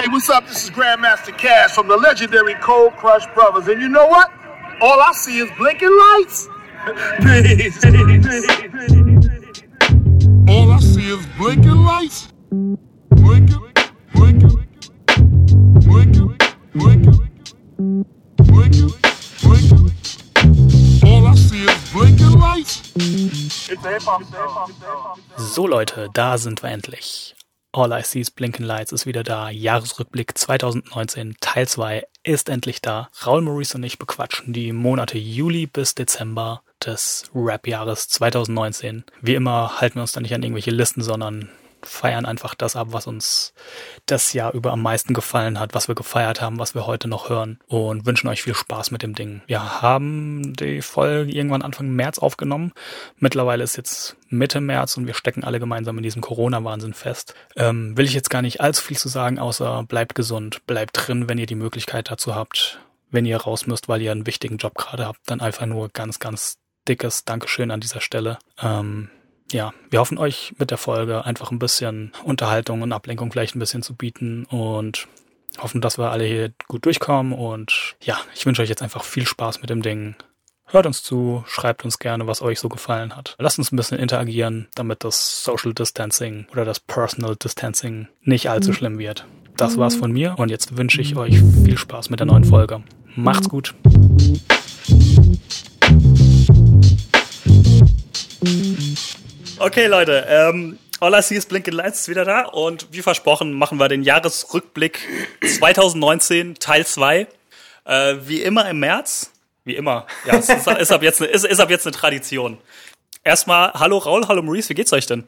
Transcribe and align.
Hey, 0.00 0.08
what's 0.08 0.30
up? 0.30 0.48
This 0.48 0.64
is 0.64 0.70
Grandmaster 0.70 1.36
Cash 1.36 1.72
from 1.72 1.86
the 1.86 1.94
legendary 1.94 2.54
Cold 2.54 2.96
Crush 2.96 3.26
Brothers. 3.34 3.68
And 3.68 3.82
you 3.82 3.88
know 3.90 4.06
what? 4.06 4.32
All 4.80 4.98
I 4.98 5.12
see 5.12 5.40
is 5.40 5.50
blinking 5.58 5.90
lights. 5.90 6.48
peace, 7.18 7.84
All 10.48 10.72
I 10.72 10.80
see 10.80 11.12
is 11.12 11.26
blinking 11.36 11.84
lights. 11.84 12.32
Blinking, 13.10 13.60
blinking, 14.14 14.66
blinking, 15.84 16.38
blinking, 16.72 16.72
blinking, 16.72 17.18
blinking. 18.48 18.92
All 21.04 21.26
I 21.26 21.34
see 21.34 21.64
is 21.64 21.92
blinking 21.92 22.38
lights. 22.38 22.90
So 25.36 25.66
Leute, 25.66 26.08
da 26.14 26.38
sind 26.38 26.62
wir 26.62 26.70
endlich. 26.70 27.34
All 27.72 27.92
I 27.92 28.02
See 28.02 28.20
is 28.20 28.32
Blinking 28.32 28.66
Lights 28.66 28.90
ist 28.90 29.06
wieder 29.06 29.22
da. 29.22 29.48
Jahresrückblick 29.48 30.36
2019 30.36 31.36
Teil 31.40 31.68
2 31.68 32.04
ist 32.24 32.48
endlich 32.48 32.82
da. 32.82 33.10
Raul 33.24 33.42
Maurice 33.42 33.76
und 33.76 33.84
ich 33.84 33.98
bequatschen 33.98 34.52
die 34.52 34.72
Monate 34.72 35.18
Juli 35.18 35.66
bis 35.66 35.94
Dezember 35.94 36.62
des 36.84 37.30
Rap-Jahres 37.32 38.08
2019. 38.08 39.04
Wie 39.22 39.34
immer 39.34 39.80
halten 39.80 39.96
wir 39.96 40.02
uns 40.02 40.12
da 40.12 40.20
nicht 40.20 40.34
an 40.34 40.42
irgendwelche 40.42 40.72
Listen, 40.72 41.02
sondern 41.02 41.48
feiern 41.82 42.26
einfach 42.26 42.54
das 42.54 42.76
ab, 42.76 42.88
was 42.90 43.06
uns 43.06 43.52
das 44.06 44.32
Jahr 44.32 44.52
über 44.54 44.72
am 44.72 44.82
meisten 44.82 45.14
gefallen 45.14 45.58
hat, 45.58 45.74
was 45.74 45.88
wir 45.88 45.94
gefeiert 45.94 46.40
haben, 46.40 46.58
was 46.58 46.74
wir 46.74 46.86
heute 46.86 47.08
noch 47.08 47.28
hören 47.28 47.58
und 47.66 48.06
wünschen 48.06 48.28
euch 48.28 48.42
viel 48.42 48.54
Spaß 48.54 48.90
mit 48.90 49.02
dem 49.02 49.14
Ding. 49.14 49.42
Wir 49.46 49.82
haben 49.82 50.52
die 50.54 50.82
Folge 50.82 51.32
irgendwann 51.32 51.62
Anfang 51.62 51.88
März 51.88 52.18
aufgenommen. 52.18 52.72
Mittlerweile 53.16 53.64
ist 53.64 53.76
jetzt 53.76 54.16
Mitte 54.28 54.60
März 54.60 54.96
und 54.96 55.06
wir 55.06 55.14
stecken 55.14 55.44
alle 55.44 55.60
gemeinsam 55.60 55.96
in 55.96 56.02
diesem 56.02 56.22
Corona-Wahnsinn 56.22 56.94
fest. 56.94 57.34
Ähm, 57.56 57.96
will 57.96 58.06
ich 58.06 58.14
jetzt 58.14 58.30
gar 58.30 58.42
nicht 58.42 58.60
allzu 58.60 58.82
viel 58.82 58.98
zu 58.98 59.08
sagen, 59.08 59.38
außer 59.38 59.84
bleibt 59.84 60.14
gesund, 60.14 60.66
bleibt 60.66 60.92
drin, 60.94 61.28
wenn 61.28 61.38
ihr 61.38 61.46
die 61.46 61.54
Möglichkeit 61.54 62.10
dazu 62.10 62.34
habt. 62.34 62.80
Wenn 63.10 63.26
ihr 63.26 63.38
raus 63.38 63.66
müsst, 63.66 63.88
weil 63.88 64.02
ihr 64.02 64.12
einen 64.12 64.26
wichtigen 64.26 64.58
Job 64.58 64.76
gerade 64.76 65.06
habt, 65.06 65.18
dann 65.26 65.40
einfach 65.40 65.66
nur 65.66 65.88
ganz, 65.88 66.20
ganz 66.20 66.58
dickes 66.86 67.24
Dankeschön 67.24 67.70
an 67.70 67.80
dieser 67.80 68.00
Stelle. 68.00 68.38
Ähm, 68.62 69.10
ja, 69.52 69.72
wir 69.90 70.00
hoffen 70.00 70.18
euch 70.18 70.54
mit 70.58 70.70
der 70.70 70.78
Folge 70.78 71.24
einfach 71.24 71.50
ein 71.50 71.58
bisschen 71.58 72.12
Unterhaltung 72.24 72.82
und 72.82 72.92
Ablenkung 72.92 73.32
vielleicht 73.32 73.56
ein 73.56 73.58
bisschen 73.58 73.82
zu 73.82 73.94
bieten 73.94 74.44
und 74.46 75.08
hoffen, 75.58 75.80
dass 75.80 75.98
wir 75.98 76.10
alle 76.10 76.24
hier 76.24 76.52
gut 76.68 76.86
durchkommen 76.86 77.32
und 77.32 77.96
ja, 78.00 78.18
ich 78.34 78.46
wünsche 78.46 78.62
euch 78.62 78.68
jetzt 78.68 78.82
einfach 78.82 79.04
viel 79.04 79.26
Spaß 79.26 79.60
mit 79.60 79.70
dem 79.70 79.82
Ding. 79.82 80.14
Hört 80.66 80.86
uns 80.86 81.02
zu, 81.02 81.42
schreibt 81.48 81.84
uns 81.84 81.98
gerne, 81.98 82.28
was 82.28 82.42
euch 82.42 82.60
so 82.60 82.68
gefallen 82.68 83.16
hat. 83.16 83.34
Lasst 83.40 83.58
uns 83.58 83.72
ein 83.72 83.76
bisschen 83.76 83.98
interagieren, 83.98 84.68
damit 84.76 85.02
das 85.02 85.42
Social 85.42 85.74
Distancing 85.74 86.46
oder 86.52 86.64
das 86.64 86.78
Personal 86.78 87.34
Distancing 87.34 88.06
nicht 88.22 88.48
allzu 88.48 88.72
schlimm 88.72 88.98
wird. 88.98 89.26
Das 89.56 89.76
war's 89.76 89.96
von 89.96 90.12
mir 90.12 90.36
und 90.38 90.48
jetzt 90.48 90.76
wünsche 90.76 91.00
ich 91.00 91.16
euch 91.16 91.42
viel 91.64 91.76
Spaß 91.76 92.10
mit 92.10 92.20
der 92.20 92.26
neuen 92.26 92.44
Folge. 92.44 92.82
Macht's 93.16 93.48
gut. 93.48 93.74
Okay, 99.60 99.88
Leute, 99.88 100.24
ähm, 100.26 100.78
All 101.00 101.12
I 101.12 101.20
See 101.20 101.36
is 101.36 101.44
Blinking 101.44 101.74
Lights 101.74 102.00
ist 102.00 102.08
wieder 102.08 102.24
da 102.24 102.46
und 102.46 102.88
wie 102.92 103.02
versprochen 103.02 103.52
machen 103.52 103.78
wir 103.78 103.88
den 103.88 104.02
Jahresrückblick 104.02 105.06
2019 105.58 106.54
Teil 106.54 106.86
2. 106.86 107.26
Äh, 107.84 108.16
wie 108.22 108.40
immer 108.40 108.70
im 108.70 108.78
März. 108.78 109.30
Wie 109.64 109.76
immer. 109.76 110.06
Ja, 110.24 110.38
es 110.38 110.48
ist, 110.48 110.66
ist, 110.66 110.90
ab 110.90 111.02
jetzt 111.02 111.20
eine, 111.20 111.30
ist, 111.30 111.44
ist 111.44 111.60
ab 111.60 111.68
jetzt 111.68 111.86
eine 111.86 111.94
Tradition. 111.94 112.56
Erstmal, 113.22 113.70
hallo 113.74 113.98
Raul, 113.98 114.26
hallo 114.28 114.40
Maurice, 114.40 114.70
wie 114.70 114.74
geht's 114.74 114.94
euch 114.94 115.04
denn? 115.04 115.24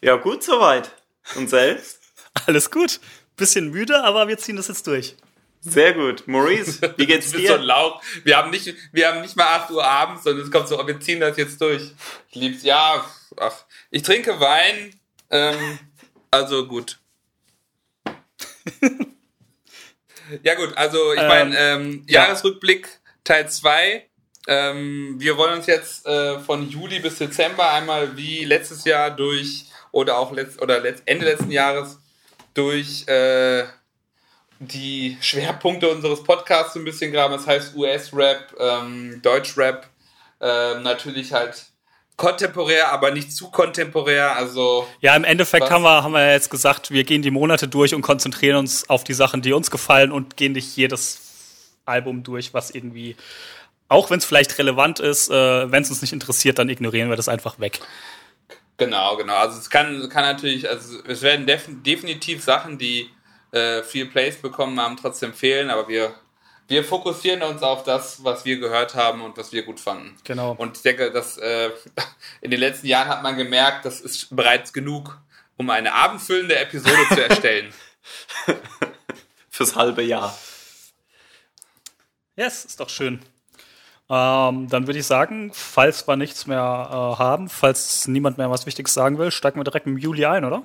Ja, 0.00 0.16
gut 0.16 0.42
soweit. 0.42 0.90
Und 1.36 1.48
selbst? 1.48 2.00
Alles 2.46 2.72
gut. 2.72 2.98
Bisschen 3.36 3.70
müde, 3.70 4.02
aber 4.02 4.26
wir 4.26 4.38
ziehen 4.38 4.56
das 4.56 4.66
jetzt 4.66 4.84
durch. 4.88 5.14
Sehr 5.60 5.92
gut. 5.92 6.26
Maurice, 6.26 6.80
wie 6.96 7.06
geht's 7.06 7.30
dir? 7.30 7.50
so 7.50 7.56
Lauch. 7.56 8.02
Wir 8.24 8.36
haben 8.36 8.50
nicht, 8.50 8.74
wir 8.90 9.06
haben 9.06 9.20
nicht 9.20 9.36
mal 9.36 9.60
8 9.60 9.70
Uhr 9.70 9.84
abends, 9.84 10.24
sondern 10.24 10.44
es 10.44 10.50
kommt 10.50 10.66
so, 10.66 10.84
wir 10.84 10.98
ziehen 10.98 11.20
das 11.20 11.36
jetzt 11.36 11.60
durch. 11.60 11.92
Ich 12.30 12.34
lieb's, 12.34 12.64
ja, 12.64 13.04
ach, 13.40 13.64
ich 13.90 14.02
trinke 14.02 14.40
Wein, 14.40 14.94
ähm, 15.30 15.78
also 16.30 16.66
gut. 16.66 16.98
ja 20.42 20.54
gut, 20.54 20.76
also 20.76 21.12
ich 21.12 21.22
meine, 21.22 21.56
ähm, 21.56 22.04
ja. 22.06 22.24
Jahresrückblick 22.24 22.88
Teil 23.24 23.48
2. 23.48 24.06
Ähm, 24.46 25.16
wir 25.18 25.36
wollen 25.36 25.54
uns 25.58 25.66
jetzt 25.66 26.06
äh, 26.06 26.38
von 26.40 26.68
Juli 26.68 27.00
bis 27.00 27.18
Dezember 27.18 27.70
einmal 27.72 28.16
wie 28.16 28.44
letztes 28.44 28.84
Jahr 28.84 29.10
durch 29.10 29.66
oder 29.92 30.18
auch 30.18 30.32
letzt, 30.32 30.62
oder 30.62 30.80
letzt, 30.80 31.02
Ende 31.06 31.26
letzten 31.26 31.50
Jahres 31.50 31.98
durch 32.54 33.06
äh, 33.08 33.64
die 34.58 35.16
Schwerpunkte 35.20 35.88
unseres 35.88 36.22
Podcasts 36.24 36.74
ein 36.76 36.84
bisschen 36.84 37.12
graben. 37.12 37.34
Das 37.34 37.46
heißt 37.46 37.76
US-Rap, 37.76 38.54
ähm, 38.58 39.20
Deutsch-Rap, 39.22 39.86
ähm, 40.40 40.82
natürlich 40.82 41.32
halt 41.32 41.66
kontemporär, 42.18 42.92
aber 42.92 43.12
nicht 43.12 43.32
zu 43.32 43.50
kontemporär. 43.50 44.36
Also 44.36 44.86
Ja, 45.00 45.16
im 45.16 45.24
Endeffekt 45.24 45.64
Was? 45.64 45.70
haben 45.70 45.84
wir, 45.84 46.02
haben 46.02 46.12
wir 46.12 46.32
jetzt 46.32 46.50
gesagt, 46.50 46.90
wir 46.90 47.04
gehen 47.04 47.22
die 47.22 47.30
Monate 47.30 47.68
durch 47.68 47.94
und 47.94 48.02
konzentrieren 48.02 48.56
uns 48.58 48.90
auf 48.90 49.04
die 49.04 49.14
Sachen, 49.14 49.40
die 49.40 49.54
uns 49.54 49.70
gefallen 49.70 50.12
und 50.12 50.36
gehen 50.36 50.52
nicht 50.52 50.76
jedes 50.76 51.78
Album 51.86 52.24
durch, 52.24 52.52
was 52.52 52.70
irgendwie, 52.70 53.16
auch 53.88 54.10
wenn 54.10 54.18
es 54.18 54.26
vielleicht 54.26 54.58
relevant 54.58 55.00
ist, 55.00 55.30
äh, 55.30 55.72
wenn 55.72 55.82
es 55.82 55.90
uns 55.90 56.02
nicht 56.02 56.12
interessiert, 56.12 56.58
dann 56.58 56.68
ignorieren 56.68 57.08
wir 57.08 57.16
das 57.16 57.28
einfach 57.28 57.60
weg. 57.60 57.80
Genau, 58.76 59.16
genau. 59.16 59.36
Also 59.36 59.58
es 59.58 59.70
kann, 59.70 60.08
kann 60.08 60.24
natürlich, 60.24 60.68
also 60.68 60.98
es 61.06 61.22
werden 61.22 61.46
def 61.46 61.66
definitiv 61.68 62.42
Sachen, 62.42 62.78
die 62.78 63.08
äh, 63.52 63.82
viel 63.84 64.06
Plays 64.06 64.36
bekommen 64.36 64.78
haben, 64.80 64.96
trotzdem 64.96 65.32
fehlen, 65.32 65.70
aber 65.70 65.88
wir, 65.88 66.14
wir 66.68 66.84
fokussieren 66.84 67.42
uns 67.42 67.62
auf 67.62 67.82
das, 67.82 68.22
was 68.22 68.44
wir 68.44 68.58
gehört 68.58 68.94
haben 68.94 69.22
und 69.22 69.36
was 69.38 69.52
wir 69.52 69.64
gut 69.64 69.80
fanden. 69.80 70.16
Genau. 70.24 70.54
Und 70.56 70.76
ich 70.76 70.82
denke, 70.82 71.10
dass 71.10 71.38
äh, 71.38 71.70
in 72.42 72.50
den 72.50 72.60
letzten 72.60 72.86
Jahren 72.86 73.08
hat 73.08 73.22
man 73.22 73.36
gemerkt, 73.36 73.84
das 73.86 74.00
ist 74.00 74.34
bereits 74.36 74.72
genug, 74.72 75.18
um 75.56 75.70
eine 75.70 75.94
abendfüllende 75.94 76.56
Episode 76.58 77.08
zu 77.08 77.26
erstellen. 77.26 77.72
Fürs 79.50 79.74
halbe 79.74 80.02
Jahr. 80.02 80.36
Yes, 82.36 82.66
ist 82.66 82.78
doch 82.78 82.90
schön. 82.90 83.20
Ähm, 84.10 84.68
dann 84.68 84.86
würde 84.86 84.98
ich 84.98 85.06
sagen, 85.06 85.50
falls 85.52 86.06
wir 86.06 86.16
nichts 86.16 86.46
mehr 86.46 86.58
äh, 86.58 87.18
haben, 87.18 87.48
falls 87.48 88.06
niemand 88.08 88.38
mehr 88.38 88.50
was 88.50 88.64
Wichtiges 88.66 88.94
sagen 88.94 89.18
will, 89.18 89.30
steigen 89.30 89.58
wir 89.58 89.64
direkt 89.64 89.86
im 89.86 89.98
Juli 89.98 90.24
ein, 90.24 90.44
oder? 90.44 90.62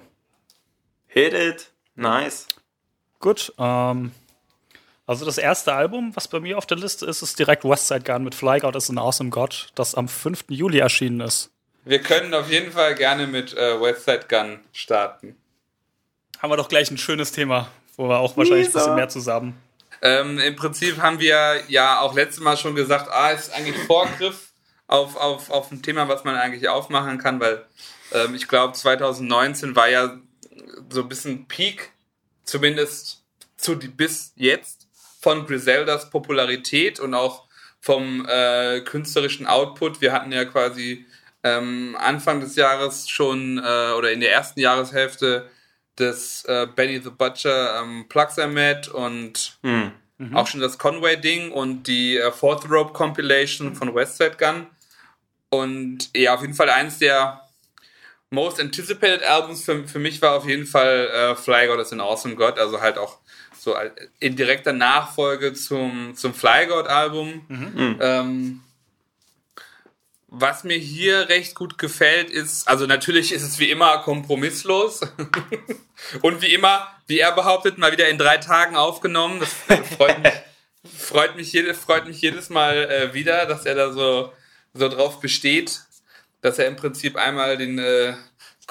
Hit 1.08 1.34
it. 1.34 1.72
Nice. 1.96 2.48
Gut. 3.20 3.54
Ähm, 3.58 4.12
also 5.06 5.26
das 5.26 5.38
erste 5.38 5.74
Album, 5.74 6.16
was 6.16 6.28
bei 6.28 6.40
mir 6.40 6.58
auf 6.58 6.66
der 6.66 6.78
Liste 6.78 7.06
ist, 7.06 7.22
ist 7.22 7.38
direkt 7.38 7.66
Westside 7.66 8.04
Gun 8.04 8.24
mit 8.24 8.36
Fly 8.36 8.60
God 8.60 8.76
is 8.76 8.90
an 8.90 8.98
Awesome 8.98 9.30
God, 9.30 9.68
das 9.76 9.96
am 9.96 10.08
5. 10.08 10.46
Juli 10.50 10.80
erschienen 10.80 11.20
ist. 11.20 11.52
Wir 11.86 12.00
können 12.00 12.34
auf 12.34 12.50
jeden 12.50 12.72
Fall 12.72 12.96
gerne 12.96 13.28
mit 13.28 13.54
äh, 13.54 13.80
Westside 13.82 14.26
Gun 14.30 14.60
starten. 14.72 15.36
Haben 16.40 16.52
wir 16.52 16.58
doch 16.58 16.70
gleich 16.70 16.90
ein 16.90 16.98
schönes 16.98 17.32
Thema, 17.32 17.70
wo 17.98 18.08
wir 18.08 18.20
auch 18.20 18.38
wahrscheinlich 18.38 18.68
ein 18.68 18.74
Lisa. 18.74 18.80
bisschen 18.80 18.96
mehr 18.96 19.10
zusammen. 19.10 19.62
Ähm, 20.02 20.40
Im 20.40 20.56
Prinzip 20.56 21.02
haben 21.02 21.20
wir 21.20 21.64
ja 21.68 22.00
auch 22.00 22.14
letztes 22.14 22.42
Mal 22.42 22.58
schon 22.58 22.76
gesagt, 22.76 23.10
ah, 23.12 23.32
ist 23.32 23.54
eigentlich 23.54 23.78
Vorgriff 23.78 24.52
auf, 24.88 25.16
auf, 25.16 25.50
auf 25.50 25.72
ein 25.72 25.82
Thema, 25.82 26.08
was 26.08 26.24
man 26.24 26.36
eigentlich 26.36 26.68
aufmachen 26.68 27.18
kann, 27.18 27.40
weil 27.40 27.66
ähm, 28.14 28.36
ich 28.36 28.48
glaube, 28.48 28.74
2019 28.74 29.76
war 29.76 29.90
ja 29.90 30.18
so 30.90 31.02
ein 31.02 31.10
bisschen 31.10 31.48
Peak, 31.48 31.92
zumindest 32.44 33.24
zu 33.58 33.76
die, 33.76 33.88
bis 33.88 34.34
jetzt, 34.36 34.83
von 35.24 35.48
Griseldas 35.48 36.10
Popularität 36.10 37.00
und 37.00 37.14
auch 37.14 37.48
vom 37.80 38.28
äh, 38.28 38.82
künstlerischen 38.82 39.48
Output. 39.48 40.02
Wir 40.02 40.12
hatten 40.12 40.34
ja 40.34 40.44
quasi 40.44 41.06
ähm, 41.44 41.96
Anfang 41.98 42.42
des 42.42 42.58
Jahres 42.58 43.10
schon 43.10 43.58
äh, 43.58 43.94
oder 43.94 44.12
in 44.12 44.20
der 44.20 44.34
ersten 44.34 44.60
Jahreshälfte 44.60 45.50
das 45.96 46.44
äh, 46.46 46.68
Benny 46.76 47.00
the 47.02 47.10
Butcher 47.10 47.82
ähm, 47.82 48.06
Plugs 48.10 48.38
I 48.38 48.48
Met 48.48 48.90
und 48.90 49.58
Hm. 50.20 50.36
auch 50.36 50.46
schon 50.48 50.60
das 50.60 50.78
Conway-Ding 50.78 51.52
und 51.52 51.84
die 51.84 52.18
äh, 52.18 52.32
Fourth 52.32 52.70
Rope 52.70 52.94
Compilation 52.94 53.76
von 53.76 53.96
Westside 53.96 54.36
Gun. 54.38 54.68
Und 55.50 56.10
ja, 56.16 56.36
auf 56.36 56.42
jeden 56.42 56.54
Fall 56.54 56.70
eins 56.70 57.00
der 57.00 57.42
most 58.30 58.60
anticipated 58.60 59.24
Albums 59.24 59.64
für, 59.64 59.88
für 59.88 60.00
mich 60.00 60.22
war 60.22 60.36
auf 60.36 60.48
jeden 60.48 60.66
Fall 60.66 61.08
äh, 61.08 61.36
Fly 61.36 61.68
God 61.68 61.80
is 61.80 61.94
an 61.94 62.02
Awesome 62.02 62.36
God, 62.36 62.60
also 62.60 62.82
halt 62.82 62.98
auch 62.98 63.20
so 63.64 63.76
in 64.20 64.36
direkter 64.36 64.74
Nachfolge 64.74 65.54
zum, 65.54 66.16
zum 66.16 66.34
Fly 66.34 66.68
God 66.68 66.88
Album. 66.88 67.46
Ähm, 68.02 68.62
was 70.28 70.64
mir 70.64 70.78
hier 70.78 71.30
recht 71.30 71.56
gut 71.56 71.78
gefällt, 71.78 72.30
ist, 72.30 72.68
also 72.68 72.88
natürlich 72.88 73.32
ist 73.32 73.44
es 73.44 73.60
wie 73.60 73.70
immer 73.70 74.00
kompromisslos. 74.00 75.02
Und 76.22 76.42
wie 76.42 76.54
immer, 76.54 76.88
wie 77.08 77.20
er 77.20 77.32
behauptet, 77.32 77.78
mal 77.78 77.94
wieder 77.94 78.10
in 78.10 78.18
drei 78.18 78.38
Tagen 78.38 78.76
aufgenommen. 78.76 79.40
Das 79.40 79.54
freut 79.96 80.22
mich, 80.22 80.34
freut 80.98 81.36
mich, 81.38 81.54
jede, 81.54 81.74
freut 81.74 82.06
mich 82.06 82.20
jedes 82.20 82.50
Mal 82.50 82.90
äh, 82.90 83.14
wieder, 83.14 83.46
dass 83.46 83.66
er 83.66 83.76
da 83.76 83.94
so, 83.94 84.34
so 84.74 84.90
drauf 84.90 85.22
besteht, 85.22 85.82
dass 86.42 86.60
er 86.60 86.68
im 86.68 86.76
Prinzip 86.76 87.16
einmal 87.16 87.56
den 87.56 87.80
äh, 87.80 88.16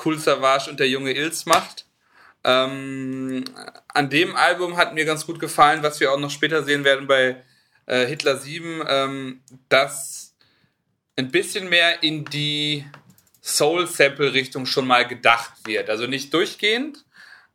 Cool 0.04 0.18
Savage 0.18 0.68
und 0.68 0.80
der 0.80 0.88
junge 0.88 1.12
Ilz 1.12 1.46
macht. 1.46 1.86
Ähm, 2.44 3.44
an 3.88 4.10
dem 4.10 4.34
Album 4.34 4.76
hat 4.76 4.94
mir 4.94 5.04
ganz 5.04 5.26
gut 5.26 5.38
gefallen, 5.38 5.82
was 5.82 6.00
wir 6.00 6.12
auch 6.12 6.18
noch 6.18 6.30
später 6.30 6.64
sehen 6.64 6.84
werden 6.84 7.06
bei 7.06 7.42
äh, 7.86 8.06
Hitler 8.06 8.36
7, 8.36 8.82
ähm, 8.88 9.42
dass 9.68 10.34
ein 11.16 11.30
bisschen 11.30 11.68
mehr 11.68 12.02
in 12.02 12.24
die 12.24 12.84
Soul-Sample-Richtung 13.42 14.66
schon 14.66 14.86
mal 14.86 15.06
gedacht 15.06 15.52
wird. 15.64 15.90
Also 15.90 16.06
nicht 16.06 16.32
durchgehend, 16.32 17.04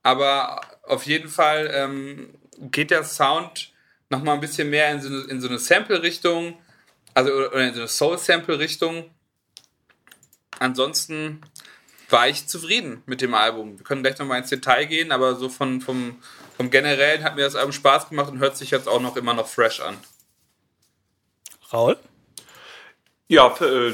aber 0.03 0.61
auf 0.83 1.05
jeden 1.05 1.29
Fall 1.29 1.69
ähm, 1.73 2.33
geht 2.59 2.91
der 2.91 3.03
Sound 3.03 3.73
noch 4.09 4.23
mal 4.23 4.33
ein 4.33 4.39
bisschen 4.39 4.69
mehr 4.69 4.91
in 4.91 5.01
so 5.01 5.09
in 5.27 5.41
so 5.41 5.49
eine 5.49 5.59
Sample-Richtung, 5.59 6.57
also 7.13 7.31
oder 7.31 7.67
in 7.67 7.73
so 7.73 7.81
eine 7.81 7.87
Soul-Sample-Richtung. 7.87 9.09
Ansonsten 10.59 11.41
war 12.09 12.27
ich 12.27 12.47
zufrieden 12.47 13.03
mit 13.05 13.21
dem 13.21 13.33
Album. 13.33 13.77
Wir 13.77 13.83
können 13.83 14.03
gleich 14.03 14.17
noch 14.17 14.25
mal 14.25 14.37
ins 14.37 14.49
Detail 14.49 14.85
gehen, 14.85 15.11
aber 15.11 15.35
so 15.35 15.49
von, 15.49 15.81
vom, 15.81 16.21
vom 16.55 16.69
Generellen 16.69 17.23
hat 17.23 17.35
mir 17.35 17.43
das 17.43 17.55
Album 17.55 17.73
Spaß 17.73 18.09
gemacht 18.09 18.31
und 18.31 18.39
hört 18.39 18.57
sich 18.57 18.71
jetzt 18.71 18.87
auch 18.87 19.01
noch 19.01 19.15
immer 19.17 19.33
noch 19.33 19.47
fresh 19.47 19.81
an. 19.81 19.97
Raul? 21.71 21.97
Ja, 23.27 23.53
äh, 23.59 23.93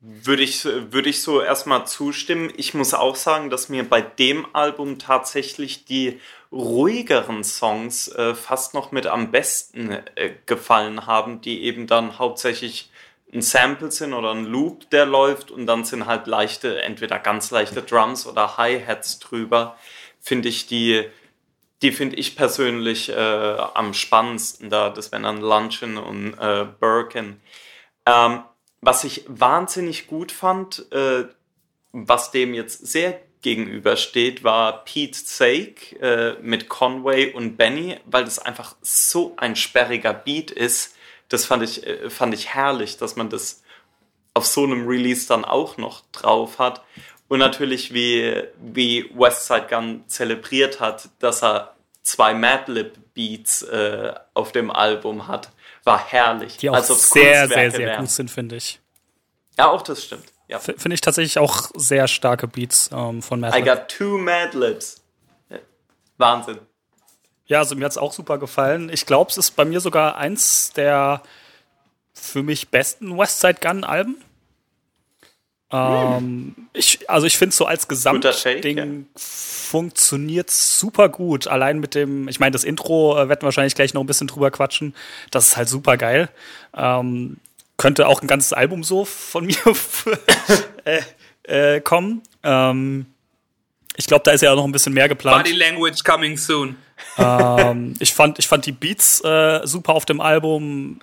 würde 0.00 0.42
ich, 0.42 0.64
würde 0.64 1.08
ich 1.08 1.22
so 1.22 1.40
erstmal 1.40 1.86
zustimmen. 1.86 2.52
Ich 2.56 2.74
muss 2.74 2.94
auch 2.94 3.16
sagen, 3.16 3.50
dass 3.50 3.68
mir 3.68 3.88
bei 3.88 4.00
dem 4.00 4.46
Album 4.54 4.98
tatsächlich 4.98 5.86
die 5.86 6.20
ruhigeren 6.52 7.42
Songs 7.42 8.08
äh, 8.08 8.34
fast 8.34 8.74
noch 8.74 8.92
mit 8.92 9.06
am 9.06 9.30
besten 9.30 9.90
äh, 9.90 10.34
gefallen 10.46 11.06
haben, 11.06 11.40
die 11.40 11.62
eben 11.62 11.86
dann 11.86 12.18
hauptsächlich 12.18 12.90
ein 13.32 13.42
Sample 13.42 13.90
sind 13.90 14.14
oder 14.14 14.30
ein 14.30 14.46
Loop, 14.46 14.88
der 14.90 15.06
läuft 15.06 15.50
und 15.50 15.66
dann 15.66 15.84
sind 15.84 16.06
halt 16.06 16.26
leichte, 16.26 16.80
entweder 16.82 17.18
ganz 17.18 17.50
leichte 17.50 17.82
Drums 17.82 18.26
oder 18.26 18.56
Hi-Hats 18.56 19.18
drüber. 19.18 19.76
Finde 20.20 20.48
ich 20.48 20.66
die, 20.66 21.04
die 21.82 21.92
finde 21.92 22.16
ich 22.16 22.36
persönlich 22.36 23.10
äh, 23.10 23.14
am 23.74 23.92
spannendsten 23.92 24.70
da. 24.70 24.90
Das 24.90 25.12
wären 25.12 25.24
dann 25.24 25.40
Luncheon 25.40 25.98
und 25.98 26.34
äh, 26.38 26.66
Birkin. 26.80 27.40
Ähm, 28.06 28.42
was 28.80 29.04
ich 29.04 29.24
wahnsinnig 29.26 30.06
gut 30.06 30.32
fand, 30.32 30.90
äh, 30.92 31.24
was 31.92 32.30
dem 32.30 32.54
jetzt 32.54 32.86
sehr 32.86 33.20
gegenübersteht, 33.42 34.42
war 34.42 34.84
Pete 34.84 35.18
Sake 35.18 35.96
äh, 36.00 36.36
mit 36.42 36.68
Conway 36.68 37.32
und 37.32 37.56
Benny, 37.56 37.96
weil 38.04 38.24
das 38.24 38.38
einfach 38.38 38.76
so 38.80 39.34
ein 39.36 39.56
sperriger 39.56 40.12
Beat 40.12 40.50
ist. 40.50 40.96
Das 41.28 41.44
fand 41.44 41.62
ich, 41.62 41.86
äh, 41.86 42.10
fand 42.10 42.34
ich 42.34 42.54
herrlich, 42.54 42.96
dass 42.96 43.16
man 43.16 43.30
das 43.30 43.62
auf 44.34 44.46
so 44.46 44.64
einem 44.64 44.86
Release 44.86 45.26
dann 45.26 45.44
auch 45.44 45.76
noch 45.76 46.02
drauf 46.12 46.58
hat. 46.58 46.82
Und 47.28 47.40
natürlich, 47.40 47.92
wie, 47.92 48.44
wie 48.60 49.10
Westside 49.14 49.66
Gun 49.68 50.04
zelebriert 50.06 50.80
hat, 50.80 51.10
dass 51.18 51.42
er 51.42 51.74
zwei 52.02 52.32
Madlib 52.32 52.94
Beats 53.12 53.62
äh, 53.62 54.14
auf 54.32 54.52
dem 54.52 54.70
Album 54.70 55.26
hat 55.26 55.50
war 55.88 56.06
herrlich. 56.06 56.58
Die 56.58 56.70
auch 56.70 56.74
also 56.74 56.94
sehr, 56.94 57.48
sehr, 57.48 57.70
sehr 57.70 57.80
wären. 57.80 58.00
gut 58.00 58.10
sind, 58.10 58.30
finde 58.30 58.56
ich. 58.56 58.80
Ja, 59.58 59.70
auch 59.70 59.82
das 59.82 60.04
stimmt. 60.04 60.26
Ja. 60.46 60.60
Finde 60.60 60.94
ich 60.94 61.00
tatsächlich 61.00 61.38
auch 61.38 61.70
sehr 61.74 62.06
starke 62.08 62.46
Beats 62.46 62.90
ähm, 62.92 63.22
von 63.22 63.40
Madlib. 63.40 63.66
I 63.66 63.68
got 63.68 63.88
two 63.88 64.18
Madlibs. 64.18 65.02
Wahnsinn. 66.16 66.58
Ja, 67.48 67.60
also 67.60 67.74
mir 67.74 67.84
hat 67.86 67.92
es 67.92 67.98
auch 67.98 68.12
super 68.12 68.38
gefallen. 68.38 68.90
Ich 68.92 69.06
glaube, 69.06 69.30
es 69.30 69.38
ist 69.38 69.52
bei 69.52 69.64
mir 69.64 69.80
sogar 69.80 70.16
eins 70.16 70.72
der 70.74 71.22
für 72.12 72.42
mich 72.42 72.68
besten 72.68 73.16
Westside 73.16 73.58
Gun 73.60 73.84
Alben. 73.84 74.16
Ähm, 75.70 76.54
ich, 76.72 77.10
also 77.10 77.26
ich 77.26 77.36
finde 77.36 77.54
so 77.54 77.66
als 77.66 77.88
Gesamtding 77.88 78.78
ja. 78.78 78.84
funktioniert 79.16 80.50
super 80.50 81.08
gut. 81.08 81.46
Allein 81.46 81.78
mit 81.78 81.94
dem, 81.94 82.28
ich 82.28 82.40
meine, 82.40 82.52
das 82.52 82.64
Intro 82.64 83.14
äh, 83.14 83.28
werden 83.28 83.42
wir 83.42 83.46
wahrscheinlich 83.46 83.74
gleich 83.74 83.92
noch 83.92 84.02
ein 84.02 84.06
bisschen 84.06 84.28
drüber 84.28 84.50
quatschen. 84.50 84.94
Das 85.30 85.48
ist 85.48 85.56
halt 85.56 85.68
super 85.68 85.96
geil. 85.96 86.30
Ähm, 86.74 87.36
könnte 87.76 88.08
auch 88.08 88.22
ein 88.22 88.28
ganzes 88.28 88.52
Album 88.52 88.82
so 88.82 89.04
von 89.04 89.46
mir 89.46 89.56
äh, 90.84 91.76
äh, 91.76 91.80
kommen. 91.80 92.22
Ähm, 92.42 93.06
ich 93.96 94.06
glaube, 94.06 94.22
da 94.24 94.30
ist 94.30 94.42
ja 94.42 94.52
auch 94.52 94.56
noch 94.56 94.64
ein 94.64 94.72
bisschen 94.72 94.94
mehr 94.94 95.08
geplant. 95.08 95.44
Body 95.44 95.56
Language 95.56 96.02
coming 96.04 96.36
soon. 96.36 96.76
Ähm, 97.18 97.94
ich, 97.98 98.14
fand, 98.14 98.38
ich 98.38 98.48
fand 98.48 98.66
die 98.66 98.72
Beats 98.72 99.22
äh, 99.24 99.60
super 99.64 99.94
auf 99.94 100.04
dem 100.04 100.20
Album. 100.20 101.00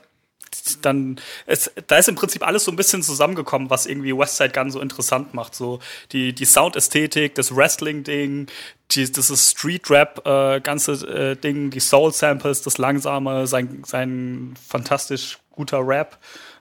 Dann, 0.82 1.20
es, 1.46 1.70
da 1.88 1.98
ist 1.98 2.08
im 2.08 2.16
Prinzip 2.16 2.46
alles 2.46 2.64
so 2.64 2.72
ein 2.72 2.78
bisschen 2.78 3.04
zusammengekommen, 3.04 3.70
was 3.70 3.86
irgendwie 3.86 4.18
Westside 4.18 4.52
Gun 4.52 4.72
so 4.72 4.80
interessant 4.80 5.34
macht. 5.34 5.54
So 5.54 5.80
die, 6.12 6.34
die 6.34 6.46
Soundästhetik, 6.46 7.36
das 7.36 7.56
Wrestling-Ding, 7.56 8.48
dieses 8.92 9.52
Street-Rap 9.52 10.26
äh, 10.26 10.58
äh, 10.58 11.36
Ding, 11.36 11.70
die 11.72 11.80
Soul-Samples, 11.80 12.62
das 12.62 12.78
Langsame, 12.78 13.48
sein, 13.48 13.84
sein 13.86 14.54
fantastisch 14.68 15.40
guter 15.52 15.86
Rap, 15.86 16.18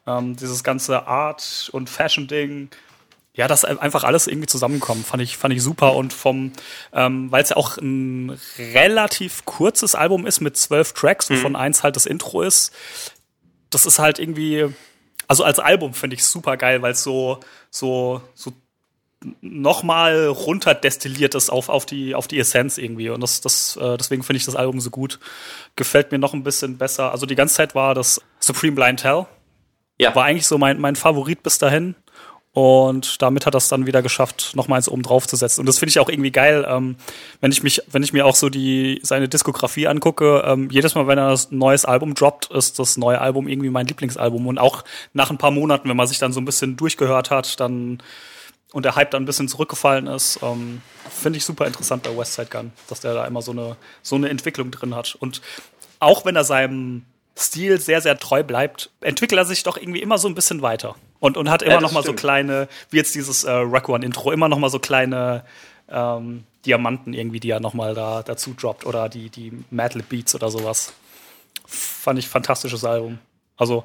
ähm, 0.07 0.37
dieses 0.37 0.65
ganze 0.65 1.07
Art- 1.07 1.71
und 1.73 1.89
Fashion-Ding 1.89 2.71
ja, 3.37 3.49
das 3.49 3.65
einfach 3.65 4.05
alles 4.05 4.29
irgendwie 4.29 4.47
zusammenkommt, 4.47 5.05
fand 5.07 5.23
ich, 5.23 5.37
fand 5.37 5.53
ich 5.53 5.63
super. 5.63 5.97
Und 5.97 6.13
vom, 6.13 6.53
ähm, 6.93 7.33
weil 7.33 7.43
es 7.43 7.51
ja 7.51 7.57
auch 7.57 7.77
ein 7.79 8.39
relativ 8.59 9.45
kurzes 9.45 9.97
Album 9.97 10.25
ist 10.25 10.41
mit 10.41 10.57
zwölf 10.57 10.93
Tracks, 10.93 11.31
wovon 11.31 11.53
mhm. 11.53 11.57
eins 11.57 11.83
halt 11.83 11.97
das 11.97 12.07
Intro 12.07 12.43
ist, 12.43 12.73
das 13.71 13.87
ist 13.87 13.99
halt 13.99 14.21
irgendwie, 14.21 14.73
also 15.27 15.43
als 15.43 15.59
Album 15.59 15.95
finde 15.95 16.15
ich 16.15 16.25
super 16.25 16.57
geil, 16.57 16.81
weil 16.83 16.93
es 16.93 17.03
so, 17.03 17.41
so, 17.71 18.23
so 18.35 18.53
nochmal 19.41 20.27
runterdestilliert 20.27 21.35
ist 21.35 21.51
auf, 21.51 21.69
auf, 21.69 21.87
die, 21.87 22.15
auf 22.15 22.29
die 22.29 22.39
Essenz 22.39 22.79
irgendwie. 22.79 23.11
Und 23.11 23.21
das, 23.21 23.41
das, 23.41 23.77
äh, 23.77 23.97
deswegen 23.97 24.23
finde 24.23 24.37
ich 24.37 24.45
das 24.45 24.55
Album 24.55 24.81
so 24.81 24.91
gut. 24.91 25.19
Gefällt 25.75 26.13
mir 26.13 26.19
noch 26.19 26.35
ein 26.35 26.45
bisschen 26.45 26.79
besser. 26.79 27.11
Also 27.11 27.27
die 27.27 27.35
ganze 27.35 27.55
Zeit 27.57 27.75
war 27.75 27.95
das 27.95 28.21
Supreme 28.39 28.77
Blind 28.77 29.03
Hell. 29.03 29.27
Ja. 29.99 30.15
War 30.15 30.25
eigentlich 30.25 30.47
so 30.47 30.59
mein, 30.59 30.81
mein 30.81 30.97
Favorit 30.97 31.43
bis 31.43 31.59
dahin. 31.59 31.95
Und 32.55 33.21
damit 33.21 33.47
hat 33.47 33.55
es 33.57 33.69
dann 33.69 33.85
wieder 33.85 34.01
geschafft, 34.01 34.53
nochmal 34.55 34.77
eins 34.77 34.89
oben 34.89 35.03
drauf 35.03 35.27
zu 35.27 35.35
setzen. 35.35 35.61
Und 35.61 35.67
das 35.67 35.81
finde 35.81 35.91
ich 35.91 35.99
auch 35.99 36.09
irgendwie 36.09 36.31
geil, 36.31 36.65
ähm, 36.69 36.95
wenn 37.41 37.51
ich 37.51 37.65
mich, 37.65 37.83
wenn 37.91 38.05
ich 38.05 38.13
mir 38.13 38.25
auch 38.25 38.37
so 38.37 38.49
die 38.49 39.01
seine 39.03 39.29
Diskografie 39.29 39.89
angucke. 39.89 40.45
Ähm, 40.47 40.71
jedes 40.71 40.95
Mal, 40.95 41.09
wenn 41.09 41.19
er 41.19 41.33
ein 41.33 41.39
neues 41.51 41.85
Album 41.85 42.15
droppt, 42.15 42.53
ist 42.53 42.79
das 42.79 42.97
neue 42.97 43.21
Album 43.21 43.49
irgendwie 43.49 43.71
mein 43.71 43.89
Lieblingsalbum. 43.89 44.47
Und 44.47 44.59
auch 44.59 44.85
nach 45.13 45.31
ein 45.31 45.39
paar 45.39 45.51
Monaten, 45.51 45.89
wenn 45.89 45.97
man 45.97 46.07
sich 46.07 46.21
dann 46.21 46.33
so 46.33 46.41
ein 46.41 46.45
bisschen 46.45 46.77
durchgehört 46.77 47.33
hat, 47.33 47.59
dann 47.59 48.01
und 48.73 48.85
der 48.85 48.95
Hype 48.95 49.11
dann 49.11 49.23
ein 49.23 49.27
bisschen 49.27 49.49
zurückgefallen 49.49 50.07
ist, 50.07 50.39
ähm, 50.43 50.81
finde 51.09 51.39
ich 51.39 51.45
super 51.45 51.67
interessant 51.67 52.05
bei 52.05 52.17
Westside 52.17 52.49
Gun, 52.51 52.73
dass 52.89 53.01
der 53.01 53.15
da 53.15 53.25
immer 53.25 53.43
so 53.43 53.51
eine 53.51 53.77
so 54.03 54.15
eine 54.15 54.29
Entwicklung 54.29 54.71
drin 54.71 54.95
hat. 54.95 55.17
Und 55.19 55.43
auch 55.99 56.25
wenn 56.25 56.37
er 56.37 56.45
seinem 56.45 57.05
Stil 57.37 57.81
sehr, 57.81 58.01
sehr 58.01 58.17
treu 58.19 58.45
bleibt, 58.45 58.91
entwickelt 59.01 59.41
er 59.41 59.45
sich 59.45 59.65
doch 59.65 59.77
irgendwie 59.77 60.03
immer 60.03 60.19
so 60.19 60.29
ein 60.29 60.37
bisschen 60.37 60.63
weiter. 60.63 60.95
Und, 61.25 61.37
und 61.39 61.49
hat 61.49 61.63
immer 61.63 61.77
ja, 61.77 61.81
noch 61.81 61.93
mal 61.93 62.03
stimmt. 62.03 62.19
so 62.19 62.21
kleine, 62.21 62.69
wie 62.91 62.99
jetzt 62.99 63.15
dieses 63.15 63.45
äh, 63.45 63.51
One-Intro, 63.51 64.31
immer 64.31 64.51
noch 64.51 64.59
mal 64.59 64.69
so 64.69 64.79
kleine 64.79 65.43
ähm, 65.89 66.45
Diamanten 66.67 67.15
irgendwie, 67.15 67.41
die 67.41 67.49
er 67.49 67.61
noch 67.61 67.73
mal 67.73 67.95
da 67.95 68.23
dazu 68.23 68.53
droppt. 68.53 68.85
Oder 68.85 69.09
die, 69.09 69.31
die 69.31 69.65
Madlib 69.71 70.11
Beats 70.11 70.35
oder 70.35 70.51
sowas. 70.51 70.93
Fand 71.65 72.19
ich 72.19 72.29
fantastisches 72.29 72.85
Album. 72.85 73.21
Also, 73.57 73.85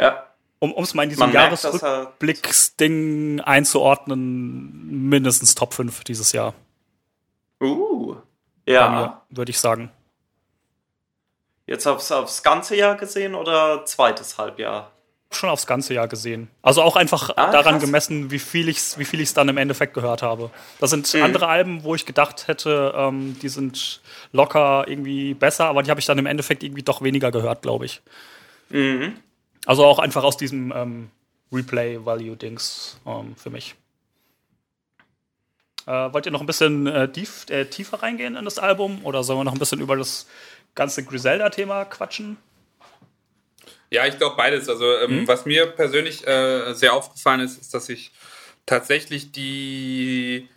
ja. 0.00 0.26
um 0.58 0.74
es 0.78 0.92
mal 0.94 1.04
in 1.04 1.10
diesem 1.10 1.32
Jahresrückblicksding 1.32 3.40
einzuordnen, 3.40 5.08
mindestens 5.08 5.54
Top 5.54 5.74
5 5.74 6.02
dieses 6.02 6.32
Jahr. 6.32 6.54
Uh, 7.62 8.16
ja. 8.66 9.22
Würde 9.30 9.50
ich 9.50 9.60
sagen. 9.60 9.92
Jetzt 11.68 11.86
aufs, 11.86 12.10
aufs 12.10 12.42
ganze 12.42 12.74
Jahr 12.74 12.96
gesehen 12.96 13.36
oder 13.36 13.84
zweites 13.84 14.38
Halbjahr? 14.38 14.90
Schon 15.32 15.50
aufs 15.50 15.66
ganze 15.66 15.94
Jahr 15.94 16.08
gesehen. 16.08 16.48
Also 16.62 16.82
auch 16.82 16.96
einfach 16.96 17.30
ah, 17.36 17.50
daran 17.50 17.74
krass. 17.74 17.84
gemessen, 17.84 18.30
wie 18.30 18.38
viel 18.38 18.68
ich 18.68 18.78
es 18.78 18.98
wie 18.98 19.04
viel 19.04 19.20
ich's 19.20 19.34
dann 19.34 19.48
im 19.48 19.56
Endeffekt 19.56 19.94
gehört 19.94 20.22
habe. 20.22 20.50
Das 20.80 20.90
sind 20.90 21.12
mhm. 21.14 21.22
andere 21.22 21.48
Alben, 21.48 21.84
wo 21.84 21.94
ich 21.94 22.04
gedacht 22.04 22.48
hätte, 22.48 22.92
ähm, 22.96 23.36
die 23.40 23.48
sind 23.48 24.00
locker 24.32 24.84
irgendwie 24.88 25.34
besser, 25.34 25.66
aber 25.66 25.82
die 25.82 25.90
habe 25.90 26.00
ich 26.00 26.06
dann 26.06 26.18
im 26.18 26.26
Endeffekt 26.26 26.62
irgendwie 26.62 26.82
doch 26.82 27.02
weniger 27.02 27.30
gehört, 27.30 27.62
glaube 27.62 27.86
ich. 27.86 28.02
Mhm. 28.70 29.14
Also 29.66 29.84
auch 29.84 29.98
einfach 29.98 30.24
aus 30.24 30.36
diesem 30.36 30.72
ähm, 30.74 31.10
Replay-Value-Dings 31.52 33.00
ähm, 33.06 33.36
für 33.36 33.50
mich. 33.50 33.76
Äh, 35.86 36.12
wollt 36.12 36.26
ihr 36.26 36.32
noch 36.32 36.40
ein 36.40 36.46
bisschen 36.46 36.86
äh, 36.86 37.10
tief, 37.10 37.46
äh, 37.50 37.66
tiefer 37.66 38.02
reingehen 38.02 38.36
in 38.36 38.44
das 38.44 38.58
Album 38.58 39.04
oder 39.04 39.22
sollen 39.22 39.40
wir 39.40 39.44
noch 39.44 39.52
ein 39.52 39.58
bisschen 39.58 39.80
über 39.80 39.96
das 39.96 40.26
ganze 40.74 41.04
Griselda-Thema 41.04 41.84
quatschen? 41.84 42.36
Ja, 43.90 44.06
ich 44.06 44.16
glaube 44.18 44.36
beides. 44.36 44.68
Also 44.68 44.98
ähm, 44.98 45.22
mhm. 45.22 45.28
was 45.28 45.46
mir 45.46 45.66
persönlich 45.66 46.26
äh, 46.26 46.72
sehr 46.74 46.94
aufgefallen 46.94 47.40
ist, 47.40 47.60
ist, 47.60 47.74
dass 47.74 47.88
ich 47.88 48.12
tatsächlich 48.66 49.32
die, 49.32 50.48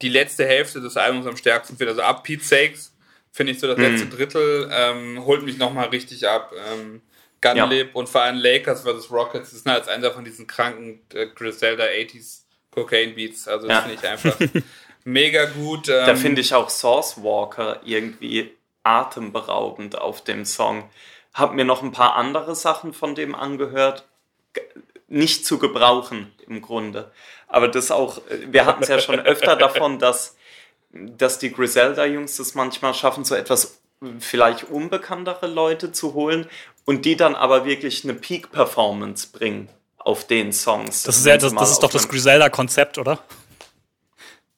die 0.00 0.08
letzte 0.08 0.46
Hälfte 0.46 0.80
des 0.80 0.96
Albums 0.96 1.26
am 1.26 1.36
stärksten 1.36 1.76
finde. 1.76 1.92
Also 1.92 2.02
ab 2.02 2.22
Pete 2.22 2.44
Sakes 2.44 2.92
finde 3.32 3.52
ich 3.52 3.60
so 3.60 3.66
das 3.66 3.78
letzte 3.78 4.06
mhm. 4.06 4.10
Drittel 4.10 4.70
ähm, 4.72 5.24
holt 5.24 5.42
mich 5.42 5.58
nochmal 5.58 5.88
richtig 5.88 6.26
ab. 6.26 6.52
Ähm, 6.72 7.02
Gunlib 7.40 7.88
ja. 7.88 7.94
und 7.94 8.08
vor 8.08 8.22
allem 8.22 8.38
Lakers 8.38 8.82
vs. 8.82 9.10
Rockets 9.10 9.50
sind 9.50 9.70
halt 9.70 9.88
einer 9.88 10.10
von 10.10 10.24
diesen 10.24 10.46
kranken 10.46 11.00
äh, 11.14 11.26
Griselda 11.26 11.84
80s 11.84 12.42
Cocaine 12.70 13.12
Beats. 13.12 13.46
Also 13.46 13.68
das 13.68 13.76
ja. 13.76 13.82
finde 13.82 13.98
ich 14.00 14.08
einfach 14.08 14.36
mega 15.04 15.44
gut. 15.46 15.88
Ähm, 15.88 16.06
da 16.06 16.16
finde 16.16 16.40
ich 16.40 16.54
auch 16.54 16.70
Source 16.70 17.22
Walker 17.22 17.80
irgendwie 17.84 18.52
atemberaubend 18.82 19.98
auf 19.98 20.24
dem 20.24 20.44
Song. 20.44 20.88
Hab 21.38 21.54
mir 21.54 21.64
noch 21.64 21.82
ein 21.82 21.92
paar 21.92 22.16
andere 22.16 22.54
Sachen 22.54 22.92
von 22.92 23.14
dem 23.14 23.34
angehört. 23.34 24.06
Nicht 25.08 25.46
zu 25.46 25.58
gebrauchen 25.58 26.32
im 26.46 26.60
Grunde. 26.60 27.10
Aber 27.46 27.68
das 27.68 27.90
auch, 27.90 28.20
wir 28.46 28.66
hatten 28.66 28.82
es 28.82 28.88
ja 28.88 29.00
schon 29.00 29.20
öfter 29.20 29.56
davon, 29.56 29.98
dass, 29.98 30.36
dass 30.90 31.38
die 31.38 31.52
Griselda-Jungs 31.52 32.36
das 32.36 32.54
manchmal 32.54 32.92
schaffen, 32.92 33.24
so 33.24 33.34
etwas 33.34 33.78
vielleicht 34.20 34.64
unbekanntere 34.64 35.46
Leute 35.46 35.92
zu 35.92 36.14
holen 36.14 36.48
und 36.84 37.04
die 37.04 37.16
dann 37.16 37.34
aber 37.34 37.64
wirklich 37.64 38.04
eine 38.04 38.14
Peak-Performance 38.14 39.28
bringen 39.32 39.68
auf 39.98 40.26
den 40.26 40.52
Songs. 40.52 41.02
Das 41.02 41.18
ist, 41.18 41.26
ja, 41.26 41.36
das, 41.36 41.54
das 41.54 41.70
ist 41.72 41.82
doch 41.82 41.90
das 41.90 42.08
Griselda-Konzept, 42.08 42.98
oder? 42.98 43.18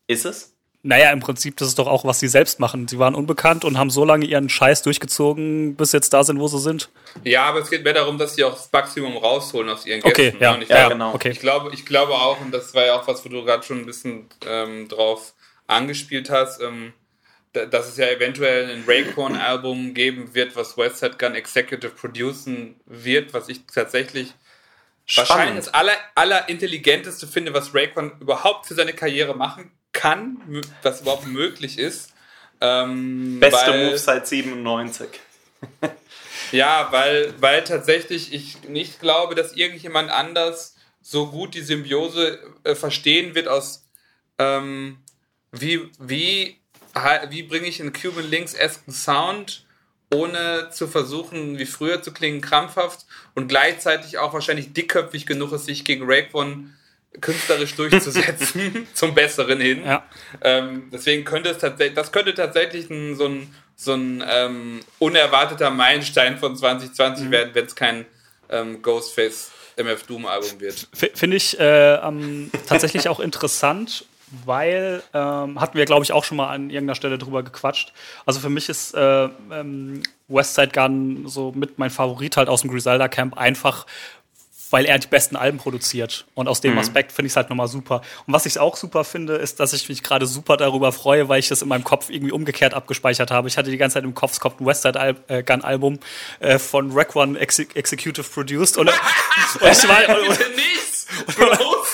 Ist 0.06 0.24
es? 0.24 0.52
Naja, 0.82 1.10
im 1.10 1.20
Prinzip, 1.20 1.58
das 1.58 1.68
ist 1.68 1.78
doch 1.78 1.86
auch, 1.86 2.06
was 2.06 2.20
sie 2.20 2.28
selbst 2.28 2.58
machen. 2.58 2.88
Sie 2.88 2.98
waren 2.98 3.14
unbekannt 3.14 3.66
und 3.66 3.76
haben 3.76 3.90
so 3.90 4.02
lange 4.02 4.24
ihren 4.24 4.48
Scheiß 4.48 4.80
durchgezogen, 4.80 5.76
bis 5.76 5.92
jetzt 5.92 6.14
da 6.14 6.24
sind, 6.24 6.40
wo 6.40 6.48
sie 6.48 6.58
sind. 6.58 6.88
Ja, 7.22 7.44
aber 7.44 7.58
es 7.58 7.68
geht 7.68 7.84
mehr 7.84 7.92
darum, 7.92 8.16
dass 8.16 8.34
sie 8.34 8.44
auch 8.44 8.54
das 8.54 8.72
Maximum 8.72 9.18
rausholen 9.18 9.68
aus 9.68 9.84
ihren 9.84 10.00
Gästen. 10.00 10.28
Okay, 10.28 10.36
ja, 10.40 10.56
ich, 10.58 10.68
ja, 10.70 10.88
genau. 10.88 11.12
Okay. 11.12 11.30
Ich 11.32 11.40
glaube, 11.40 11.70
ich 11.74 11.84
glaube 11.84 12.14
auch, 12.14 12.40
und 12.40 12.50
das 12.50 12.74
war 12.74 12.86
ja 12.86 12.98
auch 12.98 13.06
was, 13.06 13.22
wo 13.26 13.28
du 13.28 13.44
gerade 13.44 13.62
schon 13.62 13.80
ein 13.80 13.86
bisschen 13.86 14.26
ähm, 14.46 14.88
drauf 14.88 15.34
angespielt 15.66 16.30
hast, 16.30 16.62
ähm, 16.62 16.94
dass 17.52 17.88
es 17.88 17.98
ja 17.98 18.06
eventuell 18.06 18.70
ein 18.70 18.84
Raycorn-Album 18.86 19.92
geben 19.92 20.34
wird, 20.34 20.56
was 20.56 20.78
Westside 20.78 21.16
Gun 21.18 21.34
Executive 21.34 21.92
producen 21.92 22.80
wird, 22.86 23.34
was 23.34 23.50
ich 23.50 23.66
tatsächlich 23.66 24.32
Spannend. 25.04 25.30
wahrscheinlich 25.30 25.64
das 25.66 25.74
aller, 25.74 25.92
aller 26.14 26.48
intelligenteste 26.48 27.26
finde, 27.26 27.52
was 27.52 27.74
Raycon 27.74 28.12
überhaupt 28.20 28.66
für 28.66 28.74
seine 28.74 28.94
Karriere 28.94 29.36
machen 29.36 29.72
kann, 30.00 30.38
was 30.82 31.02
überhaupt 31.02 31.26
möglich 31.26 31.78
ist. 31.78 32.14
Ähm, 32.62 33.38
Beste 33.38 33.70
weil, 33.70 33.86
Move 33.86 33.98
seit 33.98 34.26
97. 34.26 35.08
ja, 36.52 36.88
weil, 36.90 37.34
weil 37.38 37.64
tatsächlich 37.64 38.32
ich 38.32 38.62
nicht 38.62 39.00
glaube, 39.00 39.34
dass 39.34 39.52
irgendjemand 39.52 40.10
anders 40.10 40.74
so 41.02 41.26
gut 41.26 41.54
die 41.54 41.60
Symbiose 41.60 42.38
äh, 42.64 42.74
verstehen 42.74 43.34
wird 43.34 43.48
aus 43.48 43.86
ähm, 44.38 44.98
wie, 45.52 45.90
wie, 45.98 46.56
wie 47.28 47.42
bringe 47.42 47.66
ich 47.66 47.80
einen 47.80 47.92
Cuban 47.92 48.28
Links-esken 48.28 48.94
Sound, 48.94 49.66
ohne 50.12 50.70
zu 50.70 50.88
versuchen, 50.88 51.58
wie 51.58 51.66
früher 51.66 52.02
zu 52.02 52.12
klingen, 52.12 52.40
krampfhaft 52.40 53.04
und 53.34 53.48
gleichzeitig 53.48 54.18
auch 54.18 54.32
wahrscheinlich 54.32 54.72
dickköpfig 54.72 55.26
genug 55.26 55.52
ist, 55.52 55.66
sich 55.66 55.84
gegen 55.84 56.04
Raycon 56.06 56.74
künstlerisch 57.20 57.74
durchzusetzen, 57.74 58.86
zum 58.94 59.14
Besseren 59.14 59.60
hin. 59.60 59.84
Ja. 59.84 60.04
Ähm, 60.42 60.88
deswegen 60.92 61.24
könnte 61.24 61.50
es 61.50 61.58
tatsächlich, 61.58 61.94
das 61.94 62.12
könnte 62.12 62.34
tatsächlich 62.34 62.88
ein, 62.90 63.16
so 63.16 63.26
ein, 63.26 63.54
so 63.76 63.94
ein 63.94 64.22
ähm, 64.28 64.80
unerwarteter 64.98 65.70
Meilenstein 65.70 66.38
von 66.38 66.56
2020 66.56 67.26
mhm. 67.26 67.30
werden, 67.30 67.50
wenn 67.54 67.66
es 67.66 67.74
kein 67.74 68.06
ähm, 68.48 68.82
Ghostface 68.82 69.50
MF 69.76 70.02
Doom 70.04 70.26
Album 70.26 70.60
wird. 70.60 70.88
Finde 70.92 71.36
ich 71.36 71.58
äh, 71.58 71.98
tatsächlich 72.66 73.08
auch 73.08 73.20
interessant, 73.20 74.04
weil 74.44 75.02
ähm, 75.12 75.60
hatten 75.60 75.76
wir, 75.76 75.84
glaube 75.86 76.04
ich, 76.04 76.12
auch 76.12 76.24
schon 76.24 76.36
mal 76.36 76.50
an 76.50 76.70
irgendeiner 76.70 76.94
Stelle 76.94 77.18
drüber 77.18 77.42
gequatscht. 77.42 77.92
Also 78.26 78.40
für 78.40 78.50
mich 78.50 78.68
ist 78.68 78.94
äh, 78.94 79.24
ähm, 79.24 80.02
Westside 80.28 80.70
Gun 80.72 81.24
so 81.26 81.52
mit 81.52 81.78
mein 81.78 81.90
Favorit 81.90 82.36
halt 82.36 82.48
aus 82.48 82.60
dem 82.60 82.70
Griselda 82.70 83.08
Camp, 83.08 83.36
einfach 83.36 83.86
weil 84.70 84.84
er 84.84 84.98
die 84.98 85.08
besten 85.08 85.36
Alben 85.36 85.58
produziert. 85.58 86.26
Und 86.34 86.48
aus 86.48 86.60
dem 86.60 86.72
mhm. 86.72 86.78
Aspekt 86.78 87.12
finde 87.12 87.26
ich 87.26 87.32
es 87.32 87.36
halt 87.36 87.50
nochmal 87.50 87.68
super. 87.68 88.02
Und 88.26 88.32
was 88.32 88.46
ich 88.46 88.58
auch 88.58 88.76
super 88.76 89.04
finde, 89.04 89.34
ist, 89.34 89.60
dass 89.60 89.72
ich 89.72 89.88
mich 89.88 90.02
gerade 90.02 90.26
super 90.26 90.56
darüber 90.56 90.92
freue, 90.92 91.28
weil 91.28 91.40
ich 91.40 91.48
das 91.48 91.62
in 91.62 91.68
meinem 91.68 91.84
Kopf 91.84 92.10
irgendwie 92.10 92.32
umgekehrt 92.32 92.74
abgespeichert 92.74 93.30
habe. 93.30 93.48
Ich 93.48 93.58
hatte 93.58 93.70
die 93.70 93.76
ganze 93.76 93.94
Zeit 93.94 94.04
im 94.04 94.14
Kopf, 94.14 94.32
es 94.32 94.40
kommt 94.40 94.60
ein 94.60 94.66
Westside 94.66 95.16
äh, 95.28 95.42
Gun 95.42 95.62
Album 95.62 95.98
äh, 96.40 96.58
von 96.58 96.92
Rack 96.92 97.16
One 97.16 97.38
Ex 97.38 97.58
Executive 97.58 98.28
Produced. 98.28 98.76
Und, 98.76 98.88
und 99.60 99.70
ich 99.70 99.88
war, 99.88 100.08
und, 100.08 100.28
Bitte 100.28 100.50
nicht! 100.50 100.90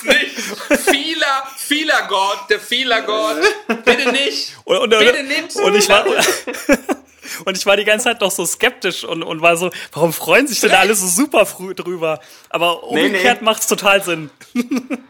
Nicht! 0.04 0.84
Fehler, 0.84 1.46
Fehler 1.56 2.06
Gott, 2.08 2.50
der 2.50 2.60
Fehler 2.60 3.02
Gott. 3.02 3.38
Bitte 3.84 4.12
nicht! 4.12 4.56
Und, 4.64 4.78
und, 4.78 4.90
Bitte 4.90 5.22
nicht! 5.22 5.56
Und 5.56 5.74
ich 5.74 5.88
war, 5.88 6.04
und 7.44 7.56
ich 7.56 7.66
war 7.66 7.76
die 7.76 7.84
ganze 7.84 8.04
Zeit 8.04 8.20
noch 8.20 8.30
so 8.30 8.44
skeptisch 8.44 9.04
und, 9.04 9.22
und 9.22 9.40
war 9.40 9.56
so, 9.56 9.70
warum 9.92 10.12
freuen 10.12 10.46
sich 10.46 10.60
denn 10.60 10.72
alle 10.72 10.94
so 10.94 11.06
super 11.06 11.46
früh 11.46 11.74
drüber? 11.74 12.20
Aber 12.50 12.84
umgekehrt 12.84 13.22
nee, 13.22 13.32
nee. 13.40 13.44
macht's 13.44 13.66
total 13.66 14.02
Sinn. 14.02 14.30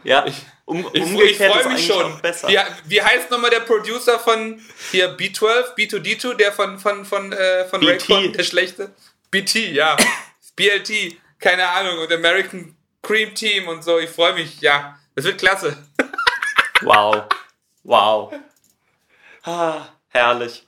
Ja, 0.03 0.25
ich, 0.25 0.35
um, 0.65 0.85
ich, 0.93 1.03
ich 1.03 1.37
freue 1.37 1.69
mich 1.69 1.85
schon. 1.85 2.21
Besser. 2.21 2.47
Wie, 2.47 2.57
wie 2.85 3.01
heißt 3.01 3.29
nochmal 3.31 3.49
der 3.49 3.61
Producer 3.61 4.19
von 4.19 4.61
hier 4.91 5.17
B12, 5.17 5.75
B2D2, 5.77 6.35
der 6.35 6.51
von, 6.51 6.79
von, 6.79 7.05
von, 7.05 7.33
äh, 7.33 7.65
von 7.65 7.85
Raycon, 7.85 8.33
der 8.33 8.43
schlechte? 8.43 8.93
BT, 9.31 9.73
ja. 9.73 9.97
BLT, 10.55 11.17
keine 11.39 11.67
Ahnung, 11.67 11.99
und 11.99 12.11
American 12.11 12.75
Cream 13.01 13.33
Team 13.33 13.67
und 13.67 13.83
so. 13.83 13.99
Ich 13.99 14.09
freue 14.09 14.33
mich, 14.33 14.59
ja. 14.61 14.97
Das 15.15 15.25
wird 15.25 15.37
klasse. 15.37 15.77
Wow. 16.81 17.23
Wow. 17.83 18.33
Ah, 19.43 19.87
herrlich. 20.09 20.66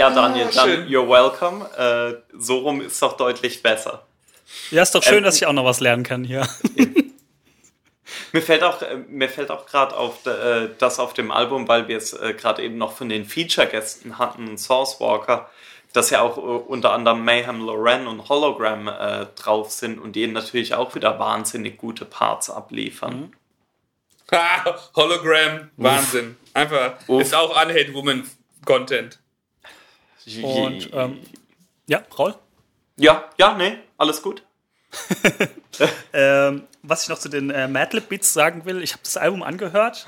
Ja, 0.00 0.08
Daniel, 0.08 0.46
ah, 0.46 0.50
dann 0.54 0.88
you're 0.88 1.06
welcome. 1.06 1.62
Äh, 1.76 2.22
so 2.32 2.60
rum 2.60 2.80
ist 2.80 3.02
doch 3.02 3.18
deutlich 3.18 3.62
besser. 3.62 4.06
Ja, 4.70 4.80
ist 4.80 4.94
doch 4.94 5.02
schön, 5.02 5.18
ähm, 5.18 5.24
dass 5.24 5.36
ich 5.36 5.44
auch 5.44 5.52
noch 5.52 5.66
was 5.66 5.80
lernen 5.80 6.04
kann 6.04 6.24
hier. 6.24 6.48
mir 8.32 8.40
fällt 8.40 8.62
auch, 8.62 8.80
äh, 8.80 8.96
mir 8.96 9.28
fällt 9.28 9.50
auch 9.50 9.66
gerade 9.66 9.94
auf 9.94 10.24
äh, 10.24 10.70
das 10.78 10.98
auf 10.98 11.12
dem 11.12 11.30
Album, 11.30 11.68
weil 11.68 11.86
wir 11.86 11.98
es 11.98 12.14
äh, 12.14 12.32
gerade 12.32 12.62
eben 12.62 12.78
noch 12.78 12.96
von 12.96 13.10
den 13.10 13.26
Feature-Gästen 13.26 14.16
hatten, 14.16 14.56
Source 14.56 15.00
Walker, 15.00 15.50
dass 15.92 16.08
ja 16.08 16.22
auch 16.22 16.38
äh, 16.38 16.40
unter 16.40 16.92
anderem 16.94 17.22
Mayhem 17.22 17.60
Loren 17.60 18.06
und 18.06 18.26
Hologram 18.30 18.88
äh, 18.88 19.26
drauf 19.36 19.70
sind 19.70 19.98
und 19.98 20.16
die 20.16 20.26
natürlich 20.26 20.72
auch 20.72 20.94
wieder 20.94 21.18
wahnsinnig 21.18 21.76
gute 21.76 22.06
Parts 22.06 22.48
abliefern. 22.48 23.30
Mhm. 24.30 24.38
Hologram, 24.96 25.70
Wahnsinn. 25.76 26.38
Einfach, 26.54 26.94
Uff. 27.06 27.20
ist 27.20 27.34
auch 27.34 27.50
Unhate 27.50 27.92
Woman 27.92 28.26
Content. 28.64 29.18
Und 30.38 30.90
ähm, 30.92 31.18
ja, 31.86 32.02
Raul? 32.16 32.34
Ja, 32.96 33.30
ja, 33.38 33.56
nee, 33.56 33.78
alles 33.96 34.22
gut. 34.22 34.42
ähm, 36.12 36.64
was 36.82 37.04
ich 37.04 37.08
noch 37.08 37.18
zu 37.18 37.28
den 37.28 37.50
äh, 37.50 37.68
Madlib 37.68 38.08
Beats 38.08 38.32
sagen 38.32 38.64
will, 38.64 38.82
ich 38.82 38.92
habe 38.92 39.02
das 39.02 39.16
Album 39.16 39.42
angehört, 39.42 40.06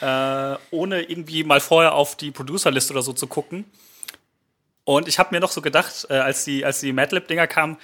äh, 0.00 0.56
ohne 0.70 1.02
irgendwie 1.02 1.44
mal 1.44 1.60
vorher 1.60 1.94
auf 1.94 2.16
die 2.16 2.30
Producerlist 2.30 2.90
oder 2.90 3.02
so 3.02 3.12
zu 3.12 3.26
gucken. 3.26 3.64
Und 4.84 5.08
ich 5.08 5.18
habe 5.18 5.34
mir 5.34 5.40
noch 5.40 5.50
so 5.50 5.60
gedacht, 5.60 6.06
äh, 6.08 6.14
als 6.14 6.44
die, 6.44 6.64
als 6.64 6.80
die 6.80 6.92
Madlib-Dinger 6.92 7.46
kamen, 7.46 7.76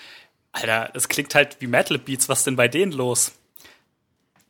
Alter, 0.53 0.91
es 0.95 1.09
klingt 1.09 1.35
halt 1.35 1.57
wie 1.61 1.67
Madlib 1.67 2.05
Beats, 2.05 2.29
was 2.29 2.45
denn 2.45 2.57
bei 2.57 2.69
denen 2.69 2.93
los? 2.93 3.33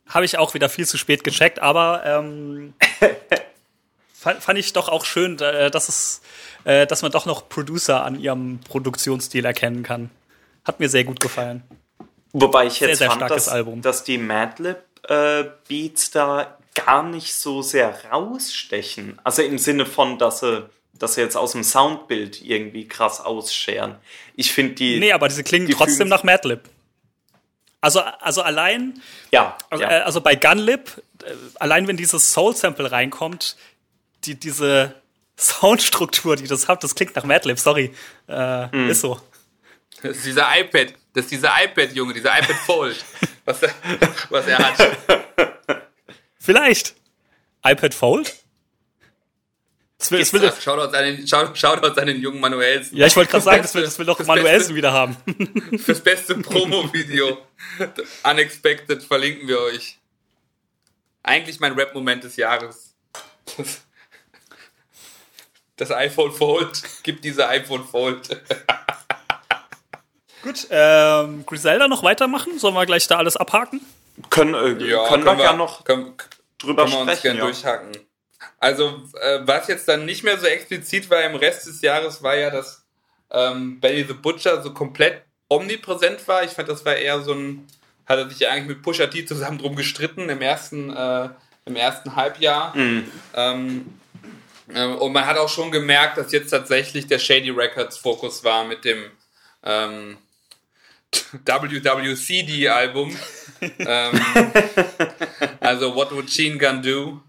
Habe 0.07 0.27
ich 0.27 0.37
auch 0.37 0.55
wieder 0.55 0.69
viel 0.69 0.87
zu 0.87 0.99
spät 0.99 1.25
gecheckt, 1.25 1.61
aber 1.61 2.05
ähm, 2.05 2.75
fand, 4.25 4.43
fand 4.43 4.59
ich 4.59 4.73
doch 4.73 4.89
auch 4.89 5.05
schön, 5.05 5.39
äh, 5.39 5.71
dass 5.71 5.89
es 5.89 6.21
äh, 6.65 6.87
dass 6.87 7.03
man 7.03 7.13
doch 7.13 7.27
noch 7.27 7.49
Producer 7.49 8.05
an 8.05 8.19
ihrem 8.19 8.61
Produktionsstil 8.61 9.45
erkennen 9.45 9.83
kann. 9.83 10.11
Hat 10.65 10.81
mir 10.81 10.89
sehr 10.89 11.05
gut 11.05 11.21
gefallen. 11.21 11.63
Wobei 12.33 12.67
ich 12.67 12.81
jetzt 12.81 12.99
sehr, 12.99 13.09
sehr 13.09 13.11
fand, 13.11 13.31
dass, 13.31 13.49
Album. 13.49 13.83
dass 13.83 14.03
die 14.03 14.19
Madlib-Beats 14.19 16.09
äh, 16.09 16.11
da 16.13 16.59
gar 16.75 17.03
nicht 17.05 17.35
so 17.35 17.63
sehr 17.63 17.95
rausstechen. 18.11 19.21
Also 19.23 19.43
im 19.43 19.59
Sinne 19.59 19.87
von, 19.87 20.19
dass 20.19 20.41
sie, 20.41 20.69
dass 20.95 21.15
sie 21.15 21.21
jetzt 21.21 21.37
aus 21.37 21.53
dem 21.53 21.63
Soundbild 21.63 22.43
irgendwie 22.43 22.89
krass 22.89 23.21
ausscheren. 23.21 23.97
Ich 24.35 24.53
finde 24.53 24.75
die. 24.75 24.99
Nee, 24.99 25.13
aber 25.13 25.29
diese 25.29 25.45
klingen 25.45 25.67
die 25.67 25.75
trotzdem 25.75 26.09
nach 26.09 26.25
Madlib. 26.25 26.63
Also, 27.81 28.01
also 28.01 28.41
allein, 28.41 29.03
ja, 29.31 29.59
also, 29.69 29.85
ja. 29.85 29.91
Äh, 29.91 30.01
also 30.01 30.23
bei 30.23 30.37
Gunlip, 30.37 31.03
allein 31.57 31.87
wenn 31.87 31.99
dieses 31.99 32.33
Soul-Sample 32.33 32.91
reinkommt, 32.91 33.57
die, 34.27 34.35
diese, 34.35 34.95
Soundstruktur, 35.39 36.37
die 36.37 36.47
das 36.47 36.69
hat, 36.69 36.85
das 36.85 36.95
klingt 36.95 37.17
nach 37.17 37.25
Madlib, 37.25 37.59
sorry. 37.59 37.93
Äh, 38.29 38.67
mm. 38.77 38.91
Ist 38.91 39.01
so. 39.01 39.21
Das 40.03 40.17
ist 40.17 40.27
dieser 40.27 40.47
iPad, 40.59 40.95
das 41.13 41.25
ist 41.25 41.33
dieser 41.33 41.51
iPad-Junge, 41.65 42.15
dieser 42.15 42.39
iPad 42.39 42.57
Fold, 42.67 43.05
was, 43.45 43.63
er, 43.63 43.75
was 44.31 44.47
er 44.47 44.59
hat. 44.59 44.97
Vielleicht. 46.39 46.95
iPad 47.65 47.95
Fold? 47.95 48.35
Das 49.99 50.11
will, 50.11 50.19
das 50.19 50.33
will 50.35 50.41
das, 50.41 50.63
Shoutouts 50.63 50.93
an 50.93 51.05
den, 51.05 51.27
Shoutouts 51.27 51.97
an 51.97 52.07
den 52.07 52.21
jungen 52.21 52.39
Manuelsen. 52.39 52.97
Ja, 52.97 53.07
ich 53.07 53.17
wollte 53.17 53.31
gerade 53.31 53.45
sagen, 53.45 53.63
das 53.63 53.75
will, 53.75 53.85
das 53.85 53.99
will 53.99 54.05
doch 54.05 54.23
Manuelsen 54.25 54.75
wieder 54.75 54.93
haben. 54.93 55.17
Fürs 55.79 56.01
beste 56.01 56.37
Promo-Video. 56.37 57.39
Unexpected 58.23 59.03
verlinken 59.03 59.49
wir 59.49 59.61
euch. 59.61 59.99
Eigentlich 61.23 61.59
mein 61.59 61.73
Rap-Moment 61.73 62.25
des 62.25 62.37
Jahres. 62.37 62.95
Das 63.57 63.81
das 65.77 65.91
iPhone 65.91 66.33
Fold. 66.33 66.83
Gibt 67.03 67.25
diese 67.25 67.49
iPhone 67.49 67.85
Fold. 67.85 68.41
Gut, 70.43 70.67
ähm, 70.71 71.45
Griselda 71.47 71.89
noch 71.89 72.03
weitermachen? 72.03 72.59
Sollen 72.59 72.75
wir 72.75 72.85
gleich 72.87 73.07
da 73.09 73.17
alles 73.17 73.37
abhaken? 73.37 73.81
Können, 74.31 74.55
äh, 74.55 74.85
ja, 74.85 75.09
können, 75.09 75.25
können 75.25 75.39
wir 75.39 75.45
gerne 75.45 75.59
noch 75.59 75.85
können, 75.85 76.13
drüber 76.59 76.83
Können 76.85 76.93
wir 76.95 77.01
uns 77.01 77.11
sprechen. 77.13 77.23
gern 77.23 77.37
Ja. 77.39 77.45
durchhacken. 77.45 77.93
Also, 78.61 79.03
äh, 79.21 79.41
was 79.43 79.69
jetzt 79.69 79.89
dann 79.89 80.05
nicht 80.05 80.23
mehr 80.23 80.39
so 80.39 80.47
explizit 80.47 81.09
war 81.11 81.23
im 81.23 81.35
Rest 81.35 81.67
des 81.67 81.81
Jahres, 81.81 82.23
war 82.23 82.37
ja, 82.37 82.51
dass 82.51 82.85
ähm, 83.31 83.81
Benny 83.81 84.05
the 84.05 84.13
Butcher 84.13 84.63
so 84.63 84.73
komplett 84.73 85.23
omnipräsent 85.49 86.27
war. 86.29 86.45
Ich 86.45 86.51
fand, 86.53 86.69
das 86.69 86.85
war 86.85 86.95
eher 86.95 87.21
so 87.23 87.33
ein, 87.33 87.67
hat 88.07 88.19
er 88.19 88.29
sich 88.29 88.39
ja 88.41 88.51
eigentlich 88.51 88.69
mit 88.77 88.83
Pusha 88.83 89.07
T 89.07 89.25
zusammen 89.25 89.59
drum 89.59 89.75
gestritten 89.77 90.29
im 90.29 90.41
ersten, 90.43 90.95
äh, 90.95 91.31
im 91.65 91.75
ersten 91.77 92.17
Halbjahr. 92.17 92.77
Mhm. 92.77 93.11
Ähm, 93.35 93.87
äh, 93.87 94.04
und 94.69 95.13
man 95.13 95.27
hat 95.27 95.37
auch 95.37 95.49
schon 95.49 95.71
gemerkt, 95.71 96.17
dass 96.19 96.33
jetzt 96.33 96.51
tatsächlich 96.51 97.07
der 97.07 97.19
Shady 97.19 97.51
Records 97.51 97.97
Fokus 97.99 98.43
war 98.45 98.65
mit 98.65 98.85
dem 98.85 99.11
ähm, 99.63 100.19
WWCD-Album. 101.45 103.17
ähm, 103.79 104.21
also 105.61 105.95
What 105.95 106.13
Would 106.13 106.27
Gene 106.29 106.59
Gun 106.59 106.83
Do? 106.83 107.21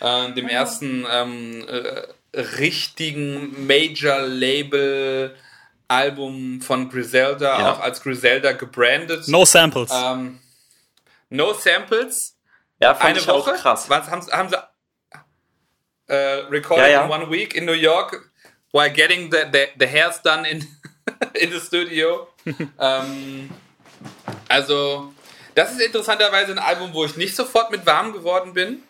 Äh, 0.00 0.32
dem 0.32 0.48
ersten 0.48 1.06
ähm, 1.10 1.66
äh, 1.68 2.02
richtigen 2.40 3.66
Major-Label-Album 3.66 6.60
von 6.62 6.88
Griselda, 6.90 7.60
Ja. 7.60 7.72
auch 7.72 7.80
als 7.80 8.00
Griselda 8.02 8.52
gebrandet. 8.52 9.28
No 9.28 9.44
Samples. 9.44 9.90
Ähm, 9.92 10.40
no 11.30 11.52
Samples 11.52 12.34
Ja, 12.80 12.94
fand 12.94 13.10
eine 13.10 13.18
ich 13.18 13.26
Woche. 13.28 13.52
auch 13.52 13.56
krass. 13.56 13.90
Was 13.90 14.08
haben, 14.10 14.26
haben 14.30 14.48
sie 14.48 14.56
äh, 16.08 16.16
recorded 16.50 16.84
Ja, 16.86 16.90
ja. 16.90 17.04
in 17.04 17.10
one 17.10 17.30
week 17.30 17.54
in 17.54 17.64
New 17.64 17.72
York 17.72 18.30
while 18.72 18.90
getting 18.90 19.30
the, 19.30 19.44
the, 19.52 19.68
the 19.78 19.86
hairs 19.86 20.20
done 20.22 20.44
in, 20.48 20.66
in 21.34 21.50
the 21.50 21.60
studio. 21.60 22.28
ähm, 22.78 23.50
also, 24.48 25.12
das 25.54 25.72
ist 25.72 25.80
interessanterweise 25.80 26.52
ein 26.52 26.58
Album, 26.58 26.92
wo 26.92 27.04
ich 27.04 27.16
nicht 27.16 27.34
sofort 27.34 27.70
mit 27.70 27.86
warm 27.86 28.12
geworden 28.12 28.52
bin. 28.54 28.82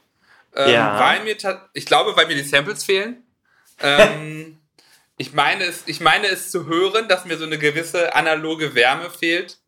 Ähm, 0.55 0.73
Ja. 0.73 0.99
Weil 0.99 1.25
mir, 1.25 1.37
ich 1.75 1.87
glaube, 1.87 2.17
weil 2.17 2.27
mir 2.27 2.35
die 2.35 2.43
Samples 2.43 2.85
fehlen. 2.85 3.23
Ähm, 3.81 4.59
ich, 5.17 5.33
meine 5.33 5.65
es, 5.65 5.83
ich 5.87 6.01
meine 6.01 6.27
es 6.27 6.51
zu 6.51 6.67
hören, 6.67 7.09
dass 7.09 7.25
mir 7.25 7.37
so 7.39 7.45
eine 7.45 7.59
gewisse 7.59 8.15
analoge 8.15 8.75
Wärme 8.75 9.11
fehlt. 9.11 9.59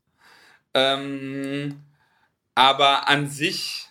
Ähm, 0.74 1.80
aber 2.54 3.08
an 3.08 3.28
sich 3.28 3.86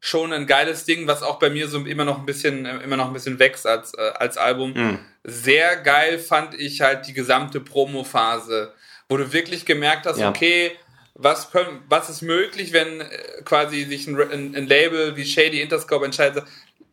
schon 0.00 0.32
ein 0.32 0.46
geiles 0.46 0.84
Ding, 0.84 1.06
was 1.06 1.22
auch 1.22 1.38
bei 1.38 1.50
mir 1.50 1.68
so 1.68 1.84
immer 1.84 2.04
noch 2.04 2.18
ein 2.18 2.26
bisschen, 2.26 2.66
äh, 2.66 2.78
immer 2.78 2.96
noch 2.96 3.08
ein 3.08 3.12
bisschen 3.12 3.38
wächst 3.38 3.66
als, 3.66 3.94
äh, 3.94 4.12
als 4.14 4.36
Album. 4.36 4.72
Mhm. 4.74 4.98
Sehr 5.24 5.76
geil 5.76 6.18
fand 6.18 6.54
ich 6.54 6.80
halt 6.80 7.06
die 7.06 7.12
gesamte 7.12 7.60
Promo-Phase, 7.60 8.72
wo 9.08 9.16
du 9.16 9.32
wirklich 9.32 9.66
gemerkt 9.66 10.06
hast, 10.06 10.18
Ja. 10.18 10.28
okay, 10.30 10.72
was, 11.14 11.50
können, 11.50 11.82
was 11.88 12.08
ist 12.08 12.22
möglich, 12.22 12.72
wenn 12.72 13.00
äh, 13.00 13.08
quasi 13.44 13.84
sich 13.84 14.06
ein, 14.06 14.16
ein, 14.20 14.54
ein 14.54 14.66
Label 14.68 15.16
wie 15.16 15.24
Shady 15.24 15.60
Interscope 15.60 16.04
entscheidet, 16.04 16.44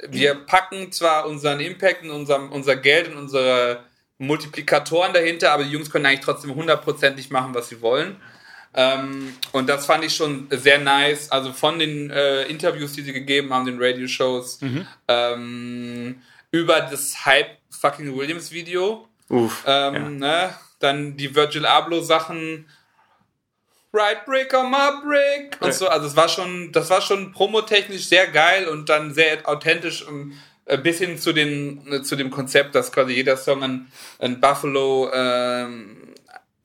wir 0.10 0.36
packen 0.36 0.92
zwar 0.92 1.28
unseren 1.28 1.60
Impact 1.60 2.04
und 2.04 2.12
unser, 2.12 2.52
unser 2.52 2.76
Geld 2.76 3.08
und 3.10 3.18
unsere 3.18 3.84
Multiplikatoren 4.18 5.14
dahinter, 5.14 5.52
aber 5.52 5.64
die 5.64 5.72
Jungs 5.72 5.90
können 5.90 6.06
eigentlich 6.06 6.22
trotzdem 6.22 6.56
hundertprozentig 6.56 7.30
machen, 7.30 7.54
was 7.54 7.70
sie 7.70 7.82
wollen. 7.82 8.18
Ähm, 8.76 9.34
und 9.52 9.68
das 9.68 9.86
fand 9.86 10.04
ich 10.04 10.16
schon 10.16 10.48
sehr 10.52 10.80
nice. 10.80 11.32
Also 11.32 11.54
von 11.54 11.80
den 11.80 12.10
äh, 12.10 12.44
Interviews, 12.44 12.94
die 12.94 13.02
sie 13.02 13.14
gegeben 13.14 13.54
haben, 13.54 13.66
den 13.66 13.82
Radio-Shows, 13.82 14.60
ähm, 15.08 16.22
über 16.52 16.82
das 16.82 17.26
Hype 17.26 17.58
fucking 17.70 18.16
Williams 18.16 18.52
Video. 18.52 19.08
Uff. 19.30 19.64
Ähm, 19.66 20.18
ne? 20.18 20.56
Dann 20.80 21.18
die 21.18 21.34
Virgil 21.34 21.66
Abloh 21.66 22.02
Sachen. 22.02 22.68
Right 23.94 24.26
Brick 24.26 24.54
on 24.54 24.70
my 24.70 24.92
brick 25.06 25.58
und 25.62 25.74
so. 25.74 25.88
Also 25.88 26.08
es 26.08 26.18
war 26.18 26.28
schon, 26.28 26.74
das 26.74 26.90
war 26.90 27.00
schon 27.00 27.32
promotechnisch 27.32 28.08
sehr 28.08 28.28
geil 28.28 28.68
und 28.68 28.90
dann 28.90 29.14
sehr 29.14 29.48
authentisch 29.48 30.06
und 30.06 30.34
äh, 30.66 30.78
bis 30.78 30.98
hin 30.98 31.18
zu 31.18 31.32
den 31.32 31.82
äh, 31.92 32.02
zu 32.02 32.16
dem 32.16 32.30
Konzept, 32.30 32.76
dass 32.76 32.92
quasi 32.92 33.14
jeder 33.14 33.38
Song 33.38 33.64
ein, 33.64 33.88
ein 34.20 34.42
Buffalo, 34.42 35.10
ähm, 35.14 35.96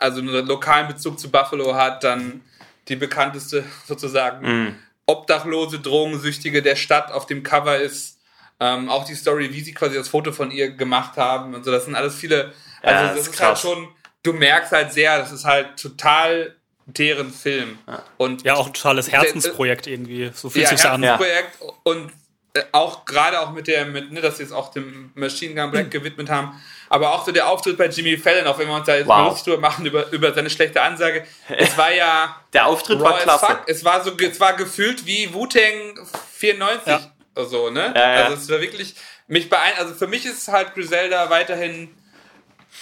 also 0.01 0.21
einen 0.21 0.47
lokalen 0.47 0.89
Bezug 0.89 1.21
zu 1.21 1.31
Buffalo 1.31 1.75
hat, 1.75 2.03
dann 2.05 2.41
die 2.89 2.97
bekannteste 2.97 3.65
sozusagen 3.87 4.47
Mhm. 4.47 4.77
obdachlose 5.07 5.79
Drogensüchtige 5.81 6.63
der 6.63 6.77
Stadt 6.77 7.13
auf 7.13 7.27
dem 7.27 7.43
Cover 7.43 7.77
ist. 7.77 8.19
Ähm, 8.59 8.89
auch 8.91 9.05
die 9.05 9.15
Story, 9.15 9.53
wie 9.53 9.61
sie 9.63 9.73
quasi 9.73 9.95
das 9.97 10.09
Foto 10.09 10.33
von 10.33 10.51
ihr 10.51 10.71
gemacht 10.71 11.17
haben 11.17 11.55
und 11.55 11.65
so. 11.65 11.71
Das 11.71 11.85
sind 11.87 11.95
alles 11.95 12.15
viele. 12.15 12.53
Also 12.83 13.05
Ja, 13.05 13.09
das 13.15 13.21
ist 13.23 13.35
ist 13.35 13.41
halt 13.41 13.59
schon. 13.59 13.89
Du 14.23 14.35
merkst 14.35 14.73
halt 14.73 14.93
sehr, 14.93 15.19
das 15.19 15.33
ist 15.33 15.47
halt 15.47 15.81
total 15.81 16.55
deren 16.85 17.33
Film. 17.33 17.79
Und 18.19 18.43
ja, 18.43 18.55
auch 18.55 18.67
ein 18.67 18.75
totales 18.75 19.11
Herzensprojekt 19.11 19.87
irgendwie. 19.87 20.31
So 20.35 20.51
fühlt 20.51 20.65
ja, 20.65 20.69
sich's 20.71 20.85
an. 20.85 21.03
Herzensprojekt 21.03 21.59
und 21.85 22.13
äh, 22.53 22.63
auch 22.73 23.05
gerade 23.07 23.41
auch 23.41 23.53
mit 23.53 23.67
der, 23.67 23.87
mit, 23.87 24.13
ne, 24.13 24.21
dass 24.21 24.37
sie 24.39 24.43
es 24.43 24.53
auch 24.53 24.71
dem 24.73 25.11
Machine 25.15 25.55
Gun 25.55 25.71
Black 25.71 25.91
gewidmet 25.91 26.29
haben, 26.29 26.61
aber 26.91 27.15
auch 27.15 27.25
so 27.25 27.33
der 27.33 27.49
Auftritt 27.49 27.79
bei 27.79 27.87
Jimmy 27.87 28.19
Fallon, 28.19 28.47
auch 28.47 28.59
wenn 28.59 28.69
wir 28.69 28.75
uns 28.75 28.85
da 28.87 28.95
jetzt 28.97 29.07
Wow. 29.07 29.29
lustig 29.29 29.45
drüber 29.45 29.61
machen 29.63 29.87
über, 29.87 30.11
über 30.13 30.35
seine 30.35 30.51
schlechte 30.51 30.83
Ansage. 30.83 31.25
Es 31.49 31.79
war 31.79 31.91
ja 31.93 32.37
Der 32.53 32.67
Auftritt 32.67 33.01
war 33.01 33.15
as 33.17 33.23
klasse. 33.23 33.47
fuck. 33.47 33.63
Es 33.67 33.83
war 33.85 34.05
so, 34.05 34.13
es 34.19 34.39
war 34.41 34.53
gefühlt 34.55 35.07
wie 35.07 35.33
Wu-Tang 35.33 35.99
94 36.35 36.87
Ja. 36.93 37.01
oder 37.37 37.47
so, 37.47 37.71
ne? 37.71 37.93
Ja, 37.97 38.13
ja. 38.19 38.25
Also 38.27 38.37
es 38.37 38.51
war 38.51 38.61
wirklich 38.61 38.95
mich 39.29 39.49
beein 39.49 39.73
also 39.79 39.95
für 39.95 40.09
mich 40.09 40.27
ist 40.27 40.49
halt 40.49 40.75
Griselda 40.75 41.31
weiterhin 41.31 41.89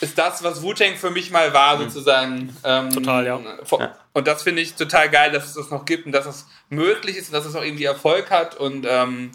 ist 0.01 0.17
das, 0.19 0.43
was 0.45 0.63
Wu-Tang 0.63 0.97
für 0.97 1.11
mich 1.11 1.31
mal 1.31 1.53
war, 1.55 1.77
sozusagen. 1.79 2.55
Ähm, 2.65 2.91
Total, 2.93 3.27
ja. 3.27 3.41
vor- 3.65 3.95
Und 4.13 4.29
das 4.29 4.43
finde 4.43 4.63
ich 4.63 4.75
total 4.75 5.09
geil, 5.11 5.33
dass 5.33 5.45
es 5.47 5.55
das 5.55 5.71
noch 5.71 5.85
gibt 5.87 6.07
und 6.07 6.13
dass 6.13 6.27
es 6.27 6.47
möglich 6.69 7.17
ist 7.17 7.29
und 7.29 7.35
dass 7.35 7.45
es 7.47 7.57
auch 7.57 7.63
irgendwie 7.65 7.85
Erfolg 7.85 8.31
hat 8.31 8.55
und 8.55 8.87
ähm, 8.89 9.33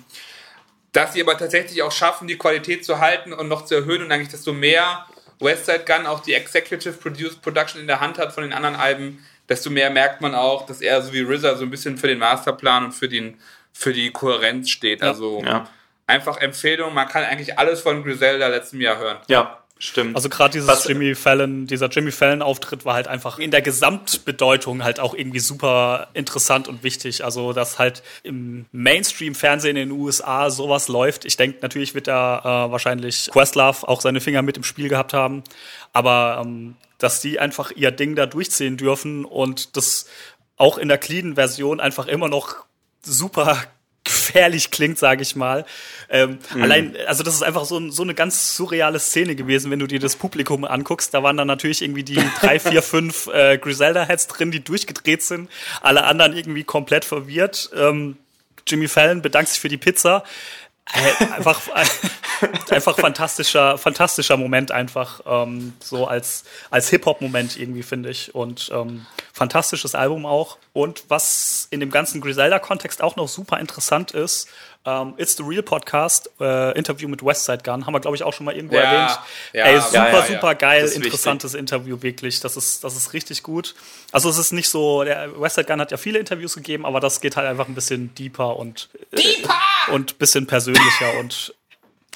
dass 0.94 1.14
sie 1.14 1.22
aber 1.22 1.38
tatsächlich 1.38 1.82
auch 1.82 1.92
schaffen, 1.92 2.28
die 2.28 2.38
Qualität 2.38 2.86
zu 2.86 3.00
halten 3.00 3.34
und 3.34 3.48
noch 3.48 3.66
zu 3.66 3.76
erhöhen 3.76 4.04
und 4.04 4.12
eigentlich 4.12 4.30
desto 4.30 4.54
mehr 4.54 5.06
Westside 5.40 5.84
Gun 5.86 6.06
auch 6.06 6.22
die 6.22 6.34
Executive 6.34 6.94
Produced 6.94 7.42
Production 7.42 7.82
in 7.82 7.88
der 7.88 8.00
Hand 8.00 8.18
hat 8.18 8.32
von 8.32 8.44
den 8.44 8.54
anderen 8.54 8.76
Alben, 8.76 9.26
desto 9.50 9.70
mehr 9.70 9.90
merkt 9.90 10.22
man 10.22 10.36
auch, 10.36 10.66
dass 10.66 10.82
er 10.82 11.02
so 11.02 11.12
wie 11.12 11.22
RZA 11.22 11.56
so 11.56 11.64
ein 11.64 11.70
bisschen 11.70 11.98
für 11.98 12.08
den 12.08 12.20
Masterplan 12.20 12.86
und 12.86 12.92
für, 12.94 13.10
den, 13.10 13.38
für 13.74 13.92
die 13.92 14.12
Kohärenz 14.12 14.70
steht. 14.70 15.02
Also 15.02 15.42
Ja. 15.44 15.68
einfach 16.08 16.38
Empfehlung, 16.38 16.94
man 16.94 17.08
kann 17.08 17.24
eigentlich 17.24 17.58
alles 17.58 17.82
von 17.82 18.04
Griselda 18.04 18.48
letztem 18.48 18.80
Jahr 18.80 18.98
hören. 18.98 19.18
Ja, 19.28 19.63
stimmt. 19.84 20.16
Also 20.16 20.30
gerade 20.30 20.52
dieses 20.54 20.68
Was- 20.68 20.88
Jimmy 20.88 21.16
Fallon, 21.16 21.68
dieser 21.68 21.88
Jimmy 21.90 22.12
Fallon-Auftritt 22.12 22.86
war 22.86 22.94
halt 22.96 23.08
einfach 23.08 23.40
in 23.40 23.52
der 23.52 23.62
Gesamtbedeutung 23.62 24.84
halt 24.84 25.00
auch 25.00 25.14
irgendwie 25.14 25.40
super 25.40 26.08
interessant 26.14 26.68
und 26.68 26.84
wichtig. 26.84 27.24
Also 27.24 27.54
dass 27.54 27.80
halt 27.80 28.04
im 28.24 28.66
Mainstream-Fernsehen 28.72 29.78
in 29.78 29.90
den 29.90 30.00
USA 30.00 30.50
sowas 30.50 30.88
läuft. 30.88 31.26
Ich 31.26 31.38
denke, 31.38 31.60
natürlich 31.62 31.96
wird 31.96 32.08
da 32.08 32.66
äh, 32.68 32.72
wahrscheinlich 32.72 33.30
Questlove 33.32 33.88
auch 33.88 34.02
seine 34.02 34.22
Finger 34.22 34.42
mit 34.42 34.58
im 34.58 34.64
Spiel 34.64 34.90
gehabt 34.90 35.14
haben. 35.14 35.44
Aber 35.92 36.42
ähm, 36.44 36.76
dass 36.98 37.22
die 37.22 37.40
einfach 37.40 37.72
ihr 37.72 37.92
Ding 37.92 38.16
da 38.16 38.26
durchziehen 38.26 38.78
dürfen 38.78 39.26
und 39.26 39.76
das 39.78 40.06
auch 40.58 40.78
in 40.78 40.88
der 40.88 40.98
cleanen-Version 40.98 41.80
einfach 41.80 42.08
immer 42.08 42.30
noch 42.30 42.56
super 43.02 43.58
gefährlich 44.04 44.72
klingt, 44.72 44.98
sage 44.98 45.22
ich 45.22 45.36
mal. 45.36 45.66
Ähm, 46.10 46.40
Allein, 46.60 46.96
also 47.08 47.24
das 47.24 47.36
ist 47.36 47.42
einfach 47.42 47.66
so, 47.66 47.90
so 47.90 48.04
eine 48.04 48.14
ganz 48.14 48.56
surreale 48.56 49.00
Szene 49.00 49.36
gewesen, 49.36 49.72
wenn 49.72 49.80
du 49.80 49.88
dir 49.88 50.00
das 50.00 50.16
Publikum 50.16 50.66
anguckst. 50.66 51.14
Da 51.14 51.24
waren 51.24 51.38
dann 51.38 51.48
natürlich 51.48 51.82
irgendwie 51.82 52.04
die 52.04 52.20
drei, 52.42 52.60
vier, 52.60 52.82
fünf 52.82 53.28
äh, 53.28 53.58
Griselda-Heads 53.58 54.28
drin, 54.28 54.52
die 54.52 54.64
durchgedreht 54.64 55.22
sind. 55.22 55.50
Alle 55.82 56.04
anderen 56.04 56.36
irgendwie 56.36 56.64
komplett 56.64 57.06
verwirrt. 57.06 57.70
Ähm, 57.76 58.18
Jimmy 58.68 58.88
Fallon 58.88 59.22
bedankt 59.22 59.50
sich 59.50 59.60
für 59.60 59.70
die 59.70 59.78
Pizza. 59.78 60.24
Äh, 60.92 61.26
einfach, 61.32 61.62
einfach 62.70 62.98
fantastischer, 62.98 63.78
fantastischer 63.78 64.36
Moment 64.36 64.72
einfach 64.72 65.22
ähm, 65.26 65.74
so 65.80 66.08
als 66.08 66.44
als 66.70 66.90
Hip 66.90 67.06
Hop 67.06 67.22
Moment 67.22 67.58
irgendwie 67.58 67.84
finde 67.84 68.10
ich. 68.10 68.36
Und 68.36 68.70
ähm, 68.74 69.06
fantastisches 69.32 69.96
Album 69.96 70.26
auch. 70.26 70.58
Und 70.74 71.06
was 71.08 71.68
in 71.72 71.80
dem 71.80 71.90
ganzen 71.90 72.20
Griselda 72.20 72.60
Kontext 72.60 73.02
auch 73.02 73.16
noch 73.16 73.30
super 73.30 73.60
interessant 73.60 74.12
ist, 74.12 74.50
ähm, 74.86 75.14
It's 75.18 75.36
the 75.38 75.44
Real 75.44 75.64
Podcast 75.64 76.30
äh, 76.40 76.78
Interview 76.78 77.08
mit 77.08 77.24
Westside 77.24 77.60
Gun 77.64 77.86
haben 77.86 77.94
wir 77.94 78.00
glaube 78.00 78.16
ich 78.18 78.24
auch 78.24 78.34
schon 78.34 78.46
mal 78.46 78.56
irgendwo 78.56 78.76
Ja, 78.76 78.82
erwähnt. 78.82 79.20
ja, 79.54 79.66
Ey, 79.66 79.80
super 79.82 80.10
ja, 80.12 80.26
super 80.26 80.56
geil, 80.56 80.84
ist 80.84 80.92
wichtig. 80.92 81.06
interessantes 81.06 81.54
Interview 81.54 82.02
wirklich. 82.02 82.40
Das 82.42 82.58
ist 82.58 82.84
das 82.84 82.96
ist 82.96 83.14
richtig 83.14 83.44
gut. 83.44 83.76
Also 84.12 84.30
es 84.30 84.38
ist 84.38 84.52
nicht 84.52 84.70
so 84.70 85.04
der 85.04 85.40
Westside 85.40 85.68
Gun 85.68 85.80
hat 85.82 85.92
ja 85.92 85.98
viele 85.98 86.20
Interviews 86.20 86.56
gegeben, 86.56 86.86
aber 86.86 87.00
das 87.00 87.22
geht 87.22 87.36
halt 87.38 87.48
einfach 87.48 87.68
ein 87.68 87.76
bisschen 87.76 88.14
deeper 88.16 88.58
und 88.58 88.90
Deeper! 89.18 89.54
und 89.92 90.20
bisschen 90.20 90.48
persönlicher 90.48 91.18
und 91.20 91.54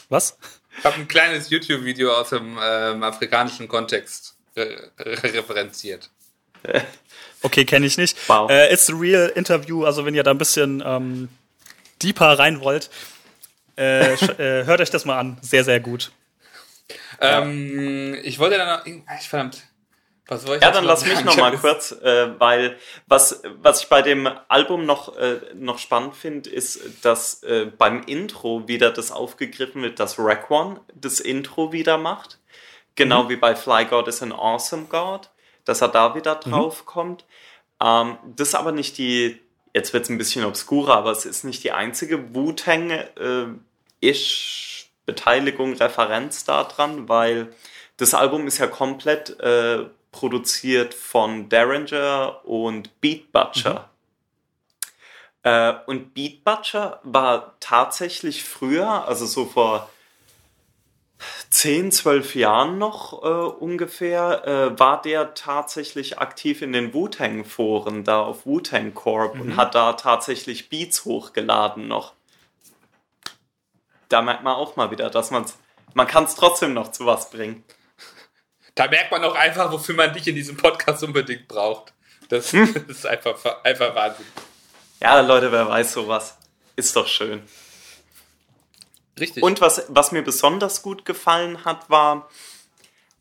was? 0.09 0.37
Ich 0.79 0.85
habe 0.85 0.95
ein 0.97 1.07
kleines 1.07 1.49
YouTube-Video 1.49 2.13
aus 2.13 2.29
dem 2.29 2.57
ähm, 2.61 3.01
afrikanischen 3.03 3.67
Kontext 3.67 4.35
äh, 4.55 4.67
referenziert. 4.99 6.09
Okay, 7.41 7.65
kenne 7.65 7.85
ich 7.85 7.97
nicht. 7.97 8.17
Wow. 8.27 8.49
Äh, 8.49 8.73
It's 8.73 8.89
a 8.89 8.93
Real 8.95 9.27
Interview, 9.35 9.85
also 9.85 10.05
wenn 10.05 10.15
ihr 10.15 10.23
da 10.23 10.31
ein 10.31 10.37
bisschen 10.37 10.83
ähm, 10.85 11.29
deeper 12.01 12.39
rein 12.39 12.61
wollt, 12.61 12.89
äh, 13.77 14.13
äh, 14.13 14.65
hört 14.65 14.81
euch 14.81 14.89
das 14.89 15.05
mal 15.05 15.19
an. 15.19 15.37
Sehr, 15.41 15.63
sehr 15.63 15.79
gut. 15.79 16.11
Ähm, 17.21 18.17
ich 18.23 18.39
wollte 18.39 18.57
dann 18.57 18.67
noch. 18.67 19.21
Verdammt. 19.21 19.63
Was 20.29 20.45
wollte 20.45 20.57
ich 20.57 20.63
ja, 20.63 20.71
dann 20.71 20.83
lass 20.83 21.05
mich 21.05 21.23
noch 21.23 21.37
mal 21.37 21.55
kurz, 21.57 21.93
äh, 21.93 22.37
weil 22.37 22.77
was, 23.07 23.41
was 23.61 23.83
ich 23.83 23.87
bei 23.87 24.01
dem 24.01 24.29
Album 24.49 24.85
noch, 24.85 25.15
äh, 25.15 25.39
noch 25.53 25.79
spannend 25.79 26.15
finde, 26.15 26.49
ist, 26.49 27.05
dass 27.05 27.43
äh, 27.43 27.67
beim 27.77 28.03
Intro 28.03 28.67
wieder 28.67 28.91
das 28.91 29.11
aufgegriffen 29.11 29.83
wird, 29.83 30.01
dass 30.01 30.19
Rack 30.19 30.51
One 30.51 30.81
das 30.93 31.21
Intro 31.21 31.71
wieder 31.71 31.97
macht. 31.97 32.39
Genau 32.95 33.23
mhm. 33.23 33.29
wie 33.29 33.35
bei 33.37 33.55
Fly 33.55 33.85
God 33.85 34.09
is 34.09 34.21
an 34.21 34.33
Awesome 34.33 34.87
God, 34.89 35.29
dass 35.63 35.81
er 35.81 35.87
da 35.87 36.13
wieder 36.13 36.35
mhm. 36.35 36.51
drauf 36.51 36.81
mhm. 36.81 36.85
kommt. 36.85 37.25
Ähm, 37.81 38.17
das 38.35 38.49
ist 38.49 38.55
aber 38.55 38.73
nicht 38.73 38.97
die, 38.97 39.39
jetzt 39.77 39.93
wird 39.93 40.03
es 40.03 40.09
ein 40.09 40.17
bisschen 40.17 40.43
obskurer, 40.43 40.95
aber 40.95 41.11
es 41.11 41.25
ist 41.25 41.43
nicht 41.43 41.63
die 41.63 41.71
einzige 41.71 42.33
Wu-Tang 42.33 42.89
äh, 42.89 43.45
Referenz 45.73 46.43
daran, 46.45 47.07
weil 47.07 47.53
das 47.97 48.13
Album 48.13 48.47
ist 48.47 48.57
ja 48.57 48.67
komplett 48.67 49.39
äh, 49.39 49.85
produziert 50.11 50.93
von 50.93 51.47
Derringer 51.47 52.41
und 52.43 52.99
Beat 53.01 53.31
Butcher. 53.31 53.89
Mhm. 55.43 55.49
Äh, 55.49 55.73
und 55.85 56.13
Beat 56.15 56.43
Butcher 56.43 56.99
war 57.03 57.55
tatsächlich 57.59 58.43
früher, 58.43 59.07
also 59.07 59.25
so 59.27 59.45
vor 59.45 59.89
10, 61.49 61.91
12 61.91 62.35
Jahren 62.35 62.77
noch 62.77 63.23
äh, 63.23 63.27
ungefähr, 63.27 64.45
äh, 64.45 64.79
war 64.79 65.01
der 65.01 65.33
tatsächlich 65.33 66.19
aktiv 66.19 66.61
in 66.61 66.73
den 66.73 66.93
Wu-Tang-Foren, 66.93 68.03
da 68.03 68.21
auf 68.21 68.45
Wu-Tang 68.45 68.93
Corp 68.93 69.35
mhm. 69.35 69.41
und 69.41 69.55
hat 69.55 69.75
da 69.75 69.93
tatsächlich 69.93 70.69
Beats 70.69 71.05
hochgeladen 71.05 71.87
noch. 71.87 72.13
Da 74.09 74.21
merkt 74.21 74.43
man 74.43 74.55
auch 74.55 74.75
mal 74.75 74.91
wieder, 74.91 75.09
dass 75.09 75.31
man's, 75.31 75.57
man 75.93 76.07
es 76.07 76.35
trotzdem 76.35 76.73
noch 76.73 76.91
zu 76.91 77.05
was 77.05 77.29
bringen. 77.29 77.63
Da 78.75 78.87
merkt 78.87 79.11
man 79.11 79.23
auch 79.23 79.35
einfach, 79.35 79.71
wofür 79.71 79.95
man 79.95 80.13
dich 80.13 80.27
in 80.27 80.35
diesem 80.35 80.55
Podcast 80.55 81.03
unbedingt 81.03 81.47
braucht. 81.47 81.93
Das, 82.29 82.53
hm. 82.53 82.73
das 82.73 82.83
ist 82.97 83.05
einfach, 83.07 83.63
einfach 83.63 83.95
Wahnsinn. 83.95 84.25
Ja, 85.01 85.19
Leute, 85.21 85.51
wer 85.51 85.67
weiß 85.67 85.93
sowas. 85.93 86.37
Ist 86.75 86.95
doch 86.95 87.07
schön. 87.07 87.41
Richtig. 89.19 89.43
Und 89.43 89.61
was, 89.61 89.83
was 89.89 90.11
mir 90.11 90.21
besonders 90.21 90.81
gut 90.81 91.05
gefallen 91.05 91.65
hat, 91.65 91.89
war, 91.89 92.29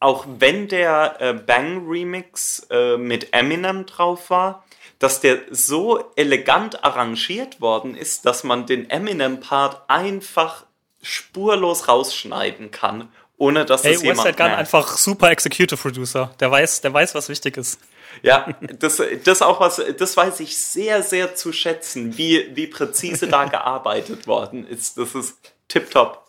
auch 0.00 0.26
wenn 0.38 0.68
der 0.68 1.16
äh, 1.20 1.32
Bang 1.32 1.86
Remix 1.88 2.66
äh, 2.70 2.96
mit 2.96 3.32
Eminem 3.32 3.86
drauf 3.86 4.30
war, 4.30 4.64
dass 4.98 5.20
der 5.20 5.40
so 5.50 6.12
elegant 6.16 6.84
arrangiert 6.84 7.60
worden 7.60 7.96
ist, 7.96 8.24
dass 8.24 8.44
man 8.44 8.66
den 8.66 8.88
Eminem-Part 8.88 9.82
einfach 9.88 10.64
spurlos 11.02 11.88
rausschneiden 11.88 12.70
kann, 12.70 13.08
ohne 13.36 13.66
dass 13.66 13.84
hey, 13.84 13.94
es 13.94 14.02
jemand 14.02 14.26
Westside 14.26 14.42
Gun 14.42 14.56
einfach 14.56 14.96
super 14.96 15.30
Executive 15.30 15.76
Producer. 15.76 16.34
Der 16.40 16.50
weiß, 16.50 16.80
der 16.80 16.92
weiß, 16.92 17.14
was 17.14 17.28
wichtig 17.28 17.56
ist. 17.58 17.78
Ja, 18.22 18.48
das, 18.78 19.02
das 19.24 19.42
auch 19.42 19.60
was, 19.60 19.82
das 19.98 20.16
weiß 20.16 20.40
ich 20.40 20.56
sehr, 20.56 21.02
sehr 21.02 21.34
zu 21.34 21.52
schätzen, 21.52 22.16
wie, 22.16 22.56
wie 22.56 22.66
präzise 22.66 23.28
da 23.28 23.44
gearbeitet 23.50 24.26
worden 24.26 24.66
ist. 24.66 24.96
Das 24.96 25.14
ist 25.14 25.36
tipptopp. 25.68 26.26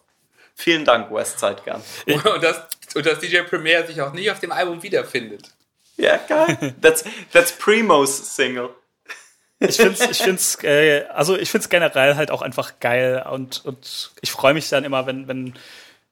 Vielen 0.56 0.86
Dank, 0.86 1.12
Westside 1.12 1.62
Gun. 1.64 1.82
Und 2.34 2.44
dass, 2.44 2.68
und 2.96 3.06
dass 3.06 3.20
DJ 3.20 3.42
Premier 3.42 3.86
sich 3.86 4.02
auch 4.02 4.14
nicht 4.14 4.32
auf 4.32 4.40
dem 4.40 4.52
Album 4.52 4.82
wiederfindet. 4.82 5.50
Ja, 5.98 6.18
geil. 6.18 6.74
That's, 6.82 7.04
that's 7.32 7.52
Primo's 7.52 8.36
Single. 8.36 8.70
Ich 9.60 9.78
finde 9.78 9.94
es 9.94 10.12
ich 10.12 10.18
find's, 10.20 10.64
äh, 10.64 11.06
also 11.10 11.36
ich 11.36 11.50
find's 11.50 11.70
generell 11.70 12.16
halt 12.16 12.32
auch 12.32 12.42
einfach 12.42 12.80
geil 12.80 13.26
und, 13.30 13.66
und 13.66 14.12
ich 14.22 14.32
freue 14.32 14.54
mich 14.54 14.70
dann 14.70 14.84
immer, 14.84 15.08
wenn, 15.08 15.28
wenn 15.28 15.54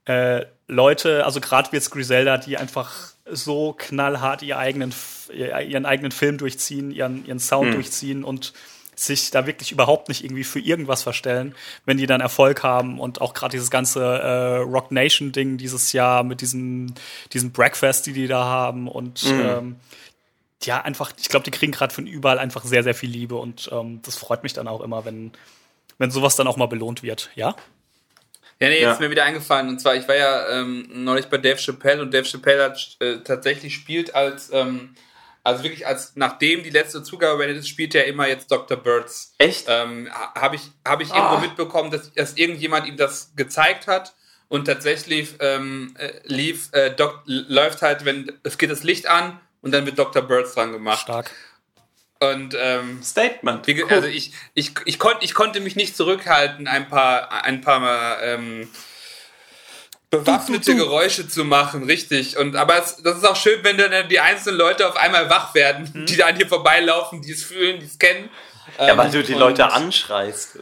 äh, 0.05 0.45
Leute, 0.67 1.25
also 1.25 1.39
gerade 1.39 1.71
wie 1.71 1.75
jetzt 1.75 1.91
Griselda, 1.91 2.38
die 2.38 2.57
einfach 2.57 3.13
so 3.25 3.73
knallhart 3.73 4.41
ihren 4.41 4.57
eigenen, 4.57 4.93
ihren 5.31 5.85
eigenen 5.85 6.11
Film 6.11 6.38
durchziehen, 6.38 6.91
ihren, 6.91 7.25
ihren 7.25 7.39
Sound 7.39 7.67
hm. 7.67 7.73
durchziehen 7.75 8.23
und 8.23 8.53
sich 8.95 9.31
da 9.31 9.45
wirklich 9.45 9.71
überhaupt 9.71 10.10
nicht 10.10 10.23
irgendwie 10.23 10.43
für 10.43 10.60
irgendwas 10.60 11.03
verstellen, 11.03 11.55
wenn 11.86 11.97
die 11.97 12.08
dann 12.08 12.21
Erfolg 12.21 12.63
haben 12.63 12.99
und 12.99 13.21
auch 13.21 13.34
gerade 13.34 13.51
dieses 13.51 13.69
ganze 13.69 14.03
äh, 14.03 14.58
Rock 14.58 14.91
Nation 14.91 15.31
Ding 15.31 15.58
dieses 15.58 15.93
Jahr 15.93 16.23
mit 16.23 16.41
diesem 16.41 16.93
diesem 17.34 17.51
Breakfast, 17.51 18.05
die 18.05 18.13
die 18.13 18.27
da 18.27 18.45
haben 18.45 18.88
und 18.88 19.23
mhm. 19.23 19.41
ähm, 19.41 19.75
ja 20.63 20.81
einfach, 20.81 21.12
ich 21.19 21.29
glaube, 21.29 21.43
die 21.43 21.51
kriegen 21.51 21.71
gerade 21.71 21.93
von 21.93 22.08
überall 22.08 22.39
einfach 22.39 22.63
sehr 22.63 22.84
sehr 22.84 22.95
viel 22.95 23.10
Liebe 23.10 23.36
und 23.36 23.69
ähm, 23.71 24.01
das 24.03 24.15
freut 24.15 24.43
mich 24.43 24.53
dann 24.53 24.67
auch 24.67 24.81
immer, 24.81 25.05
wenn 25.05 25.31
wenn 25.97 26.12
sowas 26.12 26.36
dann 26.36 26.47
auch 26.47 26.58
mal 26.58 26.67
belohnt 26.67 27.03
wird, 27.03 27.29
ja? 27.36 27.55
Ja, 28.60 28.69
nee, 28.69 28.75
jetzt 28.75 28.81
ja. 28.84 28.91
ist 28.93 28.99
mir 29.01 29.12
wieder 29.12 29.25
eingefallen. 29.25 29.67
Und 29.67 29.79
zwar, 29.79 29.95
ich 29.95 30.08
war 30.08 30.15
ja 30.15 30.49
ähm, 30.49 30.88
neulich 30.93 31.25
bei 31.25 31.38
Dave 31.38 31.58
Chappelle 31.58 32.01
und 32.01 32.13
Dave 32.13 32.25
Chappelle 32.25 32.63
hat 32.63 32.97
äh, 32.99 33.17
tatsächlich 33.17 33.75
spielt 33.75 34.15
als, 34.15 34.49
ähm, 34.53 34.95
also 35.45 35.63
wirklich 35.63 35.86
als, 35.86 36.13
nachdem 36.15 36.63
die 36.63 36.71
letzte 36.71 37.03
Zugabe 37.03 37.38
beendet 37.38 37.60
ist, 37.60 37.69
spielt 37.69 37.93
er 37.93 38.05
immer 38.08 38.27
jetzt 38.27 38.49
Dr. 38.49 38.77
Birds. 38.77 39.36
Echt? 39.38 39.65
Ähm, 39.69 40.10
Habe 40.34 40.55
ich, 40.55 40.63
hab 40.84 41.01
ich 41.01 41.12
oh. 41.12 41.15
irgendwo 41.15 41.38
mitbekommen, 41.38 41.91
dass, 41.91 42.12
dass 42.13 42.34
irgendjemand 42.34 42.88
ihm 42.88 42.97
das 42.97 43.31
gezeigt 43.36 43.86
hat. 43.86 44.15
Und 44.47 44.65
tatsächlich 44.65 45.36
ähm, 45.39 45.95
äh, 45.99 46.13
lief, 46.23 46.69
äh, 46.71 46.89
Doc, 46.89 47.21
läuft 47.25 47.84
halt, 47.84 48.05
wenn 48.05 48.31
es 48.43 48.58
geht 48.58 48.71
das 48.71 48.84
Licht 48.84 49.08
an 49.08 49.39
und 49.62 49.71
dann 49.71 49.86
wird 49.86 49.99
Dr. 49.99 50.23
Birds 50.23 50.55
dran 50.55 50.71
gemacht. 50.71 51.01
Stark. 51.01 51.31
Und 52.19 52.55
ähm, 52.60 53.03
Statement. 53.03 53.67
Wie, 53.67 53.84
cool. 53.84 53.91
Also 53.91 54.08
ich, 54.08 54.34
ich, 54.55 54.71
ich, 54.86 54.97
konnt, 54.97 55.17
ich 55.21 55.36
konnte 55.36 55.60
mich 55.60 55.75
nicht 55.75 55.95
zurückhalten, 55.95 56.67
ein 56.67 56.88
paar, 56.89 57.31
ein 57.43 57.62
paar 57.62 57.79
Mal 57.79 58.17
ähm, 58.23 58.69
bewaffnete 60.19 60.65
du, 60.65 60.71
du, 60.71 60.78
du. 60.78 60.86
Geräusche 60.86 61.28
zu 61.28 61.43
machen, 61.45 61.84
richtig. 61.84 62.38
Und 62.38 62.56
aber 62.56 62.80
es, 62.80 62.97
das 62.97 63.17
ist 63.17 63.28
auch 63.28 63.36
schön, 63.36 63.63
wenn 63.63 63.78
dann 63.78 64.08
die 64.10 64.19
einzelnen 64.19 64.58
Leute 64.58 64.88
auf 64.88 64.97
einmal 64.97 65.30
wach 65.30 65.54
werden, 65.56 65.91
hm. 65.93 66.06
die 66.06 66.17
da 66.17 66.28
an 66.28 66.38
dir 66.38 66.47
vorbeilaufen, 66.47 67.21
die 67.21 67.32
es 67.32 67.43
fühlen, 67.43 67.80
die 67.80 67.86
es 67.86 67.97
kennen. 67.97 68.30
Ja, 68.78 68.89
ähm, 68.89 68.97
weil 68.97 69.12
du 69.12 69.23
die 69.23 69.34
Leute 69.34 69.71
anschreist. 69.71 70.58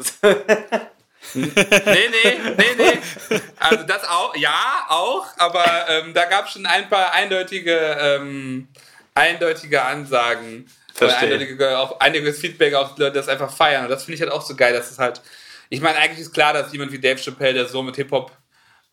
nee, 1.34 1.52
nee, 1.56 2.39
nee, 2.58 2.66
nee. 2.78 3.39
Also 3.60 3.84
das 3.86 4.04
auch, 4.08 4.36
ja, 4.36 4.86
auch, 4.89 5.26
aber 5.38 5.66
ähm, 5.89 6.13
da 6.13 6.26
gab 6.26 6.48
es 6.48 6.54
schon 6.54 6.66
ein 6.66 6.89
paar 6.89 7.13
eindeutige, 7.13 7.98
ähm, 8.00 8.68
eindeutige 9.16 9.84
Ansagen. 9.84 10.68
Einige, 11.00 11.80
auch 11.80 12.00
einiges 12.00 12.39
Feedback 12.39 12.76
auch 12.76 12.98
Leute 12.98 13.13
das 13.13 13.28
einfach 13.28 13.52
feiern. 13.52 13.86
Und 13.86 13.89
das 13.89 14.04
finde 14.04 14.16
ich 14.16 14.22
halt 14.22 14.32
auch 14.32 14.44
so 14.44 14.56
geil, 14.56 14.74
dass 14.74 14.92
es 14.92 15.00
halt. 15.00 15.22
Ich 15.70 15.82
meine, 15.82 15.98
eigentlich 15.98 16.20
ist 16.20 16.34
klar, 16.34 16.54
dass 16.54 16.72
jemand 16.72 16.92
wie 16.92 17.00
Dave 17.00 17.20
Chappelle, 17.20 17.54
der 17.54 17.66
so 17.68 17.82
mit 17.82 17.96
Hip-Hop 17.96 18.32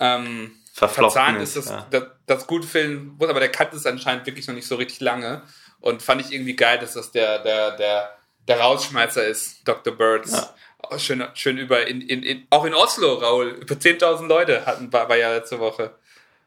ähm, 0.00 0.52
verzahnt 0.72 1.40
ist, 1.40 1.56
das, 1.56 1.66
ja. 1.66 1.86
das, 1.90 2.04
das 2.26 2.46
gut 2.46 2.64
finden 2.64 3.16
muss, 3.18 3.28
aber 3.28 3.40
der 3.40 3.50
kannte 3.50 3.76
es 3.76 3.86
anscheinend 3.86 4.26
wirklich 4.26 4.46
noch 4.46 4.54
nicht 4.54 4.66
so 4.66 4.76
richtig 4.76 5.00
lange. 5.00 5.42
Und 5.80 6.02
fand 6.02 6.20
ich 6.20 6.32
irgendwie 6.32 6.56
geil, 6.56 6.78
dass 6.78 6.94
das 6.94 7.10
der, 7.12 7.38
der, 7.38 7.76
der, 7.76 8.16
der 8.48 8.60
Rausschmeißer 8.60 9.24
ist, 9.26 9.66
Dr. 9.66 9.94
Birds. 9.94 10.32
Ja. 10.32 10.54
Oh, 10.90 10.98
schön, 10.98 11.24
schön 11.34 11.58
über, 11.58 11.86
in, 11.86 12.00
in, 12.00 12.22
in, 12.22 12.46
auch 12.50 12.64
in 12.64 12.74
Oslo, 12.74 13.14
Raul, 13.14 13.48
über 13.48 13.74
10.000 13.74 14.26
Leute 14.26 14.66
hatten, 14.66 14.92
war, 14.92 15.08
war 15.08 15.16
ja 15.16 15.32
letzte 15.32 15.58
Woche, 15.58 15.94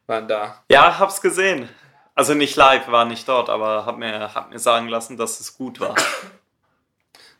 waren 0.06 0.28
da. 0.28 0.62
Ja, 0.70 0.98
hab's 0.98 1.20
gesehen. 1.20 1.68
Also 2.16 2.34
nicht 2.34 2.54
live, 2.54 2.88
war 2.88 3.04
nicht 3.04 3.28
dort, 3.28 3.48
aber 3.48 3.86
hab 3.86 3.98
mir, 3.98 4.34
hab 4.34 4.50
mir 4.50 4.58
sagen 4.58 4.88
lassen, 4.88 5.16
dass 5.16 5.40
es 5.40 5.56
gut 5.56 5.80
war. 5.80 5.96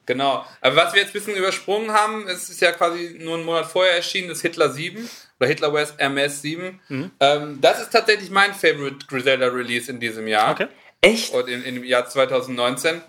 Genau. 0.06 0.44
Aber 0.60 0.76
was 0.76 0.92
wir 0.92 1.00
jetzt 1.00 1.10
ein 1.10 1.14
bisschen 1.14 1.36
übersprungen 1.36 1.92
haben, 1.92 2.28
es 2.28 2.48
ist 2.48 2.60
ja 2.60 2.72
quasi 2.72 3.18
nur 3.20 3.36
einen 3.36 3.44
Monat 3.44 3.66
vorher 3.66 3.94
erschienen, 3.94 4.28
das 4.28 4.42
Hitler 4.42 4.70
7 4.70 5.08
oder 5.38 5.48
Hitler 5.48 5.72
West 5.72 5.94
MS 5.98 6.42
7. 6.42 6.80
Mhm. 6.88 7.10
Ähm, 7.20 7.60
das 7.60 7.80
ist 7.80 7.90
tatsächlich 7.90 8.30
mein 8.30 8.54
Favorite 8.54 9.06
Griselda 9.06 9.46
Release 9.46 9.90
in 9.90 10.00
diesem 10.00 10.26
Jahr. 10.26 10.52
Okay. 10.52 10.68
Echt? 11.00 11.34
Und 11.34 11.48
in, 11.48 11.62
in 11.62 11.74
dem 11.76 11.84
Jahr 11.84 12.08
2019. 12.08 13.02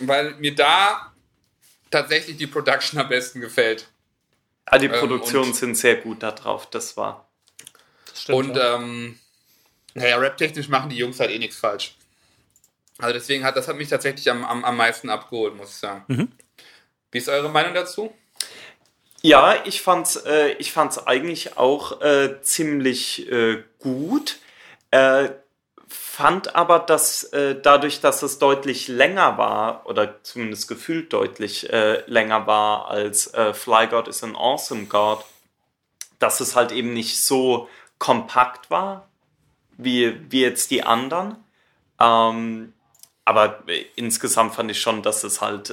Weil 0.00 0.34
mir 0.36 0.54
da 0.54 1.12
tatsächlich 1.90 2.36
die 2.36 2.46
Production 2.46 3.00
am 3.00 3.08
besten 3.08 3.40
gefällt. 3.40 3.88
Ah, 4.64 4.78
die 4.78 4.86
ähm, 4.86 4.92
Produktionen 4.92 5.48
ähm, 5.48 5.54
sind 5.54 5.76
sehr 5.76 5.96
gut 5.96 6.22
da 6.22 6.32
drauf, 6.32 6.70
das 6.70 6.96
war. 6.96 7.28
Das 8.06 8.22
stimmt, 8.22 8.38
und 8.38 8.56
ja. 8.56 8.76
ähm, 8.76 9.18
naja, 9.94 10.16
rap-technisch 10.16 10.68
machen 10.68 10.90
die 10.90 10.96
Jungs 10.96 11.18
halt 11.20 11.30
eh 11.30 11.38
nichts 11.38 11.56
falsch. 11.56 11.96
Also 12.98 13.14
deswegen 13.14 13.44
hat 13.44 13.56
das 13.56 13.66
hat 13.66 13.76
mich 13.76 13.88
tatsächlich 13.88 14.30
am, 14.30 14.44
am, 14.44 14.64
am 14.64 14.76
meisten 14.76 15.10
abgeholt, 15.10 15.56
muss 15.56 15.70
ich 15.70 15.76
sagen. 15.76 16.04
Mhm. 16.08 16.28
Wie 17.10 17.18
ist 17.18 17.28
eure 17.28 17.50
Meinung 17.50 17.74
dazu? 17.74 18.14
Ja, 19.22 19.54
ich 19.66 19.82
fand's, 19.82 20.16
äh, 20.16 20.52
ich 20.52 20.72
fand's 20.72 21.06
eigentlich 21.06 21.58
auch 21.58 22.00
äh, 22.00 22.40
ziemlich 22.40 23.30
äh, 23.30 23.62
gut. 23.78 24.38
Äh, 24.90 25.30
fand 25.86 26.54
aber, 26.54 26.78
dass 26.78 27.24
äh, 27.24 27.60
dadurch, 27.60 28.00
dass 28.00 28.22
es 28.22 28.38
deutlich 28.38 28.88
länger 28.88 29.36
war, 29.36 29.86
oder 29.86 30.22
zumindest 30.22 30.68
gefühlt 30.68 31.12
deutlich 31.12 31.70
äh, 31.70 32.02
länger 32.06 32.46
war 32.46 32.88
als 32.88 33.32
Fly 33.52 33.88
God 33.88 34.08
is 34.08 34.24
an 34.24 34.36
Awesome 34.36 34.86
God, 34.86 35.24
dass 36.18 36.40
es 36.40 36.56
halt 36.56 36.72
eben 36.72 36.92
nicht 36.94 37.22
so 37.22 37.68
kompakt 37.98 38.70
war, 38.70 39.08
wie, 39.76 40.18
wie 40.30 40.42
jetzt 40.42 40.70
die 40.70 40.82
anderen. 40.82 41.36
Ähm, 42.00 42.72
aber 43.24 43.62
insgesamt 43.96 44.54
fand 44.54 44.70
ich 44.70 44.80
schon, 44.80 45.02
dass 45.02 45.24
es 45.24 45.40
halt 45.40 45.72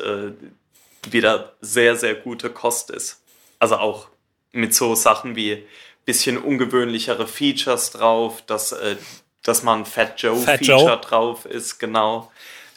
wieder 1.10 1.54
sehr, 1.62 1.96
sehr 1.96 2.14
gute 2.14 2.50
Kost 2.50 2.92
ist. 2.92 3.22
Also 3.60 3.78
auch 3.78 4.08
mit 4.52 4.74
so 4.74 4.96
Sachen 4.96 5.36
wie 5.36 5.66
bisschen 6.06 6.38
ungewöhnlichere 6.38 7.28
Features 7.28 7.92
drauf, 7.92 8.42
dass 8.46 8.72
äh, 8.72 8.96
dass 9.44 9.64
man 9.64 9.86
Fat 9.86 10.22
Joe 10.22 10.36
Fat 10.36 10.60
Feature 10.60 10.94
Joe. 10.94 10.98
drauf 10.98 11.46
ist, 11.46 11.80
genau. 11.80 12.32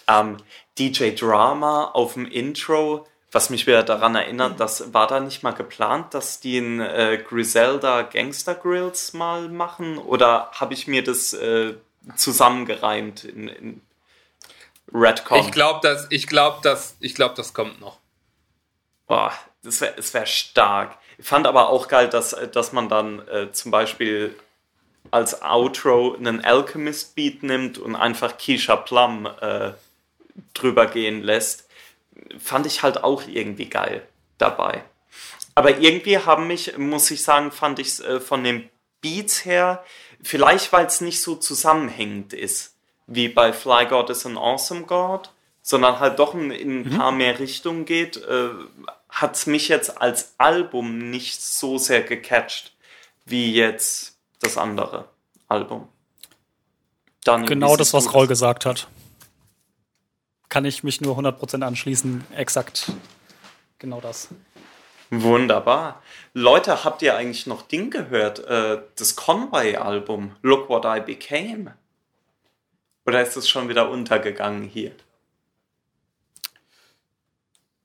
Ähm, 0.06 0.36
DJ 0.78 1.10
Drama 1.10 1.84
auf 1.84 2.14
dem 2.14 2.26
Intro, 2.26 3.06
was 3.32 3.50
mich 3.50 3.66
wieder 3.66 3.82
daran 3.82 4.14
erinnert, 4.14 4.58
das 4.58 4.92
war 4.92 5.06
da 5.06 5.20
nicht 5.20 5.42
mal 5.42 5.52
geplant, 5.52 6.14
dass 6.14 6.40
die 6.40 6.58
in 6.58 6.80
äh, 6.80 7.22
Griselda 7.28 8.02
Gangster 8.02 8.54
Grills 8.54 9.12
mal 9.12 9.48
machen? 9.48 9.98
Oder 9.98 10.50
habe 10.52 10.74
ich 10.74 10.86
mir 10.88 11.04
das 11.04 11.32
äh, 11.32 11.74
zusammengereimt 12.16 13.24
in, 13.24 13.48
in 13.48 13.80
Redcon? 14.92 15.38
Ich 15.40 15.52
glaube, 15.52 15.80
dass, 15.82 16.06
ich 16.10 16.26
glaube, 16.26 16.58
dass, 16.62 16.96
ich 16.98 17.14
glaube, 17.14 17.34
das 17.36 17.54
kommt 17.54 17.80
noch. 17.80 17.99
Boah, 19.10 19.32
das 19.64 19.80
wäre 19.80 19.96
wär 20.12 20.26
stark. 20.26 20.96
Ich 21.18 21.26
fand 21.26 21.48
aber 21.48 21.68
auch 21.70 21.88
geil, 21.88 22.08
dass, 22.08 22.30
dass 22.52 22.72
man 22.72 22.88
dann 22.88 23.26
äh, 23.26 23.50
zum 23.50 23.72
Beispiel 23.72 24.36
als 25.10 25.42
Outro 25.42 26.14
einen 26.14 26.44
Alchemist-Beat 26.44 27.42
nimmt 27.42 27.78
und 27.78 27.96
einfach 27.96 28.38
Keisha 28.38 28.76
Plum 28.76 29.26
äh, 29.26 29.72
drüber 30.54 30.86
gehen 30.86 31.24
lässt. 31.24 31.68
Fand 32.38 32.66
ich 32.66 32.84
halt 32.84 33.02
auch 33.02 33.24
irgendwie 33.26 33.68
geil 33.68 34.06
dabei. 34.38 34.84
Aber 35.56 35.78
irgendwie 35.78 36.18
haben 36.18 36.46
mich, 36.46 36.78
muss 36.78 37.10
ich 37.10 37.24
sagen, 37.24 37.50
fand 37.50 37.80
ich 37.80 37.88
es 37.88 37.98
äh, 37.98 38.20
von 38.20 38.44
den 38.44 38.70
Beats 39.00 39.44
her, 39.44 39.84
vielleicht 40.22 40.72
weil 40.72 40.86
es 40.86 41.00
nicht 41.00 41.20
so 41.20 41.34
zusammenhängend 41.34 42.32
ist, 42.32 42.76
wie 43.08 43.26
bei 43.26 43.52
Fly 43.52 43.86
God 43.86 44.08
is 44.10 44.24
an 44.24 44.38
Awesome 44.38 44.82
God, 44.82 45.32
sondern 45.62 45.98
halt 45.98 46.20
doch 46.20 46.34
in, 46.34 46.52
in 46.52 46.82
ein 46.82 46.96
paar 46.96 47.10
mehr 47.10 47.40
Richtungen 47.40 47.86
geht, 47.86 48.16
äh, 48.16 48.50
hat 49.10 49.36
es 49.36 49.46
mich 49.46 49.68
jetzt 49.68 50.00
als 50.00 50.34
Album 50.38 51.10
nicht 51.10 51.42
so 51.42 51.78
sehr 51.78 52.02
gecatcht, 52.02 52.74
wie 53.24 53.52
jetzt 53.54 54.18
das 54.40 54.56
andere 54.56 55.08
Album. 55.48 55.88
Daniel, 57.24 57.48
Genau 57.48 57.76
das, 57.76 57.92
was 57.92 58.14
Roll 58.14 58.26
gesagt 58.26 58.64
hat. 58.64 58.88
Kann 60.48 60.64
ich 60.64 60.82
mich 60.82 61.00
nur 61.00 61.16
100% 61.18 61.62
anschließen. 61.62 62.24
Exakt. 62.34 62.90
Genau 63.78 64.00
das. 64.00 64.28
Wunderbar. 65.10 66.02
Leute, 66.34 66.84
habt 66.84 67.02
ihr 67.02 67.16
eigentlich 67.16 67.46
noch 67.46 67.62
Ding 67.62 67.90
gehört? 67.90 68.38
Äh, 68.40 68.82
das 68.96 69.16
Conway-Album, 69.16 70.36
Look 70.42 70.68
What 70.68 70.84
I 70.84 71.00
Became? 71.00 71.74
Oder 73.06 73.22
ist 73.22 73.36
es 73.36 73.48
schon 73.48 73.68
wieder 73.68 73.90
untergegangen 73.90 74.64
hier? 74.64 74.92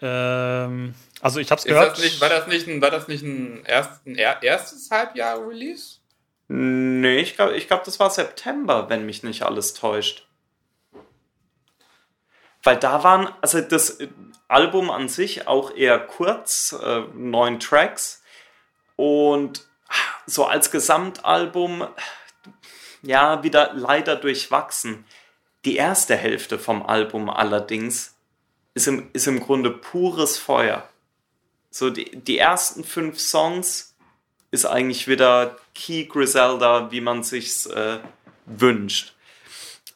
Ähm, 0.05 0.93
also 1.21 1.39
ich 1.39 1.49
habe 1.49 1.59
es 1.59 1.65
gehört. 1.65 1.93
das 1.93 2.03
nicht, 2.03 2.21
war 2.21 2.29
das 2.29 2.47
nicht 2.47 2.67
ein, 2.67 2.81
war 2.81 2.91
das 2.91 3.07
nicht 3.07 3.23
ein, 3.23 3.63
erst, 3.65 4.05
ein 4.05 4.15
er- 4.15 4.43
erstes 4.43 4.91
Halbjahr-Release? 4.91 5.97
Nee, 6.47 7.17
ich 7.17 7.35
glaube, 7.35 7.55
ich 7.55 7.67
glaub, 7.67 7.83
das 7.83 7.99
war 7.99 8.11
September, 8.11 8.87
wenn 8.89 9.05
mich 9.05 9.23
nicht 9.23 9.41
alles 9.43 9.73
täuscht. 9.73 10.27
Weil 12.61 12.77
da 12.77 13.03
waren, 13.03 13.29
also 13.41 13.61
das 13.61 13.97
Album 14.47 14.91
an 14.91 15.09
sich 15.09 15.47
auch 15.47 15.75
eher 15.75 15.99
kurz, 15.99 16.75
äh, 16.79 17.01
neun 17.13 17.59
Tracks. 17.59 18.23
Und 18.95 19.65
so 20.25 20.45
als 20.45 20.71
Gesamtalbum, 20.71 21.87
ja, 23.01 23.43
wieder 23.43 23.71
leider 23.73 24.15
durchwachsen. 24.15 25.05
Die 25.65 25.75
erste 25.75 26.15
Hälfte 26.15 26.59
vom 26.59 26.85
Album 26.85 27.29
allerdings 27.29 28.14
ist 28.75 28.87
im, 28.87 29.09
ist 29.13 29.25
im 29.25 29.39
Grunde 29.39 29.71
pures 29.71 30.37
Feuer. 30.37 30.87
So 31.71 31.89
die, 31.89 32.15
die 32.15 32.37
ersten 32.37 32.83
fünf 32.83 33.19
Songs 33.19 33.95
ist 34.51 34.65
eigentlich 34.65 35.07
wieder 35.07 35.57
Key 35.73 36.05
Griselda, 36.05 36.91
wie 36.91 37.01
man 37.01 37.23
sich's 37.23 37.65
äh, 37.65 37.99
wünscht. 38.45 39.15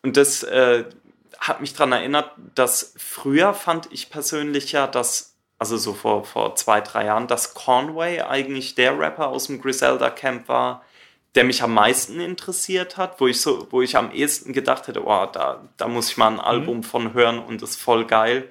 Und 0.01 0.17
das 0.17 0.43
äh, 0.43 0.85
hat 1.39 1.61
mich 1.61 1.73
daran 1.73 1.91
erinnert, 1.91 2.31
dass 2.55 2.93
früher 2.97 3.53
fand 3.53 3.91
ich 3.91 4.09
persönlich 4.09 4.71
ja, 4.71 4.87
dass, 4.87 5.35
also 5.57 5.77
so 5.77 5.93
vor, 5.93 6.25
vor 6.25 6.55
zwei, 6.55 6.81
drei 6.81 7.05
Jahren, 7.05 7.27
dass 7.27 7.53
Conway 7.53 8.21
eigentlich 8.21 8.75
der 8.75 8.97
Rapper 8.97 9.27
aus 9.27 9.47
dem 9.47 9.61
Griselda 9.61 10.09
Camp 10.09 10.47
war, 10.47 10.83
der 11.35 11.43
mich 11.43 11.61
am 11.61 11.73
meisten 11.73 12.19
interessiert 12.19 12.97
hat, 12.97 13.19
wo 13.21 13.27
ich 13.27 13.39
so, 13.39 13.67
wo 13.71 13.81
ich 13.81 13.95
am 13.97 14.11
ehesten 14.11 14.51
gedacht 14.53 14.87
hätte, 14.87 15.05
oh, 15.05 15.25
da, 15.31 15.67
da 15.77 15.87
muss 15.87 16.09
ich 16.09 16.17
mal 16.17 16.27
ein 16.27 16.39
Album 16.39 16.83
von 16.83 17.13
hören 17.13 17.39
und 17.39 17.61
das 17.61 17.71
ist 17.71 17.81
voll 17.81 18.05
geil. 18.05 18.49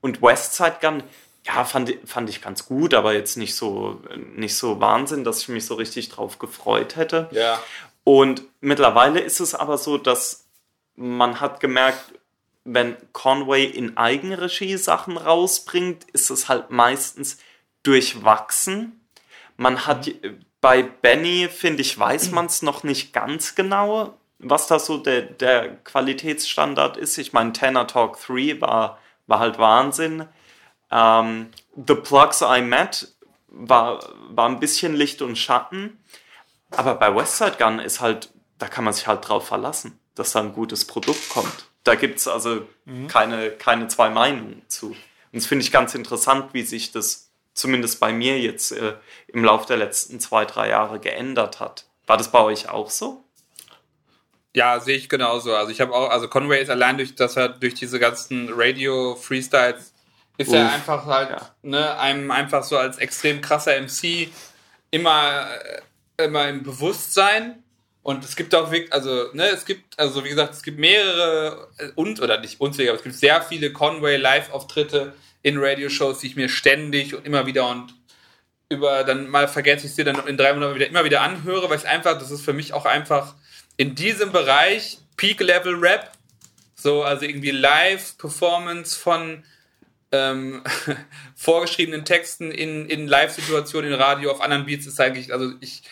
Und 0.00 0.20
Westside 0.20 0.76
Gun, 0.80 1.02
ja, 1.46 1.64
fand, 1.64 1.90
ich- 1.90 1.98
fand 2.04 2.28
ich 2.28 2.42
ganz 2.42 2.66
gut, 2.66 2.92
aber 2.94 3.12
jetzt 3.14 3.36
nicht 3.36 3.54
so, 3.54 4.00
nicht 4.34 4.56
so 4.56 4.80
Wahnsinn, 4.80 5.24
dass 5.24 5.42
ich 5.42 5.48
mich 5.48 5.64
so 5.64 5.74
richtig 5.74 6.08
drauf 6.08 6.38
gefreut 6.38 6.96
hätte. 6.96 7.28
Ja. 7.32 7.62
Und 8.04 8.42
mittlerweile 8.60 9.20
ist 9.20 9.40
es 9.40 9.54
aber 9.54 9.78
so, 9.78 9.96
dass 9.98 10.46
man 10.96 11.40
hat 11.40 11.60
gemerkt, 11.60 12.14
wenn 12.64 12.96
Conway 13.12 13.64
in 13.64 13.96
Eigenregie 13.96 14.76
Sachen 14.76 15.16
rausbringt, 15.16 16.04
ist 16.12 16.30
es 16.30 16.48
halt 16.48 16.70
meistens 16.70 17.38
durchwachsen. 17.82 19.00
Man 19.56 19.86
hat 19.86 20.10
bei 20.60 20.82
Benny, 20.82 21.48
finde 21.48 21.82
ich, 21.82 21.98
weiß 21.98 22.30
man 22.30 22.46
es 22.46 22.62
noch 22.62 22.82
nicht 22.82 23.12
ganz 23.12 23.54
genau, 23.54 24.18
was 24.38 24.66
da 24.66 24.78
so 24.78 24.98
der, 24.98 25.22
der 25.22 25.76
Qualitätsstandard 25.76 26.96
ist. 26.96 27.18
Ich 27.18 27.32
meine, 27.32 27.52
Tenor 27.52 27.86
Talk 27.86 28.18
3 28.20 28.60
war, 28.60 28.98
war 29.26 29.38
halt 29.40 29.58
Wahnsinn. 29.58 30.26
Ähm, 30.90 31.50
The 31.74 31.94
Plugs 31.94 32.42
I 32.42 32.60
Met 32.62 33.12
war, 33.48 34.00
war 34.30 34.48
ein 34.48 34.60
bisschen 34.60 34.94
Licht 34.94 35.22
und 35.22 35.36
Schatten. 35.36 35.98
Aber 36.70 36.94
bei 36.96 37.14
Westside 37.14 37.56
Gun 37.58 37.78
ist 37.78 38.00
halt, 38.00 38.30
da 38.58 38.68
kann 38.68 38.84
man 38.84 38.92
sich 38.92 39.06
halt 39.06 39.26
drauf 39.28 39.46
verlassen, 39.46 39.98
dass 40.14 40.32
da 40.32 40.40
ein 40.40 40.52
gutes 40.52 40.86
Produkt 40.86 41.28
kommt. 41.30 41.66
Da 41.84 41.94
gibt 41.94 42.18
es 42.18 42.28
also 42.28 42.66
keine, 43.08 43.50
keine 43.52 43.88
zwei 43.88 44.10
Meinungen 44.10 44.62
zu. 44.68 44.88
Und 44.88 44.96
das 45.32 45.46
finde 45.46 45.64
ich 45.64 45.72
ganz 45.72 45.94
interessant, 45.94 46.52
wie 46.52 46.62
sich 46.62 46.92
das 46.92 47.27
zumindest 47.58 48.00
bei 48.00 48.12
mir 48.12 48.38
jetzt 48.38 48.72
äh, 48.72 48.94
im 49.28 49.44
Laufe 49.44 49.66
der 49.66 49.76
letzten 49.76 50.20
zwei, 50.20 50.44
drei 50.44 50.68
Jahre 50.68 51.00
geändert 51.00 51.60
hat. 51.60 51.86
War 52.06 52.16
das 52.16 52.30
bei 52.30 52.40
euch 52.40 52.68
auch 52.68 52.90
so? 52.90 53.24
Ja, 54.54 54.80
sehe 54.80 54.96
ich 54.96 55.08
genauso. 55.08 55.54
Also 55.54 55.70
ich 55.70 55.80
habe 55.80 55.94
auch, 55.94 56.10
also 56.10 56.28
Conway 56.28 56.62
ist 56.62 56.70
allein 56.70 56.96
durch, 56.96 57.14
dass 57.14 57.36
er 57.36 57.50
durch 57.50 57.74
diese 57.74 57.98
ganzen 57.98 58.50
Radio-Freestyles 58.52 59.92
ist 60.38 60.52
er 60.52 60.66
Uff, 60.66 60.72
einfach 60.72 61.06
halt, 61.06 61.30
ja. 61.30 61.50
ne, 61.62 61.98
einem 61.98 62.30
einfach 62.30 62.62
so 62.62 62.78
als 62.78 62.98
extrem 62.98 63.40
krasser 63.40 63.72
MC 63.80 64.28
immer, 64.90 65.48
äh, 66.16 66.24
immer 66.24 66.48
im 66.48 66.62
Bewusstsein. 66.62 67.62
Und 68.02 68.24
es 68.24 68.36
gibt 68.36 68.54
auch 68.54 68.70
wirklich, 68.70 68.92
also, 68.92 69.30
ne, 69.32 69.48
es 69.48 69.64
gibt, 69.66 69.98
also 69.98 70.24
wie 70.24 70.30
gesagt, 70.30 70.54
es 70.54 70.62
gibt 70.62 70.78
mehrere 70.78 71.68
äh, 71.78 71.90
und, 71.96 72.22
oder 72.22 72.40
nicht 72.40 72.60
unzählige, 72.60 72.92
aber 72.92 72.98
es 72.98 73.04
gibt 73.04 73.16
sehr 73.16 73.42
viele 73.42 73.72
Conway 73.72 74.16
Live-Auftritte 74.16 75.12
in 75.42 75.58
Radioshows, 75.58 76.18
die 76.20 76.28
ich 76.28 76.36
mir 76.36 76.48
ständig 76.48 77.14
und 77.14 77.26
immer 77.26 77.46
wieder 77.46 77.68
und 77.68 77.94
über, 78.70 79.04
dann 79.04 79.28
mal 79.28 79.48
vergesse 79.48 79.86
ich 79.86 79.94
sie 79.94 80.04
dann 80.04 80.26
in 80.26 80.36
drei 80.36 80.52
Monaten 80.52 80.74
wieder, 80.74 80.86
immer 80.86 81.04
wieder 81.04 81.22
anhöre, 81.22 81.70
weil 81.70 81.78
es 81.78 81.84
einfach, 81.84 82.18
das 82.18 82.30
ist 82.30 82.42
für 82.42 82.52
mich 82.52 82.72
auch 82.72 82.84
einfach 82.84 83.34
in 83.76 83.94
diesem 83.94 84.32
Bereich 84.32 84.98
Peak-Level-Rap, 85.16 86.12
so, 86.74 87.02
also 87.02 87.24
irgendwie 87.24 87.50
Live-Performance 87.50 88.96
von 88.98 89.44
ähm, 90.12 90.62
vorgeschriebenen 91.34 92.04
Texten 92.04 92.50
in, 92.50 92.88
in 92.88 93.06
Live-Situationen, 93.08 93.92
in 93.92 93.98
Radio, 93.98 94.30
auf 94.30 94.40
anderen 94.40 94.66
Beats 94.66 94.86
ist 94.86 95.00
eigentlich, 95.00 95.32
also 95.32 95.52
ich, 95.60 95.82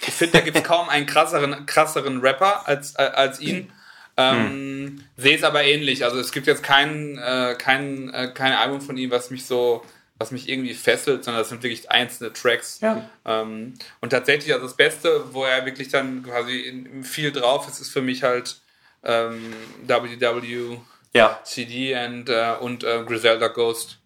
ich 0.00 0.14
finde, 0.14 0.38
da 0.38 0.40
gibt 0.40 0.56
es 0.56 0.64
kaum 0.64 0.88
einen 0.88 1.06
krasseren, 1.06 1.66
krasseren 1.66 2.20
Rapper 2.20 2.66
als, 2.66 2.94
äh, 2.94 3.02
als 3.02 3.40
ihn. 3.40 3.72
Ähm, 4.16 5.04
Sehe 5.16 5.36
es 5.36 5.42
aber 5.42 5.64
ähnlich. 5.64 6.04
Also 6.04 6.18
es 6.18 6.32
gibt 6.32 6.46
jetzt 6.46 6.62
kein, 6.62 7.18
äh, 7.18 7.54
kein, 7.58 8.12
äh, 8.12 8.30
kein 8.34 8.52
Album 8.52 8.80
von 8.80 8.96
ihm, 8.96 9.10
was 9.10 9.30
mich 9.30 9.46
so, 9.46 9.82
was 10.18 10.30
mich 10.30 10.48
irgendwie 10.48 10.74
fesselt, 10.74 11.24
sondern 11.24 11.40
das 11.42 11.48
sind 11.48 11.62
wirklich 11.62 11.90
einzelne 11.90 12.32
Tracks. 12.32 12.80
Ja. 12.80 13.08
Ähm, 13.24 13.74
und 14.00 14.10
tatsächlich, 14.10 14.52
also 14.52 14.66
das 14.66 14.76
Beste, 14.76 15.32
wo 15.32 15.44
er 15.44 15.64
wirklich 15.64 15.88
dann 15.88 16.22
quasi 16.22 16.58
in, 16.60 17.04
viel 17.04 17.32
drauf 17.32 17.68
ist, 17.68 17.80
ist 17.80 17.90
für 17.90 18.02
mich 18.02 18.22
halt 18.22 18.56
ähm, 19.02 19.52
WW 19.86 20.76
Ja. 21.14 21.40
CD 21.44 21.94
and, 21.94 22.28
äh, 22.28 22.54
und 22.60 22.84
äh, 22.84 23.02
Griselda 23.04 23.48
Ghost. 23.48 23.98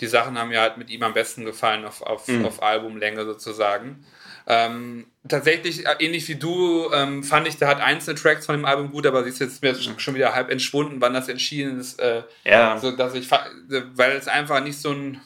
Die 0.00 0.06
Sachen 0.08 0.36
haben 0.36 0.48
mir 0.48 0.60
halt 0.60 0.78
mit 0.78 0.90
ihm 0.90 1.02
am 1.04 1.12
besten 1.14 1.44
gefallen 1.44 1.84
auf, 1.84 2.02
auf, 2.02 2.28
auf 2.44 2.62
Albumlänge 2.62 3.24
sozusagen. 3.24 4.04
Ähm, 4.46 5.06
tatsächlich, 5.28 5.86
äh, 5.86 5.94
ähnlich 6.00 6.28
wie 6.28 6.34
du, 6.34 6.90
ähm, 6.92 7.22
fand 7.22 7.46
ich, 7.46 7.56
der 7.56 7.68
hat 7.68 7.80
einzelne 7.80 8.18
Tracks 8.18 8.46
von 8.46 8.56
dem 8.56 8.64
Album 8.64 8.90
gut, 8.90 9.06
aber 9.06 9.22
sie 9.22 9.30
ist 9.30 9.38
jetzt 9.40 9.62
mir 9.62 9.74
schon 9.74 10.14
wieder 10.14 10.34
halb 10.34 10.50
entschwunden, 10.50 11.00
wann 11.00 11.14
das 11.14 11.28
entschieden 11.28 11.78
ist. 11.80 12.00
Äh, 12.00 12.22
Ja. 12.44 12.78
so, 12.78 12.90
dass 12.90 13.14
ich, 13.14 13.30
weil 13.30 14.12
es 14.12 14.28
einfach 14.28 14.62
nicht 14.62 14.80
so 14.80 14.90
ein, 14.90 15.20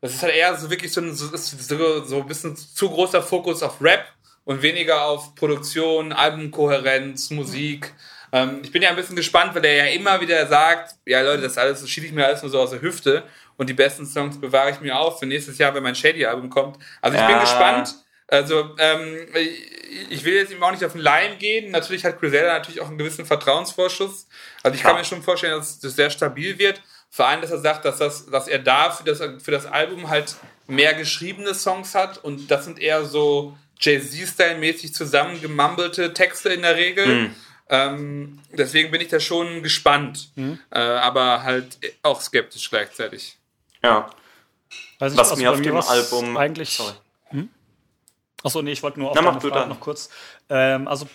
das 0.00 0.14
ist 0.14 0.22
halt 0.22 0.34
eher 0.34 0.56
so 0.56 0.68
wirklich 0.70 0.92
so 0.92 1.00
ein, 1.00 1.14
so, 1.14 1.28
so, 1.36 2.20
ein 2.20 2.26
bisschen 2.26 2.56
zu 2.56 2.90
großer 2.90 3.22
Fokus 3.22 3.62
auf 3.62 3.80
Rap 3.80 4.04
und 4.44 4.60
weniger 4.62 5.04
auf 5.04 5.34
Produktion, 5.36 6.12
Albumkohärenz, 6.12 7.30
Musik. 7.30 7.92
Ähm, 8.32 8.60
ich 8.64 8.72
bin 8.72 8.82
ja 8.82 8.90
ein 8.90 8.96
bisschen 8.96 9.14
gespannt, 9.14 9.54
weil 9.54 9.64
er 9.64 9.86
ja 9.86 9.94
immer 9.94 10.20
wieder 10.20 10.44
sagt, 10.48 10.96
ja 11.06 11.20
Leute, 11.20 11.42
das 11.42 11.58
alles, 11.58 11.80
das 11.80 11.88
schiebe 11.88 12.06
ich 12.06 12.12
mir 12.12 12.26
alles 12.26 12.42
nur 12.42 12.50
so 12.50 12.58
aus 12.60 12.70
der 12.70 12.82
Hüfte 12.82 13.22
und 13.56 13.68
die 13.68 13.74
besten 13.74 14.04
Songs 14.04 14.40
bewahre 14.40 14.70
ich 14.70 14.80
mir 14.80 14.98
auf 14.98 15.20
für 15.20 15.26
nächstes 15.26 15.58
Jahr, 15.58 15.72
wenn 15.74 15.82
mein 15.84 15.94
Shady-Album 15.94 16.50
kommt. 16.50 16.78
Also 17.00 17.16
ich 17.16 17.22
bin 17.24 17.36
Ja. 17.36 17.40
gespannt. 17.40 17.94
Also, 18.32 18.70
ähm, 18.78 19.26
ich 20.08 20.24
will 20.24 20.32
jetzt 20.32 20.50
ihm 20.50 20.62
auch 20.62 20.70
nicht 20.70 20.82
auf 20.82 20.92
den 20.92 21.02
Leim 21.02 21.38
gehen. 21.38 21.70
Natürlich 21.70 22.02
hat 22.06 22.18
Griselda 22.18 22.54
natürlich 22.54 22.80
auch 22.80 22.88
einen 22.88 22.96
gewissen 22.96 23.26
Vertrauensvorschuss. 23.26 24.26
Also 24.62 24.74
ich 24.74 24.82
kann 24.82 24.96
mir 24.96 25.04
schon 25.04 25.22
vorstellen, 25.22 25.58
dass 25.58 25.78
das 25.80 25.94
sehr 25.94 26.08
stabil 26.08 26.58
wird. 26.58 26.80
Vor 27.10 27.26
allem, 27.26 27.42
dass 27.42 27.50
er 27.50 27.58
sagt, 27.58 27.84
dass, 27.84 27.98
das, 27.98 28.24
dass 28.24 28.48
er 28.48 28.58
da 28.58 28.90
für 28.90 29.04
das, 29.04 29.18
für 29.42 29.50
das 29.50 29.66
Album 29.66 30.08
halt 30.08 30.34
mehr 30.66 30.94
geschriebene 30.94 31.52
Songs 31.52 31.94
hat 31.94 32.24
und 32.24 32.50
das 32.50 32.64
sind 32.64 32.78
eher 32.78 33.04
so 33.04 33.54
Jay-Z-Style-mäßig 33.78 34.94
zusammengemumbelte 34.94 36.14
Texte 36.14 36.54
in 36.54 36.62
der 36.62 36.76
Regel. 36.76 37.06
Mhm. 37.06 37.34
Ähm, 37.68 38.38
deswegen 38.50 38.90
bin 38.90 39.02
ich 39.02 39.08
da 39.08 39.20
schon 39.20 39.62
gespannt, 39.62 40.30
mhm. 40.36 40.58
äh, 40.70 40.78
aber 40.78 41.42
halt 41.42 41.78
auch 42.02 42.22
skeptisch 42.22 42.70
gleichzeitig. 42.70 43.36
Ja. 43.84 44.08
Weiß 45.00 45.14
was 45.18 45.36
mir 45.36 45.50
auf 45.50 45.60
dem 45.60 45.76
Album 45.76 46.38
eigentlich. 46.38 46.70
Sorry. 46.70 46.94
Achso, 48.42 48.62
nee, 48.62 48.72
ich 48.72 48.82
wollte 48.82 49.00
nur 49.00 49.10
auf 49.10 49.16
Na, 49.16 49.22
deine 49.22 49.40
Frage 49.40 49.68
noch 49.68 49.80
kurz. 49.80 50.10
Ähm, 50.48 50.88
also 50.88 51.06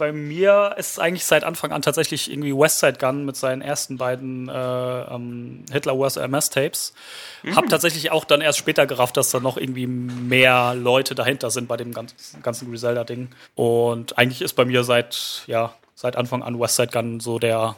bei 0.00 0.12
mir 0.12 0.76
ist 0.78 0.98
eigentlich 0.98 1.26
seit 1.26 1.44
Anfang 1.44 1.72
an 1.72 1.82
tatsächlich 1.82 2.30
irgendwie 2.30 2.56
Westside 2.56 2.98
Gun 2.98 3.26
mit 3.26 3.36
seinen 3.36 3.60
ersten 3.60 3.98
beiden 3.98 4.48
äh, 4.48 5.02
ähm, 5.02 5.66
Hitler 5.70 5.98
Wars 5.98 6.16
MS 6.16 6.48
Tapes. 6.48 6.94
Mhm. 7.42 7.54
Hab 7.54 7.68
tatsächlich 7.68 8.10
auch 8.10 8.24
dann 8.24 8.40
erst 8.40 8.58
später 8.58 8.86
gerafft, 8.86 9.18
dass 9.18 9.30
da 9.30 9.40
noch 9.40 9.58
irgendwie 9.58 9.86
mehr 9.86 10.74
Leute 10.74 11.14
dahinter 11.14 11.50
sind 11.50 11.68
bei 11.68 11.76
dem 11.76 11.92
ganzen, 11.92 12.42
ganzen 12.42 12.70
Griselda 12.70 13.04
Ding. 13.04 13.28
Und 13.54 14.16
eigentlich 14.16 14.40
ist 14.40 14.54
bei 14.54 14.64
mir 14.64 14.84
seit 14.84 15.42
ja 15.46 15.74
seit 15.94 16.16
Anfang 16.16 16.42
an 16.42 16.58
Westside 16.58 16.92
Gun 16.92 17.20
so 17.20 17.38
der 17.38 17.76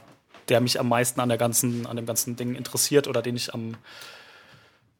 der 0.48 0.60
mich 0.60 0.78
am 0.78 0.88
meisten 0.88 1.18
an 1.20 1.28
der 1.28 1.38
ganzen 1.38 1.86
an 1.86 1.96
dem 1.96 2.06
ganzen 2.06 2.36
Ding 2.36 2.54
interessiert 2.54 3.08
oder 3.08 3.20
den 3.20 3.34
ich 3.34 3.52
am 3.52 3.74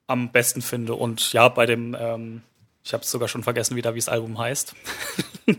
am 0.09 0.33
besten 0.33 0.61
finde. 0.61 0.95
Und 0.95 1.33
ja, 1.33 1.49
bei 1.49 1.67
dem 1.67 1.97
ähm, 1.99 2.43
ich 2.85 2.93
habe 2.93 3.03
es 3.03 3.11
sogar 3.11 3.29
schon 3.29 3.43
vergessen 3.43 3.77
wieder, 3.77 3.95
wie 3.95 3.99
das 3.99 4.09
Album 4.09 4.39
heißt. 4.39 4.75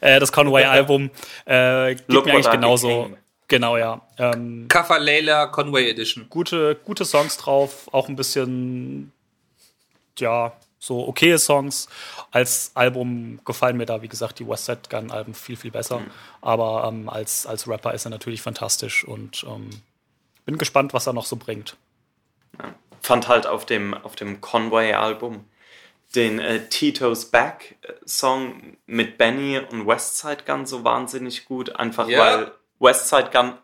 Äh, 0.00 0.18
das 0.18 0.32
Conway-Album 0.32 1.10
äh, 1.44 1.94
gibt 1.94 2.12
Look 2.12 2.26
mir 2.26 2.32
eigentlich 2.32 2.50
genauso. 2.50 3.10
Genau, 3.48 3.76
ja. 3.76 4.00
Ähm, 4.18 4.66
Kaffa 4.68 4.96
Layla 4.96 5.46
Conway 5.46 5.88
Edition. 5.88 6.26
Gute, 6.28 6.74
gute 6.84 7.04
Songs 7.04 7.36
drauf, 7.36 7.88
auch 7.92 8.08
ein 8.08 8.16
bisschen, 8.16 9.12
ja, 10.18 10.52
so 10.78 11.08
okaye 11.08 11.38
Songs. 11.38 11.88
Als 12.30 12.72
Album 12.74 13.40
gefallen 13.44 13.76
mir 13.76 13.86
da, 13.86 14.02
wie 14.02 14.08
gesagt, 14.08 14.38
die 14.38 14.46
West 14.46 14.66
Side 14.66 14.82
Gun 14.90 15.10
Alben 15.10 15.34
viel, 15.34 15.56
viel 15.56 15.70
besser. 15.70 16.00
Mhm. 16.00 16.10
Aber 16.40 16.88
ähm, 16.88 17.08
als, 17.08 17.46
als 17.46 17.66
Rapper 17.66 17.94
ist 17.94 18.04
er 18.04 18.10
natürlich 18.10 18.42
fantastisch 18.42 19.04
und 19.04 19.44
ähm, 19.48 19.70
bin 20.44 20.58
gespannt, 20.58 20.92
was 20.92 21.06
er 21.06 21.14
noch 21.14 21.26
so 21.26 21.36
bringt. 21.36 21.76
Ja. 22.58 22.74
Fand 23.00 23.28
halt 23.28 23.46
auf 23.46 23.64
dem, 23.64 23.94
auf 23.94 24.16
dem 24.16 24.40
Conway-Album 24.40 25.44
den 26.14 26.38
äh, 26.38 26.68
Tito's 26.68 27.30
Back 27.30 27.76
äh, 27.82 27.92
Song 28.06 28.76
mit 28.86 29.18
Benny 29.18 29.58
und 29.58 29.86
Westside 29.86 30.44
Gun 30.46 30.66
so 30.66 30.84
wahnsinnig 30.84 31.44
gut, 31.44 31.76
einfach 31.76 32.08
ja. 32.08 32.18
weil 32.18 32.52
Westside 32.78 33.30
Gun 33.30 33.58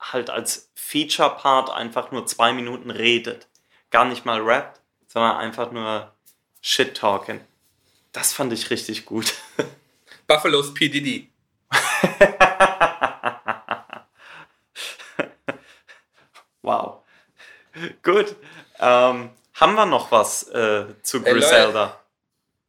halt 0.00 0.30
als 0.30 0.70
Feature 0.74 1.36
Part 1.36 1.70
einfach 1.70 2.10
nur 2.12 2.26
zwei 2.26 2.52
Minuten 2.52 2.90
redet. 2.90 3.48
Gar 3.90 4.04
nicht 4.06 4.24
mal 4.24 4.40
rappt, 4.40 4.80
sondern 5.06 5.36
einfach 5.36 5.72
nur 5.72 6.12
Shit 6.60 6.96
talking. 6.96 7.40
Das 8.12 8.32
fand 8.32 8.52
ich 8.52 8.70
richtig 8.70 9.04
gut. 9.04 9.34
Buffalo's 10.26 10.74
P. 10.74 10.88
Diddy. 10.88 11.30
wow. 16.62 17.02
Gut. 18.02 18.36
Ähm, 18.78 19.30
haben 19.62 19.74
wir 19.74 19.86
noch 19.86 20.10
was 20.10 20.48
äh, 20.48 20.86
zu 21.02 21.22
Griselda? 21.22 21.98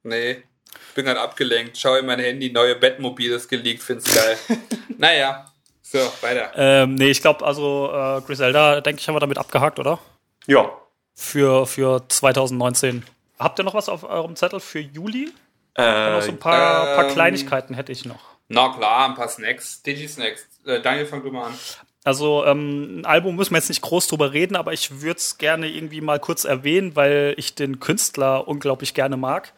nee, 0.04 0.44
ich 0.90 0.96
bin 0.96 1.06
gerade 1.06 1.22
abgelenkt. 1.22 1.78
Schau 1.78 1.96
in 1.96 2.06
mein 2.06 2.20
Handy, 2.20 2.52
neue 2.52 2.76
Bettmobil 2.76 3.32
ist 3.32 3.50
geleakt, 3.50 3.82
find's 3.82 4.14
geil. 4.14 4.38
naja, 4.98 5.52
so, 5.82 6.00
weiter. 6.22 6.52
Ähm, 6.56 6.96
nee, 6.96 7.10
ich 7.10 7.22
glaube, 7.22 7.46
also 7.46 7.92
äh, 7.92 8.22
Griselda, 8.22 8.82
denke 8.82 9.00
ich, 9.00 9.08
haben 9.08 9.16
wir 9.16 9.20
damit 9.20 9.38
abgehakt, 9.38 9.80
oder? 9.80 10.00
Ja. 10.46 10.72
Für, 11.16 11.66
für 11.66 12.08
2019. 12.08 13.04
Habt 13.40 13.60
ihr 13.60 13.64
noch 13.64 13.74
was 13.74 13.90
auf 13.90 14.04
eurem 14.04 14.36
Zettel 14.36 14.60
für 14.60 14.80
Juli? 14.80 15.32
Äh, 15.76 16.14
noch 16.14 16.22
so 16.22 16.30
ein 16.30 16.40
paar, 16.40 16.90
ähm, 16.90 16.96
paar 16.96 17.08
Kleinigkeiten 17.08 17.74
hätte 17.74 17.92
ich 17.92 18.06
noch. 18.06 18.22
Na 18.48 18.76
klar, 18.76 19.10
ein 19.10 19.16
paar 19.16 19.28
Snacks. 19.28 19.82
Digi-Snacks. 19.84 20.48
Äh, 20.66 20.82
Daniel, 20.82 21.06
fang 21.06 21.24
du 21.24 21.32
mal 21.32 21.48
an. 21.48 21.60
Also 22.04 22.44
ähm, 22.46 23.00
ein 23.00 23.06
Album 23.06 23.36
müssen 23.36 23.52
wir 23.52 23.58
jetzt 23.58 23.70
nicht 23.70 23.82
groß 23.82 24.08
drüber 24.08 24.34
reden, 24.34 24.56
aber 24.56 24.74
ich 24.74 25.02
würde 25.02 25.18
es 25.18 25.38
gerne 25.38 25.70
irgendwie 25.70 26.02
mal 26.02 26.20
kurz 26.20 26.44
erwähnen, 26.44 26.96
weil 26.96 27.34
ich 27.38 27.56
den 27.56 27.80
Künstler 27.80 28.48
unglaublich 28.48 28.94
gerne 28.94 29.16
mag. 29.16 29.54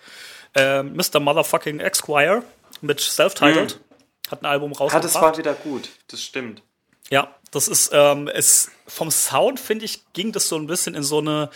Ähm, 0.53 0.95
Mr. 0.95 1.19
Motherfucking 1.19 1.79
Esquire 1.79 2.43
mit 2.81 2.99
Self-Titled 2.99 3.79
mhm. 3.79 4.31
hat 4.31 4.41
ein 4.43 4.45
Album 4.45 4.71
rausgebracht. 4.71 4.93
Ja, 4.93 4.99
das 4.99 5.15
war 5.15 5.37
wieder 5.37 5.53
gut, 5.53 5.89
das 6.07 6.21
stimmt. 6.21 6.61
Ja, 7.09 7.35
das 7.51 7.67
ist, 7.67 7.91
ähm, 7.93 8.27
es, 8.27 8.71
vom 8.87 9.11
Sound, 9.11 9.59
finde 9.59 9.85
ich, 9.85 10.01
ging 10.13 10.31
das 10.31 10.47
so 10.47 10.55
ein 10.55 10.67
bisschen 10.67 10.95
in 10.95 11.03
so 11.03 11.19
eine 11.19 11.49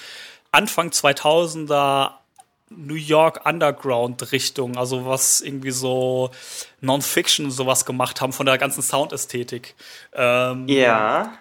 Anfang 0.52 0.90
2000er 0.90 2.19
New 2.70 2.96
York 2.96 3.46
Underground 3.46 4.32
Richtung, 4.32 4.78
also 4.78 5.06
was 5.06 5.42
irgendwie 5.42 5.72
so 5.72 6.32
Non-Fiction 6.82 7.46
und 7.46 7.52
sowas 7.52 7.86
gemacht 7.86 8.22
haben 8.22 8.34
von 8.34 8.46
der 8.46 8.58
ganzen 8.58 8.82
Soundästhetik. 8.82 9.76
Ähm, 10.14 10.68
ja. 10.68 11.34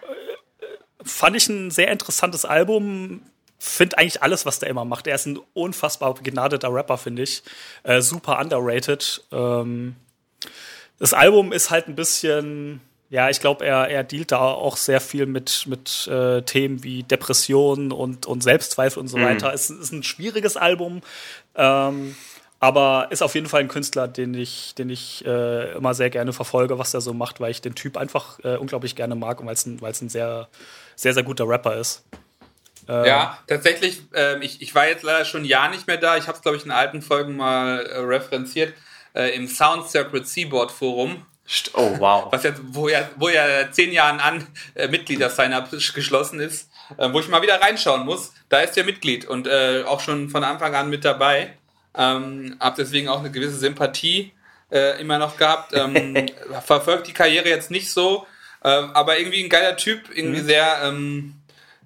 Fand 1.03 1.37
ich 1.37 1.49
ein 1.49 1.71
sehr 1.71 1.89
interessantes 1.89 2.45
Album. 2.45 3.23
Find 3.59 3.99
eigentlich 3.99 4.23
alles, 4.23 4.47
was 4.47 4.59
der 4.59 4.71
immer 4.71 4.85
macht. 4.85 5.07
Er 5.07 5.15
ist 5.15 5.27
ein 5.27 5.39
unfassbar 5.55 6.15
begnadeter 6.15 6.73
Rapper, 6.73 6.99
finde 6.99 7.23
ich. 7.23 7.43
Äh, 7.83 8.01
super 8.01 8.39
underrated. 8.39 9.25
Ähm, 9.33 9.97
das 10.99 11.13
Album 11.13 11.53
ist 11.53 11.71
halt 11.71 11.89
ein 11.89 11.95
bisschen 11.95 12.81
ja, 13.11 13.31
ich 13.31 13.41
glaube, 13.41 13.65
er, 13.65 13.89
er 13.89 14.05
dealt 14.05 14.33
da 14.33 14.39
auch 14.39 14.77
sehr 14.77 15.01
viel 15.01 15.27
mit, 15.27 15.65
mit 15.67 16.07
äh, 16.09 16.43
Themen 16.43 16.83
wie 16.85 17.03
Depressionen 17.03 17.91
und, 17.91 18.27
und 18.27 18.43
Selbstzweifel 18.43 19.01
und 19.01 19.09
so 19.09 19.17
mhm. 19.17 19.25
weiter. 19.25 19.53
Es 19.55 19.71
ist 19.71 19.93
ein 19.93 20.03
schwieriges 20.03 20.57
Album, 20.59 21.01
ähm, 21.55 22.15
aber 22.61 23.07
ist 23.11 23.23
auf 23.23 23.35
jeden 23.35 23.47
Fall 23.47 23.61
ein 23.61 23.69
Künstler, 23.69 24.09
den 24.09 24.35
ich, 24.35 24.75
den 24.75 24.91
ich 24.91 25.25
äh, 25.25 25.73
immer 25.73 25.95
sehr 25.95 26.11
gerne 26.11 26.35
verfolge, 26.35 26.79
was 26.79 26.93
er 26.93 27.01
so 27.01 27.15
macht, 27.15 27.41
weil 27.41 27.51
ich 27.51 27.63
den 27.63 27.75
Typ 27.75 27.97
einfach 27.97 28.41
äh, 28.45 28.57
unglaublich 28.57 28.95
gerne 28.95 29.15
mag 29.15 29.41
und 29.41 29.47
weil 29.47 29.55
es 29.55 29.65
ein, 29.65 29.81
weil's 29.81 30.03
ein 30.03 30.11
sehr, 30.11 30.49
sehr, 30.95 31.15
sehr 31.15 31.23
guter 31.23 31.49
Rapper 31.49 31.77
ist. 31.77 32.05
Äh, 32.89 33.09
ja, 33.09 33.39
tatsächlich, 33.47 34.03
ähm, 34.15 34.43
ich, 34.43 34.61
ich 34.61 34.75
war 34.75 34.87
jetzt 34.87 35.03
leider 35.03 35.25
schon 35.25 35.43
ein 35.43 35.47
Jahr 35.47 35.71
nicht 35.71 35.87
mehr 35.87 35.99
da. 35.99 36.17
Ich 36.17 36.27
habe 36.27 36.37
es, 36.37 36.43
glaube 36.43 36.59
ich, 36.59 36.65
in 36.65 36.71
alten 36.71 37.01
Folgen 37.01 37.37
mal 37.37 37.81
äh, 37.87 37.99
referenziert. 38.01 38.75
Äh, 39.15 39.35
Im 39.35 39.47
Sound 39.47 39.89
Circuit 39.89 40.27
Seaboard 40.27 40.73
Forum 40.73 41.25
Oh, 41.73 41.99
wow. 41.99 42.31
Was 42.31 42.43
jetzt, 42.43 42.61
wo 42.63 42.89
ja, 42.89 43.09
wo 43.17 43.29
ja 43.29 43.71
zehn 43.71 43.93
Jahren 43.93 44.21
an 44.21 44.47
äh, 44.75 44.89
Mitglieder-Sign-up 44.89 45.71
geschlossen 45.71 46.41
ist, 46.41 46.71
äh, 46.99 47.11
wo 47.13 47.21
ich 47.21 47.29
mal 47.29 47.41
wieder 47.43 47.61
reinschauen 47.61 48.05
muss. 48.05 48.33
Da 48.49 48.61
ist 48.61 48.77
er 48.77 48.85
Mitglied 48.85 49.25
und 49.25 49.47
äh, 49.47 49.83
auch 49.87 50.01
schon 50.01 50.29
von 50.29 50.45
Anfang 50.45 50.75
an 50.75 50.91
mit 50.91 51.05
dabei. 51.05 51.55
Ähm, 51.95 52.57
hab 52.61 52.77
deswegen 52.77 53.09
auch 53.09 53.21
eine 53.21 53.31
gewisse 53.31 53.57
Sympathie 53.57 54.33
äh, 54.71 55.01
immer 55.01 55.19
noch 55.19 55.37
gehabt. 55.37 55.73
Ähm, 55.75 56.27
verfolgt 56.67 57.07
die 57.07 57.15
Karriere 57.15 57.49
jetzt 57.49 57.71
nicht 57.71 57.91
so, 57.91 58.27
äh, 58.63 58.69
aber 58.69 59.19
irgendwie 59.19 59.43
ein 59.43 59.51
geiler 59.51 59.77
Typ, 59.77 60.03
irgendwie 60.15 60.43
mhm. 60.43 60.47
sehr, 60.47 60.81
ähm, 60.85 61.35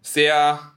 sehr, 0.02 0.72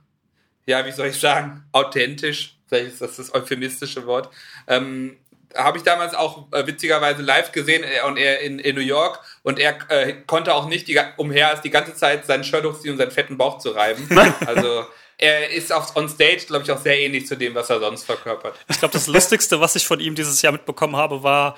ja, 0.68 0.86
wie 0.86 0.92
soll 0.92 1.08
ich 1.08 1.20
sagen, 1.20 1.64
authentisch. 1.72 2.56
Vielleicht 2.68 2.88
ist 2.88 3.02
das 3.02 3.18
das 3.18 3.34
euphemistische 3.34 4.06
Wort. 4.06 4.30
Ähm, 4.68 5.18
habe 5.56 5.78
ich 5.78 5.84
damals 5.84 6.14
auch 6.14 6.52
äh, 6.52 6.66
witzigerweise 6.68 7.22
live 7.22 7.52
gesehen 7.52 7.84
äh, 7.84 8.06
und 8.06 8.18
er 8.18 8.42
in, 8.42 8.60
in 8.60 8.76
New 8.76 8.82
York 8.82 9.20
und 9.44 9.60
er 9.60 9.78
äh, 9.90 10.14
konnte 10.26 10.54
auch 10.54 10.68
nicht 10.68 10.88
die, 10.88 11.00
umher, 11.18 11.60
die 11.64 11.70
ganze 11.70 11.96
Zeit 11.96 12.26
seinen 12.26 12.44
Shirt 12.44 12.66
hochziehen 12.66 12.94
und 12.94 12.98
seinen 12.98 13.12
fetten 13.12 13.38
Bauch 13.38 13.60
zu 13.60 13.72
reiben. 13.72 14.08
also 14.46 14.86
er 15.18 15.50
ist 15.50 15.72
auf, 15.72 15.96
on 15.96 16.10
stage, 16.10 16.46
glaube 16.48 16.64
ich, 16.64 16.72
auch 16.72 16.80
sehr 16.80 17.00
ähnlich 17.00 17.28
zu 17.28 17.36
dem, 17.36 17.56
was 17.56 17.70
er 17.70 17.80
sonst 17.80 18.04
verkörpert. 18.04 18.56
Ich 18.68 18.80
glaube, 18.80 18.94
das 18.94 19.08
Lustigste, 19.08 19.62
was 19.62 19.76
ich 19.76 19.88
von 19.88 20.00
ihm 20.00 20.16
dieses 20.16 20.42
Jahr 20.42 20.52
mitbekommen 20.52 20.96
habe, 20.96 21.24
war, 21.24 21.56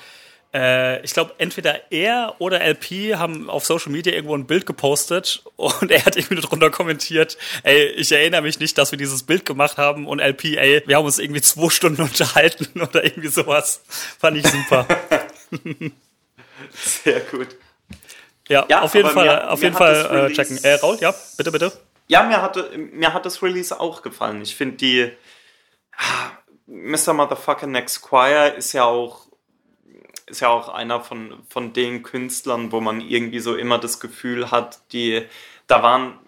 äh, 0.54 1.04
ich 1.04 1.14
glaube, 1.14 1.34
entweder 1.38 1.92
er 1.92 2.36
oder 2.40 2.62
LP 2.62 3.16
haben 3.16 3.50
auf 3.50 3.66
Social 3.66 3.92
Media 3.92 4.14
irgendwo 4.14 4.36
ein 4.36 4.48
Bild 4.48 4.66
gepostet 4.66 5.44
und 5.56 5.92
er 5.92 6.06
hat 6.06 6.16
irgendwie 6.16 6.42
darunter 6.42 6.70
kommentiert, 6.70 7.38
ey, 7.64 7.88
ich 7.88 8.12
erinnere 8.12 8.42
mich 8.42 8.60
nicht, 8.60 8.78
dass 8.78 8.92
wir 8.92 8.98
dieses 8.98 9.24
Bild 9.24 9.46
gemacht 9.46 9.78
haben 9.78 10.08
und 10.08 10.20
LP, 10.20 10.58
ey, 10.58 10.84
wir 10.86 10.98
haben 10.98 11.06
uns 11.06 11.20
irgendwie 11.20 11.42
zwei 11.42 11.70
Stunden 11.70 12.02
unterhalten 12.04 12.82
oder 12.82 13.04
irgendwie 13.04 13.30
sowas. 13.30 13.82
Fand 14.20 14.38
ich 14.38 14.48
super. 14.48 14.86
Sehr 16.74 17.20
gut. 17.22 17.50
Ja, 18.48 18.66
ja 18.70 18.82
auf 18.82 18.96
jeden 18.96 19.10
Fall, 19.10 19.26
mir, 19.26 19.52
auf 19.52 19.62
jeden 19.62 19.76
Fall 19.76 20.30
äh, 20.32 20.34
checken. 20.34 20.64
Äh, 20.64 20.76
Raul, 20.76 20.98
ja, 21.02 21.14
bitte, 21.36 21.52
bitte. 21.52 21.72
Ja, 22.08 22.24
mir 22.24 22.42
hat, 22.42 22.58
mir 22.78 23.14
hat 23.14 23.26
das 23.26 23.44
Release 23.44 23.78
auch 23.78 24.02
gefallen. 24.02 24.42
Ich 24.42 24.56
finde 24.56 24.78
die 24.78 25.12
Mr. 26.68 27.14
Motherfucker 27.14 27.68
Next 27.68 28.02
Choir 28.02 28.56
ist 28.56 28.74
ja 28.74 28.86
auch 28.86 29.27
ist 30.28 30.42
ja 30.42 30.50
auch 30.50 30.70
einer 30.70 31.02
von, 31.02 31.34
von 31.50 31.74
den 31.74 32.04
Künstlern, 32.04 32.72
wo 32.72 32.82
man 32.82 33.02
irgendwie 33.02 33.40
so 33.40 33.56
immer 33.56 33.80
das 33.80 34.00
Gefühl 34.00 34.52
hat, 34.52 34.80
die, 34.92 35.24
da 35.68 35.82
waren 35.82 36.20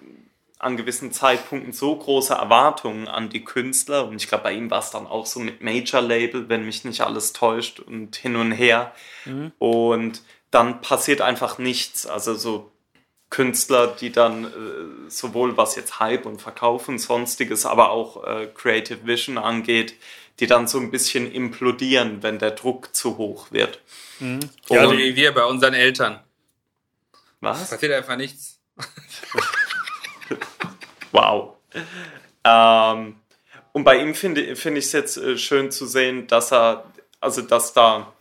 an 0.58 0.76
gewissen 0.76 1.14
Zeitpunkten 1.14 1.72
so 1.72 1.96
große 1.96 2.34
Erwartungen 2.34 3.08
an 3.08 3.30
die 3.30 3.46
Künstler 3.46 4.08
und 4.08 4.22
ich 4.22 4.28
glaube, 4.28 4.44
bei 4.44 4.54
ihm 4.54 4.70
war 4.70 4.80
es 4.80 4.92
dann 4.92 5.08
auch 5.08 5.26
so 5.26 5.40
mit 5.40 5.62
Major-Label, 5.62 6.50
wenn 6.50 6.66
mich 6.66 6.84
nicht 6.84 7.02
alles 7.02 7.32
täuscht 7.32 7.80
und 7.80 8.18
hin 8.18 8.36
und 8.36 8.52
her. 8.52 8.94
Mhm. 9.24 9.54
Und 9.58 10.22
dann 10.52 10.82
passiert 10.82 11.22
einfach 11.22 11.60
nichts. 11.60 12.06
Also 12.06 12.34
so 12.34 12.72
Künstler, 13.30 13.88
die 13.88 14.12
dann 14.12 14.46
äh, 14.46 15.10
sowohl 15.10 15.56
was 15.56 15.76
jetzt 15.76 16.00
Hype 16.00 16.26
und 16.26 16.42
Verkauf 16.42 16.90
und 16.90 17.00
sonstiges, 17.00 17.66
aber 17.66 17.92
auch 17.92 18.26
äh, 18.26 18.48
Creative 18.54 19.06
Vision 19.06 19.38
angeht, 19.38 19.94
die 20.40 20.48
dann 20.48 20.68
so 20.68 20.80
ein 20.80 20.92
bisschen 20.92 21.32
implodieren, 21.32 22.24
wenn 22.24 22.40
der 22.40 22.52
Druck 22.52 22.96
zu 22.96 23.18
hoch 23.18 23.52
wird. 23.52 23.82
Mhm. 24.20 24.40
Ja, 24.70 24.92
wie 24.92 25.16
wir 25.16 25.34
bei 25.34 25.46
unseren 25.46 25.74
Eltern. 25.74 26.22
Was? 27.42 27.70
Passiert 27.70 27.94
einfach 27.94 28.18
nichts. 28.18 28.60
wow. 31.12 31.56
Ähm, 32.44 33.16
und 33.74 33.84
bei 33.84 33.98
ihm 33.98 34.16
finde 34.16 34.56
find 34.56 34.78
ich 34.78 34.86
es 34.86 34.92
jetzt 34.94 35.18
äh, 35.18 35.38
schön 35.38 35.72
zu 35.72 35.86
sehen, 35.86 36.28
dass 36.28 36.52
er, 36.52 36.86
also 37.20 37.42
dass 37.42 37.74
da 37.74 38.14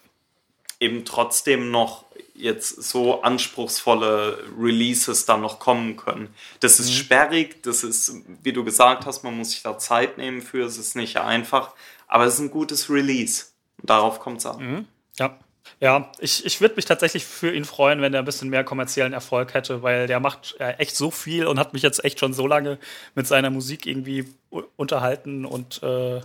eben 0.81 1.05
trotzdem 1.05 1.71
noch 1.71 2.05
jetzt 2.35 2.85
so 2.85 3.23
anspruchsvolle 3.23 4.45
Releases 4.57 5.27
dann 5.27 5.41
noch 5.41 5.59
kommen 5.59 5.97
können. 5.97 6.33
Das 6.61 6.79
ist 6.79 6.91
mhm. 6.91 6.95
sperrig, 6.95 7.62
das 7.64 7.83
ist, 7.83 8.12
wie 8.43 8.53
du 8.53 8.64
gesagt 8.64 9.07
hast, 9.07 9.25
man 9.25 9.37
muss 9.37 9.51
sich 9.51 9.62
da 9.62 9.77
Zeit 9.79 10.19
nehmen 10.19 10.41
für, 10.41 10.64
es 10.64 10.79
ist 10.79 10.95
nicht 10.95 11.16
einfach, 11.16 11.75
aber 12.09 12.25
es 12.25 12.35
ist 12.35 12.41
ein 12.41 12.51
gutes 12.51 12.91
Release. 12.91 13.47
darauf 13.83 14.19
kommt 14.19 14.39
es 14.39 14.47
an. 14.47 14.59
Mhm. 14.59 14.85
Ja. 15.19 15.39
Ja, 15.81 16.11
ich, 16.19 16.47
ich 16.47 16.61
würde 16.63 16.77
mich 16.77 16.87
tatsächlich 16.87 17.27
für 17.27 17.53
ihn 17.55 17.67
freuen, 17.67 18.01
wenn 18.01 18.15
er 18.15 18.21
ein 18.21 18.25
bisschen 18.25 18.49
mehr 18.49 18.65
kommerziellen 18.65 19.13
Erfolg 19.13 19.53
hätte, 19.53 19.83
weil 19.83 20.07
der 20.07 20.19
macht 20.19 20.57
äh, 20.59 20.73
echt 20.79 20.97
so 20.97 21.11
viel 21.11 21.47
und 21.47 21.59
hat 21.59 21.75
mich 21.75 21.83
jetzt 21.83 22.05
echt 22.05 22.19
schon 22.19 22.33
so 22.33 22.47
lange 22.47 22.79
mit 23.15 23.27
seiner 23.27 23.51
Musik 23.51 23.87
irgendwie 23.87 24.33
unterhalten 24.77 25.45
und 25.45 25.83
äh, 25.83 26.21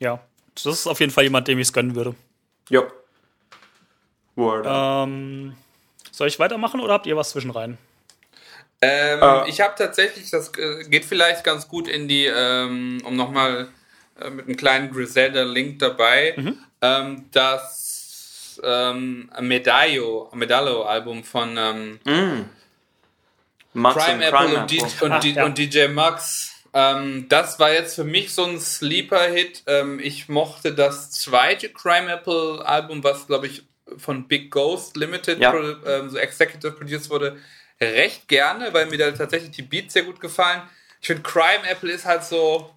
ja, 0.00 0.20
das 0.54 0.66
ist 0.66 0.86
auf 0.86 1.00
jeden 1.00 1.12
Fall 1.12 1.24
jemand, 1.24 1.48
dem 1.48 1.58
ich 1.58 1.68
es 1.68 1.72
gönnen 1.72 1.94
würde. 1.94 2.14
Ja. 2.68 2.82
Ähm, 4.36 5.56
soll 6.12 6.28
ich 6.28 6.38
weitermachen 6.38 6.80
oder 6.80 6.94
habt 6.94 7.06
ihr 7.06 7.16
was 7.16 7.30
zwischenrein? 7.30 7.78
Ähm, 8.80 9.20
äh. 9.20 9.48
Ich 9.48 9.60
habe 9.60 9.74
tatsächlich, 9.76 10.30
das 10.30 10.52
äh, 10.56 10.84
geht 10.88 11.04
vielleicht 11.04 11.42
ganz 11.42 11.68
gut 11.68 11.88
in 11.88 12.06
die, 12.06 12.26
ähm, 12.26 13.02
um 13.04 13.16
nochmal 13.16 13.68
äh, 14.20 14.30
mit 14.30 14.46
einem 14.46 14.56
kleinen 14.56 14.90
Griselda-Link 14.92 15.78
dabei, 15.78 16.34
mhm. 16.36 16.58
ähm, 16.82 17.26
das 17.32 18.60
ähm, 18.62 19.30
Medallo, 19.40 20.30
Medallo-Album 20.34 21.24
von 21.24 21.56
ähm, 21.56 22.00
mm. 22.04 22.50
Prime 23.74 24.24
Apple 24.24 24.60
und, 24.60 25.02
und, 25.02 25.12
Ach, 25.12 25.24
ja. 25.24 25.44
und, 25.44 25.58
DJ 25.58 25.86
Max. 25.88 26.54
Ähm, 26.74 27.26
das 27.28 27.58
war 27.60 27.72
jetzt 27.72 27.94
für 27.94 28.04
mich 28.04 28.34
so 28.34 28.44
ein 28.44 28.60
Sleeper-Hit. 28.60 29.62
Ähm, 29.66 30.00
ich 30.02 30.28
mochte 30.28 30.74
das 30.74 31.10
zweite 31.12 31.68
Crime 31.68 32.12
Apple 32.12 32.64
Album, 32.64 33.04
was 33.04 33.26
glaube 33.26 33.46
ich 33.46 33.62
von 33.96 34.28
Big 34.28 34.50
Ghost 34.50 34.96
Limited 34.96 35.40
ja. 35.40 35.54
ähm, 35.86 36.10
so 36.10 36.18
executive 36.18 36.72
produced 36.72 37.10
wurde, 37.10 37.38
recht 37.80 38.28
gerne, 38.28 38.72
weil 38.74 38.86
mir 38.86 38.98
da 38.98 39.10
tatsächlich 39.12 39.52
die 39.52 39.62
Beats 39.62 39.94
sehr 39.94 40.02
gut 40.02 40.20
gefallen. 40.20 40.62
Ich 41.00 41.06
finde 41.06 41.22
Crime 41.22 41.66
Apple 41.68 41.90
ist 41.90 42.04
halt 42.04 42.24
so, 42.24 42.70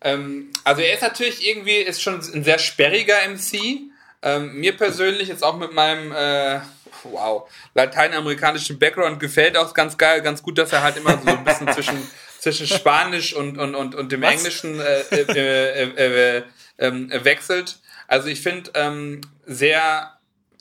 ähm, 0.00 0.50
also 0.64 0.82
er 0.82 0.94
ist 0.94 1.02
natürlich 1.02 1.46
irgendwie, 1.46 1.76
ist 1.76 2.02
schon 2.02 2.14
ein 2.14 2.44
sehr 2.44 2.58
sperriger 2.58 3.16
MC, 3.28 3.90
ähm, 4.22 4.54
mir 4.54 4.76
persönlich 4.76 5.28
jetzt 5.28 5.42
auch 5.42 5.56
mit 5.56 5.72
meinem 5.72 6.12
äh, 6.12 6.60
wow, 7.04 7.48
lateinamerikanischen 7.74 8.78
Background 8.78 9.20
gefällt 9.20 9.56
auch 9.56 9.72
ganz 9.74 9.96
geil, 9.96 10.20
ganz 10.22 10.42
gut, 10.42 10.58
dass 10.58 10.72
er 10.72 10.82
halt 10.82 10.96
immer 10.96 11.18
so 11.18 11.28
ein 11.28 11.44
bisschen 11.44 11.68
zwischen, 11.72 12.10
zwischen 12.38 12.66
Spanisch 12.66 13.34
und, 13.34 13.58
und, 13.58 13.74
und, 13.74 13.94
und 13.94 14.12
dem 14.12 14.22
Was? 14.22 14.32
Englischen 14.32 14.80
äh, 14.80 15.00
äh, 15.10 15.82
äh, 15.96 16.38
äh 16.38 16.42
ähm, 16.80 17.10
wechselt. 17.24 17.78
Also 18.08 18.28
ich 18.28 18.40
finde 18.40 18.70
ähm, 18.74 19.20
sehr, 19.44 20.18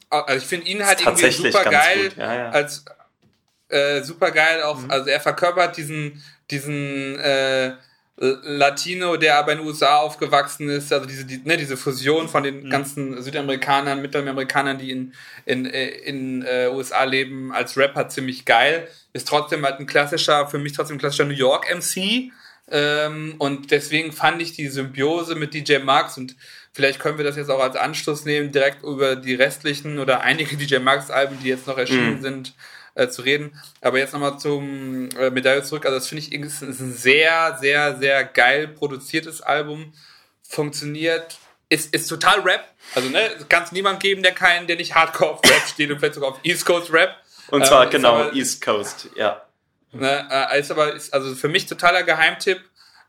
also 0.09 0.37
ich 0.37 0.43
finde 0.43 0.67
ihn 0.67 0.85
halt 0.85 1.01
irgendwie 1.01 1.31
super 1.31 1.63
geil 1.63 2.11
ja, 2.17 2.35
ja. 2.35 2.49
als 2.49 2.85
äh, 3.69 4.01
super 4.01 4.31
geil 4.31 4.61
auch, 4.63 4.79
mhm. 4.79 4.91
also 4.91 5.09
er 5.09 5.21
verkörpert 5.21 5.77
diesen, 5.77 6.23
diesen 6.51 7.17
äh, 7.19 7.73
Latino, 8.21 9.15
der 9.15 9.37
aber 9.37 9.53
in 9.53 9.59
den 9.59 9.67
USA 9.67 9.97
aufgewachsen 9.97 10.67
ist, 10.67 10.91
also 10.91 11.05
diese, 11.05 11.23
die, 11.23 11.37
ne, 11.45 11.55
diese 11.55 11.77
Fusion 11.77 12.27
von 12.27 12.43
den 12.43 12.63
mhm. 12.63 12.69
ganzen 12.69 13.21
Südamerikanern, 13.21 14.01
Mittelamerikanern, 14.01 14.77
die 14.77 14.91
in, 14.91 15.13
in, 15.45 15.65
in 15.65 16.41
äh, 16.43 16.67
USA 16.69 17.05
leben, 17.05 17.53
als 17.53 17.77
Rapper 17.77 18.09
ziemlich 18.09 18.43
geil, 18.43 18.89
ist 19.13 19.27
trotzdem 19.27 19.63
halt 19.63 19.79
ein 19.79 19.85
klassischer, 19.85 20.47
für 20.47 20.57
mich 20.57 20.73
trotzdem 20.73 20.97
ein 20.97 20.99
klassischer 20.99 21.25
New 21.25 21.33
York 21.33 21.73
MC. 21.73 22.31
Ähm, 22.69 23.35
und 23.37 23.71
deswegen 23.71 24.11
fand 24.11 24.41
ich 24.41 24.51
die 24.51 24.67
Symbiose 24.67 25.35
mit 25.35 25.53
DJ 25.53 25.77
Marx 25.77 26.17
und 26.17 26.35
vielleicht 26.73 26.99
können 26.99 27.17
wir 27.17 27.25
das 27.25 27.37
jetzt 27.37 27.49
auch 27.49 27.61
als 27.61 27.77
Anschluss 27.77 28.25
nehmen, 28.25 28.51
direkt 28.51 28.83
über 28.83 29.15
die 29.15 29.33
restlichen 29.33 29.97
oder 29.97 30.21
einige 30.21 30.57
DJ 30.57 30.79
Marx 30.79 31.09
Alben, 31.09 31.37
die 31.41 31.47
jetzt 31.47 31.67
noch 31.67 31.77
erschienen 31.77 32.17
mhm. 32.17 32.21
sind, 32.21 32.53
äh, 32.99 33.09
zu 33.09 33.21
reden. 33.21 33.57
Aber 33.81 33.97
jetzt 33.97 34.13
nochmal 34.13 34.37
zum 34.39 35.09
äh, 35.17 35.29
Medaille 35.29 35.63
zurück. 35.63 35.85
Also 35.85 35.97
das 35.97 36.07
finde 36.07 36.23
ich 36.23 36.33
ist 36.33 36.61
ein 36.61 36.93
sehr, 36.93 37.57
sehr, 37.59 37.97
sehr 37.97 38.25
geil 38.25 38.67
produziertes 38.67 39.41
Album. 39.41 39.93
Funktioniert, 40.43 41.37
ist, 41.69 41.93
ist 41.93 42.07
total 42.07 42.41
Rap. 42.41 42.65
Also 42.95 43.09
ne, 43.09 43.21
kann 43.47 43.63
es 43.63 43.71
niemand 43.71 43.99
geben, 43.99 44.23
der 44.23 44.33
keinen, 44.33 44.67
der 44.67 44.75
nicht 44.75 44.95
Hardcore 44.95 45.31
auf 45.31 45.41
Rap 45.43 45.67
steht 45.67 45.89
und 45.91 45.99
vielleicht 45.99 46.15
sogar 46.15 46.31
auf 46.31 46.39
East 46.43 46.65
Coast 46.65 46.91
Rap. 46.91 47.15
Und 47.49 47.65
zwar 47.65 47.85
ähm, 47.85 47.91
genau 47.91 48.15
aber, 48.15 48.33
East 48.33 48.61
Coast, 48.63 49.09
ja. 49.15 49.43
Ne, 49.91 50.27
äh, 50.29 50.59
ist 50.59 50.69
aber 50.69 50.93
ist 50.93 51.13
also 51.13 51.33
für 51.33 51.47
mich 51.47 51.65
totaler 51.65 52.03
Geheimtipp. 52.03 52.61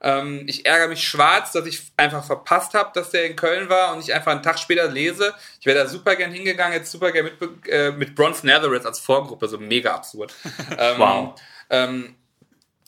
Ähm, 0.03 0.44
ich 0.46 0.64
ärgere 0.64 0.88
mich 0.88 1.07
schwarz, 1.07 1.53
dass 1.53 1.66
ich 1.66 1.92
einfach 1.96 2.24
verpasst 2.24 2.72
habe, 2.74 2.90
dass 2.94 3.11
der 3.11 3.26
in 3.26 3.36
Köln 3.36 3.68
war 3.68 3.92
und 3.92 4.01
ich 4.01 4.14
einfach 4.14 4.32
einen 4.32 4.42
Tag 4.42 4.59
später 4.59 4.88
lese. 4.88 5.34
Ich 5.61 5.66
wäre 5.66 5.78
da 5.78 5.86
super 5.86 6.16
gern 6.16 6.32
hingegangen, 6.32 6.72
jetzt 6.74 6.90
super 6.90 7.12
gern 7.12 7.26
mit, 7.26 7.68
äh, 7.68 7.90
mit 7.90 8.14
Bronze 8.14 8.46
Netherits 8.46 8.86
als 8.86 8.98
Vorgruppe, 8.98 9.46
so 9.48 9.59
mega 9.59 9.94
absurd. 9.94 10.34
ähm, 10.78 10.98
wow. 10.98 11.40
Ähm, 11.68 12.14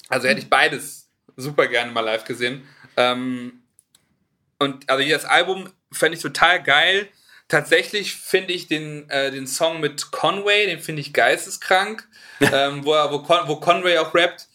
also 0.09 0.27
hätte 0.27 0.41
ich 0.41 0.49
beides 0.49 1.09
super 1.37 1.67
gerne 1.67 1.93
mal 1.93 2.01
live 2.01 2.25
gesehen. 2.25 2.67
Ähm, 2.97 3.63
und 4.59 4.89
also 4.89 5.07
das 5.09 5.25
Album 5.25 5.71
fände 5.91 6.17
ich 6.17 6.23
total 6.23 6.63
geil. 6.63 7.09
Tatsächlich 7.49 8.15
finde 8.15 8.55
ich 8.55 8.69
den, 8.69 9.11
äh, 9.11 9.31
den 9.31 9.47
Song 9.47 9.81
mit 9.81 10.11
Conway, 10.13 10.67
den 10.67 10.81
finde 10.81 11.03
ich 11.03 11.13
geisteskrank, 11.13 12.09
ähm, 12.41 12.85
wo, 12.85 12.95
er, 12.95 13.11
wo, 13.13 13.19
Con 13.19 13.49
wo 13.49 13.57
Conway 13.57 13.99
auch 13.99 14.15
rappt. 14.15 14.49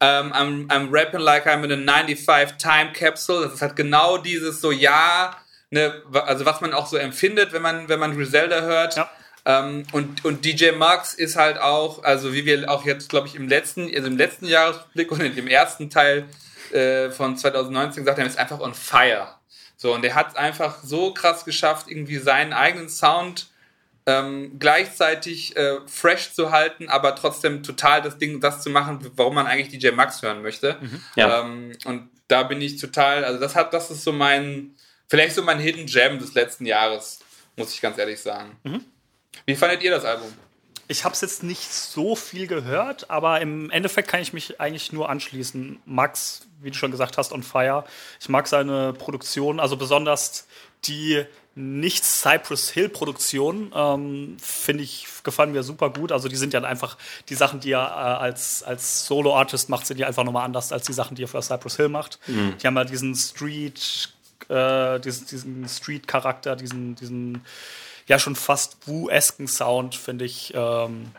Um, 0.00 0.08
ähm, 0.08 0.32
I'm, 0.32 0.68
I'm 0.68 0.90
rapping 0.90 1.20
like 1.20 1.46
I'm 1.46 1.64
in 1.64 1.72
a 1.72 1.76
95 1.76 2.58
Time 2.58 2.92
Capsule. 2.92 3.44
Das 3.44 3.54
ist 3.54 3.62
halt 3.62 3.76
genau 3.76 4.18
dieses 4.18 4.60
so, 4.60 4.70
ja, 4.70 5.36
ne, 5.70 6.02
also 6.12 6.44
was 6.44 6.60
man 6.60 6.74
auch 6.74 6.86
so 6.86 6.96
empfindet, 6.96 7.52
wenn 7.52 7.62
man, 7.62 7.88
wenn 7.88 8.00
man 8.00 8.16
Griselda 8.16 8.62
hört. 8.62 8.96
Ja. 8.96 9.10
Um, 9.46 9.52
ähm, 9.52 9.86
und, 9.92 10.24
und 10.24 10.44
DJ 10.44 10.70
Max 10.72 11.12
ist 11.12 11.36
halt 11.36 11.58
auch, 11.58 12.02
also 12.02 12.32
wie 12.32 12.46
wir 12.46 12.70
auch 12.70 12.86
jetzt, 12.86 13.10
glaube 13.10 13.28
ich, 13.28 13.34
im 13.34 13.46
letzten, 13.46 13.94
also 13.94 14.08
im 14.08 14.16
letzten 14.16 14.46
Jahresblick 14.46 15.12
und 15.12 15.20
in 15.20 15.36
dem 15.36 15.48
ersten 15.48 15.90
Teil 15.90 16.24
äh, 16.72 17.10
von 17.10 17.36
2019 17.36 18.04
gesagt 18.04 18.18
haben, 18.18 18.26
ist 18.26 18.38
einfach 18.38 18.60
on 18.60 18.72
fire. 18.72 19.28
So, 19.76 19.94
und 19.94 20.04
er 20.04 20.14
hat 20.14 20.30
es 20.30 20.36
einfach 20.36 20.78
so 20.82 21.12
krass 21.12 21.44
geschafft, 21.44 21.88
irgendwie 21.88 22.16
seinen 22.16 22.54
eigenen 22.54 22.88
Sound 22.88 23.48
ähm, 24.06 24.58
gleichzeitig 24.58 25.56
äh, 25.56 25.78
fresh 25.86 26.32
zu 26.32 26.50
halten, 26.50 26.88
aber 26.88 27.14
trotzdem 27.16 27.62
total 27.62 28.02
das 28.02 28.18
Ding, 28.18 28.40
das 28.40 28.62
zu 28.62 28.70
machen, 28.70 29.10
warum 29.16 29.34
man 29.34 29.46
eigentlich 29.46 29.68
DJ 29.68 29.92
Max 29.92 30.22
hören 30.22 30.42
möchte. 30.42 30.76
Mhm. 30.80 31.00
Ja. 31.16 31.40
Ähm, 31.40 31.72
und 31.84 32.10
da 32.28 32.42
bin 32.42 32.60
ich 32.60 32.80
total, 32.80 33.24
also 33.24 33.40
das 33.40 33.54
hat, 33.54 33.72
das 33.72 33.90
ist 33.90 34.04
so 34.04 34.12
mein, 34.12 34.74
vielleicht 35.08 35.34
so 35.34 35.42
mein 35.42 35.58
Hidden 35.58 35.86
Gem 35.86 36.18
des 36.18 36.34
letzten 36.34 36.66
Jahres, 36.66 37.20
muss 37.56 37.72
ich 37.72 37.80
ganz 37.80 37.96
ehrlich 37.98 38.20
sagen. 38.20 38.56
Mhm. 38.64 38.84
Wie 39.46 39.54
fandet 39.54 39.82
ihr 39.82 39.90
das 39.90 40.04
Album? 40.04 40.32
Ich 40.86 41.04
habe 41.04 41.14
es 41.14 41.22
jetzt 41.22 41.42
nicht 41.42 41.72
so 41.72 42.14
viel 42.14 42.46
gehört, 42.46 43.08
aber 43.08 43.40
im 43.40 43.70
Endeffekt 43.70 44.08
kann 44.08 44.20
ich 44.20 44.34
mich 44.34 44.60
eigentlich 44.60 44.92
nur 44.92 45.08
anschließen. 45.08 45.80
Max, 45.86 46.46
wie 46.60 46.70
du 46.70 46.76
schon 46.76 46.90
gesagt 46.90 47.16
hast, 47.16 47.32
on 47.32 47.42
fire. 47.42 47.84
Ich 48.20 48.28
mag 48.28 48.46
seine 48.46 48.92
Produktion, 48.92 49.60
also 49.60 49.78
besonders 49.78 50.46
die 50.84 51.24
nicht 51.56 52.04
Cypress 52.04 52.70
Hill 52.70 52.88
Produktion, 52.88 53.72
ähm, 53.74 54.36
finde 54.40 54.82
ich, 54.82 55.06
gefallen 55.22 55.52
mir 55.52 55.62
super 55.62 55.90
gut. 55.90 56.10
Also 56.10 56.28
die 56.28 56.36
sind 56.36 56.52
ja 56.52 56.60
einfach, 56.62 56.96
die 57.28 57.34
Sachen, 57.34 57.60
die 57.60 57.72
er 57.72 57.86
äh, 57.86 58.22
als, 58.24 58.62
als 58.62 59.06
Solo-Artist 59.06 59.68
macht, 59.68 59.86
sind 59.86 59.98
ja 59.98 60.06
einfach 60.06 60.24
nochmal 60.24 60.44
anders 60.44 60.72
als 60.72 60.86
die 60.86 60.92
Sachen, 60.92 61.14
die 61.14 61.22
er 61.22 61.28
für 61.28 61.40
Cypress 61.40 61.76
Hill 61.76 61.88
macht. 61.88 62.18
Mhm. 62.26 62.54
Die 62.58 62.66
haben 62.66 62.76
ja 62.76 62.84
diesen 62.84 63.14
Street, 63.14 64.12
äh, 64.48 64.98
diesen, 65.00 65.26
diesen 65.26 65.68
Street-Charakter, 65.68 66.56
diesen, 66.56 66.96
diesen 66.96 67.44
ja 68.06 68.18
schon 68.18 68.34
fast 68.34 68.76
Wu-esken 68.86 69.46
Sound, 69.46 69.94
finde 69.94 70.24
ich. 70.24 70.52
Ähm, 70.54 71.12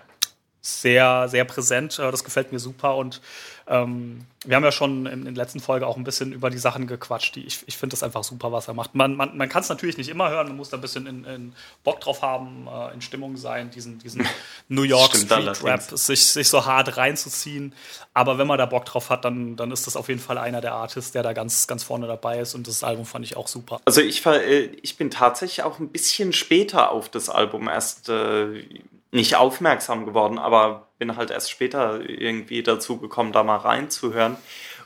sehr, 0.66 1.28
sehr 1.30 1.46
präsent. 1.46 2.00
Äh, 2.00 2.12
das 2.12 2.24
gefällt 2.24 2.52
mir 2.52 2.60
super 2.60 2.96
und 2.96 3.22
ähm, 3.68 4.26
wir 4.46 4.56
haben 4.56 4.64
ja 4.64 4.72
schon 4.72 5.08
in, 5.08 5.26
in, 5.26 5.34
der 5.34 5.44
letzten 5.44 5.60
Folge 5.60 5.88
auch 5.88 5.98
ein 5.98 6.04
bisschen 6.04 6.32
über 6.32 6.52
die 6.52 6.60
Sachen 6.60 6.86
gequatscht. 6.86 7.36
Die, 7.36 7.46
ich 7.46 7.64
ich 7.66 7.78
finde 7.78 7.96
das 7.96 8.04
einfach 8.04 8.24
super, 8.24 8.52
was 8.52 8.68
er 8.68 8.76
macht. 8.76 8.94
Man, 8.94 9.16
man, 9.16 9.36
man 9.36 9.50
kann 9.50 9.64
es 9.64 9.70
natürlich 9.70 9.98
nicht 9.98 10.10
immer 10.10 10.30
hören, 10.30 10.48
man 10.48 10.58
muss 10.58 10.70
da 10.70 10.78
ein 10.78 10.82
bisschen 10.82 11.08
in, 11.08 11.26
in 11.26 11.54
Bock 11.84 12.00
drauf 12.00 12.22
haben, 12.22 12.68
äh, 12.68 12.94
in 12.94 13.02
Stimmung 13.02 13.38
sein, 13.38 13.72
diesen, 13.72 13.98
diesen 13.98 14.28
New 14.68 14.84
York 14.84 15.16
Street 15.16 15.64
Rap 15.64 15.82
sich, 15.82 16.28
sich 16.28 16.48
so 16.48 16.66
hart 16.66 16.96
reinzuziehen. 16.96 17.74
Aber 18.14 18.38
wenn 18.38 18.46
man 18.46 18.60
da 18.60 18.68
Bock 18.68 18.86
drauf 18.86 19.10
hat, 19.10 19.26
dann, 19.26 19.56
dann 19.56 19.72
ist 19.72 19.88
das 19.88 19.96
auf 19.96 20.10
jeden 20.10 20.22
Fall 20.22 20.38
einer 20.38 20.62
der 20.62 20.74
Artists, 20.74 21.12
der 21.12 21.24
da 21.24 21.34
ganz, 21.34 21.66
ganz 21.66 21.84
vorne 21.84 22.06
dabei 22.06 22.40
ist. 22.40 22.54
Und 22.54 22.68
das 22.68 22.84
Album 22.84 23.06
fand 23.06 23.26
ich 23.26 23.36
auch 23.38 23.48
super. 23.48 23.82
Also 23.86 24.02
ich, 24.02 24.24
war, 24.26 24.42
äh, 24.42 24.66
ich 24.84 24.98
bin 24.98 25.10
tatsächlich 25.10 25.64
auch 25.64 25.80
ein 25.80 25.90
bisschen 25.90 26.34
später 26.34 26.92
auf 26.92 27.10
das 27.10 27.30
Album 27.30 27.68
erst 27.68 28.10
äh, 28.10 28.64
nicht 29.12 29.36
aufmerksam 29.36 30.06
geworden, 30.06 30.38
aber 30.38 30.85
bin 30.98 31.16
halt 31.16 31.32
erst 31.32 31.52
später 31.52 32.02
irgendwie 32.08 32.64
dazu 32.64 32.98
gekommen, 32.98 33.32
da 33.32 33.44
mal 33.44 33.58
reinzuhören 33.58 34.38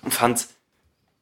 und 0.01 0.13
fand 0.13 0.37
es 0.37 0.49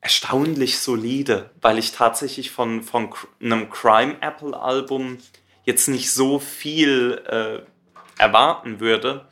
erstaunlich 0.02 0.80
solide, 0.80 1.50
weil 1.62 1.78
ich 1.78 1.92
tatsächlich 1.92 2.52
von, 2.52 2.84
von 2.84 3.10
einem 3.42 3.70
Crime 3.70 4.18
Apple 4.22 4.58
Album 4.58 5.18
jetzt 5.66 5.88
nicht 5.88 6.12
so 6.12 6.40
viel 6.40 7.22
äh, 7.28 8.22
erwarten 8.22 8.80
würde. 8.80 9.26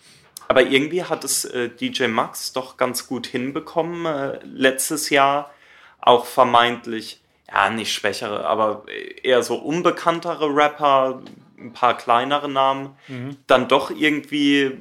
Aber 0.47 0.63
irgendwie 0.63 1.03
hat 1.03 1.23
es 1.23 1.45
äh, 1.45 1.69
DJ 1.69 2.07
Max 2.07 2.53
doch 2.53 2.77
ganz 2.77 3.07
gut 3.07 3.25
hinbekommen 3.25 4.05
äh, 4.05 4.39
letztes 4.43 5.09
Jahr. 5.09 5.51
Auch 5.99 6.25
vermeintlich, 6.25 7.21
ja, 7.47 7.69
nicht 7.69 7.93
schwächere, 7.93 8.45
aber 8.45 8.85
eher 9.23 9.41
so 9.43 9.55
unbekanntere 9.55 10.53
Rapper 10.53 11.23
ein 11.57 11.73
paar 11.73 11.97
kleinere 11.97 12.49
Namen, 12.49 12.95
mhm. 13.07 13.37
dann 13.47 13.67
doch 13.67 13.89
irgendwie 13.89 14.77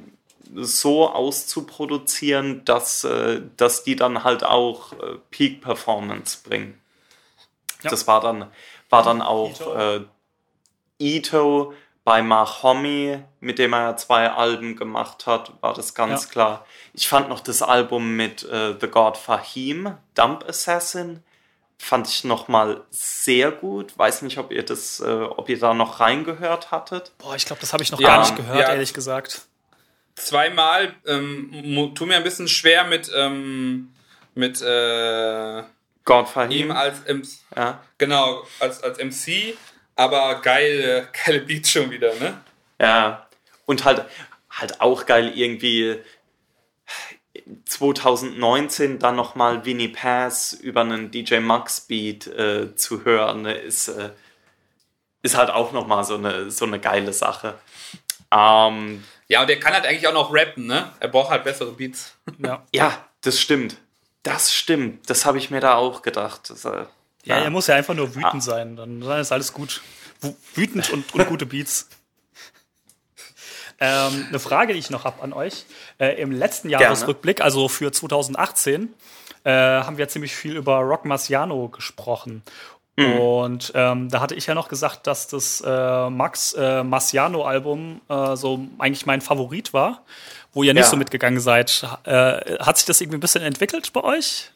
so 0.53 1.09
auszuproduzieren, 1.09 2.63
dass, 2.65 3.03
äh, 3.03 3.41
dass 3.57 3.83
die 3.83 3.95
dann 3.95 4.23
halt 4.23 4.43
auch 4.43 4.93
äh, 4.93 5.17
Peak 5.31 5.61
Performance 5.61 6.39
bringen. 6.43 6.79
Ja. 7.83 7.89
Das 7.89 8.07
war 8.07 8.21
dann, 8.21 8.51
war 8.89 9.03
dann 9.03 9.21
auch 9.21 9.51
Ito, 9.51 9.75
äh, 9.75 10.01
Ito 10.99 11.73
bei 12.03 12.21
Mahomi, 12.21 13.19
mit 13.39 13.57
dem 13.57 13.73
er 13.73 13.81
ja 13.81 13.97
zwei 13.97 14.29
Alben 14.29 14.75
gemacht 14.75 15.25
hat, 15.25 15.51
war 15.61 15.73
das 15.73 15.95
ganz 15.95 16.25
ja. 16.25 16.29
klar. 16.29 16.65
Ich 16.93 17.07
fand 17.07 17.29
noch 17.29 17.39
das 17.39 17.63
Album 17.63 18.15
mit 18.15 18.43
äh, 18.43 18.75
The 18.79 18.87
God 18.87 19.17
Fahim, 19.17 19.97
Dump 20.13 20.47
Assassin, 20.47 21.23
fand 21.79 22.07
ich 22.07 22.23
nochmal 22.23 22.83
sehr 22.91 23.51
gut. 23.51 23.97
Weiß 23.97 24.21
nicht, 24.21 24.37
ob 24.37 24.51
ihr 24.51 24.63
das, 24.63 24.99
äh, 24.99 25.05
ob 25.05 25.49
ihr 25.49 25.59
da 25.59 25.73
noch 25.73 25.99
reingehört 25.99 26.71
hattet. 26.71 27.11
Boah, 27.17 27.35
ich 27.35 27.45
glaube, 27.45 27.59
das 27.61 27.73
habe 27.73 27.81
ich 27.81 27.91
noch 27.91 27.99
ja, 27.99 28.09
gar 28.09 28.19
nicht 28.19 28.35
gehört, 28.35 28.59
ja. 28.59 28.69
ehrlich 28.69 28.93
gesagt. 28.93 29.47
Zweimal, 30.15 30.93
ähm, 31.05 31.93
tu 31.93 32.05
mir 32.05 32.15
ein 32.15 32.23
bisschen 32.23 32.47
schwer 32.47 32.85
mit, 32.85 33.11
ähm, 33.13 33.93
mit 34.33 34.61
äh, 34.61 35.63
God 36.05 36.27
ihm 36.49 36.71
als 36.71 36.99
MC, 37.05 37.27
ja. 37.55 37.83
genau, 37.97 38.45
als, 38.59 38.81
als 38.81 38.97
MC, 38.97 39.57
aber 39.95 40.41
geile, 40.41 41.09
geile 41.25 41.41
Beats 41.41 41.71
schon 41.71 41.91
wieder, 41.91 42.13
ne? 42.15 42.39
Ja. 42.79 43.27
Und 43.65 43.83
halt, 43.83 44.05
halt 44.49 44.81
auch 44.81 45.05
geil 45.05 45.31
irgendwie 45.35 45.99
2019 47.65 48.99
dann 48.99 49.15
nochmal 49.15 49.65
Winnie 49.65 49.89
Pass 49.89 50.53
über 50.53 50.81
einen 50.81 51.11
DJ 51.11 51.39
Max 51.39 51.81
Beat 51.81 52.27
äh, 52.27 52.75
zu 52.75 53.03
hören, 53.03 53.43
ne, 53.43 53.53
ist, 53.53 53.87
äh, 53.87 54.11
ist 55.21 55.37
halt 55.37 55.49
auch 55.49 55.71
nochmal 55.71 56.03
so 56.03 56.15
eine, 56.15 56.51
so 56.51 56.65
eine 56.65 56.79
geile 56.79 57.13
Sache. 57.13 57.55
Ähm, 58.31 59.03
ja, 59.27 59.41
und 59.41 59.47
der 59.47 59.59
kann 59.59 59.73
halt 59.73 59.85
eigentlich 59.85 60.07
auch 60.07 60.13
noch 60.13 60.33
rappen, 60.33 60.67
ne? 60.67 60.91
Er 60.99 61.07
braucht 61.07 61.31
halt 61.31 61.43
bessere 61.43 61.71
Beats. 61.71 62.15
Ja, 62.37 62.63
ja 62.73 63.05
das 63.21 63.39
stimmt. 63.39 63.77
Das 64.23 64.53
stimmt. 64.53 65.09
Das 65.09 65.25
habe 65.25 65.37
ich 65.37 65.51
mir 65.51 65.59
da 65.59 65.75
auch 65.75 66.01
gedacht. 66.01 66.49
Das, 66.49 66.65
äh, 66.65 66.85
ja, 67.23 67.37
ja, 67.37 67.43
er 67.43 67.49
muss 67.49 67.67
ja 67.67 67.75
einfach 67.75 67.93
nur 67.93 68.15
wütend 68.15 68.35
ah. 68.35 68.41
sein. 68.41 68.75
Dann, 68.75 69.01
dann 69.01 69.19
ist 69.19 69.31
alles 69.31 69.53
gut. 69.53 69.81
Wütend 70.53 70.91
und, 70.91 71.13
und 71.13 71.27
gute 71.27 71.45
Beats. 71.45 71.89
Ähm, 73.77 74.27
eine 74.29 74.39
Frage, 74.39 74.71
die 74.71 74.79
ich 74.79 74.89
noch 74.89 75.03
habe 75.03 75.21
an 75.21 75.33
euch. 75.33 75.65
Äh, 75.99 76.21
Im 76.21 76.31
letzten 76.31 76.69
Jahresrückblick, 76.69 77.41
also 77.41 77.67
für 77.67 77.91
2018, 77.91 78.93
äh, 79.43 79.51
haben 79.51 79.97
wir 79.97 80.07
ziemlich 80.07 80.33
viel 80.33 80.55
über 80.55 80.77
Rock 80.77 81.03
Marciano 81.03 81.67
gesprochen. 81.67 82.41
Mhm. 82.97 83.19
Und 83.19 83.71
ähm, 83.75 84.09
da 84.09 84.21
hatte 84.21 84.35
ich 84.35 84.45
ja 84.45 84.55
noch 84.55 84.69
gesagt, 84.69 85.05
dass 85.07 85.27
das 85.27 85.61
äh, 85.65 86.09
Max 86.09 86.53
äh, 86.53 86.83
Marciano-Album 86.83 88.01
äh, 88.07 88.35
so 88.35 88.59
eigentlich 88.77 89.05
mein 89.05 89.21
Favorit 89.21 89.73
war, 89.73 90.05
wo 90.53 90.63
ihr 90.63 90.73
nicht 90.73 90.83
ja. 90.83 90.89
so 90.89 90.95
mitgegangen 90.95 91.39
seid. 91.39 91.87
Äh, 92.03 92.57
hat 92.59 92.77
sich 92.77 92.85
das 92.85 93.01
irgendwie 93.01 93.17
ein 93.17 93.21
bisschen 93.21 93.43
entwickelt 93.43 93.91
bei 93.91 94.03
euch? 94.03 94.51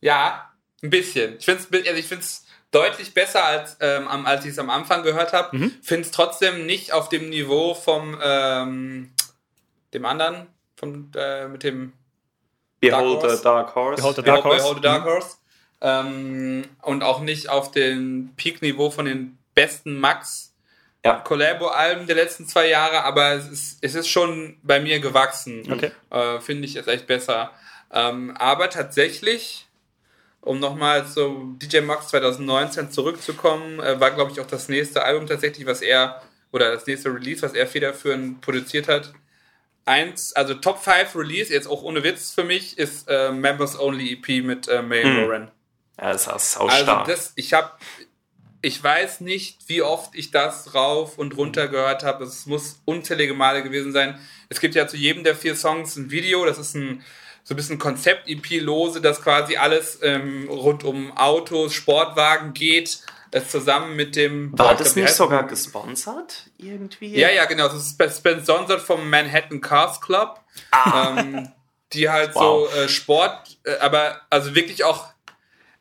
Ja, 0.00 0.50
ein 0.82 0.90
bisschen. 0.90 1.36
Ich 1.38 1.44
finde 1.44 1.62
es 1.62 1.86
also 1.88 1.98
ich 1.98 2.06
find's 2.06 2.46
deutlich 2.70 3.14
besser, 3.14 3.44
als, 3.44 3.76
ähm, 3.80 4.06
als 4.08 4.44
ich 4.44 4.52
es 4.52 4.58
am 4.58 4.70
Anfang 4.70 5.02
gehört 5.02 5.32
habe. 5.32 5.56
Mhm. 5.56 5.72
Finde 5.82 6.02
es 6.02 6.10
trotzdem 6.10 6.66
nicht 6.66 6.92
auf 6.92 7.08
dem 7.08 7.30
Niveau 7.30 7.74
vom 7.74 8.18
ähm, 8.22 9.12
dem 9.94 10.04
anderen, 10.04 10.46
vom, 10.76 11.10
äh, 11.16 11.48
mit 11.48 11.62
dem 11.62 11.94
Behold 12.80 13.22
Dark 13.22 13.36
the 13.36 13.42
Dark 13.42 13.74
Horse. 13.74 13.96
Behold 13.96 14.16
the 14.16 14.22
Dark 14.22 14.44
Horse. 14.44 14.58
Behold 14.58 14.76
the 14.76 14.82
Dark 14.82 15.04
mhm. 15.04 15.08
Horse. 15.08 15.36
Ähm, 15.80 16.64
und 16.82 17.02
auch 17.02 17.20
nicht 17.20 17.48
auf 17.48 17.70
dem 17.70 18.32
Peak-Niveau 18.36 18.90
von 18.90 19.04
den 19.04 19.38
besten 19.54 19.98
Max 19.98 20.54
ja. 21.04 21.20
Collabo-Alben 21.20 22.06
der 22.06 22.16
letzten 22.16 22.46
zwei 22.46 22.68
Jahre, 22.68 23.04
aber 23.04 23.32
es 23.32 23.48
ist, 23.48 23.78
es 23.80 23.94
ist 23.94 24.08
schon 24.08 24.58
bei 24.62 24.80
mir 24.80 25.00
gewachsen. 25.00 25.62
Okay. 25.70 25.92
Äh, 26.10 26.40
Finde 26.40 26.66
ich 26.66 26.76
es 26.76 26.86
echt 26.86 27.06
besser. 27.06 27.52
Ähm, 27.92 28.36
aber 28.36 28.70
tatsächlich 28.70 29.66
um 30.46 30.60
nochmal 30.60 31.06
zu 31.06 31.56
DJ 31.60 31.80
Max 31.80 32.08
2019 32.08 32.92
zurückzukommen, 32.92 33.80
äh, 33.80 33.98
war, 34.00 34.12
glaube 34.12 34.30
ich, 34.30 34.40
auch 34.40 34.46
das 34.46 34.68
nächste 34.68 35.02
Album 35.04 35.26
tatsächlich, 35.26 35.66
was 35.66 35.82
er, 35.82 36.22
oder 36.52 36.70
das 36.72 36.86
nächste 36.86 37.12
Release, 37.12 37.42
was 37.42 37.52
er 37.52 37.66
federführend 37.66 38.40
produziert 38.42 38.86
hat. 38.86 39.12
Eins, 39.86 40.32
also 40.34 40.54
Top 40.54 40.78
5 40.78 41.16
Release, 41.16 41.52
jetzt 41.52 41.66
auch 41.66 41.82
ohne 41.82 42.04
Witz 42.04 42.30
für 42.30 42.44
mich, 42.44 42.78
ist 42.78 43.08
äh, 43.08 43.32
Members 43.32 43.78
Only 43.78 44.12
EP 44.12 44.44
mit 44.44 44.68
äh, 44.68 44.82
May 44.82 45.02
hm. 45.02 45.16
Lauren. 45.16 45.50
Ja, 45.98 46.12
das 46.12 46.26
ist 46.26 46.52
sau 46.52 46.66
also 46.66 46.82
stark. 46.82 47.06
Das, 47.06 47.32
ich 47.36 47.52
habe 47.52 47.70
ich 48.62 48.82
weiß 48.82 49.20
nicht, 49.20 49.58
wie 49.68 49.82
oft 49.82 50.14
ich 50.14 50.32
das 50.32 50.74
rauf 50.74 51.18
und 51.18 51.36
runter 51.36 51.68
gehört 51.68 52.02
habe. 52.02 52.24
Es 52.24 52.46
muss 52.46 52.80
unzählige 52.84 53.34
Male 53.34 53.62
gewesen 53.62 53.92
sein. 53.92 54.18
Es 54.48 54.60
gibt 54.60 54.74
ja 54.74 54.88
zu 54.88 54.96
jedem 54.96 55.22
der 55.22 55.36
vier 55.36 55.54
Songs 55.54 55.94
ein 55.96 56.10
Video. 56.10 56.44
Das 56.44 56.58
ist 56.58 56.74
ein 56.74 57.04
so 57.44 57.54
ein 57.54 57.58
bisschen 57.58 57.78
Konzept-EP-lose, 57.78 59.00
dass 59.00 59.22
quasi 59.22 59.56
alles 59.56 60.00
ähm, 60.02 60.48
rund 60.48 60.82
um 60.82 61.16
Autos, 61.16 61.74
Sportwagen 61.74 62.54
geht, 62.54 62.98
das 63.30 63.50
zusammen 63.50 63.94
mit 63.94 64.16
dem... 64.16 64.58
War 64.58 64.74
das 64.74 64.96
nicht 64.96 65.10
sogar 65.10 65.46
gesponsert 65.46 66.50
irgendwie? 66.58 67.16
Ja, 67.16 67.30
ja, 67.30 67.44
genau. 67.44 67.68
Das 67.68 67.76
ist 67.76 67.98
gesponsert 68.00 68.80
vom 68.80 69.08
Manhattan 69.08 69.60
Cars 69.60 70.00
Club. 70.00 70.40
Ah. 70.72 71.20
Ähm, 71.20 71.52
die 71.92 72.10
halt 72.10 72.30
wow. 72.34 72.68
so 72.68 72.76
äh, 72.76 72.88
Sport, 72.88 73.58
äh, 73.62 73.76
aber 73.78 74.22
also 74.28 74.56
wirklich 74.56 74.82
auch 74.82 75.06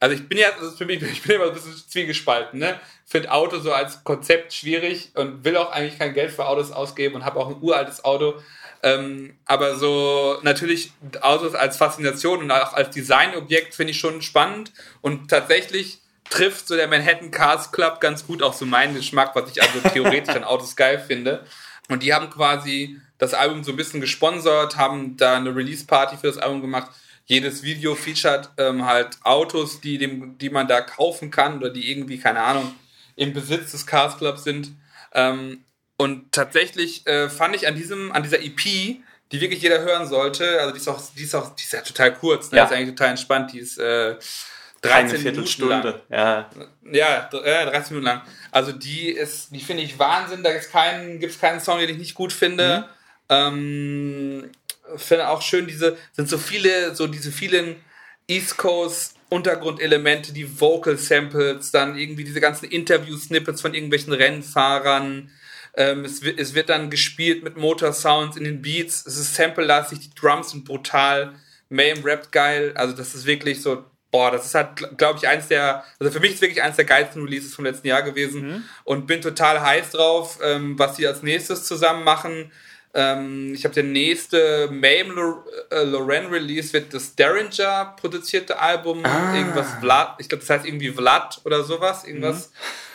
also 0.05 0.17
ich 0.17 0.29
bin 0.29 0.37
ja, 0.37 0.49
also 0.59 0.69
für 0.69 0.85
mich, 0.85 1.01
ich 1.11 1.23
bin 1.23 1.35
immer 1.35 1.47
ein 1.47 1.53
bisschen 1.53 1.75
zwiegespalten, 1.75 2.59
ne? 2.59 2.79
Finde 3.07 3.31
Auto 3.31 3.59
so 3.59 3.73
als 3.73 4.03
Konzept 4.03 4.53
schwierig 4.53 5.09
und 5.15 5.43
will 5.43 5.57
auch 5.57 5.71
eigentlich 5.71 5.97
kein 5.97 6.13
Geld 6.13 6.31
für 6.31 6.45
Autos 6.45 6.71
ausgeben 6.71 7.15
und 7.15 7.25
habe 7.25 7.39
auch 7.39 7.49
ein 7.49 7.61
uraltes 7.61 8.03
Auto. 8.05 8.35
Ähm, 8.83 9.35
aber 9.45 9.75
so 9.77 10.37
natürlich 10.43 10.91
Autos 11.21 11.55
als 11.55 11.77
Faszination 11.77 12.41
und 12.41 12.51
auch 12.51 12.73
als 12.73 12.91
Designobjekt 12.91 13.73
finde 13.73 13.91
ich 13.91 13.99
schon 13.99 14.21
spannend 14.21 14.71
und 15.01 15.29
tatsächlich 15.29 15.99
trifft 16.29 16.67
so 16.67 16.75
der 16.75 16.87
Manhattan 16.87 17.31
Cars 17.31 17.71
Club 17.71 17.99
ganz 17.99 18.27
gut 18.27 18.43
auch 18.43 18.53
so 18.53 18.65
meinen 18.65 18.95
Geschmack, 18.95 19.35
was 19.35 19.49
ich 19.49 19.61
also 19.61 19.89
theoretisch 19.89 20.35
an 20.35 20.43
Autos 20.43 20.75
geil 20.75 20.99
finde. 20.99 21.45
Und 21.89 22.03
die 22.03 22.13
haben 22.13 22.29
quasi 22.29 22.99
das 23.17 23.33
Album 23.33 23.63
so 23.63 23.71
ein 23.71 23.77
bisschen 23.77 24.01
gesponsert, 24.01 24.77
haben 24.77 25.17
da 25.17 25.37
eine 25.37 25.55
Release-Party 25.55 26.17
für 26.17 26.27
das 26.27 26.37
Album 26.37 26.61
gemacht. 26.61 26.91
Jedes 27.25 27.63
Video 27.63 27.95
featuret 27.95 28.49
ähm, 28.57 28.85
halt 28.85 29.17
Autos, 29.23 29.81
die, 29.81 29.97
dem, 29.97 30.37
die 30.37 30.49
man 30.49 30.67
da 30.67 30.81
kaufen 30.81 31.31
kann 31.31 31.57
oder 31.57 31.71
die 31.71 31.89
irgendwie, 31.91 32.19
keine 32.19 32.41
Ahnung, 32.41 32.75
im 33.15 33.33
Besitz 33.33 33.71
des 33.71 33.87
Cars 33.87 34.17
Clubs 34.17 34.43
sind. 34.43 34.71
Ähm, 35.13 35.63
und 35.97 36.31
tatsächlich 36.31 37.07
äh, 37.07 37.29
fand 37.29 37.55
ich 37.55 37.67
an 37.67 37.75
diesem, 37.75 38.11
an 38.11 38.21
dieser 38.21 38.41
EP, 38.41 38.59
die 39.31 39.41
wirklich 39.41 39.61
jeder 39.61 39.79
hören 39.79 40.07
sollte, 40.07 40.59
also 40.59 40.71
die 40.71 40.77
ist 40.77 40.87
auch, 40.87 41.01
die 41.15 41.23
ist 41.23 41.35
auch, 41.35 41.55
die 41.55 41.63
ist 41.63 41.73
ja 41.73 41.81
total 41.81 42.13
kurz, 42.13 42.51
ne? 42.51 42.57
Ja. 42.57 42.65
Die 42.65 42.73
ist 42.73 42.77
eigentlich 42.77 42.95
total 42.95 43.09
entspannt, 43.09 43.53
die 43.53 43.59
ist 43.59 43.79
äh, 43.79 44.15
13 44.81 45.23
Minuten 45.23 45.67
lang. 45.67 45.93
Ja. 46.09 46.49
Ja, 46.91 47.29
äh, 47.31 47.65
13 47.65 47.95
Minuten 47.95 48.05
lang. 48.05 48.21
Also 48.51 48.71
die 48.71 49.09
ist, 49.09 49.53
die 49.53 49.59
finde 49.59 49.83
ich 49.83 49.97
Wahnsinn, 49.97 50.43
da 50.43 50.51
gibt's 50.51 50.69
keinen, 50.69 51.19
gibt's 51.19 51.39
keinen 51.39 51.59
Song, 51.59 51.79
den 51.79 51.89
ich 51.89 51.97
nicht 51.97 52.13
gut 52.13 52.33
finde. 52.33 52.81
Mhm. 52.81 52.85
Ähm, 53.27 54.51
finde 54.97 55.29
auch 55.29 55.41
schön 55.41 55.67
diese, 55.67 55.97
sind 56.13 56.29
so 56.29 56.37
viele, 56.37 56.95
so 56.95 57.07
diese 57.07 57.31
vielen 57.31 57.75
East 58.27 58.57
Coast 58.57 59.15
Untergrundelemente, 59.29 60.33
die 60.33 60.59
Vocal 60.59 60.97
Samples, 60.97 61.71
dann 61.71 61.97
irgendwie 61.97 62.23
diese 62.23 62.39
ganzen 62.39 62.65
Interview-Snippets 62.65 63.61
von 63.61 63.73
irgendwelchen 63.73 64.13
Rennfahrern, 64.13 65.31
Ähm, 65.77 66.05
es, 66.05 66.21
wird, 66.21 66.39
es 66.39 66.53
wird 66.53 66.69
dann 66.69 66.89
gespielt 66.89 67.43
mit 67.43 67.57
Motor-Sounds 67.57 68.37
in 68.37 68.45
den 68.45 68.61
Beats. 68.61 69.05
Es 69.05 69.17
ist 69.17 69.35
sample-lastig, 69.35 69.99
die 69.99 70.15
Drums 70.15 70.51
sind 70.51 70.63
brutal. 70.63 71.33
Mayhem 71.67 72.03
rappt 72.03 72.31
geil. 72.31 72.71
Also 72.75 72.95
das 72.95 73.13
ist 73.13 73.25
wirklich 73.25 73.61
so, 73.61 73.83
boah, 74.09 74.31
das 74.31 74.45
ist 74.45 74.55
halt, 74.55 74.97
glaube 74.97 75.19
ich, 75.19 75.27
eins 75.27 75.49
der, 75.49 75.83
also 75.99 76.11
für 76.11 76.21
mich 76.21 76.35
ist 76.35 76.41
wirklich 76.41 76.63
eins 76.63 76.77
der 76.77 76.85
geilsten 76.85 77.23
Releases 77.23 77.53
vom 77.53 77.65
letzten 77.65 77.87
Jahr 77.87 78.03
gewesen. 78.03 78.47
Mhm. 78.47 78.63
Und 78.85 79.07
bin 79.07 79.19
total 79.19 79.59
heiß 79.59 79.91
drauf, 79.91 80.39
ähm, 80.41 80.79
was 80.79 80.95
sie 80.95 81.07
als 81.07 81.23
nächstes 81.23 81.65
zusammen 81.65 82.05
machen. 82.05 82.51
Ähm, 82.97 83.53
ich 83.53 83.65
habe 83.65 83.75
der 83.75 83.83
nächste 83.83 84.69
Mayhem 84.71 85.17
äh, 85.69 85.83
Loren 85.83 86.27
Release 86.27 86.71
wird 86.71 86.93
das 86.93 87.13
Derringer 87.13 87.93
produzierte 87.99 88.57
Album, 88.57 89.05
ah. 89.05 89.35
irgendwas 89.35 89.67
Vlad, 89.81 90.15
ich 90.19 90.29
glaube, 90.29 90.45
das 90.45 90.49
heißt 90.49 90.65
irgendwie 90.65 90.91
Vlad 90.91 91.41
oder 91.43 91.65
sowas, 91.65 92.05
irgendwas. 92.05 92.51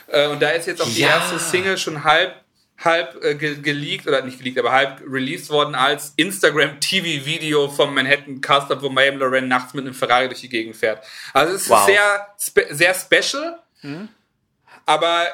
Mhm. 0.09 0.14
Äh, 0.14 0.26
und 0.28 0.40
da 0.40 0.51
ist 0.51 0.66
jetzt 0.66 0.80
auch 0.80 0.88
die 0.88 1.03
ja. 1.03 1.09
erste 1.09 1.38
Single 1.38 1.76
schon 1.76 2.03
halb 2.03 2.34
halb 2.82 3.22
äh, 3.22 3.34
ge 3.34 3.57
geleakt 3.57 4.07
oder 4.07 4.22
nicht 4.22 4.38
geleakt, 4.38 4.59
aber 4.59 4.72
halb 4.72 5.03
released 5.07 5.51
worden 5.51 5.74
als 5.74 6.14
Instagram 6.16 6.80
TV 6.80 7.26
Video 7.26 7.68
vom 7.68 7.94
Manhattan 7.94 8.40
Castle, 8.40 8.80
wo 8.80 8.88
Mayhem 8.88 9.18
Loren 9.18 9.48
nachts 9.48 9.74
mit 9.74 9.84
einem 9.84 9.92
Ferrari 9.92 10.28
durch 10.28 10.40
die 10.40 10.48
Gegend 10.48 10.76
fährt. 10.76 11.05
Also 11.34 11.55
es 11.55 11.62
ist 11.64 11.68
wow. 11.68 11.84
sehr 11.84 12.26
spe 12.40 12.66
sehr 12.70 12.94
special, 12.94 13.59
mhm. 13.82 14.09
aber 14.86 15.26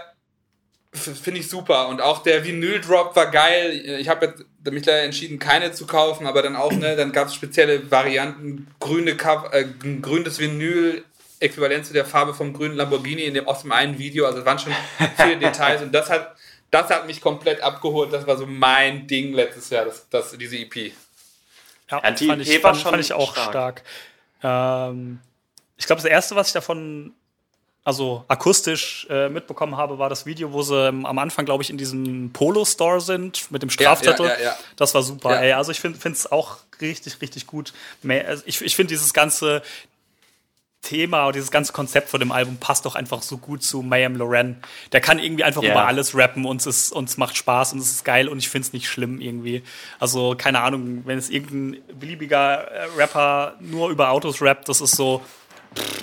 finde 0.97 1.41
ich 1.41 1.49
super 1.49 1.89
und 1.89 2.01
auch 2.01 2.23
der 2.23 2.45
Vinyl 2.45 2.81
Drop 2.81 3.15
war 3.17 3.31
geil. 3.31 3.73
Ich 3.99 4.09
habe 4.09 4.35
mich 4.65 4.85
leider 4.85 5.03
entschieden, 5.03 5.39
keine 5.39 5.73
zu 5.73 5.87
kaufen, 5.87 6.27
aber 6.27 6.43
dann 6.43 6.57
auch, 6.57 6.73
ne, 6.73 6.97
dann 6.97 7.13
gab 7.13 7.29
es 7.29 7.35
spezielle 7.35 7.91
Varianten, 7.91 8.67
grüne 8.81 9.13
äh, 9.53 9.65
grünes 10.01 10.39
Vinyl, 10.39 11.05
äquivalent 11.41 11.87
zu 11.87 11.93
der 11.93 12.05
Farbe 12.05 12.35
vom 12.35 12.53
grünen 12.53 12.77
Lamborghini 12.77 13.23
in 13.23 13.35
dem, 13.35 13.47
aus 13.47 13.63
dem 13.63 13.73
einen 13.73 13.99
Video, 13.99 14.27
also 14.27 14.41
es 14.41 14.45
waren 14.45 14.59
schon 14.59 14.73
viele 15.17 15.39
Details 15.39 15.83
und 15.83 15.93
das 15.93 16.11
hat, 16.11 16.37
das 16.71 16.91
hat 16.91 17.07
mich 17.07 17.21
komplett 17.21 17.61
abgeholt, 17.61 18.13
das 18.13 18.27
war 18.27 18.37
so 18.37 18.47
mein 18.47 19.07
Ding 19.07 19.35
letztes 19.35 19.71
Jahr, 19.71 19.85
das, 19.85 20.09
das, 20.09 20.37
diese 20.37 20.57
EP. 20.57 20.93
Ja, 21.91 22.03
ja 22.03 22.11
die 22.11 22.27
fand, 22.27 22.43
EP 22.43 22.49
ich, 22.49 22.59
fand, 22.61 22.77
fand 22.79 23.01
ich 23.01 23.13
auch 23.13 23.33
stark. 23.33 23.51
stark. 23.51 23.83
Ähm, 24.43 25.21
ich 25.77 25.87
glaube, 25.87 26.03
das 26.03 26.11
erste, 26.11 26.37
was 26.37 26.49
ich 26.49 26.53
davon 26.55 27.15
also 27.87 28.25
akustisch 28.27 29.07
äh, 29.09 29.29
mitbekommen 29.29 29.77
habe, 29.77 29.97
war 29.97 30.09
das 30.09 30.27
Video, 30.27 30.53
wo 30.53 30.63
sie 30.63 30.89
ähm, 30.89 31.07
am 31.07 31.21
Anfang, 31.21 31.45
glaube 31.45 31.63
ich, 31.63 31.71
in 31.71 31.79
diesem 31.79 32.33
Polo-Store 32.33 33.01
sind 33.01 33.49
mit 33.53 33.63
dem 33.63 33.71
Strafzettel. 33.71 34.27
Ja, 34.27 34.35
ja, 34.35 34.43
ja, 34.43 34.57
das 34.75 34.93
war 34.93 35.05
super. 35.05 35.41
Ey, 35.41 35.53
also 35.53 35.71
ich 35.71 35.79
finde 35.79 36.01
es 36.03 36.33
auch 36.33 36.57
richtig, 36.81 37.23
richtig 37.23 37.47
gut. 37.47 37.73
Also 38.03 38.43
ich, 38.45 38.61
ich 38.61 38.75
finde 38.75 38.89
dieses 38.89 39.15
ganze 39.15 39.63
Thema 40.83 41.29
und 41.29 41.37
dieses 41.37 41.53
ganze 41.53 41.73
Konzept 41.73 42.09
von 42.09 42.19
dem 42.19 42.33
Album 42.33 42.57
passt 42.57 42.87
doch 42.87 42.97
einfach 42.97 43.23
so 43.23 43.39
gut 43.39 43.63
zu 43.63 43.83
Mayhem 43.83 44.17
Loren. 44.17 44.57
Der 44.91 45.01
kann 45.01 45.21
irgendwie 45.21 45.45
einfach 45.45 45.63
über 45.63 45.87
alles 45.87 46.17
rappen 46.17 46.45
und 46.45 46.67
es, 46.67 46.91
uns 46.91 47.17
macht 47.19 47.37
Spaß 47.37 47.73
und 47.73 47.79
es 47.79 47.93
ist 47.93 48.05
geil 48.05 48.27
und 48.27 48.39
ich 48.39 48.49
finde 48.49 48.67
es 48.67 48.73
nicht 48.73 48.89
schlimm 48.89 49.21
irgendwie. 49.21 49.63
Also 50.01 50.35
keine 50.37 50.61
Ahnung, 50.63 51.03
wenn 51.05 51.19
es 51.19 51.31
irgendein 51.31 51.83
beliebiger 52.01 52.69
äh, 52.69 52.89
Rapper 52.97 53.55
nur 53.61 53.91
über 53.91 54.11
Autos 54.11 54.43
rappt, 54.43 54.69
das 54.69 54.81
ist 54.81 54.97
so, 54.97 55.23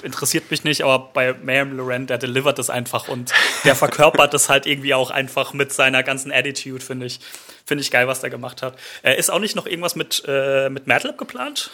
interessiert 0.03 0.51
mich 0.51 0.63
nicht, 0.63 0.83
aber 0.83 1.11
bei 1.13 1.33
Mayhem 1.33 1.75
Loren, 1.75 2.07
der 2.07 2.17
delivert 2.17 2.59
das 2.59 2.69
einfach 2.69 3.07
und 3.07 3.33
der 3.63 3.75
verkörpert 3.75 4.33
das 4.33 4.49
halt 4.49 4.65
irgendwie 4.65 4.93
auch 4.93 5.09
einfach 5.09 5.53
mit 5.53 5.73
seiner 5.73 6.03
ganzen 6.03 6.31
Attitude, 6.31 6.83
finde 6.83 7.05
ich. 7.05 7.19
Finde 7.65 7.81
ich 7.81 7.91
geil, 7.91 8.07
was 8.07 8.19
der 8.19 8.29
gemacht 8.29 8.61
hat. 8.61 8.77
Äh, 9.03 9.17
ist 9.17 9.31
auch 9.31 9.39
nicht 9.39 9.55
noch 9.55 9.65
irgendwas 9.65 9.95
mit, 9.95 10.23
äh, 10.27 10.69
mit 10.69 10.87
Madlib 10.87 11.17
geplant? 11.17 11.71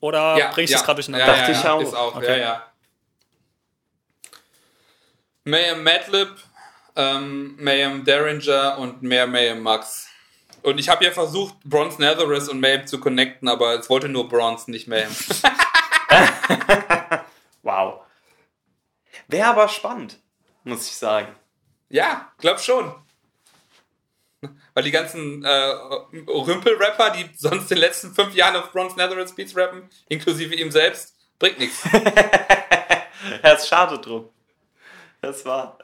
Oder 0.00 0.38
ja, 0.38 0.50
bringe 0.52 0.64
ich 0.64 0.70
ja, 0.70 0.78
das 0.78 0.86
gerade 0.86 0.96
durcheinander? 0.96 1.26
Ja, 1.26 1.36
Dachte 1.36 1.52
ja, 1.52 1.58
ich 1.58 1.66
auch. 1.66 1.82
Ist 1.82 1.94
auch, 1.94 2.16
okay. 2.16 2.30
ja, 2.30 2.36
ja. 2.36 2.72
Mayhem 5.44 5.82
Madlib, 5.82 6.28
ähm, 6.96 7.56
Mayhem 7.58 8.04
Derringer 8.04 8.78
und 8.78 9.02
mehr 9.02 9.26
Mayhem 9.26 9.62
Max. 9.62 10.08
Und 10.62 10.78
ich 10.78 10.88
habe 10.88 11.04
ja 11.04 11.10
versucht, 11.10 11.54
Bronze 11.64 12.00
Netherus 12.00 12.48
und 12.48 12.60
Mayhem 12.60 12.86
zu 12.86 13.00
connecten, 13.00 13.48
aber 13.48 13.78
es 13.78 13.88
wollte 13.88 14.08
nur 14.08 14.28
Bronze, 14.28 14.70
nicht 14.70 14.88
Mayhem. 14.88 15.14
wow. 17.62 18.00
Wäre 19.28 19.48
aber 19.48 19.68
spannend, 19.68 20.18
muss 20.64 20.86
ich 20.88 20.96
sagen. 20.96 21.34
Ja, 21.88 22.32
glaub 22.38 22.60
schon. 22.60 22.94
Weil 24.74 24.84
die 24.84 24.90
ganzen 24.90 25.44
äh, 25.44 25.48
Rümpel-Rapper, 25.48 27.10
die 27.10 27.28
sonst 27.36 27.70
in 27.70 27.76
den 27.76 27.78
letzten 27.78 28.14
fünf 28.14 28.34
Jahren 28.34 28.56
auf 28.56 28.72
Bronze 28.72 28.96
Netherlands 28.96 29.34
Beats 29.34 29.56
rappen, 29.56 29.88
inklusive 30.08 30.54
ihm 30.54 30.70
selbst, 30.70 31.14
bringt 31.38 31.58
nichts. 31.58 31.82
Es 33.42 33.64
ist 33.64 33.68
schade 33.68 33.98
drum. 33.98 34.30
Das 35.20 35.44
war. 35.44 35.78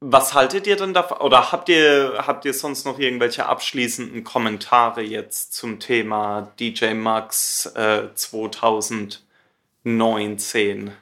Was 0.00 0.34
haltet 0.34 0.66
ihr 0.66 0.76
denn 0.76 0.92
davon? 0.92 1.16
Oder 1.18 1.52
habt 1.52 1.68
ihr, 1.70 2.22
habt 2.26 2.44
ihr 2.44 2.52
sonst 2.52 2.84
noch 2.84 2.98
irgendwelche 2.98 3.46
abschließenden 3.46 4.24
Kommentare 4.24 5.00
jetzt 5.00 5.54
zum 5.54 5.80
Thema 5.80 6.52
DJ 6.60 6.92
Max 6.92 7.64
äh, 7.74 8.08
2019? 8.14 10.92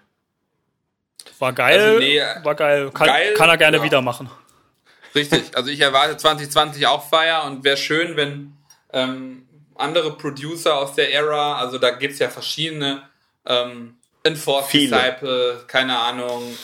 War 1.41 1.53
geil. 1.53 1.81
Also 1.81 1.99
nee, 1.99 2.21
war 2.45 2.55
geil. 2.55 2.93
Kann, 2.93 3.09
geil, 3.09 3.35
kann 3.35 3.49
er 3.49 3.57
gerne 3.57 3.79
ja. 3.79 3.83
wieder 3.83 4.01
machen. 4.01 4.31
Richtig. 5.15 5.57
Also 5.57 5.71
ich 5.71 5.81
erwarte 5.81 6.17
2020 6.17 6.87
auch 6.87 7.09
Feier 7.09 7.45
und 7.45 7.65
wäre 7.65 7.77
schön, 7.77 8.17
wenn 8.17 8.57
ähm, 8.93 9.49
andere 9.75 10.17
Producer 10.17 10.77
aus 10.77 10.95
der 10.95 11.13
Ära, 11.13 11.59
also 11.59 11.79
da 11.79 11.91
gibt 11.91 12.13
es 12.15 12.21
ja 12.21 12.29
verschiedene, 12.29 13.03
ähm, 13.47 13.97
Enforced 14.23 14.73
Disciple, 14.73 15.65
keine 15.67 15.99
Ahnung, 15.99 16.57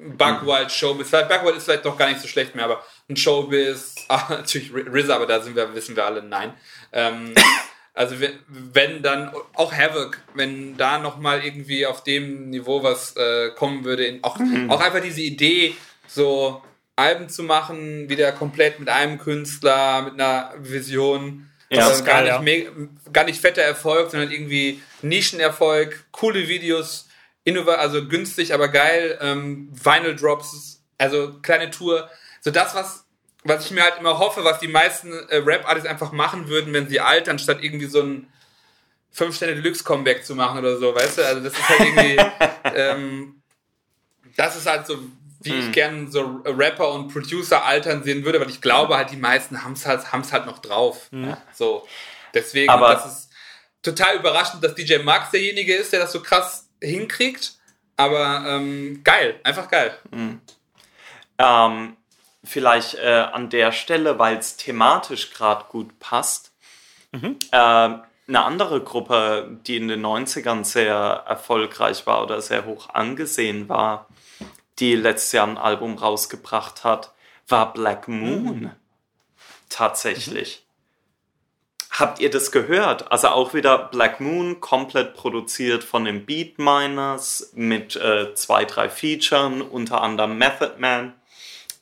Bugwild 0.00 0.72
Showbiz. 0.72 1.10
Bugwild 1.10 1.56
ist 1.56 1.64
vielleicht 1.64 1.84
doch 1.84 1.96
gar 1.96 2.08
nicht 2.08 2.20
so 2.20 2.28
schlecht 2.28 2.54
mehr, 2.54 2.64
aber 2.64 2.84
ein 3.08 3.16
Showbiz, 3.16 3.94
ah, 4.08 4.26
natürlich 4.30 4.72
RZA, 4.72 5.16
aber 5.16 5.26
da 5.26 5.40
sind 5.40 5.56
wir, 5.56 5.74
wissen 5.74 5.96
wir 5.96 6.06
alle, 6.06 6.22
nein. 6.22 6.54
Ähm, 6.92 7.34
also 7.94 8.16
wenn 8.48 9.02
dann 9.02 9.32
auch 9.54 9.72
Havoc, 9.72 10.18
wenn 10.34 10.76
da 10.76 10.98
nochmal 10.98 11.44
irgendwie 11.44 11.86
auf 11.86 12.02
dem 12.02 12.50
Niveau 12.50 12.82
was 12.82 13.16
äh, 13.16 13.50
kommen 13.50 13.84
würde, 13.84 14.18
auch, 14.22 14.38
mhm. 14.38 14.70
auch 14.70 14.80
einfach 14.80 15.02
diese 15.02 15.20
Idee, 15.20 15.76
so 16.06 16.62
Alben 16.96 17.28
zu 17.28 17.42
machen, 17.42 18.08
wieder 18.08 18.32
komplett 18.32 18.78
mit 18.78 18.88
einem 18.88 19.18
Künstler, 19.18 20.02
mit 20.02 20.14
einer 20.14 20.52
Vision. 20.58 21.48
Ja, 21.70 21.86
also 21.86 22.04
gar, 22.04 22.24
geil, 22.24 22.40
nicht 22.40 22.64
ja. 22.64 22.70
gar 23.12 23.24
nicht 23.24 23.40
fetter 23.40 23.62
Erfolg, 23.62 24.10
sondern 24.10 24.30
irgendwie 24.30 24.82
Nischenerfolg, 25.02 26.04
coole 26.10 26.48
Videos, 26.48 27.08
also 27.46 28.06
günstig, 28.06 28.54
aber 28.54 28.68
geil, 28.68 29.18
ähm, 29.20 29.68
Vinyl 29.72 30.16
Drops, 30.16 30.82
also 30.98 31.34
kleine 31.42 31.70
Tour. 31.70 32.08
So 32.40 32.50
das, 32.50 32.74
was, 32.74 33.06
was 33.44 33.64
ich 33.64 33.70
mir 33.70 33.82
halt 33.82 33.98
immer 33.98 34.18
hoffe, 34.18 34.44
was 34.44 34.58
die 34.58 34.68
meisten 34.68 35.12
äh, 35.28 35.36
Rap-Artists 35.36 35.88
einfach 35.88 36.12
machen 36.12 36.48
würden, 36.48 36.72
wenn 36.72 36.88
sie 36.88 37.00
altern, 37.00 37.38
statt 37.38 37.58
irgendwie 37.62 37.86
so 37.86 38.02
ein 38.02 38.32
5 39.12 39.34
Sterne 39.34 39.56
Deluxe-Comeback 39.56 40.24
zu 40.24 40.34
machen 40.34 40.58
oder 40.58 40.76
so, 40.76 40.94
weißt 40.94 41.18
du? 41.18 41.26
Also 41.26 41.42
das 41.42 41.54
ist 41.54 41.68
halt 41.68 41.80
irgendwie, 41.80 42.16
ähm, 42.76 43.42
das 44.36 44.56
ist 44.56 44.66
halt 44.66 44.86
so, 44.86 44.98
wie 45.40 45.50
hm. 45.50 45.60
ich 45.60 45.72
gern 45.72 46.10
so 46.10 46.42
Rapper 46.44 46.92
und 46.92 47.12
Producer 47.12 47.64
altern 47.64 48.04
sehen 48.04 48.24
würde, 48.24 48.40
weil 48.40 48.50
ich 48.50 48.60
glaube 48.60 48.96
halt, 48.96 49.10
die 49.10 49.16
meisten 49.16 49.64
haben 49.64 49.72
es 49.72 49.86
halt, 49.86 50.12
haben's 50.12 50.32
halt 50.32 50.46
noch 50.46 50.58
drauf. 50.58 51.08
Hm. 51.10 51.36
So. 51.54 51.86
Deswegen, 52.34 52.70
aber 52.70 52.94
das 52.94 53.06
ist 53.06 53.30
total 53.82 54.16
überraschend, 54.16 54.62
dass 54.62 54.74
DJ 54.74 54.98
Max 54.98 55.30
derjenige 55.30 55.74
ist, 55.74 55.92
der 55.92 56.00
das 56.00 56.12
so 56.12 56.22
krass 56.22 56.69
hinkriegt. 56.82 57.54
Aber 57.96 58.44
ähm, 58.46 59.02
geil, 59.04 59.38
einfach 59.44 59.70
geil. 59.70 59.96
Mhm. 60.10 60.40
Ähm, 61.38 61.96
vielleicht 62.42 62.94
äh, 62.94 63.26
an 63.32 63.50
der 63.50 63.72
Stelle, 63.72 64.18
weil 64.18 64.38
es 64.38 64.56
thematisch 64.56 65.32
gerade 65.32 65.66
gut 65.68 65.98
passt. 65.98 66.52
Mhm. 67.12 67.36
Äh, 67.52 67.56
eine 68.30 68.44
andere 68.44 68.80
Gruppe, 68.80 69.58
die 69.66 69.76
in 69.76 69.88
den 69.88 70.04
90ern 70.06 70.64
sehr 70.64 70.94
erfolgreich 70.94 72.06
war 72.06 72.22
oder 72.22 72.40
sehr 72.40 72.64
hoch 72.64 72.88
angesehen 72.90 73.68
war, 73.68 74.06
die 74.78 74.94
letztes 74.94 75.32
Jahr 75.32 75.48
ein 75.48 75.58
Album 75.58 75.98
rausgebracht 75.98 76.84
hat, 76.84 77.12
war 77.48 77.72
Black 77.72 78.08
Moon. 78.08 78.60
Mhm. 78.60 78.70
Tatsächlich. 79.68 80.64
Habt 81.90 82.20
ihr 82.20 82.30
das 82.30 82.52
gehört? 82.52 83.10
Also 83.10 83.28
auch 83.28 83.52
wieder 83.52 83.76
Black 83.76 84.20
Moon, 84.20 84.60
komplett 84.60 85.14
produziert 85.14 85.82
von 85.82 86.04
den 86.04 86.24
Beatminers 86.24 87.50
mit 87.54 87.96
äh, 87.96 88.32
zwei, 88.34 88.64
drei 88.64 88.88
Featuren, 88.88 89.60
unter 89.60 90.00
anderem 90.00 90.38
Method 90.38 90.74
Man. 90.78 91.14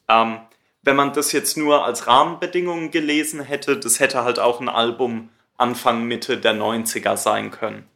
Ähm, 0.09 0.41
wenn 0.83 0.97
man 0.97 1.13
das 1.13 1.33
jetzt 1.33 1.59
nur 1.59 1.85
als 1.85 2.07
Rahmenbedingungen 2.07 2.91
gelesen 2.91 3.41
hätte, 3.41 3.79
das 3.79 4.01
hätte 4.01 4.25
halt 4.25 4.39
auch 4.39 4.61
ein 4.61 4.71
Album 4.71 5.29
Anfang, 5.59 6.05
Mitte 6.05 6.39
der 6.39 6.55
90er 6.55 7.17
sein 7.17 7.51
können. 7.51 7.87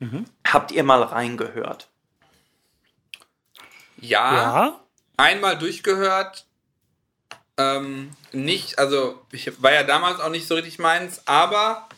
Mhm. 0.00 0.24
Habt 0.44 0.72
ihr 0.72 0.82
mal 0.82 1.02
reingehört? 1.02 1.88
Ja, 4.00 4.34
ja. 4.34 4.80
Einmal 5.16 5.58
durchgehört, 5.58 6.46
ähm, 7.58 8.10
nicht, 8.32 8.78
also 8.78 9.20
ich 9.32 9.60
war 9.62 9.72
ja 9.72 9.82
damals 9.82 10.20
auch 10.20 10.30
nicht 10.30 10.46
so 10.46 10.54
richtig 10.54 10.78
meins, 10.78 11.22
aber 11.26 11.88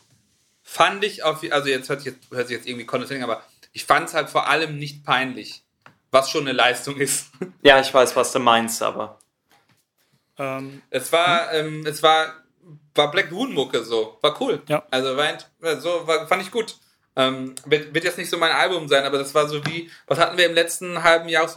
fand 0.62 1.04
ich 1.04 1.22
auf, 1.22 1.42
also 1.50 1.68
jetzt 1.68 1.88
hört 1.90 2.00
sich 2.00 2.14
jetzt, 2.14 2.30
hört 2.30 2.48
sich 2.48 2.56
jetzt 2.56 2.66
irgendwie 2.66 2.86
condescending, 2.86 3.24
aber 3.24 3.42
ich 3.72 3.84
fand 3.84 4.08
es 4.08 4.14
halt 4.14 4.30
vor 4.30 4.48
allem 4.48 4.78
nicht 4.78 5.04
peinlich, 5.04 5.62
was 6.10 6.30
schon 6.30 6.42
eine 6.42 6.52
Leistung 6.52 6.96
ist. 6.96 7.26
Ja, 7.62 7.78
ich 7.78 7.92
weiß, 7.92 8.16
was 8.16 8.32
du 8.32 8.38
meinst, 8.38 8.82
aber. 8.82 9.18
Ähm, 10.38 10.80
es 10.88 11.12
war, 11.12 11.52
hm? 11.52 11.66
ähm, 11.66 11.86
es 11.86 12.02
war, 12.02 12.32
war 12.94 13.10
Black 13.10 13.30
Moon 13.30 13.52
Mucke 13.52 13.84
so. 13.84 14.16
War 14.22 14.40
cool. 14.40 14.62
Ja. 14.66 14.82
Also 14.90 15.14
war, 15.16 15.80
so, 15.80 16.06
war, 16.06 16.26
fand 16.26 16.42
ich 16.42 16.50
gut. 16.50 16.76
Ähm, 17.16 17.54
wird, 17.66 17.92
wird, 17.92 18.04
jetzt 18.04 18.16
nicht 18.16 18.30
so 18.30 18.38
mein 18.38 18.52
Album 18.52 18.88
sein, 18.88 19.04
aber 19.04 19.18
das 19.18 19.34
war 19.34 19.46
so 19.46 19.64
wie, 19.66 19.90
was 20.06 20.18
hatten 20.18 20.38
wir 20.38 20.46
im 20.46 20.54
letzten 20.54 21.02
halben 21.02 21.28
Jahr, 21.28 21.54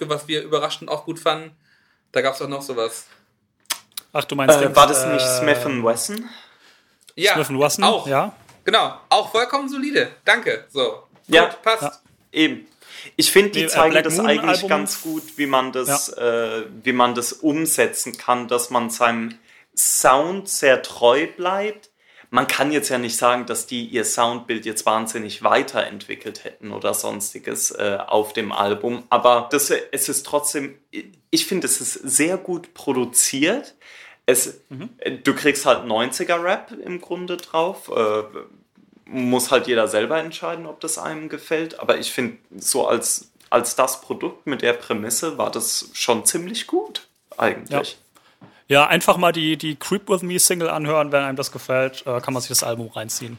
was 0.00 0.26
wir 0.26 0.42
überraschend 0.42 0.90
auch 0.90 1.04
gut 1.04 1.20
fanden? 1.20 1.54
Da 2.10 2.22
gab 2.22 2.34
es 2.34 2.42
auch 2.42 2.48
noch 2.48 2.62
sowas. 2.62 3.06
Ach, 4.12 4.24
du 4.24 4.34
meinst, 4.34 4.60
äh, 4.60 4.74
war 4.74 4.86
das 4.86 5.06
nicht 5.06 5.24
äh, 5.24 5.38
Smith 5.38 5.84
Wesson? 5.84 6.28
Ja, 7.14 7.34
Smith 7.34 7.50
Wesson, 7.50 7.84
auch. 7.84 8.06
Ja. 8.06 8.32
Genau, 8.64 8.94
auch 9.08 9.30
vollkommen 9.30 9.68
solide. 9.68 10.10
Danke. 10.24 10.66
So. 10.70 11.04
Ja, 11.26 11.46
Gut, 11.46 11.62
passt. 11.62 11.82
Ja. 11.82 11.92
Eben. 12.32 12.66
Ich 13.16 13.32
finde, 13.32 13.50
die 13.50 13.60
nee, 13.60 13.64
äh, 13.66 13.68
zeigen 13.68 13.92
Black 13.92 14.04
das 14.04 14.16
Moon 14.16 14.26
eigentlich 14.26 14.48
Album. 14.48 14.68
ganz 14.68 15.00
gut, 15.02 15.22
wie 15.36 15.46
man 15.46 15.72
das, 15.72 16.14
ja. 16.16 16.58
äh, 16.58 16.66
wie 16.82 16.92
man 16.92 17.14
das 17.14 17.32
umsetzen 17.32 18.16
kann, 18.16 18.48
dass 18.48 18.70
man 18.70 18.90
seinem 18.90 19.38
Sound 19.76 20.48
sehr 20.48 20.82
treu 20.82 21.26
bleibt. 21.26 21.89
Man 22.32 22.46
kann 22.46 22.70
jetzt 22.70 22.88
ja 22.88 22.98
nicht 22.98 23.16
sagen, 23.16 23.46
dass 23.46 23.66
die 23.66 23.86
ihr 23.86 24.04
Soundbild 24.04 24.64
jetzt 24.64 24.86
wahnsinnig 24.86 25.42
weiterentwickelt 25.42 26.44
hätten 26.44 26.70
oder 26.70 26.94
sonstiges 26.94 27.72
äh, 27.72 27.98
auf 28.06 28.32
dem 28.32 28.52
Album, 28.52 29.02
aber 29.10 29.48
das, 29.50 29.70
es 29.70 30.08
ist 30.08 30.24
trotzdem, 30.26 30.78
ich 31.30 31.46
finde, 31.46 31.66
es 31.66 31.80
ist 31.80 31.94
sehr 31.94 32.36
gut 32.36 32.72
produziert. 32.72 33.74
Es, 34.26 34.60
mhm. 34.68 34.90
Du 35.24 35.34
kriegst 35.34 35.66
halt 35.66 35.84
90er-Rap 35.84 36.72
im 36.84 37.00
Grunde 37.00 37.36
drauf. 37.36 37.90
Äh, 37.94 38.22
muss 39.06 39.50
halt 39.50 39.66
jeder 39.66 39.88
selber 39.88 40.18
entscheiden, 40.18 40.66
ob 40.66 40.80
das 40.80 40.98
einem 40.98 41.28
gefällt. 41.28 41.80
Aber 41.80 41.98
ich 41.98 42.12
finde, 42.12 42.38
so 42.56 42.86
als, 42.86 43.32
als 43.50 43.74
das 43.74 44.00
Produkt 44.00 44.46
mit 44.46 44.62
der 44.62 44.72
Prämisse 44.72 45.36
war 45.36 45.50
das 45.50 45.90
schon 45.94 46.24
ziemlich 46.24 46.68
gut, 46.68 47.08
eigentlich. 47.36 47.92
Ja, 47.92 47.98
ja 48.70 48.86
einfach 48.86 49.16
mal 49.16 49.32
die, 49.32 49.56
die 49.56 49.76
Creep 49.76 50.08
With 50.08 50.22
Me 50.22 50.38
Single 50.38 50.70
anhören, 50.70 51.12
wenn 51.12 51.24
einem 51.24 51.36
das 51.36 51.52
gefällt, 51.52 52.06
äh, 52.06 52.20
kann 52.20 52.32
man 52.32 52.40
sich 52.40 52.48
das 52.48 52.62
Album 52.62 52.88
reinziehen. 52.88 53.36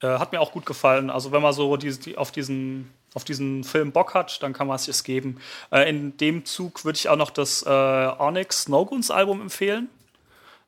Äh, 0.00 0.06
hat 0.06 0.32
mir 0.32 0.40
auch 0.40 0.52
gut 0.52 0.64
gefallen. 0.64 1.10
Also, 1.10 1.32
wenn 1.32 1.42
man 1.42 1.52
so 1.52 1.76
die, 1.76 1.90
die, 1.98 2.16
auf, 2.16 2.30
diesen, 2.30 2.92
auf 3.14 3.24
diesen 3.24 3.64
Film 3.64 3.92
Bock 3.92 4.14
hat, 4.14 4.42
dann 4.42 4.52
kann 4.52 4.68
man 4.68 4.76
es 4.76 4.84
sich 4.84 5.02
geben. 5.02 5.40
Äh, 5.72 5.90
in 5.90 6.16
dem 6.18 6.44
Zug 6.44 6.84
würde 6.84 6.96
ich 6.96 7.08
auch 7.08 7.16
noch 7.16 7.30
das 7.30 7.62
äh, 7.62 7.68
Onyx 7.68 8.62
Snowguns 8.62 9.10
Album 9.10 9.40
empfehlen. 9.40 9.88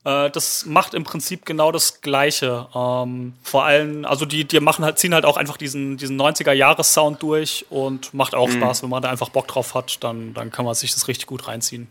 Äh, 0.04 0.30
das 0.30 0.66
macht 0.66 0.94
im 0.94 1.04
Prinzip 1.04 1.46
genau 1.46 1.70
das 1.70 2.00
Gleiche. 2.00 2.66
Ähm, 2.74 3.34
vor 3.44 3.64
allem, 3.64 4.04
also 4.04 4.24
die, 4.24 4.44
die 4.44 4.58
machen 4.58 4.84
halt, 4.84 4.98
ziehen 4.98 5.14
halt 5.14 5.24
auch 5.24 5.36
einfach 5.36 5.56
diesen, 5.56 5.98
diesen 5.98 6.20
90er-Jahres-Sound 6.20 7.22
durch 7.22 7.66
und 7.70 8.12
macht 8.12 8.34
auch 8.34 8.48
mhm. 8.48 8.54
Spaß, 8.54 8.82
wenn 8.82 8.90
man 8.90 9.02
da 9.02 9.10
einfach 9.10 9.28
Bock 9.28 9.46
drauf 9.46 9.74
hat, 9.74 10.02
dann, 10.02 10.34
dann 10.34 10.50
kann 10.50 10.64
man 10.64 10.74
sich 10.74 10.92
das 10.92 11.06
richtig 11.06 11.26
gut 11.28 11.46
reinziehen. 11.46 11.88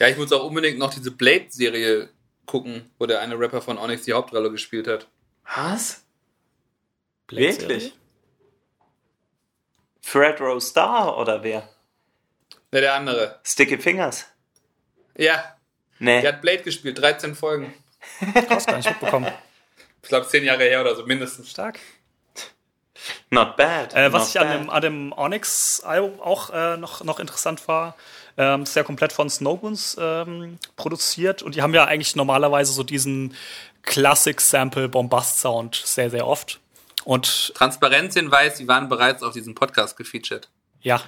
Ja, 0.00 0.08
ich 0.08 0.16
muss 0.16 0.32
auch 0.32 0.44
unbedingt 0.44 0.78
noch 0.78 0.92
diese 0.92 1.12
Blade-Serie 1.12 2.08
gucken, 2.46 2.90
wo 2.98 3.06
der 3.06 3.20
eine 3.20 3.38
Rapper 3.38 3.62
von 3.62 3.78
Onyx 3.78 4.02
die 4.02 4.12
Hauptrolle 4.12 4.50
gespielt 4.50 4.88
hat. 4.88 5.06
Was? 5.54 6.04
Wirklich? 7.28 7.92
Fred 10.02 10.40
Rose 10.40 10.66
Star 10.66 11.16
oder 11.16 11.44
wer? 11.44 11.68
Ne, 12.72 12.80
der 12.80 12.94
andere. 12.94 13.38
Sticky 13.44 13.78
Fingers. 13.78 14.26
Ja, 15.16 15.56
Nee. 16.00 16.22
Der 16.22 16.32
hat 16.32 16.40
Blade 16.40 16.62
gespielt, 16.62 16.98
13 16.98 17.34
Folgen. 17.34 17.72
Krass, 18.48 18.66
gar 18.66 18.78
nicht 18.78 18.88
mitbekommen. 18.88 19.30
Ich 20.02 20.08
glaube, 20.08 20.26
10 20.26 20.44
Jahre 20.44 20.64
her 20.64 20.80
oder 20.80 20.96
so, 20.96 21.04
mindestens. 21.04 21.50
Stark. 21.50 21.78
Not 23.28 23.56
bad. 23.56 23.94
Äh, 23.94 24.10
was 24.10 24.22
Not 24.22 24.28
ich 24.28 24.34
bad. 24.34 24.42
an 24.46 24.58
dem, 24.58 24.70
an 24.70 24.82
dem 24.82 25.12
Onyx-Album 25.12 26.20
auch 26.20 26.50
äh, 26.50 26.78
noch, 26.78 27.04
noch 27.04 27.20
interessant 27.20 27.68
war, 27.68 27.96
ähm, 28.36 28.62
ist 28.62 28.76
ja 28.76 28.82
komplett 28.82 29.12
von 29.12 29.28
Snowbones 29.28 29.96
ähm, 30.00 30.58
produziert 30.76 31.42
und 31.42 31.54
die 31.54 31.62
haben 31.62 31.74
ja 31.74 31.84
eigentlich 31.84 32.16
normalerweise 32.16 32.72
so 32.72 32.82
diesen 32.82 33.34
Classic-Sample-Bombast-Sound 33.82 35.82
sehr, 35.84 36.10
sehr 36.10 36.26
oft. 36.26 36.60
Und 37.04 37.52
Transparenzhinweis, 37.54 38.58
sie 38.58 38.68
waren 38.68 38.88
bereits 38.88 39.22
auf 39.22 39.32
diesem 39.32 39.54
Podcast 39.54 39.96
gefeatured. 39.96 40.48
Ja. 40.82 41.02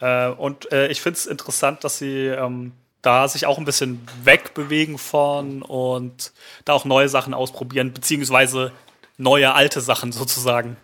Äh, 0.00 0.28
und 0.28 0.70
äh, 0.72 0.88
ich 0.88 1.00
finde 1.00 1.18
es 1.18 1.26
interessant, 1.26 1.84
dass 1.84 1.98
sie 1.98 2.26
ähm, 2.26 2.72
da 3.02 3.28
sich 3.28 3.46
auch 3.46 3.58
ein 3.58 3.64
bisschen 3.64 4.06
wegbewegen 4.24 4.98
von 4.98 5.62
und 5.62 6.32
da 6.64 6.72
auch 6.72 6.84
neue 6.84 7.08
Sachen 7.08 7.34
ausprobieren, 7.34 7.92
beziehungsweise 7.92 8.72
neue 9.16 9.54
alte 9.54 9.80
Sachen 9.80 10.12
sozusagen. 10.12 10.76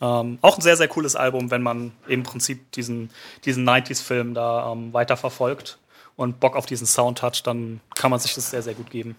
Ähm, 0.00 0.38
auch 0.40 0.56
ein 0.56 0.62
sehr, 0.62 0.76
sehr 0.76 0.88
cooles 0.88 1.14
Album, 1.14 1.50
wenn 1.50 1.62
man 1.62 1.92
im 2.06 2.22
Prinzip 2.22 2.72
diesen, 2.72 3.10
diesen 3.44 3.68
90s-Film 3.68 4.34
da 4.34 4.72
ähm, 4.72 4.92
weiter 4.92 5.16
verfolgt 5.16 5.78
und 6.16 6.40
Bock 6.40 6.56
auf 6.56 6.66
diesen 6.66 6.86
Sound 6.86 7.22
hat, 7.22 7.46
dann 7.46 7.80
kann 7.94 8.10
man 8.10 8.18
sich 8.20 8.34
das 8.34 8.50
sehr, 8.50 8.62
sehr 8.62 8.74
gut 8.74 8.90
geben. 8.90 9.16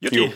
Jutti. 0.00 0.32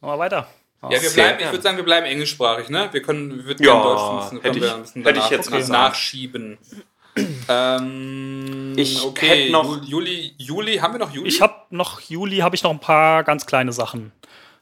Machen 0.00 0.14
wir 0.14 0.18
weiter. 0.18 0.48
Ja, 0.82 1.02
wir 1.02 1.10
bleiben, 1.10 1.40
ich 1.40 1.50
würde 1.50 1.62
sagen, 1.62 1.76
wir 1.76 1.84
bleiben 1.84 2.06
englischsprachig, 2.06 2.70
ne? 2.70 2.88
Wir 2.90 3.02
können, 3.02 3.36
wir 3.36 3.44
würden 3.44 3.62
ja, 3.62 3.72
gerne 3.72 3.84
Deutsch, 3.84 4.30
dann 4.30 4.40
können 4.40 4.60
wir 4.62 4.74
ein 4.74 4.80
bisschen 4.80 5.02
danach, 5.02 5.30
hätte 5.30 5.48
ich 5.48 5.50
jetzt 5.54 5.68
nachschieben. 5.68 6.58
ähm, 7.48 8.74
ich 8.76 9.02
okay, 9.02 9.50
noch 9.50 9.82
Juli, 9.84 10.34
Juli, 10.38 10.78
haben 10.78 10.94
wir 10.94 10.98
noch 10.98 11.12
Juli? 11.12 11.28
Ich 11.28 11.42
habe 11.42 11.54
noch 11.68 12.00
Juli, 12.00 12.38
habe 12.38 12.56
ich 12.56 12.62
noch 12.62 12.70
ein 12.70 12.80
paar 12.80 13.24
ganz 13.24 13.44
kleine 13.44 13.72
Sachen. 13.72 14.12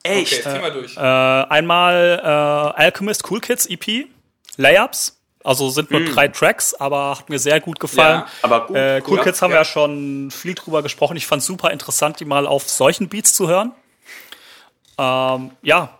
Echt? 0.03 0.32
Okay, 0.32 0.55
zieh 0.55 0.61
mal 0.61 0.72
durch. 0.72 0.96
Äh, 0.96 1.01
einmal 1.01 2.20
äh, 2.22 2.80
Alchemist 2.82 3.30
Cool 3.30 3.40
Kids 3.40 3.66
EP, 3.66 4.07
Layups. 4.57 5.14
Also 5.44 5.70
sind 5.70 5.90
nur 5.90 6.01
mm. 6.01 6.12
drei 6.12 6.28
Tracks, 6.28 6.74
aber 6.74 7.16
hat 7.18 7.30
mir 7.30 7.38
sehr 7.38 7.61
gut 7.61 7.78
gefallen. 7.80 8.20
Ja, 8.20 8.26
aber 8.42 8.66
gut. 8.66 8.76
Äh, 8.76 9.03
cool 9.07 9.18
ja, 9.18 9.22
Kids 9.22 9.40
haben 9.40 9.51
ja. 9.51 9.57
wir 9.57 9.61
ja 9.61 9.64
schon 9.64 10.30
viel 10.30 10.55
drüber 10.55 10.82
gesprochen. 10.82 11.16
Ich 11.16 11.26
fand 11.26 11.40
es 11.40 11.46
super 11.46 11.70
interessant, 11.70 12.20
die 12.20 12.24
mal 12.24 12.46
auf 12.46 12.68
solchen 12.68 13.09
Beats 13.09 13.32
zu 13.32 13.49
hören. 13.49 13.72
Ähm, 14.99 15.53
ja, 15.62 15.99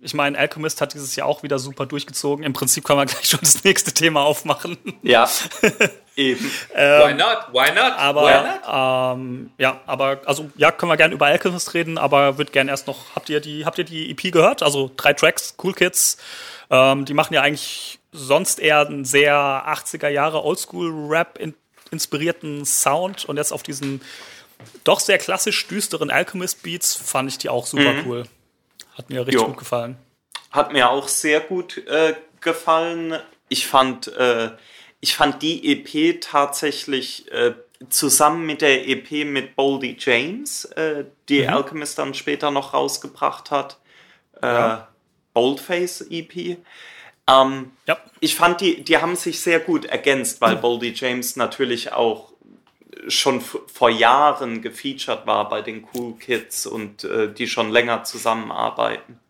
ich 0.00 0.14
meine, 0.14 0.38
Alchemist 0.38 0.80
hat 0.80 0.94
dieses 0.94 1.16
Jahr 1.16 1.26
auch 1.26 1.42
wieder 1.42 1.58
super 1.58 1.86
durchgezogen. 1.86 2.44
Im 2.44 2.52
Prinzip 2.52 2.84
kann 2.84 2.96
man 2.96 3.06
gleich 3.08 3.28
schon 3.28 3.40
das 3.40 3.64
nächste 3.64 3.92
Thema 3.92 4.22
aufmachen. 4.22 4.78
Ja, 5.02 5.28
eben. 6.18 6.50
ähm, 6.74 7.08
Why 7.08 7.14
not? 7.14 7.48
Why 7.52 7.74
not? 7.74 7.92
Aber, 7.96 8.22
Why 8.22 8.42
not? 8.42 9.18
Ähm, 9.18 9.50
ja, 9.56 9.80
aber, 9.86 10.20
also, 10.26 10.50
ja, 10.56 10.70
können 10.70 10.92
wir 10.92 10.96
gerne 10.96 11.14
über 11.14 11.26
Alchemist 11.26 11.72
reden, 11.74 11.96
aber 11.96 12.36
würde 12.38 12.52
gerne 12.52 12.70
erst 12.70 12.86
noch, 12.86 13.14
habt 13.14 13.28
ihr 13.30 13.40
die, 13.40 13.64
habt 13.64 13.78
ihr 13.78 13.84
die 13.84 14.10
EP 14.10 14.32
gehört? 14.32 14.62
Also, 14.62 14.90
drei 14.96 15.12
Tracks, 15.12 15.54
Cool 15.62 15.72
Kids. 15.72 16.18
Ähm, 16.70 17.04
die 17.04 17.14
machen 17.14 17.32
ja 17.32 17.42
eigentlich 17.42 17.98
sonst 18.12 18.58
eher 18.58 18.80
einen 18.80 19.04
sehr 19.04 19.34
80er 19.34 20.08
Jahre 20.08 20.44
Oldschool-Rap 20.44 21.38
inspirierten 21.90 22.66
Sound 22.66 23.24
und 23.24 23.36
jetzt 23.38 23.52
auf 23.52 23.62
diesen 23.62 24.02
doch 24.84 25.00
sehr 25.00 25.18
klassisch 25.18 25.66
düsteren 25.68 26.10
Alchemist-Beats 26.10 26.96
fand 26.96 27.30
ich 27.30 27.38
die 27.38 27.48
auch 27.48 27.66
super 27.66 27.92
mhm. 27.92 28.06
cool. 28.06 28.24
Hat 28.96 29.08
mir 29.08 29.20
richtig 29.20 29.40
jo. 29.40 29.46
gut 29.46 29.58
gefallen. 29.58 29.96
Hat 30.50 30.72
mir 30.72 30.90
auch 30.90 31.08
sehr 31.08 31.40
gut 31.40 31.78
äh, 31.86 32.14
gefallen. 32.40 33.18
Ich 33.48 33.66
fand, 33.66 34.08
äh, 34.08 34.50
ich 35.00 35.14
fand 35.14 35.42
die 35.42 35.72
EP 35.72 36.20
tatsächlich 36.20 37.30
äh, 37.32 37.54
zusammen 37.88 38.46
mit 38.46 38.62
der 38.62 38.88
EP 38.88 39.24
mit 39.24 39.54
Boldy 39.54 39.96
James, 39.98 40.64
äh, 40.64 41.04
die 41.28 41.42
mhm. 41.42 41.48
Alchemist 41.48 41.98
dann 41.98 42.14
später 42.14 42.50
noch 42.50 42.74
rausgebracht 42.74 43.50
hat, 43.50 43.78
äh, 44.42 44.46
ja. 44.46 44.88
Boldface 45.32 46.06
EP. 46.10 46.58
Ähm, 47.28 47.72
ja. 47.86 47.98
Ich 48.20 48.34
fand, 48.34 48.60
die, 48.60 48.82
die 48.82 48.96
haben 48.96 49.14
sich 49.14 49.40
sehr 49.40 49.60
gut 49.60 49.84
ergänzt, 49.84 50.40
weil 50.40 50.56
mhm. 50.56 50.60
Boldy 50.60 50.92
James 50.94 51.36
natürlich 51.36 51.92
auch 51.92 52.32
schon 53.06 53.40
vor 53.40 53.90
Jahren 53.90 54.60
gefeatured 54.60 55.26
war 55.26 55.48
bei 55.48 55.62
den 55.62 55.86
Cool 55.94 56.14
Kids 56.18 56.66
und 56.66 57.04
äh, 57.04 57.32
die 57.32 57.46
schon 57.46 57.70
länger 57.70 58.02
zusammenarbeiten. 58.04 59.20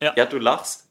Ja, 0.00 0.14
ja 0.16 0.26
du 0.26 0.38
lachst. 0.38 0.86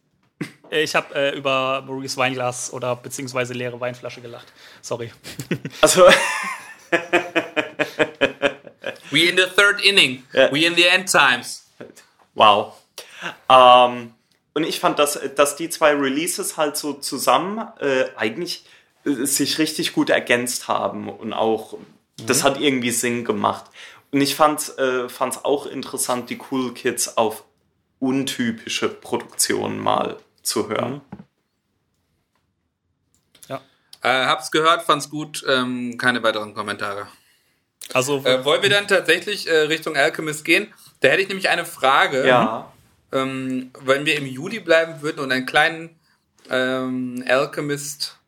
Äh, 0.71 0.83
ich 0.83 0.95
habe 0.95 1.13
äh, 1.15 1.35
über 1.35 1.81
Maurice 1.85 2.17
Weinglas 2.17 2.71
oder 2.71 2.95
beziehungsweise 2.95 3.53
leere 3.53 3.79
Weinflasche 3.79 4.21
gelacht. 4.21 4.47
Sorry. 4.81 5.11
Also. 5.81 6.07
We 9.11 9.29
in 9.29 9.37
the 9.37 9.45
third 9.55 9.81
inning. 9.83 10.23
We 10.33 10.65
in 10.65 10.75
the 10.75 10.85
end 10.85 11.09
times. 11.11 11.65
Wow. 12.33 12.73
Ähm, 13.47 14.13
und 14.53 14.63
ich 14.63 14.79
fand, 14.79 14.99
dass, 14.99 15.19
dass 15.35 15.55
die 15.55 15.69
zwei 15.69 15.93
Releases 15.93 16.57
halt 16.57 16.77
so 16.77 16.93
zusammen 16.93 17.67
äh, 17.79 18.05
eigentlich 18.15 18.65
sich 19.03 19.57
richtig 19.57 19.93
gut 19.93 20.09
ergänzt 20.09 20.67
haben 20.67 21.09
und 21.09 21.33
auch, 21.33 21.73
mhm. 21.73 21.85
das 22.25 22.43
hat 22.43 22.59
irgendwie 22.59 22.91
Sinn 22.91 23.23
gemacht. 23.23 23.65
Und 24.11 24.21
ich 24.21 24.35
fand 24.35 24.59
es 24.59 24.69
äh, 24.77 25.07
auch 25.43 25.65
interessant, 25.65 26.29
die 26.29 26.39
Cool 26.51 26.73
Kids 26.73 27.17
auf 27.17 27.43
untypische 27.99 28.89
Produktionen 28.89 29.79
mal 29.79 30.17
zu 30.43 30.69
hören. 30.69 30.93
Mhm. 30.93 31.01
Ja. 33.47 33.61
Äh, 34.01 34.25
hab's 34.25 34.51
gehört, 34.51 34.83
fand's 34.83 35.09
gut, 35.09 35.43
ähm, 35.47 35.97
keine 35.97 36.23
weiteren 36.23 36.53
Kommentare. 36.53 37.07
Also, 37.93 38.23
äh, 38.25 38.45
wollen 38.45 38.61
wir 38.61 38.69
dann 38.69 38.87
tatsächlich 38.87 39.47
äh, 39.47 39.61
Richtung 39.61 39.97
Alchemist 39.97 40.45
gehen? 40.45 40.73
Da 40.99 41.09
hätte 41.09 41.21
ich 41.21 41.27
nämlich 41.27 41.49
eine 41.49 41.65
Frage. 41.65 42.27
Ja. 42.27 42.71
Ähm, 43.11 43.71
wenn 43.79 44.05
wir 44.05 44.15
im 44.15 44.27
Juli 44.27 44.59
bleiben 44.59 45.01
würden 45.01 45.19
und 45.19 45.31
einen 45.31 45.47
kleinen 45.47 45.99
ähm, 46.49 47.23
Alchemist 47.27 48.19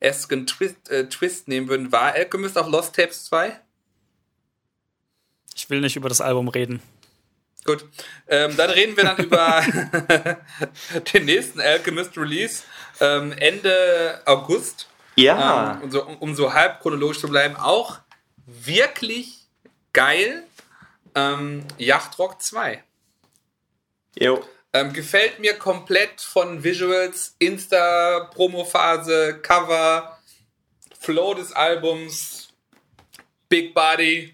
esken 0.00 0.46
Twist, 0.46 0.90
äh, 0.90 1.08
Twist 1.08 1.48
nehmen 1.48 1.68
würden, 1.68 1.90
war 1.92 2.12
Alchemist 2.12 2.58
auf 2.58 2.68
Lost 2.68 2.94
Tapes 2.94 3.24
2? 3.26 3.58
Ich 5.54 5.70
will 5.70 5.80
nicht 5.80 5.96
über 5.96 6.08
das 6.08 6.20
Album 6.20 6.48
reden. 6.48 6.82
Gut, 7.68 7.84
ähm, 8.28 8.56
dann 8.56 8.70
reden 8.70 8.96
wir 8.96 9.04
dann 9.04 9.18
über 9.18 9.62
den 11.12 11.26
nächsten 11.26 11.60
Alchemist 11.60 12.16
Release 12.16 12.62
ähm, 12.98 13.32
Ende 13.32 14.22
August. 14.24 14.88
Ja. 15.16 15.72
Ähm, 15.72 15.82
um, 15.82 15.90
so, 15.90 16.02
um 16.06 16.34
so 16.34 16.54
halb 16.54 16.80
chronologisch 16.80 17.20
zu 17.20 17.28
bleiben. 17.28 17.56
Auch 17.56 17.98
wirklich 18.46 19.48
geil. 19.92 20.44
Ähm, 21.14 21.62
Yachtrock 21.76 22.40
2. 22.40 22.82
Jo. 24.18 24.42
Ähm, 24.72 24.94
gefällt 24.94 25.38
mir 25.38 25.52
komplett 25.52 26.22
von 26.22 26.64
Visuals, 26.64 27.36
Insta, 27.38 28.30
Promophase, 28.32 29.40
Cover, 29.42 30.18
Flow 30.98 31.34
des 31.34 31.52
Albums, 31.52 32.48
Big 33.50 33.74
Body. 33.74 34.32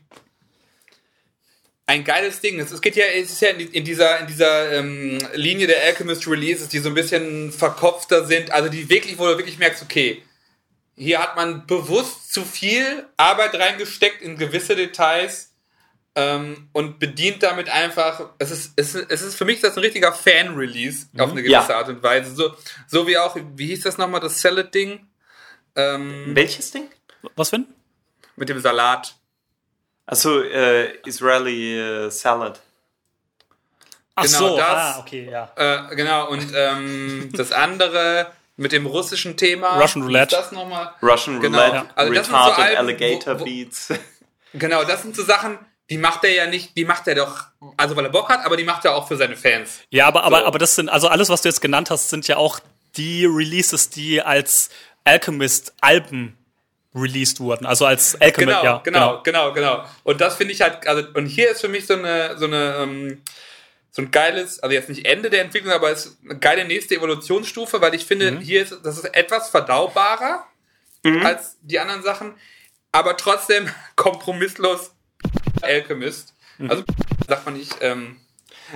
Ein 1.86 2.02
geiles 2.02 2.40
Ding. 2.40 2.58
Es 2.58 2.80
geht 2.80 2.96
ja, 2.96 3.04
es 3.04 3.30
ist 3.30 3.42
ja 3.42 3.50
in 3.50 3.84
dieser, 3.84 4.20
in 4.20 4.26
dieser 4.26 4.72
ähm, 4.72 5.18
Linie 5.34 5.66
der 5.66 5.82
Alchemist 5.84 6.26
Releases, 6.26 6.68
die 6.68 6.78
so 6.78 6.88
ein 6.88 6.94
bisschen 6.94 7.52
verkopfter 7.52 8.24
sind, 8.24 8.50
also 8.52 8.70
die 8.70 8.88
wirklich, 8.88 9.18
wo 9.18 9.26
du 9.26 9.36
wirklich 9.36 9.58
merkst, 9.58 9.82
okay, 9.82 10.22
hier 10.96 11.20
hat 11.20 11.36
man 11.36 11.66
bewusst 11.66 12.32
zu 12.32 12.44
viel 12.44 13.06
Arbeit 13.16 13.54
reingesteckt 13.54 14.22
in 14.22 14.38
gewisse 14.38 14.76
Details 14.76 15.52
ähm, 16.14 16.68
und 16.72 16.98
bedient 17.00 17.42
damit 17.42 17.68
einfach, 17.68 18.30
es 18.38 18.50
ist, 18.50 18.72
es 18.76 18.94
ist, 18.94 19.10
es 19.10 19.22
ist 19.22 19.34
für 19.34 19.44
mich 19.44 19.60
das 19.60 19.76
ein 19.76 19.80
richtiger 19.80 20.12
Fan-Release 20.12 21.08
mhm. 21.12 21.20
auf 21.20 21.32
eine 21.32 21.42
gewisse 21.42 21.72
ja. 21.72 21.78
Art 21.78 21.88
und 21.88 22.02
Weise. 22.02 22.34
So, 22.34 22.54
so 22.86 23.06
wie 23.06 23.18
auch, 23.18 23.36
wie 23.56 23.66
hieß 23.66 23.82
das 23.82 23.98
nochmal, 23.98 24.20
das 24.20 24.40
Salad-Ding? 24.40 25.06
Ähm, 25.76 26.30
Welches 26.34 26.70
Ding? 26.70 26.88
Was 27.34 27.50
für 27.50 27.56
ein? 27.56 27.66
Mit 28.36 28.48
dem 28.48 28.60
Salat. 28.60 29.16
Also 30.06 30.42
äh, 30.42 30.96
Israeli 31.06 31.78
äh, 31.78 32.10
Salad. 32.10 32.60
Ach 34.16 34.24
genau 34.24 34.38
so, 34.38 34.56
das, 34.56 34.66
ah, 34.68 34.98
okay, 35.00 35.28
ja. 35.30 35.50
Äh, 35.56 35.96
genau, 35.96 36.28
und 36.28 36.52
ähm, 36.54 37.30
das 37.32 37.50
andere 37.50 38.28
mit 38.56 38.72
dem 38.72 38.86
russischen 38.86 39.36
Thema. 39.36 39.80
Russian 39.80 40.04
Roulette. 40.04 40.36
Das 40.36 40.52
nochmal. 40.52 40.92
Russian 41.02 41.40
genau. 41.40 41.58
Roulette, 41.58 41.86
also 41.96 42.14
das 42.14 42.26
sind 42.26 42.36
so 42.36 42.52
Alben, 42.52 42.76
Alligator 42.76 43.34
wo, 43.36 43.40
wo, 43.40 43.44
Beats. 43.44 43.92
Genau, 44.56 44.84
das 44.84 45.02
sind 45.02 45.16
so 45.16 45.24
Sachen, 45.24 45.58
die 45.90 45.98
macht 45.98 46.22
er 46.22 46.32
ja 46.32 46.46
nicht, 46.46 46.76
die 46.76 46.84
macht 46.84 47.08
er 47.08 47.16
doch, 47.16 47.46
also 47.76 47.96
weil 47.96 48.04
er 48.04 48.10
Bock 48.10 48.28
hat, 48.28 48.46
aber 48.46 48.56
die 48.56 48.62
macht 48.62 48.84
er 48.84 48.94
auch 48.94 49.08
für 49.08 49.16
seine 49.16 49.36
Fans. 49.36 49.80
Ja, 49.90 50.06
aber, 50.06 50.20
so. 50.20 50.26
aber, 50.26 50.46
aber 50.46 50.58
das 50.60 50.76
sind, 50.76 50.88
also 50.88 51.08
alles, 51.08 51.28
was 51.28 51.42
du 51.42 51.48
jetzt 51.48 51.60
genannt 51.60 51.90
hast, 51.90 52.08
sind 52.08 52.28
ja 52.28 52.36
auch 52.36 52.60
die 52.96 53.24
Releases, 53.26 53.90
die 53.90 54.22
als 54.22 54.70
Alchemist-Alben 55.02 56.38
released 56.94 57.40
wurden. 57.40 57.66
Also 57.66 57.86
als 57.86 58.14
Alchemist, 58.20 58.60
genau, 58.60 58.64
ja. 58.64 58.80
Genau, 58.84 59.22
genau, 59.22 59.52
genau, 59.52 59.76
genau. 59.78 59.84
Und 60.04 60.20
das 60.20 60.36
finde 60.36 60.52
ich 60.54 60.60
halt, 60.60 60.86
also, 60.86 61.06
und 61.14 61.26
hier 61.26 61.50
ist 61.50 61.60
für 61.60 61.68
mich 61.68 61.86
so 61.86 61.94
eine, 61.94 62.38
so 62.38 62.46
eine, 62.46 62.76
ähm, 62.78 63.22
so 63.90 64.02
ein 64.02 64.10
geiles, 64.10 64.60
also 64.60 64.74
jetzt 64.74 64.88
nicht 64.88 65.04
Ende 65.04 65.30
der 65.30 65.42
Entwicklung, 65.42 65.72
aber 65.72 65.90
es 65.90 66.06
ist 66.06 66.18
eine 66.24 66.38
geile 66.38 66.64
nächste 66.64 66.96
Evolutionsstufe, 66.96 67.80
weil 67.80 67.94
ich 67.94 68.04
finde, 68.04 68.32
mhm. 68.32 68.40
hier 68.40 68.62
ist, 68.62 68.76
das 68.82 68.98
ist 68.98 69.04
etwas 69.14 69.50
verdaubarer 69.50 70.46
mhm. 71.02 71.24
als 71.24 71.56
die 71.62 71.78
anderen 71.78 72.02
Sachen, 72.02 72.34
aber 72.92 73.16
trotzdem 73.16 73.68
kompromisslos 73.96 74.92
Alchemist. 75.62 76.34
Mhm. 76.58 76.70
Also 76.70 76.84
sagt 77.28 77.44
man 77.44 77.56
nicht, 77.56 77.76
ähm, 77.80 78.20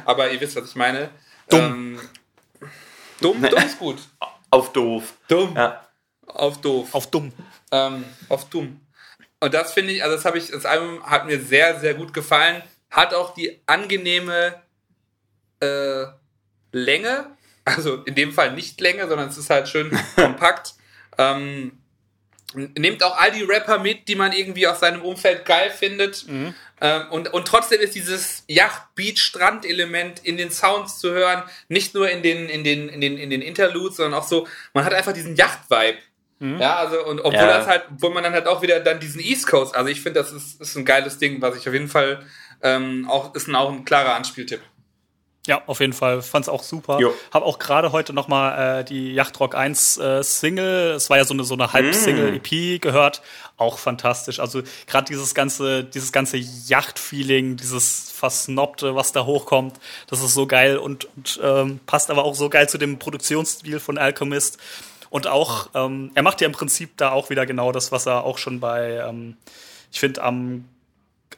aber 0.04 0.30
ihr 0.30 0.40
wisst, 0.40 0.56
was 0.56 0.68
ich 0.68 0.76
meine. 0.76 1.10
Dumm. 1.48 1.60
Ähm, 1.60 2.00
dumm, 3.20 3.42
dumm 3.42 3.62
ist 3.62 3.78
gut. 3.78 3.98
Auf 4.50 4.72
doof. 4.72 5.14
Dumm. 5.28 5.54
Ja. 5.54 5.87
Auf 6.28 6.60
doof. 6.60 6.94
Auf 6.94 7.10
dumm. 7.10 7.32
Ähm, 7.72 8.04
auf 8.28 8.48
dumm. 8.48 8.80
Und 9.40 9.54
das 9.54 9.72
finde 9.72 9.92
ich, 9.92 10.02
also 10.02 10.16
das 10.16 10.24
habe 10.24 10.38
ich, 10.38 10.50
das 10.50 10.66
Album 10.66 11.02
hat 11.04 11.26
mir 11.26 11.40
sehr, 11.40 11.78
sehr 11.80 11.94
gut 11.94 12.12
gefallen. 12.12 12.62
Hat 12.90 13.14
auch 13.14 13.34
die 13.34 13.60
angenehme 13.66 14.62
äh, 15.60 16.04
Länge, 16.72 17.26
also 17.64 18.02
in 18.04 18.14
dem 18.14 18.32
Fall 18.32 18.52
nicht 18.52 18.80
Länge, 18.80 19.06
sondern 19.08 19.28
es 19.28 19.38
ist 19.38 19.50
halt 19.50 19.68
schön 19.68 19.96
kompakt. 20.16 20.74
Ähm, 21.18 21.78
nimmt 22.54 23.02
auch 23.02 23.16
all 23.18 23.30
die 23.30 23.42
Rapper 23.42 23.78
mit, 23.78 24.08
die 24.08 24.14
man 24.14 24.32
irgendwie 24.32 24.66
aus 24.66 24.80
seinem 24.80 25.02
Umfeld 25.02 25.44
geil 25.44 25.70
findet. 25.70 26.26
Mhm. 26.26 26.54
Ähm, 26.80 27.02
und, 27.10 27.32
und 27.32 27.46
trotzdem 27.46 27.80
ist 27.80 27.94
dieses 27.94 28.44
Yacht-Beat-Strand-Element 28.48 30.24
in 30.24 30.36
den 30.36 30.50
Sounds 30.50 30.98
zu 30.98 31.10
hören, 31.10 31.42
nicht 31.68 31.94
nur 31.94 32.08
in 32.08 32.22
den, 32.22 32.48
in 32.48 32.64
den, 32.64 32.88
in 32.88 33.00
den, 33.00 33.18
in 33.18 33.30
den 33.30 33.42
Interludes, 33.42 33.96
sondern 33.96 34.20
auch 34.20 34.26
so, 34.26 34.46
man 34.72 34.84
hat 34.84 34.94
einfach 34.94 35.12
diesen 35.12 35.36
Yacht-Vibe. 35.36 35.98
Mhm. 36.38 36.60
Ja, 36.60 36.76
also, 36.76 37.04
und 37.04 37.20
obwohl 37.20 37.34
ja. 37.34 37.58
das 37.58 37.66
halt, 37.66 37.84
wo 37.98 38.10
man 38.10 38.22
dann 38.22 38.32
halt 38.32 38.46
auch 38.46 38.62
wieder 38.62 38.80
dann 38.80 39.00
diesen 39.00 39.20
East 39.20 39.46
Coast, 39.46 39.74
also 39.74 39.88
ich 39.90 40.00
finde, 40.00 40.20
das 40.20 40.32
ist, 40.32 40.60
ist 40.60 40.76
ein 40.76 40.84
geiles 40.84 41.18
Ding, 41.18 41.42
was 41.42 41.56
ich 41.56 41.68
auf 41.68 41.74
jeden 41.74 41.88
Fall 41.88 42.24
ähm, 42.62 43.08
auch, 43.08 43.34
ist 43.34 43.48
ein, 43.48 43.54
auch 43.54 43.72
ein 43.72 43.84
klarer 43.84 44.14
Anspieltipp. 44.14 44.60
Ja, 45.48 45.62
auf 45.66 45.80
jeden 45.80 45.94
Fall. 45.94 46.20
Fand 46.20 46.44
es 46.44 46.48
auch 46.50 46.62
super. 46.62 47.00
Jo. 47.00 47.14
Hab 47.32 47.42
auch 47.42 47.58
gerade 47.58 47.90
heute 47.90 48.12
noch 48.12 48.28
mal 48.28 48.80
äh, 48.80 48.84
die 48.84 49.14
Yachtrock 49.14 49.54
1 49.54 49.96
äh, 49.96 50.22
Single, 50.22 50.90
es 50.90 51.08
war 51.08 51.16
ja 51.16 51.24
so 51.24 51.32
eine 51.32 51.42
so 51.42 51.54
eine 51.54 51.72
Halb-Single-EP 51.72 52.52
mm. 52.52 52.80
gehört, 52.82 53.22
auch 53.56 53.78
fantastisch. 53.78 54.40
Also 54.40 54.60
gerade 54.86 55.06
dieses 55.06 55.34
ganze 55.34 55.84
dieses 55.84 56.12
ganze 56.12 56.36
Yacht-Feeling, 56.36 57.56
dieses 57.56 58.10
Versnobte, 58.10 58.94
was 58.94 59.12
da 59.12 59.24
hochkommt, 59.24 59.80
das 60.06 60.22
ist 60.22 60.34
so 60.34 60.46
geil 60.46 60.76
und, 60.76 61.08
und 61.16 61.40
ähm, 61.42 61.80
passt 61.86 62.10
aber 62.10 62.24
auch 62.24 62.34
so 62.34 62.50
geil 62.50 62.68
zu 62.68 62.76
dem 62.76 62.98
Produktionsstil 62.98 63.80
von 63.80 63.96
Alchemist. 63.96 64.58
Und 65.10 65.26
auch, 65.26 65.70
ähm, 65.74 66.10
er 66.14 66.22
macht 66.22 66.40
ja 66.40 66.46
im 66.46 66.52
Prinzip 66.52 66.96
da 66.96 67.10
auch 67.10 67.30
wieder 67.30 67.46
genau 67.46 67.72
das, 67.72 67.92
was 67.92 68.06
er 68.06 68.24
auch 68.24 68.38
schon 68.38 68.60
bei, 68.60 69.02
ähm, 69.06 69.36
ich 69.90 70.00
finde, 70.00 70.22
am 70.22 70.64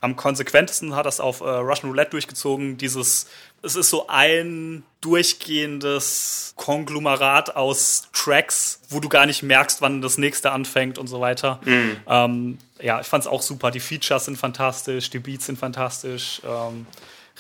am 0.01 0.16
konsequentesten 0.16 0.97
hat 0.97 1.07
das 1.07 1.21
auf 1.21 1.41
äh, 1.41 1.45
Russian 1.45 1.91
Roulette 1.91 2.12
durchgezogen. 2.12 2.79
Dieses, 2.79 3.27
es 3.62 3.77
ist 3.77 3.91
so 3.91 4.07
ein 4.09 4.83
durchgehendes 5.03 6.55
Konglomerat 6.57 7.57
aus 7.57 8.09
Tracks, 8.12 8.81
wo 8.89 9.01
du 9.01 9.09
gar 9.09 9.27
nicht 9.27 9.43
merkst, 9.43 9.83
wann 9.83 10.01
das 10.01 10.16
nächste 10.16 10.53
anfängt 10.53 10.99
und 10.99 11.07
so 11.07 11.21
weiter. 11.21 11.61
Mhm. 11.64 11.97
Ähm, 12.07 12.59
ja, 12.81 13.01
ich 13.01 13.07
fand's 13.07 13.27
auch 13.27 13.43
super. 13.43 13.71
Die 13.71 13.81
Features 13.81 14.25
sind 14.25 14.39
fantastisch, 14.39 15.11
die 15.11 15.18
Beats 15.18 15.47
sind 15.47 15.59
fantastisch. 15.59 16.41
Ähm, 16.47 16.87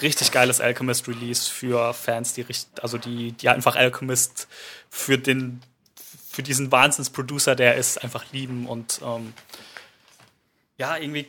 richtig 0.02 0.30
geiles 0.30 0.60
Alchemist 0.60 1.08
Release 1.08 1.50
für 1.50 1.94
Fans, 1.94 2.34
die 2.34 2.44
also 2.82 2.98
die, 2.98 3.32
die 3.32 3.48
einfach 3.48 3.76
Alchemist 3.76 4.48
für 4.90 5.16
den, 5.16 5.62
für 6.30 6.42
diesen 6.42 6.70
Wahnsinns-Producer, 6.70 7.56
der 7.56 7.74
ist, 7.74 7.98
einfach 7.98 8.24
lieben 8.32 8.66
und 8.66 9.00
ähm, 9.02 9.32
ja, 10.78 10.96
irgendwie 10.96 11.28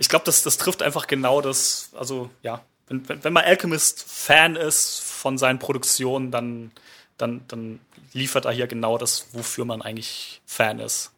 ich 0.00 0.08
glaube, 0.08 0.24
das, 0.24 0.42
das 0.42 0.56
trifft 0.56 0.82
einfach 0.82 1.06
genau 1.06 1.42
das, 1.42 1.90
also 1.94 2.30
ja, 2.42 2.62
wenn, 2.88 3.06
wenn, 3.06 3.22
wenn 3.22 3.32
man 3.34 3.44
Alchemist-Fan 3.44 4.56
ist 4.56 5.00
von 5.00 5.36
seinen 5.36 5.58
Produktionen, 5.58 6.30
dann, 6.30 6.72
dann, 7.18 7.42
dann 7.48 7.80
liefert 8.14 8.46
er 8.46 8.52
hier 8.52 8.66
genau 8.66 8.96
das, 8.96 9.26
wofür 9.32 9.66
man 9.66 9.82
eigentlich 9.82 10.40
Fan 10.46 10.78
ist. 10.78 11.12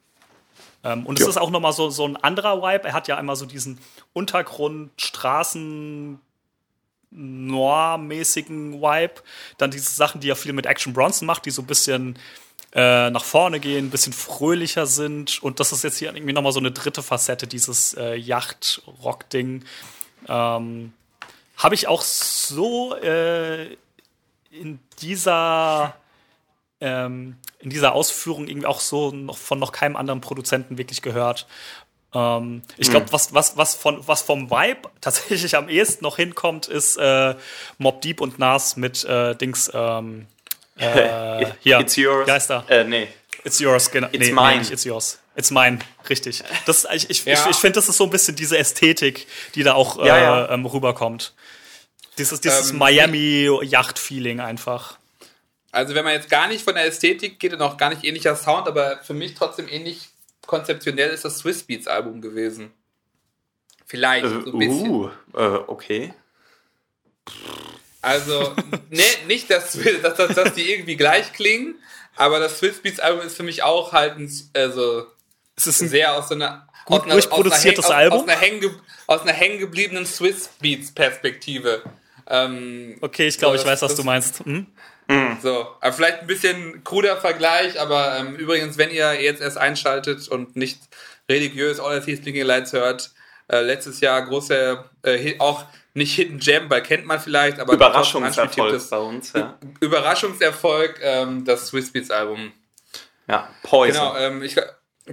Ähm, 0.83 1.07
und 1.07 1.21
ja. 1.21 1.25
es 1.25 1.31
ist 1.31 1.37
auch 1.37 1.51
nochmal 1.51 1.73
so, 1.73 1.91
so 1.91 2.05
ein 2.05 2.17
anderer 2.17 2.61
Vibe. 2.61 2.89
Er 2.89 2.93
hat 2.93 3.07
ja 3.07 3.17
einmal 3.17 3.37
so 3.37 3.47
diesen 3.47 3.79
Untergrund, 4.13 4.91
Straßen, 5.01 6.21
Noir-mäßigen 7.15 8.81
Vibe. 8.81 9.15
Dann 9.59 9.71
diese 9.71 9.91
Sachen, 9.91 10.21
die 10.21 10.31
er 10.31 10.37
viel 10.37 10.53
mit 10.53 10.67
Action 10.67 10.93
Bronson 10.93 11.27
macht, 11.27 11.47
die 11.47 11.51
so 11.51 11.63
ein 11.63 11.67
bisschen 11.67 12.19
äh, 12.75 13.11
nach 13.11 13.25
vorne 13.25 13.61
gehen, 13.61 13.87
ein 13.87 13.91
bisschen 13.91 14.13
fröhlicher 14.13 14.87
sind. 14.87 15.43
Und 15.43 15.61
das 15.61 15.73
ist 15.73 15.85
jetzt 15.85 15.99
hier 15.99 16.15
irgendwie 16.15 16.33
nochmal 16.33 16.53
so 16.53 16.61
eine 16.61 16.73
dritte 16.73 17.03
Facette, 17.03 17.47
dieses 17.47 17.95
äh, 17.95 18.15
Yacht-Rock-Ding. 18.15 19.65
Ähm, 20.29 20.93
Habe 21.57 21.75
ich 21.75 21.89
auch 21.89 22.03
so 22.03 22.97
äh, 22.97 23.77
in 24.51 24.79
dieser 25.01 25.97
ähm, 26.81 27.37
in 27.61 27.71
dieser 27.71 27.95
Ausführung 27.95 28.49
irgendwie 28.49 28.67
auch 28.67 28.81
so 28.81 29.13
noch 29.13 29.39
von 29.39 29.59
noch 29.59 29.71
keinem 29.71 29.97
anderen 29.97 30.21
Produzenten 30.21 30.79
wirklich 30.79 31.01
gehört. 31.01 31.47
Ähm, 32.15 32.63
ich 32.77 32.91
glaube, 32.91 33.07
hm. 33.07 33.13
was, 33.13 33.33
was, 33.33 33.57
was, 33.57 33.75
von, 33.75 34.07
was 34.07 34.23
vom 34.23 34.51
Vibe 34.51 34.91
tatsächlich 35.01 35.57
am 35.57 35.69
ehesten 35.69 36.05
noch 36.05 36.17
hinkommt, 36.17 36.69
ist 36.69 36.97
äh, 36.97 37.35
Mob 37.79 38.01
Deep 38.03 38.21
und 38.21 38.39
Nas 38.39 38.77
mit 38.77 39.05
äh, 39.05 39.35
Dings, 39.35 39.71
ähm, 39.73 40.27
äh, 40.77 41.47
hier. 41.61 41.81
It's 41.81 41.97
yours. 41.97 42.27
Geister. 42.27 42.65
Äh, 42.69 42.85
nee. 42.85 43.09
It's 43.45 43.59
yours, 43.59 43.91
genau. 43.91 44.09
It's 44.13 44.27
nee, 44.27 44.33
mine. 44.33 44.63
Nee, 44.63 44.73
it's 44.73 44.85
yours. 44.85 45.19
It's 45.35 45.51
mine, 45.51 45.79
richtig. 46.09 46.43
Das, 46.67 46.87
ich 46.93 47.09
ich, 47.09 47.25
ja. 47.25 47.33
ich, 47.33 47.51
ich 47.51 47.57
finde, 47.57 47.77
das 47.77 47.89
ist 47.89 47.97
so 47.97 48.05
ein 48.05 48.11
bisschen 48.11 48.37
diese 48.37 48.59
Ästhetik, 48.59 49.27
die 49.55 49.63
da 49.63 49.75
auch 49.75 49.99
ja, 49.99 50.19
ja. 50.19 50.45
Äh, 50.47 50.55
ähm, 50.55 50.67
rüberkommt. 50.67 51.33
Dieses, 52.19 52.41
dieses 52.43 52.71
ähm, 52.71 52.79
Miami-Yacht-Feeling 52.79 54.41
einfach. 54.41 54.99
Also 55.71 55.95
wenn 55.95 56.05
man 56.05 56.13
jetzt 56.13 56.29
gar 56.29 56.49
nicht 56.49 56.63
von 56.63 56.75
der 56.75 56.85
Ästhetik 56.85 57.41
geht 57.41 57.55
und 57.55 57.63
auch 57.63 57.79
gar 57.79 57.89
nicht 57.89 58.05
ähnlicher 58.05 58.37
Sound, 58.37 58.69
aber 58.69 59.01
für 59.03 59.15
mich 59.15 59.35
trotzdem 59.35 59.67
ähnlich 59.69 60.11
konzeptionell 60.53 61.09
ist 61.09 61.25
das 61.25 61.39
Swiss 61.39 61.63
Beats 61.63 61.87
Album 61.89 62.21
gewesen. 62.21 62.73
Vielleicht 63.87 64.27
äh, 64.27 64.29
so 64.29 64.53
ein 64.53 64.59
bisschen. 64.59 64.91
Uh, 64.91 65.09
äh, 65.33 65.61
okay. 65.67 66.13
Also, 68.03 68.55
ne, 68.91 69.03
nicht, 69.27 69.51
dass, 69.51 69.79
dass, 70.03 70.17
dass, 70.17 70.35
dass 70.35 70.53
die 70.53 70.71
irgendwie 70.71 70.97
gleich 70.97 71.33
klingen, 71.33 71.77
Aber 72.17 72.39
das 72.39 72.59
Swiss 72.59 72.83
Beats 72.83 73.01
Album 73.01 73.27
ist 73.27 73.35
für 73.35 73.45
mich 73.45 73.63
auch 73.63 73.93
halt 73.93 74.19
ein, 74.19 74.31
also 74.53 75.07
Es 75.57 75.67
ist 75.67 75.81
ein 75.81 75.89
sehr 75.89 76.15
aus 76.15 76.29
so 76.29 76.35
einer 76.35 76.69
Gut 76.85 76.99
aus 76.99 77.05
einer, 77.05 77.13
durchproduziertes 77.15 77.87
aus 77.87 77.91
einer, 77.91 77.99
Album. 77.99 78.19
Aus 78.21 78.29
einer, 78.29 78.39
hängen, 78.39 78.81
aus 79.07 79.23
einer 79.23 79.33
hängengebliebenen 79.33 80.05
Swiss 80.05 80.51
Beats 80.61 80.93
Perspektive. 80.93 81.83
Ähm, 82.27 82.99
Okay, 83.01 83.27
ich 83.27 83.39
glaube, 83.39 83.57
So, 83.57 83.63
ich 83.63 83.71
weiß, 83.71 83.81
was 83.81 83.95
du 83.95 84.03
meinst. 84.03 84.45
Hm? 84.45 84.67
So, 85.43 85.67
aber 85.81 85.93
vielleicht 85.93 86.21
ein 86.21 86.27
bisschen 86.27 86.85
kruder 86.85 87.17
Vergleich, 87.17 87.81
aber 87.81 88.17
ähm, 88.19 88.35
übrigens, 88.37 88.79
wenn 88.79 88.91
ihr 88.91 89.21
jetzt 89.21 89.41
erst 89.41 89.59
einschaltet 89.59 90.29
und 90.29 90.57
nicht 90.57 90.79
religiös 91.29 91.81
All 91.81 91.99
is 91.99 92.05
Blinking 92.05 92.45
Lights 92.45 92.73
hört, 92.73 93.11
äh, 93.49 93.61
letztes 93.61 94.01
Jahr 94.01 94.23
großer, 94.23 94.85
äh, 95.03 95.35
auch 95.39 95.65
nicht 95.95 96.15
Hidden 96.15 96.39
Gem, 96.39 96.71
weil 96.71 96.83
kennt 96.83 97.05
man 97.07 97.21
vielleicht, 97.21 97.59
aber 97.61 97.75
Überraschungserfolg 97.75 98.73
anspieltes- 98.75 98.91
bei 98.91 98.99
uns, 98.99 99.33
ja. 99.35 99.59
Überraschungserfolg, 99.81 100.99
ähm, 101.03 101.45
das 101.45 101.69
Swiss 101.69 101.93
Beats 101.93 102.11
Album. 102.11 102.53
Ja, 103.29 103.49
Poison. 103.63 104.15
Genau, 104.15 104.17
ähm, 104.17 104.43
ich, 104.43 104.57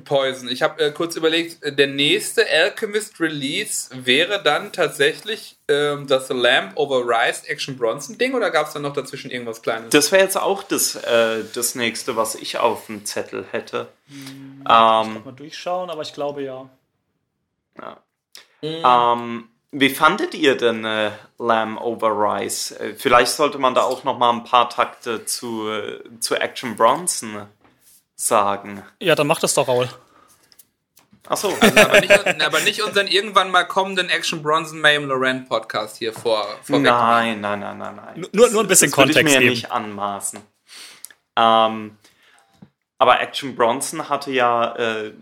Poison. 0.04 0.50
Ich 0.50 0.62
habe 0.62 0.84
äh, 0.84 0.92
kurz 0.92 1.16
überlegt, 1.16 1.64
äh, 1.64 1.74
der 1.74 1.88
nächste 1.88 2.46
Alchemist 2.48 3.20
Release 3.20 3.90
wäre 4.06 4.42
dann 4.44 4.72
tatsächlich 4.72 5.58
ähm, 5.68 6.06
das 6.06 6.30
Lamp 6.30 6.78
Over 6.78 7.02
Rice 7.08 7.46
Action 7.46 7.76
Bronson 7.76 8.18
Ding 8.18 8.36
oder 8.36 8.52
gab 8.52 8.68
es 8.68 8.74
dann 8.74 8.84
noch 8.84 8.94
dazwischen 8.94 9.32
irgendwas 9.32 9.64
Kleines? 9.64 9.90
Das 9.90 10.12
wäre 10.12 10.22
jetzt 10.22 10.38
auch 10.38 10.62
das, 10.62 10.96
äh, 10.96 11.44
das 11.56 11.74
nächste, 11.74 12.16
was 12.16 12.36
ich 12.36 12.60
auf 12.60 12.86
dem 12.86 13.04
Zettel 13.06 13.46
hätte. 13.52 13.88
Ähm, 14.10 14.64
Mal 14.66 15.34
durchschauen, 15.36 15.90
aber 15.90 16.04
ich 16.04 16.14
glaube 16.14 16.44
ja. 16.44 16.70
ähm, 18.62 19.50
wie 19.72 19.90
fandet 19.90 20.36
ihr 20.36 20.56
denn 20.56 20.86
äh, 20.86 21.12
Lamb 21.40 21.82
Over 21.82 22.10
Rice? 22.10 22.72
Äh, 22.72 22.94
vielleicht 22.96 23.32
sollte 23.32 23.58
man 23.58 23.74
da 23.74 23.84
auch 23.84 24.04
noch 24.04 24.20
mal 24.20 24.32
ein 24.32 24.44
paar 24.44 24.70
Takte 24.70 25.26
zu, 25.26 25.68
äh, 25.68 26.00
zu 26.20 26.36
Action 26.36 26.76
Bronson 26.76 27.48
sagen. 28.20 28.84
Ja, 29.02 29.16
dann 29.16 29.28
mach 29.28 29.40
das 29.40 29.54
doch, 29.54 29.68
Raul. 29.68 29.88
Achso, 31.28 31.54
aber, 31.62 32.02
nicht, 32.02 32.42
aber 32.46 32.60
nicht 32.62 32.82
unseren 32.84 33.08
irgendwann 33.08 33.50
mal 33.52 33.64
kommenden 33.64 34.10
Action 34.10 34.42
Bronson 34.42 34.82
Mayhem 34.82 35.08
Laurent 35.08 35.48
Podcast 35.48 35.98
hier 35.98 36.12
vor. 36.12 36.46
vorweg. 36.64 36.84
nein, 36.84 37.40
nein, 37.40 37.60
nein, 37.60 37.78
nein, 37.78 37.96
nein. 37.96 38.26
Nur- 38.34 38.50
nur 38.50 38.62
ein 38.64 38.68
bisschen 38.68 38.90
das 38.92 38.98
würde 38.98 39.14
Kontext 39.14 39.18
ich 39.20 39.24
mir 39.24 39.40
geben. 39.40 39.50
nicht 39.52 39.72
anmaßen. 39.72 40.40
Ähm, 41.38 41.98
aber 42.98 43.22
Action 43.22 43.56
Bronson 43.56 44.10
hatte 44.10 44.32
ja 44.32 44.76
äh, 44.76 45.14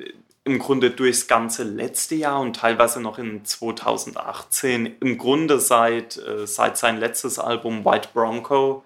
im 0.46 0.58
Grunde 0.58 0.90
durchs 0.92 1.28
ganze 1.28 1.64
letzte 1.64 2.16
Jahr 2.16 2.40
und 2.40 2.56
teilweise 2.56 3.00
noch 3.02 3.20
in 3.20 3.46
2018 3.46 4.98
im 5.02 5.18
Grunde 5.20 5.60
seit, 5.60 6.18
äh, 6.18 6.48
seit 6.48 6.78
sein 6.78 6.98
letztes 6.98 7.38
Album 7.38 7.86
White 7.86 8.10
Bronco 8.14 8.84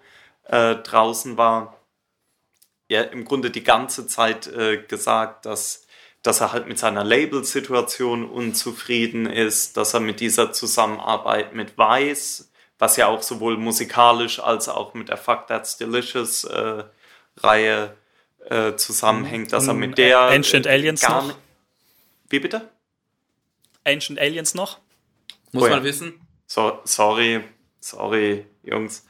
äh, 0.47 0.75
draußen 0.75 1.37
war, 1.37 1.77
ja 2.91 3.03
im 3.03 3.23
Grunde 3.23 3.51
die 3.51 3.63
ganze 3.63 4.05
Zeit 4.05 4.47
äh, 4.47 4.77
gesagt, 4.77 5.45
dass, 5.45 5.87
dass 6.23 6.41
er 6.41 6.51
halt 6.51 6.67
mit 6.67 6.77
seiner 6.77 7.05
Label-Situation 7.05 8.29
unzufrieden 8.29 9.27
ist, 9.27 9.77
dass 9.77 9.93
er 9.93 10.01
mit 10.01 10.19
dieser 10.19 10.51
Zusammenarbeit 10.51 11.55
mit 11.55 11.77
Vice, 11.77 12.51
was 12.79 12.97
ja 12.97 13.07
auch 13.07 13.23
sowohl 13.23 13.55
musikalisch 13.55 14.41
als 14.41 14.67
auch 14.67 14.93
mit 14.93 15.07
der 15.07 15.15
Fuck 15.15 15.47
That's 15.47 15.77
Delicious 15.77 16.43
äh, 16.43 16.83
Reihe 17.37 17.95
äh, 18.49 18.75
zusammenhängt, 18.75 19.53
dass 19.53 19.67
er 19.67 19.73
Und 19.73 19.79
mit 19.79 19.97
der 19.97 20.19
Ancient 20.19 20.67
Aliens 20.67 20.99
gar 20.99 21.23
noch? 21.23 21.35
Wie 22.27 22.39
bitte? 22.39 22.69
Ancient 23.85 24.19
Aliens 24.19 24.53
noch? 24.53 24.79
Muss 25.53 25.63
Oh 25.63 25.67
ja. 25.67 25.75
man 25.75 25.83
wissen. 25.85 26.19
So, 26.45 26.81
sorry, 26.83 27.41
sorry, 27.79 28.45
Jungs. 28.63 29.05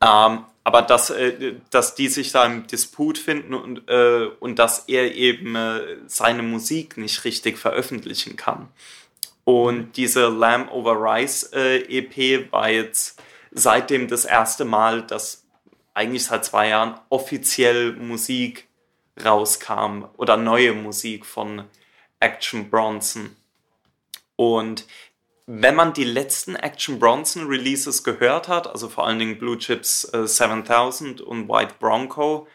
Ähm, 0.00 0.46
aber 0.64 0.82
dass, 0.82 1.10
äh, 1.10 1.54
dass 1.70 1.94
die 1.94 2.08
sich 2.08 2.32
da 2.32 2.44
im 2.44 2.66
Disput 2.66 3.18
finden 3.18 3.54
und, 3.54 3.88
äh, 3.88 4.28
und 4.40 4.58
dass 4.58 4.80
er 4.88 5.14
eben 5.14 5.56
äh, 5.56 5.96
seine 6.06 6.42
Musik 6.42 6.96
nicht 6.96 7.24
richtig 7.24 7.58
veröffentlichen 7.58 8.36
kann. 8.36 8.68
Und 9.44 9.96
diese 9.96 10.28
Lamb 10.28 10.70
Over 10.70 10.96
Rice 11.00 11.50
äh, 11.52 11.78
EP 11.78 12.52
war 12.52 12.70
jetzt 12.70 13.20
seitdem 13.50 14.06
das 14.08 14.24
erste 14.24 14.64
Mal, 14.64 15.02
dass 15.02 15.44
eigentlich 15.94 16.24
seit 16.24 16.44
zwei 16.44 16.68
Jahren 16.68 17.00
offiziell 17.08 17.92
Musik 17.94 18.68
rauskam 19.24 20.04
oder 20.16 20.36
neue 20.36 20.72
Musik 20.72 21.26
von 21.26 21.64
Action 22.20 22.70
Bronson. 22.70 23.34
Und 24.36 24.86
wenn 25.52 25.74
man 25.74 25.92
die 25.92 26.04
letzten 26.04 26.54
Action 26.54 27.00
Bronson 27.00 27.48
Releases 27.48 28.04
gehört 28.04 28.46
hat, 28.46 28.68
also 28.68 28.88
vor 28.88 29.04
allen 29.04 29.18
Dingen 29.18 29.36
Blue 29.36 29.58
Chips 29.58 30.04
äh, 30.14 30.24
7000 30.24 31.20
und 31.20 31.48
White 31.48 31.74
Bronco, 31.80 32.46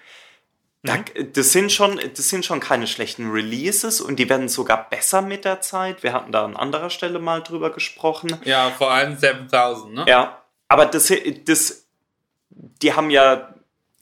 da, 0.82 1.00
das, 1.34 1.52
sind 1.52 1.74
schon, 1.74 2.00
das 2.16 2.30
sind 2.30 2.46
schon 2.46 2.62
keine 2.62 2.88
schlechten 2.88 3.32
Releases 3.32 4.00
und 4.00 4.18
die 4.18 4.30
werden 4.30 4.48
sogar 4.48 4.89
besser 4.89 5.22
mit 5.22 5.43
der 5.43 5.60
Zeit. 5.60 6.04
Wir 6.04 6.14
hatten 6.14 6.32
da 6.32 6.46
an 6.46 6.56
anderer 6.56 6.89
Stelle 6.89 7.20
mal 7.20 7.41
drüber 7.41 7.72
gesprochen. 7.72 8.38
Ja, 8.46 8.70
vor 8.70 8.91
allem 8.91 9.18
7000, 9.18 9.93
ne? 9.93 10.06
Ja, 10.08 10.41
aber 10.70 10.86
das, 10.86 11.12
das, 11.43 11.88
die 12.50 12.93
haben 12.93 13.10
ja 13.10 13.55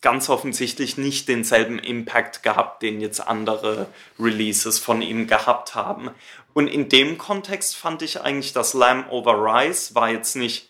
ganz 0.03 0.29
offensichtlich 0.29 0.97
nicht 0.97 1.27
denselben 1.27 1.79
Impact 1.79 2.43
gehabt, 2.43 2.83
den 2.83 3.01
jetzt 3.01 3.19
andere 3.19 3.87
Releases 4.19 4.77
von 4.77 5.01
ihm 5.01 5.25
gehabt 5.25 5.73
haben. 5.73 6.11
Und 6.53 6.67
in 6.67 6.89
dem 6.89 7.17
Kontext 7.17 7.75
fand 7.75 8.03
ich 8.03 8.21
eigentlich, 8.21 8.53
dass 8.53 8.75
Lamb 8.75 9.11
Over 9.11 9.33
Rice 9.41 9.95
war 9.95 10.11
jetzt 10.11 10.35
nicht 10.35 10.69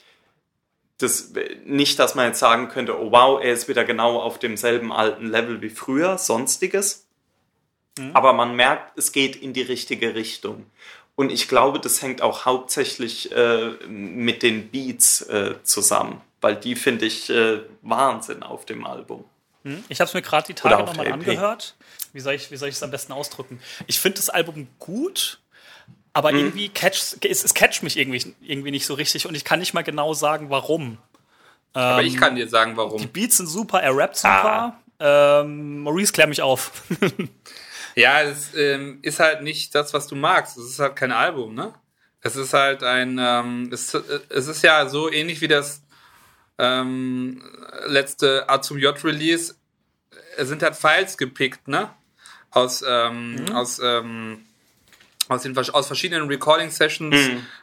das, 1.00 1.34
nicht, 1.66 2.00
dass 2.00 2.16
man 2.16 2.28
jetzt 2.28 2.40
sagen 2.40 2.70
könnte, 2.70 2.98
oh 2.98 3.12
wow, 3.12 3.44
er 3.44 3.52
ist 3.52 3.68
wieder 3.68 3.84
genau 3.84 4.22
auf 4.22 4.40
demselben 4.40 4.94
alten 4.94 5.28
Level 5.28 5.62
wie 5.62 5.72
früher, 5.72 6.18
sonstiges. 6.18 7.06
Aber 8.14 8.34
man 8.34 8.56
merkt, 8.56 8.98
es 8.98 9.12
geht 9.12 9.36
in 9.36 9.54
die 9.54 9.62
richtige 9.62 10.16
Richtung. 10.16 10.66
Und 11.16 11.32
ich 11.32 11.48
glaube, 11.48 11.80
das 11.80 12.02
hängt 12.02 12.22
auch 12.22 12.46
hauptsächlich 12.46 13.32
äh, 13.32 13.72
mit 13.88 14.42
den 14.42 14.70
Beats 14.70 15.22
äh, 15.22 15.56
zusammen, 15.64 16.22
weil 16.42 16.56
die 16.56 16.76
finde 16.76 17.06
ich 17.06 17.30
äh, 17.30 17.60
Wahnsinn 17.84 18.42
auf 18.44 18.66
dem 18.66 18.86
Album. 18.86 19.26
Ich 19.88 20.02
habe 20.02 20.10
es 20.10 20.14
mir 20.14 20.22
gerade 20.22 20.48
die 20.48 20.56
Tage 20.56 20.84
nochmal 20.84 21.12
angehört. 21.12 21.76
Wie 22.12 22.20
soll 22.20 22.34
ich, 22.34 22.52
es 22.52 22.84
am 22.84 22.92
besten 22.92 23.14
ausdrücken? 23.14 23.62
Ich 23.88 24.00
finde 24.00 24.18
das 24.18 24.30
Album 24.30 24.68
gut, 24.80 25.40
aber 26.12 26.32
Mhm. 26.32 26.38
irgendwie 26.40 26.70
catch, 26.70 27.16
es, 27.24 27.44
es 27.44 27.54
catcht 27.54 27.82
mich 27.82 27.98
irgendwie, 27.98 28.36
irgendwie 28.42 28.72
nicht 28.72 28.86
so 28.86 28.94
richtig 28.94 29.26
und 29.26 29.36
ich 29.36 29.46
kann 29.46 29.60
nicht 29.60 29.74
mal 29.74 29.84
genau 29.84 30.14
sagen, 30.14 30.50
warum. 30.50 30.98
Aber 31.74 32.02
Ähm, 32.02 32.08
ich 32.08 32.18
kann 32.18 32.36
dir 32.36 32.48
sagen, 32.50 32.72
Die 32.74 32.78
warum. 32.78 33.08
Beats 33.08 33.38
sind 33.38 33.48
super, 33.48 33.82
er 33.82 33.96
rappt 33.96 34.18
super. 34.18 34.80
Ähm, 35.00 35.80
Maurice, 35.80 36.12
klär 36.14 36.28
mich 36.28 36.42
auf. 36.42 36.72
Ja, 37.96 38.24
es 38.24 38.56
ähm, 38.56 38.98
ist 39.04 39.20
halt 39.20 39.44
nicht 39.44 39.76
das, 39.76 39.94
was 39.94 40.08
du 40.08 40.16
magst. 40.16 40.58
Es 40.58 40.66
ist 40.66 40.80
halt 40.80 40.96
kein 40.96 41.12
Album, 41.12 41.54
ne? 41.54 41.76
Es 42.22 42.36
ist 42.36 42.52
halt 42.54 42.82
ein, 42.82 43.20
ähm, 43.22 43.70
es, 43.72 43.94
es 43.94 44.48
ist 44.48 44.64
ja 44.64 44.88
so 44.90 45.12
ähnlich 45.12 45.42
wie 45.42 45.48
das 45.48 45.83
ähm, 46.58 47.44
letzte 47.88 48.50
A 48.50 48.62
zum 48.62 48.78
J 48.78 49.02
Release. 49.04 49.56
Es 50.38 50.48
sind 50.48 50.64
halt 50.64 50.76
Files 50.76 51.18
gepickt, 51.18 51.68
ne? 51.68 51.90
Aus, 52.52 52.84
ähm, 52.88 53.46
aus, 53.54 53.80
ähm, 53.84 54.46
aus, 55.28 55.42
den, 55.42 55.58
aus 55.58 55.88
verschiedenen 55.88 56.28
Recording 56.28 56.70
Sessions 56.70 57.16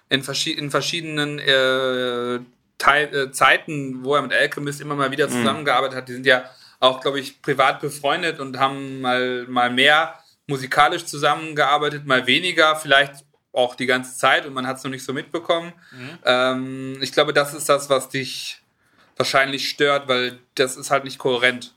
in, 0.09 0.23
verschi 0.23 0.51
in 0.51 0.71
verschiedenen 0.71 1.39
äh, 1.39 2.41
Teil, 2.79 3.15
äh, 3.15 3.31
Zeiten, 3.31 4.05
wo 4.05 4.17
er 4.17 4.23
mit 4.23 4.33
Alchemist 4.33 4.81
immer 4.81 4.97
mal 4.97 5.13
wieder 5.13 5.29
zusammengearbeitet 5.29 5.97
hat. 5.97 6.09
Die 6.09 6.15
sind 6.15 6.27
ja 6.27 6.51
auch, 6.81 7.01
glaube 7.01 7.21
ich, 7.21 7.41
privat 7.43 7.81
befreundet 7.81 8.41
und 8.41 8.59
haben 8.59 9.01
mal, 9.01 9.47
mal 9.49 9.71
mehr 9.71 10.19
musikalisch 10.47 11.05
zusammengearbeitet, 11.05 12.07
mal 12.07 12.27
weniger, 12.27 12.75
vielleicht 12.75 13.25
auch 13.53 13.75
die 13.75 13.87
ganze 13.87 14.17
Zeit 14.17 14.47
und 14.47 14.55
man 14.55 14.67
hat 14.67 14.79
es 14.79 14.85
noch 14.85 14.91
nicht 14.91 15.05
so 15.05 15.13
mitbekommen. 15.13 15.73
Ähm, 16.25 16.99
ich 17.01 17.13
glaube, 17.13 17.33
das 17.33 17.55
ist 17.55 17.69
das, 17.69 17.91
was 17.91 18.09
dich 18.09 18.60
wahrscheinlich 19.21 19.69
stört, 19.69 20.09
weil 20.09 20.39
das 20.57 20.77
ist 20.77 20.91
halt 20.91 21.05
nicht 21.05 21.19
kohärent. 21.19 21.73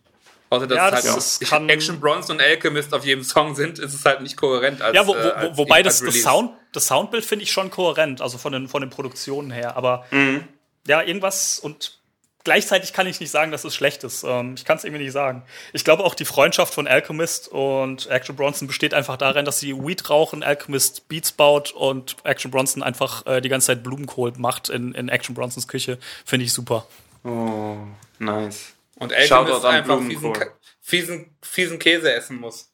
Außer 0.49 0.67
dass 0.67 0.75
Ja, 0.77 0.89
es 0.89 1.03
das 1.03 1.39
halt 1.41 1.49
kann- 1.49 1.69
Action 1.69 1.99
Bronson 1.99 2.37
und 2.37 2.41
Alchemist 2.43 2.93
auf 2.93 3.03
jedem 3.05 3.23
Song 3.23 3.55
sind, 3.55 3.79
ist 3.79 3.93
es 3.93 4.05
halt 4.05 4.21
nicht 4.21 4.37
kohärent 4.37 4.81
als 4.81 4.95
ja, 4.95 5.05
wo, 5.07 5.13
wo, 5.13 5.17
äh, 5.17 5.31
als- 5.31 5.51
wo, 5.53 5.57
wobei 5.63 5.81
das, 5.83 5.99
das. 5.99 6.21
Sound, 6.21 6.51
das 6.71 6.87
Soundbild 6.87 7.25
finde 7.25 7.43
ich 7.43 7.51
schon 7.51 7.69
kohärent, 7.71 8.21
also 8.21 8.37
von 8.37 8.51
den, 8.53 8.67
von 8.67 8.81
den 8.81 8.89
Produktionen 8.91 9.49
her. 9.51 9.75
Aber 9.77 10.05
Mhm. 10.11 10.43
ja, 10.87 11.01
irgendwas 11.01 11.57
und 11.59 11.97
gleichzeitig 12.43 12.93
kann 12.93 13.07
ich 13.07 13.19
nicht 13.19 13.31
sagen, 13.31 13.51
dass 13.51 13.63
es 13.63 13.73
schlecht 13.73 14.03
ist. 14.03 14.23
Ähm, 14.23 14.53
ich 14.55 14.63
kann 14.65 14.77
es 14.77 14.83
irgendwie 14.83 15.03
nicht 15.05 15.13
sagen. 15.13 15.41
Ich 15.71 15.83
glaube 15.83 16.03
auch 16.03 16.13
die 16.13 16.25
Freundschaft 16.25 16.71
von 16.73 16.87
Alchemist 16.87 17.47
und 17.47 18.05
Action 18.11 18.35
Bronson 18.35 18.67
besteht 18.67 18.93
einfach 18.93 19.17
darin, 19.17 19.45
dass 19.45 19.59
sie 19.59 19.73
Weed 19.75 20.07
rauchen, 20.11 20.43
Alchemist 20.43 21.07
Beats 21.07 21.31
baut 21.31 21.71
und 21.71 22.17
Action 22.25 22.51
Bronson 22.51 22.83
einfach 22.83 23.25
äh, 23.25 23.41
die 23.41 23.49
ganze 23.49 23.67
Zeit 23.67 23.81
Blumenkohl 23.81 24.33
macht 24.37 24.69
in, 24.69 24.93
in 24.93 25.09
Action 25.09 25.33
Bronsons 25.33 25.67
Küche. 25.67 25.97
Finde 26.25 26.45
ich 26.45 26.53
super. 26.53 26.85
Oh, 27.23 27.77
nice. 28.19 28.73
Und 28.95 29.11
Shoutout 29.11 29.65
Alchemist 29.65 29.65
an 29.65 29.75
einfach 29.75 30.01
fiesen, 30.01 30.33
fiesen, 30.81 31.35
fiesen 31.41 31.79
Käse 31.79 32.13
essen 32.13 32.39
muss. 32.39 32.69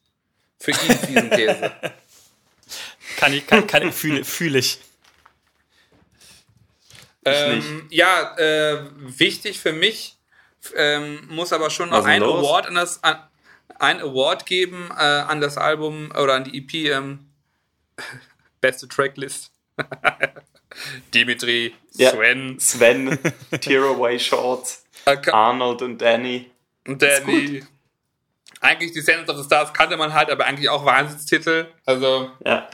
Für 0.58 0.72
ihn 0.72 0.98
fiesen 0.98 1.30
Käse. 1.30 1.72
Kann 3.16 3.32
ich, 3.32 3.46
kann, 3.46 3.66
kann 3.66 3.86
ich 3.86 3.94
fühle, 3.94 4.24
fühle 4.24 4.60
ich. 4.60 4.78
ähm, 7.24 7.86
ja, 7.90 8.34
äh, 8.38 8.86
wichtig 8.96 9.60
für 9.60 9.72
mich, 9.72 10.16
ähm, 10.74 11.26
muss 11.28 11.52
aber 11.52 11.70
schon 11.70 11.90
noch 11.90 11.98
ist 11.98 12.04
ein 12.06 12.20
los? 12.22 12.38
Award 12.38 12.66
an 12.66 12.74
das, 12.76 13.02
an, 13.02 13.18
einen 13.78 14.00
Award 14.00 14.46
geben 14.46 14.90
äh, 14.96 15.02
an 15.02 15.40
das 15.40 15.58
Album 15.58 16.10
oder 16.12 16.34
an 16.34 16.44
die 16.44 16.58
EP. 16.58 16.92
Ähm, 16.92 17.30
beste 18.60 18.88
Tracklist. 18.88 19.50
Dimitri, 21.14 21.74
Ja. 21.92 22.10
Sven, 22.10 22.58
Sven, 22.60 23.18
Tearaway 23.60 24.18
Shorts, 24.18 24.84
Ka- 25.04 25.32
Arnold 25.32 25.82
und 25.82 25.98
Danny. 25.98 26.50
und 26.86 27.00
Danny. 27.02 27.62
Eigentlich 28.60 28.92
die 28.92 29.00
Sense 29.00 29.30
of 29.30 29.38
the 29.38 29.44
Stars 29.44 29.72
kannte 29.72 29.96
man 29.96 30.12
halt, 30.12 30.30
aber 30.30 30.44
eigentlich 30.46 30.68
auch 30.68 30.84
Wahnsinnstitel. 30.84 31.66
Also 31.86 32.30
Ja. 32.44 32.68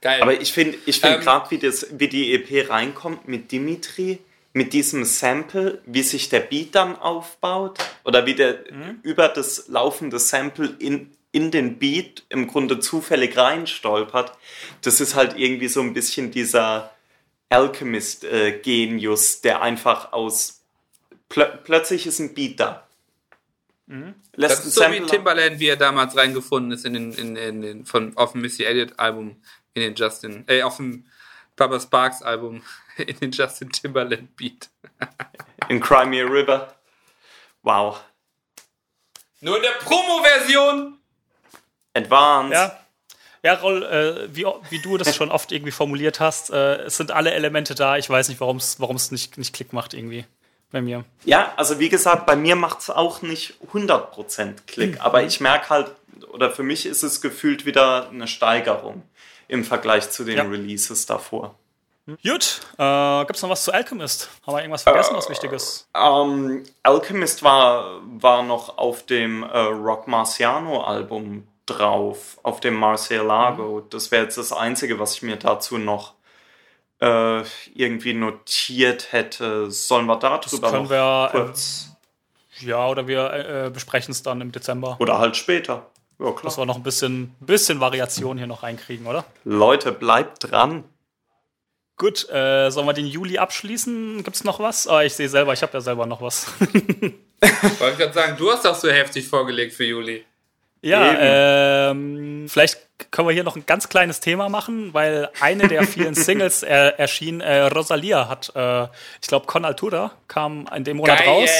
geil. 0.00 0.20
Aber 0.22 0.38
ich 0.40 0.52
finde 0.52 0.78
ich 0.86 1.00
find 1.00 1.14
Ähm, 1.16 1.20
gerade, 1.22 1.50
wie, 1.50 1.58
das- 1.58 1.86
wie 1.92 2.08
die 2.08 2.34
EP 2.34 2.68
reinkommt 2.68 3.26
mit 3.26 3.50
Dimitri, 3.52 4.18
mit 4.52 4.74
diesem 4.74 5.04
Sample, 5.06 5.80
wie 5.86 6.02
sich 6.02 6.28
der 6.28 6.40
Beat 6.40 6.74
dann 6.74 6.94
aufbaut 6.96 7.78
oder 8.04 8.26
wie 8.26 8.34
der 8.34 8.64
Mhm. 8.70 8.98
über 9.02 9.28
das 9.28 9.68
laufende 9.68 10.18
Sample 10.18 10.76
in, 10.78 11.10
in 11.32 11.50
den 11.50 11.78
Beat 11.78 12.24
im 12.28 12.46
Grunde 12.46 12.78
zufällig 12.78 13.36
reinstolpert, 13.36 14.32
das 14.82 15.00
ist 15.00 15.14
halt 15.14 15.36
irgendwie 15.36 15.68
so 15.68 15.80
ein 15.80 15.94
bisschen 15.94 16.30
dieser 16.30 16.94
Alchemist-Genius, 17.48 19.40
der 19.40 19.62
einfach 19.62 20.12
aus 20.12 20.62
plö 21.28 21.46
plötzlich 21.64 22.06
ist 22.06 22.18
ein 22.18 22.34
Beat 22.34 22.60
da. 22.60 22.86
Lässt 24.34 24.58
das 24.58 24.66
ist 24.66 24.74
so 24.74 24.82
wie 24.90 25.00
Timbaland, 25.00 25.58
wie 25.58 25.68
er 25.68 25.76
damals 25.76 26.16
reingefunden 26.16 26.72
ist 26.72 26.86
in 26.86 26.94
den, 26.94 27.12
in, 27.12 27.36
in 27.36 27.62
den 27.62 27.84
von 27.84 28.16
auf 28.16 28.32
dem 28.32 28.40
Missy 28.40 28.64
Elliott 28.64 28.98
Album 28.98 29.36
in 29.74 29.82
den 29.82 29.94
Justin, 29.94 30.44
äh, 30.46 30.62
auf 30.62 30.76
dem 30.76 31.04
Papa 31.56 31.78
Sparks 31.80 32.22
Album 32.22 32.62
in 32.96 33.18
den 33.18 33.32
Justin 33.32 33.70
Timberland 33.70 34.34
Beat. 34.36 34.70
in 35.68 35.80
Crimea 35.80 36.24
River. 36.24 36.74
Wow. 37.62 38.00
Nur 39.40 39.56
in 39.56 39.62
der 39.62 39.72
Promo-Version. 39.80 40.98
Advanced. 41.94 42.52
Ja. 42.54 42.78
Ja, 43.44 43.54
Roll, 43.54 43.82
äh, 43.82 44.34
wie, 44.34 44.46
wie 44.70 44.78
du 44.80 44.96
das 44.98 45.16
schon 45.16 45.32
oft 45.32 45.50
irgendwie 45.50 45.72
formuliert 45.72 46.20
hast, 46.20 46.50
äh, 46.50 46.82
es 46.82 46.96
sind 46.96 47.10
alle 47.10 47.32
Elemente 47.32 47.74
da. 47.74 47.96
Ich 47.96 48.08
weiß 48.08 48.28
nicht, 48.28 48.40
warum 48.40 48.56
es 48.58 49.10
nicht, 49.10 49.36
nicht 49.36 49.52
Klick 49.52 49.72
macht 49.72 49.94
irgendwie 49.94 50.24
bei 50.70 50.80
mir. 50.80 51.04
Ja, 51.24 51.52
also 51.56 51.80
wie 51.80 51.88
gesagt, 51.88 52.24
bei 52.24 52.36
mir 52.36 52.54
macht 52.54 52.80
es 52.80 52.90
auch 52.90 53.20
nicht 53.20 53.54
100% 53.72 54.54
Klick, 54.68 55.00
aber 55.00 55.24
ich 55.24 55.40
merke 55.40 55.70
halt, 55.70 55.90
oder 56.32 56.50
für 56.52 56.62
mich 56.62 56.86
ist 56.86 57.02
es 57.02 57.20
gefühlt 57.20 57.66
wieder 57.66 58.08
eine 58.10 58.28
Steigerung 58.28 59.02
im 59.48 59.64
Vergleich 59.64 60.08
zu 60.10 60.22
den 60.24 60.36
Ja. 60.36 60.44
Releases 60.44 61.06
davor. 61.06 61.56
Gut, 62.06 62.60
äh, 62.78 63.24
gibt's 63.26 63.42
noch 63.42 63.50
was 63.50 63.64
zu 63.64 63.72
Alchemist? 63.72 64.28
Haben 64.46 64.56
wir 64.56 64.60
irgendwas 64.60 64.82
vergessen, 64.82 65.14
was 65.14 65.28
Wichtiges? 65.28 65.88
Ähm, 65.96 66.64
Alchemist 66.82 67.42
war, 67.42 68.00
war 68.04 68.42
noch 68.42 68.78
auf 68.78 69.04
dem 69.06 69.42
äh, 69.44 69.58
Rock 69.58 70.08
Marciano 70.08 70.82
Album 70.82 71.46
drauf, 71.66 72.38
auf 72.42 72.60
dem 72.60 72.74
Marcielago. 72.74 73.80
Das 73.90 74.10
wäre 74.10 74.24
jetzt 74.24 74.38
das 74.38 74.52
Einzige, 74.52 74.98
was 74.98 75.14
ich 75.14 75.22
mir 75.22 75.36
dazu 75.36 75.78
noch 75.78 76.14
äh, 77.00 77.42
irgendwie 77.74 78.14
notiert 78.14 79.12
hätte. 79.12 79.70
Sollen 79.70 80.06
wir 80.06 80.16
da 80.16 80.38
drüber 80.38 80.70
können 80.70 80.84
noch 80.84 80.90
wir, 80.90 81.30
äh, 81.32 81.36
kurz? 81.36 81.88
Ja, 82.60 82.88
oder 82.88 83.06
wir 83.06 83.32
äh, 83.32 83.70
besprechen 83.70 84.12
es 84.12 84.22
dann 84.22 84.40
im 84.40 84.52
Dezember. 84.52 84.96
Oder 85.00 85.18
halt 85.18 85.36
später. 85.36 85.86
Ja, 86.18 86.30
klar. 86.30 86.42
Dass 86.44 86.58
wir 86.58 86.66
noch 86.66 86.76
ein 86.76 86.82
bisschen, 86.82 87.34
bisschen 87.40 87.80
Variation 87.80 88.38
hier 88.38 88.46
noch 88.46 88.62
reinkriegen, 88.62 89.06
oder? 89.06 89.24
Leute, 89.44 89.90
bleibt 89.90 90.50
dran. 90.50 90.84
Gut, 91.96 92.28
äh, 92.30 92.70
sollen 92.70 92.86
wir 92.86 92.92
den 92.92 93.06
Juli 93.06 93.38
abschließen? 93.38 94.22
Gibt's 94.22 94.44
noch 94.44 94.60
was? 94.60 94.86
Ah, 94.86 95.02
ich 95.02 95.14
sehe 95.14 95.28
selber, 95.28 95.52
ich 95.52 95.62
habe 95.62 95.72
ja 95.74 95.80
selber 95.80 96.06
noch 96.06 96.20
was. 96.20 96.46
Wollte 96.60 97.16
ich 97.92 97.98
gerade 97.98 98.12
sagen, 98.12 98.36
du 98.36 98.50
hast 98.50 98.64
doch 98.64 98.74
so 98.74 98.88
heftig 98.88 99.26
vorgelegt 99.28 99.74
für 99.74 99.84
Juli. 99.84 100.24
Ja, 100.82 101.90
ähm, 101.90 102.46
vielleicht 102.48 102.78
können 103.10 103.28
wir 103.28 103.32
hier 103.32 103.44
noch 103.44 103.56
ein 103.56 103.66
ganz 103.66 103.88
kleines 103.88 104.20
Thema 104.20 104.48
machen, 104.48 104.92
weil 104.92 105.28
eine 105.40 105.68
der 105.68 105.84
vielen 105.86 106.14
Singles 106.16 106.62
er, 106.62 106.98
erschien, 106.98 107.40
äh, 107.40 107.62
Rosalia 107.66 108.28
hat, 108.28 108.52
äh, 108.54 108.84
ich 109.20 109.28
glaube, 109.28 109.46
Con 109.46 109.64
Altura 109.64 110.12
kam 110.28 110.68
in 110.74 110.84
dem 110.84 110.96
Monat 110.98 111.18
Geil. 111.18 111.28
raus. 111.28 111.50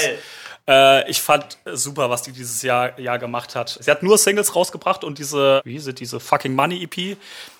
Äh, 0.67 1.09
ich 1.09 1.21
fand 1.21 1.57
super, 1.65 2.09
was 2.09 2.21
die 2.23 2.31
dieses 2.31 2.61
Jahr, 2.61 2.97
Jahr 2.99 3.19
gemacht 3.19 3.55
hat. 3.55 3.77
Sie 3.81 3.89
hat 3.91 4.03
nur 4.03 4.17
Singles 4.17 4.55
rausgebracht 4.55 5.03
und 5.03 5.17
diese, 5.19 5.61
wie 5.65 5.75
ist 5.75 5.87
es, 5.87 5.95
diese 5.95 6.19
fucking 6.19 6.53
Money 6.53 6.83
EP. 6.83 7.17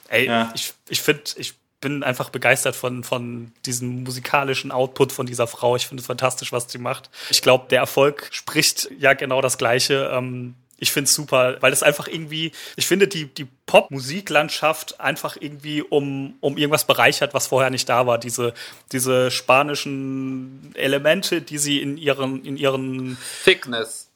Ey, 0.09 0.27
Ja. 0.27 0.51
ich, 0.55 0.73
ich 0.89 1.01
finde, 1.01 1.23
ich 1.37 1.53
bin 1.81 2.01
einfach 2.03 2.29
begeistert 2.29 2.77
von, 2.77 3.03
von 3.03 3.51
diesem 3.65 4.03
musikalischen 4.03 4.71
Output 4.71 5.11
von 5.11 5.25
dieser 5.25 5.47
Frau. 5.47 5.75
Ich 5.75 5.85
finde 5.87 5.99
es 5.99 6.07
fantastisch, 6.07 6.53
was 6.53 6.71
sie 6.71 6.77
macht. 6.77 7.09
Ich 7.29 7.41
glaube, 7.41 7.65
der 7.69 7.79
Erfolg 7.79 8.29
spricht 8.31 8.89
ja 8.99 9.13
genau 9.13 9.41
das 9.41 9.57
Gleiche. 9.57 10.09
Ähm, 10.13 10.55
ich 10.83 10.91
finde 10.91 11.07
es 11.07 11.15
super, 11.15 11.57
weil 11.61 11.71
es 11.71 11.81
einfach 11.81 12.07
irgendwie, 12.07 12.51
ich 12.75 12.85
finde 12.85 13.07
die, 13.07 13.25
die 13.25 13.47
Pop-Musiklandschaft 13.65 14.99
einfach 14.99 15.37
irgendwie 15.39 15.81
um, 15.81 16.35
um 16.41 16.57
irgendwas 16.57 16.85
bereichert, 16.85 17.33
was 17.33 17.47
vorher 17.47 17.69
nicht 17.69 17.87
da 17.87 18.05
war. 18.05 18.17
Diese, 18.17 18.53
diese 18.91 19.31
spanischen 19.31 20.71
Elemente, 20.75 21.41
die 21.41 21.57
sie 21.57 21.81
in 21.81 21.97
ihren, 21.97 22.43
in 22.43 22.57
ihren 22.57 23.17
Thickness. 23.45 24.09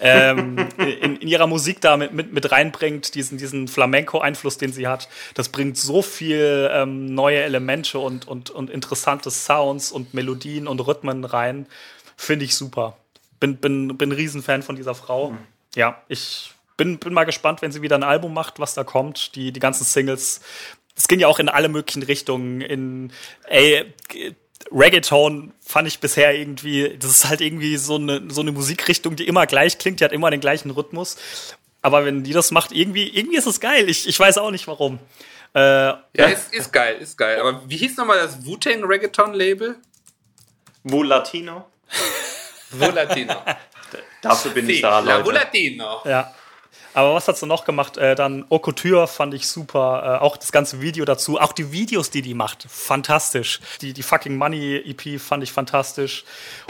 ähm, 0.00 0.68
in, 0.78 1.16
in 1.16 1.28
ihrer 1.28 1.46
Musik 1.46 1.82
da 1.82 1.98
mit, 1.98 2.14
mit, 2.14 2.32
mit 2.32 2.50
reinbringt, 2.50 3.14
diesen, 3.14 3.36
diesen 3.36 3.68
Flamenco-Einfluss, 3.68 4.56
den 4.56 4.72
sie 4.72 4.86
hat. 4.86 5.10
Das 5.34 5.50
bringt 5.50 5.76
so 5.76 6.00
viel 6.00 6.70
ähm, 6.72 7.14
neue 7.14 7.42
Elemente 7.42 7.98
und, 7.98 8.26
und, 8.26 8.48
und 8.48 8.70
interessante 8.70 9.30
Sounds 9.30 9.92
und 9.92 10.14
Melodien 10.14 10.66
und 10.66 10.80
Rhythmen 10.80 11.26
rein. 11.26 11.66
Finde 12.16 12.46
ich 12.46 12.54
super. 12.54 12.96
Bin, 13.40 13.56
bin, 13.56 13.96
bin 13.96 14.10
ein 14.10 14.12
Riesenfan 14.12 14.62
von 14.62 14.76
dieser 14.76 14.94
Frau. 14.94 15.34
Ja, 15.74 16.02
ich 16.08 16.52
bin, 16.76 16.98
bin 16.98 17.12
mal 17.12 17.24
gespannt, 17.24 17.62
wenn 17.62 17.72
sie 17.72 17.82
wieder 17.82 17.96
ein 17.96 18.02
Album 18.04 18.34
macht, 18.34 18.58
was 18.58 18.74
da 18.74 18.84
kommt. 18.84 19.34
Die, 19.34 19.52
die 19.52 19.60
ganzen 19.60 19.84
Singles. 19.84 20.40
Es 20.96 21.06
ging 21.08 21.20
ja 21.20 21.28
auch 21.28 21.38
in 21.38 21.48
alle 21.48 21.68
möglichen 21.68 22.02
Richtungen. 22.02 22.60
In, 22.60 23.12
ey, 23.48 23.92
Reggaeton 24.72 25.52
fand 25.60 25.88
ich 25.88 26.00
bisher 26.00 26.34
irgendwie, 26.34 26.96
das 26.98 27.10
ist 27.10 27.28
halt 27.28 27.40
irgendwie 27.40 27.76
so 27.76 27.96
eine, 27.96 28.22
so 28.28 28.40
eine 28.40 28.52
Musikrichtung, 28.52 29.16
die 29.16 29.26
immer 29.26 29.46
gleich 29.46 29.78
klingt, 29.78 30.00
die 30.00 30.04
hat 30.04 30.12
immer 30.12 30.30
den 30.30 30.40
gleichen 30.40 30.70
Rhythmus. 30.70 31.16
Aber 31.80 32.04
wenn 32.04 32.24
die 32.24 32.32
das 32.32 32.50
macht, 32.50 32.72
irgendwie, 32.72 33.08
irgendwie 33.08 33.36
ist 33.36 33.46
es 33.46 33.60
geil. 33.60 33.88
Ich, 33.88 34.08
ich 34.08 34.18
weiß 34.18 34.38
auch 34.38 34.50
nicht 34.50 34.66
warum. 34.66 34.98
Äh, 35.54 35.60
Ja, 35.60 36.02
ist, 36.14 36.52
ist 36.52 36.72
geil, 36.72 36.96
ist 37.00 37.16
geil. 37.16 37.40
Aber 37.40 37.62
wie 37.68 37.76
hieß 37.76 37.96
nochmal 37.96 38.18
das 38.18 38.44
Wu-Tang 38.44 38.84
Reggaeton 38.84 39.32
Label? 39.32 39.76
Wo 40.82 41.02
Latino? 41.02 41.66
Volatino. 42.70 43.34
Dafür 44.22 44.50
bin 44.50 44.68
ich 44.68 44.80
da, 44.80 45.00
La 45.00 45.16
Leute. 45.16 45.26
Volatino. 45.26 46.00
Ja. 46.04 46.32
Aber 46.94 47.14
was 47.14 47.28
hat 47.28 47.36
sie 47.36 47.46
noch 47.46 47.64
gemacht? 47.64 47.96
Äh, 47.96 48.14
dann 48.14 48.48
Couture 48.48 49.06
fand 49.06 49.32
ich 49.34 49.46
super. 49.46 50.18
Äh, 50.20 50.24
auch 50.24 50.36
das 50.36 50.50
ganze 50.50 50.80
Video 50.80 51.04
dazu. 51.04 51.38
Auch 51.38 51.52
die 51.52 51.70
Videos, 51.70 52.10
die 52.10 52.22
die 52.22 52.34
macht. 52.34 52.66
Fantastisch. 52.68 53.60
Die, 53.82 53.92
die 53.92 54.02
fucking 54.02 54.36
Money 54.36 54.82
EP 54.84 55.20
fand 55.20 55.44
ich 55.44 55.52
fantastisch. 55.52 56.24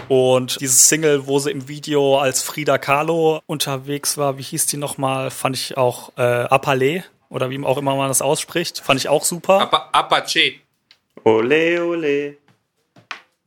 Und 0.08 0.60
dieses 0.60 0.88
Single, 0.88 1.26
wo 1.26 1.38
sie 1.38 1.50
im 1.50 1.68
Video 1.68 2.18
als 2.18 2.42
Frida 2.42 2.78
Kahlo 2.78 3.40
unterwegs 3.46 4.18
war, 4.18 4.36
wie 4.38 4.42
hieß 4.42 4.66
die 4.66 4.76
nochmal? 4.76 5.30
Fand 5.30 5.56
ich 5.56 5.76
auch 5.78 6.12
äh, 6.18 6.20
Apalé. 6.20 7.04
Oder 7.30 7.50
wie 7.50 7.62
auch 7.64 7.78
immer 7.78 7.94
man 7.94 8.08
das 8.08 8.22
ausspricht. 8.22 8.80
Fand 8.80 9.00
ich 9.00 9.08
auch 9.08 9.24
super. 9.24 9.60
Apa 9.60 9.88
Apache. 9.92 10.54
Ole, 11.24 11.84
ole. 11.84 12.36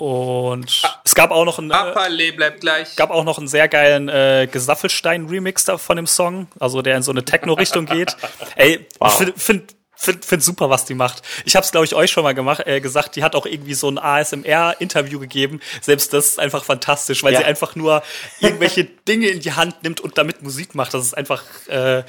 Und 0.02 0.82
es 1.06 1.14
gab 1.14 1.30
auch 1.30 1.46
noch 1.46 1.60
ein. 1.60 1.70
Äh, 1.70 1.74
Apale 1.76 2.34
bleibt 2.34 2.62
gleich. 2.62 2.96
gab 2.96 3.12
auch 3.12 3.24
noch 3.24 3.38
einen 3.38 3.48
sehr 3.48 3.68
geilen 3.68 4.10
äh, 4.10 4.48
Gesaffelstein-Remix 4.52 5.66
da 5.66 5.78
von 5.78 5.96
dem 5.96 6.08
Song, 6.08 6.48
also 6.60 6.82
der 6.82 6.98
in 6.98 7.04
so 7.04 7.12
eine 7.12 7.24
Techno-Richtung 7.24 7.86
geht. 7.86 8.18
Ey, 8.56 8.88
Wow. 9.00 9.10
ich 9.12 9.18
finde 9.18 9.34
find, 9.40 9.76
find, 9.96 10.26
find 10.26 10.44
super, 10.44 10.72
was 10.72 10.86
die 10.86 10.96
macht. 10.96 11.22
Ich 11.46 11.56
habe 11.56 11.64
es, 11.64 11.72
glaube 11.72 11.86
ich, 11.86 11.94
euch 11.94 12.10
schon 12.10 12.24
mal 12.24 12.34
gemacht, 12.34 12.66
äh, 12.66 12.82
gesagt, 12.82 13.16
die 13.16 13.24
hat 13.24 13.36
auch 13.36 13.46
irgendwie 13.46 13.76
so 13.76 13.90
ein 13.92 14.00
ASMR-Interview 14.00 15.20
gegeben. 15.20 15.60
Selbst 15.82 16.14
das 16.14 16.30
ist 16.30 16.40
einfach 16.40 16.64
fantastisch, 16.64 17.22
weil 17.22 17.34
Ja. 17.34 17.40
sie 17.42 17.46
einfach 17.46 17.76
nur 17.76 18.02
irgendwelche 18.40 18.84
Dinge 19.08 19.28
in 19.28 19.40
die 19.42 19.52
Hand 19.54 19.84
nimmt 19.84 20.02
und 20.02 20.18
damit 20.18 20.42
Musik 20.42 20.74
macht. 20.74 20.96
Das 20.96 21.04
ist 21.04 21.14
einfach 21.16 21.44
äh, 21.68 22.02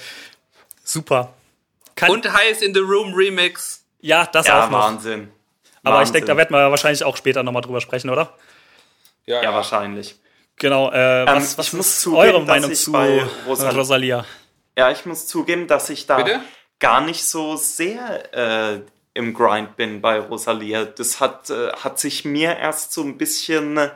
super. 0.83 1.35
Kann, 1.95 2.11
Und 2.11 2.33
Heiß 2.33 2.63
in 2.63 2.73
the 2.73 2.81
Room 2.81 3.13
Remix. 3.13 3.85
ja, 4.01 4.25
das 4.33 4.47
Ja, 4.47 4.65
auch 4.65 4.71
noch. 4.71 4.79
Wahnsinn. 4.79 5.31
Aber 5.85 6.03
ich 6.03 6.11
denke, 6.11 6.27
da 6.27 6.37
werden 6.37 6.51
wir 6.55 6.71
wahrscheinlich 6.71 7.05
auch 7.05 7.17
später 7.17 7.43
nochmal 7.43 7.63
drüber 7.63 7.81
sprechen, 7.81 8.11
oder? 8.11 8.33
Ja, 9.27 9.53
wahrscheinlich. 9.53 10.17
Genau, 10.57 10.91
äh, 10.93 11.27
was, 11.27 11.59
was 11.59 11.69
ich 11.69 11.73
muss 11.73 11.87
ist 11.89 12.01
zugeben, 12.03 12.21
eure 12.21 12.39
dass 12.41 12.47
Meinung 12.47 12.71
ich 12.71 12.79
zu 12.81 12.93
bei 12.93 13.23
Rosal- 13.47 13.75
Rosalia? 13.75 14.25
Ja, 14.77 14.91
ich 14.91 15.05
muss 15.07 15.27
zugeben, 15.27 15.67
dass 15.67 15.91
ich 15.91 16.07
da 16.07 16.17
Bitte? 16.23 16.41
gar 16.79 17.01
nicht 17.01 17.25
so 17.25 17.57
sehr 17.57 18.35
äh, 18.35 18.81
im 19.15 19.35
Grind 19.35 19.77
bin 19.77 20.01
bei 20.01 20.19
Rosalia. 20.21 20.85
Das 20.85 21.21
hat, 21.21 21.51
äh, 21.51 21.73
hat 21.73 21.99
sich 21.99 22.25
mir 22.25 22.57
erst 22.57 22.93
so 22.93 23.03
ein 23.03 23.19
bisschen 23.19 23.91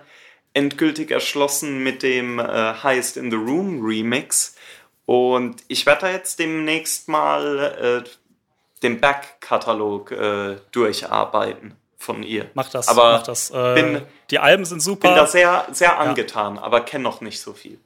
endgültig 0.54 1.10
erschlossen 1.10 1.82
mit 1.82 2.02
dem 2.02 2.38
äh, 2.38 2.74
Highest 2.82 3.16
in 3.16 3.30
the 3.30 3.36
Room 3.36 3.84
Remix. 3.84 4.56
Und 5.04 5.62
ich 5.68 5.86
werde 5.86 6.00
da 6.02 6.10
jetzt 6.10 6.38
demnächst 6.38 7.08
mal 7.08 8.04
äh, 8.04 8.10
den 8.86 9.00
Back-Katalog 9.00 10.12
äh, 10.12 10.56
durcharbeiten 10.72 11.76
von 11.98 12.22
ihr. 12.22 12.50
Mach 12.54 12.70
das, 12.70 12.88
aber 12.88 13.12
mach 13.12 13.22
das. 13.24 13.50
Äh, 13.50 13.74
bin, 13.74 14.02
die 14.30 14.38
Alben 14.38 14.64
sind 14.64 14.80
super. 14.80 15.08
bin 15.08 15.16
da 15.16 15.26
sehr, 15.26 15.66
sehr 15.72 15.98
angetan, 15.98 16.56
ja. 16.56 16.62
aber 16.62 16.80
kenne 16.80 17.04
noch 17.04 17.20
nicht 17.20 17.40
so 17.40 17.52
viel. 17.52 17.78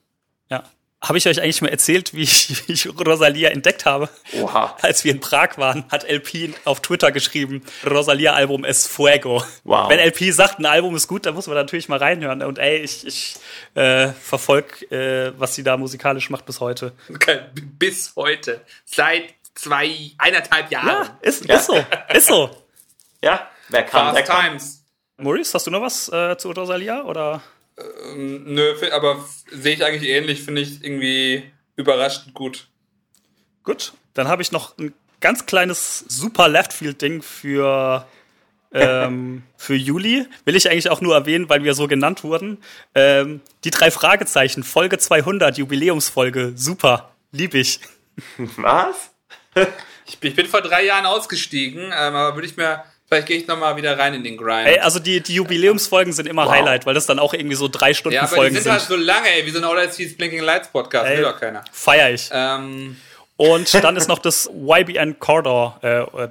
Ja. 0.50 0.64
Habe 1.02 1.16
ich 1.16 1.26
euch 1.26 1.40
eigentlich 1.40 1.62
mal 1.62 1.68
erzählt, 1.68 2.12
wie 2.12 2.24
ich, 2.24 2.68
wie 2.68 2.72
ich 2.72 2.86
Rosalia 2.86 3.48
entdeckt 3.48 3.86
habe? 3.86 4.10
Oha. 4.38 4.76
Als 4.82 5.02
wir 5.04 5.12
in 5.12 5.20
Prag 5.20 5.56
waren, 5.56 5.84
hat 5.90 6.04
LP 6.04 6.54
auf 6.66 6.80
Twitter 6.80 7.10
geschrieben, 7.10 7.64
Rosalia-Album 7.88 8.64
es 8.64 8.86
fuego. 8.86 9.42
Wow. 9.64 9.88
Wenn 9.88 9.98
LP 9.98 10.34
sagt, 10.34 10.58
ein 10.58 10.66
Album 10.66 10.94
ist 10.94 11.08
gut, 11.08 11.24
dann 11.24 11.34
muss 11.34 11.46
man 11.46 11.56
natürlich 11.56 11.88
mal 11.88 11.98
reinhören. 11.98 12.42
Und 12.42 12.58
ey, 12.58 12.80
ich, 12.80 13.06
ich 13.06 13.36
äh, 13.74 14.08
verfolge, 14.08 14.84
äh, 14.90 15.32
was 15.38 15.54
sie 15.54 15.62
da 15.62 15.78
musikalisch 15.78 16.28
macht 16.28 16.44
bis 16.44 16.60
heute. 16.60 16.92
Bis 17.78 18.14
heute. 18.16 18.60
Seit 18.84 19.24
zwei, 19.60 20.12
eineinhalb 20.16 20.70
Jahren. 20.70 20.88
Ja, 20.88 21.18
ist, 21.20 21.44
ja. 21.44 21.56
ist 21.56 21.66
so. 21.66 21.84
Ist 22.14 22.26
so. 22.28 22.50
Ja, 23.22 23.48
wer 23.68 23.82
kann, 23.82 24.14
Fast 24.14 24.16
wer 24.16 24.24
kann. 24.24 24.50
Times. 24.50 24.84
Maurice, 25.18 25.52
hast 25.52 25.66
du 25.66 25.70
noch 25.70 25.82
was 25.82 26.08
äh, 26.08 26.36
zu 26.38 26.50
Rosalia? 26.50 27.04
Oder? 27.04 27.42
Ähm, 27.78 28.54
nö, 28.54 28.74
aber 28.92 29.24
sehe 29.50 29.74
ich 29.74 29.84
eigentlich 29.84 30.08
ähnlich, 30.08 30.42
finde 30.42 30.62
ich 30.62 30.82
irgendwie 30.82 31.50
überraschend 31.76 32.34
gut. 32.34 32.68
Gut, 33.62 33.92
dann 34.14 34.28
habe 34.28 34.40
ich 34.40 34.50
noch 34.50 34.78
ein 34.78 34.94
ganz 35.20 35.44
kleines 35.44 35.98
super 36.08 36.48
Leftfield-Ding 36.48 37.20
für, 37.20 38.06
ähm, 38.72 39.42
für 39.58 39.74
Juli. 39.74 40.26
Will 40.46 40.56
ich 40.56 40.70
eigentlich 40.70 40.88
auch 40.88 41.02
nur 41.02 41.14
erwähnen, 41.14 41.50
weil 41.50 41.64
wir 41.64 41.74
so 41.74 41.86
genannt 41.86 42.24
wurden. 42.24 42.58
Ähm, 42.94 43.42
die 43.64 43.70
drei 43.70 43.90
Fragezeichen, 43.90 44.62
Folge 44.62 44.96
200, 44.96 45.58
Jubiläumsfolge, 45.58 46.52
super, 46.56 47.12
lieb 47.30 47.52
ich. 47.52 47.80
Was? 48.56 49.10
ich, 50.06 50.18
ich, 50.20 50.34
bin 50.34 50.46
vor 50.46 50.62
drei 50.62 50.84
Jahren 50.84 51.06
ausgestiegen, 51.06 51.84
ähm, 51.84 51.92
aber 51.92 52.34
würde 52.34 52.46
ich 52.46 52.56
mir 52.56 52.84
Vielleicht 53.10 53.26
gehe 53.26 53.38
ich 53.38 53.48
nochmal 53.48 53.76
wieder 53.76 53.98
rein 53.98 54.14
in 54.14 54.22
den 54.22 54.36
Grind. 54.36 54.68
Ey, 54.68 54.78
also 54.78 55.00
die, 55.00 55.20
die 55.20 55.34
Jubiläumsfolgen 55.34 56.12
sind 56.12 56.28
immer 56.28 56.44
wow. 56.44 56.52
Highlight, 56.52 56.86
weil 56.86 56.94
das 56.94 57.06
dann 57.06 57.18
auch 57.18 57.34
irgendwie 57.34 57.56
so 57.56 57.66
drei 57.66 57.92
Stunden 57.92 58.14
ja, 58.14 58.22
aber 58.22 58.36
Folgen 58.36 58.54
die 58.54 58.60
sind. 58.60 58.70
halt 58.70 58.82
so 58.82 58.94
lange, 58.94 59.28
ey, 59.28 59.44
wie 59.44 59.50
so 59.50 59.58
ein 59.58 59.64
All 59.64 59.84
I 59.84 60.06
Blinking 60.06 60.42
Lights 60.42 60.68
Podcast, 60.68 61.10
ey, 61.10 61.16
will 61.16 61.24
doch 61.24 61.40
keiner. 61.40 61.64
Feier 61.72 62.10
ich. 62.12 62.30
Ähm. 62.32 62.96
Und 63.36 63.74
dann 63.82 63.96
ist 63.96 64.06
noch 64.06 64.20
das 64.20 64.48
YBN 64.54 65.18
Corridor. 65.18 65.80
Äh, 65.82 65.88
äh, 65.88 66.28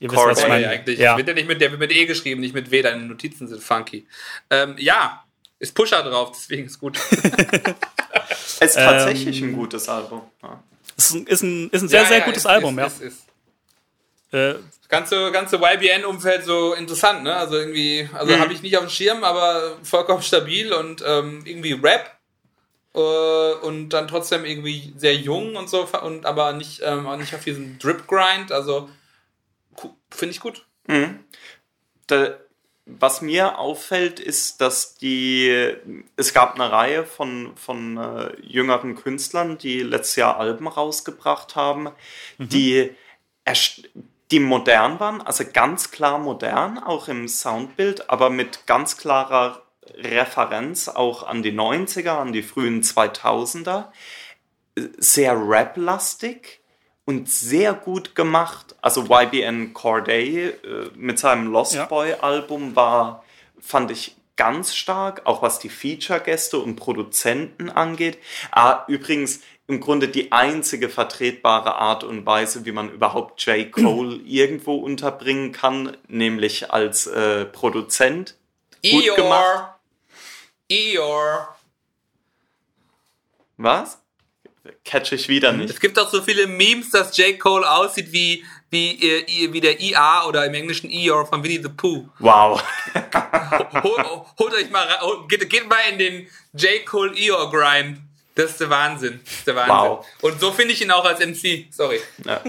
ihr 0.00 0.10
wisst, 0.10 0.26
was 0.26 0.40
ich 0.40 0.48
meine. 0.48 0.68
Eigentlich. 0.68 0.98
Ja. 0.98 1.16
Wird 1.16 1.28
ja 1.28 1.34
nicht 1.34 1.46
mit, 1.46 1.60
der 1.60 1.70
wird 1.70 1.78
mit 1.78 1.92
E 1.92 2.04
geschrieben, 2.06 2.40
nicht 2.40 2.54
mit 2.54 2.72
W, 2.72 2.82
deine 2.82 3.02
Notizen 3.02 3.46
sind 3.46 3.62
funky. 3.62 4.08
Ähm, 4.50 4.74
ja, 4.78 5.22
ist 5.60 5.72
Pusher 5.72 6.02
drauf, 6.02 6.32
deswegen 6.34 6.66
ist 6.66 6.80
gut. 6.80 6.98
es 8.28 8.58
ist 8.58 8.74
tatsächlich 8.74 9.40
ähm, 9.40 9.50
ein 9.50 9.52
gutes 9.52 9.88
Album. 9.88 10.22
Ja. 10.42 10.60
Ist 11.04 11.14
ein, 11.14 11.26
ist 11.26 11.42
ein, 11.42 11.70
ist 11.70 11.82
ein 11.82 11.88
sehr, 11.88 12.02
ja, 12.02 12.08
sehr 12.08 12.18
ja, 12.18 12.24
gutes 12.24 12.44
ist, 12.44 12.46
Album, 12.46 12.78
ist, 12.78 13.00
ja. 13.00 13.06
Ist, 13.06 13.22
äh, 14.32 14.54
ganze, 14.88 15.32
ganze 15.32 15.56
YBN-Umfeld 15.56 16.44
so 16.44 16.74
interessant, 16.74 17.22
ne? 17.22 17.34
Also 17.34 17.56
irgendwie, 17.56 18.08
also 18.12 18.34
mhm. 18.34 18.40
habe 18.40 18.52
ich 18.52 18.62
nicht 18.62 18.76
auf 18.76 18.84
dem 18.84 18.90
Schirm, 18.90 19.24
aber 19.24 19.78
vollkommen 19.82 20.22
stabil 20.22 20.72
und 20.72 21.02
ähm, 21.06 21.42
irgendwie 21.44 21.72
Rap 21.72 22.16
äh, 22.94 22.98
und 22.98 23.90
dann 23.90 24.08
trotzdem 24.08 24.44
irgendwie 24.44 24.92
sehr 24.96 25.14
jung 25.14 25.56
und 25.56 25.68
so 25.68 25.88
und 26.02 26.26
aber 26.26 26.52
nicht, 26.52 26.80
ähm, 26.84 27.06
auch 27.06 27.16
nicht 27.16 27.34
auf 27.34 27.44
diesem 27.44 27.78
Drip-Grind. 27.78 28.52
Also 28.52 28.88
finde 30.10 30.34
ich 30.34 30.40
gut. 30.40 30.66
Mhm. 30.86 31.20
Da, 32.06 32.36
was 32.84 33.22
mir 33.22 33.58
auffällt, 33.58 34.18
ist, 34.18 34.60
dass 34.60 34.96
die 34.96 35.74
es 36.16 36.34
gab 36.34 36.54
eine 36.54 36.72
Reihe 36.72 37.04
von, 37.04 37.52
von 37.56 37.96
äh, 37.96 38.32
jüngeren 38.40 38.96
Künstlern, 38.96 39.56
die 39.58 39.82
letztes 39.82 40.16
Jahr 40.16 40.38
Alben 40.38 40.66
rausgebracht 40.66 41.54
haben, 41.54 41.90
mhm. 42.38 42.48
die 42.48 42.90
die 44.30 44.40
modern 44.40 44.98
waren, 44.98 45.20
also 45.20 45.44
ganz 45.52 45.90
klar 45.90 46.18
modern, 46.18 46.78
auch 46.78 47.08
im 47.08 47.28
Soundbild, 47.28 48.08
aber 48.08 48.30
mit 48.30 48.66
ganz 48.66 48.96
klarer 48.96 49.62
Referenz 49.94 50.88
auch 50.88 51.24
an 51.24 51.42
die 51.42 51.52
90er, 51.52 52.18
an 52.18 52.32
die 52.32 52.42
frühen 52.42 52.82
2000er. 52.82 53.88
Sehr 54.74 55.34
rap-lastig 55.36 56.61
und 57.04 57.28
sehr 57.28 57.74
gut 57.74 58.14
gemacht. 58.14 58.74
Also 58.80 59.06
YBN 59.08 59.74
Corday 59.74 60.48
äh, 60.48 60.90
mit 60.94 61.18
seinem 61.18 61.50
Lost 61.50 61.74
ja. 61.74 61.86
Boy 61.86 62.14
Album 62.14 62.76
war, 62.76 63.24
fand 63.60 63.90
ich 63.90 64.16
ganz 64.36 64.74
stark, 64.74 65.22
auch 65.26 65.42
was 65.42 65.58
die 65.58 65.68
Feature-Gäste 65.68 66.58
und 66.58 66.76
Produzenten 66.76 67.70
angeht. 67.70 68.18
Ah, 68.50 68.84
übrigens, 68.88 69.40
im 69.66 69.80
Grunde 69.80 70.08
die 70.08 70.32
einzige 70.32 70.88
vertretbare 70.88 71.76
Art 71.76 72.04
und 72.04 72.26
Weise, 72.26 72.64
wie 72.64 72.72
man 72.72 72.90
überhaupt 72.90 73.44
J. 73.46 73.70
Cole 73.70 74.16
irgendwo 74.26 74.76
unterbringen 74.76 75.52
kann, 75.52 75.96
nämlich 76.08 76.72
als 76.72 77.06
äh, 77.06 77.44
Produzent. 77.44 78.36
Gut 78.82 79.04
Eeyore. 79.04 79.16
gemacht. 79.16 79.74
Eeyore. 80.70 81.48
Was? 83.56 84.01
Catch 84.84 85.12
ich 85.12 85.28
wieder 85.28 85.52
nicht. 85.52 85.70
Es 85.70 85.80
gibt 85.80 85.98
auch 85.98 86.08
so 86.08 86.22
viele 86.22 86.46
Memes, 86.46 86.90
dass 86.90 87.16
J. 87.16 87.38
Cole 87.38 87.68
aussieht 87.68 88.12
wie, 88.12 88.44
wie, 88.70 89.48
wie 89.50 89.60
der 89.60 89.80
IA 89.80 90.26
oder 90.26 90.46
im 90.46 90.54
Englischen 90.54 90.88
Eeyore 90.88 91.26
von 91.26 91.42
Winnie 91.42 91.60
the 91.60 91.68
Pooh. 91.68 92.08
Wow. 92.20 92.62
holt, 93.82 94.06
holt 94.38 94.54
euch 94.54 94.70
mal, 94.70 94.86
geht, 95.28 95.48
geht 95.50 95.68
mal 95.68 95.80
in 95.90 95.98
den 95.98 96.28
J. 96.54 96.86
Cole 96.86 97.12
Eeyore 97.16 97.50
Grind. 97.50 97.98
Das 98.34 98.52
ist 98.52 98.60
der 98.60 98.70
Wahnsinn. 98.70 99.20
Das 99.24 99.34
ist 99.34 99.46
der 99.46 99.56
Wahnsinn. 99.56 99.74
Wow. 99.76 100.06
Und 100.20 100.40
so 100.40 100.52
finde 100.52 100.74
ich 100.74 100.82
ihn 100.82 100.90
auch 100.90 101.04
als 101.04 101.18
MC. 101.18 101.66
Sorry. 101.70 102.00
Ja. 102.24 102.40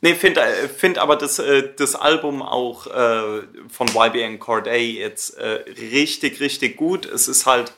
Nee, 0.00 0.16
finde 0.16 0.40
äh, 0.40 0.68
find 0.68 0.98
aber 0.98 1.14
das, 1.14 1.38
äh, 1.38 1.74
das 1.76 1.94
Album 1.94 2.42
auch 2.42 2.88
äh, 2.88 3.42
von 3.68 3.88
YBN 3.94 4.40
Corday 4.40 4.98
jetzt 4.98 5.38
äh, 5.38 5.64
richtig, 5.92 6.40
richtig 6.40 6.76
gut. 6.76 7.06
Es 7.06 7.28
ist 7.28 7.46
halt 7.46 7.68
äh, 7.68 7.72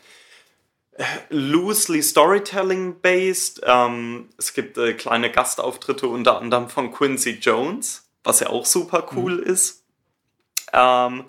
loosely 1.29 2.03
Storytelling 2.03 3.01
based. 3.01 3.61
Ähm, 3.65 4.29
es 4.39 4.55
gibt 4.55 4.79
äh, 4.79 4.95
kleine 4.95 5.31
Gastauftritte 5.31 6.07
unter 6.07 6.39
anderem 6.41 6.69
von 6.69 6.93
Quincy 6.93 7.39
Jones, 7.41 8.09
was 8.23 8.41
ja 8.41 8.51
auch 8.51 8.66
super 8.66 9.09
cool 9.15 9.39
mhm. 9.39 9.43
ist. 9.43 9.83
Ähm, 10.73 11.25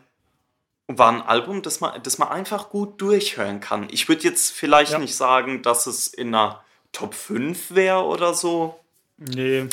war 0.87 1.11
ein 1.11 1.21
Album, 1.21 1.61
das 1.61 1.81
man, 1.81 2.01
das 2.03 2.19
man 2.19 2.29
einfach 2.29 2.69
gut 2.69 3.01
durchhören 3.01 3.59
kann. 3.59 3.87
Ich 3.89 4.07
würde 4.07 4.23
jetzt 4.23 4.51
vielleicht 4.51 4.91
ja. 4.91 4.99
nicht 4.99 5.15
sagen, 5.15 5.63
dass 5.63 5.87
es 5.87 6.07
in 6.07 6.27
einer 6.27 6.63
Top 6.91 7.15
5 7.15 7.73
wäre 7.73 8.03
oder 8.03 8.33
so. 8.33 8.79
Nee. 9.17 9.67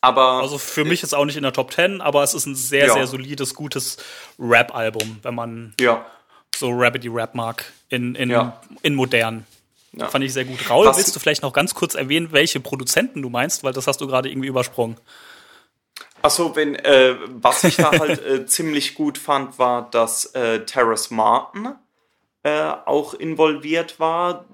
Aber 0.00 0.42
also 0.42 0.58
für 0.58 0.84
mich 0.84 1.02
ist 1.02 1.14
auch 1.14 1.24
nicht 1.24 1.36
in 1.36 1.42
der 1.42 1.52
Top 1.52 1.72
10, 1.72 2.00
aber 2.00 2.22
es 2.22 2.34
ist 2.34 2.46
ein 2.46 2.54
sehr, 2.54 2.86
ja. 2.86 2.92
sehr 2.92 3.06
solides, 3.06 3.54
gutes 3.54 3.96
Rap-Album, 4.38 5.18
wenn 5.22 5.34
man 5.34 5.74
ja. 5.80 6.06
So 6.56 6.70
Rabbity 6.70 7.08
Rap 7.08 7.34
mag, 7.34 7.64
in, 7.88 8.14
in, 8.14 8.30
ja. 8.30 8.60
in 8.82 8.94
modern. 8.94 9.46
Ja. 9.92 10.08
Fand 10.08 10.24
ich 10.24 10.32
sehr 10.32 10.44
gut. 10.44 10.68
Raul, 10.68 10.86
Was 10.86 10.98
willst 10.98 11.14
du 11.16 11.20
vielleicht 11.20 11.42
noch 11.42 11.52
ganz 11.52 11.74
kurz 11.74 11.94
erwähnen, 11.94 12.28
welche 12.32 12.60
Produzenten 12.60 13.22
du 13.22 13.30
meinst, 13.30 13.64
weil 13.64 13.72
das 13.72 13.86
hast 13.86 14.00
du 14.00 14.06
gerade 14.06 14.28
irgendwie 14.28 14.48
übersprungen. 14.48 14.96
Achso, 16.20 16.54
wenn, 16.56 16.74
äh, 16.74 17.16
was 17.28 17.64
ich 17.64 17.76
da 17.76 17.92
halt 17.92 18.24
äh, 18.24 18.46
ziemlich 18.46 18.94
gut 18.94 19.18
fand, 19.18 19.58
war, 19.58 19.88
dass 19.90 20.26
äh, 20.34 20.64
Terrace 20.64 21.10
Martin 21.10 21.74
äh, 22.42 22.72
auch 22.84 23.14
involviert 23.14 23.98
war. 24.00 24.44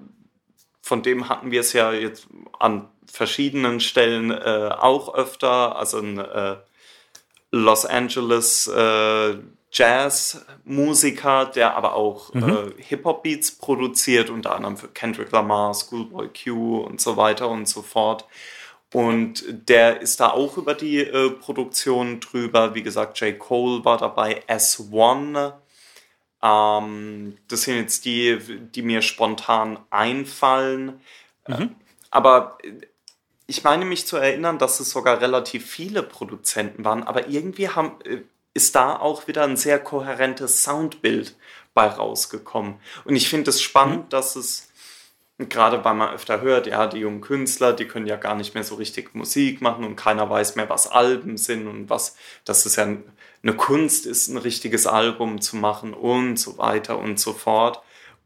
Von 0.81 1.01
dem 1.01 1.27
hatten 1.27 1.51
wir 1.51 1.61
es 1.61 1.73
ja 1.73 1.91
jetzt 1.91 2.27
an 2.59 2.87
verschiedenen 3.11 3.79
Stellen 3.79 4.31
äh, 4.31 4.69
auch 4.77 5.13
öfter. 5.15 5.75
Also 5.75 5.99
ein 5.99 6.19
äh, 6.19 6.57
Los 7.51 7.85
Angeles 7.85 8.67
äh, 8.67 9.35
Jazz-Musiker, 9.75 11.45
der 11.47 11.75
aber 11.75 11.95
auch 11.95 12.33
mhm. 12.33 12.49
äh, 12.49 12.81
Hip-Hop-Beats 12.81 13.57
produziert, 13.57 14.29
unter 14.29 14.55
anderem 14.55 14.77
für 14.77 14.87
Kendrick 14.87 15.31
Lamar, 15.31 15.73
Schoolboy 15.73 16.29
Q 16.29 16.77
und 16.77 17.01
so 17.01 17.17
weiter 17.17 17.49
und 17.49 17.67
so 17.67 17.81
fort. 17.81 18.25
Und 18.93 19.43
der 19.67 19.99
ist 19.99 20.21
da 20.21 20.29
auch 20.29 20.55
über 20.57 20.73
die 20.73 20.99
äh, 20.99 21.29
Produktion 21.31 22.21
drüber. 22.21 22.73
Wie 22.75 22.83
gesagt, 22.83 23.19
J. 23.19 23.37
Cole 23.37 23.83
war 23.83 23.97
dabei, 23.97 24.43
S1. 24.47 25.53
Ähm, 26.41 27.37
das 27.49 27.61
sind 27.63 27.75
jetzt 27.75 28.05
die, 28.05 28.39
die 28.73 28.81
mir 28.81 29.01
spontan 29.01 29.79
einfallen. 29.89 31.01
Mhm. 31.47 31.75
Aber 32.09 32.57
ich 33.47 33.65
meine 33.65 33.83
mich 33.83 34.07
zu 34.07 34.15
erinnern, 34.15 34.57
dass 34.57 34.79
es 34.79 34.91
sogar 34.91 35.19
relativ 35.19 35.65
viele 35.69 36.01
Produzenten 36.01 36.85
waren, 36.85 37.03
aber 37.03 37.27
irgendwie 37.27 37.69
haben, 37.69 37.99
äh, 38.05 38.21
ist 38.55 38.75
da 38.75 38.97
auch 38.97 39.27
wieder 39.27 39.43
ein 39.43 39.57
sehr 39.57 39.77
kohärentes 39.77 40.63
Soundbild 40.63 41.35
bei 41.75 41.87
rausgekommen. 41.87 42.75
Und 43.03 43.15
ich 43.15 43.29
finde 43.29 43.51
es 43.51 43.61
spannend, 43.61 44.05
mhm. 44.05 44.09
dass 44.09 44.35
es 44.35 44.69
gerade 45.37 45.83
weil 45.83 45.95
man 45.95 46.13
öfter 46.13 46.39
hört, 46.39 46.65
ja, 46.65 46.87
die 46.87 46.99
jungen 46.99 47.19
Künstler, 47.19 47.73
die 47.73 47.85
können 47.85 48.07
ja 48.07 48.15
gar 48.15 48.35
nicht 48.35 48.53
mehr 48.53 48.63
so 48.63 48.75
richtig 48.75 49.13
Musik 49.13 49.61
machen 49.61 49.83
und 49.83 49.97
keiner 49.97 50.29
weiß 50.29 50.55
mehr, 50.55 50.69
was 50.69 50.87
Alben 50.87 51.35
sind 51.35 51.67
und 51.67 51.89
was, 51.89 52.15
dass 52.45 52.65
es 52.65 52.77
ja 52.77 52.83
eine 52.85 53.53
Kunst 53.57 54.05
ist, 54.05 54.29
ein 54.29 54.37
richtiges 54.37 54.87
Album 54.87 55.41
zu 55.41 55.57
machen 55.57 55.93
und 55.93 56.37
so 56.37 56.57
weiter 56.57 56.97
und 56.97 57.19
so 57.19 57.33
fort. 57.33 57.81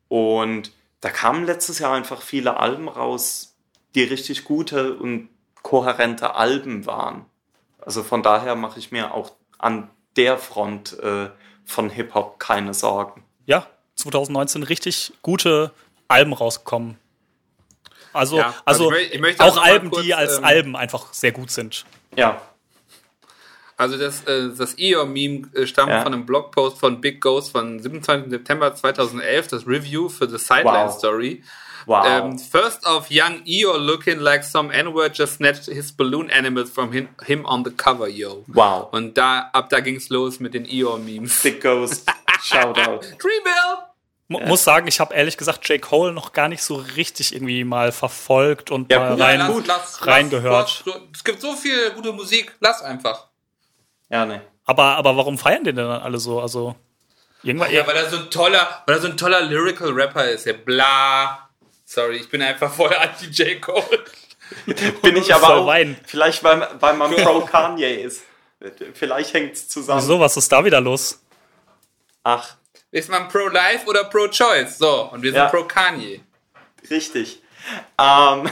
Und 0.07 0.71
da 1.01 1.09
kamen 1.09 1.45
letztes 1.45 1.79
Jahr 1.79 1.93
einfach 1.93 2.21
viele 2.21 2.57
Alben 2.57 2.87
raus, 2.87 3.55
die 3.95 4.03
richtig 4.03 4.43
gute 4.43 4.95
und 4.95 5.29
kohärente 5.63 6.35
Alben 6.35 6.85
waren. 6.85 7.25
Also 7.79 8.03
von 8.03 8.21
daher 8.21 8.55
mache 8.55 8.77
ich 8.77 8.91
mir 8.91 9.15
auch 9.15 9.31
an 9.57 9.89
der 10.19 10.37
Front 10.37 10.99
äh, 10.99 11.29
von 11.65 11.89
Hip-Hop 11.89 12.39
keine 12.39 12.73
Sorgen. 12.73 13.23
Ja, 13.45 13.65
2019 13.95 14.63
richtig 14.63 15.13
gute 15.21 15.71
Alben 16.09 16.33
rausgekommen. 16.33 16.97
Also, 18.11 18.37
Ja, 18.37 18.53
also, 18.65 18.89
also 18.89 18.91
ich 18.97 19.09
mö- 19.11 19.13
ich 19.15 19.19
möchte 19.21 19.43
auch 19.43 19.57
auch 19.57 19.63
Alben, 19.63 19.89
die 19.91 20.09
kurz, 20.09 20.11
als 20.13 20.37
ähm, 20.39 20.43
Alben 20.43 20.75
einfach 20.75 21.13
sehr 21.13 21.31
gut 21.31 21.51
sind. 21.51 21.85
Ja, 22.15 22.41
Also 23.77 23.97
das, 23.97 24.23
äh, 24.25 24.49
das 24.57 24.77
Eeyore-Meme 24.77 25.47
äh, 25.55 25.65
stammt 25.65 25.91
Ja. 25.91 26.01
von 26.03 26.13
einem 26.13 26.25
Blogpost 26.25 26.79
von 26.79 26.99
Big 26.99 27.21
Ghost 27.21 27.51
von 27.51 27.79
27. 27.79 28.29
September 28.29 28.75
2011, 28.75 29.47
das 29.47 29.65
Review 29.67 30.09
für 30.09 30.27
The 30.29 30.37
Sideline 30.37 30.87
Wow. 30.89 30.97
Story. 30.97 31.43
Wow. 31.89 32.05
Ähm, 32.05 32.37
first 32.39 32.85
off, 32.85 33.09
young 33.09 33.41
Eeyore 33.45 33.77
looking 33.79 34.19
like 34.19 34.43
some 34.43 34.71
N-word 34.71 35.13
just 35.17 35.33
snatched 35.37 35.65
his 35.65 35.91
balloon 35.91 36.29
animals 36.29 36.69
from 36.69 36.91
him, 36.93 37.09
him 37.25 37.45
on 37.45 37.63
the 37.65 37.71
cover, 37.71 38.07
yo. 38.07 38.45
wow. 38.47 38.87
Und 38.91 39.17
da, 39.17 39.49
ab 39.53 39.69
da 39.69 39.79
ging's 39.81 40.09
los 40.09 40.39
mit 40.39 40.53
den 40.53 40.65
Eeyore-Memes. 40.65 41.41
Big 41.43 41.61
Ghost, 41.61 42.07
Shoutout. 42.41 43.01
Dreamville! 43.19 43.85
Mu- 44.31 44.39
Muss 44.45 44.63
sagen, 44.63 44.87
ich 44.87 44.99
habe 44.99 45.15
ehrlich 45.15 45.37
gesagt 45.37 45.67
J. 45.67 45.81
Cole 45.81 46.13
noch 46.13 46.33
gar 46.33 46.47
nicht 46.49 46.61
so 46.61 46.75
richtig 46.95 47.33
irgendwie 47.33 47.63
mal 47.63 47.91
verfolgt 47.91 48.69
und 48.69 48.91
Ja, 48.91 48.99
mal 48.99 49.09
gut, 49.15 49.19
rein, 49.21 49.39
ja, 49.39 49.47
lass, 49.47 49.65
lass, 49.67 50.05
reingehört. 50.07 50.83
Lass, 50.85 50.95
es 51.15 51.23
gibt 51.23 51.41
so 51.41 51.53
viel 51.55 51.89
gute 51.95 52.13
Musik, 52.13 52.55
lass 52.59 52.83
einfach. 52.83 53.27
Ja, 54.11 54.25
ne. 54.27 54.41
Aber, 54.65 54.83
aber 54.97 55.17
warum 55.17 55.39
feiern 55.39 55.63
den 55.63 55.75
denn 55.75 55.87
dann 55.87 56.01
alle 56.01 56.19
so? 56.19 56.39
Also, 56.39 56.75
irgendwann, 57.41 57.71
Ja, 57.73 57.87
weil 57.87 57.95
er 57.95 58.07
so 58.07 58.17
ein 58.17 58.29
toller, 58.29 58.83
weil 58.85 58.97
er 58.97 59.01
so 59.01 59.07
ein 59.07 59.17
toller 59.17 59.41
Lyrical 59.41 59.89
Rapper 59.93 60.25
ist, 60.29 60.45
ja 60.45 60.53
bla. 60.53 61.48
Sorry, 61.91 62.17
ich 62.17 62.29
bin 62.29 62.39
einfach 62.43 62.71
voll 62.71 62.93
anti 62.93 63.25
J. 63.31 63.59
Cole. 63.59 64.05
Bin 65.01 65.15
ich 65.17 65.33
aber 65.33 65.55
auch, 65.57 65.65
weinen. 65.65 65.97
vielleicht 66.05 66.43
weil, 66.43 66.67
weil 66.79 66.93
man 66.95 67.11
pro 67.15 67.41
Kanye 67.41 67.95
ist. 68.03 68.21
Vielleicht 68.93 69.33
hängt's 69.33 69.67
zusammen. 69.67 69.99
wieso, 69.99 70.19
was 70.19 70.37
ist 70.37 70.51
da 70.51 70.63
wieder 70.63 70.79
los? 70.81 71.19
Ach, 72.23 72.57
Ist 72.91 73.09
man 73.09 73.27
pro-life 73.27 73.87
oder 73.87 74.03
pro-choice? 74.03 74.77
So, 74.77 75.09
und 75.11 75.23
wir 75.23 75.31
sind 75.31 75.39
Ja. 75.39 75.47
pro 75.49 75.63
Kanye. 75.63 76.21
richtig. 76.91 77.41
Ähm, 77.97 78.49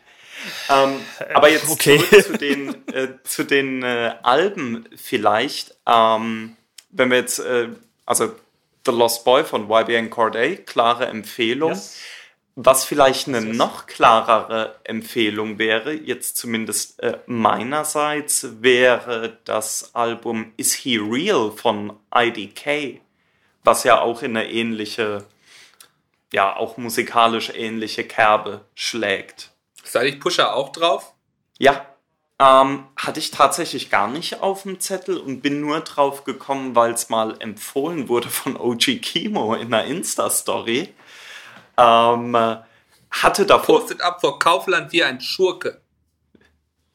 ähm, 0.70 1.00
aber 1.34 1.48
jetzt 1.50 1.68
Okay. 1.70 1.98
zurück 1.98 2.24
zu 2.24 2.38
den, 2.38 2.88
äh, 2.92 3.08
zu 3.22 3.44
den 3.44 3.82
äh, 3.84 4.14
Alben 4.24 4.88
vielleicht. 4.96 5.76
Ähm, 5.86 6.56
wenn 6.90 7.10
wir 7.10 7.18
jetzt, 7.18 7.38
äh, 7.38 7.68
also 8.06 8.34
The 8.84 8.92
Lost 8.92 9.24
Boy 9.24 9.44
von 9.44 9.68
YBN 9.70 10.10
Corday, 10.10 10.56
klare 10.56 11.06
Empfehlung. 11.06 11.72
Ja. 11.72 11.80
Was 12.58 12.86
vielleicht 12.86 13.28
eine 13.28 13.42
noch 13.42 13.84
klarere 13.84 14.76
Empfehlung 14.84 15.58
wäre, 15.58 15.92
jetzt 15.92 16.38
zumindest 16.38 16.98
äh, 17.02 17.18
meinerseits, 17.26 18.62
wäre 18.62 19.38
das 19.44 19.94
Album 19.94 20.54
Is 20.56 20.72
He 20.72 20.96
Real 20.96 21.52
von 21.52 21.92
IDK, 22.14 23.02
was 23.62 23.84
ja 23.84 24.00
auch 24.00 24.22
in 24.22 24.38
eine 24.38 24.50
ähnliche, 24.50 25.26
ja, 26.32 26.56
auch 26.56 26.78
musikalisch 26.78 27.52
ähnliche 27.54 28.04
Kerbe 28.04 28.64
schlägt. 28.74 29.50
Sei 29.84 30.06
ich 30.06 30.18
Pusher 30.18 30.56
auch 30.56 30.72
drauf? 30.72 31.12
Ja, 31.58 31.84
ähm, 32.38 32.86
hatte 32.96 33.20
ich 33.20 33.32
tatsächlich 33.32 33.90
gar 33.90 34.08
nicht 34.08 34.40
auf 34.40 34.62
dem 34.62 34.80
Zettel 34.80 35.18
und 35.18 35.42
bin 35.42 35.60
nur 35.60 35.80
drauf 35.80 36.24
gekommen, 36.24 36.74
weil 36.74 36.92
es 36.92 37.10
mal 37.10 37.36
empfohlen 37.38 38.08
wurde 38.08 38.30
von 38.30 38.56
OG 38.56 39.02
Kimo 39.02 39.54
in 39.54 39.74
einer 39.74 39.84
Insta-Story. 39.84 40.94
Ähm, 41.76 42.34
äh, 42.34 42.56
hatte 43.10 43.46
davor, 43.46 43.80
Postet 43.80 44.00
ab 44.02 44.20
vor 44.20 44.38
Kaufland 44.38 44.92
wie 44.92 45.02
ein 45.02 45.20
Schurke. 45.20 45.80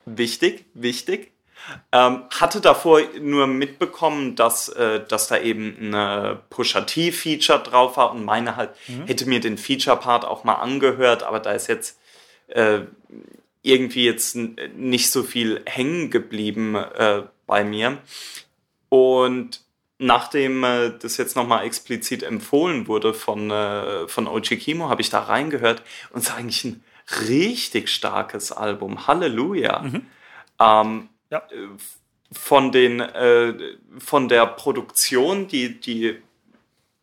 wichtig, 0.06 0.66
wichtig, 0.74 1.32
ähm, 1.92 2.24
hatte 2.32 2.62
davor 2.62 3.02
nur 3.20 3.48
mitbekommen, 3.48 4.36
dass, 4.36 4.70
äh, 4.70 5.06
dass 5.08 5.28
da 5.28 5.38
eben 5.38 5.78
eine 5.80 6.40
Pusha 6.50 6.82
T-Feature 6.82 7.60
drauf 7.60 7.98
war 7.98 8.12
und 8.12 8.26
meine 8.26 8.56
halt, 8.56 8.72
hätte 9.06 9.28
mir 9.28 9.40
den 9.40 9.58
Feature-Part 9.58 10.26
auch 10.26 10.44
mal 10.44 10.56
angehört, 10.56 11.24
aber 11.24 11.40
da 11.40 11.52
ist 11.52 11.68
jetzt 11.68 12.00
äh, 12.48 12.82
irgendwie 13.62 14.06
jetzt 14.06 14.36
nicht 14.36 15.12
so 15.12 15.24
viel 15.24 15.62
hängen 15.66 16.10
geblieben 16.10 16.76
äh, 16.76 17.24
bei 17.46 17.64
mir. 17.64 18.00
Und 18.90 19.62
nachdem 20.02 20.64
äh, 20.64 20.92
das 21.00 21.18
jetzt 21.18 21.36
nochmal 21.36 21.64
explizit 21.66 22.24
empfohlen 22.24 22.88
wurde 22.88 23.14
von, 23.14 23.52
äh, 23.52 24.08
von 24.08 24.28
OG 24.28 24.58
Kimo, 24.58 24.90
habe 24.90 25.02
ich 25.02 25.10
da 25.12 25.20
reingehört 25.20 25.84
und 26.10 26.22
es 26.22 26.30
ist 26.30 26.36
eigentlich 26.36 26.64
ein 26.66 26.84
richtig 27.30 27.90
starkes 27.90 28.52
Album. 28.52 29.08
Halleluja. 29.08 29.84
Ähm, 30.60 31.10
Ja. 31.30 31.44
von 32.32 32.72
den 32.72 33.00
äh, 33.00 33.54
von 34.00 34.28
der 34.28 34.46
Produktion, 34.48 35.48
die 35.48 35.80
die 35.80 36.18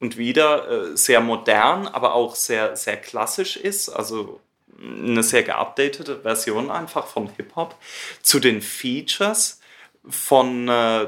und 0.00 0.16
wieder 0.16 0.90
äh, 0.92 0.96
sehr 0.96 1.20
modern, 1.20 1.86
aber 1.86 2.14
auch 2.14 2.34
sehr 2.34 2.76
sehr 2.76 2.96
klassisch 2.96 3.56
ist, 3.56 3.88
also 3.88 4.40
eine 4.80 5.22
sehr 5.22 5.42
geupdatete 5.42 6.20
Version 6.20 6.70
einfach 6.70 7.06
von 7.06 7.28
Hip 7.36 7.56
Hop 7.56 7.74
zu 8.22 8.38
den 8.40 8.60
Features 8.62 9.60
von 10.08 10.68
äh, 10.68 11.06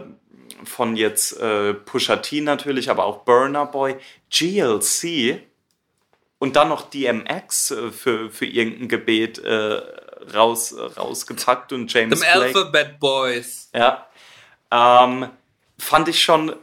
von 0.64 0.97
jetzt 0.97 1.39
äh, 1.40 1.74
Pusha 1.74 2.16
T 2.16 2.40
natürlich, 2.40 2.90
aber 2.90 3.05
auch 3.05 3.24
Burner 3.24 3.66
Boy, 3.66 3.97
GLC 4.31 5.43
und 6.39 6.56
dann 6.56 6.68
noch 6.68 6.90
DMX 6.90 7.70
äh, 7.70 7.90
für, 7.90 8.31
für 8.31 8.47
irgendein 8.47 8.89
Gebet 8.89 9.39
äh, 9.39 9.81
raus, 10.35 10.74
rausgepackt 10.97 11.72
und 11.72 11.93
James 11.93 12.20
Them 12.20 12.32
Blake. 12.32 12.59
Alphabet 12.59 12.98
Boys. 12.98 13.70
Ja. 13.74 14.06
Ähm, 14.70 15.28
fand 15.78 16.09
ich 16.09 16.22
schon, 16.22 16.55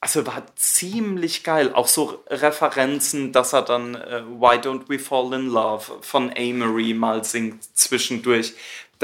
also 0.00 0.26
war 0.26 0.44
ziemlich 0.56 1.44
geil. 1.44 1.72
Auch 1.74 1.88
so 1.88 2.22
Referenzen, 2.28 3.32
dass 3.32 3.52
er 3.52 3.62
dann 3.62 3.94
äh, 3.94 4.22
Why 4.26 4.56
Don't 4.56 4.88
We 4.88 4.98
Fall 4.98 5.32
in 5.34 5.48
Love 5.48 5.98
von 6.02 6.30
Amory 6.36 6.94
mal 6.94 7.24
singt 7.24 7.64
zwischendurch. 7.76 8.54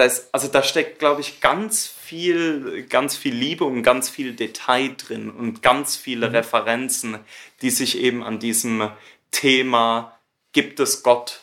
Das, 0.01 0.33
also 0.33 0.49
da 0.49 0.63
steckt, 0.63 0.99
glaube 0.99 1.21
ich, 1.21 1.43
ganz 1.43 1.87
viel, 1.87 2.85
ganz 2.85 3.19
viel 3.19 3.35
Liebe 3.35 3.65
und 3.65 3.83
ganz 3.83 4.09
viel 4.09 4.33
Detail 4.33 4.95
drin 4.97 5.29
und 5.31 5.63
ganz 5.63 5.95
viele 5.95 6.33
Referenzen, 6.33 7.19
die 7.61 7.69
sich 7.69 7.99
eben 7.99 8.23
an 8.23 8.39
diesem 8.39 8.91
Thema 9.31 10.19
gibt 10.53 10.81
es 10.81 11.03
Gott 11.03 11.41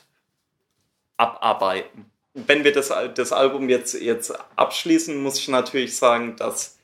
abarbeiten. 1.17 2.09
Wenn 2.33 2.63
wir 2.63 2.71
das, 2.71 2.91
das 3.13 3.31
Album 3.31 3.69
jetzt, 3.69 3.93
jetzt 3.93 4.33
abschließen, 4.55 5.21
muss 5.21 5.37
ich 5.37 5.49
natürlich 5.49 5.95
sagen, 5.95 6.35
dass 6.35 6.79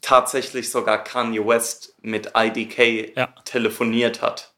tatsächlich 0.00 0.70
sogar 0.70 1.04
Kanye 1.04 1.46
West 1.46 1.94
mit 2.00 2.32
IDK 2.34 3.14
Ja. 3.14 3.26
telefoniert 3.44 4.22
hat, 4.22 4.54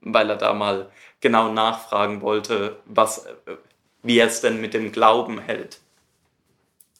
weil 0.00 0.30
er 0.30 0.36
da 0.36 0.54
mal 0.54 0.90
genau 1.20 1.52
nachfragen 1.52 2.22
wollte, 2.22 2.78
was, 2.86 3.26
wie 4.02 4.18
er 4.18 4.26
es 4.26 4.40
denn 4.40 4.60
mit 4.60 4.74
dem 4.74 4.92
Glauben 4.92 5.40
hält. 5.40 5.78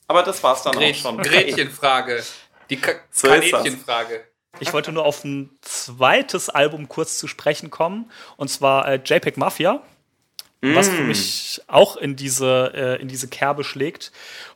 Aber 0.07 0.23
das 0.23 0.43
war's 0.43 0.63
dann 0.63 0.75
auch 0.75 0.81
Gret 0.81 0.97
schon. 0.97 1.19
Gretchenfrage. 1.19 2.23
Die 2.71 2.77
Ka 2.77 2.93
So. 3.11 3.29
Ich 4.61 4.73
wollte 4.73 4.93
nur 4.93 5.05
auf 5.05 5.25
ein 5.25 5.51
zweites 5.61 6.49
Album 6.49 6.89
kurz 6.89 7.19
zu 7.19 7.29
sprechen 7.29 7.71
kommen, 7.71 8.11
und 8.37 8.49
zwar 8.49 8.89
äh, 8.89 9.01
JPEG 9.05 9.37
Mafia, 9.37 9.83
was 10.61 10.89
für 10.89 11.03
mich 11.03 11.63
auch 11.69 11.97
in 11.97 12.17
diese, 12.17 12.73
äh, 12.75 13.01
in 13.01 13.07
diese 13.07 13.29
Kerbe 13.29 13.63
schlägt. 13.63 14.11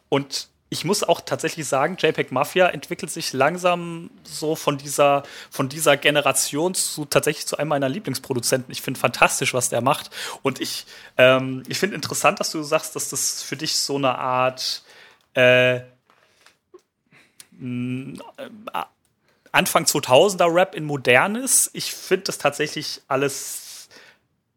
Und 0.09 0.49
ich 0.73 0.87
muss 0.87 1.05
auch 1.05 1.21
tatsächlich 1.21 1.69
sagen, 1.69 1.99
JPEG 1.99 2.33
Mafia 2.33 2.67
entwickelt 2.67 3.11
sich 3.11 3.35
langsam 3.35 4.09
so 4.23 4.57
von 4.57 4.79
dieser, 4.79 5.23
von 5.51 5.69
dieser 5.69 5.99
Generation 5.99 6.73
zu 6.73 7.05
tatsächlich 7.05 7.47
zu 7.47 7.59
einem 7.59 7.69
meiner 7.69 7.91
Lieblingsproduzenten. 7.91 8.73
Ich 8.73 8.81
finde 8.81 8.99
fantastisch, 8.99 9.53
was 9.53 9.69
der 9.69 9.83
macht. 9.83 10.09
Und 10.41 10.63
ich, 10.63 10.87
ähm, 11.19 11.63
ich 11.69 11.79
finde 11.79 11.97
interessant, 11.97 12.41
dass 12.41 12.51
du 12.53 12.63
sagst, 12.63 12.97
dass 12.97 13.11
das 13.11 13.43
für 13.43 13.59
dich 13.59 13.77
so 13.77 13.97
eine 13.97 14.17
Art 14.17 14.83
äh, 15.35 15.81
Anfang 19.53 19.85
2000er 19.85 20.55
Rap 20.55 20.75
in 20.75 20.85
modern 20.85 21.35
ist. 21.35 21.69
Ich 21.75 21.93
finde 21.93 22.25
das 22.25 22.39
tatsächlich 22.39 23.03
alles 23.09 23.72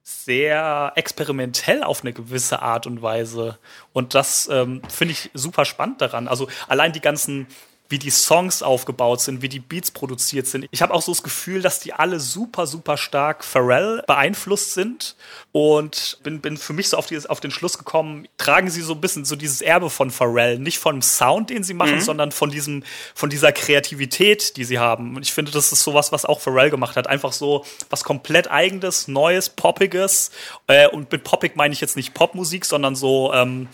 sehr 0.08 0.94
experimentell 0.96 1.84
auf 1.84 2.04
eine 2.04 2.14
gewisse 2.14 2.62
Art 2.62 2.86
und 2.86 3.02
Weise. 3.02 3.58
Und 3.92 4.14
das 4.14 4.48
ähm, 4.52 4.84
finde 4.88 5.14
ich 5.14 5.32
super 5.34 5.66
spannend 5.66 6.00
daran. 6.00 6.28
Also 6.28 6.48
allein 6.68 6.94
die 6.94 7.02
ganzen 7.02 7.48
wie 7.90 8.00
die 8.00 8.10
Songs 8.10 8.64
aufgebaut 8.64 9.22
sind, 9.22 9.42
wie 9.42 9.50
die 9.50 9.60
Beats 9.60 9.92
produziert 9.92 10.48
sind. 10.48 10.68
Ich 10.72 10.82
habe 10.82 10.94
auch 10.94 11.02
so 11.02 11.12
das 11.12 11.22
Gefühl, 11.22 11.62
dass 11.62 11.80
die 11.80 11.94
alle 11.94 12.20
super, 12.20 12.66
super 12.66 12.98
stark 12.98 13.44
Pharrell 13.44 14.04
beeinflusst 14.08 14.74
sind 14.74 15.16
und 15.52 16.18
bin, 16.24 16.42
bin 16.42 16.58
für 16.58 16.74
mich 16.74 16.90
so 16.90 16.98
auf, 16.98 17.06
dieses, 17.06 17.28
auf 17.28 17.40
den 17.40 17.52
Schluss 17.52 17.78
gekommen, 17.78 18.28
tragen 18.38 18.70
sie 18.70 18.82
so 18.82 18.94
ein 18.94 19.02
bisschen 19.02 19.24
so 19.24 19.36
dieses 19.36 19.62
Erbe 19.62 19.90
von 19.90 20.10
Pharrell, 20.10 20.58
nicht 20.58 20.80
von 20.80 20.96
dem 20.96 21.02
Sound, 21.02 21.50
den 21.50 21.64
sie 21.64 21.74
machen, 21.76 22.02
sondern 22.02 22.32
von 22.32 22.50
diesem, 22.50 22.84
von 23.14 23.30
dieser 23.30 23.52
Kreativität, 23.52 24.58
die 24.58 24.64
sie 24.64 24.80
haben. 24.80 25.16
Und 25.16 25.22
ich 25.22 25.34
finde, 25.34 25.52
das 25.52 25.72
ist 25.72 25.84
sowas, 25.84 26.12
was 26.12 26.26
auch 26.26 26.42
Pharrell 26.42 26.72
gemacht 26.72 26.96
hat. 26.96 27.08
Einfach 27.08 27.34
so 27.34 27.66
was 27.90 28.04
komplett 28.04 28.50
eigenes, 28.50 29.08
neues, 29.08 29.50
poppiges. 29.50 30.32
Äh, 30.68 30.88
und 30.88 31.12
mit 31.12 31.24
poppig 31.24 31.56
meine 31.56 31.74
ich 31.74 31.82
jetzt 31.82 31.96
nicht 31.96 32.14
Popmusik, 32.14 32.66
sondern 32.66 32.96
so 32.96 33.32
ähm, 33.34 33.68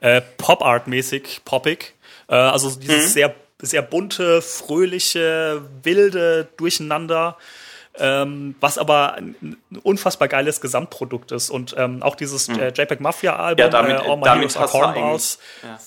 äh, 0.00 0.20
Pop-Art-mäßig 0.20 1.42
poppig. 1.44 1.94
Äh, 2.28 2.34
also 2.34 2.70
dieses 2.70 3.12
sehr 3.12 3.34
sehr 3.60 3.82
bunte, 3.82 4.42
fröhliche, 4.42 5.62
wilde 5.82 6.48
Durcheinander. 6.56 7.36
Ähm, 8.00 8.54
was 8.60 8.78
aber 8.78 9.14
ein, 9.14 9.56
unfassbar 9.82 10.28
geiles 10.28 10.60
Gesamtprodukt 10.60 11.32
ist. 11.32 11.50
Und 11.50 11.74
ähm, 11.76 12.00
auch 12.00 12.14
dieses 12.14 12.46
hm. 12.46 12.60
äh, 12.60 12.68
JPEG 12.68 13.00
Mafia-Album, 13.00 13.58
ja, 13.64 13.68
damit, 13.68 13.96
äh, 13.96 14.08
All 14.08 14.16
My 14.18 14.22
damit 14.22 14.54
Heroes 14.54 14.56
Are 14.56 14.68
Cornballs, 14.68 15.38
ja 15.64 15.78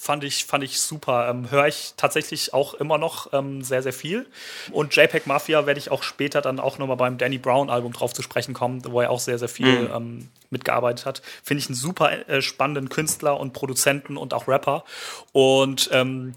fand 0.00 0.22
ich, 0.22 0.44
fand 0.44 0.62
ich 0.62 0.80
super. 0.80 1.28
Ähm, 1.28 1.50
Höre 1.50 1.66
ich 1.66 1.94
tatsächlich 1.96 2.54
auch 2.54 2.74
immer 2.74 2.98
noch 2.98 3.32
ähm, 3.32 3.64
sehr, 3.64 3.82
sehr 3.82 3.92
viel. 3.92 4.26
Und 4.70 4.94
JPEG 4.94 5.26
Mafia 5.26 5.66
werde 5.66 5.80
ich 5.80 5.90
auch 5.90 6.04
später 6.04 6.40
dann 6.40 6.60
auch 6.60 6.78
nochmal 6.78 6.96
beim 6.96 7.18
Danny 7.18 7.36
Brown 7.36 7.68
Album 7.68 7.92
drauf 7.92 8.14
zu 8.14 8.22
sprechen 8.22 8.54
kommen, 8.54 8.80
wo 8.86 9.00
er 9.00 9.10
auch 9.10 9.18
sehr, 9.18 9.40
sehr 9.40 9.48
viel 9.48 9.88
mhm. 9.88 9.94
ähm, 9.94 10.28
mitgearbeitet 10.50 11.04
hat. 11.04 11.22
Finde 11.42 11.62
ich 11.62 11.68
einen 11.68 11.74
super 11.74 12.28
äh, 12.28 12.40
spannenden 12.40 12.88
Künstler 12.90 13.40
und 13.40 13.52
Produzenten 13.52 14.16
und 14.16 14.34
auch 14.34 14.46
Rapper. 14.46 14.84
Und 15.32 15.90
ähm, 15.92 16.34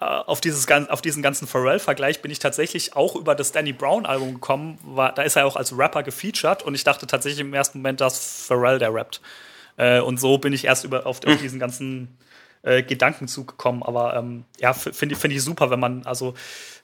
äh, 0.00 0.04
auf, 0.04 0.40
dieses, 0.40 0.68
auf 0.68 1.00
diesen 1.00 1.22
ganzen 1.22 1.46
Pharrell-Vergleich 1.46 2.22
bin 2.22 2.32
ich 2.32 2.40
tatsächlich 2.40 2.96
auch 2.96 3.14
über 3.14 3.36
das 3.36 3.52
Danny 3.52 3.72
Brown-Album 3.72 4.34
gekommen. 4.34 4.78
War, 4.82 5.12
da 5.12 5.22
ist 5.22 5.36
er 5.36 5.46
auch 5.46 5.54
als 5.54 5.78
Rapper 5.78 6.02
gefeatured 6.02 6.64
und 6.64 6.74
ich 6.74 6.82
dachte 6.82 7.06
tatsächlich 7.06 7.40
im 7.40 7.54
ersten 7.54 7.78
Moment, 7.78 8.00
dass 8.00 8.46
Pharrell 8.48 8.80
der 8.80 8.92
rappt. 8.92 9.20
Äh, 9.76 10.00
und 10.00 10.18
so 10.18 10.38
bin 10.38 10.52
ich 10.52 10.64
erst 10.64 10.84
über, 10.84 11.06
auf, 11.06 11.18
auf 11.24 11.34
hm. 11.34 11.38
diesen 11.38 11.60
ganzen 11.60 12.18
äh, 12.62 12.82
Gedankenzug 12.82 13.48
gekommen. 13.48 13.82
Aber 13.82 14.16
ähm, 14.16 14.44
ja, 14.58 14.72
finde 14.72 15.16
find 15.16 15.32
ich 15.32 15.42
super, 15.42 15.70
wenn 15.70 15.80
man, 15.80 16.04
also 16.06 16.34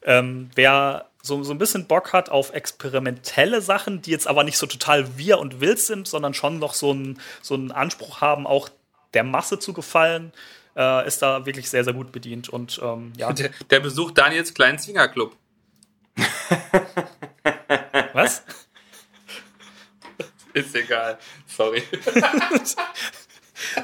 ähm, 0.05 0.51
wer 0.55 1.07
so, 1.23 1.43
so 1.43 1.53
ein 1.53 1.59
bisschen 1.59 1.86
Bock 1.86 2.12
hat 2.12 2.31
auf 2.31 2.53
experimentelle 2.53 3.62
Sachen, 3.62 4.03
die 4.03 4.11
jetzt 4.11 4.27
aber 4.27 4.44
nicht 4.44 4.59
so 4.59 4.66
total 4.66 5.16
wir 5.16 5.39
und 5.39 5.61
wild 5.61 5.78
sind, 5.78 6.09
sondern 6.09 6.35
schon 6.35 6.59
noch 6.59 6.74
so 6.74 6.90
einen 6.90 7.20
so 7.40 7.55
einen 7.55 7.70
Anspruch 7.70 8.20
haben, 8.20 8.47
auch 8.47 8.69
der 9.15 9.24
Masse 9.24 9.59
zu 9.59 9.73
gefallen, 9.73 10.32
äh, 10.77 11.07
ist 11.07 11.23
da 11.23 11.47
wirklich 11.47 11.70
sehr, 11.70 11.85
sehr 11.85 11.93
gut 11.93 12.12
bedient. 12.12 12.49
Und 12.49 12.81
ähm, 12.82 13.12
ja. 13.16 13.32
Der, 13.32 13.51
der 13.70 13.81
besucht 13.81 14.19
Daniels 14.19 14.55
kleinen 14.55 14.78
Zwingerclub. 14.78 15.36
Was? 18.12 18.43
Ist 20.55 20.74
egal. 20.74 21.19
Sorry. 21.47 21.82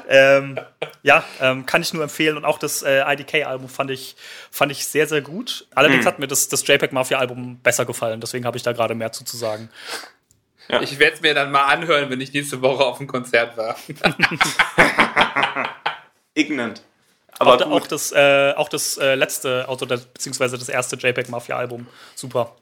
ähm, 0.07 0.59
ja, 1.03 1.23
ähm, 1.39 1.65
kann 1.65 1.81
ich 1.81 1.93
nur 1.93 2.03
empfehlen. 2.03 2.37
Und 2.37 2.45
auch 2.45 2.57
das 2.57 2.83
äh, 2.83 3.01
IDK-Album 3.13 3.69
fand 3.69 3.91
ich, 3.91 4.15
fand 4.51 4.71
ich 4.71 4.85
sehr, 4.85 5.07
sehr 5.07 5.21
gut. 5.21 5.67
Allerdings 5.75 6.05
mhm. 6.05 6.07
hat 6.07 6.19
mir 6.19 6.27
das, 6.27 6.47
das 6.49 6.67
JPEG 6.67 6.91
Mafia-Album 6.91 7.59
besser 7.59 7.85
gefallen. 7.85 8.21
Deswegen 8.21 8.45
habe 8.45 8.57
ich 8.57 8.63
da 8.63 8.71
gerade 8.71 8.95
mehr 8.95 9.11
zu, 9.11 9.23
zu 9.23 9.37
sagen. 9.37 9.69
Ja. 10.67 10.81
Ich 10.81 10.99
werde 10.99 11.15
es 11.15 11.21
mir 11.21 11.33
dann 11.33 11.51
mal 11.51 11.65
anhören, 11.65 12.09
wenn 12.09 12.21
ich 12.21 12.31
nächste 12.31 12.61
Woche 12.61 12.85
auf 12.85 12.99
dem 12.99 13.07
Konzert 13.07 13.57
war. 13.57 13.75
Ignorant. 16.35 16.83
Aber 17.39 17.55
auch, 17.55 17.71
auch 17.71 17.87
das, 17.87 18.11
äh, 18.11 18.53
auch 18.55 18.69
das 18.69 18.97
äh, 18.97 19.15
letzte, 19.15 19.67
also 19.67 19.85
das, 19.85 20.05
beziehungsweise 20.05 20.57
das 20.57 20.69
erste 20.69 20.95
JPEG 20.97 21.29
Mafia-Album. 21.29 21.87
Super. 22.13 22.55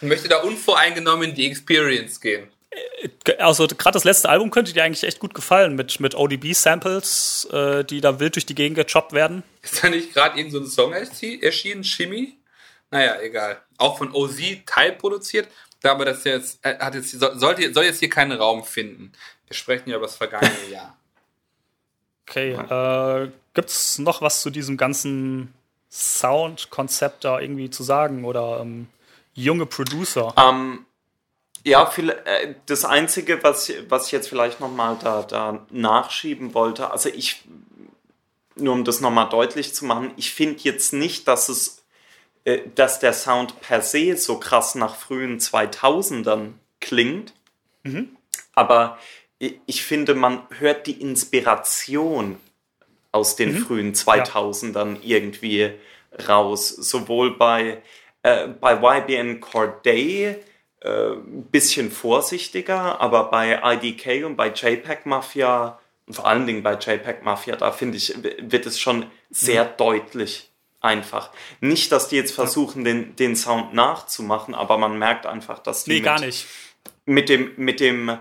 Ich 0.00 0.08
möchte 0.08 0.28
da 0.28 0.38
unvoreingenommen 0.38 1.30
in 1.30 1.34
die 1.34 1.46
Experience 1.46 2.20
gehen. 2.20 2.48
Also 3.38 3.66
gerade 3.66 3.94
das 3.94 4.04
letzte 4.04 4.28
Album 4.28 4.50
könnte 4.50 4.72
dir 4.72 4.84
eigentlich 4.84 5.04
echt 5.04 5.20
gut 5.20 5.34
gefallen 5.34 5.74
mit, 5.74 6.00
mit 6.00 6.14
ODB-Samples, 6.14 7.48
äh, 7.50 7.84
die 7.84 8.00
da 8.00 8.20
wild 8.20 8.34
durch 8.34 8.46
die 8.46 8.54
Gegend 8.54 8.76
gechoppt 8.76 9.12
werden. 9.12 9.42
Ist 9.62 9.82
da 9.82 9.88
nicht 9.88 10.12
gerade 10.12 10.38
irgendein 10.38 10.64
so 10.64 10.70
Song 10.70 10.92
erschienen, 10.92 11.84
Shimmy? 11.84 12.36
Naja, 12.90 13.20
egal. 13.20 13.60
Auch 13.76 13.98
von 13.98 14.14
OZ 14.14 14.40
teilproduziert, 14.66 15.48
aber 15.82 16.04
das 16.04 16.24
jetzt, 16.24 16.64
äh, 16.64 16.78
hat 16.78 16.94
jetzt 16.94 17.10
sollte, 17.12 17.72
soll 17.72 17.84
jetzt 17.84 18.00
hier 18.00 18.10
keinen 18.10 18.32
Raum 18.32 18.64
finden. 18.64 19.12
Wir 19.46 19.54
sprechen 19.56 19.90
ja 19.90 19.96
über 19.96 20.06
das 20.06 20.16
vergangene 20.16 20.52
Jahr. 20.70 20.96
Okay, 22.28 22.52
äh, 22.52 23.30
gibt 23.54 23.70
es 23.70 23.98
noch 23.98 24.20
was 24.20 24.42
zu 24.42 24.50
diesem 24.50 24.76
ganzen 24.76 25.54
Sound-Konzept 25.90 27.24
da 27.24 27.40
irgendwie 27.40 27.70
zu 27.70 27.82
sagen 27.82 28.24
oder 28.24 28.60
ähm, 28.60 28.88
junge 29.32 29.64
Producer? 29.64 30.36
Um, 30.36 30.84
ja, 31.68 31.86
viel, 31.86 32.10
äh, 32.10 32.54
das 32.66 32.84
Einzige, 32.84 33.42
was, 33.42 33.72
was 33.88 34.06
ich 34.06 34.12
jetzt 34.12 34.28
vielleicht 34.28 34.60
nochmal 34.60 34.96
da, 35.02 35.22
da 35.22 35.66
nachschieben 35.70 36.54
wollte, 36.54 36.90
also 36.90 37.08
ich, 37.10 37.42
nur 38.56 38.72
um 38.72 38.84
das 38.84 39.00
nochmal 39.00 39.28
deutlich 39.28 39.74
zu 39.74 39.84
machen, 39.84 40.12
ich 40.16 40.32
finde 40.32 40.60
jetzt 40.62 40.92
nicht, 40.92 41.28
dass 41.28 41.48
es, 41.48 41.84
äh, 42.44 42.60
dass 42.74 43.00
der 43.00 43.12
Sound 43.12 43.60
per 43.60 43.82
se 43.82 44.16
so 44.16 44.40
krass 44.40 44.74
nach 44.74 44.96
frühen 44.96 45.38
2000ern 45.38 46.54
klingt, 46.80 47.34
mhm. 47.82 48.16
aber 48.54 48.98
ich, 49.38 49.84
finde, 49.84 50.16
man 50.16 50.42
hört 50.58 50.88
die 50.88 51.00
Inspiration 51.00 52.40
aus 53.12 53.36
den 53.36 53.52
mhm. 53.54 53.58
frühen 53.58 53.94
2000ern 53.94 54.94
ja. 54.94 55.16
irgendwie 55.16 55.72
raus, 56.28 56.68
sowohl 56.70 57.36
bei, 57.36 57.82
äh, 58.22 58.48
bei 58.48 58.74
YBN 58.74 59.40
Corday, 59.40 60.42
äh, 60.80 61.10
bisschen 61.50 61.90
vorsichtiger, 61.90 63.00
aber 63.00 63.30
bei 63.30 63.60
IDK 63.64 64.24
und 64.24 64.36
bei 64.36 64.48
JPEG 64.48 65.06
Mafia 65.06 65.78
und 66.06 66.14
vor 66.14 66.26
allen 66.26 66.46
Dingen 66.46 66.62
bei 66.62 66.74
JPEG 66.74 67.22
Mafia, 67.22 67.56
da 67.56 67.70
finde 67.70 67.98
ich, 67.98 68.14
wird 68.40 68.64
es 68.64 68.80
schon 68.80 69.06
sehr 69.30 69.64
mhm. 69.64 69.68
deutlich 69.76 70.50
einfach. 70.80 71.30
Nicht, 71.60 71.92
dass 71.92 72.08
die 72.08 72.16
jetzt 72.16 72.32
versuchen, 72.32 72.84
den, 72.84 73.16
den 73.16 73.36
Sound 73.36 73.74
nachzumachen, 73.74 74.54
aber 74.54 74.78
man 74.78 74.98
merkt 74.98 75.26
einfach, 75.26 75.58
dass 75.58 75.84
die 75.84 75.90
nee, 75.90 75.96
mit, 75.96 76.04
gar 76.04 76.20
nicht. 76.20 76.46
mit 77.04 77.28
dem, 77.28 77.52
mit 77.56 77.80
dem 77.80 78.18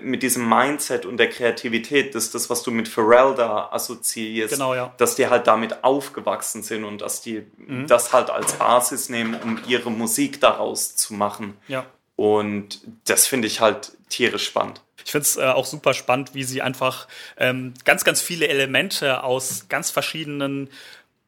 mit 0.00 0.22
diesem 0.22 0.48
Mindset 0.48 1.04
und 1.04 1.18
der 1.18 1.28
Kreativität, 1.28 2.14
das 2.14 2.24
ist 2.24 2.34
das, 2.34 2.48
was 2.48 2.62
du 2.62 2.70
mit 2.70 2.88
Pharrell 2.88 3.34
da 3.34 3.68
assoziierst, 3.70 4.54
genau, 4.54 4.74
ja. 4.74 4.94
dass 4.96 5.14
die 5.14 5.26
halt 5.28 5.46
damit 5.46 5.84
aufgewachsen 5.84 6.62
sind 6.62 6.84
und 6.84 7.02
dass 7.02 7.20
die 7.20 7.44
mhm. 7.58 7.86
das 7.86 8.12
halt 8.12 8.30
als 8.30 8.54
Basis 8.54 9.10
nehmen, 9.10 9.34
um 9.42 9.60
ihre 9.66 9.90
Musik 9.90 10.40
daraus 10.40 10.96
zu 10.96 11.12
machen. 11.12 11.56
Ja. 11.68 11.84
Und 12.16 12.80
das 13.04 13.26
finde 13.26 13.46
ich 13.46 13.60
halt 13.60 13.92
tierisch 14.08 14.46
spannend. 14.46 14.80
Ich 15.04 15.10
finde 15.10 15.26
es 15.26 15.36
äh, 15.36 15.42
auch 15.42 15.66
super 15.66 15.92
spannend, 15.92 16.34
wie 16.34 16.44
sie 16.44 16.62
einfach 16.62 17.06
ähm, 17.36 17.74
ganz, 17.84 18.04
ganz 18.04 18.22
viele 18.22 18.48
Elemente 18.48 19.22
aus 19.22 19.66
ganz 19.68 19.90
verschiedenen 19.90 20.70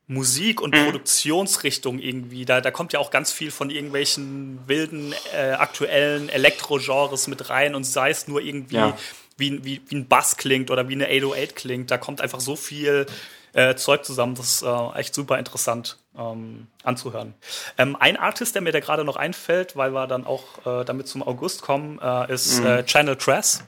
Musik- 0.08 0.60
und 0.60 0.74
mhm. 0.74 0.84
Produktionsrichtung 0.84 1.98
irgendwie. 1.98 2.44
Da, 2.44 2.60
da 2.60 2.70
kommt 2.70 2.92
ja 2.92 3.00
auch 3.00 3.10
ganz 3.10 3.32
viel 3.32 3.50
von 3.50 3.70
irgendwelchen 3.70 4.60
wilden, 4.66 5.14
äh, 5.34 5.52
aktuellen 5.52 6.28
Elektro-Genres 6.28 7.26
mit 7.26 7.50
rein 7.50 7.74
und 7.74 7.84
sei 7.84 8.10
es 8.10 8.28
nur 8.28 8.40
irgendwie, 8.40 8.76
ja. 8.76 8.96
wie, 9.36 9.64
wie, 9.64 9.80
wie 9.88 9.96
ein 9.96 10.06
Bass 10.06 10.36
klingt 10.36 10.70
oder 10.70 10.88
wie 10.88 10.94
eine 10.94 11.06
808 11.06 11.56
klingt. 11.56 11.90
Da 11.90 11.98
kommt 11.98 12.20
einfach 12.20 12.40
so 12.40 12.54
viel 12.54 13.06
äh, 13.52 13.74
Zeug 13.74 14.04
zusammen. 14.04 14.36
Das 14.36 14.46
ist 14.46 14.62
äh, 14.62 14.98
echt 14.98 15.12
super 15.12 15.38
interessant 15.38 15.98
ähm, 16.16 16.68
anzuhören. 16.84 17.34
Ähm, 17.76 17.96
ein 17.98 18.16
Artist, 18.16 18.54
der 18.54 18.62
mir 18.62 18.72
da 18.72 18.78
gerade 18.78 19.04
noch 19.04 19.16
einfällt, 19.16 19.74
weil 19.74 19.92
wir 19.92 20.06
dann 20.06 20.24
auch 20.24 20.64
äh, 20.66 20.84
damit 20.84 21.08
zum 21.08 21.22
August 21.22 21.62
kommen, 21.62 21.98
äh, 22.00 22.32
ist 22.32 22.60
mhm. 22.60 22.66
Äh, 22.66 22.84
Channel 22.84 23.16
Tress. 23.16 23.64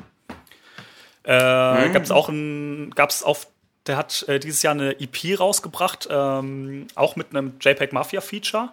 Äh, 1.24 1.88
mhm. 1.88 1.92
Gab 1.92 2.02
es 2.04 2.12
auch 2.12 2.28
ein, 2.28 2.90
gab 2.94 3.10
es 3.10 3.24
auf 3.24 3.48
der 3.88 3.96
hat 3.96 4.24
äh, 4.28 4.38
dieses 4.38 4.62
Jahr 4.62 4.74
eine 4.74 5.00
EP 5.00 5.38
rausgebracht, 5.38 6.08
ähm, 6.10 6.86
auch 6.94 7.16
mit 7.16 7.30
einem 7.30 7.54
JPEG 7.60 7.92
Mafia 7.92 8.20
Feature. 8.20 8.72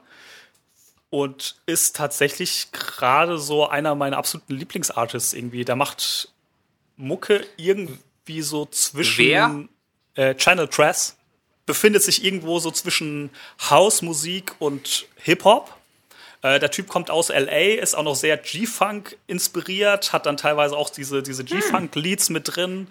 Und 1.09 1.55
ist 1.65 1.95
tatsächlich 1.95 2.71
gerade 2.73 3.37
so 3.37 3.67
einer 3.67 3.95
meiner 3.95 4.17
absoluten 4.17 4.53
Lieblingsartists 4.53 5.33
irgendwie. 5.33 5.63
Der 5.63 5.77
macht 5.77 6.29
Mucke 6.97 7.45
irgendwie 7.57 8.41
so 8.41 8.65
zwischen. 8.65 9.25
Wer? 9.25 9.65
Äh, 10.15 10.35
Channel 10.35 10.67
Tress. 10.67 11.15
Befindet 11.65 12.03
sich 12.03 12.23
irgendwo 12.23 12.59
so 12.59 12.69
zwischen 12.69 13.29
House-Musik 13.69 14.55
und 14.59 15.07
Hip-Hop. 15.15 15.75
Äh, 16.45 16.59
der 16.59 16.69
Typ 16.69 16.87
kommt 16.87 17.09
aus 17.09 17.29
LA, 17.29 17.79
ist 17.81 17.95
auch 17.95 18.03
noch 18.03 18.15
sehr 18.15 18.37
G-Funk 18.37 19.17
inspiriert, 19.25 20.13
hat 20.13 20.27
dann 20.27 20.37
teilweise 20.37 20.77
auch 20.77 20.91
diese, 20.91 21.23
diese 21.23 21.43
G-Funk-Leads 21.43 22.29
mit 22.29 22.55
drin. 22.55 22.87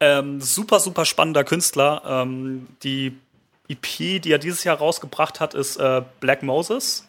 Ähm, 0.00 0.40
super, 0.40 0.80
super 0.80 1.04
spannender 1.04 1.44
Künstler. 1.44 2.02
Ähm, 2.06 2.66
die 2.82 3.16
EP, 3.68 4.20
die 4.20 4.30
er 4.30 4.38
dieses 4.38 4.64
Jahr 4.64 4.78
rausgebracht 4.78 5.40
hat, 5.40 5.54
ist 5.54 5.76
äh, 5.76 6.02
Black 6.20 6.42
Moses. 6.42 7.08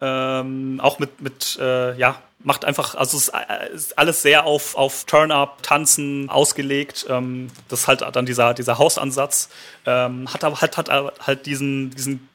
Ähm, 0.00 0.80
auch 0.82 0.98
mit, 0.98 1.20
mit 1.22 1.58
äh, 1.60 1.96
ja, 1.96 2.20
macht 2.42 2.64
einfach, 2.64 2.94
also 2.94 3.16
es 3.16 3.28
äh, 3.28 3.72
ist 3.72 3.98
alles 3.98 4.22
sehr 4.22 4.44
auf, 4.44 4.76
auf 4.76 5.04
Turn-Up, 5.04 5.62
Tanzen 5.62 6.28
ausgelegt. 6.28 7.06
Ähm, 7.08 7.48
das 7.68 7.80
ist 7.80 7.88
halt 7.88 8.02
dann 8.02 8.26
dieser, 8.26 8.52
dieser 8.52 8.78
Hausansatz. 8.78 9.48
Ähm, 9.86 10.32
hat 10.32 10.44
aber 10.44 10.60
halt, 10.60 10.76
hat 10.76 10.90
halt 10.90 11.46
diesen, 11.46 11.90
diesen 11.90 12.28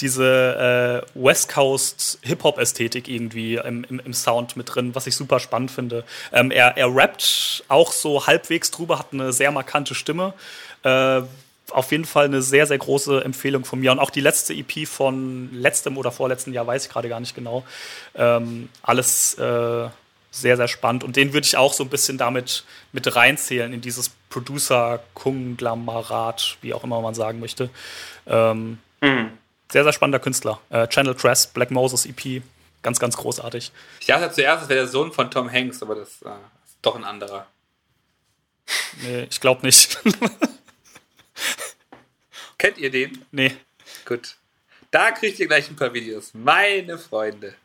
diese 0.00 1.04
äh, 1.14 1.14
West 1.14 1.52
Coast 1.52 2.18
Hip-Hop-Ästhetik 2.22 3.06
irgendwie 3.08 3.56
im, 3.56 3.84
im, 3.84 4.00
im, 4.00 4.12
Sound 4.12 4.56
mit 4.56 4.74
drin, 4.74 4.92
was 4.94 5.06
ich 5.06 5.14
super 5.14 5.38
spannend 5.38 5.70
finde. 5.70 6.02
Ähm, 6.32 6.50
er, 6.50 6.76
er 6.76 6.92
rappt 6.94 7.62
auch 7.68 7.92
so 7.92 8.26
halbwegs 8.26 8.72
drüber, 8.72 8.98
hat 8.98 9.12
eine 9.12 9.32
sehr 9.32 9.52
markante 9.52 9.94
Stimme. 9.94 10.34
Äh, 10.82 11.22
auf 11.70 11.92
jeden 11.92 12.04
Fall 12.04 12.26
eine 12.26 12.42
sehr, 12.42 12.66
sehr 12.66 12.76
große 12.78 13.24
Empfehlung 13.24 13.64
von 13.64 13.80
mir. 13.80 13.90
Und 13.92 14.00
auch 14.00 14.10
die 14.10 14.20
letzte 14.20 14.52
EP 14.52 14.86
von 14.86 15.48
letztem 15.52 15.96
oder 15.96 16.12
vorletzten 16.12 16.52
Jahr, 16.52 16.66
weiß 16.66 16.84
ich 16.86 16.92
gerade 16.92 17.08
gar 17.08 17.20
nicht 17.20 17.34
genau. 17.34 17.64
Ähm, 18.14 18.68
alles 18.82 19.32
äh, 19.34 19.88
sehr, 20.30 20.56
sehr 20.56 20.68
spannend. 20.68 21.04
Und 21.04 21.16
den 21.16 21.32
würde 21.32 21.46
ich 21.46 21.56
auch 21.56 21.72
so 21.72 21.84
ein 21.84 21.88
bisschen 21.88 22.18
damit 22.18 22.64
mit 22.92 23.14
reinzählen 23.14 23.72
in 23.72 23.80
dieses 23.80 24.10
Producer-Konglomerat, 24.28 26.58
wie 26.60 26.74
auch 26.74 26.84
immer 26.84 27.00
man 27.00 27.14
sagen 27.14 27.40
möchte. 27.40 27.70
Ähm, 28.26 28.76
Mhm. 29.04 29.30
Sehr, 29.74 29.82
sehr 29.82 29.92
spannender 29.92 30.20
Künstler. 30.20 30.60
Äh, 30.70 30.86
Channel 30.86 31.16
Tress, 31.16 31.48
Black 31.48 31.72
Moses 31.72 32.06
EP, 32.06 32.44
ganz, 32.82 33.00
ganz 33.00 33.16
großartig. 33.16 33.72
Ich 33.98 34.06
dachte 34.06 34.30
zuerst, 34.30 34.62
es 34.62 34.68
wäre 34.68 34.82
der 34.82 34.86
Sohn 34.86 35.12
von 35.12 35.32
Tom 35.32 35.50
Hanks, 35.50 35.82
aber 35.82 35.96
das 35.96 36.22
äh, 36.22 36.28
ist 36.64 36.76
doch 36.80 36.94
ein 36.94 37.02
anderer. 37.02 37.48
Nee, 39.02 39.26
ich 39.28 39.40
glaube 39.40 39.66
nicht. 39.66 39.98
Kennt 42.58 42.78
ihr 42.78 42.88
den? 42.88 43.24
nee. 43.32 43.50
Gut. 44.04 44.36
Da 44.92 45.10
kriegt 45.10 45.40
ihr 45.40 45.48
gleich 45.48 45.68
ein 45.68 45.74
paar 45.74 45.92
Videos. 45.92 46.30
Meine 46.34 46.96
Freunde. 46.96 47.56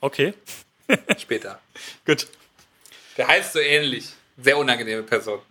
Okay, 0.00 0.34
Später. 1.16 1.60
gut. 2.04 2.26
Der 3.16 3.28
heißt 3.28 3.52
so 3.52 3.60
ähnlich. 3.60 4.08
Sehr 4.36 4.58
unangenehme 4.58 5.04
Person. 5.04 5.42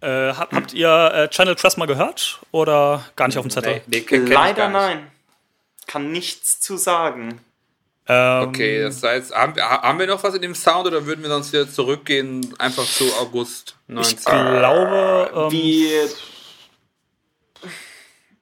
Äh, 0.00 0.32
habt, 0.34 0.52
habt 0.52 0.72
ihr 0.74 0.88
äh, 1.12 1.28
Channel 1.28 1.56
Tress 1.56 1.76
mal 1.76 1.86
gehört 1.86 2.40
oder 2.52 3.04
gar 3.16 3.26
nicht 3.26 3.36
auf 3.38 3.44
dem 3.44 3.50
Zettel? 3.50 3.82
Nee, 3.86 4.04
nee, 4.08 4.16
ich 4.16 4.28
Leider 4.28 4.68
nein. 4.68 5.10
Kann 5.86 6.12
nichts 6.12 6.60
zu 6.60 6.76
sagen. 6.76 7.40
Ähm, 8.06 8.48
Okay, 8.48 8.82
das 8.82 9.02
heißt, 9.02 9.34
haben, 9.34 9.54
haben 9.60 9.98
wir 9.98 10.06
noch 10.06 10.22
was 10.22 10.34
in 10.34 10.42
dem 10.42 10.54
Sound 10.54 10.86
oder 10.86 11.04
würden 11.04 11.22
wir 11.22 11.30
sonst 11.30 11.52
wieder 11.52 11.68
zurückgehen, 11.70 12.54
einfach 12.58 12.84
zu 12.84 13.12
August 13.20 13.76
Ich 13.88 13.94
19? 13.94 14.20
glaube, 14.24 15.30
ähm, 15.34 15.50
Wie. 15.50 15.90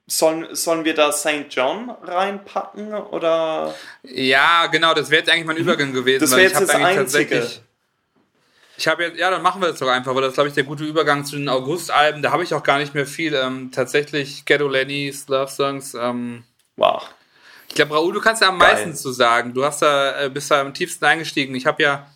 Sollen, 0.09 0.55
sollen 0.55 0.85
wir 0.85 0.93
da 0.93 1.11
St. 1.11 1.47
John 1.49 1.89
reinpacken 2.01 2.93
oder. 2.93 3.75
Ja, 4.03 4.67
genau, 4.67 4.93
das 4.93 5.09
wäre 5.09 5.19
jetzt 5.19 5.29
eigentlich 5.29 5.45
mein 5.47 5.57
Übergang 5.57 5.91
gewesen. 5.91 6.21
Das 6.21 6.31
weil 6.31 6.37
wäre 6.39 6.47
ich 6.53 6.59
jetzt 6.59 6.61
hab 6.61 6.67
das 6.67 6.75
eigentlich 6.75 6.99
Einzige. 6.99 7.49
Ich 8.79 8.87
habe 8.87 9.03
jetzt, 9.05 9.17
ja, 9.17 9.31
dann 9.31 9.41
machen 9.41 9.59
wir 9.61 9.69
das 9.69 9.79
doch 9.79 9.87
einfach, 9.87 10.13
weil 10.13 10.21
das 10.21 10.35
glaube 10.35 10.49
ich 10.49 10.55
der 10.55 10.63
gute 10.63 10.83
Übergang 10.83 11.25
zu 11.25 11.35
den 11.35 11.49
August-Alben. 11.49 12.21
Da 12.21 12.31
habe 12.31 12.43
ich 12.43 12.53
auch 12.53 12.61
gar 12.63 12.77
nicht 12.77 12.93
mehr 12.93 13.07
viel. 13.07 13.33
Ähm, 13.33 13.71
tatsächlich 13.71 14.45
Ghetto 14.45 14.67
Lenny's 14.67 15.27
Love 15.27 15.51
Songs. 15.51 15.95
Ähm, 15.95 16.43
Wow. 16.75 17.09
ich 17.67 17.73
glaube, 17.75 17.95
Raoul, 17.95 18.13
du 18.13 18.21
kannst 18.21 18.43
ja 18.43 18.49
am 18.49 18.59
Geil. 18.59 18.73
meisten 18.73 18.93
zu 18.95 19.11
sagen. 19.11 19.53
Du 19.55 19.65
hast 19.65 19.81
da, 19.81 20.25
äh, 20.25 20.29
bist 20.29 20.51
da 20.51 20.61
am 20.61 20.75
tiefsten 20.75 21.05
eingestiegen. 21.05 21.55
Ich 21.55 21.65
habe 21.65 21.81
ja, 21.81 22.07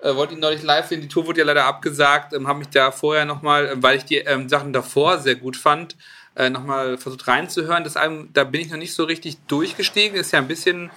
äh, 0.00 0.14
wollte 0.16 0.34
ihn 0.34 0.40
neulich 0.40 0.64
live 0.64 0.88
sehen. 0.88 1.00
Die 1.00 1.06
Tour 1.06 1.26
wurde 1.28 1.38
ja 1.38 1.46
leider 1.46 1.64
abgesagt. 1.64 2.32
Ähm, 2.32 2.48
habe 2.48 2.58
mich 2.58 2.70
da 2.70 2.90
vorher 2.90 3.24
nochmal, 3.24 3.68
ähm, 3.72 3.82
weil 3.82 3.96
ich 3.96 4.04
die 4.04 4.16
ähm, 4.16 4.48
Sachen 4.48 4.72
davor 4.72 5.18
sehr 5.18 5.36
gut 5.36 5.56
fand, 5.56 5.96
äh, 6.34 6.50
nochmal 6.50 6.98
versucht 6.98 7.28
reinzuhören. 7.28 7.84
Das 7.84 7.96
Album, 7.96 8.30
da 8.32 8.42
bin 8.42 8.60
ich 8.62 8.70
noch 8.70 8.78
nicht 8.78 8.94
so 8.94 9.04
richtig 9.04 9.38
durchgestiegen. 9.46 10.18
Ist 10.18 10.32
ja 10.32 10.40
ein 10.40 10.48
bisschen 10.48 10.90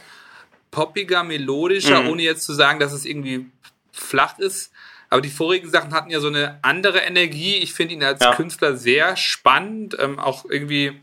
poppiger, 0.71 1.23
melodischer, 1.23 2.01
Mhm. 2.01 2.09
ohne 2.09 2.23
jetzt 2.23 2.45
zu 2.45 2.53
sagen, 2.53 2.79
dass 2.79 2.93
es 2.93 3.05
irgendwie 3.05 3.45
flach 3.91 4.39
ist. 4.39 4.71
Aber 5.13 5.21
die 5.21 5.29
vorigen 5.29 5.69
Sachen 5.69 5.93
hatten 5.93 6.09
ja 6.09 6.19
so 6.19 6.27
eine 6.27 6.57
andere 6.63 6.97
Energie. 6.97 7.57
Ich 7.57 7.71
finde 7.71 7.93
ihn 7.93 8.03
als 8.03 8.19
Ja. 8.19 8.33
Künstler 8.33 8.75
sehr 8.75 9.15
spannend, 9.15 9.95
ähm, 9.99 10.17
auch 10.17 10.43
irgendwie. 10.49 10.99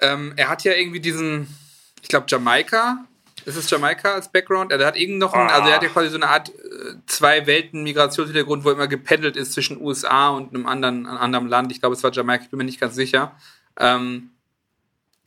Ähm, 0.00 0.32
er 0.36 0.48
hat 0.48 0.64
ja 0.64 0.72
irgendwie 0.72 1.00
diesen, 1.00 1.54
ich 2.00 2.08
glaube, 2.08 2.24
Jamaika. 2.26 3.04
Ist 3.44 3.56
es 3.56 3.68
Jamaika 3.68 4.14
als 4.14 4.32
Background? 4.32 4.72
Er 4.72 4.86
hat 4.86 4.96
irgend 4.96 5.18
noch, 5.18 5.34
einen, 5.34 5.50
also 5.50 5.68
er 5.68 5.74
hat 5.74 5.82
ja 5.82 5.90
quasi 5.90 6.08
so 6.08 6.16
eine 6.16 6.28
Art 6.28 6.48
äh, 6.48 6.94
zwei 7.04 7.46
Welten 7.46 7.82
Migrationshintergrund, 7.82 8.64
wo 8.64 8.70
er 8.70 8.76
immer 8.76 8.88
gependelt 8.88 9.36
ist 9.36 9.52
zwischen 9.52 9.78
USA 9.78 10.30
und 10.30 10.54
einem 10.54 10.64
anderen, 10.64 11.06
einem 11.06 11.18
anderen 11.18 11.46
Land. 11.46 11.72
Ich 11.72 11.80
glaube, 11.80 11.94
es 11.94 12.02
war 12.02 12.10
Jamaika, 12.10 12.44
ich 12.44 12.48
bin 12.50 12.56
mir 12.56 12.64
nicht 12.64 12.80
ganz 12.80 12.94
sicher. 12.94 13.36
Ähm, 13.78 14.30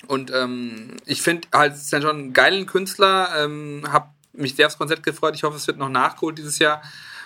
und 0.08 0.32
ähm, 0.34 0.98
ich 1.06 1.22
finde 1.22 1.48
halt 1.54 1.78
St. 1.78 1.98
John 2.02 2.18
einen 2.18 2.34
geilen 2.34 2.66
Künstler, 2.66 3.30
ähm, 3.38 3.84
hab 3.92 4.16
mich 4.34 4.56
sehr 4.56 4.68
aufs 4.68 4.78
Konzert 4.78 5.04
gefreut. 5.04 5.36
Ich 5.36 5.44
hoffe, 5.44 5.58
es 5.58 5.68
wird 5.68 5.78
noch 5.78 5.90
nachgeholt 5.90 6.38
dieses 6.38 6.60
Jahr. 6.60 6.82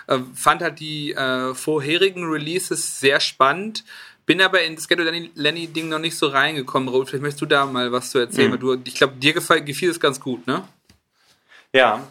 Äh, 0.06 0.18
fand 0.34 0.62
halt 0.62 0.80
die 0.80 1.12
äh, 1.12 1.54
vorherigen 1.54 2.24
Releases 2.28 3.00
sehr 3.00 3.20
spannend. 3.20 3.84
Bin 4.24 4.42
aber 4.42 4.62
in 4.62 4.74
das 4.74 4.88
Ghetto 4.88 5.02
Lenny, 5.02 5.30
Lenny 5.34 5.68
Ding 5.68 5.88
noch 5.88 6.00
nicht 6.00 6.18
so 6.18 6.26
reingekommen, 6.26 6.88
Raoul. 6.88 7.06
Vielleicht 7.06 7.22
möchtest 7.22 7.42
du 7.42 7.46
da 7.46 7.64
mal 7.64 7.92
was 7.92 8.10
zu 8.10 8.18
erzählen. 8.18 8.50
Mhm. 8.50 8.52
weil 8.52 8.58
Du, 8.58 8.82
ich 8.84 8.94
glaube, 8.94 9.14
dir 9.14 9.32
gefiel, 9.32 9.62
gefiel 9.62 9.90
es 9.90 10.00
ganz 10.00 10.20
gut, 10.20 10.46
ne? 10.46 10.66
Ja. 11.72 12.02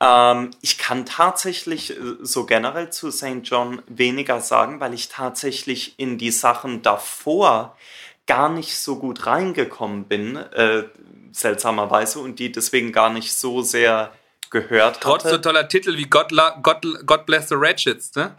Ähm, 0.00 0.50
ich 0.60 0.76
kann 0.76 1.06
tatsächlich 1.06 1.90
äh, 1.90 2.16
so 2.20 2.44
generell 2.44 2.90
zu 2.90 3.10
St. 3.10 3.40
John 3.44 3.80
weniger 3.86 4.40
sagen, 4.40 4.80
weil 4.80 4.92
ich 4.92 5.08
tatsächlich 5.08 5.94
in 5.98 6.18
die 6.18 6.30
Sachen 6.30 6.82
davor 6.82 7.76
gar 8.26 8.48
nicht 8.48 8.78
so 8.78 8.98
gut 8.98 9.26
reingekommen 9.26 10.04
bin, 10.04 10.36
äh, 10.36 10.84
seltsamerweise, 11.32 12.20
und 12.20 12.38
die 12.38 12.52
deswegen 12.52 12.92
gar 12.92 13.10
nicht 13.10 13.32
so 13.32 13.62
sehr 13.62 14.12
gehört 14.54 15.00
Trotz 15.00 15.24
so 15.24 15.30
hatte. 15.30 15.40
toller 15.42 15.68
Titel 15.68 15.96
wie 15.96 16.04
God, 16.04 16.30
La- 16.30 16.58
God, 16.62 16.80
God 17.04 17.26
Bless 17.26 17.48
the 17.48 17.56
Ratchets, 17.58 18.14
ne? 18.14 18.34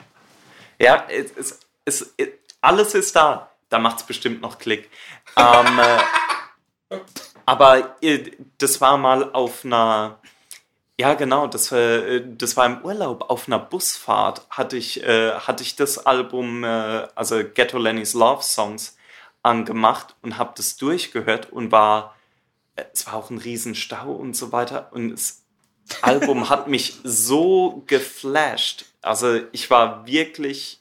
Ja, 0.79 1.05
es, 1.09 1.31
es, 1.37 1.59
es, 1.85 2.13
es, 2.17 2.27
alles 2.61 2.95
ist 2.95 3.15
da. 3.15 3.51
Da 3.69 3.79
macht 3.79 3.97
es 3.97 4.03
bestimmt 4.03 4.41
noch 4.41 4.57
Klick. 4.57 4.89
Ähm, 5.37 5.79
äh, 6.89 6.97
aber 7.45 7.95
äh, 8.01 8.31
das 8.57 8.79
war 8.81 8.97
mal 8.97 9.31
auf 9.33 9.65
einer, 9.65 10.19
ja 10.99 11.13
genau, 11.15 11.47
das, 11.47 11.71
äh, 11.71 12.21
das 12.25 12.55
war 12.57 12.65
im 12.65 12.81
Urlaub, 12.83 13.29
auf 13.29 13.47
einer 13.47 13.59
Busfahrt 13.59 14.45
hatte 14.49 14.77
ich, 14.77 15.03
äh, 15.03 15.31
hatte 15.33 15.63
ich 15.63 15.75
das 15.75 16.05
Album, 16.05 16.63
also 16.63 17.43
Ghetto 17.53 17.77
Lenny's 17.77 18.13
Love 18.13 18.43
Songs, 18.43 18.97
angemacht 19.43 20.15
und 20.23 20.37
habe 20.37 20.53
das 20.55 20.77
durchgehört 20.77 21.51
und 21.51 21.71
war, 21.71 22.15
es 22.75 23.05
war 23.05 23.13
auch 23.15 23.29
ein 23.29 23.37
Riesenstau 23.37 24.11
und 24.11 24.35
so 24.35 24.51
weiter 24.51 24.89
und 24.91 25.11
das 25.11 25.43
Album 26.01 26.49
hat 26.49 26.67
mich 26.67 26.95
so 27.03 27.83
geflasht. 27.87 28.85
Also 29.01 29.41
ich 29.51 29.69
war 29.69 30.07
wirklich 30.07 30.79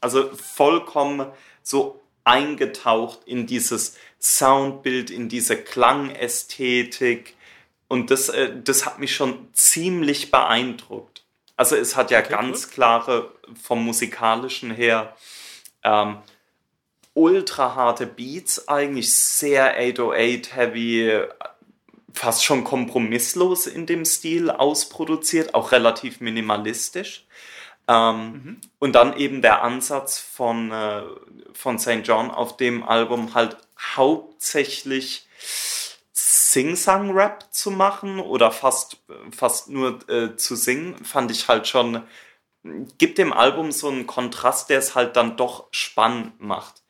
also 0.00 0.30
vollkommen 0.34 1.26
so 1.62 2.00
eingetaucht 2.24 3.20
in 3.24 3.46
dieses 3.46 3.96
Soundbild, 4.20 5.10
in 5.10 5.28
diese 5.28 5.56
Klangästhetik. 5.56 7.34
Und 7.88 8.10
das, 8.10 8.28
äh, 8.28 8.52
das 8.62 8.86
hat 8.86 8.98
mich 8.98 9.14
schon 9.14 9.48
ziemlich 9.54 10.30
beeindruckt. 10.30 11.24
Also 11.56 11.74
es 11.76 11.96
hat 11.96 12.10
ja 12.10 12.20
ganz 12.20 12.70
klare, 12.70 13.32
vom 13.60 13.84
musikalischen 13.84 14.70
her, 14.70 15.16
ähm, 15.82 16.18
ultra 17.14 17.74
harte 17.74 18.06
Beats, 18.06 18.68
eigentlich 18.68 19.12
sehr 19.12 19.80
808-heavy, 19.80 21.22
fast 22.12 22.44
schon 22.44 22.64
kompromisslos 22.64 23.66
in 23.66 23.86
dem 23.86 24.04
Stil 24.04 24.50
ausproduziert, 24.50 25.54
auch 25.54 25.72
relativ 25.72 26.20
minimalistisch. 26.20 27.26
Ähm, 27.86 28.60
Und 28.78 28.92
dann 28.92 29.16
eben 29.16 29.42
der 29.42 29.62
Ansatz 29.62 30.18
von, 30.18 30.70
äh, 30.70 31.02
von 31.52 31.78
St. 31.78 32.02
John 32.04 32.30
auf 32.30 32.56
dem 32.56 32.82
Album 32.82 33.34
halt 33.34 33.56
hauptsächlich 33.96 35.26
Sing-Sang-Rap 36.12 37.46
zu 37.50 37.70
machen 37.70 38.20
oder 38.20 38.50
fast, 38.50 38.98
fast 39.34 39.68
nur 39.68 40.08
äh, 40.08 40.36
zu 40.36 40.56
singen, 40.56 41.04
fand 41.04 41.30
ich 41.30 41.48
halt 41.48 41.68
schon, 41.68 42.02
gibt 42.98 43.18
dem 43.18 43.32
Album 43.32 43.70
so 43.70 43.88
einen 43.88 44.06
Kontrast, 44.06 44.70
der 44.70 44.78
es 44.78 44.94
halt 44.94 45.16
dann 45.16 45.36
doch 45.36 45.68
spannend 45.70 46.40
macht. 46.40 46.82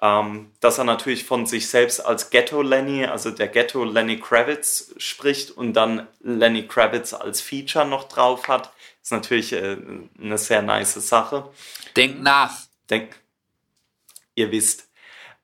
Ähm, 0.00 0.52
dass 0.60 0.78
er 0.78 0.84
natürlich 0.84 1.24
von 1.24 1.46
sich 1.46 1.68
selbst 1.68 2.00
als 2.00 2.30
Ghetto 2.30 2.62
Lenny, 2.62 3.04
also 3.04 3.32
der 3.32 3.48
Ghetto 3.48 3.84
Lenny 3.84 4.20
Kravitz 4.20 4.94
spricht 4.96 5.50
und 5.50 5.72
dann 5.72 6.06
Lenny 6.20 6.68
Kravitz 6.68 7.14
als 7.14 7.40
Feature 7.40 7.84
noch 7.84 8.04
drauf 8.04 8.46
hat, 8.46 8.72
ist 9.02 9.10
natürlich 9.10 9.52
äh, 9.52 9.76
eine 10.20 10.38
sehr 10.38 10.62
nice 10.62 10.94
Sache. 10.94 11.50
Denk 11.96 12.20
nach. 12.22 12.54
Denk, 12.88 13.20
ihr 14.36 14.52
wisst. 14.52 14.88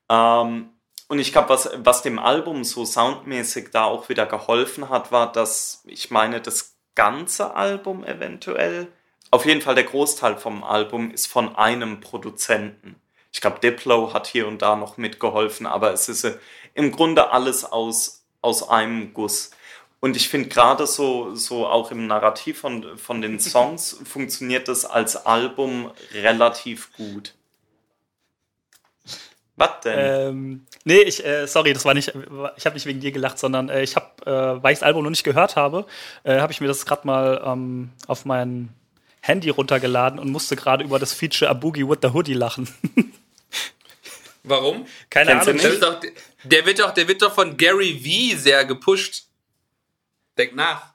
Ähm, 0.09 0.69
und 1.07 1.19
ich 1.19 1.31
glaube, 1.31 1.49
was, 1.49 1.69
was 1.75 2.01
dem 2.01 2.17
Album 2.17 2.63
so 2.63 2.85
soundmäßig 2.85 3.69
da 3.71 3.83
auch 3.83 4.09
wieder 4.09 4.25
geholfen 4.25 4.89
hat, 4.89 5.11
war, 5.11 5.31
dass 5.31 5.83
ich 5.85 6.09
meine, 6.11 6.41
das 6.41 6.75
ganze 6.95 7.55
Album 7.55 8.03
eventuell, 8.03 8.87
auf 9.31 9.45
jeden 9.45 9.61
Fall 9.61 9.75
der 9.75 9.83
Großteil 9.83 10.37
vom 10.37 10.63
Album 10.63 11.11
ist 11.11 11.27
von 11.27 11.55
einem 11.55 11.99
Produzenten. 11.99 12.95
Ich 13.35 13.41
glaube, 13.41 13.59
Diplo 13.59 14.13
hat 14.13 14.27
hier 14.27 14.47
und 14.47 14.61
da 14.61 14.77
noch 14.77 14.95
mitgeholfen, 14.95 15.67
aber 15.67 15.91
es 15.91 16.07
ist 16.07 16.23
äh, 16.23 16.37
im 16.73 16.93
Grunde 16.93 17.31
alles 17.31 17.65
aus, 17.65 18.23
aus 18.41 18.69
einem 18.69 19.13
Guss. 19.13 19.51
Und 19.99 20.15
ich 20.15 20.29
finde 20.29 20.47
gerade 20.47 20.87
so, 20.87 21.35
so 21.35 21.67
auch 21.67 21.91
im 21.91 22.07
Narrativ 22.07 22.59
von, 22.59 22.97
von 22.97 23.21
den 23.21 23.37
Songs 23.41 23.99
funktioniert 24.05 24.69
das 24.69 24.85
als 24.85 25.17
Album 25.25 25.91
relativ 26.13 26.93
gut. 26.93 27.33
Was 29.57 29.81
denn? 29.83 29.99
Ähm, 29.99 30.65
nee, 30.85 31.01
ich, 31.01 31.25
äh, 31.25 31.45
sorry, 31.45 31.73
das 31.73 31.83
war 31.83 31.93
nicht, 31.93 32.13
ich 32.55 32.65
habe 32.65 32.75
nicht 32.75 32.85
wegen 32.85 33.01
dir 33.01 33.11
gelacht, 33.11 33.37
sondern 33.37 33.67
äh, 33.67 33.83
ich 33.83 33.97
habe, 33.97 34.25
äh, 34.25 34.63
weil 34.63 34.71
ich 34.71 34.79
das 34.79 34.87
Album 34.87 35.03
noch 35.03 35.09
nicht 35.09 35.25
gehört 35.25 35.57
habe, 35.57 35.85
äh, 36.23 36.39
habe 36.39 36.53
ich 36.53 36.61
mir 36.61 36.67
das 36.67 36.85
gerade 36.85 37.05
mal 37.05 37.43
ähm, 37.45 37.89
auf 38.07 38.23
mein 38.23 38.69
Handy 39.19 39.49
runtergeladen 39.49 40.19
und 40.19 40.31
musste 40.31 40.55
gerade 40.55 40.85
über 40.85 40.99
das 40.99 41.11
Feature 41.11 41.51
A 41.51 41.53
Boogie 41.53 41.85
with 41.85 41.97
the 42.01 42.13
Hoodie 42.13 42.33
lachen. 42.33 42.69
Warum? 44.47 44.85
Keine 45.09 45.31
Kennst 45.31 45.47
Ahnung. 45.49 45.61
Ist 45.61 45.81
doch, 45.81 45.99
der, 46.43 46.65
wird 46.65 46.79
doch, 46.79 46.93
der 46.93 47.07
wird 47.07 47.21
doch 47.21 47.33
von 47.33 47.57
Gary 47.57 47.99
Vee 48.03 48.35
sehr 48.35 48.63
gepusht. 48.65 49.23
Denk 50.37 50.55
nach. 50.55 50.93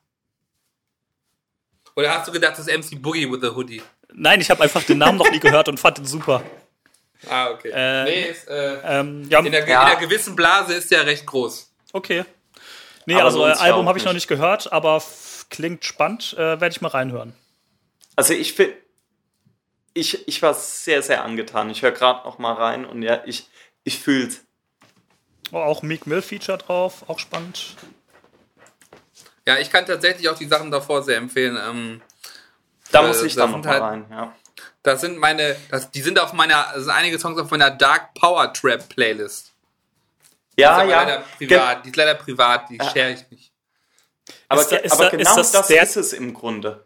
Oder 1.96 2.14
hast 2.14 2.28
du 2.28 2.32
gedacht, 2.32 2.52
das 2.58 2.66
ist 2.66 2.76
MC 2.92 3.00
Boogie 3.02 3.30
with 3.30 3.40
the 3.42 3.48
Hoodie? 3.48 3.82
Nein, 4.12 4.40
ich 4.40 4.50
habe 4.50 4.62
einfach 4.62 4.82
den 4.84 4.98
Namen 4.98 5.18
noch 5.18 5.30
nie 5.30 5.40
gehört 5.40 5.68
und 5.68 5.78
fand 5.78 5.98
ihn 5.98 6.06
super. 6.06 6.42
Ah, 7.28 7.50
okay. 7.50 7.70
Äh, 7.74 8.04
nee, 8.04 8.22
ist, 8.30 8.48
äh, 8.48 8.78
Ähm, 8.84 9.28
ja, 9.28 9.40
in, 9.40 9.52
der, 9.52 9.68
Ja. 9.68 9.82
in 9.82 9.88
einer 9.92 10.00
gewissen 10.00 10.34
Blase 10.36 10.74
ist 10.74 10.90
der 10.90 11.04
recht 11.06 11.26
groß. 11.26 11.70
okay. 11.92 12.24
Nee, 13.06 13.14
Aber 13.14 13.24
also 13.24 13.46
äh, 13.46 13.52
Album 13.52 13.88
habe 13.88 13.98
ich 13.98 14.04
noch 14.04 14.12
nicht. 14.12 14.22
nicht 14.22 14.28
gehört, 14.28 14.72
aber 14.72 15.02
klingt 15.48 15.84
spannend. 15.84 16.34
Äh, 16.34 16.38
Werde 16.60 16.68
ich 16.68 16.80
mal 16.80 16.88
reinhören. 16.88 17.34
Also 18.14 18.34
ich 18.34 18.52
finde, 18.52 18.74
ich, 19.94 20.26
ich 20.28 20.42
war 20.42 20.54
sehr, 20.54 21.02
sehr 21.02 21.24
angetan. 21.24 21.70
Ich 21.70 21.82
höre 21.82 21.92
gerade 21.92 22.24
noch 22.26 22.38
mal 22.38 22.52
rein 22.54 22.84
und 22.84 23.02
ja, 23.02 23.22
ich, 23.26 23.48
ich 23.84 23.98
fühl's. 23.98 24.42
Oh, 25.52 25.56
auch 25.58 25.82
Meek 25.82 26.06
Mill 26.06 26.22
Feature 26.22 26.58
drauf, 26.58 27.04
auch 27.08 27.18
spannend. 27.18 27.76
Ja, 29.46 29.58
ich 29.58 29.70
kann 29.70 29.86
tatsächlich 29.86 30.28
auch 30.28 30.38
die 30.38 30.46
Sachen 30.46 30.70
davor 30.70 31.02
sehr 31.02 31.16
empfehlen. 31.16 31.56
Ähm, 31.60 32.02
Da 32.92 33.02
Äh, 33.04 33.08
muss 33.08 33.22
ich 33.22 33.34
da 33.34 33.42
dann 33.46 33.60
noch 33.60 33.66
halt- 33.66 33.82
rein. 33.82 34.06
Ja. 34.10 34.34
das 34.82 35.00
sind 35.00 35.16
meine, 35.18 35.56
das, 35.70 35.90
die 35.90 36.00
sind 36.02 36.18
auf 36.18 36.32
meiner, 36.32 36.64
das 36.74 36.84
sind 36.84 36.90
einige 36.90 37.18
Songs 37.18 37.38
auf 37.40 37.50
meiner 37.50 37.70
Dark 37.70 38.14
Power 38.14 38.52
Trap 38.52 38.88
Playlist. 38.88 39.52
Ja, 40.56 40.82
ist 40.82 40.90
ja. 40.90 41.02
leider 41.02 41.24
Ge- 41.38 41.48
privat, 41.48 41.84
die 41.84 41.88
ist 41.90 41.96
leider 41.96 42.14
privat, 42.14 42.68
die 42.70 42.78
share 42.78 43.10
ich 43.12 43.30
nicht. 43.30 43.52
Aber, 44.48 44.60
Ist 44.62 44.72
da- 44.72 44.76
ist 44.76 44.92
aber 44.92 45.04
da- 45.04 45.10
genau 45.10 45.30
ist 45.30 45.36
das 45.36 45.52
das, 45.52 45.70
ist 45.70 45.96
es 45.96 46.12
im 46.12 46.34
Grunde. 46.34 46.84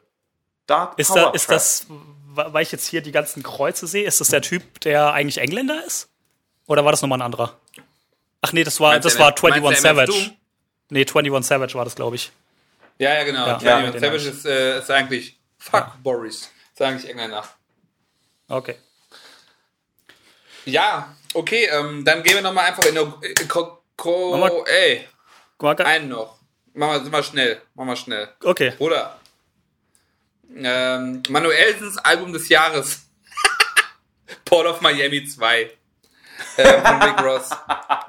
Dark 0.67 0.99
Ist, 0.99 1.09
Power 1.09 1.23
da, 1.25 1.31
ist 1.33 1.47
Trap. 1.47 1.57
das, 1.57 1.87
weil 2.37 2.63
ich 2.63 2.73
jetzt 2.73 2.87
hier 2.87 3.01
die 3.03 3.13
ganzen 3.13 3.43
Kreuze 3.43 3.87
sehe, 3.87 4.07
ist 4.07 4.21
das 4.21 4.29
der 4.29 4.43
Typ, 4.43 4.81
der 4.81 5.13
eigentlich 5.13 5.39
Engländer 5.39 5.85
ist? 5.85 6.09
Oder 6.67 6.85
war 6.85 6.93
das 6.93 7.03
nochmal 7.03 7.19
ein 7.19 7.23
anderer? 7.23 7.59
Ach 8.41 8.53
nee, 8.53 8.65
das 8.65 8.81
war, 8.81 8.93
Meinst 8.93 9.05
das 9.07 9.19
war 9.19 9.31
MF 9.31 9.43
meinst 9.43 9.57
21 9.57 9.83
du 9.83 9.89
MF 9.89 10.09
Savage. 10.17 10.37
Nee, 10.91 11.01
21 11.01 11.47
Savage 11.47 11.75
war 11.75 11.85
das, 11.85 11.95
glaube 11.95 12.17
ich. 12.17 12.31
Ja, 12.99 13.15
ja, 13.15 13.25
genau. 13.25 13.47
Ja, 13.47 13.59
Ja, 13.61 13.81
ja, 13.81 13.91
den 13.91 14.01
Savage 14.01 14.29
ist, 14.29 14.45
äh, 14.47 14.79
ist 14.79 14.91
eigentlich, 14.91 15.39
fuck 15.59 15.93
Boris, 16.03 16.51
ist 16.73 16.83
eigentlich 16.83 17.11
Engländer. 17.11 17.45
Okay. 18.49 18.77
Ja, 20.67 21.15
okay, 21.35 21.69
ähm, 21.73 22.05
dann 22.05 22.23
gehen 22.23 22.35
wir 22.35 22.43
nochmal 22.43 22.67
einfach 22.67 22.85
in 22.85 22.95
äh, 23.23 23.45
Ko, 23.47 23.79
Ko, 23.97 24.37
mal- 24.37 24.65
ey, 24.67 25.07
mal, 25.59 25.75
einen 25.81 26.09
noch. 26.09 26.39
Machen 26.75 27.05
wir, 27.05 27.13
wir 27.13 27.23
schnell, 27.23 27.61
machen 27.75 27.89
wir 27.89 27.97
schnell. 27.97 28.29
Okay. 28.43 28.73
Oder 28.79 29.19
ähm, 30.57 31.23
Manuelsens 31.29 31.99
Album 31.99 32.33
des 32.33 32.49
Jahres. 32.49 33.03
Port 34.45 34.67
of 34.67 34.81
Miami 34.81 35.25
2. 35.27 35.71
Äh, 36.57 36.83
von 36.83 37.03
Rick 37.03 37.21
Ross. 37.23 37.51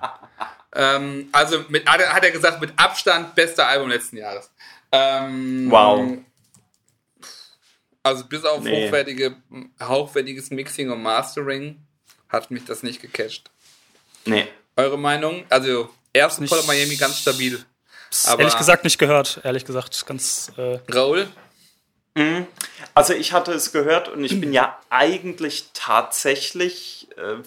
ähm, 0.75 1.29
also 1.31 1.63
mit, 1.69 1.87
hat, 1.87 2.01
er, 2.01 2.13
hat 2.13 2.23
er 2.23 2.31
gesagt, 2.31 2.59
mit 2.61 2.73
Abstand 2.77 3.35
bester 3.35 3.67
Album 3.67 3.89
letzten 3.89 4.17
Jahres. 4.17 4.49
Ähm, 4.91 5.67
Wow. 5.69 6.17
Also 8.03 8.23
bis 8.25 8.43
auf 8.45 8.61
Nee. 8.63 8.87
hochwertige, 8.87 9.35
hochwertiges 9.81 10.51
Mixing 10.51 10.91
und 10.91 11.01
Mastering 11.01 11.83
hat 12.29 12.51
mich 12.51 12.63
das 12.65 12.83
nicht 12.83 13.01
gecatcht. 13.01 13.49
Nee. 14.25 14.47
Eure 14.75 14.97
Meinung? 14.99 15.43
Also 15.49 15.89
Nicht- 16.13 16.49
Port 16.49 16.61
of 16.61 16.67
Miami 16.67 16.95
ganz 16.97 17.19
stabil. 17.19 17.63
Aber- 18.27 18.41
ehrlich 18.41 18.57
gesagt 18.57 18.83
nicht 18.83 18.99
gehört. 18.99 19.41
Ehrlich 19.43 19.65
gesagt, 19.65 20.05
ganz. 20.05 20.51
Äh, 20.57 20.79
Raul? 20.93 21.27
Also 22.93 23.13
ich 23.13 23.33
hatte 23.33 23.51
es 23.51 23.71
gehört 23.71 24.07
und 24.07 24.23
ich 24.23 24.39
bin 24.39 24.53
ja 24.53 24.79
eigentlich 24.89 25.69
tatsächlich 25.73 27.09
äh, 27.17 27.37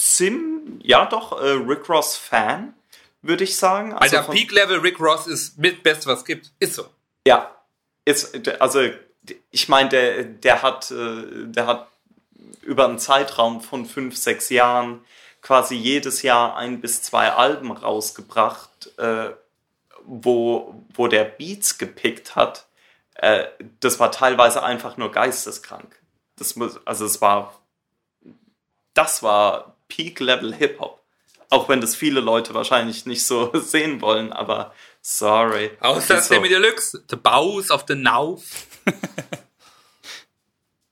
Sim, 0.00 0.78
ja 0.80 1.06
doch, 1.06 1.42
äh, 1.42 1.50
Rick 1.50 1.88
Ross 1.88 2.16
Fan, 2.16 2.72
würde 3.20 3.42
ich 3.42 3.56
sagen. 3.56 3.92
Also 3.94 4.18
Alter, 4.18 4.32
Peak 4.32 4.52
Level 4.52 4.78
Rick 4.78 5.00
Ross 5.00 5.26
ist 5.26 5.58
mit 5.58 5.82
Best, 5.82 6.06
was 6.06 6.24
gibt. 6.24 6.52
Ist 6.60 6.74
so. 6.74 6.86
Ja, 7.26 7.50
ist, 8.04 8.48
also 8.60 8.80
ich 9.50 9.68
meine, 9.68 9.88
der, 9.88 10.22
der 10.22 10.62
hat, 10.62 10.92
äh, 10.92 11.24
der 11.46 11.66
hat 11.66 11.88
über 12.62 12.84
einen 12.84 13.00
Zeitraum 13.00 13.60
von 13.60 13.86
fünf, 13.86 14.16
sechs 14.16 14.50
Jahren 14.50 15.04
quasi 15.42 15.74
jedes 15.74 16.22
Jahr 16.22 16.56
ein 16.56 16.80
bis 16.80 17.02
zwei 17.02 17.32
Alben 17.32 17.72
rausgebracht, 17.72 18.96
äh, 18.98 19.30
wo, 20.04 20.80
wo 20.94 21.08
der 21.08 21.24
Beats 21.24 21.76
gepickt 21.76 22.36
hat. 22.36 22.67
Äh, 23.18 23.46
das 23.80 24.00
war 24.00 24.10
teilweise 24.12 24.62
einfach 24.62 24.96
nur 24.96 25.12
geisteskrank. 25.12 26.00
Das 26.36 26.56
muss, 26.56 26.80
also 26.86 27.04
es 27.04 27.20
war, 27.20 27.60
das 28.94 29.22
war 29.22 29.76
Peak-Level 29.88 30.54
Hip-Hop. 30.54 31.02
Auch 31.50 31.68
wenn 31.68 31.80
das 31.80 31.96
viele 31.96 32.20
Leute 32.20 32.54
wahrscheinlich 32.54 33.06
nicht 33.06 33.26
so 33.26 33.50
sehen 33.58 34.00
wollen, 34.00 34.32
aber 34.32 34.72
sorry. 35.02 35.76
Außer 35.80 36.20
so. 36.20 36.34
Sammy 36.34 36.48
Deluxe. 36.48 37.02
The 37.08 37.16
Bows 37.16 37.70
of 37.70 37.84
the 37.88 37.94
Now. 37.94 38.40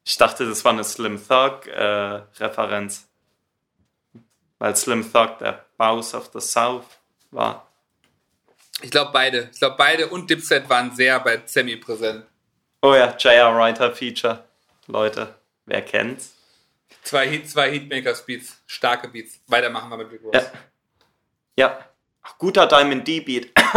Ich 0.09 0.17
dachte, 0.17 0.49
das 0.49 0.65
war 0.65 0.73
eine 0.73 0.85
Slim 0.85 1.21
Thug 1.21 1.67
äh. 1.67 2.23
Weil 4.59 4.77
Slim 4.77 5.13
Thug 5.13 5.39
der 5.41 5.67
Bows 5.77 6.15
of 6.15 6.31
the 6.33 6.41
South 6.41 6.87
war. 7.33 7.66
Ich 8.83 8.91
glaube 8.91 9.11
beide. 9.13 9.49
Ich 9.53 9.59
glaube 9.59 9.77
beide 9.79 10.09
und 10.09 10.29
Dipset 10.29 10.69
waren 10.69 10.95
sehr 10.95 11.19
bei 11.21 11.43
Sammy 11.47 11.77
präsent. 11.77 12.25
Oh 12.83 12.95
ja, 12.95 13.17
J.R. 13.17 13.57
Writer 13.57 13.93
Feature. 13.93 14.45
Leute, 14.87 15.35
wer 15.65 15.83
kennt's? 15.83 16.35
Zwei 17.03 17.29
Hit, 17.29 17.49
zwei 17.49 17.71
Hitmakers-Beats. 17.71 18.63
Starke 18.67 19.09
Beats. 19.09 19.41
Weitermachen 19.47 19.91
wir 19.91 19.97
mit 19.97 20.13
Rick 20.13 20.23
Ross. 20.25 20.35
Ja. 20.35 20.53
Ja, 21.59 21.87
Ach, 22.27 22.39
guter 22.39 22.67
Diamond 22.67 23.07
D-Beat. 23.07 23.53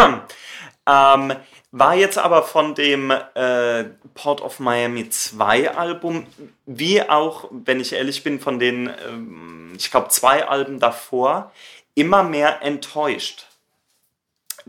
ähm, 0.88 1.34
war 1.72 1.96
jetzt 1.96 2.18
aber 2.18 2.44
von 2.44 2.74
dem 2.74 3.12
äh, 3.12 3.84
Port 4.16 4.42
of 4.42 4.60
Miami 4.60 5.10
2 5.10 5.76
Album, 5.76 6.26
wie 6.66 7.04
auch, 7.04 7.48
wenn 7.52 7.80
ich 7.80 7.94
ehrlich 7.94 8.24
bin, 8.24 8.40
von 8.40 8.58
den, 8.58 8.90
ähm, 9.08 9.74
ich 9.78 9.92
glaube, 9.92 10.10
zwei 10.10 10.48
Alben 10.48 10.80
davor, 10.80 11.52
immer 11.94 12.24
mehr 12.24 12.64
enttäuscht. 12.64 13.46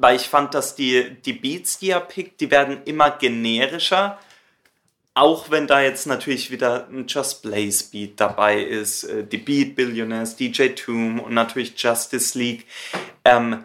Weil 0.00 0.16
ich 0.16 0.28
fand, 0.28 0.54
dass 0.54 0.74
die, 0.74 1.10
die 1.24 1.34
Beats, 1.34 1.78
die 1.78 1.90
er 1.90 2.00
pickt, 2.00 2.40
die 2.40 2.50
werden 2.50 2.82
immer 2.84 3.10
generischer. 3.10 4.18
Auch 5.12 5.50
wenn 5.50 5.66
da 5.66 5.82
jetzt 5.82 6.06
natürlich 6.06 6.50
wieder 6.50 6.88
ein 6.88 7.06
Just 7.06 7.42
Blaze 7.42 7.84
Beat 7.90 8.18
dabei 8.18 8.62
ist, 8.62 9.04
äh, 9.04 9.24
die 9.24 9.36
Beat 9.36 9.76
Billionaires, 9.76 10.36
DJ 10.36 10.68
Toom 10.68 11.20
und 11.20 11.34
natürlich 11.34 11.74
Justice 11.76 12.38
League. 12.38 12.66
Ähm, 13.24 13.64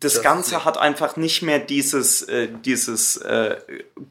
das 0.00 0.14
Justice 0.14 0.22
Ganze 0.22 0.64
hat 0.64 0.78
einfach 0.78 1.16
nicht 1.16 1.42
mehr 1.42 1.58
dieses, 1.58 2.22
äh, 2.22 2.48
dieses 2.64 3.18
äh, 3.18 3.56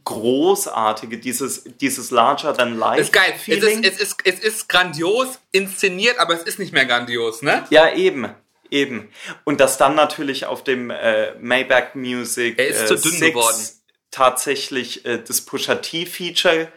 großartige, 0.05 1.17
dieses, 1.17 1.63
dieses 1.81 2.11
larger 2.11 2.53
than 2.53 2.77
life 2.77 3.01
Ist 3.01 3.11
geil. 3.11 3.33
Es 3.35 3.41
Feeling. 3.41 3.83
ist, 3.83 3.99
es, 3.99 4.01
ist, 4.01 4.17
es 4.23 4.39
ist 4.39 4.69
grandios 4.69 5.39
inszeniert, 5.51 6.19
aber 6.19 6.35
es 6.35 6.43
ist 6.43 6.59
nicht 6.59 6.73
mehr 6.73 6.85
grandios, 6.85 7.41
ne? 7.41 7.65
Ja, 7.71 7.91
eben. 7.91 8.29
Eben. 8.73 9.09
Und 9.43 9.59
dass 9.59 9.77
dann 9.77 9.93
natürlich 9.93 10.47
auf 10.47 10.63
dem 10.63 10.89
äh, 10.89 11.35
Maybach 11.35 11.93
Music 11.93 12.57
Er 12.57 12.67
ist 12.67 12.81
äh, 12.81 12.87
zu 12.87 12.95
dünn 12.95 13.11
Six 13.11 13.33
geworden. 13.35 13.67
tatsächlich 14.09 15.05
äh, 15.05 15.19
das 15.19 15.41
Pusha 15.41 15.75
T-Feature 15.75 16.71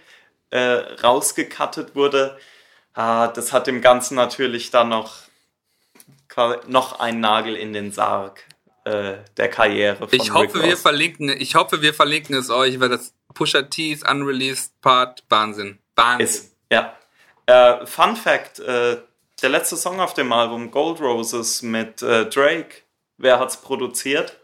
äh, 0.51 0.59
rausgecuttet 1.02 1.94
wurde. 1.94 2.39
Ah, 2.93 3.28
das 3.28 3.52
hat 3.55 3.66
dem 3.66 3.81
Ganzen 3.81 4.14
natürlich 4.14 4.70
dann 4.70 4.90
noch, 4.90 5.16
noch 6.66 7.01
einen 7.01 7.20
Nagel 7.20 7.56
in 7.56 7.73
den 7.73 7.93
Sarg 7.93 8.44
äh, 8.85 9.14
der 9.39 9.48
Karriere 9.48 9.97
von 9.97 10.09
Ich 10.12 10.32
hoffe, 10.32 10.55
Rick 10.55 10.64
wir 10.64 10.77
verlinken, 10.77 11.28
ich 11.31 11.55
hoffe, 11.55 11.81
wir 11.81 11.94
verlinken 11.94 12.36
es 12.36 12.51
euch, 12.51 12.78
weil 12.78 12.90
das 12.90 13.14
Pusha 13.32 13.62
T's 13.62 14.02
Unreleased 14.02 14.81
Part 14.82 15.24
Wahnsinn. 15.31 15.78
Wahnsinn. 15.94 16.27
ist. 16.27 16.56
Ja. 16.70 16.94
Äh, 17.47 17.86
Fun 17.86 18.16
Fact: 18.16 18.59
äh, 18.60 18.98
Der 19.42 19.50
letzte 19.50 19.76
Song 19.76 20.00
auf 20.00 20.14
dem 20.14 20.32
Album 20.32 20.70
Gold 20.70 21.00
Roses 21.00 21.60
mit 21.62 22.00
äh, 22.02 22.26
Drake. 22.28 22.82
Wer 23.18 23.38
hat's 23.38 23.60
produziert? 23.60 24.38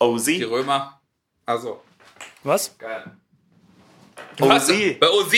OZ. 0.00 0.24
Die 0.26 0.42
Römer. 0.42 1.00
Also, 1.46 1.80
was? 2.42 2.76
geil. 2.78 3.16
OZ. 4.40 4.68
Bei 4.98 5.08
OZ, 5.08 5.32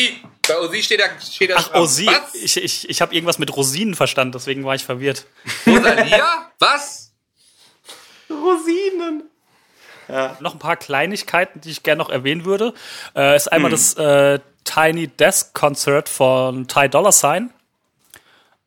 bei 0.49 0.59
OZ 0.59 0.85
steht 0.85 1.01
da, 1.01 1.21
steht 1.21 1.51
da 1.51 1.57
Ach, 1.59 1.69
dran. 1.69 1.87
sie. 1.87 2.07
Was? 2.07 2.35
Ich, 2.35 2.57
ich, 2.57 2.89
ich 2.89 3.01
habe 3.03 3.15
irgendwas 3.15 3.39
mit 3.39 3.55
Rosinen 3.55 3.95
verstanden, 3.95 4.33
deswegen 4.33 4.65
war 4.65 4.75
ich 4.75 4.85
verwirrt. 4.85 5.27
Rosalia? 5.67 6.51
Was? 6.59 7.13
Rosinen. 8.31 9.25
Noch 10.41 10.55
ein 10.55 10.59
paar 10.59 10.77
Kleinigkeiten, 10.79 11.61
die 11.61 11.71
ich 11.71 11.83
gerne 11.83 11.99
noch 11.99 12.09
erwähnen 12.09 12.47
würde. 12.47 12.73
Äh, 13.15 13.37
ist 13.37 13.47
Hm. 13.47 13.53
einmal 13.53 13.71
das 13.71 13.93
äh, 13.95 14.41
Tiny 14.69 15.09
Desk 15.09 15.55
Concert 15.55 16.09
von 16.09 16.69
Ty 16.69 16.89
Dolla 16.89 17.13
Sign. 17.13 17.51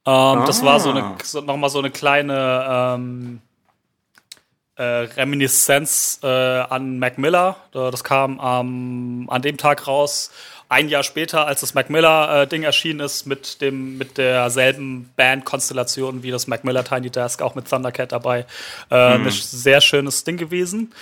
Ähm, 0.06 0.44
Das 0.48 0.64
war 0.66 0.80
so 0.80 0.90
Ah. 0.90 0.96
eine 0.96 1.16
so, 1.24 1.42
noch 1.42 1.58
mal 1.58 1.70
so 1.70 1.80
eine 1.80 1.92
kleine 1.92 2.66
ähm, 2.98 3.42
äh, 4.78 4.84
Reminiszenz 4.84 6.20
äh, 6.24 6.28
an 6.28 6.98
Mac 6.98 7.18
Miller. 7.18 7.58
Äh, 7.74 7.92
Das 7.92 8.04
kam 8.04 8.40
am 8.40 9.30
an 9.30 9.42
dem 9.44 9.58
Tag 9.58 9.86
raus, 9.88 10.32
ein 10.70 10.88
Jahr 10.90 11.04
später, 11.04 11.46
als 11.48 11.60
das 11.62 11.74
Mac 11.74 11.90
Miller-Ding 11.90 12.64
erschienen 12.64 13.02
ist, 13.02 13.26
mit 13.28 13.60
dem 13.62 13.98
mit 13.98 14.18
derselben 14.18 15.12
Band-Konstellation 15.18 16.24
wie 16.24 16.32
das 16.32 16.48
Mac 16.48 16.64
Miller 16.64 16.84
Tiny 16.86 17.10
Desk, 17.10 17.42
auch 17.42 17.56
mit 17.56 17.70
Thundercat 17.70 18.12
dabei. 18.14 18.46
Äh, 18.90 19.18
mhm. 19.18 19.26
Ein 19.28 19.32
sehr 19.32 19.82
schönes 19.82 20.24
Ding 20.24 20.38
gewesen. 20.38 20.94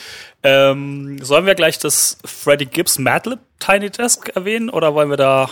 Ähm, 0.43 1.23
sollen 1.23 1.45
wir 1.45 1.53
gleich 1.55 1.77
das 1.77 2.17
Freddie 2.25 2.65
Gibbs 2.65 2.97
Madlib 2.99 3.39
Tiny 3.59 3.89
Desk 3.89 4.29
erwähnen 4.29 4.69
oder 4.69 4.93
wollen 4.93 5.09
wir 5.09 5.17
da 5.17 5.49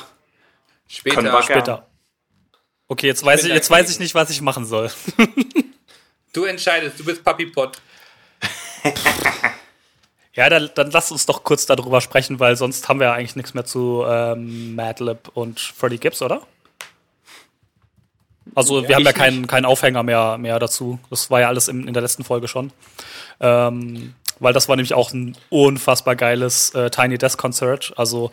später? 0.87 1.43
später. 1.43 1.87
Okay, 2.87 3.07
jetzt 3.07 3.23
weiß 3.23 3.43
ich, 3.43 3.53
jetzt 3.53 3.69
weiß 3.69 3.89
ich 3.91 3.99
nicht, 3.99 4.15
was 4.15 4.29
ich 4.29 4.41
machen 4.41 4.65
soll. 4.65 4.89
du 6.33 6.45
entscheidest, 6.45 6.99
du 6.99 7.05
bist 7.05 7.23
Papi 7.23 7.47
Pot. 7.47 7.81
Ja, 10.37 10.49
dann, 10.51 10.69
dann 10.75 10.91
lass 10.91 11.11
uns 11.11 11.25
doch 11.25 11.43
kurz 11.43 11.65
darüber 11.65 11.99
sprechen, 11.99 12.39
weil 12.39 12.55
sonst 12.55 12.87
haben 12.87 12.99
wir 12.99 13.07
ja 13.07 13.13
eigentlich 13.13 13.35
nichts 13.35 13.55
mehr 13.55 13.65
zu 13.65 14.05
ähm, 14.07 14.75
Madlib 14.75 15.29
und 15.33 15.59
Freddie 15.59 15.97
Gibbs, 15.97 16.21
oder? 16.21 16.43
Also 18.53 18.81
ja, 18.81 18.87
wir 18.87 18.95
haben 18.95 19.03
ja 19.03 19.13
keinen 19.13 19.47
keinen 19.47 19.65
Aufhänger 19.65 20.03
mehr, 20.03 20.37
mehr 20.37 20.59
dazu. 20.59 20.99
Das 21.09 21.31
war 21.31 21.41
ja 21.41 21.47
alles 21.47 21.67
in, 21.67 21.87
in 21.87 21.93
der 21.93 22.03
letzten 22.03 22.23
Folge 22.23 22.47
schon. 22.47 22.71
Ähm, 23.39 24.13
weil 24.39 24.53
das 24.53 24.69
war 24.69 24.75
nämlich 24.75 24.93
auch 24.93 25.11
ein 25.13 25.37
unfassbar 25.49 26.15
geiles 26.15 26.73
äh, 26.73 26.89
Tiny 26.89 27.17
Desk 27.17 27.37
Konzert. 27.37 27.93
Also 27.95 28.31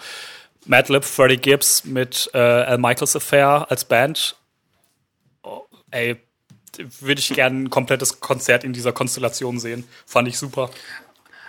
Madlib, 0.67 1.05
Freddie 1.05 1.37
Gibbs 1.37 1.85
mit 1.85 2.31
äh, 2.35 2.39
Al 2.39 2.79
Michaels 2.79 3.17
Affair 3.17 3.67
als 3.69 3.85
Band. 3.85 4.37
Oh, 5.43 5.63
ey, 5.91 6.17
würde 7.01 7.21
ich 7.21 7.29
gerne 7.29 7.65
ein 7.65 7.71
komplettes 7.71 8.21
Konzert 8.21 8.65
in 8.65 8.73
dieser 8.73 8.93
Konstellation 8.93 9.59
sehen. 9.59 9.87
Fand 10.07 10.29
ich 10.29 10.39
super. 10.39 10.71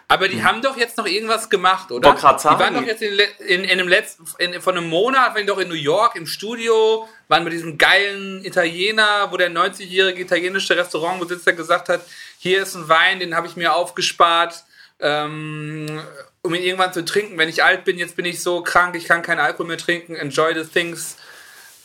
Aber 0.07 0.27
die 0.27 0.37
hm. 0.37 0.43
haben 0.43 0.61
doch 0.61 0.77
jetzt 0.77 0.97
noch 0.97 1.07
irgendwas 1.07 1.49
gemacht, 1.49 1.91
oder? 1.91 2.13
Die 2.13 2.23
waren 2.23 2.73
doch 2.75 2.83
jetzt 2.83 3.01
in, 3.01 3.19
in, 3.47 3.63
in 3.63 3.71
einem 3.71 3.87
letzten, 3.87 4.25
in, 4.37 4.61
von 4.61 4.77
einem 4.77 4.87
Monat, 4.87 5.33
waren 5.33 5.41
die 5.41 5.47
doch 5.47 5.57
in 5.57 5.67
New 5.67 5.73
York 5.73 6.15
im 6.15 6.27
Studio, 6.27 7.07
waren 7.27 7.43
mit 7.43 7.53
diesem 7.53 7.77
geilen 7.77 8.43
Italiener, 8.45 9.31
wo 9.31 9.37
der 9.37 9.51
90-jährige 9.51 10.21
italienische 10.21 10.77
Restaurantbesitzer 10.77 11.53
gesagt 11.53 11.89
hat, 11.89 12.01
hier 12.37 12.61
ist 12.61 12.75
ein 12.75 12.87
Wein, 12.87 13.19
den 13.19 13.35
habe 13.35 13.47
ich 13.47 13.55
mir 13.55 13.75
aufgespart, 13.75 14.63
ähm, 14.99 16.01
um 16.41 16.53
ihn 16.53 16.61
irgendwann 16.61 16.93
zu 16.93 17.03
trinken, 17.03 17.37
wenn 17.37 17.49
ich 17.49 17.63
alt 17.63 17.85
bin. 17.85 17.97
Jetzt 17.97 18.15
bin 18.15 18.25
ich 18.25 18.41
so 18.41 18.61
krank, 18.61 18.95
ich 18.95 19.05
kann 19.05 19.21
keinen 19.21 19.39
Alkohol 19.39 19.67
mehr 19.67 19.77
trinken. 19.77 20.15
Enjoy 20.15 20.53
the 20.53 20.63
things 20.63 21.17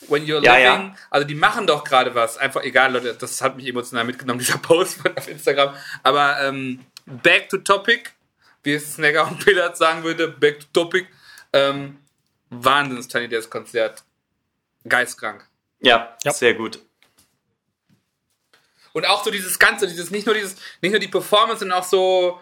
when 0.09 0.25
you're 0.25 0.43
ja, 0.43 0.55
living. 0.55 0.89
Ja. 0.89 0.95
Also 1.09 1.27
die 1.27 1.35
machen 1.35 1.67
doch 1.67 1.85
gerade 1.85 2.15
was. 2.15 2.37
Einfach 2.37 2.62
egal, 2.62 2.93
Leute, 2.93 3.15
das 3.15 3.41
hat 3.41 3.57
mich 3.57 3.67
emotional 3.67 4.05
mitgenommen, 4.05 4.39
dieser 4.41 4.59
Post 4.59 4.99
auf 5.17 5.29
Instagram. 5.29 5.75
Aber 6.03 6.41
ähm, 6.43 6.81
back 7.07 7.49
to 7.49 7.59
topic, 7.59 8.11
wie 8.62 8.75
es 8.75 8.95
Snagger 8.95 9.27
und 9.27 9.45
Pillard 9.45 9.77
sagen 9.77 10.05
würde, 10.05 10.29
back 10.29 10.61
to 10.61 10.67
topic. 10.73 11.07
Ähm, 11.53 11.97
Wahnsinns 12.51 13.09
Tiny 13.09 13.29
Desk 13.29 13.51
Konzert. 13.51 14.03
Geistkrank. 14.89 15.47
Ja, 15.81 16.16
ja, 16.24 16.32
sehr 16.32 16.55
gut. 16.55 16.81
Und 18.93 19.07
auch 19.07 19.24
so 19.24 19.31
dieses 19.31 19.59
Ganze, 19.59 19.86
dieses, 19.86 20.11
nicht 20.11 20.27
nur 20.27 20.35
dieses, 20.35 20.57
nicht 20.81 20.90
nur 20.90 21.01
die 21.01 21.09
Performance, 21.09 21.61
sondern 21.61 21.78
auch 21.78 21.85
so, 21.85 22.40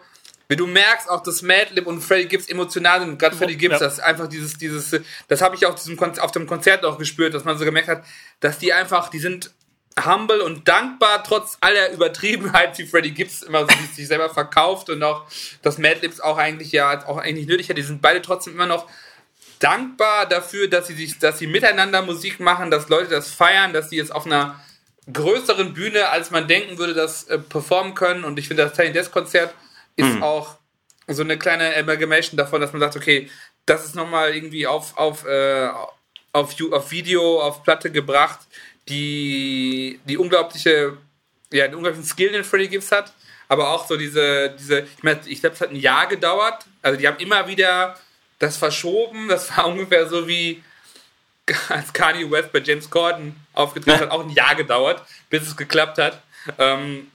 wie 0.48 0.56
du 0.56 0.66
merkst, 0.66 1.10
auch 1.10 1.23
dass 1.23 1.43
Madlib 1.43 1.86
und 1.86 2.01
Freddie 2.01 2.27
Gibbs 2.27 2.48
emotional 2.48 3.01
sind. 3.01 3.19
Gerade 3.19 3.36
Freddie 3.36 3.56
Gibbs, 3.56 3.74
ja. 3.74 3.78
das 3.81 3.94
ist 3.94 4.01
einfach 4.01 4.28
dieses, 4.28 4.56
dieses, 4.56 4.98
das 5.28 5.43
habe 5.43 5.56
ich 5.56 5.66
auch 5.66 5.74
diesem, 5.74 5.98
auf 5.98 6.32
dem 6.32 6.47
Konzert 6.47 6.85
auch 6.85 6.98
gespürt, 6.98 7.35
dass 7.35 7.44
man 7.44 7.59
so 7.59 7.65
gemerkt 7.65 7.89
hat, 7.89 8.05
dass 8.40 8.59
die 8.59 8.73
einfach, 8.73 9.10
die 9.10 9.19
sind 9.19 9.51
humble 10.06 10.40
und 10.40 10.66
dankbar, 10.69 11.23
trotz 11.24 11.59
aller 11.60 11.93
Übertriebenheit, 11.93 12.78
wie 12.78 12.86
Freddie 12.86 13.12
Gibbs 13.12 13.43
immer 13.43 13.62
so 13.62 13.74
sich 13.94 14.06
selber 14.06 14.31
verkauft 14.31 14.90
und 14.90 15.02
auch, 15.02 15.27
dass 15.62 15.77
Madlibs 15.78 16.20
auch 16.20 16.39
eigentlich 16.39 16.73
ja 16.73 17.06
auch 17.06 17.19
eigentlich 17.19 17.47
nötig 17.47 17.69
hat. 17.69 17.77
Die 17.77 17.82
sind 17.82 18.01
beide 18.01 18.23
trotzdem 18.23 18.55
immer 18.55 18.66
noch 18.66 18.89
dankbar 19.59 20.26
dafür, 20.26 20.68
dass 20.68 20.86
sie 20.86 20.94
sich, 20.94 21.18
dass 21.18 21.39
sie 21.39 21.47
miteinander 21.47 22.02
Musik 22.02 22.40
machen, 22.40 22.70
dass 22.70 22.89
Leute 22.89 23.10
das 23.10 23.30
feiern, 23.30 23.72
dass 23.72 23.90
sie 23.90 23.97
jetzt 23.97 24.14
auf 24.14 24.26
einer 24.26 24.60
größeren 25.12 25.74
Bühne, 25.74 26.10
als 26.10 26.30
man 26.30 26.48
denken 26.48 26.78
würde, 26.78 26.94
das 26.94 27.24
äh, 27.24 27.39
performen 27.39 27.94
können. 27.94 28.24
Und 28.24 28.39
ich 28.39 28.48
finde, 28.48 28.64
das 28.64 28.74
Tiny 28.74 28.93
Desk 28.93 29.10
Konzert 29.10 29.55
ist 29.97 30.14
mhm. 30.14 30.22
auch 30.22 30.56
so 31.06 31.22
eine 31.22 31.39
kleine 31.39 31.74
Amalgamation 31.76 32.36
davon, 32.36 32.60
dass 32.60 32.72
man 32.72 32.80
sagt, 32.80 32.97
okay, 32.97 33.30
das 33.64 33.85
ist 33.85 33.94
nochmal 33.94 34.35
irgendwie 34.35 34.66
auf, 34.66 34.97
auf, 34.97 35.26
äh, 35.26 35.68
auf, 36.32 36.55
auf 36.70 36.90
Video, 36.90 37.40
auf 37.40 37.62
Platte 37.62 37.90
gebracht 37.90 38.40
die, 38.89 40.01
die 40.05 40.16
unglaubliche, 40.16 40.97
ja, 41.52 41.66
den 41.66 41.76
unglaublichen 41.76 42.06
Skill, 42.06 42.32
den 42.32 42.44
Freddy 42.44 42.68
Gibbs 42.68 42.93
hat, 42.93 43.12
aber 43.48 43.70
auch 43.70 43.86
so 43.86 43.97
diese, 43.97 44.55
diese, 44.59 44.80
ich 44.80 45.02
meine, 45.02 45.20
ich 45.26 45.40
glaube, 45.40 45.55
es 45.55 45.60
hat 45.60 45.70
ein 45.70 45.76
Jahr 45.76 46.06
gedauert. 46.06 46.66
Also 46.82 46.98
die 46.98 47.06
haben 47.06 47.18
immer 47.18 47.47
wieder 47.47 47.97
das 48.39 48.56
verschoben. 48.56 49.28
Das 49.28 49.56
war 49.56 49.66
ungefähr 49.69 50.09
so 50.09 50.27
wie 50.27 50.62
als 51.69 51.93
Kanye 51.93 52.31
West 52.31 52.52
bei 52.52 52.60
James 52.60 52.90
Corden 52.90 53.35
aufgetreten 53.55 54.01
hat, 54.01 54.10
auch 54.10 54.23
ein 54.23 54.31
Jahr 54.31 54.55
gedauert, 54.55 55.02
bis 55.31 55.43
es 55.43 55.56
geklappt 55.56 55.98
hat. 55.98 56.23
Ähm, 56.59 57.10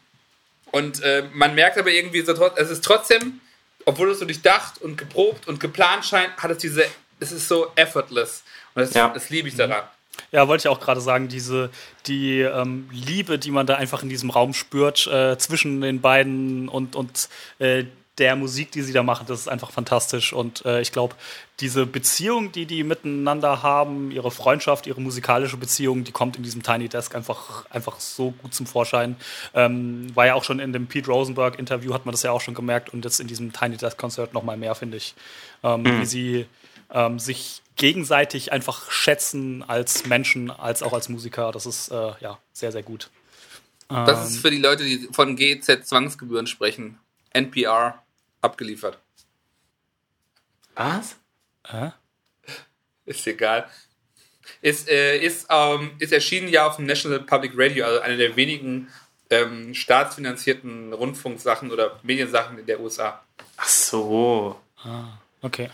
und 0.71 1.01
äh, 1.03 1.23
man 1.33 1.53
merkt 1.53 1.77
aber 1.77 1.91
irgendwie, 1.91 2.21
so, 2.21 2.33
es 2.55 2.69
ist 2.71 2.83
trotzdem, 2.83 3.41
obwohl 3.85 4.09
es 4.09 4.19
so 4.19 4.25
durchdacht 4.25 4.81
und 4.81 4.97
geprobt 4.97 5.47
und 5.47 5.59
geplant 5.59 6.03
scheint, 6.03 6.35
hat 6.37 6.49
es 6.49 6.57
diese, 6.57 6.85
es 7.19 7.31
ist 7.31 7.47
so 7.47 7.71
effortless. 7.75 8.43
Und 8.73 8.81
das, 8.81 8.93
ja. 8.93 9.09
das 9.09 9.29
liebe 9.29 9.47
ich 9.47 9.55
daran. 9.55 9.83
Ja, 10.31 10.47
wollte 10.47 10.67
ich 10.67 10.67
auch 10.67 10.79
gerade 10.79 11.01
sagen, 11.01 11.27
diese 11.27 11.69
die 12.07 12.41
ähm, 12.41 12.89
Liebe, 12.91 13.37
die 13.37 13.51
man 13.51 13.67
da 13.67 13.75
einfach 13.75 14.03
in 14.03 14.09
diesem 14.09 14.29
Raum 14.29 14.53
spürt 14.53 15.07
äh, 15.07 15.37
zwischen 15.37 15.81
den 15.81 16.01
beiden 16.01 16.69
und 16.69 16.95
und 16.95 17.29
äh, 17.59 17.85
der 18.19 18.35
Musik, 18.35 18.72
die 18.72 18.84
sie 18.84 18.94
da 18.94 19.02
machen, 19.02 19.26
das 19.27 19.41
ist 19.41 19.48
einfach 19.48 19.72
fantastisch. 19.72 20.34
Und 20.34 20.64
äh, 20.65 20.81
ich 20.81 20.91
glaube, 20.91 21.15
diese 21.60 21.85
Beziehung, 21.85 22.52
die 22.52 22.65
die 22.65 22.84
miteinander 22.84 23.64
haben, 23.64 24.11
ihre 24.11 24.30
Freundschaft, 24.30 24.85
ihre 24.85 25.02
musikalische 25.02 25.57
Beziehung, 25.57 26.03
die 26.03 26.11
kommt 26.11 26.38
in 26.38 26.44
diesem 26.44 26.61
Tiny 26.61 26.90
Desk 26.90 27.15
einfach, 27.15 27.65
einfach 27.72 27.99
so 27.99 28.31
gut 28.31 28.53
zum 28.53 28.68
Vorschein. 28.68 29.15
Ähm, 29.56 30.15
war 30.15 30.27
ja 30.27 30.35
auch 30.35 30.44
schon 30.44 30.60
in 30.60 30.73
dem 30.73 30.88
Pete 30.88 31.10
Rosenberg-Interview, 31.10 31.94
hat 31.94 32.06
man 32.06 32.14
das 32.14 32.22
ja 32.22 32.31
auch 32.31 32.41
schon 32.41 32.53
gemerkt. 32.53 32.94
Und 32.94 33.03
jetzt 33.03 33.19
in 33.19 33.27
diesem 33.27 33.52
Tiny 33.52 33.77
Desk-Konzert 33.77 34.34
noch 34.34 34.44
mal 34.44 34.57
mehr, 34.57 34.76
finde 34.76 34.98
ich. 34.98 35.15
Ähm, 35.64 35.81
mhm. 35.81 36.02
Wie 36.02 36.06
sie 36.06 36.45
ähm, 36.91 37.18
sich 37.18 37.64
gegenseitig 37.76 38.52
einfach 38.52 38.91
schätzen 38.91 39.64
als 39.68 40.06
Menschen, 40.06 40.52
als 40.52 40.84
auch 40.84 40.94
als 40.94 41.10
Musiker. 41.10 41.52
Das 41.52 41.65
ist 41.65 41.90
äh, 41.90 42.11
ja 42.19 42.38
sehr, 42.52 42.72
sehr 42.72 42.84
gut. 42.84 43.10
Das 43.88 44.30
ist 44.30 44.35
ähm, 44.35 44.41
für 44.41 44.52
die 44.52 44.60
Leute, 44.60 44.84
die 44.84 45.10
von 45.11 45.35
GEZ-Zwangsgebühren 45.35 46.45
sprechen. 46.48 46.99
NPR 47.31 48.02
abgeliefert. 48.43 48.99
Was? 50.75 51.15
Hä? 51.67 51.91
Ist 53.05 53.25
egal. 53.27 53.69
Ist, 54.61 54.89
äh, 54.89 55.17
ist, 55.17 55.47
ähm, 55.49 55.91
ist 55.99 56.11
erschienen 56.11 56.49
ja 56.49 56.67
auf 56.67 56.77
dem 56.77 56.85
National 56.85 57.19
Public 57.21 57.53
Radio, 57.55 57.85
also 57.85 57.99
einer 58.01 58.17
der 58.17 58.35
wenigen 58.35 58.89
ähm, 59.29 59.73
staatsfinanzierten 59.73 60.93
Rundfunksachen 60.93 61.71
oder 61.71 61.99
Mediensachen 62.03 62.57
in 62.59 62.65
der 62.65 62.79
USA. 62.79 63.23
Ach 63.57 63.67
so. 63.67 64.59
Ah, 64.83 65.17
okay. 65.41 65.69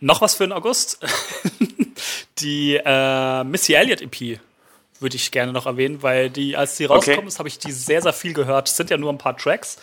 Noch 0.00 0.20
was 0.20 0.34
für 0.34 0.44
den 0.44 0.52
August. 0.52 1.04
die 2.38 2.80
äh, 2.84 3.44
Missy 3.44 3.74
Elliott 3.74 4.00
EP 4.00 4.40
würde 5.00 5.16
ich 5.16 5.30
gerne 5.30 5.52
noch 5.52 5.66
erwähnen, 5.66 6.02
weil 6.02 6.30
die, 6.30 6.56
als 6.56 6.76
die 6.76 6.84
rauskommen 6.84 7.18
okay. 7.20 7.28
ist, 7.28 7.38
habe 7.38 7.48
ich 7.48 7.58
die 7.58 7.72
sehr, 7.72 8.02
sehr 8.02 8.12
viel 8.12 8.32
gehört. 8.32 8.68
Es 8.68 8.76
sind 8.76 8.90
ja 8.90 8.96
nur 8.96 9.12
ein 9.12 9.18
paar 9.18 9.36
Tracks. 9.36 9.78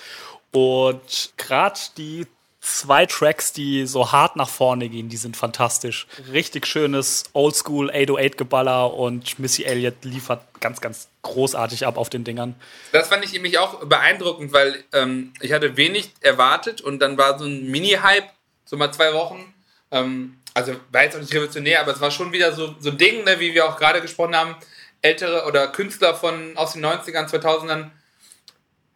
Und 0.56 1.34
gerade 1.38 1.80
die 1.98 2.28
zwei 2.62 3.06
Tracks, 3.06 3.54
die 3.54 3.86
so 3.86 4.12
hart 4.12 4.36
nach 4.36 4.50
vorne 4.50 4.90
gehen, 4.90 5.10
die 5.10 5.18
sind 5.18 5.38
fantastisch. 5.38 6.08
Richtig 6.32 6.66
schönes 6.66 7.24
Oldschool 7.34 7.92
808-Geballer 7.92 8.94
und 8.94 9.38
Missy 9.38 9.64
Elliott 9.64 10.04
liefert 10.04 10.42
ganz, 10.62 10.82
ganz 10.82 11.10
großartig 11.22 11.86
ab 11.86 11.98
auf 11.98 12.10
den 12.10 12.24
Dingern. 12.24 12.56
Das 12.92 13.10
fand 13.10 13.24
ich 13.24 13.34
nämlich 13.34 13.60
auch 13.60 13.86
beeindruckend, 13.86 14.54
weil 14.54 14.84
ähm, 14.94 15.34
ich 15.42 15.52
hatte 15.52 15.78
wenig 15.78 16.12
erwartet 16.22 16.82
und 16.82 17.00
dann 17.00 17.18
war 17.18 17.38
so 17.38 17.46
ein 17.46 17.70
Mini-Hype, 17.70 18.30
so 18.66 18.78
mal 18.78 18.92
zwei 18.92 19.14
Wochen 19.14 19.54
ähm, 19.92 20.38
also 20.54 20.74
war 20.92 21.04
jetzt 21.04 21.16
auch 21.16 21.22
nicht 21.22 21.34
revolutionär, 21.34 21.82
aber 21.82 21.92
es 21.92 22.02
war 22.02 22.12
schon 22.12 22.32
wieder 22.32 22.54
so, 22.54 22.76
so 22.80 22.90
ein 22.90 22.98
Ding, 22.98 23.24
ne, 23.24 23.40
wie 23.40 23.54
wir 23.54 23.68
auch 23.68 23.78
gerade 23.78 24.02
gesprochen 24.02 24.36
haben, 24.36 24.56
ältere 25.02 25.46
oder 25.46 25.68
Künstler 25.68 26.16
von 26.16 26.56
aus 26.58 26.74
den 26.74 26.86
90ern, 26.86 27.30
2000ern. 27.30 27.92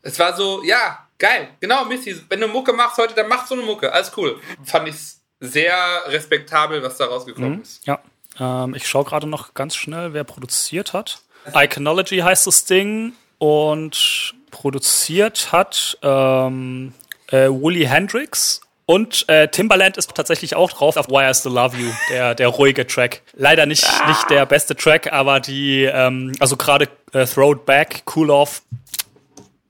Es 0.02 0.18
war 0.20 0.36
so, 0.36 0.64
ja, 0.64 1.09
geil, 1.20 1.50
genau, 1.60 1.86
Missy, 1.86 2.16
wenn 2.30 2.42
du 2.42 2.48
Mucke 2.48 2.74
machst 2.74 2.98
heute, 2.98 3.14
dann 3.14 3.28
mach 3.28 3.46
so 3.46 3.56
eine 3.56 3.64
Mucke, 3.64 3.92
alles 3.94 4.12
cool. 4.18 4.40
Fand 4.64 4.88
ich 4.88 4.96
sehr 5.40 5.76
respektabel, 6.08 6.82
was 6.82 6.98
da 6.98 7.06
rausgekommen 7.06 7.58
mhm, 7.58 7.62
ist. 7.62 7.86
Ja, 7.86 8.00
ähm, 8.40 8.74
ich 8.74 8.88
schaue 8.88 9.06
gerade 9.06 9.28
noch 9.28 9.54
ganz 9.54 9.76
schnell, 9.76 10.14
wer 10.14 10.24
produziert 10.24 10.94
hat. 10.94 11.22
Iconology 11.54 12.18
heißt 12.18 12.48
das 12.48 12.66
Ding 12.66 13.14
und 13.38 14.34
produziert 14.52 15.52
hat 15.52 15.98
ähm, 16.02 16.94
äh, 17.28 17.48
Wooly 17.48 17.86
Hendrix 17.86 18.62
und 18.86 19.30
äh, 19.30 19.48
Timbaland 19.48 19.98
ist 19.98 20.14
tatsächlich 20.16 20.56
auch 20.56 20.72
drauf 20.72 20.98
auf 20.98 21.08
Why 21.10 21.30
I 21.30 21.34
Still 21.34 21.54
Love 21.54 21.78
You, 21.78 21.92
der, 22.10 22.34
der 22.34 22.48
ruhige 22.48 22.88
Track. 22.88 23.22
Leider 23.34 23.66
nicht, 23.66 23.86
ah. 23.88 24.08
nicht 24.08 24.30
der 24.32 24.48
beste 24.48 24.76
Track, 24.76 25.14
aber 25.14 25.40
die, 25.40 25.84
ähm, 25.84 26.34
also 26.40 26.58
gerade 26.58 26.90
äh, 27.14 27.26
Throw 27.26 27.54
It 27.54 27.66
Back, 27.66 28.04
Cool 28.16 28.32
Off, 28.32 28.64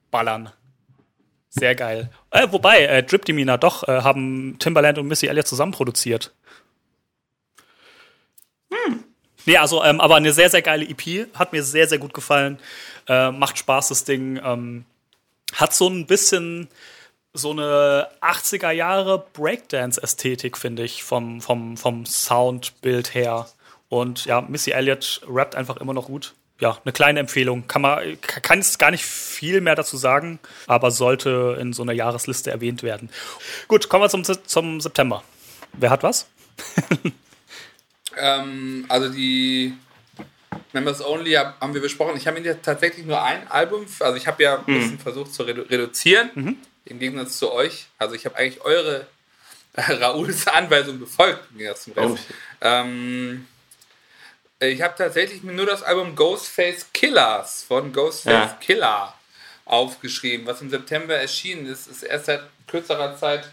ballern. 0.09 0.51
Sehr 1.49 1.75
geil. 1.75 2.09
Äh, 2.29 2.47
wobei, 2.51 2.83
äh, 2.83 3.03
Drip 3.03 3.25
Demeanor 3.25 3.57
doch, 3.57 3.87
äh, 3.87 4.01
haben 4.01 4.57
Timbaland 4.59 4.97
und 4.99 5.07
Missy 5.07 5.27
Elliott 5.27 5.47
zusammen 5.47 5.71
produziert. 5.71 6.31
Hm. 8.71 9.03
Nee, 9.45 9.57
also, 9.57 9.83
ähm, 9.83 9.99
aber 9.99 10.15
eine 10.15 10.31
sehr, 10.31 10.49
sehr 10.49 10.61
geile 10.61 10.87
EP. 10.87 11.27
Hat 11.33 11.53
mir 11.53 11.63
sehr, 11.63 11.87
sehr 11.87 11.97
gut 11.97 12.13
gefallen. 12.13 12.59
Äh, 13.07 13.31
macht 13.31 13.57
Spaß, 13.57 13.89
das 13.89 14.03
Ding. 14.03 14.39
Ähm, 14.43 14.85
hat 15.55 15.73
so 15.73 15.87
ein 15.89 16.05
bisschen 16.05 16.67
so 17.33 17.51
eine 17.51 18.09
80er 18.21 18.71
Jahre 18.71 19.25
Breakdance-Ästhetik, 19.33 20.57
finde 20.57 20.83
ich, 20.83 21.03
vom, 21.03 21.41
vom, 21.41 21.77
vom 21.77 22.05
Soundbild 22.05 23.13
her. 23.13 23.47
Und 23.87 24.25
ja, 24.25 24.41
Missy 24.41 24.71
Elliott 24.71 25.21
rappt 25.27 25.55
einfach 25.55 25.77
immer 25.77 25.93
noch 25.93 26.05
gut. 26.05 26.35
Ja, 26.59 26.77
eine 26.83 26.91
kleine 26.91 27.19
Empfehlung. 27.21 27.67
Kann 27.67 27.81
man, 27.81 28.19
kann 28.21 28.59
es 28.59 28.77
gar 28.77 28.91
nicht 28.91 29.05
viel 29.05 29.61
mehr 29.61 29.75
dazu 29.75 29.97
sagen, 29.97 30.39
aber 30.67 30.91
sollte 30.91 31.57
in 31.59 31.73
so 31.73 31.83
einer 31.83 31.93
Jahresliste 31.93 32.51
erwähnt 32.51 32.83
werden. 32.83 33.09
Gut, 33.67 33.89
kommen 33.89 34.03
wir 34.03 34.09
zum, 34.09 34.23
zum 34.23 34.81
September. 34.81 35.23
Wer 35.73 35.89
hat 35.89 36.03
was? 36.03 36.27
ähm, 38.17 38.85
also 38.89 39.09
die 39.09 39.73
Members 40.73 41.05
Only 41.05 41.33
haben 41.33 41.73
wir 41.73 41.81
besprochen. 41.81 42.17
Ich 42.17 42.27
habe 42.27 42.41
mir 42.41 42.61
tatsächlich 42.61 43.05
nur 43.05 43.23
ein 43.23 43.47
Album, 43.49 43.85
also 43.99 44.17
ich 44.17 44.27
habe 44.27 44.43
ja 44.43 44.57
ein 44.57 44.65
bisschen 44.65 44.91
mhm. 44.93 44.99
versucht 44.99 45.33
zu 45.33 45.43
redu 45.43 45.61
reduzieren. 45.61 46.29
Mhm 46.35 46.57
im 46.89 46.99
Gegensatz 46.99 47.37
zu 47.37 47.51
euch. 47.51 47.87
Also 47.97 48.15
ich 48.15 48.25
habe 48.25 48.35
eigentlich 48.35 48.61
eure 48.61 49.07
äh, 49.73 49.81
Raouls 49.93 50.47
Anweisung 50.47 50.99
befolgt 50.99 51.43
zum 51.75 51.93
Rest. 51.93 52.15
Oh. 52.15 52.17
Ähm, 52.61 53.47
ich 54.59 54.81
habe 54.81 54.95
tatsächlich 54.97 55.43
nur 55.43 55.65
das 55.65 55.83
Album 55.83 56.15
Ghostface 56.15 56.87
Killers 56.93 57.63
von 57.63 57.93
Ghostface 57.93 58.51
ja. 58.51 58.57
Killer 58.59 59.13
aufgeschrieben, 59.65 60.45
was 60.45 60.61
im 60.61 60.69
September 60.69 61.15
erschienen 61.15 61.65
ist. 61.65 61.87
Ist 61.87 62.03
erst 62.03 62.25
seit 62.25 62.43
kürzerer 62.67 63.15
Zeit 63.17 63.49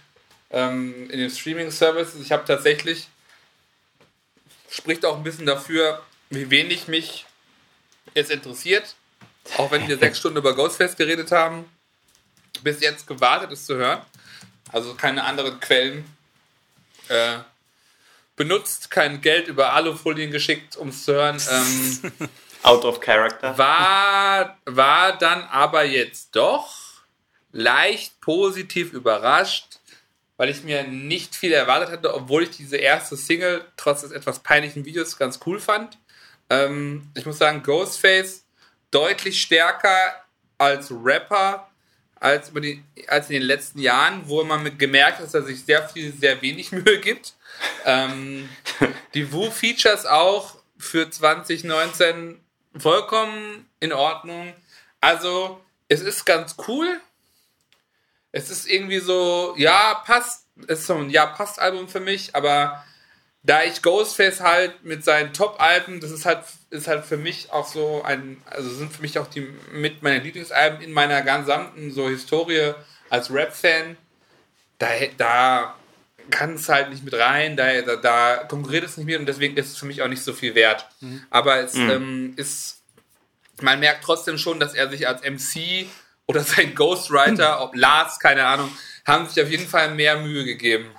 ähm, 0.51 1.09
in 1.11 1.19
den 1.19 1.31
Streaming-Services. 1.31 2.21
Ich 2.21 2.33
habe 2.33 2.45
tatsächlich, 2.45 3.09
spricht 4.71 5.05
auch 5.05 5.17
ein 5.17 5.23
bisschen 5.23 5.47
dafür, 5.47 6.03
wie 6.31 6.51
wenig 6.51 6.89
mich 6.89 7.27
es 8.15 8.31
interessiert. 8.31 8.97
Auch 9.59 9.71
wenn 9.71 9.87
wir 9.87 9.99
sechs 9.99 10.19
Stunden 10.21 10.39
über 10.39 10.55
Ghostface 10.55 10.97
geredet 10.97 11.31
haben 11.31 11.67
bis 12.63 12.81
jetzt 12.81 13.07
gewartet, 13.07 13.53
es 13.53 13.67
zu 13.67 13.77
hören. 13.77 14.03
Also 14.73 14.95
keine 14.95 15.25
anderen 15.25 15.61
Quellen 15.61 16.05
äh, 17.09 17.39
benutzt, 18.37 18.91
kein 18.91 19.21
Geld 19.21 19.49
über 19.49 19.73
Alufolien 19.73 20.31
geschickt, 20.31 20.77
um 20.77 20.93
zu 20.93 21.15
hören. 21.15 21.41
Ähm, 21.51 22.13
Out 22.63 22.85
of 22.85 23.01
character. 23.01 23.57
War, 23.57 24.59
war 24.65 25.17
dann 25.19 25.43
aber 25.45 25.85
jetzt 25.85 26.35
doch 26.37 26.75
leicht 27.53 28.21
positiv 28.21 28.93
überrascht, 28.93 29.79
weil 30.37 30.51
ich 30.51 30.63
mir 30.63 30.85
nicht 30.85 31.35
viel 31.35 31.53
erwartet 31.53 31.91
hatte, 31.91 32.15
obwohl 32.15 32.43
ich 32.43 32.51
diese 32.51 32.77
erste 32.77 33.17
Single 33.17 33.65
trotz 33.77 34.03
des 34.03 34.11
etwas 34.11 34.41
peinlichen 34.41 34.85
Videos 34.85 35.17
ganz 35.17 35.41
cool 35.47 35.59
fand. 35.59 35.99
Ähm, 36.51 37.11
ich 37.15 37.25
muss 37.25 37.39
sagen, 37.39 37.63
Ghostface 37.63 38.45
deutlich 38.91 39.41
stärker 39.41 40.23
als 40.59 40.91
Rapper 40.91 41.69
als, 42.19 42.49
über 42.49 42.61
die, 42.61 42.83
als 43.09 43.29
in 43.29 43.35
den 43.35 43.43
letzten 43.43 43.79
Jahren, 43.79 44.23
wo 44.27 44.43
man 44.43 44.77
gemerkt 44.79 45.19
hat, 45.19 45.27
dass 45.27 45.35
er 45.35 45.43
sich 45.43 45.65
sehr 45.65 45.89
viel, 45.89 46.13
sehr 46.13 46.41
wenig 46.43 46.73
Mühe 46.73 47.01
gibt. 47.01 47.35
Ähm, 47.85 48.49
die 49.15 49.33
Woo-Features 49.33 50.07
auch 50.07 50.57
für 50.79 51.11
2019 51.11 52.41
vollkommen 52.79 53.69
in 53.81 53.93
Ordnung. 53.93 54.53
Also, 55.01 55.61
es 55.89 56.01
ist 56.01 56.25
ganz 56.25 56.57
cool. 56.69 57.01
Es 58.33 58.51
ist 58.51 58.69
irgendwie 58.69 58.99
so, 58.99 59.55
ja, 59.57 59.95
passt. 60.05 60.47
Es 60.69 60.81
ist 60.81 60.87
so 60.87 60.95
ein 60.95 61.11
Ja, 61.11 61.27
passt 61.27 61.59
Album 61.59 61.89
für 61.89 62.01
mich, 62.01 62.35
aber 62.35 62.85
da 63.47 63.63
ich 63.63 63.81
Ghostface 63.81 64.41
halt 64.41 64.85
mit 64.85 65.05
seinen 65.05 65.33
Top-Alben, 65.33 66.01
das 66.01 66.11
ist 66.11 66.27
halt, 66.27 66.41
ist 66.71 66.89
halt 66.89 67.05
für 67.05 67.17
mich 67.17 67.53
auch 67.53 67.67
so 67.67 68.03
ein, 68.03 68.43
also 68.47 68.69
sind 68.71 68.93
für 68.93 69.03
mich 69.03 69.19
auch 69.21 69.29
die 69.29 69.49
mit 69.73 70.03
meinen 70.03 70.25
Lieblingsalben 70.25 70.81
in 70.81 70.93
meiner 70.93 71.23
gesamten 71.23 71.93
so 71.93 72.09
Historie 72.09 72.75
als 73.09 73.33
Rap-Fan. 73.33 73.97
Da, 74.79 74.89
da 75.17 75.77
kann 76.31 76.55
es 76.55 76.69
halt 76.69 76.91
nicht 76.91 77.05
mit 77.05 77.15
rein, 77.15 77.57
da, 77.57 77.81
da, 77.83 77.97
da, 77.97 78.37
konkurriert 78.49 78.85
es 78.85 78.97
nicht 78.97 79.07
mit 79.07 79.19
und 79.19 79.27
deswegen 79.27 79.57
ist 79.57 79.73
es 79.73 79.77
für 79.77 79.87
mich 79.87 80.03
auch 80.03 80.09
nicht 80.09 80.23
so 80.23 80.33
viel 80.33 80.55
wert. 80.55 80.87
Mhm. 81.01 81.23
Aber 81.31 81.59
es 81.59 81.75
mhm. 81.75 81.91
ähm, 81.91 82.35
ist, 82.37 82.83
man 83.61 83.81
merkt 83.81 84.05
trotzdem 84.05 84.39
schon, 84.39 84.61
dass 84.61 84.75
er 84.75 84.89
sich 84.91 85.07
als 85.07 85.23
MC 85.23 85.87
oder 86.27 86.41
sein 86.45 86.75
Ghostwriter, 86.75 87.63
ob 87.63 87.75
Lars, 87.77 88.19
keine 88.19 88.47
Ahnung, 88.47 88.71
haben 89.07 89.27
sich 89.27 89.43
auf 89.43 89.51
jeden 89.51 89.67
Fall 89.67 89.95
mehr 89.95 90.19
Mühe 90.19 90.45
gegeben. 90.45 90.91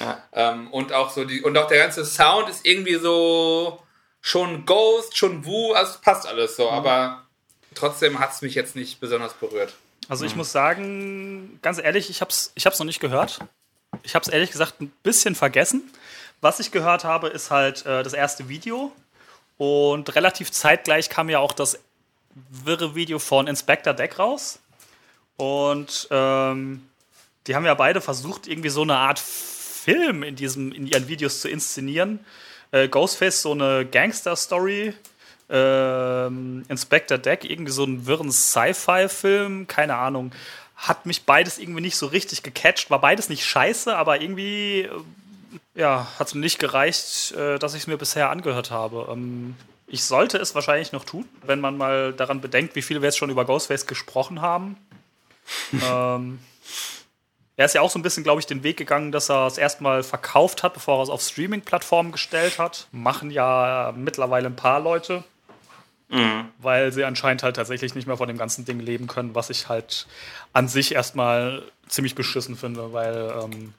Ja. 0.00 0.22
Ähm, 0.32 0.70
und 0.72 0.92
auch 0.92 1.10
so 1.10 1.24
die, 1.24 1.42
und 1.42 1.56
auch 1.58 1.66
der 1.66 1.78
ganze 1.78 2.04
Sound 2.04 2.48
ist 2.48 2.64
irgendwie 2.64 2.96
so 2.96 3.82
schon 4.20 4.64
Ghost, 4.64 5.16
schon 5.16 5.44
Wu, 5.44 5.72
also 5.72 5.98
passt 6.00 6.26
alles 6.26 6.56
so, 6.56 6.70
mhm. 6.70 6.76
aber 6.76 7.26
trotzdem 7.74 8.18
hat 8.18 8.32
es 8.32 8.42
mich 8.42 8.54
jetzt 8.54 8.76
nicht 8.76 9.00
besonders 9.00 9.34
berührt. 9.34 9.74
Also 10.08 10.24
ich 10.24 10.32
mhm. 10.32 10.38
muss 10.38 10.52
sagen, 10.52 11.58
ganz 11.62 11.78
ehrlich, 11.78 12.10
ich 12.10 12.20
habe 12.20 12.30
es 12.30 12.52
ich 12.54 12.66
hab's 12.66 12.78
noch 12.78 12.86
nicht 12.86 13.00
gehört. 13.00 13.40
Ich 14.02 14.14
habe 14.14 14.22
es 14.22 14.28
ehrlich 14.28 14.50
gesagt 14.50 14.80
ein 14.80 14.92
bisschen 15.02 15.34
vergessen. 15.34 15.82
Was 16.40 16.60
ich 16.60 16.72
gehört 16.72 17.04
habe, 17.04 17.28
ist 17.28 17.50
halt 17.50 17.86
äh, 17.86 18.02
das 18.02 18.14
erste 18.14 18.48
Video. 18.48 18.92
Und 19.58 20.14
relativ 20.16 20.50
zeitgleich 20.50 21.08
kam 21.08 21.28
ja 21.28 21.38
auch 21.38 21.52
das 21.52 21.78
wirre 22.34 22.94
Video 22.94 23.18
von 23.18 23.46
Inspector 23.46 23.94
Deck 23.94 24.18
raus. 24.18 24.58
Und 25.36 26.08
ähm, 26.10 26.88
die 27.46 27.54
haben 27.54 27.64
ja 27.64 27.74
beide 27.74 28.00
versucht, 28.00 28.46
irgendwie 28.46 28.70
so 28.70 28.82
eine 28.82 28.96
Art 28.96 29.18
Film 29.18 30.22
in, 30.22 30.36
diesem, 30.36 30.72
in 30.72 30.86
ihren 30.86 31.08
Videos 31.08 31.40
zu 31.40 31.48
inszenieren. 31.48 32.20
Äh, 32.70 32.88
Ghostface 32.88 33.42
so 33.42 33.52
eine 33.52 33.86
Gangster-Story. 33.86 34.94
Ähm, 35.50 36.64
Inspector 36.68 37.18
Deck 37.18 37.44
irgendwie 37.44 37.72
so 37.72 37.84
einen 37.84 38.06
wirren 38.06 38.32
Sci-Fi-Film. 38.32 39.66
Keine 39.66 39.96
Ahnung. 39.96 40.32
Hat 40.82 41.06
mich 41.06 41.24
beides 41.24 41.58
irgendwie 41.58 41.80
nicht 41.80 41.96
so 41.96 42.06
richtig 42.06 42.42
gecatcht. 42.42 42.90
War 42.90 43.00
beides 43.00 43.28
nicht 43.28 43.44
scheiße, 43.44 43.96
aber 43.96 44.20
irgendwie 44.20 44.80
äh, 44.80 44.90
ja, 45.74 46.08
hat 46.18 46.26
es 46.26 46.34
nicht 46.34 46.58
gereicht, 46.58 47.32
äh, 47.32 47.58
dass 47.58 47.74
ich 47.74 47.82
es 47.82 47.86
mir 47.86 47.96
bisher 47.96 48.30
angehört 48.30 48.70
habe. 48.70 49.08
Ähm, 49.10 49.54
ich 49.86 50.04
sollte 50.04 50.38
es 50.38 50.54
wahrscheinlich 50.54 50.92
noch 50.92 51.04
tun, 51.04 51.28
wenn 51.44 51.60
man 51.60 51.76
mal 51.76 52.12
daran 52.12 52.40
bedenkt, 52.40 52.74
wie 52.74 52.82
viel 52.82 53.00
wir 53.00 53.08
jetzt 53.08 53.18
schon 53.18 53.30
über 53.30 53.44
Ghostface 53.44 53.86
gesprochen 53.86 54.40
haben. 54.40 54.76
ähm, 55.72 56.40
er 57.56 57.66
ist 57.66 57.74
ja 57.74 57.80
auch 57.80 57.90
so 57.90 57.98
ein 57.98 58.02
bisschen, 58.02 58.24
glaube 58.24 58.40
ich, 58.40 58.46
den 58.46 58.62
Weg 58.62 58.76
gegangen, 58.76 59.12
dass 59.12 59.30
er 59.30 59.46
es 59.46 59.58
erstmal 59.58 60.02
verkauft 60.02 60.62
hat, 60.62 60.74
bevor 60.74 60.98
er 60.98 61.02
es 61.04 61.10
auf 61.10 61.22
Streaming-Plattformen 61.22 62.10
gestellt 62.10 62.58
hat. 62.58 62.88
Machen 62.90 63.30
ja 63.30 63.92
mittlerweile 63.96 64.46
ein 64.46 64.56
paar 64.56 64.80
Leute. 64.80 65.22
Mhm. 66.12 66.50
Weil 66.58 66.92
sie 66.92 67.04
anscheinend 67.04 67.42
halt 67.42 67.56
tatsächlich 67.56 67.94
nicht 67.94 68.06
mehr 68.06 68.18
von 68.18 68.28
dem 68.28 68.36
ganzen 68.36 68.66
Ding 68.66 68.78
leben 68.78 69.06
können, 69.06 69.34
was 69.34 69.48
ich 69.48 69.70
halt 69.70 70.06
an 70.52 70.68
sich 70.68 70.94
erstmal 70.94 71.62
ziemlich 71.88 72.14
beschissen 72.14 72.54
finde, 72.54 72.92
weil. 72.92 73.32
Ähm 73.42 73.74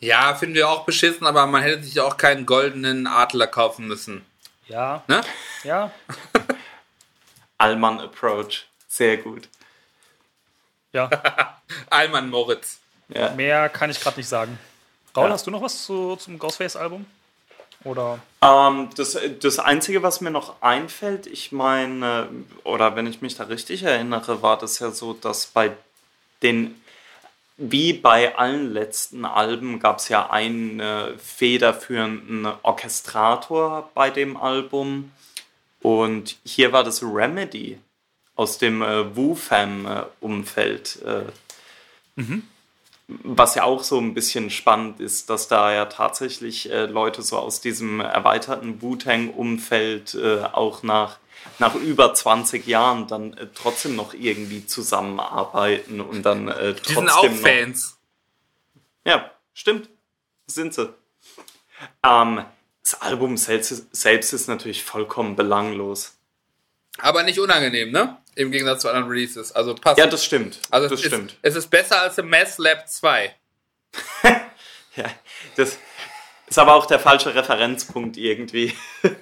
ja, 0.00 0.34
finden 0.34 0.54
wir 0.54 0.70
auch 0.70 0.84
beschissen, 0.84 1.26
aber 1.26 1.46
man 1.46 1.62
hätte 1.62 1.82
sich 1.82 2.00
auch 2.00 2.16
keinen 2.16 2.46
goldenen 2.46 3.06
Adler 3.06 3.46
kaufen 3.48 3.86
müssen. 3.86 4.24
Ja. 4.66 5.02
Ne? 5.08 5.20
Ja. 5.62 5.90
Allmann 7.58 8.00
Approach. 8.00 8.66
Sehr 8.86 9.18
gut. 9.18 9.48
Ja. 10.92 11.10
Allmann 11.90 12.30
Moritz. 12.30 12.78
Ja. 13.08 13.30
Mehr 13.34 13.68
kann 13.68 13.90
ich 13.90 14.00
gerade 14.00 14.18
nicht 14.18 14.28
sagen. 14.28 14.58
Raul, 15.14 15.26
ja. 15.26 15.32
hast 15.34 15.46
du 15.46 15.50
noch 15.50 15.62
was 15.62 15.84
zu, 15.84 16.16
zum 16.16 16.38
Ghostface-Album? 16.38 17.04
Oder? 17.84 18.18
Ähm, 18.42 18.88
das, 18.96 19.18
das 19.40 19.58
Einzige, 19.58 20.02
was 20.02 20.20
mir 20.20 20.30
noch 20.30 20.60
einfällt, 20.62 21.26
ich 21.26 21.52
meine, 21.52 22.28
oder 22.64 22.96
wenn 22.96 23.06
ich 23.06 23.22
mich 23.22 23.36
da 23.36 23.44
richtig 23.44 23.82
erinnere, 23.82 24.42
war 24.42 24.58
das 24.58 24.78
ja 24.78 24.90
so, 24.90 25.12
dass 25.12 25.46
bei 25.46 25.72
den, 26.42 26.80
wie 27.56 27.92
bei 27.92 28.36
allen 28.36 28.72
letzten 28.72 29.24
Alben, 29.24 29.78
gab 29.78 29.98
es 29.98 30.08
ja 30.08 30.30
einen 30.30 30.80
äh, 30.80 31.16
federführenden 31.18 32.46
Orchestrator 32.62 33.90
bei 33.94 34.10
dem 34.10 34.36
Album. 34.36 35.12
Und 35.80 36.36
hier 36.44 36.72
war 36.72 36.82
das 36.82 37.02
Remedy 37.02 37.78
aus 38.34 38.58
dem 38.58 38.82
äh, 38.82 39.14
Wu-Fam-Umfeld. 39.16 41.02
Äh, 41.04 41.22
mhm 42.20 42.42
was 43.08 43.54
ja 43.54 43.64
auch 43.64 43.82
so 43.82 43.98
ein 43.98 44.12
bisschen 44.12 44.50
spannend 44.50 45.00
ist, 45.00 45.30
dass 45.30 45.48
da 45.48 45.72
ja 45.72 45.86
tatsächlich 45.86 46.70
äh, 46.70 46.84
Leute 46.84 47.22
so 47.22 47.38
aus 47.38 47.62
diesem 47.62 48.00
erweiterten 48.00 48.82
Wu-Tang-Umfeld 48.82 50.14
äh, 50.14 50.42
auch 50.44 50.82
nach, 50.82 51.18
nach 51.58 51.74
über 51.74 52.12
20 52.12 52.66
Jahren 52.66 53.06
dann 53.06 53.32
äh, 53.32 53.46
trotzdem 53.54 53.96
noch 53.96 54.12
irgendwie 54.12 54.66
zusammenarbeiten 54.66 56.02
und 56.02 56.22
dann 56.22 56.48
äh, 56.48 56.74
trotzdem. 56.74 56.82
Die 56.82 56.94
sind 56.94 57.10
auch 57.10 57.24
noch, 57.24 57.36
Fans. 57.36 57.98
Ja, 59.06 59.30
stimmt. 59.54 59.88
Sind 60.46 60.74
sie. 60.74 60.92
Ähm, 62.04 62.44
das 62.82 63.00
Album 63.00 63.38
selbst, 63.38 63.86
selbst 63.96 64.34
ist 64.34 64.48
natürlich 64.48 64.84
vollkommen 64.84 65.34
belanglos. 65.34 66.14
Aber 66.98 67.22
nicht 67.22 67.38
unangenehm, 67.38 67.90
ne? 67.90 68.18
Im 68.38 68.52
Gegensatz 68.52 68.82
zu 68.82 68.88
anderen 68.88 69.08
Releases. 69.08 69.50
Also 69.50 69.74
passt. 69.74 69.98
Ja, 69.98 70.06
das 70.06 70.24
stimmt. 70.24 70.60
Also 70.70 70.88
das 70.88 71.00
es 71.00 71.06
stimmt. 71.06 71.32
Ist, 71.32 71.38
es 71.42 71.56
ist 71.56 71.70
besser 71.70 72.02
als 72.02 72.18
im 72.18 72.30
Mass 72.30 72.56
Lab 72.58 72.88
2. 72.88 73.34
ja, 74.94 75.04
das. 75.56 75.76
Ist 76.46 76.58
aber 76.58 76.74
auch 76.74 76.86
der 76.86 77.00
falsche 77.00 77.34
Referenzpunkt 77.34 78.16
irgendwie. 78.16 78.72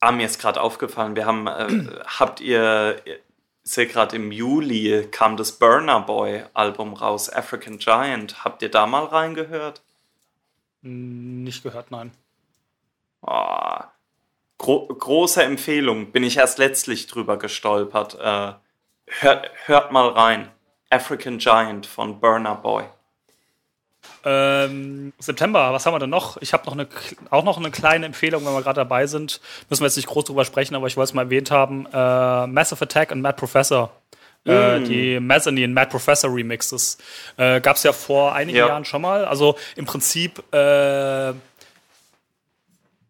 ah, 0.00 0.12
mir 0.12 0.26
ist 0.26 0.40
gerade 0.40 0.60
aufgefallen, 0.60 1.16
wir 1.16 1.26
haben, 1.26 1.48
äh, 1.48 2.00
habt 2.06 2.40
ihr, 2.40 3.02
ich 3.04 3.18
sehe 3.64 3.88
gerade 3.88 4.14
im 4.14 4.30
Juli 4.30 5.08
kam 5.10 5.36
das 5.36 5.52
Burner 5.58 6.00
Boy 6.02 6.44
Album 6.54 6.94
raus, 6.94 7.28
African 7.28 7.78
Giant. 7.78 8.44
Habt 8.44 8.62
ihr 8.62 8.70
da 8.70 8.86
mal 8.86 9.06
reingehört? 9.06 9.82
Nicht 10.82 11.64
gehört, 11.64 11.90
nein. 11.90 12.12
Oh, 13.22 13.80
gro 14.58 14.86
große 14.86 15.42
Empfehlung, 15.42 16.12
bin 16.12 16.22
ich 16.24 16.36
erst 16.36 16.58
letztlich 16.58 17.06
drüber 17.06 17.38
gestolpert. 17.38 18.14
Äh, 18.20 18.52
hört, 19.20 19.50
hört 19.66 19.92
mal 19.92 20.08
rein. 20.08 20.48
African 20.90 21.38
Giant 21.38 21.86
von 21.86 22.20
Burner 22.20 22.54
Boy. 22.54 22.84
Ähm, 24.24 25.12
September, 25.18 25.72
was 25.72 25.84
haben 25.86 25.94
wir 25.94 25.98
denn 25.98 26.10
noch? 26.10 26.36
Ich 26.40 26.52
habe 26.52 26.64
noch 26.66 26.72
eine, 26.72 26.88
auch 27.30 27.44
noch 27.44 27.58
eine 27.58 27.70
kleine 27.70 28.06
Empfehlung, 28.06 28.44
wenn 28.46 28.52
wir 28.52 28.62
gerade 28.62 28.80
dabei 28.80 29.06
sind. 29.06 29.40
Müssen 29.68 29.82
wir 29.82 29.86
jetzt 29.86 29.96
nicht 29.96 30.06
groß 30.08 30.24
drüber 30.24 30.44
sprechen, 30.44 30.74
aber 30.74 30.86
ich 30.86 30.96
wollte 30.96 31.10
es 31.10 31.14
mal 31.14 31.22
erwähnt 31.22 31.50
haben. 31.50 31.86
Äh, 31.92 32.46
Massive 32.46 32.82
Attack 32.84 33.12
und 33.12 33.20
Mad 33.20 33.36
Professor. 33.38 33.90
Äh, 34.46 34.78
Mm. 34.80 34.84
die 34.84 35.20
Mezzanine 35.20 35.72
Mad 35.72 35.90
Professor 35.90 36.30
Remixes. 36.34 36.98
Äh, 37.38 37.62
Gab 37.62 37.76
es 37.76 37.82
ja 37.82 37.94
vor 37.94 38.34
einigen 38.34 38.58
Ja. 38.58 38.68
Jahren 38.68 38.84
schon 38.84 39.00
mal. 39.00 39.24
Also 39.24 39.56
im 39.74 39.86
Prinzip 39.86 40.38
äh, 40.52 41.32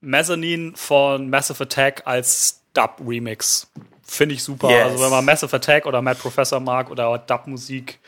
Mezzanine 0.04 0.72
von 0.76 1.30
Massive 1.30 1.62
Attack 1.62 2.02
als 2.04 2.62
Dub-Remix. 2.74 3.70
Finde 4.06 4.34
ich 4.34 4.42
super. 4.42 4.70
Yes. 4.70 4.84
Also 4.84 5.04
wenn 5.04 5.10
man 5.10 5.24
Massive 5.24 5.56
Attack 5.56 5.86
oder 5.86 6.02
Mad 6.02 6.20
Professor 6.20 6.60
mag 6.60 6.90
oder 6.90 7.18
Dub-Musik, 7.18 7.98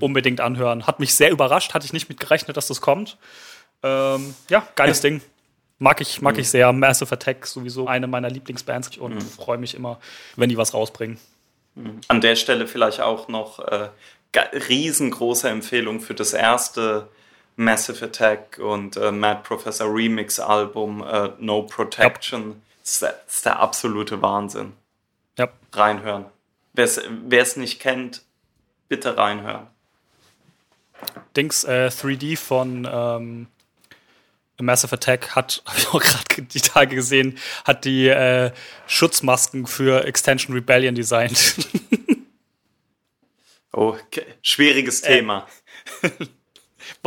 unbedingt 0.00 0.40
anhören. 0.40 0.86
Hat 0.86 1.00
mich 1.00 1.14
sehr 1.14 1.30
überrascht, 1.30 1.74
hatte 1.74 1.86
ich 1.86 1.92
nicht 1.92 2.08
mit 2.08 2.20
gerechnet, 2.20 2.56
dass 2.56 2.68
das 2.68 2.80
kommt. 2.80 3.16
Ähm, 3.82 4.34
ja, 4.50 4.66
geiles 4.74 5.00
Ding. 5.00 5.22
Mag 5.78 6.00
ich, 6.00 6.20
mag 6.20 6.36
ich 6.38 6.48
sehr. 6.50 6.72
Massive 6.72 7.14
Attack 7.14 7.46
sowieso 7.46 7.86
eine 7.86 8.08
meiner 8.08 8.28
Lieblingsbands 8.28 8.98
und 8.98 9.22
freue 9.22 9.58
mich 9.58 9.74
immer, 9.74 10.00
wenn 10.36 10.48
die 10.48 10.56
was 10.56 10.74
rausbringen. 10.74 11.18
An 12.08 12.20
der 12.20 12.34
Stelle 12.34 12.66
vielleicht 12.66 13.00
auch 13.00 13.28
noch 13.28 13.60
äh, 13.60 13.88
riesengroße 14.36 15.48
Empfehlung 15.48 16.00
für 16.00 16.14
das 16.14 16.32
erste 16.32 17.08
Massive 17.58 18.04
Attack 18.04 18.58
und 18.58 18.96
äh, 18.96 19.10
Mad 19.10 19.40
Professor 19.42 19.92
Remix 19.92 20.38
Album 20.38 21.02
äh, 21.02 21.30
No 21.40 21.62
Protection. 21.62 22.62
Das 22.82 22.92
ist, 22.92 23.02
der, 23.02 23.20
das 23.26 23.34
ist 23.34 23.46
der 23.46 23.58
absolute 23.58 24.22
Wahnsinn. 24.22 24.74
Ja. 25.36 25.48
Reinhören. 25.72 26.26
Wer 26.72 27.42
es 27.42 27.56
nicht 27.56 27.80
kennt, 27.80 28.22
bitte 28.88 29.16
reinhören. 29.16 29.66
Dings 31.36 31.64
äh, 31.64 31.90
3D 31.92 32.36
von 32.36 32.88
ähm, 32.88 33.48
Massive 34.60 34.94
Attack 34.94 35.34
hat, 35.34 35.60
habe 35.66 35.78
ich 35.78 35.88
auch 35.88 36.00
gerade 36.00 36.42
die 36.42 36.60
Tage 36.60 36.94
gesehen, 36.94 37.38
hat 37.64 37.84
die 37.84 38.06
äh, 38.06 38.52
Schutzmasken 38.86 39.66
für 39.66 40.04
Extension 40.04 40.54
Rebellion 40.54 40.94
designt. 40.94 41.56
Oh, 43.70 43.90
okay. 43.90 44.24
schwieriges 44.42 45.02
Thema. 45.02 45.46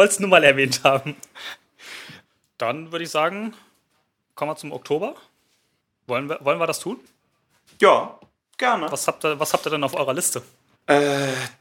Wollte 0.02 0.14
es 0.14 0.20
nur 0.20 0.30
mal 0.30 0.44
erwähnt 0.44 0.82
haben. 0.84 1.16
Dann 2.58 2.92
würde 2.92 3.04
ich 3.04 3.12
sagen, 3.12 3.54
kommen 4.34 4.50
wir 4.50 4.56
zum 4.56 4.72
Oktober. 4.72 5.14
Wollen 6.08 6.28
wir, 6.28 6.40
wollen 6.44 6.58
wir 6.58 6.66
das 6.66 6.80
tun? 6.80 7.00
Ja, 7.80 8.18
gerne. 8.58 8.92
Was 8.92 9.08
habt 9.08 9.24
ihr, 9.24 9.40
was 9.40 9.54
habt 9.54 9.64
ihr 9.68 9.70
denn 9.70 9.84
auf 9.84 9.94
eurer 9.94 10.16
Liste? 10.16 10.42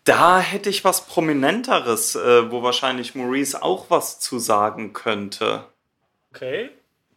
Da 0.04 0.40
hätte 0.40 0.70
ich 0.70 0.84
was 0.84 1.04
Prominenteres, 1.04 2.14
äh, 2.14 2.50
wo 2.50 2.62
wahrscheinlich 2.62 3.14
Maurice 3.14 3.62
auch 3.62 3.90
was 3.90 4.20
zu 4.20 4.38
sagen 4.38 4.94
könnte. 4.94 5.66
Okay. 6.32 6.70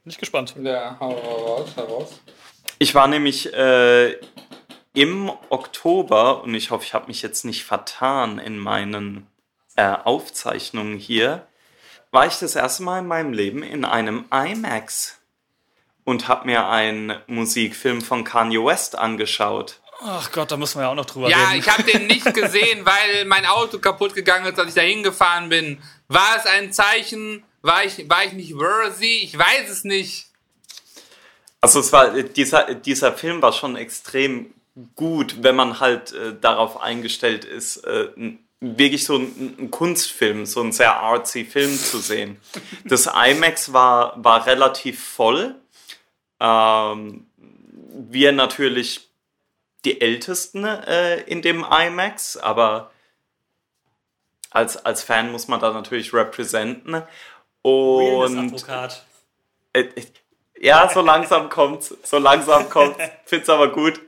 Bin 0.04 0.12
ich 0.12 0.18
gespannt. 0.18 0.56
Ja, 0.62 0.98
hau 1.00 1.12
raus, 1.12 1.70
hau 1.78 1.86
raus. 1.86 2.20
Ich 2.80 2.96
war 2.96 3.08
nämlich 3.08 3.54
äh, 3.54 4.18
im 4.94 5.32
Oktober, 5.48 6.44
und 6.44 6.54
ich 6.54 6.70
hoffe, 6.70 6.84
ich 6.84 6.94
habe 6.94 7.08
mich 7.08 7.22
jetzt 7.22 7.46
nicht 7.46 7.64
vertan 7.64 8.40
in 8.40 8.58
meinen 8.58 9.26
äh, 9.76 9.84
Aufzeichnungen 10.04 10.98
hier, 10.98 11.48
war 12.12 12.28
ich 12.28 12.38
das 12.38 12.56
erste 12.56 12.84
Mal 12.84 13.00
in 13.00 13.08
meinem 13.08 13.34
Leben 13.34 13.64
in 13.64 13.86
einem 13.86 14.26
IMAX 14.32 15.18
und 16.04 16.28
habe 16.28 16.46
mir 16.46 16.68
einen 16.68 17.16
Musikfilm 17.28 18.02
von 18.02 18.24
Kanye 18.24 18.64
West 18.64 18.98
angeschaut. 18.98 19.80
Ach 20.06 20.32
Gott, 20.32 20.52
da 20.52 20.58
müssen 20.58 20.80
wir 20.80 20.84
ja 20.84 20.90
auch 20.92 20.96
noch 20.96 21.06
drüber 21.06 21.30
Ja, 21.30 21.50
reden. 21.50 21.60
ich 21.62 21.70
habe 21.70 21.84
den 21.84 22.08
nicht 22.08 22.34
gesehen, 22.34 22.86
weil 22.86 23.26
mein 23.26 23.46
Auto 23.46 23.80
kaputt 23.80 24.14
gegangen 24.14 24.46
ist, 24.46 24.60
als 24.60 24.70
ich 24.70 24.76
da 24.76 24.82
hingefahren 24.82 25.50
bin. 25.50 25.82
War 26.10 26.36
es 26.38 26.46
ein 26.46 26.74
Zeichen? 26.74 27.44
War 27.62 27.84
ich, 27.86 28.10
war 28.10 28.26
ich 28.26 28.34
nicht 28.34 28.54
worthy? 28.56 29.20
Ich 29.24 29.38
weiß 29.38 29.70
es 29.70 29.86
nicht. 29.86 30.28
Also 31.62 31.80
es 31.80 31.94
war 31.94 32.10
dieser 32.22 32.74
dieser 32.76 33.14
Film 33.14 33.42
war 33.42 33.54
schon 33.54 33.78
extrem 33.78 34.54
gut, 34.96 35.42
wenn 35.44 35.56
man 35.56 35.80
halt 35.80 36.12
äh, 36.12 36.36
darauf 36.40 36.82
eingestellt 36.82 37.46
ist, 37.46 37.78
äh, 37.86 38.10
n- 38.18 38.40
wirklich 38.64 39.04
so 39.04 39.18
ein, 39.18 39.70
Kunstfilm, 39.70 40.46
so 40.46 40.62
ein 40.62 40.72
sehr 40.72 40.96
artsy 40.96 41.44
Film 41.44 41.78
zu 41.78 42.00
sehen. 42.00 42.40
Das 42.86 43.08
IMAX 43.08 43.74
war 43.74 44.24
war 44.24 44.46
relativ 44.46 45.04
voll. 45.04 45.56
Ähm, 46.40 47.28
wir 47.94 48.32
natürlich 48.32 49.10
die 49.86 50.02
Ältesten 50.02 50.64
äh, 50.64 51.22
in 51.22 51.42
dem 51.42 51.66
IMAX, 51.70 52.38
aber 52.38 52.92
als, 54.50 54.78
als 54.78 55.04
Fan 55.04 55.32
muss 55.32 55.48
man 55.48 55.60
da 55.60 55.72
natürlich 55.72 56.14
representen. 56.14 57.04
Und 57.62 58.64
äh, 59.74 59.82
äh, 59.82 60.06
ja, 60.60 60.90
so 60.94 61.02
langsam 61.02 61.50
kommt's, 61.50 61.96
so 62.04 62.18
langsam 62.18 62.70
kommt's. 62.70 63.04
Find's 63.26 63.50
aber 63.50 63.72
gut. 63.72 64.00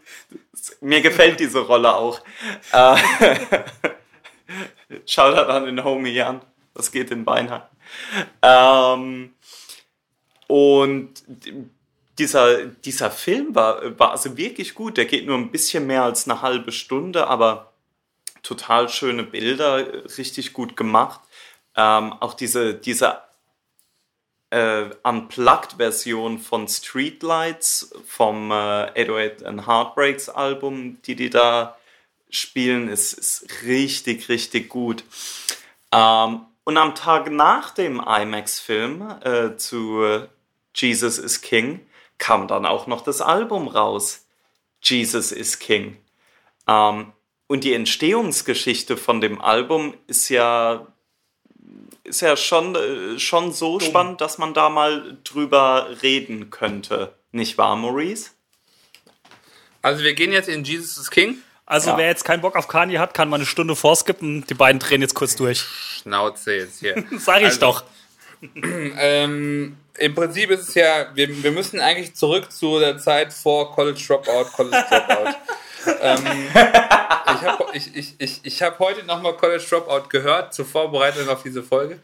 Mir 0.80 1.02
gefällt 1.02 1.40
diese 1.40 1.60
Rolle 1.60 1.94
auch. 1.96 2.22
Äh, 2.72 2.96
Da 5.16 5.48
an 5.48 5.66
den 5.66 5.84
Homie 5.84 6.12
Jan. 6.12 6.42
Das 6.74 6.92
geht 6.92 7.12
in 7.12 7.26
Beinheim. 7.26 7.62
Ähm, 8.42 9.34
und 10.48 11.24
dieser, 12.20 12.66
dieser 12.66 13.12
Film 13.12 13.56
war, 13.56 13.98
war 14.00 14.12
also 14.12 14.38
wirklich 14.38 14.76
gut. 14.76 14.98
Der 14.98 15.06
geht 15.06 15.26
nur 15.26 15.38
ein 15.38 15.52
bisschen 15.52 15.88
mehr 15.88 16.04
als 16.04 16.30
eine 16.30 16.42
halbe 16.42 16.72
Stunde, 16.72 17.28
aber 17.28 17.74
total 18.44 18.90
schöne 18.90 19.24
Bilder, 19.24 20.06
richtig 20.18 20.54
gut 20.54 20.78
gemacht. 20.78 21.22
Ähm, 21.76 22.14
auch 22.14 22.34
diese, 22.34 22.74
diese 22.74 23.20
äh, 24.52 24.90
Unplugged-Version 25.04 26.40
von 26.40 26.68
Streetlights 26.68 27.94
vom 28.06 28.52
äh, 28.52 28.54
808 28.54 29.44
and 29.44 29.68
Heartbreaks 29.68 30.30
Album, 30.30 31.02
die 31.04 31.16
die 31.16 31.30
da 31.30 31.78
spielen, 32.36 32.88
ist, 32.90 33.14
ist 33.14 33.48
richtig, 33.64 34.30
richtig 34.30 34.70
gut. 34.70 35.04
Ähm, 35.92 36.42
und 36.64 36.78
am 36.78 36.96
Tag 36.96 37.32
nach 37.32 37.72
dem 37.72 38.00
IMAX-Film 38.00 39.20
äh, 39.24 39.58
zu 39.58 40.28
Jesus 40.74 41.18
is 41.18 41.42
King 41.42 41.80
kam 42.18 42.48
dann 42.48 42.66
auch 42.66 42.88
noch 42.88 43.02
das 43.02 43.22
Album 43.22 43.68
raus. 43.68 44.26
Jesus 44.82 45.32
is 45.32 45.60
King. 45.60 45.98
Ähm, 46.68 47.14
und 47.48 47.64
die 47.64 47.74
Entstehungsgeschichte 47.74 48.98
von 48.98 49.22
dem 49.22 49.42
Album 49.42 49.96
ist 50.08 50.30
ja 50.30 50.88
ist 52.04 52.22
ja 52.22 52.38
schon, 52.38 52.76
äh, 52.76 53.20
schon 53.20 53.52
so 53.52 53.80
spannend, 53.80 54.22
dass 54.22 54.38
man 54.38 54.54
da 54.54 54.70
mal 54.70 55.18
drüber 55.24 55.90
reden 56.04 56.52
könnte. 56.52 57.16
Nicht 57.32 57.58
wahr, 57.58 57.76
Maurice? 57.76 58.32
Also 59.82 60.04
wir 60.04 60.14
gehen 60.14 60.32
jetzt 60.32 60.48
in 60.48 60.64
Jesus 60.64 60.98
is 60.98 61.10
King. 61.10 61.38
Also 61.66 61.92
Ja. 61.92 61.98
wer 61.98 62.08
jetzt 62.08 62.24
keinen 62.26 62.42
Bock 62.42 62.56
auf 62.56 62.68
Kanye 62.68 63.00
hat, 63.00 63.14
kann 63.14 63.28
mal 63.30 63.38
eine 63.38 63.46
Stunde 63.46 63.76
vorskippen. 63.76 64.46
Die 64.48 64.54
beiden 64.54 64.80
drehen 64.80 65.02
jetzt 65.02 65.16
kurz 65.16 65.36
durch. 65.36 65.60
Schnauze 65.62 66.54
jetzt 66.56 66.80
hier. 66.80 67.04
Sag 67.18 67.40
ich 67.40 67.46
Also- 67.48 67.60
doch. 67.60 67.84
ähm, 68.64 69.78
Im 69.98 70.14
Prinzip 70.16 70.52
ist 70.52 70.70
es 70.70 70.76
ja, 70.76 71.08
wir, 71.16 71.42
wir 71.44 71.52
müssen 71.52 71.80
eigentlich 71.80 72.16
zurück 72.16 72.52
zu 72.52 72.80
der 72.80 72.98
Zeit 72.98 73.34
vor 73.34 73.74
College 73.74 74.00
Dropout, 74.06 74.52
College 74.54 74.86
Dropout. 74.90 75.36
ähm, 76.02 76.48
ich 76.54 77.42
habe 77.42 77.66
ich, 77.74 77.96
ich, 77.96 78.16
ich, 78.20 78.40
ich 78.44 78.62
hab 78.62 78.78
heute 78.80 79.04
nochmal 79.06 79.36
College 79.38 79.64
Dropout 79.68 80.10
gehört, 80.10 80.54
zur 80.54 80.66
Vorbereitung 80.66 81.28
auf 81.30 81.44
diese 81.44 81.64
Folge. 81.64 82.00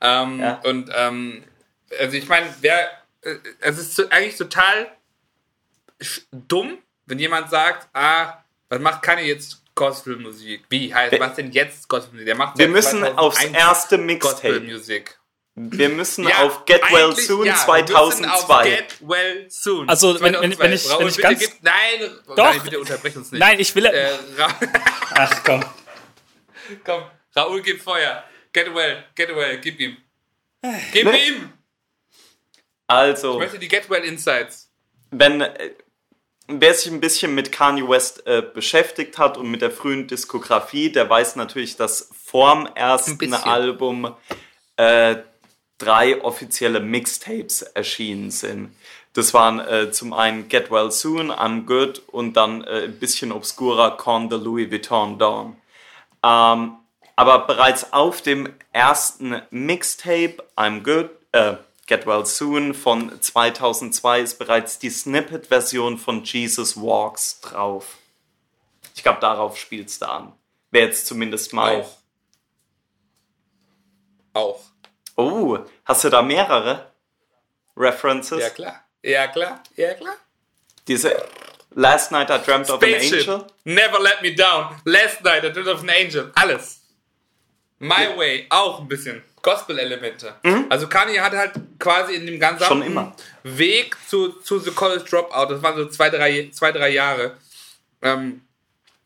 Ähm, 0.00 0.40
Ja. 0.40 0.60
Und 0.64 0.90
ähm, 0.94 1.44
also 2.00 2.16
ich 2.16 2.26
meine, 2.28 2.46
wer 2.60 2.90
äh, 3.22 3.36
es 3.60 3.78
ist 3.78 4.10
eigentlich 4.12 4.36
total 4.36 4.88
dumm, 6.32 6.78
wenn 7.06 7.18
jemand 7.18 7.50
sagt, 7.50 7.88
ah, 7.92 8.38
was 8.74 8.80
macht 8.82 9.02
Kanye 9.02 9.24
jetzt 9.24 9.62
Gospelmusik? 9.74 10.64
Wie 10.68 10.94
heißt, 10.94 11.12
Wir- 11.12 11.20
was 11.20 11.34
denn 11.34 11.50
jetzt 11.52 11.88
Gospelmusik? 11.88 12.26
Der 12.26 12.34
macht 12.36 12.58
Wir 12.58 12.68
müssen 12.68 13.00
2001 13.00 13.18
aufs 13.18 13.44
erste 13.44 13.98
Mixtape. 13.98 14.34
Gospelmusik. 14.60 15.18
Wir 15.56 15.88
müssen 15.88 16.26
Ja, 16.28 16.42
auf 16.42 16.64
Get 16.64 16.82
Well 16.90 17.14
Soon 17.14 17.46
ja. 17.46 17.54
Wir 17.66 17.84
müssen 18.04 18.24
auf 18.24 18.46
2002. 18.46 18.70
Get 18.70 18.96
Well 19.00 19.46
Soon. 19.50 19.88
Also, 19.88 20.14
wenn- 20.20 20.32
wenn- 20.34 20.52
2002. 20.52 20.58
wenn 20.64 20.72
ich- 20.72 20.98
wenn 20.98 21.08
ich 21.08 21.16
ganz- 21.18 21.38
gib, 21.40 21.62
nein, 21.62 22.10
Doch. 22.26 22.36
nein, 22.36 22.60
bitte 22.64 22.80
unterbrech 22.80 23.16
uns 23.16 23.30
nicht. 23.30 23.38
Nein, 23.40 23.60
ich 23.60 23.74
will. 23.74 23.86
Äh, 23.86 24.08
Ach 25.14 25.44
komm. 25.44 25.64
komm, 26.84 27.04
Raoul, 27.36 27.62
gib 27.62 27.80
Feuer. 27.80 28.24
Get 28.52 28.74
well, 28.74 29.04
get 29.14 29.28
well, 29.34 29.58
gib 29.58 29.78
ihm. 29.80 29.96
Gib 30.92 31.06
ihm! 31.06 31.52
Also. 32.86 33.34
Ich 33.34 33.38
möchte 33.38 33.58
die 33.58 33.68
Get 33.68 33.88
Well 33.90 34.02
Insights. 34.04 34.70
Wenn, 35.10 35.40
äh, 35.40 35.70
wer 36.48 36.74
sich 36.74 36.92
ein 36.92 37.00
bisschen 37.00 37.34
mit 37.34 37.52
Kanye 37.52 37.88
West 37.88 38.26
äh, 38.26 38.42
beschäftigt 38.42 39.18
hat 39.18 39.36
und 39.36 39.50
mit 39.50 39.62
der 39.62 39.70
frühen 39.70 40.06
Diskografie, 40.06 40.90
der 40.90 41.08
weiß 41.08 41.36
natürlich, 41.36 41.76
dass 41.76 42.10
vorm 42.12 42.68
ersten. 42.74 43.32
Album 43.34 44.14
äh, 44.76 45.16
drei 45.78 46.22
offizielle 46.22 46.80
Mixtapes 46.80 47.62
erschienen 47.62 48.30
sind. 48.30 48.74
Das 49.12 49.32
waren 49.32 49.60
äh, 49.60 49.92
zum 49.92 50.12
einen 50.12 50.48
Get 50.48 50.70
Well 50.70 50.90
Soon, 50.90 51.30
I'm 51.30 51.66
Good 51.66 52.02
und 52.08 52.34
dann 52.34 52.64
äh, 52.64 52.84
ein 52.84 52.98
bisschen 52.98 53.30
obskurer 53.30 53.96
Con 53.96 54.28
the 54.28 54.36
Louis 54.36 54.70
Vuitton 54.70 55.18
Dawn. 55.18 55.56
Ähm, 56.24 56.76
aber 57.16 57.46
bereits 57.46 57.92
auf 57.92 58.22
dem 58.22 58.52
ersten 58.72 59.40
Mixtape, 59.50 60.42
I'm 60.56 60.82
Good, 60.82 61.10
äh, 61.32 61.54
Get 61.86 62.06
Well 62.06 62.24
Soon 62.24 62.74
von 62.74 63.20
2002 63.20 64.20
ist 64.20 64.38
bereits 64.38 64.78
die 64.78 64.90
Snippet-Version 64.90 65.98
von 65.98 66.24
Jesus 66.24 66.76
Walks 66.76 67.40
drauf. 67.40 67.96
Ich 68.94 69.02
glaube, 69.02 69.20
darauf 69.20 69.58
spielst 69.58 70.02
du 70.02 70.08
an. 70.08 70.32
Wäre 70.70 70.86
jetzt 70.86 71.06
zumindest 71.06 71.52
mal. 71.52 71.80
Auch. 71.80 71.96
Auch. 74.32 74.60
Oh, 75.16 75.58
hast 75.84 76.04
du 76.04 76.10
da 76.10 76.22
mehrere 76.22 76.90
References? 77.76 78.40
Ja, 78.40 78.50
klar. 78.50 78.84
Ja, 79.02 79.26
klar. 79.28 79.62
Ja, 79.76 79.94
klar. 79.94 80.16
Diese 80.88 81.14
Last 81.74 82.12
Night 82.12 82.30
I 82.30 82.38
Dreamt 82.38 82.70
of 82.70 82.82
an 82.82 82.88
Spaceship. 82.88 83.28
Angel. 83.28 83.46
Never 83.64 84.00
let 84.00 84.22
me 84.22 84.34
down. 84.34 84.80
Last 84.84 85.22
night 85.22 85.44
I 85.44 85.50
dreamt 85.50 85.68
of 85.68 85.82
an 85.82 85.90
angel. 85.90 86.32
Alles. 86.34 86.80
My 87.78 88.16
Way 88.16 88.46
auch 88.50 88.80
ein 88.80 88.88
bisschen. 88.88 89.22
Gospel-Elemente. 89.42 90.34
Also 90.70 90.88
Kanye 90.88 91.20
hat 91.20 91.34
halt 91.34 91.52
quasi 91.78 92.14
in 92.14 92.26
dem 92.26 92.40
ganzen 92.40 92.78
Mhm. 92.78 93.12
Weg 93.42 93.94
zu, 94.08 94.28
zu 94.40 94.58
The 94.58 94.70
College 94.70 95.04
Dropout, 95.04 95.52
das 95.52 95.62
waren 95.62 95.76
so 95.76 95.86
zwei, 95.90 96.08
drei, 96.08 96.48
zwei, 96.50 96.72
drei 96.72 96.88
Jahre, 96.88 97.36
ähm, 98.00 98.40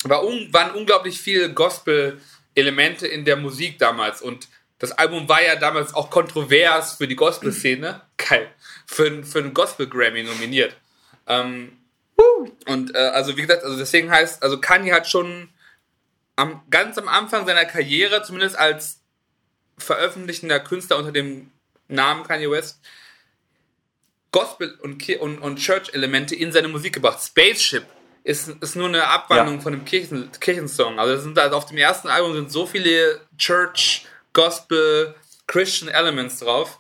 war 0.05 0.25
un, 0.25 0.49
waren 0.53 0.77
unglaublich 0.77 1.21
viele 1.21 1.53
Gospel-Elemente 1.53 3.09
in 3.09 3.25
der 3.25 3.35
Musik 3.37 3.79
damals. 3.81 4.23
Und 4.23 4.47
das 4.79 4.93
Album 4.93 5.29
war 5.29 5.43
ja 5.43 5.57
damals 5.57 5.93
auch 5.93 6.09
kontrovers 6.09 6.95
für 6.95 7.09
die 7.09 7.17
Gospel-Szene. 7.17 8.01
Geil. 8.17 8.49
Für, 8.87 9.25
für 9.25 9.41
einen 9.41 9.55
Gospel-Grammy 9.55 10.23
nominiert. 10.23 10.77
Ähm, 11.27 11.73
und 12.67 12.95
äh, 12.95 12.99
also 12.99 13.37
wie 13.37 13.43
gesagt, 13.43 13.65
also 13.65 13.77
deswegen 13.77 14.09
heißt, 14.11 14.41
also 14.41 14.61
Kanye 14.61 14.93
hat 14.93 15.09
schon 15.09 15.49
am, 16.39 16.63
ganz 16.71 16.97
am 16.99 17.09
Anfang 17.09 17.47
seiner 17.47 17.65
Karriere, 17.65 18.23
zumindest 18.23 18.57
als 18.57 19.01
veröffentlichender 19.77 20.61
Künstler 20.61 20.97
unter 20.97 21.13
dem 21.13 21.51
Namen 21.89 22.25
Kanye 22.25 22.51
West, 22.51 22.81
Gospel 24.31 24.79
und, 24.83 25.09
und, 25.21 25.39
und 25.39 25.57
Church-Elemente 25.57 26.35
in 26.35 26.53
seine 26.53 26.69
Musik 26.69 26.95
gebracht. 26.95 27.21
Spaceship 27.23 27.85
ist, 28.25 28.49
ist 28.49 28.77
nur 28.77 28.89
eine 28.89 29.07
Abwandlung 29.07 29.57
Ja. 29.57 29.61
von 29.63 29.73
einem 29.73 29.85
Kirchen, 29.85 30.31
Kirchensong. 30.39 30.99
Also, 30.99 31.23
sind, 31.23 31.39
also 31.39 31.57
auf 31.57 31.67
dem 31.67 31.79
ersten 31.79 32.09
Album 32.09 32.35
sind 32.35 32.53
so 32.53 32.67
viele 32.67 33.21
Church, 33.37 34.07
Gospel, 34.33 35.15
Christian 35.47 35.89
Elements 35.89 36.39
drauf, 36.41 36.79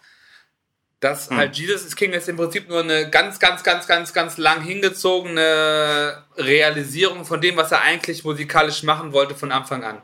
dass 1.00 1.30
halt 1.30 1.56
Jesus 1.56 1.84
is 1.84 1.94
King 1.94 2.12
ist 2.12 2.28
im 2.28 2.36
Prinzip 2.36 2.68
nur 2.68 2.80
eine 2.80 3.08
ganz, 3.08 3.38
ganz, 3.38 3.62
ganz, 3.62 3.86
ganz, 3.86 4.12
ganz 4.12 4.36
lang 4.36 4.62
hingezogene 4.62 6.24
Realisierung 6.36 7.24
von 7.24 7.40
dem, 7.40 7.56
was 7.56 7.70
er 7.70 7.82
eigentlich 7.82 8.24
musikalisch 8.24 8.82
machen 8.82 9.12
wollte 9.12 9.36
von 9.36 9.52
Anfang 9.52 9.84
an. 9.84 10.02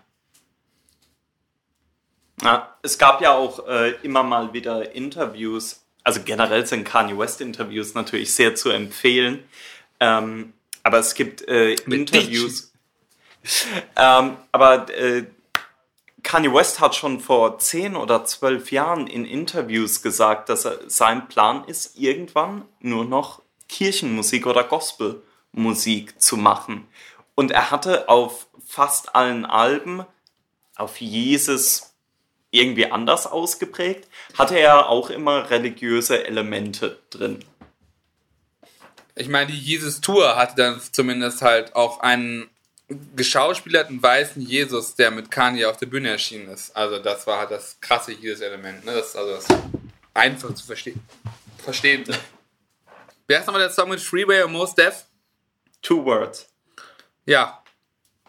Ja, 2.42 2.76
es 2.82 2.98
gab 2.98 3.20
ja 3.20 3.32
auch 3.32 3.66
äh, 3.66 3.94
immer 4.02 4.22
mal 4.22 4.52
wieder 4.52 4.94
Interviews, 4.94 5.84
also 6.04 6.20
generell 6.24 6.66
sind 6.66 6.84
Kanye 6.84 7.16
West 7.16 7.40
Interviews 7.40 7.94
natürlich 7.94 8.32
sehr 8.32 8.54
zu 8.54 8.70
empfehlen, 8.70 9.42
ähm, 9.98 10.52
aber 10.82 10.98
es 10.98 11.14
gibt 11.14 11.46
äh, 11.48 11.72
Interviews. 11.72 12.70
Ähm, 13.94 14.38
aber 14.52 14.88
äh, 14.98 15.26
Kanye 16.24 16.52
West 16.52 16.80
hat 16.80 16.96
schon 16.96 17.20
vor 17.20 17.58
10 17.58 17.94
oder 17.94 18.24
12 18.24 18.72
Jahren 18.72 19.06
in 19.06 19.24
Interviews 19.24 20.02
gesagt, 20.02 20.48
dass 20.48 20.64
er, 20.64 20.78
sein 20.88 21.28
Plan 21.28 21.64
ist, 21.64 21.96
irgendwann 21.96 22.64
nur 22.80 23.04
noch 23.04 23.42
Kirchenmusik 23.68 24.46
oder 24.46 24.64
Gospelmusik 24.64 26.20
zu 26.20 26.36
machen. 26.36 26.88
Und 27.36 27.52
er 27.52 27.70
hatte 27.70 28.08
auf 28.08 28.48
fast 28.66 29.14
allen 29.14 29.44
Alben, 29.44 30.04
auf 30.76 31.00
Jesus 31.00 31.94
irgendwie 32.50 32.90
anders 32.90 33.26
ausgeprägt, 33.26 34.08
hatte 34.38 34.58
er 34.58 34.88
auch 34.88 35.10
immer 35.10 35.50
religiöse 35.50 36.26
Elemente 36.26 36.98
drin. 37.10 37.44
Ich 39.14 39.28
meine, 39.28 39.52
die 39.52 39.58
Jesus 39.58 40.00
Tour 40.00 40.36
hatte 40.36 40.56
dann 40.56 40.80
zumindest 40.80 41.42
halt 41.42 41.76
auch 41.76 42.00
einen 42.00 42.48
geschauspielerten 42.88 44.02
weißen 44.02 44.42
Jesus, 44.42 44.94
der 44.94 45.10
mit 45.10 45.30
Kanye 45.30 45.66
auf 45.66 45.76
der 45.78 45.86
Bühne 45.86 46.10
erschienen 46.10 46.48
ist. 46.48 46.76
Also 46.76 46.98
das 46.98 47.26
war 47.26 47.38
halt 47.38 47.50
das 47.50 47.78
krasse 47.80 48.12
Jesus-Element. 48.12 48.84
Ne? 48.84 48.92
Das 48.92 49.08
ist 49.08 49.16
also 49.16 49.34
das 49.34 49.46
einfach 50.12 50.54
zu 50.54 50.64
verstehen. 50.66 51.02
Verstehen. 51.62 52.04
Wer 53.26 53.40
ist 53.40 53.46
nochmal 53.46 53.62
der 53.62 53.70
Song 53.70 53.88
mit 53.88 54.00
Freeway 54.00 54.42
und 54.42 54.52
Most 54.52 54.76
Def? 54.76 55.04
Two 55.80 56.04
Words. 56.04 56.46
Ja. 57.24 57.62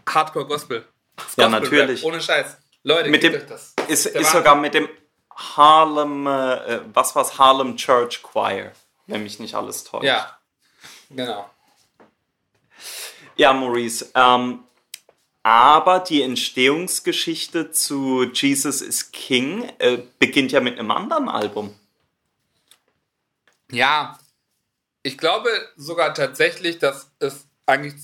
Hardcore 0.08 0.46
Gospel. 0.46 0.86
Das 1.18 1.36
Ja, 1.36 1.48
Gospel-Rap, 1.48 1.64
natürlich. 1.64 2.04
Ohne 2.04 2.22
Scheiß. 2.22 2.58
Leute, 2.84 3.10
Mit 3.10 3.24
dem, 3.24 3.46
das. 3.48 3.74
ist, 3.88 4.06
ist 4.06 4.32
sogar 4.32 4.56
mit 4.56 4.74
dem 4.74 4.88
Harlem, 5.36 6.28
äh, 6.28 6.80
was 6.94 7.16
war's, 7.16 7.38
Harlem 7.38 7.76
Church 7.78 8.22
Choir, 8.22 8.72
wenn 9.08 9.24
mich 9.24 9.40
nicht 9.40 9.56
alles 9.56 9.84
täuscht. 9.84 10.06
Ja. 10.06 10.38
Genau. 11.10 11.50
Ja, 13.36 13.54
Maurice. 13.54 14.10
Ähm, 14.16 14.64
aber 15.44 16.00
die 16.00 16.22
Entstehungsgeschichte 16.22 17.72
zu 17.72 18.24
Jesus 18.24 18.82
is 18.82 19.12
King 19.12 19.70
äh, 19.78 20.00
beginnt 20.20 20.52
ja 20.52 20.60
mit 20.60 20.80
einem 20.80 20.92
anderen 20.92 21.30
Album. 21.30 21.76
Ja, 23.72 24.18
ich 25.04 25.18
glaube 25.18 25.50
sogar 25.76 26.14
tatsächlich, 26.14 26.80
dass 26.80 27.12
es 27.20 27.46
eigentlich 27.66 27.96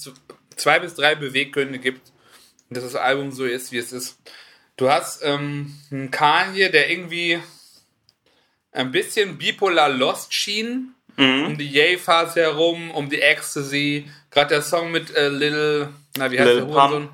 zwei 0.56 0.80
bis 0.80 0.96
drei 0.96 1.16
Beweggründe 1.16 1.80
gibt, 1.80 2.12
dass 2.70 2.84
das 2.84 2.96
Album 2.96 3.32
so 3.32 3.46
ist, 3.46 3.72
wie 3.72 3.78
es 3.78 3.92
ist. 3.92 4.20
Du 4.78 4.90
hast 4.90 5.22
ähm, 5.24 5.80
einen 5.92 6.12
Kanye, 6.12 6.70
der 6.70 6.90
irgendwie 6.90 7.40
ein 8.72 8.92
bisschen 8.92 9.38
bipolar 9.38 9.90
lost 9.90 10.34
schien, 10.34 10.94
um 11.22 11.58
die 11.58 11.70
Yay-Phase 11.70 12.42
herum, 12.42 12.92
um 12.92 13.10
die 13.10 13.22
Ecstasy. 13.22 14.10
Gerade 14.30 14.50
der 14.50 14.62
Song 14.62 14.92
mit 14.92 15.16
äh, 15.16 15.30
Lil, 15.30 15.90
na 16.18 16.32
wie 16.32 16.40
heißt 16.40 16.50
Lil 16.50 16.58
der 16.58 16.68
Hurensohn? 16.68 17.10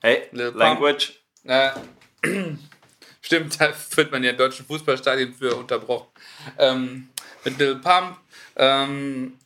Hey, 0.00 0.22
Lil 0.32 0.52
Pump. 0.52 0.58
Language. 0.60 1.12
Äh, 1.44 1.70
stimmt, 3.20 3.60
da 3.60 3.72
wird 3.94 4.12
man 4.12 4.22
ja 4.22 4.30
in 4.30 4.36
deutschen 4.36 4.66
Fußballstadien 4.66 5.34
für 5.34 5.54
unterbrochen. 5.56 6.08
Ähm, 6.58 7.08
mit 7.44 7.58
Lil 7.58 7.76
Pump, 7.76 8.18
ähm, 8.56 9.38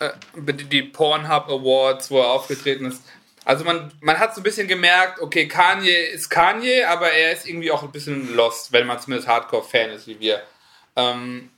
äh, 0.00 0.10
die 0.36 0.82
Pornhub 0.82 1.48
Awards, 1.48 2.10
wo 2.10 2.20
er 2.20 2.28
aufgetreten 2.28 2.86
ist. 2.86 3.02
Also 3.44 3.64
man, 3.64 3.90
man 4.00 4.18
hat 4.18 4.34
so 4.34 4.40
ein 4.40 4.44
bisschen 4.44 4.68
gemerkt, 4.68 5.20
okay, 5.20 5.48
Kanye 5.48 5.90
ist 5.90 6.28
Kanye, 6.28 6.84
aber 6.84 7.10
er 7.10 7.32
ist 7.32 7.48
irgendwie 7.48 7.70
auch 7.70 7.82
ein 7.82 7.92
bisschen 7.92 8.34
lost, 8.36 8.72
wenn 8.72 8.86
man 8.86 9.00
zumindest 9.00 9.26
Hardcore-Fan 9.26 9.90
ist 9.90 10.06
wie 10.06 10.20
wir. 10.20 10.42
Ähm, 10.96 11.48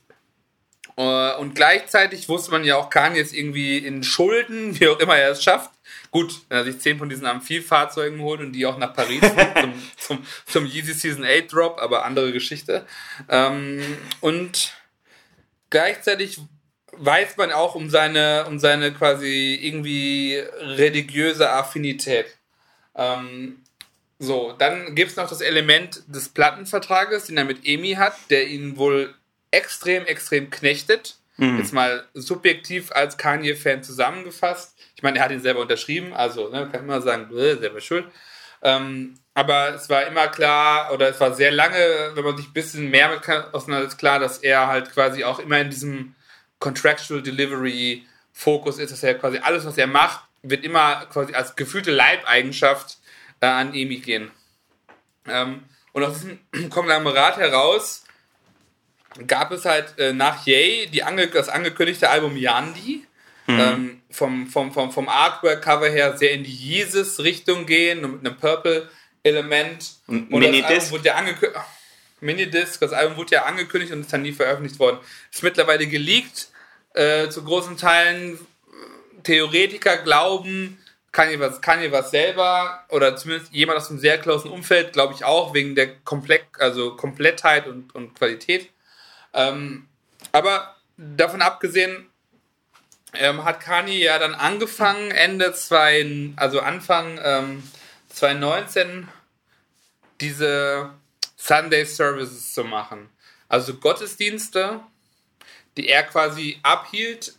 und 1.01 1.55
gleichzeitig 1.55 2.27
wusste 2.27 2.51
man 2.51 2.63
ja 2.63 2.75
auch, 2.75 2.89
Kanye 2.89 3.19
ist 3.19 3.33
irgendwie 3.33 3.77
in 3.77 4.03
Schulden, 4.03 4.77
wie 4.79 4.87
auch 4.87 4.99
immer 4.99 5.17
er 5.17 5.31
es 5.31 5.43
schafft. 5.43 5.71
Gut, 6.11 6.33
wenn 6.49 6.57
er 6.57 6.63
sich 6.65 6.79
zehn 6.79 6.97
von 6.97 7.09
diesen 7.09 7.25
Amphib-Fahrzeugen 7.25 8.19
holt 8.21 8.41
und 8.41 8.51
die 8.51 8.65
auch 8.65 8.77
nach 8.77 8.93
Paris 8.93 9.21
zum, 9.61 9.73
zum, 9.97 10.25
zum 10.45 10.65
Yeezy 10.65 10.93
Season 10.93 11.23
8 11.23 11.51
Drop, 11.51 11.79
aber 11.79 12.05
andere 12.05 12.31
Geschichte. 12.31 12.85
Ähm, 13.29 13.81
und 14.19 14.73
gleichzeitig 15.69 16.39
weiß 16.93 17.37
man 17.37 17.51
auch 17.51 17.75
um 17.75 17.89
seine, 17.89 18.45
um 18.47 18.59
seine 18.59 18.93
quasi 18.93 19.57
irgendwie 19.61 20.43
religiöse 20.59 21.49
Affinität. 21.49 22.37
Ähm, 22.95 23.63
so, 24.19 24.53
dann 24.57 24.93
gibt 24.93 25.11
es 25.11 25.17
noch 25.17 25.29
das 25.29 25.41
Element 25.41 26.03
des 26.07 26.29
Plattenvertrages, 26.29 27.25
den 27.25 27.37
er 27.37 27.45
mit 27.45 27.65
EMI 27.65 27.93
hat, 27.93 28.13
der 28.29 28.47
ihn 28.47 28.77
wohl 28.77 29.15
extrem, 29.51 30.05
extrem 30.05 30.49
knechtet. 30.49 31.17
Jetzt 31.57 31.73
mal 31.73 32.07
subjektiv 32.13 32.91
als 32.91 33.17
Kanye-Fan 33.17 33.81
zusammengefasst. 33.81 34.75
Ich 34.95 35.01
meine, 35.01 35.17
er 35.17 35.25
hat 35.25 35.31
ihn 35.31 35.41
selber 35.41 35.61
unterschrieben, 35.61 36.13
also 36.13 36.49
ne, 36.49 36.69
kann 36.71 36.85
man 36.85 37.01
sagen, 37.01 37.29
selber 37.31 37.81
schuld. 37.81 38.05
Ähm, 38.61 39.15
aber 39.33 39.73
es 39.73 39.89
war 39.89 40.05
immer 40.05 40.27
klar, 40.27 40.93
oder 40.93 41.09
es 41.09 41.19
war 41.19 41.33
sehr 41.33 41.51
lange, 41.51 42.11
wenn 42.13 42.23
man 42.23 42.37
sich 42.37 42.47
ein 42.47 42.53
bisschen 42.53 42.91
mehr 42.91 43.09
mit 43.09 43.27
auseinandersetzt, 43.53 43.97
klar, 43.97 44.19
dass 44.19 44.37
er 44.37 44.67
halt 44.67 44.91
quasi 44.91 45.23
auch 45.23 45.39
immer 45.39 45.59
in 45.59 45.71
diesem 45.71 46.15
Contractual 46.59 47.23
Delivery 47.23 48.05
Fokus 48.33 48.77
ist, 48.77 48.91
dass 48.91 49.03
er 49.03 49.15
quasi 49.15 49.39
alles, 49.39 49.65
was 49.65 49.77
er 49.77 49.87
macht, 49.87 50.23
wird 50.43 50.63
immer 50.63 51.05
quasi 51.07 51.33
als 51.33 51.55
gefühlte 51.55 51.91
Leibeigenschaft 51.91 52.97
äh, 53.39 53.47
an 53.47 53.73
EMI 53.73 53.97
gehen. 53.97 54.31
Ähm, 55.27 55.63
und 55.93 56.03
aus 56.03 56.13
diesem 56.13 56.39
Konglomerat 56.69 57.37
heraus 57.37 58.00
gab 59.27 59.51
es 59.51 59.65
halt 59.65 59.97
äh, 59.97 60.13
nach 60.13 60.45
Yay 60.45 60.87
die 60.87 61.03
ange 61.03 61.27
das 61.27 61.49
angekündigte 61.49 62.09
Album 62.09 62.35
Yandi. 62.37 63.05
Mhm. 63.47 63.59
Ähm, 63.59 64.01
vom, 64.11 64.47
vom, 64.47 64.71
vom, 64.71 64.91
vom 64.91 65.09
Artwork-Cover 65.09 65.89
her 65.89 66.17
sehr 66.17 66.31
in 66.31 66.43
die 66.43 66.53
Jesus-Richtung 66.53 67.65
gehen 67.65 68.05
und 68.05 68.11
mit 68.13 68.25
einem 68.25 68.37
Purple-Element. 68.37 69.93
Und 70.07 70.29
Mini-Disc. 70.29 70.91
wurde 70.91 71.05
ja 71.07 71.15
angekündigt. 71.15 71.59
Minidisc, 72.21 72.79
das 72.79 72.93
Album 72.93 73.17
wurde 73.17 73.35
ja 73.35 73.45
angekündigt 73.45 73.91
und 73.91 74.01
ist 74.01 74.13
dann 74.13 74.21
nie 74.21 74.31
veröffentlicht 74.31 74.79
worden. 74.79 74.99
Ist 75.31 75.43
mittlerweile 75.43 75.87
geleakt, 75.87 76.49
äh, 76.93 77.27
zu 77.29 77.43
großen 77.43 77.77
Teilen. 77.77 78.39
Theoretiker 79.23 79.97
glauben, 79.97 80.79
Kanye 81.11 81.39
was, 81.39 81.61
Kanye 81.61 81.91
was 81.91 82.11
selber 82.11 82.85
oder 82.89 83.15
zumindest 83.15 83.53
jemand 83.53 83.77
aus 83.77 83.89
einem 83.89 83.99
sehr 83.99 84.17
closen 84.17 84.49
Umfeld, 84.49 84.93
glaube 84.93 85.13
ich 85.13 85.23
auch, 85.23 85.53
wegen 85.53 85.75
der 85.75 85.95
Komplett, 85.99 86.43
also 86.57 86.95
Komplettheit 86.95 87.67
und, 87.67 87.93
und 87.93 88.15
Qualität. 88.15 88.69
Ähm, 89.33 89.87
aber 90.31 90.75
davon 90.97 91.41
abgesehen, 91.41 92.09
ähm, 93.13 93.43
hat 93.43 93.59
Kanye 93.59 94.03
ja 94.03 94.19
dann 94.19 94.33
angefangen, 94.33 95.11
Ende 95.11 95.53
2, 95.53 96.33
also 96.37 96.61
Anfang 96.61 97.19
ähm, 97.23 97.63
2019, 98.09 99.07
diese 100.19 100.91
Sunday 101.35 101.85
Services 101.85 102.53
zu 102.53 102.63
machen. 102.63 103.09
Also 103.49 103.73
Gottesdienste, 103.73 104.79
die 105.75 105.89
er 105.89 106.03
quasi 106.03 106.59
abhielt 106.63 107.33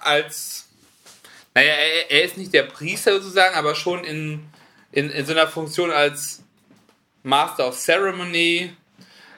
als, 0.00 0.68
naja, 1.54 1.72
er, 1.72 2.10
er 2.10 2.24
ist 2.24 2.36
nicht 2.36 2.52
der 2.52 2.64
Priester 2.64 3.14
sozusagen, 3.14 3.54
aber 3.54 3.74
schon 3.74 4.04
in, 4.04 4.46
in, 4.92 5.10
in 5.10 5.24
so 5.24 5.32
einer 5.32 5.48
Funktion 5.48 5.90
als 5.90 6.42
Master 7.22 7.68
of 7.68 7.78
Ceremony. 7.78 8.76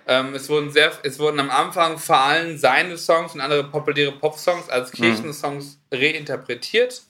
Ähm, 0.09 0.35
es, 0.35 0.49
wurden 0.49 0.71
sehr, 0.71 0.91
es 1.03 1.19
wurden 1.19 1.39
am 1.39 1.51
Anfang 1.51 1.99
vor 1.99 2.19
allem 2.19 2.57
seine 2.57 2.97
Songs 2.97 3.35
und 3.35 3.43
andere 3.43 3.65
populäre 3.65 4.13
Pop-Songs 4.13 4.71
als. 4.71 4.91
Kirchensongs 4.91 5.79
mhm. 5.91 5.99
reinterpretiert. 5.99 7.03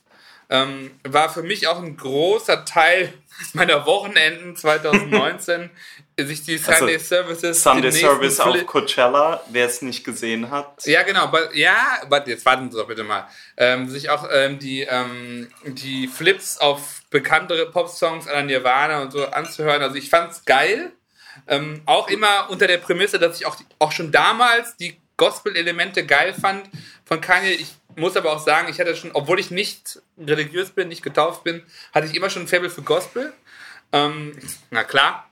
Ähm, 0.50 0.92
war 1.04 1.28
für 1.28 1.42
mich 1.42 1.68
auch 1.68 1.78
ein 1.78 1.96
großer 1.96 2.64
Teil 2.64 3.12
meiner 3.52 3.86
Wochenenden 3.86 4.56
2019, 4.56 5.70
sich 6.18 6.42
die 6.42 6.54
also 6.54 6.72
Sunday 6.72 6.94
also, 6.94 7.06
Services. 7.06 7.62
Sunday 7.62 7.92
Service 7.92 8.40
auf 8.40 8.66
Coachella, 8.66 9.44
wer 9.50 9.66
es 9.66 9.80
nicht 9.82 10.04
gesehen 10.04 10.50
hat. 10.50 10.84
Ja, 10.86 11.02
genau. 11.02 11.24
Aber, 11.24 11.54
ja, 11.54 11.98
aber 12.02 12.26
jetzt 12.26 12.44
warten 12.46 12.70
Sie 12.70 12.78
doch 12.78 12.88
bitte 12.88 13.04
mal. 13.04 13.28
Ähm, 13.56 13.88
sich 13.88 14.10
auch 14.10 14.26
ähm, 14.32 14.58
die, 14.58 14.80
ähm, 14.80 15.48
die 15.64 16.08
Flips 16.08 16.58
auf 16.58 17.02
bekanntere 17.10 17.70
Pop-Songs 17.70 18.26
an 18.26 18.46
Nirvana 18.46 19.02
und 19.02 19.12
so 19.12 19.26
anzuhören. 19.26 19.82
Also 19.82 19.96
ich 19.96 20.10
fand's 20.10 20.44
geil. 20.44 20.92
Ähm, 21.48 21.82
auch 21.86 22.08
immer 22.08 22.50
unter 22.50 22.66
der 22.66 22.78
Prämisse, 22.78 23.18
dass 23.18 23.40
ich 23.40 23.46
auch, 23.46 23.56
auch 23.78 23.92
schon 23.92 24.12
damals 24.12 24.76
die 24.76 24.96
Gospel-Elemente 25.16 26.06
geil 26.06 26.32
fand 26.32 26.68
von 27.04 27.20
Kanye. 27.20 27.50
Ich 27.50 27.74
muss 27.96 28.16
aber 28.16 28.32
auch 28.32 28.38
sagen, 28.38 28.68
ich 28.68 28.78
hatte 28.78 28.94
schon, 28.96 29.10
obwohl 29.12 29.40
ich 29.40 29.50
nicht 29.50 30.00
religiös 30.18 30.70
bin, 30.70 30.88
nicht 30.88 31.02
getauft 31.02 31.44
bin, 31.44 31.62
hatte 31.92 32.06
ich 32.06 32.14
immer 32.14 32.30
schon 32.30 32.42
ein 32.42 32.48
Faible 32.48 32.70
für 32.70 32.82
Gospel. 32.82 33.32
Ähm, 33.92 34.38
na 34.70 34.84
klar, 34.84 35.28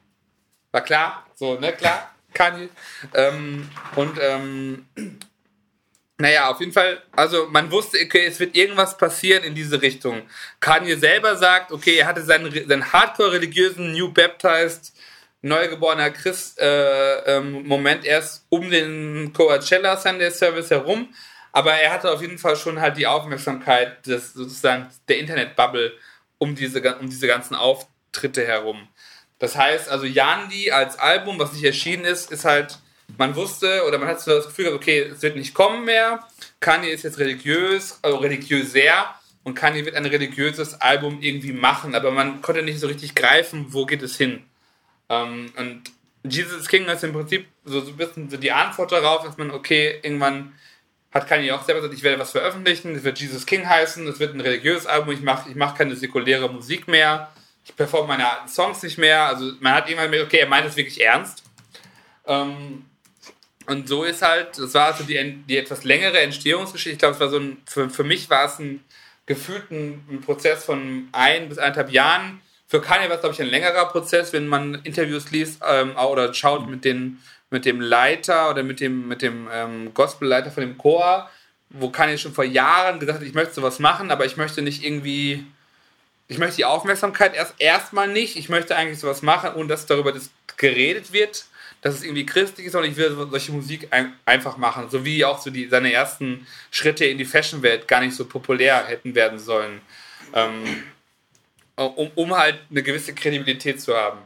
war 0.72 0.80
klar, 0.82 1.26
so, 1.34 1.59
ne, 1.59 1.72
klar, 1.72 2.14
Kanye. 2.34 2.68
Ähm, 3.14 3.68
und 3.94 4.18
ähm, 4.20 4.86
naja, 6.18 6.48
auf 6.48 6.60
jeden 6.60 6.72
Fall, 6.72 7.02
also 7.12 7.47
man 7.51 7.70
wusste, 7.70 7.98
okay, 8.02 8.24
es 8.24 8.40
wird 8.40 8.56
irgendwas 8.56 8.97
passieren 8.97 9.44
in 9.44 9.55
diese 9.55 9.82
Richtung. 9.82 10.22
Kanye 10.60 10.97
selber 10.97 11.36
sagt, 11.36 11.72
okay, 11.72 11.97
er 11.97 12.06
hatte 12.06 12.22
seinen, 12.22 12.51
seinen 12.68 12.93
hardcore-religiösen 12.93 13.93
New 13.93 14.12
Baptized 14.12 14.94
neugeborener 15.47 16.10
Christ 16.10 16.59
äh, 16.59 17.36
ähm, 17.36 17.66
Moment 17.66 18.05
erst 18.05 18.47
um 18.48 18.70
den 18.70 19.32
Coachella 19.32 19.97
Sunday 19.97 20.31
Service 20.31 20.70
herum, 20.70 21.09
aber 21.52 21.73
er 21.73 21.93
hatte 21.93 22.10
auf 22.10 22.20
jeden 22.20 22.39
Fall 22.39 22.56
schon 22.56 22.81
halt 22.81 22.97
die 22.97 23.06
Aufmerksamkeit 23.06 24.06
des 24.06 24.35
sozusagen 24.35 24.89
der 25.09 25.18
Internetbubble 25.18 25.93
um 26.39 26.55
diese, 26.55 26.81
um 26.98 27.09
diese 27.09 27.27
ganzen 27.27 27.55
Auftritte 27.55 28.47
herum. 28.47 28.89
Das 29.39 29.56
heißt, 29.56 29.89
also 29.89 30.06
Yandi 30.06 30.70
als 30.70 30.98
Album, 30.98 31.39
was 31.39 31.52
nicht 31.52 31.64
erschienen 31.64 32.05
ist, 32.05 32.31
ist 32.31 32.44
halt, 32.44 32.78
man 33.18 33.36
wusste 33.36 33.85
oder 33.86 33.98
man 33.98 34.09
hat 34.09 34.20
so 34.20 34.32
das 34.32 34.47
Gefühl 34.47 34.66
gehabt, 34.66 34.82
okay, 34.82 35.02
es 35.02 35.23
wird 35.23 35.36
nicht 35.36 35.55
kommen 35.55 35.85
mehr. 35.85 36.20
Kanye 36.60 36.89
ist 36.89 37.05
jetzt 37.05 37.18
religiös, 37.18 37.98
also 38.02 38.16
religiöser 38.16 39.14
und 39.44 39.55
Kanye 39.55 39.85
wird 39.85 39.94
ein 39.94 40.06
religiöses 40.06 40.81
Album 40.81 41.18
irgendwie 41.20 41.52
machen, 41.52 41.94
aber 41.94 42.10
man 42.10 42.43
konnte 42.43 42.62
nicht 42.62 42.81
so 42.81 42.86
richtig 42.86 43.14
greifen, 43.14 43.66
wo 43.70 43.86
geht 43.86 44.02
es 44.02 44.16
hin. 44.16 44.43
Ähm, 45.09 45.53
und 45.57 45.83
Jesus 46.24 46.69
King 46.69 46.87
ist 46.87 47.05
im 47.05 47.12
Prinzip 47.12 47.47
so, 47.65 47.81
so 47.81 47.91
ein 47.91 47.97
bisschen 47.97 48.31
so 48.31 48.37
die 48.37 48.53
Antwort 48.53 48.93
darauf, 48.93 49.24
dass 49.24 49.37
man, 49.37 49.51
okay, 49.51 50.01
irgendwann 50.03 50.55
hat 51.12 51.28
Kanye 51.28 51.53
auch 51.53 51.65
selber 51.65 51.81
gesagt, 51.81 51.99
ich 51.99 52.03
werde 52.03 52.19
was 52.19 52.33
veröffentlichen, 52.33 52.95
es 52.95 53.05
wird 53.05 53.19
Jesus 53.19 53.47
King 53.47 53.69
heißen, 53.69 54.07
es 54.07 54.20
wird 54.20 54.35
ein 54.35 54.41
religiöses 54.41 54.87
Album, 54.87 55.15
ich 55.15 55.23
mache 55.23 55.49
ich 55.49 55.57
mach 55.57 55.74
keine 55.74 55.97
säkuläre 55.97 56.51
Musik 56.51 56.89
mehr, 56.89 57.33
ich 57.65 57.74
performe 57.74 58.09
meine 58.09 58.27
Songs 58.49 58.83
nicht 58.83 58.99
mehr. 58.99 59.27
Also 59.27 59.53
man 59.61 59.74
hat 59.74 59.89
irgendwann 59.89 60.11
gemerkt, 60.11 60.27
okay, 60.27 60.41
er 60.41 60.49
meint 60.49 60.66
es 60.66 60.77
wirklich 60.77 61.03
ernst. 61.03 61.43
Ähm, 62.27 62.85
und 63.66 63.89
so 63.89 64.05
ist 64.05 64.23
halt, 64.23 64.59
das 64.59 64.74
war 64.74 64.87
also 64.93 65.05
die, 65.05 65.43
die 65.49 65.57
etwas 65.57 65.85
längere 65.85 66.20
Entstehungsgeschichte. 66.20 66.93
Ich 66.93 66.99
glaube, 66.99 67.15
es 67.15 67.20
war 67.20 67.28
so 67.28 67.39
ein, 67.39 67.57
für, 67.66 67.91
für 67.91 68.05
mich 68.05 68.31
war 68.31 68.45
es 68.47 68.59
ein 68.59 68.85
gefühlten 69.27 70.20
Prozess 70.24 70.65
von 70.65 71.09
ein 71.11 71.49
bis 71.49 71.59
eineinhalb 71.59 71.91
Jahren. 71.91 72.41
Für 72.68 72.80
Kanye 72.80 73.09
war 73.09 73.16
es, 73.16 73.20
glaube 73.20 73.34
ich, 73.34 73.40
ein 73.40 73.48
längerer 73.48 73.86
Prozess, 73.86 74.32
wenn 74.32 74.48
man 74.48 74.74
Interviews 74.82 75.30
liest 75.30 75.62
ähm, 75.66 75.97
oder 75.97 76.34
schaut 76.34 76.68
mit 76.68 76.84
den 76.84 77.20
mit 77.51 77.64
dem 77.64 77.80
Leiter 77.80 78.51
oder 78.51 78.62
mit 78.62 78.80
dem, 78.80 79.09
mit 79.09 79.22
dem 79.22 79.48
ähm, 79.52 79.94
Gospelleiter 79.94 80.51
von 80.51 80.62
dem 80.62 80.76
Chor, 80.78 81.30
wo 81.70 81.90
Kanye 81.90 82.18
schon 82.18 82.32
vor 82.32 82.44
Jahren 82.44 82.98
gesagt 83.01 83.20
hat, 83.20 83.26
ich 83.26 83.34
möchte 83.34 83.55
sowas 83.55 83.78
machen, 83.78 84.10
aber 84.10 84.24
ich 84.24 84.36
möchte 84.36 84.62
nicht 84.62 84.84
irgendwie, 84.84 85.44
ich 86.28 86.38
möchte 86.38 86.56
die 86.56 86.64
Aufmerksamkeit 86.64 87.34
erst 87.34 87.55
erstmal 87.59 88.09
nicht, 88.09 88.36
ich 88.36 88.48
möchte 88.48 88.76
eigentlich 88.76 88.98
sowas 88.98 89.22
machen, 89.22 89.55
ohne 89.55 89.68
dass 89.68 89.86
darüber 89.86 90.12
geredet 90.56 91.12
wird, 91.12 91.47
dass 91.82 91.94
es 91.94 92.02
irgendwie 92.02 92.26
christlich 92.26 92.66
ist, 92.66 92.72
sondern 92.72 92.90
ich 92.90 92.97
will 92.97 93.14
solche 93.30 93.52
Musik 93.52 93.88
ein, 93.90 94.12
einfach 94.24 94.56
machen, 94.56 94.88
so 94.90 95.05
wie 95.05 95.24
auch 95.24 95.40
so 95.40 95.51
die, 95.51 95.68
seine 95.68 95.93
ersten 95.93 96.47
Schritte 96.70 97.05
in 97.05 97.18
die 97.18 97.24
Fashion-Welt 97.24 97.86
gar 97.86 98.01
nicht 98.01 98.16
so 98.16 98.24
populär 98.24 98.84
hätten 98.86 99.14
werden 99.14 99.38
sollen, 99.38 99.80
ähm, 100.34 100.82
um, 101.77 102.11
um 102.15 102.36
halt 102.36 102.59
eine 102.70 102.82
gewisse 102.82 103.15
Kredibilität 103.15 103.81
zu 103.81 103.97
haben. 103.97 104.20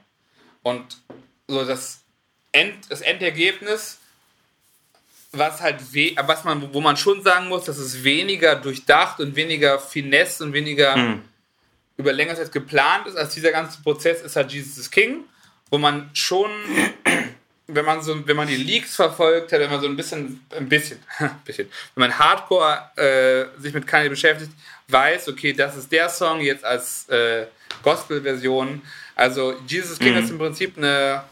Und 0.62 0.98
so 1.48 1.64
das 1.64 2.01
End, 2.52 2.74
das 2.89 3.01
Endergebnis, 3.01 3.98
was 5.32 5.60
halt 5.60 5.81
was 6.27 6.44
man, 6.44 6.72
wo 6.72 6.81
man 6.81 6.97
schon 6.97 7.22
sagen 7.22 7.48
muss, 7.48 7.64
dass 7.64 7.78
es 7.78 8.02
weniger 8.02 8.56
durchdacht 8.56 9.20
und 9.20 9.36
weniger 9.36 9.78
Finesse 9.78 10.44
und 10.44 10.52
weniger 10.52 10.94
hm. 10.94 11.22
über 11.97 12.12
längere 12.12 12.36
Zeit 12.36 12.52
geplant 12.52 13.06
ist, 13.06 13.16
als 13.16 13.35
dieser 13.35 13.52
ganze 13.52 13.81
Prozess 13.82 14.22
ist 14.22 14.36
halt 14.36 14.52
Jesus 14.52 14.78
is 14.78 14.90
King, 14.90 15.24
wo 15.70 15.78
man 15.78 16.10
schon, 16.14 16.51
wenn 17.68 17.85
man 17.85 18.02
so, 18.02 18.27
wenn 18.27 18.36
man 18.36 18.48
die 18.48 18.56
Leaks 18.56 18.97
verfolgt 18.97 19.52
hat, 19.52 19.60
wenn 19.60 19.70
man 19.70 19.81
so 19.81 19.86
ein 19.86 19.97
bisschen, 19.97 20.44
ein 20.56 20.68
bisschen, 20.68 20.98
ein 21.18 21.40
bisschen, 21.44 21.68
wenn 21.94 22.09
man 22.09 22.18
Hardcore 22.18 22.90
äh, 22.97 23.60
sich 23.60 23.72
mit 23.72 23.86
Kanye 23.86 24.09
beschäftigt, 24.09 24.51
weiß, 24.90 25.28
okay, 25.28 25.52
das 25.52 25.76
ist 25.76 25.90
der 25.92 26.08
Song 26.08 26.40
jetzt 26.40 26.64
als 26.64 27.08
äh, 27.08 27.46
Gospel-Version. 27.82 28.82
Also 29.14 29.54
Jesus 29.66 29.98
King 29.98 30.14
mhm. 30.14 30.24
ist 30.24 30.30
im 30.30 30.38
Prinzip 30.38 30.76
eine 30.76 31.24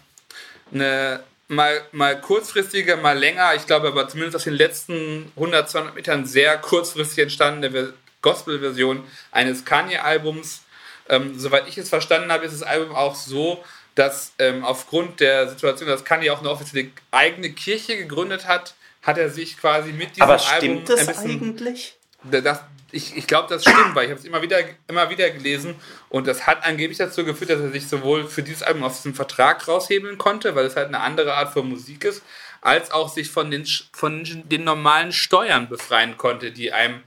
eine 0.72 1.20
mal, 1.48 1.80
mal 1.92 2.20
kurzfristiger, 2.20 2.96
mal 2.96 3.18
länger, 3.18 3.54
ich 3.54 3.66
glaube 3.66 3.88
aber 3.88 4.08
zumindest 4.08 4.36
auf 4.36 4.44
den 4.44 4.54
letzten 4.54 5.32
100, 5.36 5.70
200 5.70 5.94
Metern 5.94 6.26
sehr 6.26 6.58
kurzfristig 6.58 7.18
entstandene 7.18 7.94
Gospel-Version 8.22 9.04
eines 9.32 9.64
Kanye-Albums. 9.64 10.62
Ähm, 11.08 11.38
soweit 11.38 11.66
ich 11.68 11.78
es 11.78 11.88
verstanden 11.88 12.30
habe, 12.30 12.44
ist 12.44 12.52
das 12.52 12.62
Album 12.62 12.94
auch 12.94 13.14
so, 13.14 13.64
dass 13.94 14.32
ähm, 14.38 14.64
aufgrund 14.64 15.20
der 15.20 15.48
Situation, 15.48 15.88
dass 15.88 16.04
Kanye 16.04 16.30
auch 16.30 16.40
eine 16.40 16.50
offizielle 16.50 16.90
eigene 17.10 17.50
Kirche 17.50 17.96
gegründet 17.96 18.46
hat, 18.46 18.74
hat 19.02 19.16
er 19.16 19.30
sich 19.30 19.56
quasi 19.56 19.92
mit 19.92 20.10
diesem 20.10 20.22
aber 20.22 20.38
stimmt 20.38 20.90
Album 20.90 21.06
das 21.06 21.18
eigentlich? 21.18 21.96
Das, 22.24 22.60
ich, 22.90 23.16
ich 23.16 23.26
glaube, 23.26 23.48
das 23.48 23.62
stimmt, 23.62 23.94
weil 23.94 24.04
ich 24.04 24.10
habe 24.10 24.20
es 24.20 24.24
immer 24.24 24.40
wieder, 24.40 24.58
immer 24.86 25.10
wieder 25.10 25.28
gelesen 25.30 25.74
und 26.08 26.26
das 26.26 26.46
hat 26.46 26.64
angeblich 26.64 26.98
dazu 26.98 27.24
geführt, 27.24 27.50
dass 27.50 27.60
er 27.60 27.70
sich 27.70 27.86
sowohl 27.86 28.26
für 28.26 28.42
dieses 28.42 28.62
Album 28.62 28.84
aus 28.84 28.96
diesem 28.96 29.14
Vertrag 29.14 29.66
raushebeln 29.68 30.16
konnte, 30.16 30.54
weil 30.54 30.64
es 30.64 30.76
halt 30.76 30.88
eine 30.88 31.00
andere 31.00 31.34
Art 31.34 31.52
von 31.52 31.68
Musik 31.68 32.04
ist, 32.04 32.22
als 32.60 32.90
auch 32.90 33.08
sich 33.08 33.30
von 33.30 33.50
den, 33.50 33.66
von 33.92 34.24
den 34.24 34.64
normalen 34.64 35.12
Steuern 35.12 35.68
befreien 35.68 36.16
konnte, 36.16 36.50
die 36.50 36.72
einem 36.72 37.02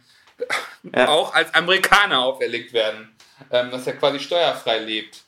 ja. 0.84 1.08
auch 1.08 1.34
als 1.34 1.54
Amerikaner 1.54 2.20
auferlegt 2.20 2.74
werden, 2.74 3.16
ähm, 3.50 3.72
dass 3.72 3.88
er 3.88 3.94
quasi 3.94 4.20
steuerfrei 4.20 4.80
lebt. 4.80 5.24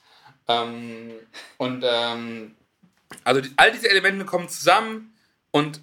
Ähm, 0.47 1.13
und 1.57 1.83
ähm, 1.87 2.55
also 3.23 3.41
die, 3.41 3.51
all 3.57 3.71
diese 3.71 3.89
Elemente 3.89 4.25
kommen 4.25 4.49
zusammen 4.49 5.15
und 5.51 5.81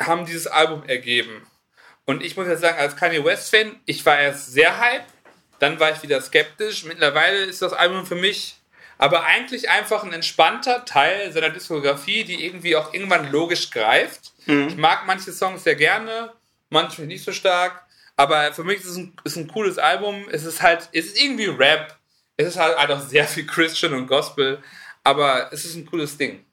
haben 0.00 0.26
dieses 0.26 0.46
Album 0.46 0.84
ergeben. 0.84 1.46
Und 2.06 2.22
ich 2.22 2.36
muss 2.36 2.46
jetzt 2.46 2.60
sagen, 2.60 2.78
als 2.78 2.96
Kanye 2.96 3.24
West-Fan, 3.24 3.80
ich 3.86 4.04
war 4.04 4.18
erst 4.18 4.52
sehr 4.52 4.78
hype, 4.78 5.04
dann 5.58 5.80
war 5.80 5.92
ich 5.92 6.02
wieder 6.02 6.20
skeptisch. 6.20 6.84
Mittlerweile 6.84 7.44
ist 7.44 7.62
das 7.62 7.72
Album 7.72 8.04
für 8.04 8.16
mich 8.16 8.56
aber 8.98 9.24
eigentlich 9.24 9.68
einfach 9.70 10.04
ein 10.04 10.12
entspannter 10.12 10.84
Teil 10.84 11.32
seiner 11.32 11.50
Diskografie, 11.50 12.24
die 12.24 12.44
irgendwie 12.44 12.76
auch 12.76 12.94
irgendwann 12.94 13.30
logisch 13.30 13.70
greift. 13.70 14.32
Mhm. 14.46 14.68
Ich 14.68 14.76
mag 14.76 15.06
manche 15.06 15.32
Songs 15.32 15.64
sehr 15.64 15.74
gerne, 15.74 16.32
manche 16.70 17.02
nicht 17.02 17.24
so 17.24 17.32
stark, 17.32 17.84
aber 18.16 18.52
für 18.52 18.64
mich 18.64 18.78
ist 18.78 18.86
es 18.86 18.96
ein, 18.96 19.12
ist 19.24 19.36
ein 19.36 19.48
cooles 19.48 19.78
Album. 19.78 20.26
Es 20.30 20.44
ist 20.44 20.62
halt, 20.62 20.88
es 20.92 21.06
ist 21.06 21.22
irgendwie 21.22 21.46
Rap, 21.46 21.98
es 22.36 22.48
ist 22.48 22.58
halt 22.58 22.76
auch 22.90 23.00
sehr 23.00 23.26
viel 23.26 23.46
Christian 23.46 23.94
und 23.94 24.06
Gospel, 24.06 24.62
aber 25.02 25.52
es 25.52 25.64
ist 25.64 25.74
ein 25.74 25.86
cooles 25.86 26.16
Ding. 26.16 26.44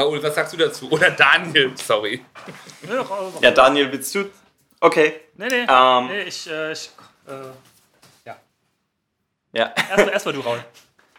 Raoul, 0.00 0.22
was 0.22 0.34
sagst 0.34 0.52
du 0.54 0.56
dazu? 0.56 0.90
Oder 0.90 1.10
Daniel, 1.10 1.72
sorry. 1.76 2.24
Ja, 3.42 3.50
Daniel, 3.50 3.92
willst 3.92 4.14
du? 4.14 4.30
Okay. 4.80 5.20
Nee, 5.36 5.48
nee. 5.48 5.66
Ähm, 5.68 6.06
nee 6.06 6.22
ich, 6.22 6.48
äh, 6.48 6.72
ich 6.72 6.90
äh, 7.26 7.32
ja. 8.24 8.36
Ja. 9.52 9.74
Erstmal 9.76 10.08
erst 10.08 10.26
du, 10.26 10.40
Raul. 10.40 10.64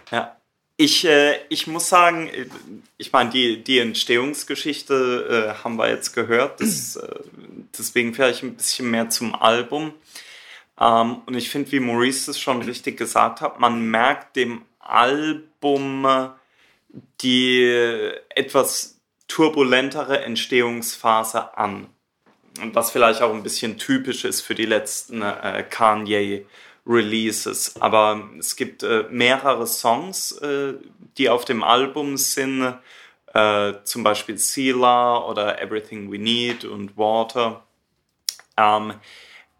Ja. 0.09 0.35
Ich, 0.77 1.05
äh, 1.05 1.37
ich 1.49 1.67
muss 1.67 1.89
sagen, 1.89 2.31
ich 2.97 3.13
meine, 3.13 3.29
die, 3.29 3.63
die 3.63 3.77
Entstehungsgeschichte 3.77 5.53
äh, 5.59 5.63
haben 5.63 5.75
wir 5.75 5.89
jetzt 5.89 6.13
gehört, 6.13 6.59
das, 6.59 6.95
äh, 6.95 7.07
deswegen 7.77 8.15
vielleicht 8.15 8.41
ein 8.41 8.55
bisschen 8.55 8.89
mehr 8.89 9.11
zum 9.11 9.35
Album. 9.35 9.93
Ähm, 10.79 11.21
und 11.27 11.35
ich 11.35 11.51
finde, 11.51 11.71
wie 11.71 11.79
Maurice 11.79 12.31
es 12.31 12.39
schon 12.39 12.63
richtig 12.63 12.97
gesagt 12.97 13.41
hat, 13.41 13.59
man 13.59 13.91
merkt 13.91 14.35
dem 14.35 14.63
Album 14.79 16.33
die 17.21 18.11
etwas 18.29 18.99
turbulentere 19.27 20.21
Entstehungsphase 20.21 21.57
an. 21.57 21.87
Was 22.73 22.91
vielleicht 22.91 23.21
auch 23.21 23.33
ein 23.33 23.43
bisschen 23.43 23.77
typisch 23.77 24.25
ist 24.25 24.41
für 24.41 24.55
die 24.55 24.65
letzten 24.65 25.21
äh, 25.21 25.63
Kanye 25.69 26.45
Releases. 26.85 27.79
Aber 27.79 28.29
es 28.39 28.55
gibt 28.55 28.83
äh, 28.83 29.05
mehrere 29.09 29.67
Songs, 29.67 30.33
äh, 30.33 30.73
die 31.17 31.29
auf 31.29 31.45
dem 31.45 31.63
Album 31.63 32.17
sind, 32.17 32.75
äh, 33.33 33.73
zum 33.83 34.03
Beispiel 34.03 34.37
Sila 34.37 35.25
oder 35.25 35.61
Everything 35.61 36.11
We 36.11 36.17
Need 36.17 36.65
und 36.65 36.97
Water, 36.97 37.63
ähm, 38.57 38.91
äh, 38.91 38.93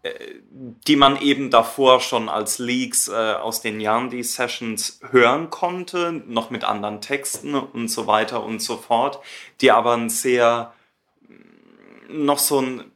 die 0.04 0.96
man 0.96 1.20
eben 1.20 1.50
davor 1.50 2.00
schon 2.00 2.28
als 2.28 2.58
Leaks 2.58 3.06
äh, 3.08 3.12
aus 3.12 3.60
den 3.60 3.80
Yandi 3.80 4.24
Sessions 4.24 4.98
hören 5.10 5.50
konnte, 5.50 6.12
noch 6.26 6.50
mit 6.50 6.64
anderen 6.64 7.00
Texten 7.00 7.54
und 7.54 7.88
so 7.88 8.08
weiter 8.08 8.42
und 8.42 8.60
so 8.60 8.76
fort, 8.76 9.20
die 9.60 9.70
aber 9.70 9.96
ein 9.96 10.10
sehr 10.10 10.72
noch 12.08 12.40
so 12.40 12.60
ein, 12.60 12.90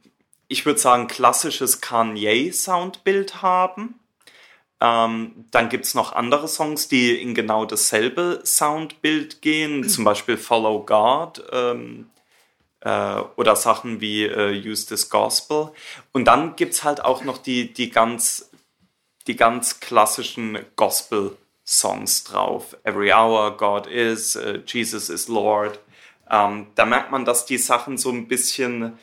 ich 0.47 0.65
würde 0.65 0.79
sagen, 0.79 1.07
klassisches 1.07 1.81
Kanye-Soundbild 1.81 3.41
haben. 3.41 3.99
Ähm, 4.79 5.45
dann 5.49 5.69
gibt 5.69 5.85
es 5.85 5.95
noch 5.95 6.13
andere 6.13 6.47
Songs, 6.47 6.87
die 6.87 7.19
in 7.19 7.33
genau 7.33 7.65
dasselbe 7.65 8.41
Soundbild 8.43 9.41
gehen, 9.41 9.87
zum 9.87 10.03
Beispiel 10.03 10.37
Follow 10.37 10.83
God 10.85 11.43
ähm, 11.51 12.09
äh, 12.81 13.21
oder 13.35 13.55
Sachen 13.55 14.01
wie 14.01 14.25
äh, 14.25 14.51
Use 14.51 14.87
This 14.87 15.09
Gospel. 15.09 15.71
Und 16.11 16.25
dann 16.25 16.55
gibt 16.55 16.73
es 16.73 16.83
halt 16.83 17.03
auch 17.03 17.23
noch 17.23 17.37
die, 17.37 17.73
die, 17.73 17.89
ganz, 17.89 18.49
die 19.27 19.35
ganz 19.35 19.79
klassischen 19.79 20.59
Gospel-Songs 20.75 22.23
drauf. 22.25 22.77
Every 22.83 23.11
Hour, 23.11 23.57
God 23.57 23.87
Is, 23.87 24.35
äh, 24.35 24.61
Jesus 24.65 25.09
is 25.09 25.27
Lord. 25.27 25.79
Ähm, 26.29 26.67
da 26.75 26.85
merkt 26.85 27.11
man, 27.11 27.25
dass 27.25 27.45
die 27.45 27.57
Sachen 27.57 27.97
so 27.97 28.11
ein 28.11 28.27
bisschen 28.27 28.97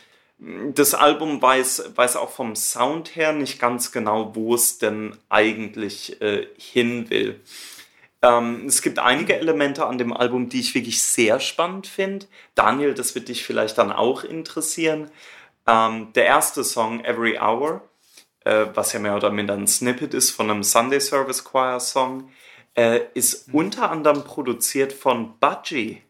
das 0.75 0.95
Album 0.95 1.41
weiß, 1.41 1.93
weiß 1.95 2.17
auch 2.17 2.31
vom 2.31 2.57
Sound 2.57 3.17
her 3.17 3.33
nicht 3.33 3.59
ganz 3.59 3.93
genau, 3.93 4.35
wo 4.35 4.55
es 4.55 4.79
denn 4.79 5.17
eigentlich 5.29 6.21
äh, 6.21 6.49
hin 6.59 7.09
will. 7.09 7.41
Ähm, 8.25 8.65
es 8.67 8.81
gibt 8.81 8.99
einige 8.99 9.37
Elemente 9.37 9.85
an 9.85 9.99
dem 9.99 10.15
Album, 10.15 10.49
die 10.49 10.61
ich 10.61 10.75
wirklich 10.75 11.03
sehr 11.03 11.41
spannend 11.41 11.87
finde. 11.87 12.27
Daniel, 12.55 12.95
das 12.95 13.15
wird 13.15 13.29
dich 13.29 13.45
vielleicht 13.45 13.77
dann 13.77 13.93
auch 13.93 14.25
interessieren. 14.25 15.11
Ähm, 15.67 16.11
der 16.15 16.25
erste 16.25 16.65
Song, 16.65 17.05
Every 17.05 17.39
Hour, 17.39 17.83
äh, 18.45 18.67
was 18.73 18.95
ja 18.95 19.01
mehr 19.01 19.17
oder 19.17 19.31
minder 19.31 19.53
ein 19.53 19.67
Snippet 19.67 20.15
ist 20.15 20.31
von 20.31 20.51
einem 20.51 20.63
Sunday 20.63 21.01
Service 21.01 21.45
Choir 21.45 21.81
Song, 21.81 22.31
äh, 22.75 23.01
ist 23.13 23.49
mhm. 23.49 23.55
unter 23.57 23.91
anderem 23.91 24.25
produziert 24.25 24.95
von 24.95 25.39
Budgie 25.39 26.01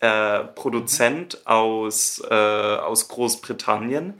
äh, 0.00 0.44
Produzent 0.44 1.46
aus, 1.46 2.22
äh, 2.30 2.34
aus 2.34 3.08
Großbritannien, 3.08 4.18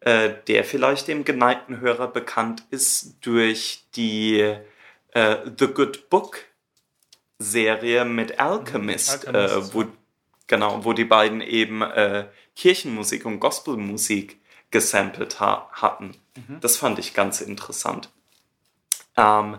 äh, 0.00 0.30
der 0.48 0.64
vielleicht 0.64 1.08
dem 1.08 1.26
geneigten 1.26 1.80
Hörer 1.80 2.08
bekannt 2.08 2.62
ist 2.70 3.16
durch 3.20 3.84
die 3.94 4.56
äh, 5.16 5.50
The 5.58 5.68
Good 5.68 6.10
Book 6.10 6.44
Serie 7.38 8.04
mit 8.04 8.38
Alchemist, 8.38 9.26
Alchemist 9.26 9.74
wo, 9.74 9.84
genau, 10.46 10.84
wo 10.84 10.92
die 10.92 11.04
beiden 11.04 11.40
eben 11.40 11.80
äh, 11.80 12.26
Kirchenmusik 12.54 13.24
und 13.24 13.40
Gospelmusik 13.40 14.38
gesampelt 14.70 15.40
ha 15.40 15.70
hatten. 15.72 16.16
Mhm. 16.34 16.60
Das 16.60 16.76
fand 16.76 16.98
ich 16.98 17.14
ganz 17.14 17.40
interessant. 17.40 18.10
Ähm, 19.16 19.58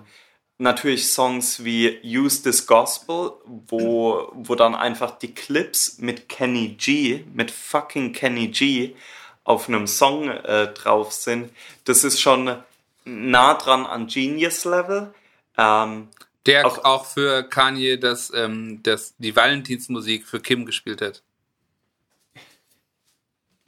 natürlich 0.59 1.11
Songs 1.11 1.63
wie 1.63 1.99
Use 2.03 2.43
This 2.43 2.67
Gospel, 2.67 3.31
wo, 3.45 4.31
wo 4.33 4.53
dann 4.53 4.75
einfach 4.75 5.17
die 5.17 5.33
Clips 5.33 5.97
mit 5.97 6.29
Kenny 6.29 6.75
G, 6.77 7.23
mit 7.33 7.49
fucking 7.49 8.13
Kenny 8.13 8.49
G 8.49 8.93
auf 9.43 9.67
einem 9.69 9.87
Song 9.87 10.29
äh, 10.29 10.71
drauf 10.73 11.13
sind. 11.13 11.51
Das 11.85 12.03
ist 12.03 12.21
schon 12.21 12.57
nah 13.05 13.53
dran 13.55 13.87
an 13.87 14.05
Genius 14.05 14.63
Level. 14.65 15.13
Ähm, 15.57 16.09
Der 16.45 16.65
auch, 16.65 16.83
auch, 16.83 17.05
für 17.05 17.43
Kanye 17.43 17.97
das, 17.97 18.31
ähm, 18.33 18.81
das, 18.83 19.15
die 19.17 19.35
Valentinsmusik 19.35 20.27
für 20.27 20.39
Kim 20.39 20.65
gespielt 20.65 21.01
hat. 21.01 21.23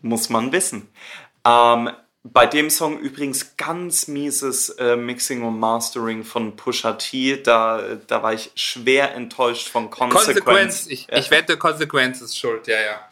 Muss 0.02 0.30
man 0.30 0.52
wissen. 0.52 0.88
Ähm, 1.46 1.90
bei 2.24 2.46
dem 2.46 2.70
Song 2.70 3.00
übrigens 3.00 3.56
ganz 3.58 4.08
mieses 4.08 4.70
äh, 4.70 4.96
Mixing 4.96 5.42
und 5.44 5.60
Mastering 5.60 6.24
von 6.24 6.56
Pusha 6.56 6.94
T. 6.94 7.42
Da, 7.42 7.98
da 8.08 8.24
war 8.24 8.34
ich 8.34 8.52
schwer 8.56 9.14
enttäuscht 9.16 9.70
von 9.70 9.90
Consequence. 9.90 10.26
Consequence. 10.26 10.88
Ich, 10.88 11.08
ja. 11.08 11.18
ich 11.18 11.32
wette, 11.32 11.58
Consequence 11.58 12.22
ist 12.22 12.38
schuld, 12.38 12.68
ja, 12.68 12.80
ja. 12.80 13.10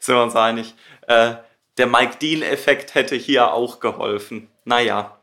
Sind 0.00 0.14
wir 0.14 0.22
uns 0.22 0.34
einig. 0.34 0.74
Äh, 1.06 1.36
der 1.78 1.86
Mike 1.86 2.16
Dean-Effekt 2.20 2.94
hätte 2.94 3.14
hier 3.14 3.52
auch 3.52 3.80
geholfen. 3.80 4.48
Naja. 4.64 5.20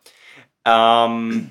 Ähm, 0.65 1.49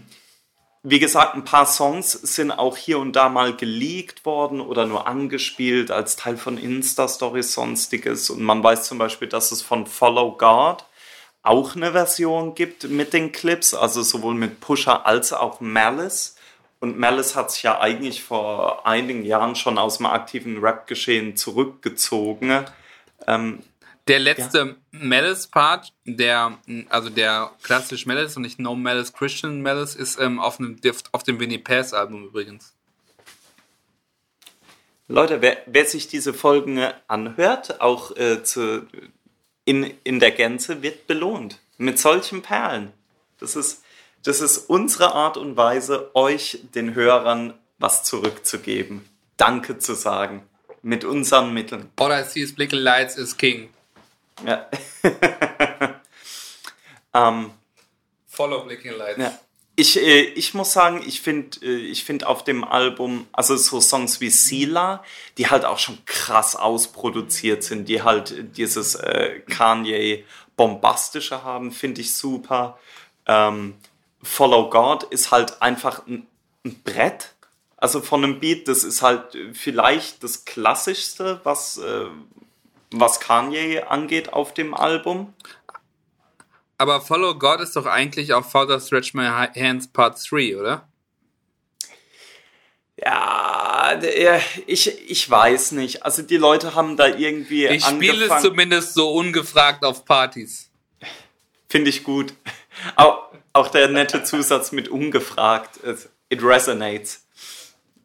wie 0.85 0.99
gesagt, 0.99 1.35
ein 1.35 1.45
paar 1.45 1.67
Songs 1.67 2.13
sind 2.13 2.51
auch 2.51 2.77
hier 2.77 2.99
und 2.99 3.15
da 3.15 3.29
mal 3.29 3.55
geleakt 3.55 4.25
worden 4.27 4.61
oder 4.61 4.85
nur 4.85 5.07
angespielt 5.07 5.93
als 5.93 6.17
Teil 6.17 6.37
von 6.37 6.59
Insta-Stories, 6.59 7.53
sonstiges. 7.53 8.31
Und 8.31 8.43
man 8.43 8.65
weiß 8.65 8.85
zum 8.85 8.99
Beispiel, 8.99 9.29
dass 9.29 9.53
es 9.53 9.63
von 9.63 9.87
Follow 9.87 10.37
God 10.37 10.85
auch 11.43 11.77
eine 11.77 11.93
Version 11.93 12.55
gibt 12.55 12.85
mit 12.85 13.13
den 13.13 13.31
Clips, 13.31 13.75
also 13.75 14.03
sowohl 14.03 14.35
mit 14.35 14.61
Pusher 14.61 15.07
als 15.07 15.33
auch 15.33 15.61
Malice. 15.61 16.37
Und 16.81 16.99
Malice 16.99 17.37
hat 17.37 17.53
sich 17.53 17.63
ja 17.63 17.81
eigentlich 17.81 18.25
vor 18.25 18.85
einigen 18.85 19.25
Jahren 19.25 19.55
schon 19.55 19.79
aus 19.79 19.99
dem 19.99 20.07
aktiven 20.07 20.59
Rap-Geschehen 20.59 21.37
zurückgezogen. 21.37 22.65
Ähm, 23.29 23.63
der 24.09 24.19
letzte 24.19 24.59
ja. 24.59 24.77
Malice-Part, 24.91 25.93
der, 26.05 26.59
also 26.89 27.09
der 27.09 27.53
klassische 27.63 28.09
Malice 28.09 28.37
und 28.37 28.43
nicht 28.43 28.59
No 28.59 28.75
Malice 28.75 29.13
Christian 29.13 29.63
Malice, 29.63 29.95
ist 29.95 30.19
ähm, 30.21 30.41
auf, 30.41 30.59
einem, 30.59 30.79
auf 31.13 31.23
dem 31.23 31.39
Winnie 31.39 31.59
Pass-Album 31.59 32.25
übrigens. 32.25 32.75
Leute, 35.09 35.43
wer, 35.43 35.59
wer, 35.67 35.85
sich 35.85 36.09
diese 36.09 36.33
Folgen 36.33 36.81
anhört, 37.07 37.81
auch 37.81 38.17
äh, 38.17 38.43
zu 38.43 38.87
in, 39.65 39.93
in 40.05 40.21
der 40.21 40.31
Gänze 40.31 40.83
wird 40.83 41.07
belohnt. 41.07 41.59
Mit 41.79 41.99
solchen 41.99 42.43
Perlen. 42.43 42.93
Das 43.39 43.57
ist, 43.57 43.83
das 44.25 44.41
ist 44.41 44.71
unsere 44.71 45.15
Art 45.15 45.37
und 45.37 45.57
Weise, 45.57 46.11
euch, 46.15 46.61
den 46.75 46.95
Hörern, 46.95 47.55
was 47.79 48.05
zurückzugeben. 48.05 49.05
Danke 49.37 49.79
zu 49.79 49.95
sagen. 49.95 50.43
Mit 50.83 51.05
unseren 51.05 51.55
Mitteln. 51.55 51.91
All 51.97 52.11
I 52.11 52.25
see 52.25 52.41
is 52.41 52.55
blinking 52.55 52.81
lights 52.81 53.17
is 53.17 53.37
king. 53.37 53.69
Ja. 54.47 54.69
ähm, 57.15 57.51
Follow 58.27 58.65
blinking 58.65 58.93
lights. 58.93 59.19
Ja. 59.19 59.39
Ich, 59.75 59.99
äh, 59.99 60.21
ich 60.21 60.53
muss 60.53 60.73
sagen, 60.73 61.03
ich 61.07 61.23
finde 61.23 61.59
äh, 61.63 61.77
ich 61.77 62.05
find 62.05 62.25
auf 62.25 62.45
dem 62.45 62.63
Album, 62.63 63.27
also 63.33 63.57
so 63.57 63.81
Songs 63.81 64.21
wie 64.21 64.29
Sila, 64.29 65.03
die 65.39 65.49
halt 65.49 65.65
auch 65.65 65.79
schon 65.79 66.05
krass 66.05 66.57
ausproduziert 66.57 67.65
sind, 67.65 67.89
die 67.89 68.03
halt 68.03 68.57
dieses 68.57 68.95
äh, 68.97 69.41
Kanye 69.49 70.25
bombastische 70.57 71.43
haben, 71.43 71.73
finde 71.73 72.03
ich 72.03 72.15
super. 72.15 72.79
Ähm, 73.27 73.75
Follow 74.23 74.71
God 74.71 75.05
ist 75.05 75.31
halt 75.31 75.63
einfach 75.63 76.07
ein, 76.07 76.27
ein, 76.65 76.81
Brett, 76.85 77.35
also 77.77 78.01
von 78.01 78.23
einem 78.23 78.41
Beat, 78.41 78.69
das 78.69 78.85
ist 78.85 79.03
halt 79.03 79.37
vielleicht 79.55 80.23
das 80.23 80.45
klassischste, 80.45 81.41
was, 81.45 81.79
äh, 81.79 82.07
was 83.01 83.21
Kanye 83.21 83.83
angeht 83.89 84.33
auf 84.33 84.55
dem 84.55 84.75
Album. 84.75 85.35
Aber 86.79 87.01
Follow 87.01 87.39
God 87.39 87.61
ist 87.61 87.77
doch 87.77 87.87
eigentlich 87.87 88.33
auf 88.33 88.51
Father 88.51 88.81
Stretch 88.81 89.15
My 89.15 89.27
Hands 89.27 89.87
Part 89.89 90.19
3, 90.31 90.57
oder? 90.57 90.89
Ja, 92.97 93.99
ich, 94.67 95.11
ich 95.11 95.31
weiß 95.31 95.73
nicht. 95.73 96.05
Also 96.05 96.23
die 96.23 96.37
Leute 96.37 96.75
haben 96.75 96.97
da 96.97 97.07
irgendwie. 97.07 97.67
Ich 97.67 97.85
spiele 97.85 98.27
es 98.27 98.43
zumindest 98.43 98.95
so 98.95 99.13
ungefragt 99.13 99.85
auf 99.85 100.05
Partys. 100.05 100.71
Finde 101.69 101.91
ich 101.91 102.05
gut. 102.05 102.35
Auch, 102.97 103.31
auch 103.53 103.69
der 103.69 103.89
nette 103.89 104.25
Zusatz 104.25 104.73
mit 104.73 104.89
ungefragt. 104.89 105.81
It 106.29 106.43
resonates. 106.43 107.25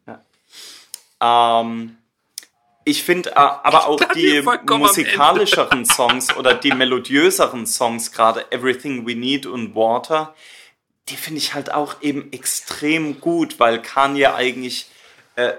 Ja. 0.06 1.62
Ähm, 1.62 1.97
ich 2.88 3.04
finde 3.04 3.32
äh, 3.32 3.36
aber 3.36 3.88
auch 3.88 4.00
die 4.16 4.42
musikalischeren 4.42 5.84
Songs 5.84 6.34
oder 6.38 6.54
die 6.54 6.72
melodiöseren 6.72 7.68
Songs, 7.68 8.14
gerade 8.14 8.50
Everything 8.52 9.06
We 9.06 9.14
Need 9.14 9.46
und 9.46 9.76
Water, 9.76 10.34
die 11.10 11.18
finde 11.18 11.40
ich 11.40 11.54
halt 11.54 11.74
auch 11.74 12.02
eben 12.02 12.32
extrem 12.32 13.20
gut, 13.20 13.60
weil 13.60 13.82
Kanye 13.82 14.28
eigentlich 14.28 14.90
äh, 15.36 15.54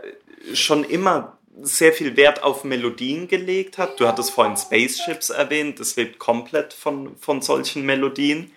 schon 0.54 0.84
immer 0.84 1.36
sehr 1.60 1.92
viel 1.92 2.16
Wert 2.16 2.42
auf 2.42 2.64
Melodien 2.64 3.28
gelegt 3.28 3.76
hat. 3.76 4.00
Du 4.00 4.08
hattest 4.08 4.30
vorhin 4.30 4.56
Spaceships 4.56 5.28
erwähnt, 5.28 5.80
das 5.80 5.96
lebt 5.96 6.18
komplett 6.18 6.72
von, 6.72 7.14
von 7.18 7.42
solchen 7.42 7.84
Melodien. 7.84 8.52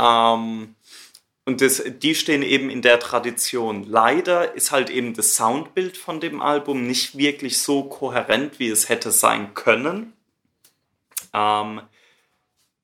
Ähm, 0.00 0.75
und 1.46 1.60
das, 1.60 1.80
die 1.86 2.16
stehen 2.16 2.42
eben 2.42 2.70
in 2.70 2.82
der 2.82 2.98
Tradition. 2.98 3.84
Leider 3.84 4.54
ist 4.54 4.72
halt 4.72 4.90
eben 4.90 5.14
das 5.14 5.36
Soundbild 5.36 5.96
von 5.96 6.18
dem 6.18 6.42
Album 6.42 6.88
nicht 6.88 7.16
wirklich 7.16 7.62
so 7.62 7.84
kohärent, 7.84 8.58
wie 8.58 8.68
es 8.68 8.88
hätte 8.88 9.12
sein 9.12 9.54
können. 9.54 10.12
Ähm, 11.32 11.82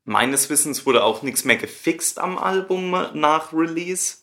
meines 0.05 0.48
Wissens 0.48 0.86
wurde 0.86 1.02
auch 1.02 1.22
nichts 1.22 1.44
mehr 1.44 1.56
gefixt 1.56 2.20
am 2.20 2.39
Album 2.39 2.93
nach 3.14 3.52
Release, 3.52 4.18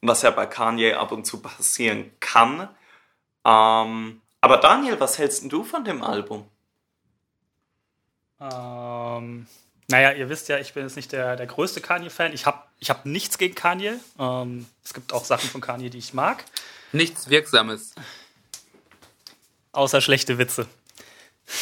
was 0.00 0.22
ja 0.22 0.30
bei 0.30 0.46
Kanye 0.46 0.94
ab 0.94 1.12
und 1.12 1.26
zu 1.26 1.42
passieren 1.42 2.10
kann. 2.20 2.70
Ähm, 3.44 4.22
aber 4.40 4.56
Daniel, 4.56 4.98
was 4.98 5.18
hältst 5.18 5.52
du 5.52 5.62
von 5.62 5.84
dem 5.84 6.02
Album? 6.02 6.46
Ähm, 8.40 9.46
naja, 9.88 10.12
ihr 10.12 10.28
wisst 10.28 10.48
ja, 10.48 10.58
ich 10.58 10.74
bin 10.74 10.82
jetzt 10.82 10.96
nicht 10.96 11.12
der, 11.12 11.36
der 11.36 11.46
größte 11.46 11.80
Kanye-Fan. 11.80 12.32
Ich 12.32 12.46
habe 12.46 12.62
ich 12.80 12.90
hab 12.90 13.06
nichts 13.06 13.38
gegen 13.38 13.54
Kanye. 13.54 13.94
Ähm, 14.18 14.66
es 14.84 14.94
gibt 14.94 15.12
auch 15.12 15.24
Sachen 15.24 15.48
von 15.48 15.60
Kanye, 15.60 15.90
die 15.90 15.98
ich 15.98 16.12
mag. 16.12 16.44
Nichts 16.92 17.30
Wirksames. 17.30 17.94
Außer 19.72 20.00
schlechte 20.00 20.38
Witze. 20.38 20.66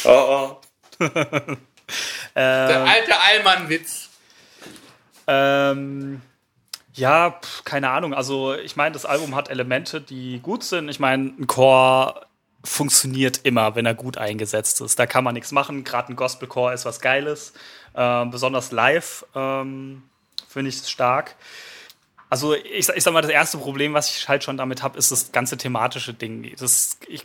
Oh, 0.05 0.09
oh. 0.09 1.05
der 2.35 2.85
alte 2.85 3.21
Allmann-Witz. 3.21 4.09
Ähm, 5.27 6.21
ja, 6.93 7.31
pf, 7.31 7.63
keine 7.63 7.89
Ahnung. 7.89 8.13
Also, 8.13 8.55
ich 8.55 8.75
meine, 8.75 8.93
das 8.93 9.05
Album 9.05 9.35
hat 9.35 9.49
Elemente, 9.49 10.01
die 10.01 10.39
gut 10.39 10.63
sind. 10.63 10.89
Ich 10.89 10.99
meine, 10.99 11.33
ein 11.37 11.47
Chor 11.47 12.25
funktioniert 12.65 13.41
immer, 13.43 13.75
wenn 13.75 13.85
er 13.85 13.93
gut 13.93 14.17
eingesetzt 14.17 14.81
ist. 14.81 14.99
Da 14.99 15.05
kann 15.05 15.23
man 15.23 15.33
nichts 15.33 15.51
machen. 15.51 15.83
Gerade 15.83 16.11
ein 16.11 16.15
Gospelchor 16.15 16.73
ist 16.73 16.85
was 16.85 16.99
Geiles. 16.99 17.53
Ähm, 17.95 18.31
besonders 18.31 18.71
live 18.71 19.25
ähm, 19.35 20.03
finde 20.47 20.69
ich 20.69 20.77
es 20.77 20.89
stark. 20.89 21.35
Also 22.29 22.53
ich, 22.55 22.89
ich 22.89 23.03
sag 23.03 23.13
mal, 23.13 23.21
das 23.21 23.31
erste 23.31 23.57
Problem, 23.57 23.93
was 23.93 24.15
ich 24.15 24.27
halt 24.27 24.43
schon 24.43 24.57
damit 24.57 24.83
habe, 24.83 24.97
ist 24.97 25.11
das 25.11 25.31
ganze 25.31 25.57
thematische 25.57 26.13
Ding. 26.13 26.53
Das, 26.59 26.97
ich 27.07 27.23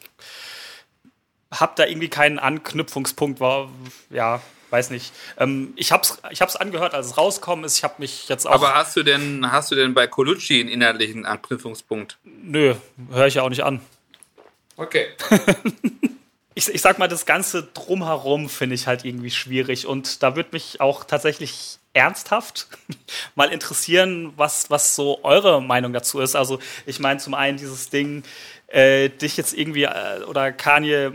habe 1.51 1.73
da 1.75 1.87
irgendwie 1.87 2.09
keinen 2.09 2.39
Anknüpfungspunkt, 2.39 3.41
war, 3.41 3.71
ja, 4.11 4.41
weiß 4.71 4.91
nicht. 4.91 5.13
Ähm, 5.39 5.73
ich 5.77 5.91
habe 5.91 6.03
es 6.03 6.21
ich 6.31 6.41
hab's 6.43 6.57
angehört, 6.57 6.95
als 6.95 7.07
es 7.09 7.17
rauskommen 7.19 7.65
ist. 7.65 7.79
Ich 7.79 7.85
habe 7.85 7.95
mich 7.99 8.29
jetzt 8.29 8.47
auch. 8.47 8.53
Aber 8.53 8.75
hast 8.75 8.97
du 8.97 9.03
denn, 9.03 9.51
hast 9.51 9.71
du 9.71 9.75
denn 9.75 9.95
bei 9.95 10.07
Colucci 10.07 10.61
einen 10.61 10.69
inhaltlichen 10.69 11.27
Anknüpfungspunkt? 11.27 12.19
Nö, 12.25 12.75
höre 13.11 13.27
ich 13.27 13.35
ja 13.35 13.43
auch 13.43 13.49
nicht 13.49 13.65
an. 13.65 13.81
Okay. 14.81 15.09
ich, 16.55 16.69
ich 16.69 16.81
sag 16.81 16.99
mal, 16.99 17.07
das 17.07 17.27
Ganze 17.27 17.69
drumherum 17.75 18.49
finde 18.49 18.75
ich 18.75 18.87
halt 18.87 19.05
irgendwie 19.05 19.31
schwierig. 19.31 19.87
Und 19.87 20.23
da 20.23 20.37
würde 20.37 20.49
mich 20.53 20.81
auch 20.81 21.05
tatsächlich 21.05 21.79
ernsthaft 21.93 22.67
mal 23.35 23.53
interessieren, 23.53 24.33
was, 24.37 24.71
was 24.71 24.97
so 24.97 25.21
eure 25.23 25.61
Meinung 25.61 25.93
dazu 25.93 26.21
ist. 26.21 26.35
Also, 26.35 26.61
ich 26.87 26.99
meine, 26.99 27.21
zum 27.21 27.35
einen 27.35 27.59
dieses 27.59 27.91
Ding, 27.91 28.23
äh, 28.69 29.11
dich 29.11 29.37
jetzt 29.37 29.53
irgendwie, 29.53 29.83
äh, 29.83 30.23
oder 30.27 30.51
Kanye 30.51 31.13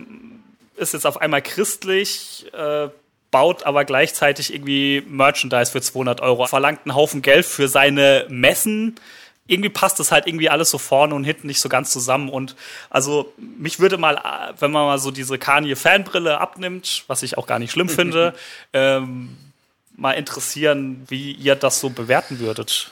ist 0.75 0.93
jetzt 0.93 1.07
auf 1.07 1.19
einmal 1.19 1.41
christlich, 1.41 2.45
äh, 2.53 2.89
baut 3.31 3.63
aber 3.63 3.83
gleichzeitig 3.83 4.53
irgendwie 4.53 5.03
Merchandise 5.07 5.71
für 5.71 5.81
200 5.81 6.21
Euro, 6.21 6.45
verlangt 6.45 6.81
einen 6.85 6.93
Haufen 6.93 7.23
Geld 7.23 7.47
für 7.47 7.67
seine 7.67 8.27
Messen 8.29 8.95
irgendwie 9.47 9.69
passt 9.69 9.99
das 9.99 10.11
halt 10.11 10.27
irgendwie 10.27 10.49
alles 10.49 10.71
so 10.71 10.77
vorne 10.77 11.13
und 11.13 11.23
hinten 11.23 11.47
nicht 11.47 11.59
so 11.59 11.69
ganz 11.69 11.91
zusammen. 11.91 12.29
Und 12.29 12.55
also 12.89 13.33
mich 13.37 13.79
würde 13.79 13.97
mal, 13.97 14.53
wenn 14.59 14.71
man 14.71 14.85
mal 14.85 14.97
so 14.97 15.11
diese 15.11 15.37
Kanye-Fanbrille 15.37 16.39
abnimmt, 16.39 17.03
was 17.07 17.21
ich 17.23 17.37
auch 17.37 17.45
gar 17.45 17.59
nicht 17.59 17.71
schlimm 17.71 17.89
finde, 17.89 18.33
ähm, 18.73 19.37
mal 19.95 20.13
interessieren, 20.13 21.03
wie 21.07 21.31
ihr 21.31 21.55
das 21.55 21.79
so 21.79 21.89
bewerten 21.89 22.39
würdet. 22.39 22.91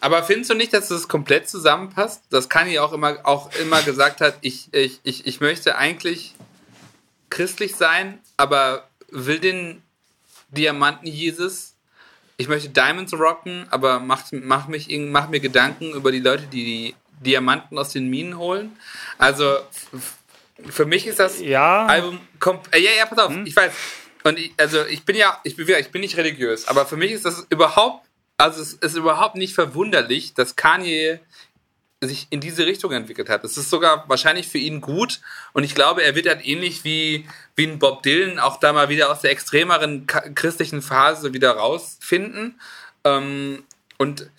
Aber 0.00 0.24
findest 0.24 0.50
du 0.50 0.54
nicht, 0.54 0.72
dass 0.72 0.88
das 0.88 1.06
komplett 1.06 1.48
zusammenpasst? 1.48 2.24
Das 2.30 2.48
Kanye 2.48 2.80
auch 2.80 2.92
immer, 2.92 3.18
auch 3.22 3.50
immer 3.60 3.82
gesagt 3.82 4.20
hat, 4.20 4.36
ich, 4.40 4.68
ich, 4.72 4.98
ich, 5.04 5.26
ich 5.26 5.40
möchte 5.40 5.76
eigentlich 5.76 6.34
christlich 7.30 7.76
sein, 7.76 8.18
aber 8.36 8.88
will 9.08 9.38
den 9.38 9.80
Diamanten 10.50 11.06
Jesus 11.06 11.71
ich 12.36 12.48
möchte 12.48 12.68
Diamonds 12.68 13.12
rocken, 13.12 13.66
aber 13.70 14.00
mach, 14.00 14.24
mach, 14.32 14.68
mich, 14.68 14.88
mach 14.90 15.28
mir 15.28 15.40
Gedanken 15.40 15.92
über 15.92 16.10
die 16.12 16.20
Leute, 16.20 16.44
die 16.44 16.64
die 16.64 16.94
Diamanten 17.20 17.78
aus 17.78 17.90
den 17.90 18.08
Minen 18.08 18.36
holen. 18.36 18.76
Also 19.18 19.58
für 20.68 20.86
mich 20.86 21.06
ist 21.06 21.20
das 21.20 21.40
ja. 21.40 21.86
Album 21.86 22.20
äh, 22.72 22.80
ja 22.80 22.90
ja 22.98 23.06
pass 23.06 23.18
auf, 23.18 23.32
hm. 23.32 23.46
ich 23.46 23.56
weiß 23.56 23.72
und 24.24 24.38
ich, 24.38 24.52
also 24.56 24.84
ich 24.86 25.04
bin 25.04 25.16
ja 25.16 25.38
ich 25.44 25.56
bin, 25.56 25.68
ich 25.68 25.90
bin 25.90 26.00
nicht 26.00 26.16
religiös, 26.16 26.68
aber 26.68 26.86
für 26.86 26.96
mich 26.96 27.12
ist 27.12 27.24
das 27.24 27.46
überhaupt 27.50 28.06
also 28.38 28.60
es 28.60 28.74
ist 28.74 28.96
überhaupt 28.96 29.36
nicht 29.36 29.54
verwunderlich, 29.54 30.34
dass 30.34 30.56
Kanye 30.56 31.20
sich 32.08 32.26
in 32.30 32.40
diese 32.40 32.66
Richtung 32.66 32.92
entwickelt 32.92 33.28
hat. 33.28 33.44
Es 33.44 33.56
ist 33.56 33.70
sogar 33.70 34.08
wahrscheinlich 34.08 34.48
für 34.48 34.58
ihn 34.58 34.80
gut 34.80 35.20
und 35.52 35.64
ich 35.64 35.74
glaube, 35.74 36.02
er 36.02 36.14
wird 36.14 36.28
halt 36.28 36.44
ähnlich 36.44 36.84
wie, 36.84 37.26
wie 37.54 37.66
ein 37.66 37.78
Bob 37.78 38.02
Dylan 38.02 38.38
auch 38.38 38.58
da 38.58 38.72
mal 38.72 38.88
wieder 38.88 39.10
aus 39.10 39.20
der 39.20 39.30
extremeren 39.30 40.06
christlichen 40.06 40.82
Phase 40.82 41.32
wieder 41.32 41.52
rausfinden. 41.52 42.60
Ähm, 43.04 43.64
und 43.98 44.30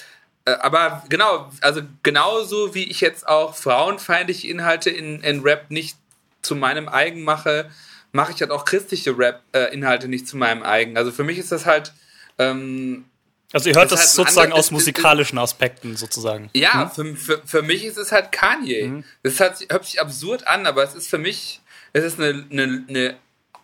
äh, 0.45 0.51
aber 0.51 1.03
genau, 1.09 1.51
also 1.61 1.81
genauso 2.03 2.75
wie 2.75 2.83
ich 2.83 3.01
jetzt 3.01 3.27
auch 3.27 3.55
frauenfeindliche 3.55 4.47
Inhalte 4.47 4.89
in, 4.89 5.21
in 5.21 5.41
Rap 5.41 5.69
nicht 5.69 5.97
zu 6.41 6.55
meinem 6.55 6.89
eigen 6.89 7.23
mache, 7.23 7.69
mache 8.11 8.31
ich 8.33 8.41
halt 8.41 8.51
auch 8.51 8.65
christliche 8.65 9.17
Rap-Inhalte 9.17 10.05
äh, 10.05 10.09
nicht 10.09 10.27
zu 10.27 10.37
meinem 10.37 10.63
eigen. 10.63 10.97
Also 10.97 11.11
für 11.11 11.23
mich 11.23 11.37
ist 11.37 11.51
das 11.51 11.65
halt 11.65 11.93
ähm, 12.37 13.05
also 13.53 13.69
ihr 13.69 13.75
hört 13.75 13.91
das, 13.91 14.01
das 14.01 14.15
sozusagen 14.15 14.51
aus 14.51 14.71
musikalischen 14.71 15.37
Aspekten 15.37 15.95
sozusagen. 15.95 16.49
Ja, 16.53 16.91
hm? 16.95 17.15
für, 17.15 17.37
für, 17.37 17.47
für 17.47 17.61
mich 17.61 17.85
ist 17.85 17.97
es 17.97 18.11
halt 18.11 18.31
Kanye. 18.31 18.87
Mhm. 18.87 19.03
Das 19.21 19.39
hat, 19.39 19.59
hört 19.69 19.85
sich 19.85 20.01
absurd 20.01 20.47
an, 20.47 20.65
aber 20.65 20.83
es 20.83 20.95
ist 20.95 21.07
für 21.07 21.19
mich, 21.19 21.61
es 21.93 22.03
ist 22.03 22.19
eine, 22.19 22.45
eine, 22.51 22.83
eine 22.89 23.15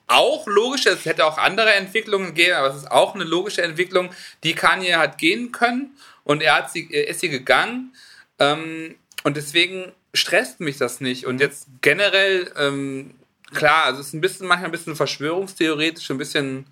auch 0.08 0.48
logische, 0.48 0.90
es 0.90 1.06
hätte 1.06 1.26
auch 1.26 1.38
andere 1.38 1.74
Entwicklungen 1.74 2.28
gegeben, 2.28 2.54
aber 2.54 2.70
es 2.70 2.78
ist 2.78 2.92
auch 2.92 3.16
eine 3.16 3.24
logische 3.24 3.62
Entwicklung, 3.62 4.10
die 4.44 4.54
Kanye 4.54 4.96
hat 4.96 5.18
gehen 5.18 5.52
können 5.52 5.98
und 6.24 6.42
er, 6.42 6.56
hat 6.56 6.72
sie, 6.72 6.88
er 6.92 7.08
ist 7.08 7.20
sie 7.20 7.30
gegangen. 7.30 7.94
Ähm, 8.40 8.96
und 9.24 9.38
deswegen 9.38 9.92
stresst 10.14 10.60
mich 10.60 10.78
das 10.78 11.02
nicht. 11.02 11.26
Und 11.26 11.42
jetzt 11.42 11.68
generell, 11.82 12.52
ähm, 12.58 13.16
klar, 13.54 13.86
also 13.86 14.02
es 14.02 14.08
ist 14.08 14.14
ein 14.14 14.22
bisschen, 14.22 14.48
manchmal 14.48 14.70
ein 14.70 14.72
bisschen 14.72 14.96
verschwörungstheoretisch, 14.96 16.10
ein 16.10 16.18
bisschen 16.18 16.66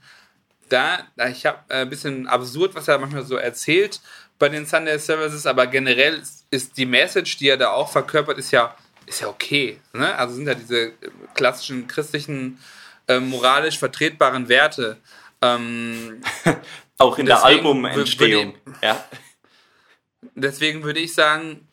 da, 0.70 1.00
ich 1.30 1.46
habe 1.46 1.60
äh, 1.70 1.82
ein 1.82 1.90
bisschen 1.90 2.28
absurd, 2.28 2.76
was 2.76 2.88
er 2.88 3.00
manchmal 3.00 3.24
so 3.24 3.36
erzählt 3.36 4.02
bei 4.40 4.50
den 4.50 4.66
Sunday 4.66 5.00
Services, 5.00 5.46
aber 5.46 5.68
generell 5.68 6.22
ist 6.52 6.78
die 6.78 6.86
Message, 6.86 7.38
die 7.38 7.50
er 7.50 7.58
da 7.58 7.72
auch 7.72 7.92
verkörpert, 7.92 8.38
ist 8.38 8.52
ja, 8.52 8.76
ist 9.06 9.22
ja 9.22 9.28
okay. 9.28 9.80
Ne? 9.94 10.16
Also 10.16 10.36
sind 10.36 10.48
ja 10.48 10.54
diese 10.54 10.94
klassischen 11.34 11.88
christlichen, 11.88 12.60
äh, 13.08 13.20
moralisch 13.20 13.80
vertretbaren 13.80 14.48
Werte. 14.50 14.98
Ähm, 15.42 16.22
auch 16.98 17.18
in 17.18 17.26
der 17.26 17.44
Albumentstehung. 17.44 18.56
Ja. 18.82 19.04
Deswegen 20.36 20.84
würde 20.84 21.00
ich 21.00 21.14
sagen, 21.14 21.68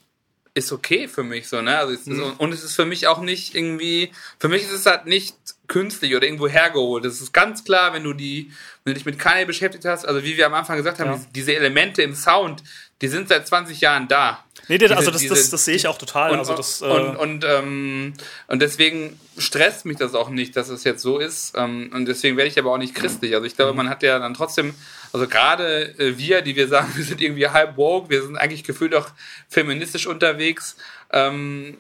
ist 0.55 0.71
okay 0.71 1.09
für 1.09 1.25
mich 1.25 1.49
so, 1.49 1.61
ne? 1.61 1.77
Also 1.77 2.11
mhm. 2.11 2.35
und 2.39 2.53
es 2.53 2.63
ist 2.63 2.77
für 2.77 2.85
mich 2.85 3.09
auch 3.09 3.21
nicht 3.21 3.55
irgendwie, 3.55 4.13
für 4.39 4.49
mich 4.49 4.63
ist 4.63 4.73
es 4.73 4.87
halt 4.87 5.07
nicht 5.07 5.35
künstlich 5.67 6.15
oder 6.15 6.27
irgendwo 6.27 6.49
hergeholt. 6.49 7.05
Das 7.05 7.21
ist 7.21 7.33
ganz 7.33 7.65
klar, 7.65 7.93
wenn 7.93 8.05
du 8.05 8.13
die, 8.13 8.53
wenn 8.85 8.93
du 8.93 8.95
dich 8.95 9.07
mit 9.07 9.19
Kanye 9.19 9.47
beschäftigt 9.47 9.85
hast, 9.85 10.07
also 10.07 10.23
wie 10.23 10.37
wir 10.37 10.47
am 10.47 10.55
Anfang 10.55 10.77
gesagt 10.77 11.01
haben, 11.01 11.13
ja. 11.13 11.21
diese 11.35 11.55
Elemente 11.55 12.03
im 12.03 12.15
Sound, 12.15 12.63
die 13.01 13.09
sind 13.09 13.29
seit 13.29 13.47
20 13.47 13.81
Jahren 13.81 14.09
da. 14.09 14.45
Nee, 14.69 14.79
diese, 14.79 14.97
also 14.97 15.11
das, 15.11 15.21
diese, 15.21 15.35
das, 15.35 15.51
das, 15.51 15.65
sehe 15.65 15.75
ich 15.75 15.87
auch 15.89 15.99
total. 15.99 16.31
Und, 16.31 16.39
also 16.39 16.55
das, 16.55 16.81
äh 16.81 16.87
und, 16.87 17.17
und, 17.17 17.45
ähm, 17.45 18.15
und 18.47 18.63
deswegen 18.63 19.19
stresst 19.37 19.85
mich 19.85 19.99
das 19.99 20.15
auch 20.15 20.31
nicht, 20.31 20.57
dass 20.57 20.69
es 20.69 20.85
jetzt 20.85 21.03
so 21.03 21.19
ist. 21.19 21.55
Ähm, 21.57 21.91
und 21.93 22.07
deswegen 22.07 22.37
werde 22.37 22.49
ich 22.49 22.59
aber 22.59 22.73
auch 22.73 22.79
nicht 22.79 22.95
christlich. 22.95 23.35
Also 23.35 23.47
ich 23.47 23.57
glaube, 23.57 23.75
man 23.75 23.91
hat 23.91 24.03
ja 24.03 24.19
dann 24.19 24.33
trotzdem, 24.33 24.75
also 25.13 25.27
gerade 25.27 25.99
äh, 25.99 26.17
wir, 26.17 26.41
die 26.41 26.57
wir 26.57 26.69
sagen, 26.69 26.93
wir 26.95 27.05
sind 27.05 27.21
irgendwie 27.21 27.49
halb 27.49 27.77
woke, 27.77 28.09
wir 28.11 28.23
sind 28.23 28.37
eigentlich 28.37 28.65
gefühlt 28.65 28.95
auch 28.95 29.09
feministisch 29.49 30.07
unterwegs. 30.07 30.77
Ähm, 31.13 31.77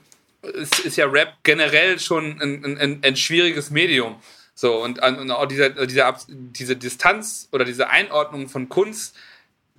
ist, 0.52 0.80
ist 0.80 0.96
ja 0.96 1.06
Rap 1.06 1.34
generell 1.42 1.98
schon 1.98 2.40
ein, 2.40 2.78
ein, 2.78 3.00
ein 3.02 3.16
schwieriges 3.16 3.70
Medium. 3.70 4.16
So, 4.54 4.82
und, 4.82 5.00
und 5.02 5.30
auch 5.30 5.46
diese, 5.46 5.70
diese, 5.86 6.14
diese 6.28 6.76
Distanz 6.76 7.48
oder 7.52 7.64
diese 7.64 7.90
Einordnung 7.90 8.48
von 8.48 8.68
Kunst, 8.68 9.16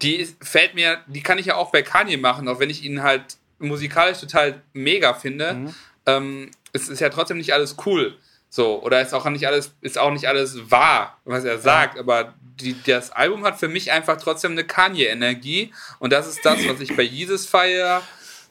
die 0.01 0.27
fällt 0.41 0.75
mir, 0.75 0.99
die 1.07 1.23
kann 1.23 1.37
ich 1.37 1.45
ja 1.45 1.55
auch 1.55 1.71
bei 1.71 1.81
Kanye 1.81 2.17
machen, 2.17 2.47
auch 2.47 2.59
wenn 2.59 2.69
ich 2.69 2.83
ihn 2.83 3.01
halt 3.01 3.37
musikalisch 3.59 4.19
total 4.19 4.61
mega 4.73 5.13
finde. 5.13 5.53
Mhm. 5.53 5.75
Ähm, 6.05 6.51
es 6.73 6.89
ist 6.89 6.99
ja 6.99 7.09
trotzdem 7.09 7.37
nicht 7.37 7.53
alles 7.53 7.77
cool. 7.85 8.17
So, 8.49 8.81
oder 8.81 9.01
ist 9.01 9.13
auch 9.13 9.27
nicht 9.29 9.47
alles, 9.47 9.73
ist 9.81 9.97
auch 9.97 10.11
nicht 10.11 10.27
alles 10.27 10.71
wahr, 10.71 11.19
was 11.25 11.43
er 11.43 11.59
sagt, 11.59 11.95
ja. 11.95 12.01
aber 12.01 12.35
die, 12.41 12.75
das 12.85 13.11
Album 13.11 13.43
hat 13.43 13.59
für 13.59 13.67
mich 13.67 13.91
einfach 13.91 14.17
trotzdem 14.17 14.53
eine 14.53 14.63
Kanye-Energie 14.63 15.73
und 15.99 16.13
das 16.13 16.27
ist 16.27 16.45
das, 16.45 16.65
was 16.67 16.79
ich 16.79 16.95
bei 16.95 17.03
Jesus 17.03 17.45
feiere, 17.45 18.01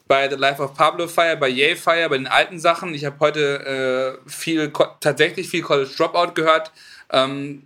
bei 0.07 0.29
The 0.29 0.35
Life 0.35 0.61
of 0.61 0.73
Pablo 0.75 1.07
feiere, 1.07 1.35
bei 1.35 1.49
Ye 1.49 1.75
feiere, 1.75 2.09
bei 2.09 2.17
den 2.17 2.27
alten 2.27 2.59
Sachen. 2.59 2.93
Ich 2.93 3.05
habe 3.05 3.19
heute 3.19 4.19
äh, 4.25 4.29
viel, 4.29 4.71
tatsächlich 4.99 5.49
viel 5.49 5.63
College 5.63 5.91
Dropout 5.97 6.33
gehört. 6.33 6.71
Ähm, 7.11 7.63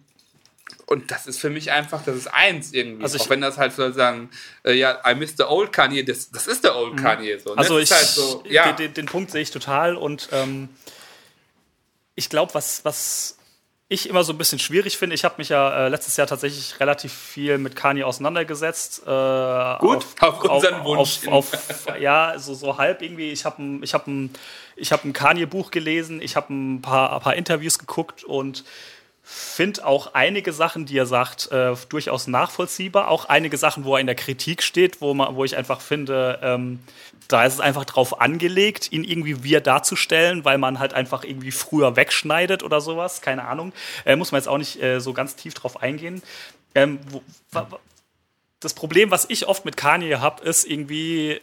und 0.86 1.11
das 1.11 1.28
ist 1.28 1.40
für 1.40 1.49
mich 1.49 1.72
einfach, 1.72 2.03
das 2.03 2.16
ist 2.16 2.28
eins 2.28 2.74
irgendwie. 2.74 3.03
Also 3.03 3.20
auch 3.20 3.30
wenn 3.30 3.41
das 3.41 3.57
halt 3.57 3.74
sozusagen, 3.74 4.30
äh, 4.64 4.74
ja, 4.74 4.99
I 5.06 5.14
miss 5.14 5.36
the 5.38 5.44
old 5.44 5.72
Kanye, 5.72 6.03
das, 6.03 6.32
das 6.32 6.48
ist 6.48 6.64
der 6.64 6.76
old 6.76 6.94
mhm. 6.94 7.03
Kanye. 7.03 7.38
So, 7.38 7.52
ne? 7.52 7.60
Also 7.60 7.78
ich, 7.78 7.91
halt 7.91 8.07
so, 8.07 8.44
ja. 8.49 8.72
den, 8.72 8.94
den, 8.94 9.06
Punkt 9.06 9.30
sehe 9.32 9.41
ich 9.41 9.52
total 9.52 9.95
und 9.95 10.30
ähm, 10.32 10.70
ich 12.16 12.30
glaube, 12.30 12.53
was, 12.56 12.84
was 12.86 13.38
ich 13.91 14.07
immer 14.07 14.24
so 14.24 14.34
ein 14.34 14.38
bisschen 14.38 14.60
schwierig 14.60 14.99
finde, 14.99 15.16
ich 15.16 15.26
habe 15.26 15.36
mich 15.40 15.49
ja 15.49 15.88
äh, 15.88 15.90
letztes 15.90 16.16
Jahr 16.16 16.28
tatsächlich 16.28 16.80
relativ 16.80 17.11
viel 17.11 17.57
mit 17.57 17.76
Kanye 17.76 18.03
auseinandergesetzt. 18.03 19.02
Äh, 19.02 19.06
Gut, 19.80 20.06
auf, 20.20 20.22
auf 20.22 20.44
unseren 20.44 20.76
auf, 20.76 20.86
Wunsch. 20.86 21.28
Auf, 21.28 21.52
ja, 21.99 22.36
so, 22.38 22.53
so 22.53 22.78
halb 22.78 23.02
irgendwie. 23.02 23.32
Ich 23.32 23.45
habe 23.45 23.61
ein, 23.64 23.82
hab 23.84 24.07
ein, 24.07 24.30
hab 24.80 25.03
ein 25.03 25.14
Kanye-Buch 25.14 25.72
gelesen, 25.72 26.22
ich 26.22 26.36
habe 26.36 26.53
ein 26.53 26.82
paar, 26.84 27.14
ein 27.14 27.22
paar 27.22 27.36
Interviews 27.36 27.80
geguckt 27.80 28.24
und 28.24 28.64
finde 29.32 29.86
auch 29.86 30.16
einige 30.16 30.52
Sachen, 30.54 30.88
die 30.88 30.98
er 30.98 31.06
sagt, 31.06 31.52
äh, 31.52 31.76
durchaus 31.90 32.26
nachvollziehbar. 32.26 33.10
Auch 33.10 33.26
einige 33.26 33.58
Sachen, 33.58 33.86
wo 33.86 33.94
er 33.94 34.02
in 34.02 34.08
der 34.08 34.16
Kritik 34.16 34.64
steht, 34.64 35.02
wo, 35.02 35.14
man, 35.14 35.36
wo 35.36 35.46
ich 35.46 35.56
einfach 35.56 35.82
finde, 35.82 36.40
ähm, 36.42 36.80
da 37.28 37.46
ist 37.46 37.54
es 37.54 37.60
einfach 37.60 37.86
drauf 37.86 38.22
angelegt, 38.22 38.92
ihn 38.92 39.04
irgendwie 39.04 39.44
wir 39.44 39.62
darzustellen, 39.62 40.46
weil 40.46 40.58
man 40.58 40.80
halt 40.80 40.96
einfach 40.96 41.24
irgendwie 41.24 41.52
früher 41.52 41.96
wegschneidet 41.96 42.64
oder 42.64 42.82
sowas. 42.82 43.22
Keine 43.22 43.46
Ahnung. 43.46 43.72
Äh, 44.04 44.16
muss 44.16 44.32
man 44.32 44.40
jetzt 44.40 44.48
auch 44.48 44.58
nicht 44.58 44.82
äh, 44.82 45.00
so 45.00 45.14
ganz 45.14 45.36
tief 45.36 45.54
drauf 45.54 45.80
eingehen. 45.80 46.24
Ähm, 46.74 46.98
wo, 47.10 47.22
das 48.60 48.74
Problem, 48.74 49.12
was 49.12 49.26
ich 49.30 49.48
oft 49.48 49.64
mit 49.64 49.78
Kanye 49.78 50.22
habe, 50.22 50.44
ist 50.44 50.66
irgendwie, 50.66 51.40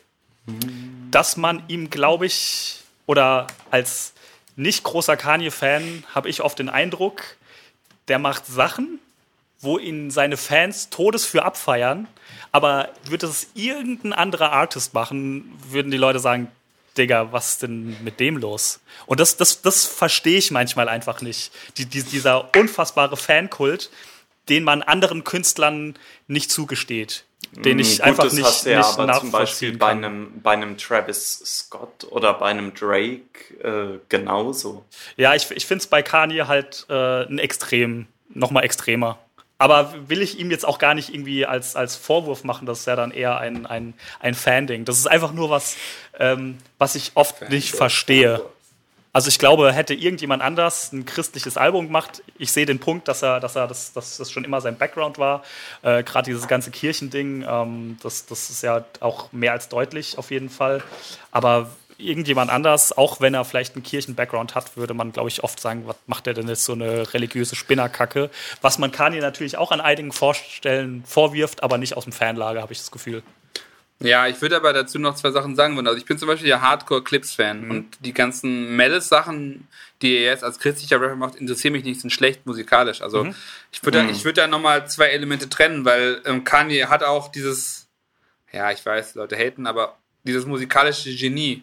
dass 1.12 1.36
man 1.36 1.62
ihm, 1.68 1.88
glaube 1.88 2.26
ich, 2.26 2.80
oder 3.06 3.46
als 3.70 4.12
nicht 4.56 4.82
großer 4.82 5.16
Kanye-Fan 5.16 6.04
habe 6.14 6.28
ich 6.28 6.40
oft 6.40 6.58
den 6.58 6.68
Eindruck, 6.68 7.35
der 8.08 8.18
macht 8.18 8.46
Sachen, 8.46 8.98
wo 9.60 9.78
ihn 9.78 10.10
seine 10.10 10.36
Fans 10.36 10.90
Todes 10.90 11.24
für 11.24 11.44
abfeiern, 11.44 12.06
aber 12.52 12.90
würde 13.04 13.26
es 13.26 13.48
irgendein 13.54 14.12
anderer 14.12 14.52
Artist 14.52 14.94
machen, 14.94 15.52
würden 15.68 15.90
die 15.90 15.96
Leute 15.96 16.18
sagen, 16.18 16.48
Digga, 16.96 17.32
was 17.32 17.52
ist 17.52 17.62
denn 17.62 18.02
mit 18.02 18.20
dem 18.20 18.38
los? 18.38 18.80
Und 19.06 19.20
das, 19.20 19.36
das, 19.36 19.60
das 19.60 19.84
verstehe 19.84 20.38
ich 20.38 20.50
manchmal 20.50 20.88
einfach 20.88 21.20
nicht. 21.20 21.52
Die, 21.76 21.84
die, 21.84 22.02
dieser 22.02 22.54
unfassbare 22.56 23.16
Fankult, 23.16 23.90
den 24.48 24.64
man 24.64 24.82
anderen 24.82 25.24
Künstlern 25.24 25.94
nicht 26.26 26.50
zugesteht. 26.50 27.24
Den 27.52 27.78
ich 27.78 27.96
Gut, 27.96 28.00
einfach 28.02 28.24
das 28.24 28.32
nicht, 28.34 28.44
hast 28.44 28.66
du 28.66 28.70
ja 28.70 28.78
nicht 28.78 28.98
aber 28.98 29.20
zum 29.20 29.30
Beispiel 29.30 29.76
bei 29.76 29.88
einem, 29.88 30.40
bei 30.42 30.52
einem 30.52 30.76
Travis 30.76 31.42
Scott 31.44 32.06
oder 32.10 32.34
bei 32.34 32.46
einem 32.46 32.74
Drake 32.74 33.20
äh, 33.62 33.98
genauso. 34.08 34.84
Ja, 35.16 35.34
ich, 35.34 35.50
ich 35.50 35.66
finde 35.66 35.82
es 35.82 35.86
bei 35.86 36.02
Kanye 36.02 36.46
halt 36.46 36.86
äh, 36.88 37.22
ein 37.22 37.38
Extrem, 37.38 38.06
nochmal 38.28 38.64
extremer. 38.64 39.18
Aber 39.58 39.94
will 40.08 40.20
ich 40.20 40.38
ihm 40.38 40.50
jetzt 40.50 40.66
auch 40.66 40.78
gar 40.78 40.94
nicht 40.94 41.14
irgendwie 41.14 41.46
als, 41.46 41.76
als 41.76 41.96
Vorwurf 41.96 42.44
machen, 42.44 42.66
das 42.66 42.80
ist 42.80 42.86
ja 42.86 42.96
dann 42.96 43.10
eher 43.10 43.38
ein, 43.38 43.64
ein, 43.64 43.94
ein 44.20 44.34
Fan-Ding. 44.34 44.84
Das 44.84 44.98
ist 44.98 45.06
einfach 45.06 45.32
nur 45.32 45.48
was, 45.48 45.76
ähm, 46.18 46.58
was 46.78 46.94
ich 46.94 47.12
oft 47.14 47.38
Fan 47.38 47.48
nicht 47.48 47.74
verstehe. 47.74 48.42
Also 49.16 49.28
ich 49.28 49.38
glaube, 49.38 49.72
hätte 49.72 49.94
irgendjemand 49.94 50.42
anders 50.42 50.92
ein 50.92 51.06
christliches 51.06 51.56
Album 51.56 51.86
gemacht, 51.86 52.22
ich 52.36 52.52
sehe 52.52 52.66
den 52.66 52.78
Punkt, 52.78 53.08
dass 53.08 53.22
er, 53.22 53.40
dass 53.40 53.56
er 53.56 53.66
das, 53.66 53.94
dass 53.94 54.18
das 54.18 54.30
schon 54.30 54.44
immer 54.44 54.60
sein 54.60 54.76
Background 54.76 55.16
war. 55.16 55.42
Äh, 55.80 56.02
Gerade 56.02 56.26
dieses 56.26 56.46
ganze 56.48 56.70
Kirchending, 56.70 57.42
ähm, 57.48 57.96
das, 58.02 58.26
das 58.26 58.50
ist 58.50 58.62
ja 58.62 58.84
auch 59.00 59.32
mehr 59.32 59.52
als 59.52 59.70
deutlich 59.70 60.18
auf 60.18 60.30
jeden 60.30 60.50
Fall. 60.50 60.82
Aber 61.30 61.70
irgendjemand 61.96 62.50
anders, 62.50 62.94
auch 62.94 63.22
wenn 63.22 63.32
er 63.32 63.46
vielleicht 63.46 63.74
einen 63.74 63.84
Kirchen-Background 63.84 64.54
hat, 64.54 64.76
würde 64.76 64.92
man, 64.92 65.12
glaube 65.12 65.30
ich, 65.30 65.42
oft 65.42 65.60
sagen, 65.60 65.84
was 65.86 65.96
macht 66.06 66.26
der 66.26 66.34
denn 66.34 66.48
jetzt 66.48 66.66
so 66.66 66.74
eine 66.74 67.14
religiöse 67.14 67.56
Spinnerkacke? 67.56 68.28
Was 68.60 68.76
man 68.76 68.92
Kanye 68.92 69.20
natürlich 69.20 69.56
auch 69.56 69.72
an 69.72 69.80
einigen 69.80 70.12
Vorstellen 70.12 71.04
vorwirft, 71.06 71.62
aber 71.62 71.78
nicht 71.78 71.96
aus 71.96 72.04
dem 72.04 72.12
Fanlager, 72.12 72.60
habe 72.60 72.74
ich 72.74 72.80
das 72.80 72.90
Gefühl. 72.90 73.22
Ja, 74.00 74.26
ich 74.26 74.40
würde 74.42 74.56
aber 74.56 74.72
dazu 74.72 74.98
noch 74.98 75.14
zwei 75.14 75.30
Sachen 75.30 75.56
sagen 75.56 75.74
wollen. 75.74 75.86
Also 75.86 75.98
ich 75.98 76.04
bin 76.04 76.18
zum 76.18 76.28
Beispiel 76.28 76.48
ja 76.48 76.60
Hardcore-Clips-Fan 76.60 77.64
mhm. 77.64 77.70
und 77.70 77.98
die 78.00 78.12
ganzen 78.12 78.76
Melis-Sachen, 78.76 79.68
die 80.02 80.16
er 80.16 80.32
jetzt 80.32 80.44
als 80.44 80.58
christlicher 80.58 81.00
Rapper 81.00 81.16
macht, 81.16 81.36
interessieren 81.36 81.72
mich 81.72 81.84
nicht, 81.84 82.00
sind 82.00 82.10
schlecht 82.10 82.44
musikalisch. 82.44 83.00
Also 83.00 83.24
mhm. 83.24 83.34
ich 83.72 83.82
würde 83.82 84.02
mhm. 84.02 84.08
da, 84.08 84.12
ich 84.12 84.24
würde 84.24 84.42
da 84.42 84.46
nochmal 84.46 84.86
zwei 84.88 85.06
Elemente 85.06 85.48
trennen, 85.48 85.84
weil 85.86 86.20
ähm, 86.26 86.44
Kanye 86.44 86.86
hat 86.86 87.02
auch 87.02 87.28
dieses, 87.28 87.88
ja, 88.52 88.70
ich 88.70 88.84
weiß, 88.84 89.14
Leute 89.14 89.36
haten, 89.36 89.66
aber 89.66 89.96
dieses 90.24 90.44
musikalische 90.44 91.14
Genie 91.14 91.62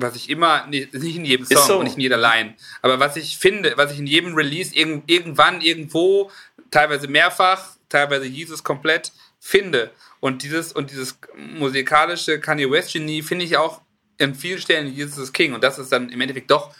was 0.00 0.14
ich 0.14 0.30
immer, 0.30 0.66
nicht 0.66 0.94
in 0.94 1.24
jedem 1.24 1.44
Song 1.44 1.66
so. 1.66 1.78
und 1.78 1.84
nicht 1.84 1.96
in 1.96 2.02
jeder 2.02 2.18
Line, 2.18 2.54
aber 2.82 3.00
was 3.00 3.16
ich 3.16 3.36
finde, 3.36 3.72
was 3.76 3.92
ich 3.92 3.98
in 3.98 4.06
jedem 4.06 4.34
Release 4.34 4.72
irg 4.74 5.02
irgendwann, 5.06 5.60
irgendwo, 5.60 6.30
teilweise 6.70 7.08
mehrfach, 7.08 7.76
teilweise 7.88 8.26
Jesus 8.26 8.62
komplett 8.62 9.12
finde. 9.40 9.90
Und 10.20 10.42
dieses, 10.42 10.72
und 10.72 10.90
dieses 10.90 11.18
musikalische 11.36 12.40
Kanye 12.40 12.70
West 12.70 12.92
Genie 12.92 13.22
finde 13.22 13.44
ich 13.44 13.56
auch 13.56 13.80
in 14.16 14.34
vielen 14.34 14.60
Stellen 14.60 14.92
Jesus 14.92 15.32
King. 15.32 15.54
Und 15.54 15.62
das 15.62 15.78
ist 15.78 15.92
dann 15.92 16.10
im 16.10 16.20
Endeffekt 16.20 16.50
doch 16.50 16.74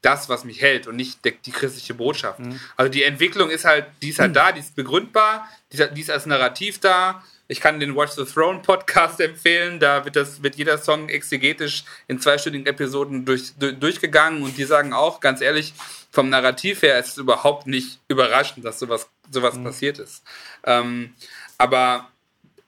das, 0.00 0.28
was 0.28 0.44
mich 0.44 0.60
hält 0.60 0.86
und 0.86 0.96
nicht 0.96 1.24
die, 1.24 1.32
die 1.32 1.50
christliche 1.50 1.94
Botschaft. 1.94 2.38
Mhm. 2.38 2.60
Also 2.76 2.90
die 2.90 3.02
Entwicklung 3.02 3.50
ist 3.50 3.64
halt, 3.64 3.86
die 4.02 4.10
ist 4.10 4.18
halt 4.18 4.30
mhm. 4.30 4.34
da, 4.34 4.52
die 4.52 4.60
ist 4.60 4.76
begründbar, 4.76 5.48
die 5.72 5.78
ist, 5.78 5.90
die 5.94 6.00
ist 6.00 6.10
als 6.10 6.26
Narrativ 6.26 6.78
da 6.78 7.22
ich 7.46 7.60
kann 7.60 7.78
den 7.78 7.94
Watch 7.94 8.12
the 8.12 8.24
Throne 8.24 8.60
Podcast 8.60 9.20
empfehlen. 9.20 9.80
Da 9.80 10.04
wird, 10.04 10.16
das, 10.16 10.42
wird 10.42 10.56
jeder 10.56 10.78
Song 10.78 11.08
exegetisch 11.08 11.84
in 12.08 12.18
zweistündigen 12.20 12.66
Episoden 12.66 13.24
durch, 13.24 13.52
durch, 13.58 13.78
durchgegangen 13.78 14.42
und 14.42 14.56
die 14.56 14.64
sagen 14.64 14.92
auch, 14.92 15.20
ganz 15.20 15.40
ehrlich, 15.40 15.74
vom 16.10 16.30
Narrativ 16.30 16.82
her 16.82 16.98
ist 16.98 17.08
es 17.08 17.16
überhaupt 17.18 17.66
nicht 17.66 18.00
überraschend, 18.08 18.64
dass 18.64 18.78
sowas, 18.78 19.08
sowas 19.30 19.56
mhm. 19.56 19.64
passiert 19.64 19.98
ist. 19.98 20.22
Ähm, 20.64 21.14
aber 21.58 22.08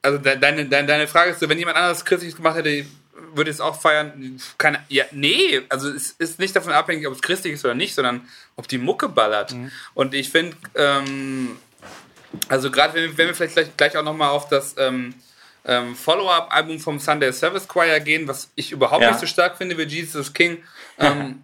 also 0.06 0.18
deine, 0.18 0.66
deine, 0.66 0.86
deine 0.86 1.08
Frage 1.08 1.32
ist 1.32 1.40
so, 1.40 1.48
wenn 1.48 1.58
jemand 1.58 1.76
anderes 1.76 2.04
christlich 2.04 2.36
gemacht 2.36 2.56
hätte, 2.56 2.86
würde 3.34 3.50
es 3.50 3.60
auch 3.60 3.80
feiern? 3.80 4.40
Keine, 4.56 4.78
ja, 4.88 5.04
nee, 5.10 5.62
also 5.68 5.88
es 5.88 6.12
ist 6.12 6.38
nicht 6.38 6.54
davon 6.54 6.72
abhängig, 6.72 7.08
ob 7.08 7.14
es 7.14 7.22
christlich 7.22 7.54
ist 7.54 7.64
oder 7.64 7.74
nicht, 7.74 7.92
sondern 7.92 8.28
ob 8.54 8.68
die 8.68 8.78
Mucke 8.78 9.08
ballert. 9.08 9.52
Mhm. 9.52 9.72
Und 9.94 10.14
ich 10.14 10.30
finde, 10.30 10.56
ähm, 10.76 11.56
also 12.48 12.70
gerade 12.70 12.94
wenn, 12.94 13.18
wenn, 13.18 13.26
wir 13.26 13.34
vielleicht 13.34 13.54
gleich, 13.54 13.76
gleich 13.76 13.96
auch 13.96 14.04
nochmal 14.04 14.30
auf 14.30 14.48
das 14.48 14.76
ähm, 14.78 15.12
ähm, 15.64 15.96
Follow-up-Album 15.96 16.78
vom 16.78 17.00
Sunday 17.00 17.32
Service 17.32 17.66
Choir 17.66 17.98
gehen, 17.98 18.28
was 18.28 18.52
ich 18.54 18.70
überhaupt 18.70 19.02
ja. 19.02 19.10
nicht 19.10 19.18
so 19.18 19.26
stark 19.26 19.58
finde 19.58 19.76
wie 19.76 19.82
Jesus 19.82 20.32
King. 20.32 20.62
Ähm, 21.00 21.42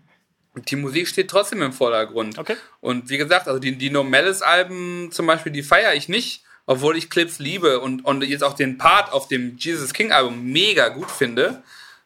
die 0.54 0.76
Musik 0.76 1.08
steht 1.08 1.28
trotzdem 1.28 1.62
im 1.62 1.72
Vordergrund. 1.72 2.38
Okay. 2.38 2.56
Und 2.80 3.08
wie 3.10 3.18
gesagt, 3.18 3.48
also 3.48 3.58
die, 3.58 3.76
die 3.76 3.90
No 3.90 4.04
Malice-Alben 4.04 5.10
zum 5.10 5.26
Beispiel, 5.26 5.50
die 5.50 5.64
feiere 5.64 5.94
ich 5.94 6.08
nicht, 6.08 6.44
obwohl 6.66 6.96
ich 6.96 7.10
Clips 7.10 7.38
liebe 7.38 7.80
und, 7.80 8.04
und 8.04 8.22
jetzt 8.22 8.44
auch 8.44 8.54
den 8.54 8.78
Part 8.78 9.12
auf 9.12 9.28
dem 9.28 9.56
Jesus 9.58 9.92
King-Album 9.92 10.52
mega 10.52 10.88
gut 10.88 11.10
finde. 11.10 11.62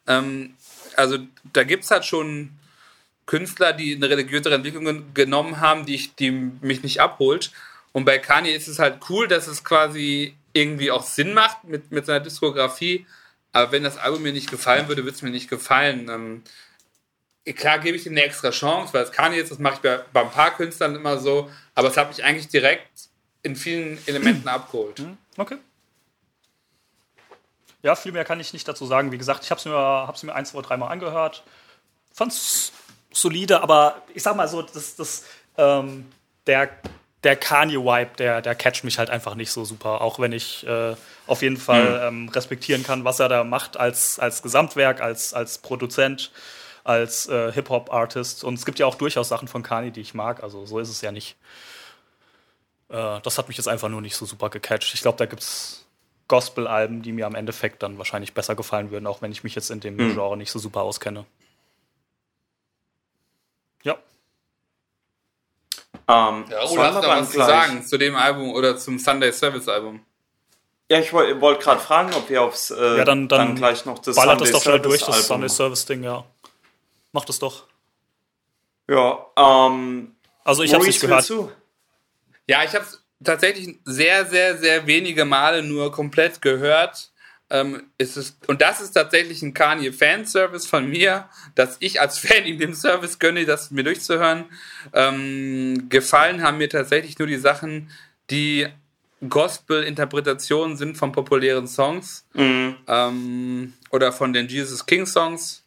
Ähm, 0.07 0.55
also 0.97 1.19
da 1.53 1.65
gibt 1.65 1.85
es 1.85 1.91
halt 1.91 2.05
schon 2.05 2.51
Künstler, 3.27 3.73
die 3.73 3.95
eine 3.95 4.09
religiösere 4.09 4.55
Entwicklung 4.55 5.13
genommen 5.13 5.61
haben, 5.61 5.85
die, 5.85 5.97
ich, 5.97 6.15
die 6.15 6.31
mich 6.31 6.83
nicht 6.83 7.01
abholt. 7.01 7.51
Und 7.93 8.05
bei 8.05 8.19
Kanye 8.19 8.53
ist 8.53 8.69
es 8.69 8.79
halt 8.79 8.99
cool, 9.09 9.27
dass 9.27 9.47
es 9.47 9.65
quasi 9.65 10.35
irgendwie 10.53 10.91
auch 10.91 11.05
Sinn 11.05 11.35
macht 11.35 11.65
mit, 11.65 11.91
mit 11.91 12.07
seiner 12.07 12.21
Diskografie. 12.21 13.07
Aber 13.53 13.73
wenn 13.73 13.83
das 13.83 13.99
Album 13.99 14.23
mir 14.23 14.33
nicht 14.33 14.51
gefallen 14.51 14.89
würde, 14.89 15.03
würde 15.05 15.17
es 15.17 15.23
mir 15.23 15.31
nicht 15.31 15.51
gefallen. 15.51 16.09
Ähm, 16.09 16.43
klar 17.55 17.79
gebe 17.79 17.97
ich 17.97 18.07
ihm 18.07 18.13
eine 18.13 18.23
extra 18.23 18.51
Chance, 18.51 18.95
weil 18.95 19.03
es 19.03 19.13
Kanye 19.13 19.39
ist, 19.39 19.51
das 19.51 19.59
mache 19.59 19.75
ich 19.77 19.81
bei, 19.81 20.01
bei 20.13 20.23
ein 20.23 20.31
paar 20.31 20.55
Künstlern 20.55 20.95
immer 20.95 21.19
so. 21.19 21.51
Aber 21.75 21.89
es 21.89 21.97
hat 21.97 22.09
mich 22.09 22.23
eigentlich 22.25 22.49
direkt 22.49 22.89
in 23.47 23.57
vielen 23.57 23.99
Elementen 24.07 24.49
abgeholt. 24.49 24.99
Mhm. 24.99 25.17
Okay. 25.37 25.57
Ja, 27.83 27.95
viel 27.95 28.13
mehr 28.13 28.25
kann 28.25 28.41
ich 28.41 28.53
nicht 28.53 28.67
dazu 28.67 28.85
sagen. 28.87 29.13
Wie 29.13 29.19
gesagt, 29.19 29.45
ich 29.45 29.51
habe 29.51 29.59
es 29.59 29.65
mir, 29.65 30.29
mir 30.29 30.35
ein, 30.35 30.47
zwei, 30.47 30.61
dreimal 30.63 30.91
angehört. 30.91 31.45
Fand 32.13 32.33
es 32.33 32.73
solide, 33.13 33.63
aber 33.63 34.03
ich 34.15 34.23
sag 34.23 34.37
mal 34.37 34.49
so, 34.49 34.63
das, 34.63 34.97
das, 34.97 35.25
ähm, 35.57 36.07
der 36.47 36.71
der 37.25 37.37
Kanye-Vibe, 37.37 38.11
der, 38.19 38.43
der 38.43 38.55
catcht 38.55 38.85
mich 38.85 38.99
halt 38.99 39.11
einfach 39.11 39.35
nicht 39.35 39.51
so 39.51 39.65
super. 39.65 40.01
Auch 40.01 40.19
wenn 40.19 40.33
ich 40.33 40.67
äh, 40.67 40.95
auf 41.27 41.43
jeden 41.43 41.57
Fall 41.57 42.11
mhm. 42.11 42.27
ähm, 42.27 42.29
respektieren 42.29 42.83
kann, 42.83 43.05
was 43.05 43.19
er 43.19 43.29
da 43.29 43.43
macht 43.43 43.77
als, 43.77 44.19
als 44.19 44.43
Gesamtwerk, 44.43 45.01
als, 45.01 45.35
als 45.35 45.59
Produzent. 45.59 46.31
als 46.85 47.29
äh, 47.29 47.51
Hip-Hop-Artist. 47.53 48.45
Und 48.45 48.55
es 48.55 48.65
gibt 48.65 48.79
ja 48.79 48.87
auch 48.87 48.95
durchaus 48.95 49.29
Sachen 49.29 49.49
von 49.49 49.63
Kanye, 49.63 49.91
die 49.91 50.01
ich 50.01 50.15
mag. 50.15 50.43
Also 50.43 50.67
so 50.67 50.79
ist 50.79 50.89
es 50.89 51.01
ja 51.01 51.11
nicht. 51.11 51.37
Äh, 52.89 53.21
das 53.23 53.39
hat 53.39 53.49
mich 53.49 53.57
jetzt 53.57 53.69
einfach 53.69 53.89
nur 53.89 54.01
nicht 54.01 54.17
so 54.17 54.27
super 54.27 54.51
gecatcht. 54.51 54.95
Ich 54.95 55.03
glaube, 55.03 55.19
da 55.19 55.27
gibt 55.27 55.43
es 55.43 55.87
Gospel-Alben, 56.29 57.03
die 57.03 57.13
mir 57.13 57.27
am 57.27 57.35
Endeffekt 57.35 57.83
dann 57.83 57.99
wahrscheinlich 57.99 58.35
besser 58.35 58.55
gefallen 58.55 58.91
würden, 58.91 59.07
auch 59.07 59.23
wenn 59.23 59.33
ich 59.33 59.45
mich 59.45 59.55
jetzt 59.55 59.71
in 59.71 59.81
dem 59.81 59.97
mhm. 59.97 60.15
Genre 60.15 60.37
nicht 60.37 60.51
so 60.51 60.59
super 60.59 60.83
auskenne. 60.83 61.25
Ja. 63.83 63.97
Ähm, 66.09 66.45
ja, 66.51 66.65
oder 66.65 66.95
hast 66.95 67.05
du 67.05 67.09
was 67.09 67.31
zu 67.31 67.39
sagen 67.39 67.85
zu 67.85 67.99
dem 67.99 68.15
Album 68.17 68.53
oder 68.53 68.77
zum 68.77 68.99
Sunday 68.99 69.33
Service 69.33 69.69
Album? 69.69 70.01
Ja, 70.89 71.01
ich 71.01 71.13
wollte 71.13 71.41
wollt 71.41 71.61
gerade 71.61 71.81
fragen, 71.81 72.15
ob 72.15 72.29
wir 72.29 72.43
aufs 72.43 72.71
äh, 72.71 72.99
ja, 72.99 73.05
dann, 73.05 73.29
dann, 73.29 73.49
dann 73.49 73.57
gleich 73.57 73.85
noch 73.87 73.99
das 73.99 74.15
ballert 74.15 74.39
Sunday 74.39 74.53
das 74.53 74.53
doch 74.53 74.63
schnell 74.63 74.81
durch, 74.81 75.01
das 75.01 75.09
Album. 75.09 75.23
Sunday 75.23 75.49
Service 75.49 75.85
Ding, 75.87 76.05
ja. 76.05 76.25
Macht 77.13 77.29
es 77.29 77.39
doch. 77.41 77.65
Ja, 78.89 79.27
ähm. 79.37 80.15
Also 80.45 80.63
ich 80.63 80.75
habe 80.75 80.85
nicht 80.85 81.01
gehört. 81.01 81.29
Ja, 82.47 82.65
ich 82.65 82.75
habe 82.75 82.85
es 82.85 83.03
tatsächlich 83.23 83.79
sehr, 83.85 84.27
sehr, 84.27 84.59
sehr 84.59 84.87
wenige 84.87 85.25
Male 85.25 85.63
nur 85.63 85.93
komplett 85.93 86.43
gehört. 86.43 87.11
Ähm, 87.49 87.85
ist 87.97 88.17
es, 88.17 88.37
und 88.49 88.61
das 88.61 88.81
ist 88.81 88.93
tatsächlich 88.93 89.41
ein 89.41 89.55
Kanye-Fanservice 89.55 90.67
von 90.67 90.89
mir, 90.89 91.29
dass 91.55 91.77
ich 91.79 92.01
als 92.01 92.19
Fan 92.19 92.45
ihm 92.45 92.59
den 92.59 92.75
Service 92.75 93.19
gönne, 93.19 93.45
das 93.45 93.71
mir 93.71 93.85
durchzuhören. 93.85 94.47
Ähm, 94.93 95.89
gefallen 95.89 96.43
haben 96.43 96.59
mir 96.59 96.69
tatsächlich 96.69 97.19
nur 97.19 97.29
die 97.29 97.37
Sachen, 97.37 97.91
die 98.31 98.67
Gospel-Interpretationen 99.29 100.77
sind 100.77 100.97
von 100.97 101.13
populären 101.13 101.67
Songs 101.67 102.27
mhm. 102.35 102.77
ähm, 102.87 103.73
oder 103.91 104.13
von 104.13 104.33
den 104.33 104.49
Jesus 104.49 104.85
King 104.85 105.07
Songs. 105.07 105.63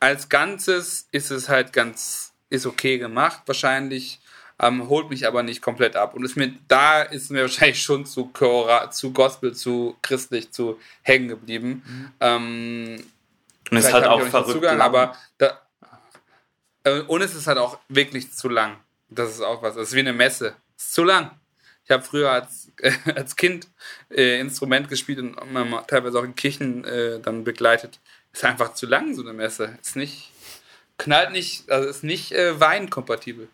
Als 0.00 0.28
Ganzes 0.28 1.08
ist 1.12 1.30
es 1.30 1.48
halt 1.48 1.72
ganz, 1.72 2.32
ist 2.50 2.66
okay 2.66 2.98
gemacht, 2.98 3.42
wahrscheinlich, 3.46 4.20
ähm, 4.60 4.88
holt 4.88 5.10
mich 5.10 5.26
aber 5.26 5.42
nicht 5.42 5.62
komplett 5.62 5.96
ab. 5.96 6.14
Und 6.14 6.24
ist 6.24 6.36
mir, 6.36 6.52
da 6.68 7.02
ist 7.02 7.30
mir 7.30 7.42
wahrscheinlich 7.42 7.82
schon 7.82 8.06
zu, 8.06 8.26
Chora, 8.32 8.90
zu 8.90 9.12
Gospel, 9.12 9.54
zu 9.54 9.96
christlich, 10.02 10.50
zu 10.50 10.78
hängen 11.02 11.28
geblieben. 11.28 11.82
Mhm. 11.86 12.10
Ähm, 12.20 13.04
und 13.70 13.78
es 13.78 13.86
ist 13.86 13.92
halt 13.92 14.06
auch 14.06 14.22
verrückt. 14.22 14.52
Zugang, 14.52 14.80
aber 14.80 15.16
da, 15.38 15.58
äh, 16.84 17.00
und 17.00 17.22
es 17.22 17.34
ist 17.34 17.46
halt 17.46 17.58
auch 17.58 17.78
wirklich 17.88 18.32
zu 18.32 18.48
lang. 18.48 18.76
Das 19.08 19.30
ist 19.30 19.40
auch 19.40 19.62
was. 19.62 19.76
Es 19.76 19.88
ist 19.88 19.94
wie 19.94 20.00
eine 20.00 20.12
Messe. 20.12 20.54
Es 20.76 20.84
ist 20.84 20.94
zu 20.94 21.04
lang. 21.04 21.30
Ich 21.84 21.90
habe 21.90 22.02
früher 22.02 22.30
als, 22.30 22.70
äh, 22.78 22.92
als 23.14 23.36
Kind 23.36 23.68
äh, 24.10 24.38
Instrument 24.40 24.88
gespielt 24.88 25.18
und 25.18 25.36
teilweise 25.86 26.18
auch 26.18 26.24
in 26.24 26.34
Kirchen 26.34 26.84
äh, 26.84 27.20
dann 27.20 27.44
begleitet. 27.44 28.00
Ist 28.32 28.44
einfach 28.44 28.74
zu 28.74 28.86
lang, 28.86 29.14
so 29.14 29.22
eine 29.22 29.32
Messe. 29.32 29.78
Ist 29.80 29.96
nicht, 29.96 30.30
knallt 30.98 31.32
nicht, 31.32 31.70
also 31.70 31.88
ist 31.88 32.04
nicht 32.04 32.32
äh, 32.32 32.58
weinkompatibel. 32.58 33.48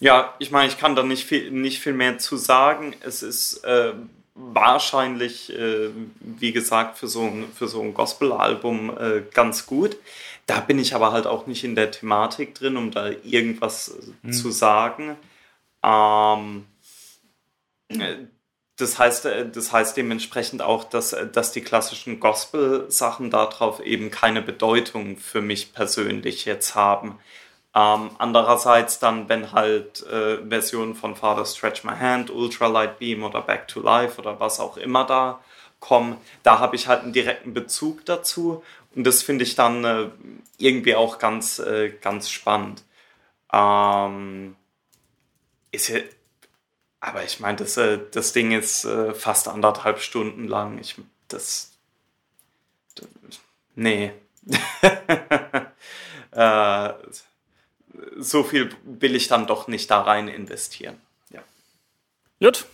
Ja, 0.00 0.34
ich 0.38 0.50
meine, 0.50 0.68
ich 0.68 0.78
kann 0.78 0.96
da 0.96 1.02
nicht 1.02 1.24
viel, 1.24 1.50
nicht 1.50 1.80
viel 1.80 1.94
mehr 1.94 2.18
zu 2.18 2.36
sagen. 2.36 2.94
Es 3.00 3.22
ist 3.22 3.64
äh, 3.64 3.94
wahrscheinlich, 4.34 5.56
äh, 5.56 5.90
wie 6.20 6.52
gesagt, 6.52 6.98
für 6.98 7.08
so 7.08 7.22
ein, 7.22 7.46
für 7.54 7.68
so 7.68 7.80
ein 7.80 7.94
Gospel-Album 7.94 8.98
äh, 8.98 9.22
ganz 9.32 9.66
gut. 9.66 9.96
Da 10.46 10.60
bin 10.60 10.78
ich 10.78 10.94
aber 10.94 11.12
halt 11.12 11.26
auch 11.26 11.46
nicht 11.46 11.64
in 11.64 11.74
der 11.74 11.90
Thematik 11.90 12.54
drin, 12.54 12.76
um 12.76 12.90
da 12.90 13.08
irgendwas 13.22 13.96
mhm. 14.22 14.32
zu 14.32 14.50
sagen. 14.50 15.16
Ähm, 15.82 16.66
das 18.76 18.98
heißt, 18.98 19.26
äh, 19.26 19.50
das 19.50 19.72
heißt 19.72 19.96
dementsprechend 19.96 20.62
auch, 20.62 20.84
dass, 20.84 21.12
äh, 21.12 21.26
dass 21.26 21.52
die 21.52 21.60
klassischen 21.62 22.20
Gospel-Sachen 22.20 23.30
darauf 23.30 23.80
eben 23.80 24.10
keine 24.10 24.42
Bedeutung 24.42 25.16
für 25.16 25.40
mich 25.40 25.72
persönlich 25.72 26.44
jetzt 26.44 26.74
haben. 26.74 27.18
Ähm, 27.74 28.10
andererseits 28.18 29.00
dann, 29.00 29.28
wenn 29.28 29.52
halt 29.52 30.04
äh, 30.06 30.38
Versionen 30.48 30.94
von 30.94 31.16
Father 31.16 31.44
Stretch 31.44 31.84
My 31.84 31.96
Hand, 31.96 32.30
Ultralight 32.30 32.98
Beam 32.98 33.24
oder 33.24 33.42
Back 33.42 33.68
to 33.68 33.80
Life 33.80 34.20
oder 34.20 34.38
was 34.38 34.60
auch 34.60 34.76
immer 34.76 35.04
da 35.04 35.40
kommen, 35.80 36.16
da 36.44 36.60
habe 36.60 36.76
ich 36.76 36.86
halt 36.88 37.02
einen 37.02 37.12
direkten 37.12 37.52
Bezug 37.52 38.04
dazu 38.06 38.62
und 38.94 39.04
das 39.04 39.22
finde 39.22 39.44
ich 39.44 39.56
dann 39.56 39.84
äh, 39.84 40.08
irgendwie 40.58 40.94
auch 40.94 41.18
ganz, 41.18 41.58
äh, 41.58 41.90
ganz 42.00 42.30
spannend. 42.30 42.84
Ähm, 43.52 44.56
ist 45.72 45.92
aber 47.04 47.22
ich 47.22 47.38
meine, 47.38 47.58
das, 47.58 47.76
äh, 47.76 47.98
das 48.12 48.32
Ding 48.32 48.52
ist 48.52 48.84
äh, 48.84 49.12
fast 49.12 49.46
anderthalb 49.46 50.00
Stunden 50.00 50.48
lang. 50.48 50.78
Ich, 50.78 50.96
das, 51.28 51.72
das 52.94 53.06
nee. 53.74 54.12
Äh, 56.36 56.94
so 58.16 58.42
viel 58.42 58.74
will 58.82 59.14
ich 59.14 59.28
dann 59.28 59.46
doch 59.46 59.68
nicht 59.68 59.88
da 59.88 60.00
rein 60.00 60.26
investieren. 60.26 61.00
Ja. 61.30 61.42
Gut. 62.40 62.66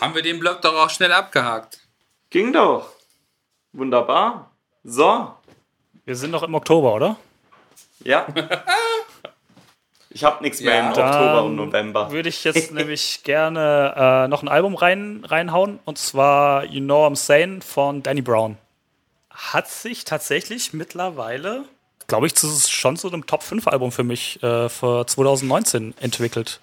Haben 0.00 0.16
wir 0.16 0.22
den 0.22 0.40
Block 0.40 0.62
doch 0.62 0.74
auch 0.74 0.90
schnell 0.90 1.12
abgehakt. 1.12 1.78
Ging 2.30 2.52
doch. 2.52 2.90
Wunderbar. 3.72 4.50
So. 4.82 5.32
Wir 6.04 6.16
sind 6.16 6.32
noch 6.32 6.42
im 6.42 6.56
Oktober, 6.56 6.92
oder? 6.92 7.16
Ja. 8.00 8.26
Ich 10.14 10.24
habe 10.24 10.42
nichts 10.42 10.60
mehr 10.60 10.74
ja, 10.74 10.80
im 10.80 10.88
Oktober 10.88 11.44
und 11.44 11.56
November. 11.56 12.10
Würde 12.10 12.28
ich 12.28 12.44
jetzt 12.44 12.72
nämlich 12.72 13.22
gerne 13.24 13.94
äh, 13.96 14.28
noch 14.28 14.42
ein 14.42 14.48
Album 14.48 14.74
rein, 14.74 15.24
reinhauen 15.24 15.78
und 15.84 15.98
zwar 15.98 16.64
You 16.64 16.80
Know 16.80 17.06
I'm 17.06 17.16
Sane 17.16 17.60
von 17.62 18.02
Danny 18.02 18.20
Brown. 18.20 18.58
Hat 19.30 19.68
sich 19.68 20.04
tatsächlich 20.04 20.74
mittlerweile, 20.74 21.64
glaube 22.06 22.26
ich, 22.26 22.34
schon 22.36 22.96
zu 22.96 23.08
einem 23.08 23.26
Top 23.26 23.42
5 23.42 23.66
Album 23.68 23.90
für 23.90 24.04
mich 24.04 24.42
äh, 24.42 24.68
für 24.68 25.06
2019 25.06 25.94
entwickelt. 25.98 26.60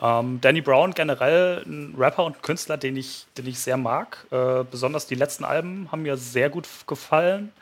Ähm, 0.00 0.40
Danny 0.40 0.60
Brown 0.60 0.92
generell 0.94 1.62
ein 1.66 1.94
Rapper 1.98 2.24
und 2.24 2.42
Künstler, 2.42 2.76
den 2.76 2.96
ich, 2.96 3.26
den 3.36 3.46
ich 3.48 3.58
sehr 3.58 3.76
mag. 3.76 4.26
Äh, 4.30 4.64
besonders 4.70 5.06
die 5.06 5.16
letzten 5.16 5.44
Alben 5.44 5.88
haben 5.90 6.02
mir 6.02 6.16
sehr 6.16 6.48
gut 6.48 6.68
gefallen. 6.86 7.52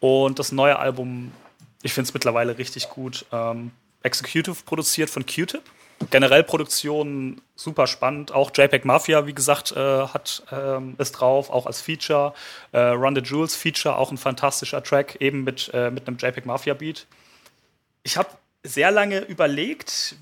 Und 0.00 0.38
das 0.38 0.50
neue 0.50 0.78
Album, 0.78 1.32
ich 1.82 1.92
finde 1.92 2.08
es 2.08 2.14
mittlerweile 2.14 2.56
richtig 2.56 2.88
gut. 2.88 3.26
Ähm, 3.30 3.70
Executive 4.02 4.62
produziert 4.64 5.10
von 5.10 5.24
Q-Tip. 5.26 5.62
Generell 6.10 6.42
Produktion 6.42 7.40
super 7.54 7.86
spannend. 7.86 8.32
Auch 8.32 8.50
JPEG 8.54 8.84
Mafia, 8.84 9.26
wie 9.26 9.34
gesagt, 9.34 9.72
äh, 9.72 10.06
hat, 10.08 10.42
ähm, 10.50 10.96
ist 10.98 11.12
drauf, 11.12 11.48
auch 11.50 11.66
als 11.66 11.80
Feature. 11.80 12.34
Äh, 12.72 12.80
Run 12.80 13.14
the 13.14 13.20
Jewels 13.22 13.54
Feature, 13.54 13.96
auch 13.96 14.10
ein 14.10 14.18
fantastischer 14.18 14.82
Track, 14.82 15.16
eben 15.20 15.44
mit, 15.44 15.70
äh, 15.72 15.90
mit 15.90 16.08
einem 16.08 16.16
JPEG 16.18 16.44
Mafia 16.44 16.74
Beat. 16.74 17.06
Ich 18.02 18.16
habe 18.16 18.30
sehr 18.64 18.90
lange 18.90 19.20
überlegt, 19.20 20.16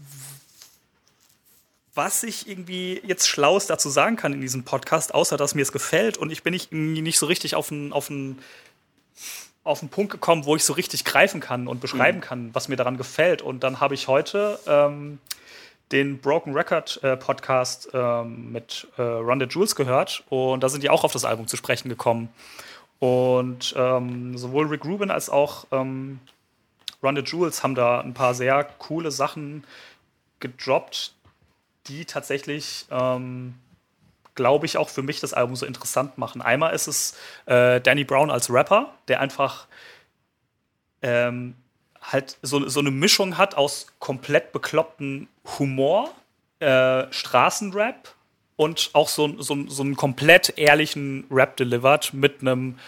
was 1.94 2.23
ich 2.23 2.49
irgendwie 2.49 3.00
jetzt 3.05 3.26
Schlaues 3.28 3.67
dazu 3.67 3.89
sagen 3.89 4.17
kann 4.17 4.33
in 4.33 4.41
diesem 4.41 4.65
Podcast, 4.65 5.15
außer 5.15 5.36
dass 5.36 5.55
mir 5.55 5.62
es 5.62 5.73
gefällt 5.73 6.17
und 6.17 6.31
ich 6.31 6.42
bin 6.42 6.52
nicht, 6.52 6.73
nicht 6.73 7.18
so 7.18 7.26
richtig 7.26 7.55
auf 7.55 7.70
einen 7.70 7.92
auf 7.92 8.10
auf 9.62 9.82
einen 9.82 9.90
Punkt 9.90 10.10
gekommen, 10.10 10.47
wo 10.47 10.56
ich 10.56 10.64
so 10.64 10.72
richtig 10.72 11.05
greifen 11.05 11.40
kann 11.40 11.68
und 11.68 11.80
beschreiben 11.80 12.18
mhm. 12.18 12.22
kann, 12.22 12.50
was 12.55 12.68
mir 12.68 12.76
daran 12.76 12.97
gefällt. 12.97 13.42
Und 13.42 13.62
dann 13.62 13.80
habe 13.80 13.94
ich 13.94 14.08
heute 14.08 14.58
ähm, 14.66 15.18
den 15.92 16.18
Broken 16.18 16.55
Record 16.55 17.02
äh, 17.02 17.16
Podcast 17.16 17.89
ähm, 17.92 18.52
mit 18.52 18.89
äh, 18.97 19.02
Run 19.02 19.40
the 19.40 19.47
Jules 19.47 19.74
gehört 19.74 20.22
und 20.28 20.62
da 20.62 20.68
sind 20.68 20.82
die 20.82 20.90
auch 20.90 21.05
auf 21.05 21.12
das 21.12 21.24
Album 21.24 21.47
zu 21.47 21.56
sprechen 21.56 21.89
gekommen. 21.89 22.28
Und 23.00 23.74
ähm, 23.76 24.36
sowohl 24.36 24.66
Rick 24.66 24.84
Rubin 24.84 25.10
als 25.10 25.30
auch 25.30 25.66
ähm, 25.72 26.20
Run 27.02 27.16
the 27.16 27.22
Jules 27.22 27.62
haben 27.62 27.74
da 27.74 28.00
ein 28.00 28.14
paar 28.14 28.34
sehr 28.34 28.64
coole 28.78 29.10
Sachen 29.10 29.64
gedroppt, 30.39 31.14
die 31.86 32.05
tatsächlich 32.05 32.86
ähm, 32.90 33.55
glaube 34.34 34.67
ich, 34.67 34.76
auch 34.76 34.89
für 34.89 35.02
mich 35.02 35.20
das 35.20 35.33
Album 35.33 35.57
so 35.57 35.67
interessant 35.67 36.18
machen. 36.18 36.42
Einmal 36.42 36.75
ist 36.75 36.86
es 36.86 37.17
äh, 37.47 37.81
Danny 37.81 38.05
Brown 38.05 38.31
als 38.31 38.50
Rapper, 38.50 38.94
der 39.09 39.20
einfach 39.20 39.67
ähm, 41.02 41.55
halt 42.00 42.39
so, 42.42 42.68
so 42.68 42.81
eine 42.81 42.91
Mischung 42.91 43.39
hat 43.39 43.55
aus 43.55 43.86
komplett 43.99 44.52
bekloppten 44.52 45.28
Humor, 45.59 46.10
äh, 46.60 47.05
Straßenrap 47.12 48.15
und 48.57 48.91
auch 48.92 49.09
so, 49.09 49.41
so, 49.41 49.57
so 49.68 49.83
einen 49.83 49.97
komplett 49.97 50.59
ehrlichen 50.59 51.25
Rap 51.31 51.57
delivered 51.57 52.12
mit 52.12 52.41
einem 52.41 52.78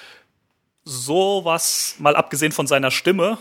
sowas, 0.84 1.96
mal 1.98 2.16
abgesehen 2.16 2.52
von 2.52 2.66
seiner 2.66 2.90
Stimme, 2.90 3.38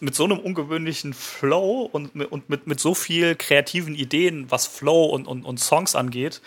mit 0.00 0.14
so 0.14 0.24
einem 0.24 0.38
ungewöhnlichen 0.38 1.14
Flow 1.14 1.88
und, 1.90 2.14
und 2.14 2.48
mit, 2.48 2.66
mit 2.66 2.80
so 2.80 2.94
viel 2.94 3.34
kreativen 3.36 3.94
Ideen, 3.94 4.50
was 4.50 4.66
Flow 4.66 5.06
und, 5.06 5.26
und, 5.26 5.44
und 5.44 5.58
Songs 5.58 5.94
angeht, 5.94 6.40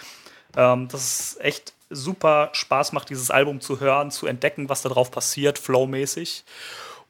ähm, 0.56 0.88
das 0.90 1.20
ist 1.20 1.42
echt 1.42 1.74
super 1.90 2.50
Spaß 2.54 2.92
macht, 2.92 3.10
dieses 3.10 3.32
Album 3.32 3.62
zu 3.62 3.80
hören, 3.80 4.12
zu 4.12 4.28
entdecken, 4.28 4.70
was 4.70 4.82
da 4.82 4.90
drauf 4.90 5.12
passiert, 5.12 5.58
flowmäßig. 5.58 6.44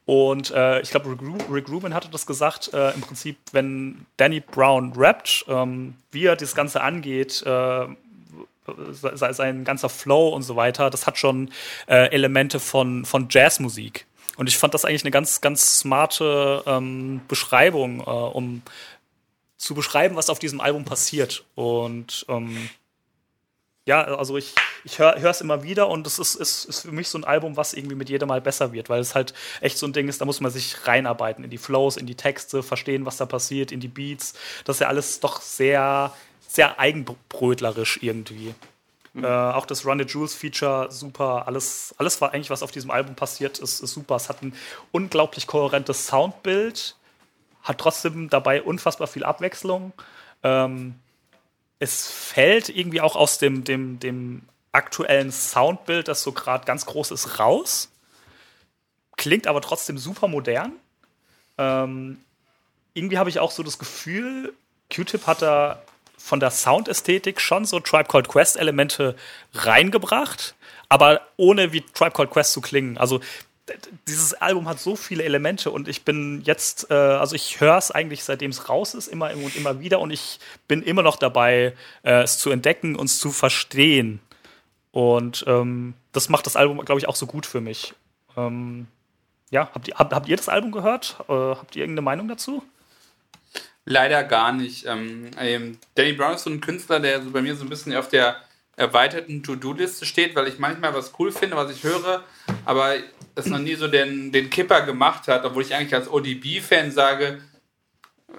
Und 0.06 0.52
äh, 0.52 0.82
ich 0.82 0.90
glaube, 0.90 1.16
Rick, 1.52 1.70
Rubin 1.70 1.94
hatte 1.94 2.10
das 2.10 2.26
gesagt, 2.26 2.74
äh, 2.74 2.92
im 2.96 3.02
Prinzip, 3.02 3.38
wenn 3.52 4.06
Danny 4.18 4.40
Brown 4.40 4.94
rappt, 4.96 5.46
ähm, 5.48 5.96
wie 6.12 6.26
er 6.26 6.36
das 6.36 6.56
Ganze 6.56 6.82
angeht, 6.82 7.44
äh, 7.46 7.86
sein 9.14 9.64
ganzer 9.64 9.90
Flow 9.90 10.30
und 10.30 10.44
so 10.44 10.56
weiter, 10.56 10.90
das 10.90 11.06
hat 11.06 11.18
schon 11.18 11.52
äh, 11.88 12.12
Elemente 12.12 12.60
von, 12.60 13.06
von 13.06 13.28
Jazzmusik. 13.30 14.06
Und 14.38 14.48
ich 14.48 14.58
fand 14.58 14.74
das 14.74 14.86
eigentlich 14.86 15.04
eine 15.04 15.12
ganz, 15.12 15.42
ganz 15.42 15.80
smarte 15.80 16.64
ähm, 16.66 17.22
Beschreibung, 17.28 18.00
äh, 18.00 18.04
um 18.04 18.62
zu 19.58 19.76
beschreiben, 19.76 20.16
was 20.16 20.30
auf 20.30 20.40
diesem 20.40 20.62
Album 20.62 20.86
passiert. 20.86 21.44
Und 21.56 22.26
ähm, 22.30 22.70
ja, 23.86 24.04
also 24.04 24.38
ich, 24.38 24.54
ich 24.84 25.00
höre 25.00 25.16
es 25.16 25.42
immer 25.42 25.64
wieder 25.64 25.90
und 25.90 26.06
es 26.06 26.20
ist, 26.20 26.36
ist, 26.36 26.66
ist 26.66 26.82
für 26.82 26.92
mich 26.92 27.08
so 27.08 27.18
ein 27.18 27.24
Album, 27.24 27.58
was 27.58 27.74
irgendwie 27.74 27.96
mit 27.96 28.10
jedem 28.10 28.28
Mal 28.28 28.42
besser 28.42 28.72
wird, 28.72 28.90
weil 28.90 29.02
es 29.02 29.16
halt 29.16 29.34
echt 29.62 29.78
so 29.78 29.88
ein 29.88 29.94
Ding 29.94 30.08
ist, 30.08 30.22
da 30.22 30.26
muss 30.26 30.42
man 30.42 30.52
sich 30.52 30.86
reinarbeiten 30.86 31.44
in 31.44 31.50
die 31.50 31.58
Flows, 31.58 31.98
in 31.98 32.06
die 32.06 32.16
Texte, 32.16 32.62
verstehen, 32.62 33.06
was 33.06 33.18
da 33.18 33.26
passiert, 33.26 33.72
in 33.72 33.80
die 33.80 33.88
Beats. 33.88 34.34
Das 34.66 34.76
ist 34.76 34.82
ja 34.82 34.88
alles 34.88 35.20
doch 35.22 35.42
sehr, 35.42 36.14
sehr 36.48 36.80
eigenbrötlerisch 36.80 38.00
irgendwie. 38.02 38.54
Mhm. 39.14 39.24
Äh, 39.24 39.28
auch 39.28 39.66
das 39.66 39.86
Run 39.86 40.00
the 40.00 40.06
Jewels 40.06 40.36
Feature, 40.36 40.92
super. 40.92 41.48
Alles, 41.48 41.96
alles 41.98 42.22
war 42.22 42.34
eigentlich, 42.34 42.50
was 42.50 42.64
auf 42.64 42.72
diesem 42.72 42.92
Album 42.92 43.16
passiert, 43.16 43.60
ist, 43.60 43.80
ist 43.82 43.94
super. 43.94 44.16
Es 44.16 44.30
hat 44.30 44.42
ein 44.42 44.54
unglaublich 44.92 45.48
kohärentes 45.48 46.08
Soundbild, 46.08 46.96
hat 47.64 47.78
trotzdem 47.80 48.30
dabei 48.30 48.62
unfassbar 48.62 49.08
viel 49.08 49.24
Abwechslung. 49.24 49.94
Ähm, 50.44 50.96
es 51.80 52.08
fällt 52.12 52.70
irgendwie 52.70 53.02
auch 53.02 53.16
aus 53.16 53.38
dem, 53.38 53.64
dem, 53.64 54.00
dem 54.00 54.44
aktuellen 54.72 55.32
Soundbild, 55.32 56.08
das 56.08 56.22
so 56.22 56.32
gerade 56.32 56.66
ganz 56.66 56.86
groß 56.86 57.12
ist, 57.12 57.40
raus. 57.40 57.90
Klingt 59.18 59.48
aber 59.48 59.62
trotzdem 59.62 59.98
super 59.98 60.28
modern. 60.28 60.74
Ähm, 61.58 62.20
irgendwie 62.94 63.18
habe 63.18 63.30
ich 63.30 63.40
auch 63.40 63.52
so 63.52 63.64
das 63.64 63.80
Gefühl, 63.80 64.54
Q-Tip 64.94 65.26
hat 65.28 65.42
da 65.42 65.82
von 66.18 66.40
der 66.40 66.52
Soundästhetik 66.52 67.40
schon 67.40 67.66
so 67.66 67.80
Tribe 67.80 68.10
Called 68.10 68.28
Quest 68.28 68.58
Elemente 68.58 69.16
reingebracht, 69.54 70.56
aber 70.90 71.22
ohne 71.38 71.72
wie 71.72 71.82
Tribe 71.82 72.12
Called 72.12 72.32
Quest 72.32 72.54
zu 72.54 72.62
klingen. 72.62 72.98
Also 72.98 73.22
dieses 74.08 74.34
Album 74.34 74.68
hat 74.68 74.80
so 74.80 74.96
viele 74.96 75.24
Elemente 75.24 75.72
und 75.72 75.88
ich 75.88 76.04
bin 76.04 76.42
jetzt, 76.44 76.90
äh, 76.90 76.94
also 76.94 77.36
ich 77.36 77.60
höre 77.62 77.78
es 77.78 77.92
eigentlich 77.92 78.24
seitdem 78.24 78.52
es 78.52 78.70
raus 78.70 78.94
ist, 78.94 79.08
immer 79.08 79.32
und 79.34 79.56
immer 79.56 79.80
wieder 79.80 80.00
und 80.00 80.12
ich 80.12 80.40
bin 80.68 80.82
immer 80.82 81.02
noch 81.02 81.18
dabei, 81.18 81.74
äh, 82.04 82.22
es 82.24 82.38
zu 82.40 82.50
entdecken 82.52 82.96
und 82.96 83.06
es 83.06 83.20
zu 83.20 83.32
verstehen. 83.32 84.20
Und 84.92 85.44
ähm, 85.48 85.94
das 86.12 86.30
macht 86.30 86.46
das 86.46 86.56
Album, 86.56 86.84
glaube 86.84 87.00
ich, 87.00 87.08
auch 87.08 87.16
so 87.16 87.28
gut 87.28 87.46
für 87.46 87.62
mich. 87.62 87.94
Ähm, 88.36 88.88
ja, 89.52 89.70
habt 89.74 89.88
ihr, 89.88 89.96
habt, 89.96 90.14
habt 90.14 90.28
ihr 90.28 90.38
das 90.38 90.50
Album 90.50 90.72
gehört? 90.72 91.18
Äh, 91.28 91.34
habt 91.34 91.76
ihr 91.76 91.84
irgendeine 91.84 92.06
Meinung 92.06 92.28
dazu? 92.28 92.64
Leider 93.86 94.24
gar 94.24 94.52
nicht. 94.52 94.86
Ähm, 94.86 95.32
Danny 95.96 96.14
Brown 96.14 96.36
ist 96.36 96.44
so 96.44 96.50
ein 96.50 96.62
Künstler, 96.62 97.00
der 97.00 97.22
so 97.22 97.32
bei 97.32 97.42
mir 97.42 97.56
so 97.56 97.64
ein 97.64 97.70
bisschen 97.70 97.96
auf 97.96 98.10
der 98.10 98.38
erweiterten 98.80 99.44
To-Do-Liste 99.44 100.06
steht, 100.06 100.36
weil 100.36 100.48
ich 100.48 100.58
manchmal 100.58 100.94
was 100.94 101.12
cool 101.20 101.32
finde, 101.32 101.58
was 101.58 101.70
ich 101.70 101.84
höre, 101.84 102.24
aber 102.66 102.96
es 103.36 103.48
noch 103.48 103.60
nie 103.60 103.76
so 103.76 103.88
den, 103.88 104.32
den 104.32 104.50
Kipper 104.50 104.82
gemacht 104.82 105.28
hat, 105.28 105.44
obwohl 105.44 105.64
ich 105.64 105.76
eigentlich 105.76 105.94
als 105.94 106.10
ODB-Fan 106.10 106.92
sage, 106.92 107.42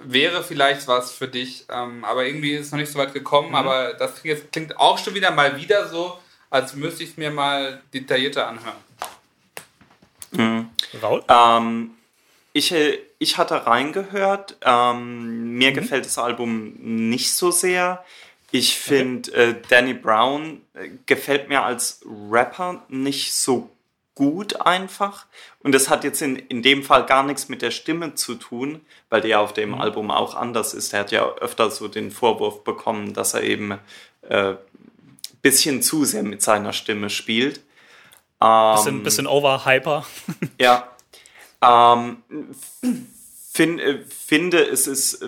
wäre 0.03 0.43
vielleicht 0.43 0.87
was 0.87 1.11
für 1.11 1.27
dich, 1.27 1.65
ähm, 1.69 2.03
aber 2.03 2.25
irgendwie 2.25 2.53
ist 2.53 2.67
es 2.67 2.71
noch 2.71 2.79
nicht 2.79 2.91
so 2.91 2.97
weit 2.97 3.13
gekommen, 3.13 3.49
mhm. 3.49 3.55
aber 3.55 3.93
das 3.93 4.21
klingt 4.51 4.77
auch 4.79 4.97
schon 4.97 5.13
wieder 5.13 5.29
mal 5.31 5.57
wieder 5.57 5.87
so, 5.87 6.17
als 6.49 6.75
müsste 6.75 7.03
ich 7.03 7.11
es 7.11 7.17
mir 7.17 7.29
mal 7.29 7.81
detaillierter 7.93 8.47
anhören. 8.47 8.77
Mhm. 10.31 10.69
Raul? 11.01 11.23
Ähm, 11.27 11.91
ich, 12.53 12.73
ich 13.19 13.37
hatte 13.37 13.67
reingehört, 13.67 14.57
ähm, 14.63 15.53
mir 15.53 15.69
mhm. 15.69 15.75
gefällt 15.75 16.05
das 16.05 16.17
Album 16.17 16.73
nicht 16.79 17.31
so 17.31 17.51
sehr. 17.51 18.03
Ich 18.51 18.77
finde, 18.77 19.31
okay. 19.31 19.49
äh, 19.51 19.55
Danny 19.69 19.93
Brown 19.93 20.61
äh, 20.73 20.89
gefällt 21.05 21.49
mir 21.49 21.63
als 21.63 22.01
Rapper 22.29 22.83
nicht 22.89 23.33
so 23.33 23.69
gut 24.15 24.61
einfach. 24.61 25.25
Und 25.59 25.73
das 25.73 25.89
hat 25.89 26.03
jetzt 26.03 26.21
in, 26.21 26.35
in 26.35 26.61
dem 26.61 26.83
Fall 26.83 27.05
gar 27.05 27.23
nichts 27.23 27.49
mit 27.49 27.61
der 27.61 27.71
Stimme 27.71 28.15
zu 28.15 28.35
tun, 28.35 28.81
weil 29.09 29.21
der 29.21 29.39
auf 29.39 29.53
dem 29.53 29.69
mhm. 29.69 29.81
Album 29.81 30.11
auch 30.11 30.35
anders 30.35 30.73
ist. 30.73 30.93
Er 30.93 31.01
hat 31.01 31.11
ja 31.11 31.27
öfter 31.35 31.71
so 31.71 31.87
den 31.87 32.11
Vorwurf 32.11 32.63
bekommen, 32.63 33.13
dass 33.13 33.33
er 33.33 33.43
eben 33.43 33.79
äh, 34.27 34.55
bisschen 35.41 35.81
zu 35.81 36.05
sehr 36.05 36.23
mit 36.23 36.41
seiner 36.41 36.73
Stimme 36.73 37.09
spielt. 37.09 37.61
Ähm, 38.41 38.75
bisschen, 38.75 39.03
bisschen 39.03 39.27
overhyper. 39.27 40.05
ja. 40.59 40.87
Ähm, 41.63 42.17
find, 43.51 43.79
äh, 43.81 43.99
finde, 44.05 44.63
es 44.63 44.87
ist, 44.87 45.23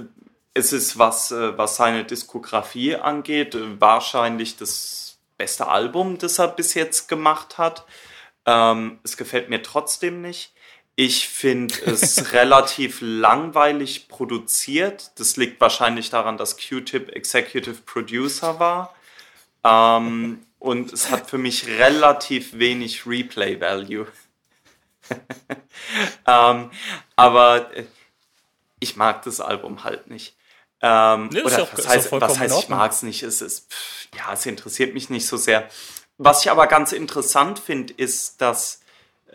es 0.54 0.74
ist 0.74 0.98
was, 1.00 1.32
äh, 1.32 1.58
was 1.58 1.76
seine 1.76 2.06
Diskografie 2.06 2.96
angeht, 2.96 3.58
wahrscheinlich 3.80 4.58
das 4.58 5.18
beste 5.38 5.68
Album, 5.68 6.18
das 6.18 6.40
er 6.40 6.50
bis 6.50 6.74
jetzt 6.74 7.08
gemacht 7.08 7.58
hat. 7.58 7.86
Ähm, 8.46 9.00
es 9.04 9.18
gefällt 9.18 9.50
mir 9.50 9.64
trotzdem 9.64 10.22
nicht. 10.22 10.54
Ich 10.96 11.28
finde 11.28 11.74
es 11.86 12.34
relativ 12.34 13.00
langweilig 13.02 14.08
produziert. 14.08 15.12
Das 15.16 15.38
liegt 15.38 15.60
wahrscheinlich 15.60 16.10
daran, 16.10 16.38
dass 16.38 16.58
Q-Tip 16.58 17.10
Executive 17.16 17.82
Producer 17.86 18.60
war. 18.60 18.94
Ähm, 19.64 20.46
und 20.60 20.94
es 20.94 21.10
hat 21.10 21.30
für 21.30 21.38
mich 21.38 21.68
relativ 21.68 22.58
wenig 22.58 23.08
Replay-Value. 23.08 24.08
ähm, 26.28 26.72
aber 27.16 27.76
äh, 27.76 27.86
ich 28.80 28.96
mag 28.96 29.24
das 29.24 29.42
Album 29.42 29.84
halt 29.84 30.10
nicht. 30.10 30.36
Ähm, 30.86 31.30
nee, 31.32 31.42
oder 31.42 31.64
auch, 31.64 31.78
was 31.78 31.88
heißt, 31.88 32.12
was 32.12 32.38
heißt 32.38 32.60
ich 32.60 32.70
mag 32.70 32.92
es 32.92 33.04
nicht? 33.04 33.24
Es 33.24 33.42
ist, 33.42 33.72
pff, 33.72 34.08
ja, 34.18 34.34
es 34.34 34.46
interessiert 34.46 34.94
mich 34.94 35.10
nicht 35.10 35.26
so 35.26 35.38
sehr. 35.38 35.70
Was 36.18 36.42
ich 36.42 36.52
aber 36.52 36.68
ganz 36.68 36.92
interessant 36.92 37.58
finde, 37.58 37.94
ist, 37.94 38.42
dass 38.42 38.82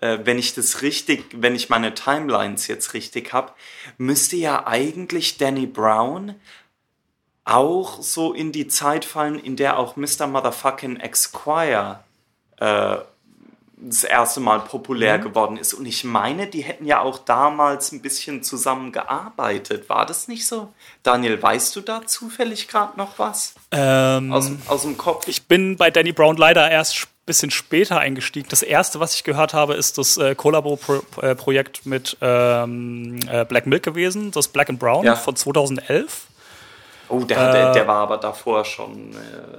äh, 0.03 0.19
wenn 0.25 0.39
ich 0.39 0.55
das 0.55 0.83
richtig, 0.83 1.25
wenn 1.35 1.55
ich 1.55 1.71
meine 1.71 1.95
Timelines 1.95 2.67
jetzt 2.67 2.93
richtig 2.93 3.33
habe, 3.33 3.53
müsste 3.97 4.37
ja 4.37 4.67
eigentlich 4.67 5.39
Danny 5.39 5.67
Brown 5.67 6.35
auch 7.45 8.03
so 8.03 8.35
in 8.35 8.53
die 8.53 8.69
Zeit 8.69 9.07
fallen, 9.07 9.39
in 9.39 9.57
der 9.57 9.79
auch 9.79 9.97
Mr. 9.97 10.27
Motherfucking 10.27 10.99
Esquire 10.99 12.05
äh, 12.59 12.99
das 13.81 14.05
erste 14.05 14.41
Mal 14.41 14.61
populär 14.61 15.19
mhm. 15.19 15.23
geworden 15.23 15.57
ist. 15.57 15.75
Und 15.75 15.87
ich 15.87 16.05
meine, 16.05 16.47
die 16.47 16.63
hätten 16.63 16.85
ja 16.85 17.01
auch 17.01 17.19
damals 17.19 17.93
ein 17.93 18.03
bisschen 18.03 18.43
zusammengearbeitet. 18.43 19.89
War 19.89 20.07
das 20.07 20.29
nicht 20.29 20.47
so? 20.47 20.73
Daniel, 21.03 21.41
weißt 21.41 21.77
du 21.77 21.81
da 21.81 22.07
zufällig 22.07 22.69
gerade 22.69 22.99
noch 22.99 23.19
was? 23.19 23.55
Ähm, 23.71 24.33
aus, 24.33 24.51
aus 24.67 24.83
dem 24.83 24.97
Kopf? 24.97 25.29
Ich 25.29 25.47
bin 25.47 25.77
bei 25.77 25.91
Danny 25.91 26.13
Brown 26.13 26.37
leider 26.37 26.69
erst 26.71 27.05
ein 27.05 27.07
bisschen 27.27 27.51
später 27.51 27.99
eingestiegen. 27.99 28.49
Das 28.51 28.63
erste, 28.63 29.01
was 29.01 29.15
ich 29.15 29.25
gehört 29.25 29.55
habe, 29.55 29.75
ist 29.75 29.99
das 29.99 30.17
äh, 30.17 30.35
Collabo-Projekt 30.35 31.79
äh, 31.85 31.89
mit 31.89 32.17
ähm, 32.21 33.21
äh, 33.31 33.45
Black 33.45 33.67
Milk 33.67 33.83
gewesen, 33.83 34.33
das 34.33 34.49
Black 34.49 34.71
and 34.71 34.79
Brown 34.79 35.05
ja. 35.05 35.15
von 35.15 35.37
2011. 35.37 36.28
Oh, 37.09 37.25
der, 37.25 37.39
hat, 37.39 37.55
äh, 37.55 37.73
der 37.73 37.87
war 37.87 38.03
aber 38.03 38.19
davor 38.19 38.65
schon. 38.65 39.13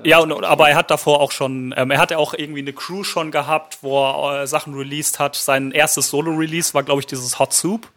Äh, 0.04 0.08
ja, 0.08 0.20
und, 0.20 0.32
aber 0.44 0.70
er 0.70 0.76
hat 0.76 0.92
davor 0.92 1.20
auch 1.20 1.32
schon, 1.32 1.74
ähm, 1.76 1.92
er 1.92 1.98
hatte 1.98 2.18
auch 2.18 2.34
irgendwie 2.34 2.62
eine 2.62 2.74
Crew 2.74 3.04
schon 3.04 3.32
gehabt, 3.32 3.80
wo 3.82 4.04
er 4.04 4.44
äh, 4.44 4.48
Sachen 4.48 4.76
released 4.76 5.20
hat. 5.20 5.36
Sein 5.36 5.72
erstes 5.72 6.10
Solo-Release 6.10 6.74
war, 6.74 6.84
glaube 6.84 7.02
ich, 7.02 7.08
dieses 7.08 7.40
Hot 7.40 7.54
Soup. 7.54 7.88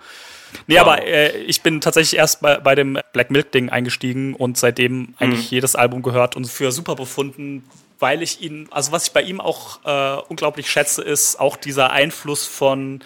Nee, 0.66 0.76
wow. 0.76 0.82
aber 0.82 1.06
äh, 1.06 1.36
ich 1.38 1.62
bin 1.62 1.80
tatsächlich 1.80 2.18
erst 2.18 2.40
bei, 2.40 2.58
bei 2.58 2.74
dem 2.74 2.98
Black 3.12 3.30
Milk-Ding 3.30 3.70
eingestiegen 3.70 4.34
und 4.34 4.58
seitdem 4.58 5.14
eigentlich 5.18 5.50
mhm. 5.50 5.56
jedes 5.56 5.76
Album 5.76 6.02
gehört 6.02 6.36
und 6.36 6.46
für 6.46 6.72
super 6.72 6.94
befunden, 6.94 7.64
weil 7.98 8.22
ich 8.22 8.42
ihn, 8.42 8.68
also 8.70 8.92
was 8.92 9.06
ich 9.06 9.12
bei 9.12 9.22
ihm 9.22 9.40
auch 9.40 9.80
äh, 9.84 10.20
unglaublich 10.28 10.70
schätze, 10.70 11.02
ist 11.02 11.38
auch 11.40 11.56
dieser 11.56 11.90
Einfluss 11.90 12.46
von 12.46 13.00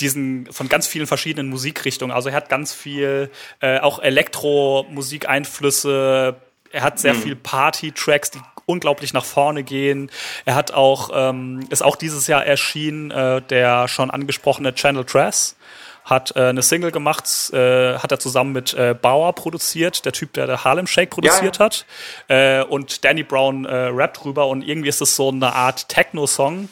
diesen 0.00 0.50
von 0.52 0.68
ganz 0.68 0.86
vielen 0.86 1.06
verschiedenen 1.06 1.48
Musikrichtungen. 1.48 2.14
Also 2.14 2.28
er 2.30 2.34
hat 2.34 2.48
ganz 2.48 2.72
viel 2.72 3.30
äh, 3.60 3.78
auch 3.78 4.00
Elektro-Musikeinflüsse. 4.00 6.36
Er 6.72 6.82
hat 6.82 6.98
sehr 6.98 7.14
mhm. 7.14 7.22
viel 7.22 7.36
Party-Tracks, 7.36 8.32
die 8.32 8.40
unglaublich 8.66 9.12
nach 9.12 9.24
vorne 9.24 9.62
gehen. 9.62 10.10
Er 10.44 10.56
hat 10.56 10.72
auch 10.72 11.10
ähm, 11.14 11.60
ist 11.70 11.82
auch 11.82 11.96
dieses 11.96 12.26
Jahr 12.26 12.44
erschienen 12.44 13.10
äh, 13.10 13.40
der 13.42 13.88
schon 13.88 14.10
angesprochene 14.10 14.74
Channel 14.74 15.04
Dress 15.04 15.56
hat 16.04 16.36
äh, 16.36 16.48
eine 16.48 16.62
Single 16.62 16.90
gemacht, 16.90 17.24
äh, 17.54 17.96
hat 17.96 18.12
er 18.12 18.18
zusammen 18.18 18.52
mit 18.52 18.74
äh, 18.74 18.94
Bauer 19.00 19.34
produziert, 19.34 20.04
der 20.04 20.12
Typ, 20.12 20.34
der 20.34 20.46
der 20.46 20.62
Harlem 20.62 20.86
Shake 20.86 21.08
produziert 21.08 21.56
ja, 21.56 21.64
hat. 21.64 21.86
Äh, 22.28 22.62
und 22.62 23.06
Danny 23.06 23.22
Brown 23.22 23.64
äh, 23.64 23.86
rappt 23.86 24.22
drüber 24.22 24.46
und 24.48 24.60
irgendwie 24.60 24.90
ist 24.90 25.00
es 25.00 25.16
so 25.16 25.30
eine 25.30 25.54
Art 25.54 25.88
Techno-Song, 25.88 26.68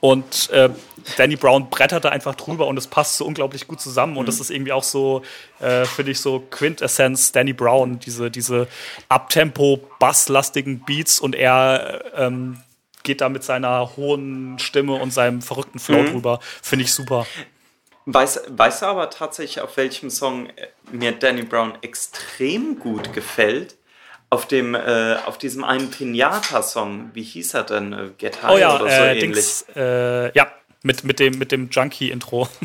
und 0.00 0.48
äh, 0.50 0.70
Danny 1.16 1.36
Brown 1.36 1.70
bretterte 1.70 2.10
einfach 2.10 2.34
drüber 2.34 2.66
und 2.66 2.76
es 2.76 2.86
passt 2.86 3.16
so 3.16 3.24
unglaublich 3.24 3.66
gut 3.66 3.80
zusammen. 3.80 4.16
Und 4.16 4.24
mhm. 4.24 4.26
das 4.26 4.40
ist 4.40 4.50
irgendwie 4.50 4.72
auch 4.72 4.82
so, 4.82 5.22
äh, 5.60 5.84
finde 5.84 6.12
ich, 6.12 6.20
so 6.20 6.40
Quintessenz 6.50 7.32
Danny 7.32 7.52
Brown, 7.52 7.98
diese, 7.98 8.30
diese 8.30 8.68
Abtempo, 9.08 9.80
basslastigen 9.98 10.80
Beats 10.80 11.20
und 11.20 11.34
er 11.34 12.04
ähm, 12.16 12.58
geht 13.02 13.20
da 13.20 13.28
mit 13.28 13.44
seiner 13.44 13.96
hohen 13.96 14.58
Stimme 14.58 14.94
und 14.94 15.12
seinem 15.12 15.42
verrückten 15.42 15.78
Flow 15.78 16.02
mhm. 16.02 16.12
drüber. 16.12 16.40
Finde 16.62 16.84
ich 16.84 16.92
super. 16.92 17.26
Weißt, 18.06 18.42
weißt 18.48 18.82
du 18.82 18.86
aber 18.86 19.10
tatsächlich, 19.10 19.60
auf 19.60 19.76
welchem 19.76 20.10
Song 20.10 20.48
mir 20.90 21.12
Danny 21.12 21.42
Brown 21.42 21.74
extrem 21.82 22.78
gut 22.78 23.12
gefällt? 23.12 23.76
auf 24.30 24.46
dem, 24.46 24.76
äh, 24.76 25.16
auf 25.26 25.38
diesem 25.38 25.64
einen 25.64 25.90
Pinata-Song, 25.90 27.10
wie 27.14 27.24
hieß 27.24 27.54
er 27.54 27.64
denn? 27.64 27.92
Äh, 27.92 28.10
Get 28.16 28.42
High 28.42 28.50
Oh 28.52 28.58
ja, 28.58 28.76
oder 28.76 28.84
so 28.84 29.02
äh, 29.02 29.18
ähnlich. 29.18 29.20
Dings, 29.20 29.66
äh, 29.74 30.32
ja, 30.32 30.46
mit, 30.82 31.04
mit 31.04 31.18
dem, 31.20 31.38
mit 31.38 31.52
dem 31.52 31.68
Junkie-Intro. 31.70 32.48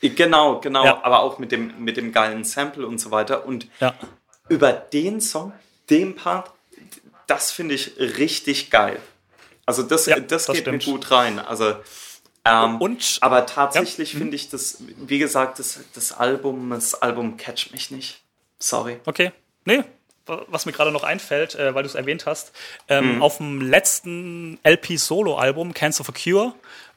Genau, 0.00 0.60
genau, 0.60 0.84
Ja. 0.84 1.02
aber 1.02 1.20
auch 1.20 1.38
mit 1.38 1.50
dem, 1.50 1.82
mit 1.82 1.96
dem 1.96 2.12
geilen 2.12 2.44
Sample 2.44 2.86
und 2.86 2.98
so 2.98 3.10
weiter. 3.10 3.46
Und 3.46 3.68
ja. 3.80 3.94
über 4.50 4.70
den 4.72 5.20
Song, 5.22 5.52
den 5.88 6.14
Part, 6.14 6.50
das 7.26 7.50
finde 7.52 7.74
ich 7.74 7.96
richtig 7.98 8.70
geil. 8.70 9.00
Also 9.64 9.82
das, 9.82 10.04
Ja, 10.04 10.20
das, 10.20 10.44
das 10.44 10.54
geht 10.56 10.62
stimmt. 10.64 10.86
mir 10.86 10.92
gut 10.92 11.10
rein. 11.10 11.38
Also, 11.38 11.74
ähm, 12.44 12.82
Und- 12.82 13.16
aber 13.22 13.46
tatsächlich 13.46 14.12
Ja. 14.12 14.18
Finde 14.18 14.36
ich 14.36 14.50
das, 14.50 14.76
wie 14.98 15.18
gesagt, 15.18 15.58
das, 15.58 15.80
das 15.94 16.12
Album, 16.12 16.68
das 16.68 16.94
Album 17.00 17.38
catcht 17.38 17.72
mich 17.72 17.90
nicht. 17.90 18.20
Sorry. 18.58 18.98
Okay. 19.06 19.32
Nee, 19.64 19.84
was 20.26 20.66
mir 20.66 20.72
gerade 20.72 20.92
noch 20.92 21.02
einfällt, 21.04 21.54
äh, 21.54 21.74
weil 21.74 21.82
du 21.82 21.88
es 21.88 21.94
erwähnt 21.94 22.26
hast, 22.26 22.52
ähm, 22.88 23.16
Mhm. 23.16 23.22
auf 23.22 23.38
dem 23.38 23.62
letzten 23.62 24.58
LP-Solo-Album, 24.64 25.72
Cancer 25.72 26.04
for 26.04 26.14
Cure, 26.14 26.54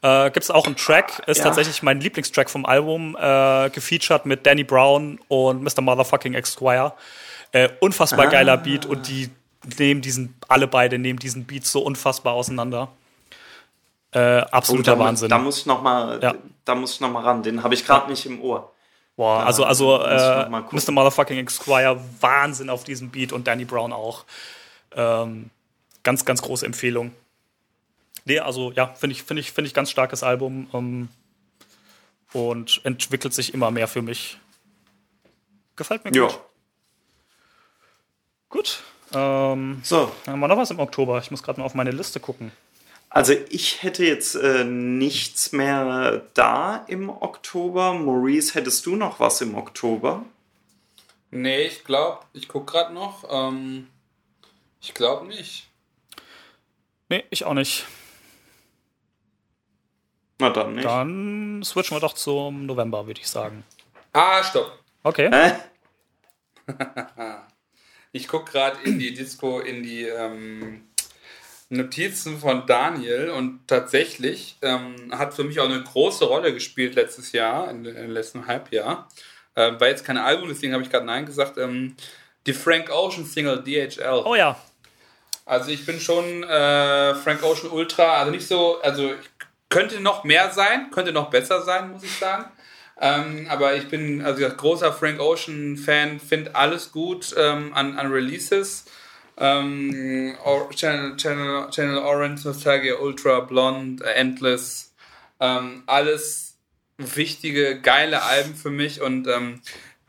äh, 0.08 0.32
gibt 0.32 0.44
es 0.44 0.52
auch 0.52 0.66
einen 0.66 0.76
Track, 0.76 1.24
ist 1.28 1.40
Ja. 1.40 1.44
tatsächlich 1.46 1.82
mein 1.84 2.00
Lieblingstrack 2.00 2.50
vom 2.50 2.66
Album, 2.66 3.16
äh, 3.20 3.70
gefeatured 3.70 4.26
mit 4.26 4.46
Danny 4.46 4.64
Brown 4.64 5.20
und 5.28 5.64
Mr. 5.64 5.82
Motherfucking 5.82 6.34
Esquire. 6.34 6.94
Äh, 7.52 7.70
unfassbar 7.80 8.28
Ah. 8.28 8.30
geiler 8.30 8.58
Beat 8.58 8.86
und 8.86 9.08
die 9.08 9.30
nehmen 9.80 10.02
diesen, 10.02 10.36
alle 10.48 10.68
beide 10.68 10.98
nehmen 10.98 11.20
diesen 11.20 11.46
Beat 11.46 11.66
so 11.66 11.82
unfassbar 11.82 12.34
auseinander. 12.34 12.90
Äh, 14.12 14.20
absoluter 14.52 14.94
Oh, 14.94 14.98
da, 15.00 15.04
Wahnsinn. 15.06 15.30
Da 15.30 15.38
muss 15.38 15.60
ich 15.60 15.66
noch 15.66 15.82
mal, 15.82 16.20
Ja. 16.22 16.34
da 16.66 16.76
muss 16.76 16.94
ich 16.94 17.02
noch 17.02 17.12
mal 17.12 17.24
ran. 17.24 17.44
Den 17.44 17.64
habe 17.64 17.74
ich 17.74 17.86
gerade 17.86 18.10
nicht 18.10 18.26
im 18.26 18.42
Ohr. 18.42 18.72
Boah, 19.18 19.44
also, 19.46 19.64
also 19.66 20.00
ich 20.00 20.08
äh. 20.12 20.48
Mr. 20.50 20.92
Motherfucking 20.92 21.46
Esquire, 21.46 22.00
Wahnsinn 22.22 22.70
auf 22.70 22.84
diesem 22.84 23.10
Beat 23.10 23.34
und 23.34 23.48
Danny 23.48 23.66
Brown 23.66 23.92
auch. 23.92 24.26
Ähm, 24.96 25.50
ganz, 26.04 26.24
ganz 26.24 26.42
große 26.42 26.66
Empfehlung. 26.66 27.12
Nee, 28.28 28.40
also 28.40 28.72
ja, 28.74 28.88
finde 28.88 29.14
ich, 29.16 29.24
finde 29.24 29.40
ich, 29.40 29.52
finde 29.54 29.68
ich 29.70 29.74
ganz 29.74 29.90
starkes 29.90 30.22
Album 30.22 30.70
ähm, 30.74 31.08
und 32.34 32.82
entwickelt 32.84 33.34
sich 33.34 33.54
immer 33.54 33.72
mehr 33.72 33.88
für 33.88 34.02
mich. 34.02 34.38
Gefällt 35.78 36.04
mir 36.04 36.12
Ja. 36.14 36.28
gut. 36.28 36.40
Gut. 38.50 38.84
Ähm, 39.14 39.80
So, 39.84 40.12
haben 40.26 40.40
wir 40.42 40.48
noch 40.50 40.58
was 40.58 40.72
im 40.72 40.80
Oktober? 40.80 41.20
Ich 41.20 41.32
muss 41.32 41.42
gerade 41.42 41.60
mal 41.62 41.66
auf 41.66 41.74
meine 41.74 41.92
Liste 41.92 42.20
gucken. 42.20 42.52
also 43.10 43.32
ich 43.50 43.82
hätte 43.84 44.04
jetzt 44.06 44.36
äh, 44.36 44.66
nichts 44.66 45.54
mehr 45.54 46.24
da 46.34 46.84
im 46.88 47.10
Oktober. 47.10 47.94
Maurice, 47.94 48.56
hättest 48.56 48.86
du 48.86 48.98
noch 48.98 49.22
was 49.22 49.40
im 49.40 49.56
Oktober? 49.56 50.26
Nee, 51.32 51.64
ich 51.68 51.86
glaube, 51.86 52.20
ich 52.34 52.50
gucke 52.50 52.74
gerade 52.74 52.94
noch. 52.94 53.24
Ähm, 53.30 53.88
ich 54.82 54.94
glaube 54.94 55.28
nicht. 55.28 55.68
Nee, 57.10 57.24
ich 57.30 57.46
auch 57.46 57.54
nicht. 57.54 57.86
Na 60.40 60.50
dann 60.50 60.76
nicht. 60.76 60.86
Dann 60.86 61.62
switchen 61.64 61.96
wir 61.98 62.02
doch 62.02 62.14
zum 62.14 62.66
November, 62.66 63.08
würde 63.08 63.20
ich 63.20 63.28
sagen. 63.28 63.64
Ah, 64.14 64.44
stopp. 64.44 64.80
Okay. 65.04 65.30
Hä? 65.32 65.54
Ich 68.14 68.28
gucke 68.28 68.52
gerade 68.52 68.78
in 68.84 68.98
die 68.98 69.14
Disco, 69.14 69.60
in 69.60 69.84
die 69.84 70.04
ähm, 70.04 70.88
Notizen 71.70 72.40
von 72.40 72.66
Daniel 72.66 73.30
und 73.30 73.68
tatsächlich 73.68 74.58
ähm, 74.62 74.96
hat 75.12 75.34
für 75.34 75.44
mich 75.44 75.60
auch 75.60 75.66
eine 75.66 75.84
große 75.84 76.26
Rolle 76.26 76.54
gespielt 76.54 76.96
letztes 76.96 77.34
Jahr, 77.34 77.70
in, 77.70 77.86
im 77.86 78.12
letzten 78.12 78.48
Halbjahr. 78.48 79.08
Ähm, 79.56 79.80
war 79.80 79.88
jetzt 79.90 80.06
kein 80.06 80.18
Album, 80.18 80.48
deswegen 80.50 80.74
habe 80.74 80.84
ich 80.84 80.90
gerade 80.90 81.06
Nein 81.06 81.26
gesagt. 81.26 81.58
Ähm, 81.58 81.96
die 82.48 82.54
Frank 82.54 82.90
Ocean 82.90 83.26
Single 83.26 83.62
DHL. 83.64 84.24
Oh 84.26 84.36
ja, 84.36 84.58
Also 85.46 85.70
ich 85.70 85.86
bin 85.86 86.00
schon 86.00 86.44
äh, 86.44 87.14
Frank 87.16 87.44
Ocean 87.44 87.70
Ultra, 87.70 88.18
also 88.20 88.32
nicht 88.32 88.48
so, 88.48 88.82
also 88.82 89.12
könnte 89.70 90.00
noch 90.00 90.24
mehr 90.24 90.52
sein, 90.52 90.92
könnte 90.92 91.12
noch 91.12 91.30
besser 91.30 91.62
sein, 91.62 91.92
muss 91.92 92.04
ich 92.04 92.18
sagen. 92.18 92.46
Ähm, 93.00 93.48
aber 93.50 93.76
ich 93.76 93.90
bin 93.90 94.22
also 94.24 94.40
gesagt, 94.40 94.58
großer 94.58 94.92
Frank 94.92 95.20
Ocean 95.20 95.78
Fan, 95.78 96.20
finde 96.20 96.56
alles 96.56 96.92
gut 96.92 97.36
ähm, 97.38 97.74
an, 97.74 97.98
an 97.98 98.12
Releases. 98.12 98.86
Ähm, 99.38 100.36
Channel, 100.74 101.16
Channel, 101.16 101.70
Channel 101.70 101.98
Orange, 102.00 102.46
Nostalgia 102.46 102.96
Ultra, 102.96 103.42
Blonde, 103.42 104.04
Endless, 104.04 104.94
ähm, 105.40 105.84
alles 105.86 106.58
wichtige, 106.98 107.80
geile 107.80 108.24
Alben 108.24 108.56
für 108.56 108.72
mich 108.72 109.02
und 109.02 109.28
ähm, 109.28 109.62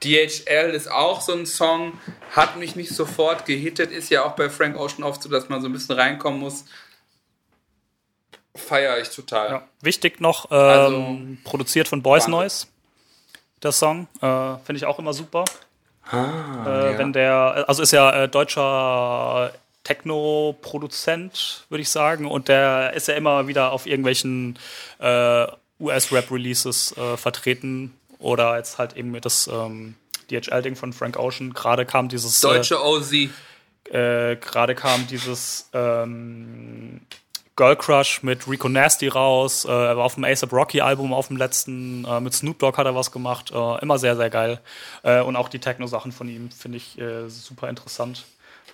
DHL 0.02 0.70
ist 0.70 0.90
auch 0.90 1.20
so 1.20 1.32
ein 1.32 1.44
Song, 1.44 1.98
hat 2.30 2.56
mich 2.56 2.76
nicht 2.76 2.94
sofort 2.94 3.44
gehittet, 3.44 3.90
ist 3.90 4.10
ja 4.10 4.24
auch 4.24 4.32
bei 4.32 4.48
Frank 4.48 4.78
Ocean 4.78 5.04
oft 5.04 5.22
so, 5.22 5.28
dass 5.28 5.48
man 5.48 5.60
so 5.60 5.68
ein 5.68 5.72
bisschen 5.72 5.96
reinkommen 5.96 6.40
muss. 6.40 6.64
Feiere 8.58 8.98
ich 9.00 9.08
total. 9.10 9.50
Ja. 9.50 9.62
Wichtig 9.80 10.20
noch, 10.20 10.50
ähm, 10.50 10.56
Also- 10.58 11.16
produziert 11.44 11.88
von 11.88 12.02
Boys 12.02 12.24
Wahnsinn. 12.24 12.32
Noise, 12.32 12.66
der 13.62 13.72
Song. 13.72 14.06
Äh, 14.20 14.56
Finde 14.64 14.76
ich 14.76 14.84
auch 14.84 14.98
immer 14.98 15.12
super. 15.14 15.44
Ah, 16.10 16.64
Äh, 16.66 16.92
ja. 16.92 16.98
Wenn 16.98 17.12
der, 17.12 17.64
also 17.68 17.82
ist 17.82 17.92
ja 17.92 18.10
äh, 18.24 18.28
deutscher 18.28 19.52
Techno-Produzent, 19.84 21.66
würde 21.68 21.82
ich 21.82 21.90
sagen, 21.90 22.26
und 22.26 22.48
der 22.48 22.92
ist 22.94 23.08
ja 23.08 23.14
immer 23.14 23.46
wieder 23.46 23.72
auf 23.72 23.86
irgendwelchen 23.86 24.58
äh, 24.98 25.46
US-Rap-Releases 25.80 26.96
äh, 26.96 27.16
vertreten 27.16 27.94
oder 28.18 28.56
jetzt 28.56 28.78
halt 28.78 28.96
eben 28.96 29.18
das 29.20 29.46
ähm, 29.48 29.94
DHL-Ding 30.30 30.76
von 30.76 30.92
Frank 30.92 31.16
Ocean. 31.18 31.52
Gerade 31.54 31.86
kam 31.86 32.08
dieses 32.08 32.42
äh, 32.42 32.48
Deutsche 32.48 32.82
OZ. 32.84 33.12
äh, 33.12 34.36
gerade 34.36 34.74
kam 34.74 35.06
dieses 35.06 35.68
ähm, 35.72 37.00
Girl 37.58 37.74
Crush 37.74 38.22
mit 38.22 38.46
Rico 38.46 38.68
Nasty 38.68 39.08
raus. 39.08 39.64
Äh, 39.64 39.70
er 39.70 39.96
war 39.96 40.04
auf 40.04 40.14
dem 40.14 40.22
ASAP 40.22 40.52
Rocky 40.52 40.80
Album 40.80 41.12
auf 41.12 41.26
dem 41.26 41.36
letzten. 41.36 42.04
Äh, 42.04 42.20
mit 42.20 42.32
Snoop 42.32 42.60
Dogg 42.60 42.78
hat 42.78 42.86
er 42.86 42.94
was 42.94 43.10
gemacht. 43.10 43.50
Äh, 43.50 43.82
immer 43.82 43.98
sehr, 43.98 44.14
sehr 44.14 44.30
geil. 44.30 44.60
Äh, 45.02 45.22
und 45.22 45.34
auch 45.34 45.48
die 45.48 45.58
Techno-Sachen 45.58 46.12
von 46.12 46.28
ihm 46.28 46.52
finde 46.52 46.78
ich 46.78 46.96
äh, 47.00 47.28
super 47.28 47.68
interessant. 47.68 48.26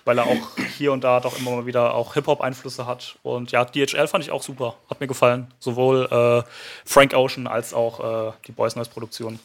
Weil 0.03 0.19
er 0.19 0.27
auch 0.27 0.55
hier 0.77 0.91
und 0.91 1.03
da 1.03 1.19
doch 1.19 1.39
immer 1.39 1.49
mal 1.49 1.65
wieder 1.65 1.95
auch 1.95 2.13
Hip-Hop-Einflüsse 2.13 2.85
hat. 2.85 3.17
Und 3.23 3.51
ja, 3.51 3.65
DHL 3.65 4.07
fand 4.07 4.23
ich 4.23 4.29
auch 4.29 4.43
super. 4.43 4.75
Hat 4.87 4.99
mir 4.99 5.07
gefallen. 5.07 5.51
Sowohl 5.57 6.05
äh, 6.05 6.47
Frank 6.85 7.15
Ocean 7.15 7.47
als 7.47 7.73
auch 7.73 8.35
die 8.45 8.51
Boys 8.51 8.75
Noise 8.75 8.91
Produktion. 8.91 9.39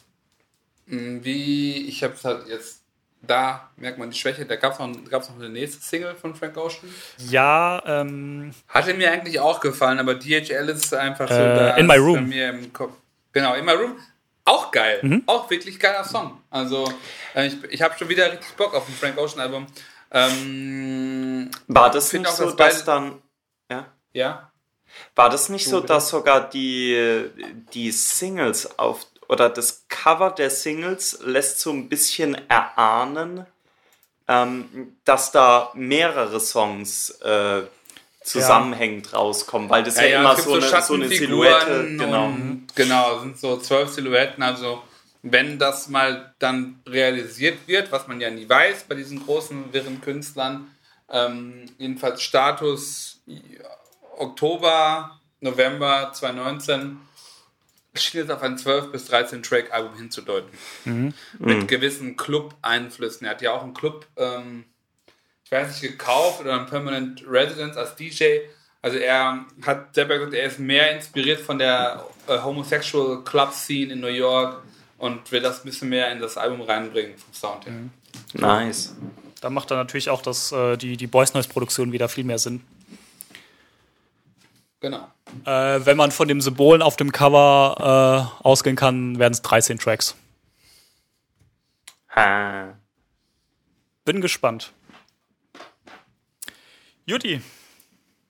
Wie, 0.85 1.87
ich 1.87 2.03
habe 2.03 2.13
es 2.13 2.23
halt 2.23 2.47
jetzt, 2.47 2.80
da 3.21 3.69
merkt 3.77 3.97
man 3.99 4.09
die 4.09 4.17
Schwäche, 4.17 4.45
da 4.45 4.55
gab 4.55 4.73
es 4.73 4.79
noch, 4.79 4.89
gab's 5.09 5.29
noch 5.29 5.35
eine 5.37 5.49
nächste 5.49 5.81
Single 5.83 6.15
von 6.15 6.35
Frank 6.35 6.57
Ocean. 6.57 6.89
Ja, 7.29 7.81
ähm, 7.85 8.51
Hatte 8.67 8.93
mir 8.95 9.11
eigentlich 9.11 9.39
auch 9.39 9.59
gefallen, 9.59 9.99
aber 9.99 10.15
DHL 10.15 10.69
ist 10.69 10.93
einfach 10.93 11.27
so 11.27 11.33
Äh, 11.35 11.55
da 11.55 11.69
In 11.77 11.87
My 11.87 11.97
Room. 11.97 12.15
bei 12.15 12.21
mir 12.21 12.49
im 12.49 12.73
Kopf. 12.73 12.93
Genau, 13.31 13.53
In 13.53 13.65
My 13.65 13.73
Room. 13.73 13.95
Auch 14.43 14.71
geil. 14.71 14.99
Mhm. 15.03 15.23
Auch 15.27 15.49
wirklich 15.51 15.79
geiler 15.79 16.03
Song. 16.03 16.41
Also, 16.49 16.91
äh, 17.35 17.45
ich, 17.47 17.63
ich 17.69 17.81
habe 17.83 17.95
schon 17.97 18.09
wieder 18.09 18.31
richtig 18.31 18.55
Bock 18.57 18.73
auf 18.73 18.87
ein 18.89 18.93
Frank 18.95 19.17
Ocean 19.19 19.39
Album. 19.39 19.67
Ähm, 20.11 21.49
War 21.67 21.91
das 21.91 22.11
nicht 22.13 22.27
auch, 22.27 22.31
so, 22.31 22.45
dass 22.51 22.55
dass 22.55 22.73
beide- 22.85 22.85
dann. 22.85 23.21
Ja? 23.69 23.85
ja. 24.13 24.51
War 25.15 25.29
das 25.29 25.47
nicht 25.49 25.65
so, 25.69 25.79
dass 25.79 26.09
sogar 26.09 26.49
die, 26.49 27.29
die 27.73 27.91
Singles 27.91 28.77
auf 28.77 29.05
oder 29.31 29.49
das 29.49 29.85
Cover 29.87 30.29
der 30.29 30.49
Singles 30.49 31.19
lässt 31.23 31.61
so 31.61 31.71
ein 31.71 31.87
bisschen 31.87 32.37
erahnen, 32.49 33.45
ähm, 34.27 34.97
dass 35.05 35.31
da 35.31 35.71
mehrere 35.73 36.41
Songs 36.41 37.11
äh, 37.21 37.61
zusammenhängend 38.23 39.13
rauskommen, 39.13 39.69
weil 39.69 39.83
das 39.83 39.95
ja, 39.95 40.03
Ja, 40.03 40.19
immer 40.19 40.31
es 40.31 40.45
gibt 40.45 40.47
so, 40.47 40.53
eine, 40.55 40.81
so 40.81 40.93
eine 40.95 41.07
Silhouette, 41.07 41.95
genau. 41.97 42.33
Genau, 42.75 43.19
sind 43.19 43.39
so 43.39 43.55
zwölf 43.57 43.89
Silhouetten. 43.89 44.43
Also, 44.43 44.83
wenn 45.23 45.57
das 45.57 45.87
mal 45.87 46.35
dann 46.39 46.81
realisiert 46.85 47.59
wird, 47.67 47.89
was 47.89 48.07
man 48.07 48.19
ja 48.19 48.29
nie 48.29 48.49
weiß 48.49 48.83
bei 48.89 48.95
diesen 48.95 49.25
großen, 49.25 49.71
wirren 49.71 50.01
Künstlern, 50.01 50.75
ähm, 51.09 51.67
jedenfalls 51.77 52.21
Status 52.21 53.21
ja, 53.25 53.39
Oktober, 54.17 55.21
November 55.39 56.11
2019 56.13 56.99
schien 57.93 58.21
es 58.21 58.29
auf 58.29 58.41
ein 58.41 58.57
12 58.57 58.91
bis 58.91 59.05
13 59.05 59.43
Track 59.43 59.73
Album 59.73 59.95
hinzudeuten. 59.97 60.49
Mit 61.39 61.67
gewissen 61.67 62.15
Club-Einflüssen. 62.15 63.25
Er 63.25 63.31
hat 63.31 63.41
ja 63.41 63.51
auch 63.51 63.63
einen 63.63 63.73
Club, 63.73 64.07
ähm, 64.17 64.65
ich 65.43 65.51
weiß 65.51 65.81
nicht, 65.81 65.91
gekauft 65.91 66.41
oder 66.41 66.59
ein 66.59 66.67
Permanent 66.67 67.23
Residence 67.27 67.77
als 67.77 67.95
DJ. 67.95 68.39
Also 68.81 68.97
er 68.97 69.45
hat 69.65 69.93
selber 69.93 70.17
gesagt, 70.17 70.33
er 70.33 70.45
ist 70.45 70.59
mehr 70.59 70.95
inspiriert 70.95 71.39
von 71.39 71.59
der 71.59 72.05
äh, 72.27 72.39
Homosexual 72.39 73.23
Club 73.23 73.53
Scene 73.53 73.93
in 73.93 73.99
New 73.99 74.07
York 74.07 74.63
und 74.97 75.31
will 75.31 75.41
das 75.41 75.61
ein 75.61 75.65
bisschen 75.65 75.89
mehr 75.89 76.11
in 76.11 76.19
das 76.19 76.37
Album 76.37 76.61
reinbringen 76.61 77.17
vom 77.17 77.33
Sound 77.33 77.65
her. 77.65 77.73
Nice. 78.33 78.95
Da 79.41 79.49
macht 79.49 79.71
dann 79.71 79.77
natürlich 79.79 80.09
auch 80.09 80.21
das, 80.21 80.51
äh, 80.51 80.77
die, 80.77 80.97
die 80.97 81.07
Boys 81.07 81.33
Noise 81.33 81.49
Produktion 81.49 81.91
wieder 81.91 82.07
viel 82.07 82.23
mehr 82.23 82.39
Sinn. 82.39 82.61
Genau. 84.81 85.11
Äh, 85.45 85.85
wenn 85.85 85.95
man 85.95 86.11
von 86.11 86.27
den 86.27 86.41
Symbolen 86.41 86.81
auf 86.81 86.97
dem 86.97 87.11
Cover 87.11 88.33
äh, 88.41 88.43
ausgehen 88.43 88.75
kann, 88.75 89.19
werden 89.19 89.33
es 89.33 89.43
13 89.43 89.77
Tracks. 89.77 90.15
Ha. 92.15 92.75
Bin 94.03 94.21
gespannt. 94.21 94.73
Juti. 97.05 97.41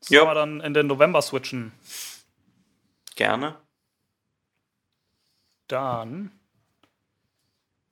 Sollen 0.02 0.28
wir 0.28 0.34
dann 0.34 0.60
in 0.62 0.74
den 0.74 0.88
November 0.88 1.22
switchen? 1.22 1.72
Gerne. 3.16 3.56
Dann. 5.68 6.32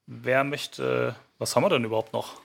Wer 0.06 0.44
möchte. 0.44 1.16
Was 1.38 1.56
haben 1.56 1.64
wir 1.64 1.70
denn 1.70 1.86
überhaupt 1.86 2.12
noch? 2.12 2.42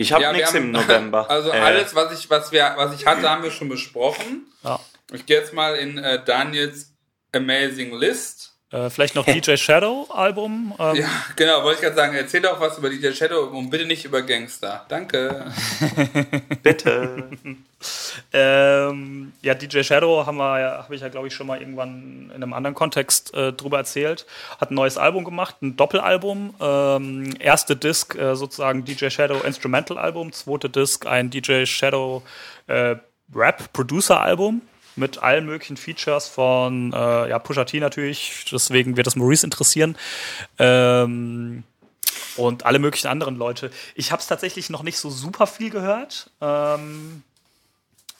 Ich 0.00 0.12
habe 0.12 0.22
ja, 0.22 0.32
nichts 0.32 0.54
im 0.54 0.70
November. 0.70 1.26
Also 1.28 1.50
äh. 1.50 1.58
alles, 1.58 1.94
was 1.94 2.18
ich, 2.18 2.30
was 2.30 2.52
wir, 2.52 2.72
was 2.76 2.94
ich 2.98 3.04
hatte, 3.04 3.28
haben 3.28 3.42
wir 3.42 3.50
schon 3.50 3.68
besprochen. 3.68 4.46
Ja. 4.62 4.80
Ich 5.12 5.26
gehe 5.26 5.38
jetzt 5.38 5.52
mal 5.52 5.74
in 5.74 5.98
äh, 5.98 6.24
Daniels 6.24 6.92
Amazing 7.32 7.92
List. 7.94 8.54
Äh, 8.70 8.90
vielleicht 8.90 9.14
noch 9.14 9.24
DJ 9.24 9.56
Shadow 9.56 10.06
Album. 10.10 10.74
Ähm. 10.78 10.96
Ja, 10.96 11.08
genau, 11.34 11.64
wollte 11.64 11.76
ich 11.76 11.82
gerade 11.82 11.96
sagen. 11.96 12.14
Erzähl 12.14 12.42
doch 12.42 12.60
was 12.60 12.78
über 12.78 12.90
DJ 12.90 13.12
Shadow 13.12 13.44
und 13.44 13.70
bitte 13.70 13.86
nicht 13.86 14.04
über 14.04 14.22
Gangster. 14.22 14.86
Danke. 14.88 15.50
bitte. 16.62 17.30
ähm, 18.32 19.32
ja, 19.40 19.54
DJ 19.54 19.82
Shadow 19.82 20.26
haben 20.26 20.36
wir, 20.36 20.82
habe 20.82 20.94
ich 20.94 21.00
ja 21.00 21.08
glaube 21.08 21.28
ich 21.28 21.34
schon 21.34 21.46
mal 21.46 21.60
irgendwann 21.60 22.30
in 22.34 22.42
einem 22.42 22.52
anderen 22.52 22.74
Kontext 22.74 23.32
äh, 23.34 23.52
drüber 23.52 23.78
erzählt. 23.78 24.26
Hat 24.60 24.70
ein 24.70 24.74
neues 24.74 24.98
Album 24.98 25.24
gemacht, 25.24 25.62
ein 25.62 25.76
Doppelalbum. 25.76 26.54
Ähm, 26.60 27.34
erste 27.38 27.74
Disc 27.74 28.14
äh, 28.14 28.36
sozusagen 28.36 28.84
DJ 28.84 29.08
Shadow 29.08 29.40
Instrumental 29.40 29.96
Album, 29.98 30.32
zweite 30.32 30.68
Disc 30.68 31.06
ein 31.06 31.30
DJ 31.30 31.64
Shadow 31.64 32.22
äh, 32.66 32.96
Rap 33.34 33.72
Producer 33.72 34.20
Album 34.20 34.62
mit 34.96 35.22
allen 35.22 35.46
möglichen 35.46 35.76
Features 35.76 36.28
von 36.28 36.92
äh, 36.92 37.28
ja, 37.30 37.38
Pusha 37.38 37.64
T 37.64 37.80
natürlich, 37.80 38.44
deswegen 38.50 38.96
wird 38.96 39.06
das 39.06 39.16
Maurice 39.16 39.46
interessieren. 39.46 39.96
Ähm, 40.58 41.62
und 42.36 42.66
alle 42.66 42.78
möglichen 42.78 43.08
anderen 43.08 43.36
Leute. 43.36 43.70
Ich 43.94 44.12
habe 44.12 44.20
es 44.20 44.28
tatsächlich 44.28 44.70
noch 44.70 44.82
nicht 44.82 44.98
so 44.98 45.10
super 45.10 45.46
viel 45.46 45.70
gehört, 45.70 46.30
ähm, 46.40 47.22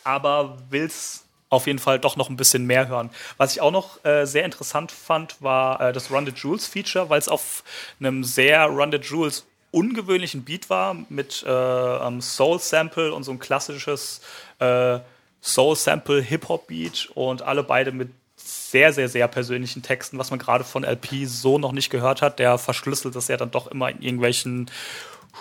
aber 0.05 0.59
es 0.70 1.25
auf 1.51 1.67
jeden 1.67 1.78
Fall 1.78 1.99
doch 1.99 2.17
noch 2.17 2.28
ein 2.28 2.36
bisschen 2.36 2.67
mehr 2.67 2.89
hören. 2.89 3.10
Was 3.39 3.52
ich 3.52 3.60
auch 3.60 3.70
noch 3.70 4.05
äh, 4.05 4.27
sehr 4.27 4.44
interessant 4.44 4.93
fand, 4.93 5.41
war 5.41 5.81
äh, 5.81 5.93
das 5.93 6.10
Run 6.10 6.27
the 6.27 6.33
Jewels 6.33 6.67
Feature, 6.67 7.09
weil 7.09 7.18
es 7.18 7.28
auf 7.28 7.65
einem 8.01 8.23
sehr 8.23 8.67
Run 8.67 8.93
the 8.93 8.99
Jewels 8.99 9.47
ungewöhnlichen 9.70 10.44
Beat 10.44 10.68
war 10.70 10.94
mit 11.09 11.43
äh, 11.43 12.20
Soul 12.20 12.59
Sample 12.59 13.15
und 13.15 13.23
so 13.23 13.33
ein 13.33 13.39
klassisches 13.39 14.20
äh, 14.59 14.99
Soul-Sample, 15.41 16.20
Hip-Hop-Beat 16.20 17.10
und 17.15 17.43
alle 17.43 17.62
beide 17.62 17.93
mit 17.93 18.10
sehr, 18.36 18.93
sehr, 18.93 19.09
sehr 19.09 19.28
persönlichen 19.28 19.83
Texten, 19.83 20.18
was 20.18 20.31
man 20.31 20.39
gerade 20.39 20.65
von 20.65 20.85
LP 20.85 21.27
so 21.27 21.59
noch 21.59 21.73
nicht 21.73 21.91
gehört 21.91 22.23
hat. 22.23 22.39
Der 22.39 22.59
verschlüsselt 22.59 23.15
das 23.15 23.28
ja 23.28 23.36
dann 23.36 23.51
doch 23.51 23.67
immer 23.68 23.91
in 23.91 24.01
irgendwelchen 24.02 24.70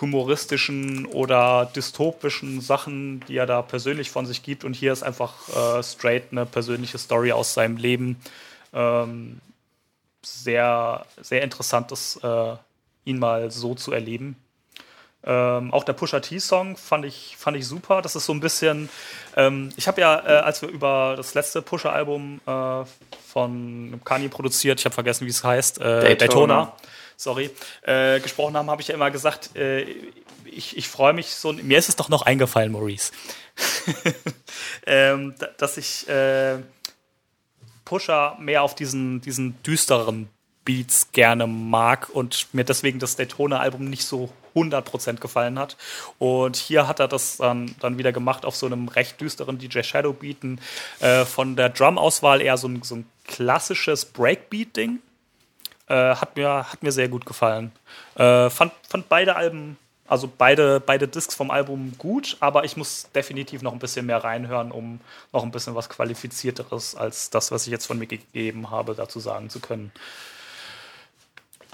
humoristischen 0.00 1.06
oder 1.06 1.70
dystopischen 1.74 2.60
Sachen, 2.60 3.20
die 3.28 3.36
er 3.36 3.46
da 3.46 3.62
persönlich 3.62 4.10
von 4.10 4.26
sich 4.26 4.42
gibt. 4.42 4.64
Und 4.64 4.74
hier 4.74 4.92
ist 4.92 5.02
einfach 5.02 5.34
äh, 5.48 5.82
straight 5.82 6.24
eine 6.30 6.46
persönliche 6.46 6.98
Story 6.98 7.32
aus 7.32 7.54
seinem 7.54 7.76
Leben. 7.76 8.20
Ähm, 8.72 9.40
sehr, 10.22 11.06
sehr 11.20 11.42
interessant, 11.42 11.90
das, 11.90 12.18
äh, 12.22 12.56
ihn 13.04 13.18
mal 13.18 13.50
so 13.50 13.74
zu 13.74 13.92
erleben. 13.92 14.36
Ähm, 15.24 15.72
auch 15.74 15.84
der 15.84 15.94
Pusha 15.94 16.20
T-Song 16.20 16.76
fand 16.76 17.04
ich, 17.04 17.36
fand 17.36 17.56
ich 17.56 17.66
super. 17.66 18.02
Das 18.02 18.14
ist 18.14 18.24
so 18.24 18.32
ein 18.32 18.40
bisschen. 18.40 18.88
Ähm, 19.36 19.70
ich 19.76 19.88
habe 19.88 20.00
ja, 20.00 20.22
äh, 20.24 20.40
als 20.40 20.62
wir 20.62 20.68
über 20.68 21.14
das 21.16 21.34
letzte 21.34 21.60
Pusha-Album 21.60 22.40
äh, 22.46 22.84
von 23.26 24.00
Kanye 24.04 24.28
produziert, 24.28 24.78
ich 24.78 24.84
habe 24.84 24.94
vergessen, 24.94 25.26
wie 25.26 25.30
es 25.30 25.42
heißt, 25.42 25.80
äh, 25.80 25.82
Daytona. 25.82 26.14
Daytona, 26.14 26.72
sorry, 27.18 27.50
äh, 27.82 28.20
gesprochen 28.20 28.56
haben, 28.56 28.70
habe 28.70 28.80
ich 28.80 28.88
ja 28.88 28.94
immer 28.94 29.10
gesagt, 29.10 29.54
äh, 29.56 29.82
ich, 30.44 30.76
ich 30.76 30.88
freue 30.88 31.12
mich 31.12 31.34
so. 31.34 31.52
Mir 31.52 31.78
ist 31.78 31.90
es 31.90 31.96
doch 31.96 32.08
noch 32.08 32.22
eingefallen, 32.22 32.72
Maurice, 32.72 33.12
ähm, 34.86 35.34
dass 35.58 35.76
ich 35.76 36.08
äh, 36.08 36.58
Pusha 37.84 38.36
mehr 38.38 38.62
auf 38.62 38.74
diesen, 38.74 39.20
diesen 39.20 39.60
düsteren 39.62 40.28
Beats 40.64 41.12
gerne 41.12 41.46
mag 41.46 42.08
und 42.10 42.48
mir 42.52 42.64
deswegen 42.64 42.98
das 42.98 43.16
Daytona-Album 43.16 43.84
nicht 43.84 44.04
so 44.04 44.30
100% 44.54 45.18
gefallen 45.18 45.58
hat. 45.58 45.76
Und 46.18 46.56
hier 46.56 46.86
hat 46.86 47.00
er 47.00 47.08
das 47.08 47.38
dann, 47.38 47.74
dann 47.80 47.98
wieder 47.98 48.12
gemacht 48.12 48.44
auf 48.44 48.54
so 48.54 48.66
einem 48.66 48.88
recht 48.88 49.20
düsteren 49.20 49.58
DJ 49.58 49.82
Shadow 49.82 50.12
Beaten. 50.12 50.60
Äh, 51.00 51.24
von 51.24 51.56
der 51.56 51.70
Drum-Auswahl 51.70 52.42
eher 52.42 52.58
so 52.58 52.68
ein, 52.68 52.82
so 52.82 52.96
ein 52.96 53.06
klassisches 53.24 54.04
Breakbeat-Ding. 54.04 55.00
Äh, 55.88 56.14
hat, 56.14 56.36
mir, 56.36 56.70
hat 56.70 56.82
mir 56.82 56.92
sehr 56.92 57.08
gut 57.08 57.24
gefallen. 57.24 57.72
Äh, 58.14 58.50
fand, 58.50 58.72
fand 58.86 59.08
beide 59.08 59.36
Alben, 59.36 59.78
also 60.06 60.30
beide, 60.36 60.80
beide 60.80 61.08
Discs 61.08 61.34
vom 61.34 61.50
Album 61.50 61.94
gut, 61.96 62.36
aber 62.40 62.64
ich 62.64 62.76
muss 62.76 63.08
definitiv 63.14 63.62
noch 63.62 63.72
ein 63.72 63.78
bisschen 63.78 64.06
mehr 64.06 64.22
reinhören, 64.22 64.70
um 64.70 65.00
noch 65.32 65.42
ein 65.42 65.50
bisschen 65.50 65.74
was 65.74 65.88
Qualifizierteres 65.88 66.94
als 66.94 67.30
das, 67.30 67.50
was 67.52 67.66
ich 67.66 67.70
jetzt 67.70 67.86
von 67.86 67.98
mir 67.98 68.06
gegeben 68.06 68.70
habe, 68.70 68.94
dazu 68.94 69.18
sagen 69.18 69.48
zu 69.48 69.60
können. 69.60 69.92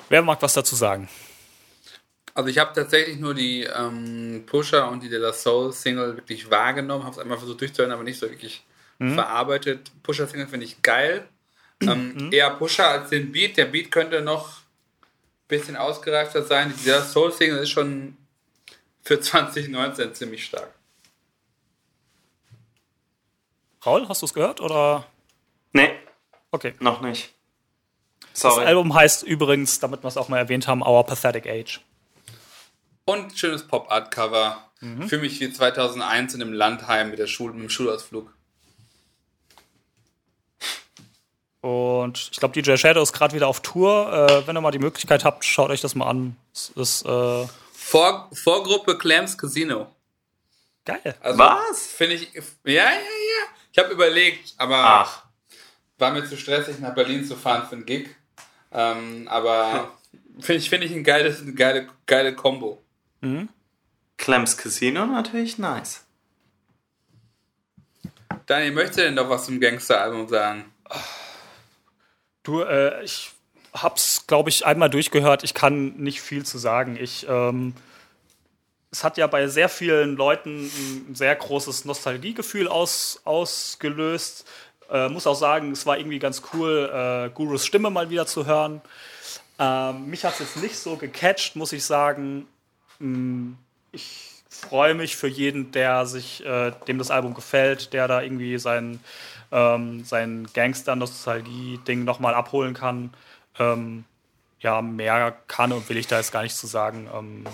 Wer 0.08 0.22
mag 0.22 0.40
was 0.42 0.54
dazu 0.54 0.76
sagen? 0.76 1.08
Also 2.34 2.50
ich 2.50 2.58
habe 2.58 2.72
tatsächlich 2.74 3.18
nur 3.18 3.34
die 3.34 3.62
ähm, 3.62 4.44
Pusher 4.46 4.90
und 4.90 5.02
die 5.02 5.08
De 5.08 5.18
La 5.18 5.32
Soul 5.32 5.72
Single 5.72 6.16
wirklich 6.16 6.50
wahrgenommen, 6.50 7.04
habe 7.04 7.14
es 7.14 7.18
einmal 7.18 7.38
versucht 7.38 7.60
durchzuhören, 7.60 7.92
aber 7.92 8.02
nicht 8.02 8.18
so 8.18 8.28
wirklich 8.28 8.64
mhm. 8.98 9.14
verarbeitet. 9.14 9.92
Pusher 10.02 10.26
Single 10.26 10.48
finde 10.48 10.66
ich 10.66 10.82
geil. 10.82 11.26
Ähm, 11.80 12.14
mhm. 12.14 12.32
Eher 12.32 12.50
Pusher 12.50 12.88
als 12.88 13.10
den 13.10 13.32
Beat. 13.32 13.56
Der 13.56 13.66
Beat 13.66 13.90
könnte 13.90 14.22
noch 14.22 14.58
ein 14.58 15.48
bisschen 15.48 15.76
ausgereifter 15.76 16.42
sein. 16.42 16.72
Die 16.76 16.84
De 16.84 16.92
La 16.92 17.02
Soul 17.02 17.32
Single 17.32 17.58
ist 17.58 17.70
schon 17.70 18.16
für 19.02 19.20
2019 19.20 20.14
ziemlich 20.14 20.44
stark. 20.44 20.72
Raul, 23.84 24.08
hast 24.08 24.22
du 24.22 24.26
es 24.26 24.34
gehört 24.34 24.60
oder? 24.60 25.06
Nee. 25.72 25.90
Okay. 26.50 26.74
Noch 26.80 27.02
nicht. 27.02 27.34
Sorry. 28.32 28.60
Das 28.60 28.66
Album 28.66 28.94
heißt 28.94 29.22
übrigens, 29.24 29.78
damit 29.78 30.02
wir 30.02 30.08
es 30.08 30.16
auch 30.16 30.28
mal 30.28 30.38
erwähnt 30.38 30.66
haben, 30.66 30.82
Our 30.82 31.04
Pathetic 31.04 31.46
Age. 31.46 31.80
Und 33.04 33.38
schönes 33.38 33.66
Pop-Art-Cover. 33.66 34.70
Mhm. 34.80 35.08
Für 35.08 35.18
mich 35.18 35.40
wie 35.40 35.52
2001 35.52 36.34
in 36.34 36.42
einem 36.42 36.52
Landheim 36.52 37.10
mit, 37.10 37.18
der 37.18 37.26
Schule, 37.26 37.52
mit 37.54 37.62
dem 37.62 37.70
Schulausflug. 37.70 38.34
Und 41.64 42.28
ich 42.30 42.38
glaube, 42.38 42.60
DJ 42.60 42.76
Shadow 42.76 43.00
ist 43.00 43.14
gerade 43.14 43.34
wieder 43.34 43.48
auf 43.48 43.60
Tour. 43.60 44.12
Äh, 44.12 44.46
wenn 44.46 44.54
ihr 44.54 44.60
mal 44.60 44.70
die 44.70 44.78
Möglichkeit 44.78 45.24
habt, 45.24 45.46
schaut 45.46 45.70
euch 45.70 45.80
das 45.80 45.94
mal 45.94 46.06
an. 46.06 46.36
Ist, 46.76 47.06
äh 47.06 47.46
Vor, 47.72 48.28
Vorgruppe 48.34 48.98
Clams 48.98 49.38
Casino. 49.38 49.90
Geil. 50.84 51.14
Also, 51.22 51.38
Was? 51.38 51.86
Finde 51.86 52.16
ich. 52.16 52.34
Ja, 52.34 52.42
ja, 52.74 52.90
ja. 52.90 53.46
Ich 53.72 53.78
habe 53.78 53.94
überlegt, 53.94 54.52
aber 54.58 54.76
Ach. 54.76 55.22
war 55.96 56.10
mir 56.10 56.26
zu 56.26 56.36
stressig, 56.36 56.80
nach 56.80 56.94
Berlin 56.94 57.24
zu 57.24 57.34
fahren 57.34 57.66
für 57.66 57.76
einen 57.76 57.86
Gig. 57.86 58.14
Ähm, 58.70 59.26
aber 59.28 59.90
finde 60.40 60.58
ich, 60.60 60.68
find 60.68 60.84
ich 60.84 60.92
ein 60.92 61.02
geiles, 61.02 61.40
eine 61.40 61.54
geile, 61.54 61.88
geile 62.04 62.34
Kombo. 62.34 62.82
Mhm. 63.22 63.48
Clems 64.18 64.58
Casino 64.58 65.06
natürlich 65.06 65.56
nice. 65.56 66.04
Daniel, 68.44 68.72
möchte 68.72 69.00
denn 69.00 69.16
doch 69.16 69.30
was 69.30 69.46
zum 69.46 69.58
Gangster-Album 69.58 70.28
sagen? 70.28 70.70
Du, 72.44 72.60
äh, 72.60 73.02
ich 73.02 73.32
hab's, 73.72 74.26
glaube 74.26 74.50
ich, 74.50 74.64
einmal 74.64 74.90
durchgehört. 74.90 75.42
Ich 75.42 75.54
kann 75.54 75.96
nicht 75.96 76.20
viel 76.20 76.44
zu 76.44 76.58
sagen. 76.58 76.96
Ich, 77.00 77.26
ähm, 77.28 77.74
es 78.92 79.02
hat 79.02 79.16
ja 79.16 79.26
bei 79.26 79.48
sehr 79.48 79.68
vielen 79.68 80.14
Leuten 80.14 80.70
ein 81.08 81.14
sehr 81.14 81.34
großes 81.34 81.84
Nostalgiegefühl 81.86 82.68
aus, 82.68 83.20
ausgelöst. 83.24 84.46
Äh, 84.90 85.08
muss 85.08 85.26
auch 85.26 85.34
sagen, 85.34 85.72
es 85.72 85.86
war 85.86 85.98
irgendwie 85.98 86.18
ganz 86.18 86.42
cool, 86.52 86.90
äh, 86.92 87.30
Gurus 87.34 87.66
Stimme 87.66 87.90
mal 87.90 88.10
wieder 88.10 88.26
zu 88.26 88.46
hören. 88.46 88.82
Ähm, 89.58 90.10
mich 90.10 90.24
hat 90.24 90.34
es 90.34 90.40
jetzt 90.40 90.56
nicht 90.58 90.76
so 90.76 90.96
gecatcht, 90.96 91.56
muss 91.56 91.72
ich 91.72 91.84
sagen. 91.84 92.46
Mm, 92.98 93.52
ich 93.90 94.34
freue 94.50 94.94
mich 94.94 95.16
für 95.16 95.28
jeden, 95.28 95.72
der 95.72 96.04
sich, 96.06 96.44
äh, 96.44 96.72
dem 96.86 96.98
das 96.98 97.10
Album 97.10 97.34
gefällt, 97.34 97.92
der 97.94 98.06
da 98.06 98.20
irgendwie 98.20 98.58
sein, 98.58 99.00
ähm, 99.54 100.04
sein 100.04 100.48
Gangster-Nostalgie-Ding 100.52 102.04
nochmal 102.04 102.34
abholen 102.34 102.74
kann. 102.74 103.14
Ähm, 103.58 104.04
ja, 104.58 104.82
mehr 104.82 105.36
kann 105.46 105.72
und 105.72 105.88
will 105.88 105.96
ich 105.96 106.08
da 106.08 106.18
jetzt 106.18 106.32
gar 106.32 106.42
nicht 106.42 106.56
zu 106.56 106.66
sagen. 106.66 107.08
Ähm, 107.14 107.44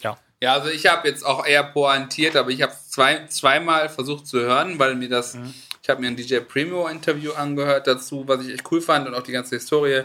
ja. 0.00 0.16
Ja, 0.40 0.54
also 0.54 0.68
ich 0.68 0.86
habe 0.86 1.08
jetzt 1.08 1.26
auch 1.26 1.44
eher 1.44 1.64
pointiert, 1.64 2.36
aber 2.36 2.50
ich 2.50 2.62
habe 2.62 2.72
zwei, 2.88 3.26
zweimal 3.26 3.88
versucht 3.88 4.28
zu 4.28 4.38
hören, 4.38 4.78
weil 4.78 4.94
mir 4.94 5.08
das, 5.08 5.34
mhm. 5.34 5.52
ich 5.82 5.88
habe 5.88 6.00
mir 6.00 6.06
ein 6.06 6.16
DJ 6.16 6.38
Primo 6.38 6.86
Interview 6.86 7.32
angehört 7.32 7.88
dazu, 7.88 8.28
was 8.28 8.46
ich 8.46 8.54
echt 8.54 8.70
cool 8.70 8.80
fand 8.80 9.08
und 9.08 9.14
auch 9.14 9.24
die 9.24 9.32
ganze 9.32 9.56
Historie. 9.56 10.04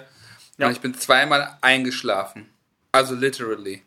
Ja. 0.58 0.66
Und 0.66 0.72
ich 0.72 0.82
bin 0.82 0.96
zweimal 0.96 1.58
eingeschlafen. 1.62 2.50
Also 2.92 3.14
literally. 3.14 3.84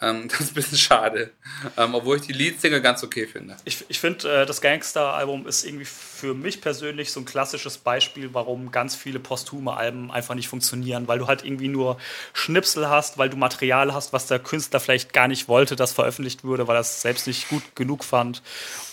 Ähm, 0.00 0.28
das 0.30 0.40
ist 0.40 0.50
ein 0.50 0.54
bisschen 0.54 0.78
schade. 0.78 1.30
Ähm, 1.76 1.94
obwohl 1.94 2.16
ich 2.16 2.22
die 2.22 2.32
Leadsingle 2.32 2.80
ganz 2.80 3.02
okay 3.02 3.26
finde. 3.26 3.56
Ich, 3.64 3.84
ich 3.88 4.00
finde, 4.00 4.42
äh, 4.42 4.46
das 4.46 4.60
Gangster-Album 4.60 5.46
ist 5.46 5.64
irgendwie 5.64 5.84
für 5.84 6.34
mich 6.34 6.60
persönlich 6.60 7.12
so 7.12 7.20
ein 7.20 7.24
klassisches 7.24 7.78
Beispiel, 7.78 8.32
warum 8.32 8.70
ganz 8.70 8.96
viele 8.96 9.18
posthume 9.18 9.76
Alben 9.76 10.10
einfach 10.10 10.34
nicht 10.34 10.48
funktionieren, 10.48 11.08
weil 11.08 11.18
du 11.18 11.26
halt 11.26 11.44
irgendwie 11.44 11.68
nur 11.68 11.98
Schnipsel 12.32 12.88
hast, 12.88 13.18
weil 13.18 13.30
du 13.30 13.36
Material 13.36 13.92
hast, 13.94 14.12
was 14.12 14.26
der 14.26 14.38
Künstler 14.38 14.80
vielleicht 14.80 15.12
gar 15.12 15.28
nicht 15.28 15.48
wollte, 15.48 15.76
das 15.76 15.92
veröffentlicht 15.92 16.44
würde, 16.44 16.66
weil 16.66 16.76
er 16.76 16.80
es 16.80 17.02
selbst 17.02 17.26
nicht 17.26 17.48
gut 17.48 17.62
genug 17.74 18.04
fand. 18.04 18.42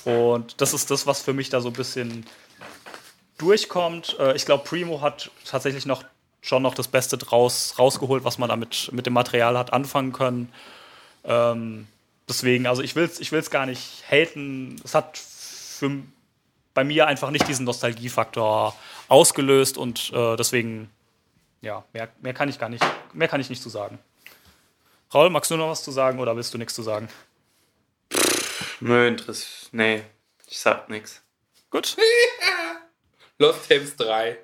Und 0.06 0.62
das 0.62 0.74
ist 0.74 0.92
das, 0.92 1.08
was 1.08 1.22
für 1.22 1.34
mich 1.34 1.50
da 1.50 1.62
so 1.62 1.70
ein 1.70 1.74
bisschen 1.74 2.26
durchkommt. 3.38 4.18
Äh, 4.20 4.36
ich 4.36 4.46
glaube, 4.46 4.64
Primo 4.64 5.02
hat 5.02 5.32
tatsächlich 5.46 5.86
noch 5.86 6.04
schon 6.42 6.64
noch 6.64 6.76
das 6.76 6.88
Beste 6.88 7.18
draus 7.18 7.76
rausgeholt, 7.78 8.24
was 8.24 8.38
man 8.38 8.50
damit 8.50 8.90
mit 8.94 9.06
dem 9.06 9.14
Material 9.14 9.58
hat 9.58 9.74
anfangen 9.74 10.14
können. 10.14 10.50
Ähm, 11.28 11.88
deswegen, 12.28 12.66
also 12.66 12.82
ich 12.82 12.96
will 12.96 13.04
es 13.04 13.20
ich 13.20 13.32
will's 13.32 13.52
gar 13.52 13.66
nicht 13.66 14.04
haten. 14.10 14.82
Es 14.84 14.96
hat 14.96 15.18
für, 15.18 15.92
bei 16.74 16.84
mir 16.84 17.08
einfach 17.08 17.30
nicht 17.30 17.48
diesen 17.48 17.66
Nostalgiefaktor 17.66 18.76
ausgelöst 19.10 19.78
und 19.78 20.12
äh, 20.14 20.36
deswegen, 20.38 20.90
ja, 21.62 21.84
mehr, 21.94 22.10
mehr 22.22 22.34
kann 22.34 22.50
ich 22.50 22.60
gar 22.60 22.70
nicht, 22.70 22.84
mehr 23.14 23.28
kann 23.28 23.42
ich 23.42 23.50
nicht 23.50 23.62
zu 23.62 23.70
sagen. 23.70 24.00
Raul, 25.14 25.30
magst 25.30 25.52
du 25.52 25.58
noch 25.58 25.70
was 25.70 25.84
zu 25.84 25.92
sagen 25.92 26.20
oder 26.20 26.36
willst 26.36 26.54
du 26.54 26.58
nichts 26.58 26.74
zu 26.74 26.82
sagen? 26.82 27.08
Nö, 28.80 29.08
Interess 29.08 29.70
nee, 29.72 30.04
ich 30.48 30.60
sag 30.60 30.90
nichts. 30.90 31.22
Gut. 31.70 31.98
Lost 33.40 33.70
Tapes 33.70 33.96
3. 33.98 34.38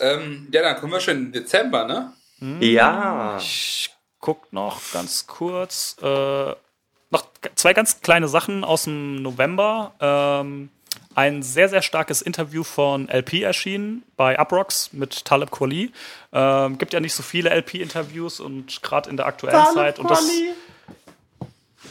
Ähm, 0.00 0.48
ja, 0.50 0.62
dann 0.62 0.76
kommen 0.76 0.92
wir 0.92 1.00
schon 1.00 1.16
im 1.16 1.32
Dezember, 1.32 1.84
ne? 1.84 2.12
Ja. 2.60 3.36
Ich 3.38 3.91
guck 4.22 4.50
noch 4.54 4.80
ganz 4.94 5.26
kurz. 5.26 5.96
Äh, 6.00 6.06
noch 6.06 7.26
zwei 7.56 7.74
ganz 7.74 8.00
kleine 8.00 8.28
Sachen 8.28 8.64
aus 8.64 8.84
dem 8.84 9.20
November. 9.20 9.92
Ähm, 10.00 10.70
ein 11.14 11.42
sehr, 11.42 11.68
sehr 11.68 11.82
starkes 11.82 12.22
Interview 12.22 12.64
von 12.64 13.08
LP 13.10 13.42
erschienen 13.42 14.02
bei 14.16 14.38
Uprocks 14.40 14.94
mit 14.94 15.26
Talib 15.26 15.50
Kweli. 15.50 15.92
Ähm, 16.32 16.78
gibt 16.78 16.94
ja 16.94 17.00
nicht 17.00 17.12
so 17.12 17.22
viele 17.22 17.50
LP-Interviews 17.50 18.40
und 18.40 18.82
gerade 18.82 19.10
in 19.10 19.18
der 19.18 19.26
aktuellen 19.26 19.66
Zeit. 19.74 19.98
Und 19.98 20.10
das, 20.10 20.26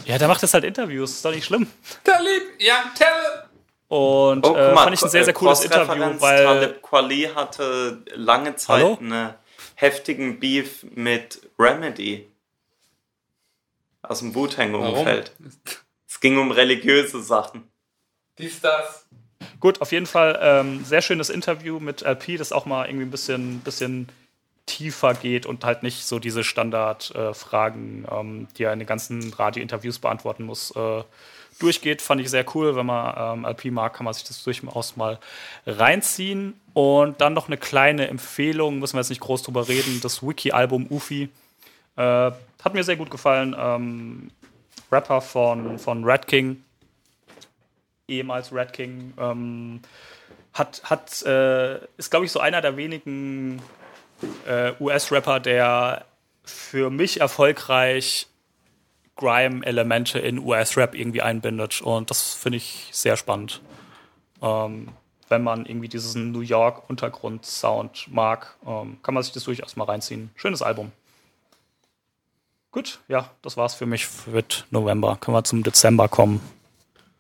ja, 0.06 0.18
der 0.18 0.28
macht 0.28 0.42
jetzt 0.42 0.56
halt 0.56 0.64
Interviews, 0.64 1.12
ist 1.12 1.26
doch 1.26 1.32
nicht 1.32 1.46
schlimm. 1.46 1.68
Talib, 2.04 2.42
Young 2.60 2.92
Talib. 2.98 3.50
Und 3.90 4.48
Oh, 4.48 4.56
äh, 4.56 4.74
fand 4.74 4.94
ich 4.94 5.04
ein 5.04 5.10
sehr, 5.10 5.26
sehr 5.26 5.34
cooles 5.34 5.66
Interview, 5.66 6.20
weil. 6.20 6.44
Talib 6.44 6.82
Kweli 6.82 7.30
hatte 7.36 8.02
lange 8.16 8.56
Zeit 8.56 8.82
Hallo? 8.84 8.98
einen 9.00 9.36
heftigen 9.82 10.40
Beef 10.40 10.86
mit 10.96 11.42
Remedy. 11.58 12.28
Aus 14.04 14.20
dem 14.20 14.36
Wu-Tang-Umfeld. 14.36 15.32
Es 16.08 16.20
ging 16.20 16.38
um 16.38 16.52
religiöse 16.52 17.22
Sachen. 17.22 17.64
Dies, 18.38 18.62
das. 18.62 19.08
Gut, 19.60 19.82
auf 19.82 19.92
jeden 19.92 20.06
Fall 20.06 20.40
ähm, 20.42 20.84
sehr 20.86 21.02
schönes 21.02 21.30
Interview 21.30 21.80
mit 21.80 22.02
LP, 22.02 22.38
das 22.38 22.52
auch 22.52 22.66
mal 22.66 22.86
irgendwie 22.86 23.06
ein 23.06 23.12
bisschen, 23.12 23.60
bisschen 23.60 24.08
tiefer 24.68 25.16
geht 25.16 25.46
und 25.46 25.64
halt 25.64 25.84
nicht 25.84 26.06
so 26.06 26.20
diese 26.20 26.44
Standardfragen, 26.44 28.06
äh, 28.06 28.20
ähm, 28.20 28.48
die 28.58 28.64
er 28.64 28.74
in 28.74 28.80
den 28.80 28.88
ganzen 28.88 29.34
Radiointerviews 29.34 30.00
beantworten 30.00 30.44
muss, 30.44 30.72
äh, 30.76 31.04
durchgeht. 31.62 32.02
Fand 32.02 32.22
ich 32.22 32.30
sehr 32.30 32.46
cool. 32.56 32.76
Wenn 32.76 32.86
man 32.86 33.40
ähm, 33.40 33.46
LP 33.46 33.66
mag, 33.72 33.94
kann 33.94 34.06
man 34.06 34.14
sich 34.14 34.24
das 34.24 34.44
durchaus 34.44 34.96
mal 34.96 35.20
reinziehen. 35.66 36.60
Und 36.74 37.22
dann 37.22 37.34
noch 37.34 37.48
eine 37.48 37.58
kleine 37.58 38.08
Empfehlung, 38.08 38.80
müssen 38.80 38.96
wir 38.96 39.02
jetzt 39.02 39.10
nicht 39.10 39.22
groß 39.22 39.44
drüber 39.44 39.68
reden, 39.68 40.00
das 40.02 40.26
Wiki-Album 40.26 40.88
Ufi. 40.90 41.30
Äh, 41.98 42.02
hat 42.02 42.74
mir 42.74 42.84
sehr 42.84 42.96
gut 42.96 43.12
gefallen. 43.12 43.56
Ähm, 43.58 44.32
Rapper 44.92 45.22
von, 45.22 45.80
von 45.80 46.04
Red 46.04 46.28
King, 46.28 46.64
ehemals 48.08 48.54
Red 48.54 48.74
King, 48.74 49.14
ähm, 49.18 49.82
hat, 50.54 50.82
hat, 50.84 51.22
äh, 51.24 51.80
ist, 51.98 52.12
glaube 52.12 52.26
ich, 52.26 52.32
so 52.32 52.40
einer 52.40 52.62
der 52.62 52.76
wenigen 52.76 53.62
äh, 54.46 54.74
US-Rapper, 54.80 55.40
der 55.40 56.06
für 56.44 56.90
mich 56.90 57.22
erfolgreich 57.22 58.28
Grime-Elemente 59.22 60.18
in 60.20 60.40
US-Rap 60.40 60.96
irgendwie 60.96 61.22
einbindet. 61.22 61.82
Und 61.82 62.10
das 62.10 62.34
finde 62.34 62.58
ich 62.58 62.90
sehr 62.92 63.16
spannend. 63.16 63.62
Ähm, 64.42 64.90
wenn 65.30 65.44
man 65.44 65.66
irgendwie 65.66 65.88
diesen 65.88 66.32
New 66.32 66.42
York-Untergrund-Sound 66.42 68.08
mag, 68.10 68.56
ähm, 68.66 68.98
kann 69.04 69.14
man 69.14 69.22
sich 69.24 69.32
das 69.32 69.44
durchaus 69.44 69.76
mal 69.76 69.86
reinziehen. 69.86 70.32
Schönes 70.36 70.62
Album. 70.62 70.92
Gut, 72.72 73.00
ja, 73.08 73.30
das 73.42 73.58
war's 73.58 73.76
für 73.76 73.86
mich 73.86 74.08
für 74.08 74.44
November. 74.72 75.18
Können 75.22 75.38
wir 75.38 75.44
zum 75.44 75.62
Dezember 75.62 76.08
kommen. 76.08 76.42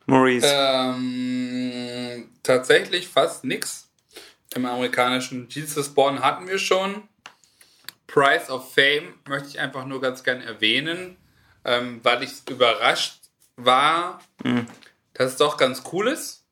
Maurice. 0.07 0.47
Ähm, 0.49 2.29
tatsächlich 2.41 3.07
fast 3.07 3.43
nix. 3.43 3.89
Im 4.55 4.65
amerikanischen 4.65 5.47
Jesus 5.49 5.89
Born 5.89 6.21
hatten 6.21 6.47
wir 6.47 6.57
schon. 6.57 7.03
Price 8.07 8.49
of 8.49 8.73
Fame 8.73 9.13
möchte 9.27 9.49
ich 9.49 9.59
einfach 9.59 9.85
nur 9.85 10.01
ganz 10.01 10.23
gern 10.23 10.41
erwähnen, 10.41 11.15
ähm, 11.65 11.99
weil 12.03 12.23
ich 12.23 12.31
überrascht 12.49 13.19
war, 13.55 14.19
dass 15.13 15.31
es 15.31 15.37
doch 15.37 15.57
ganz 15.57 15.83
cool 15.91 16.07
ist. 16.07 16.43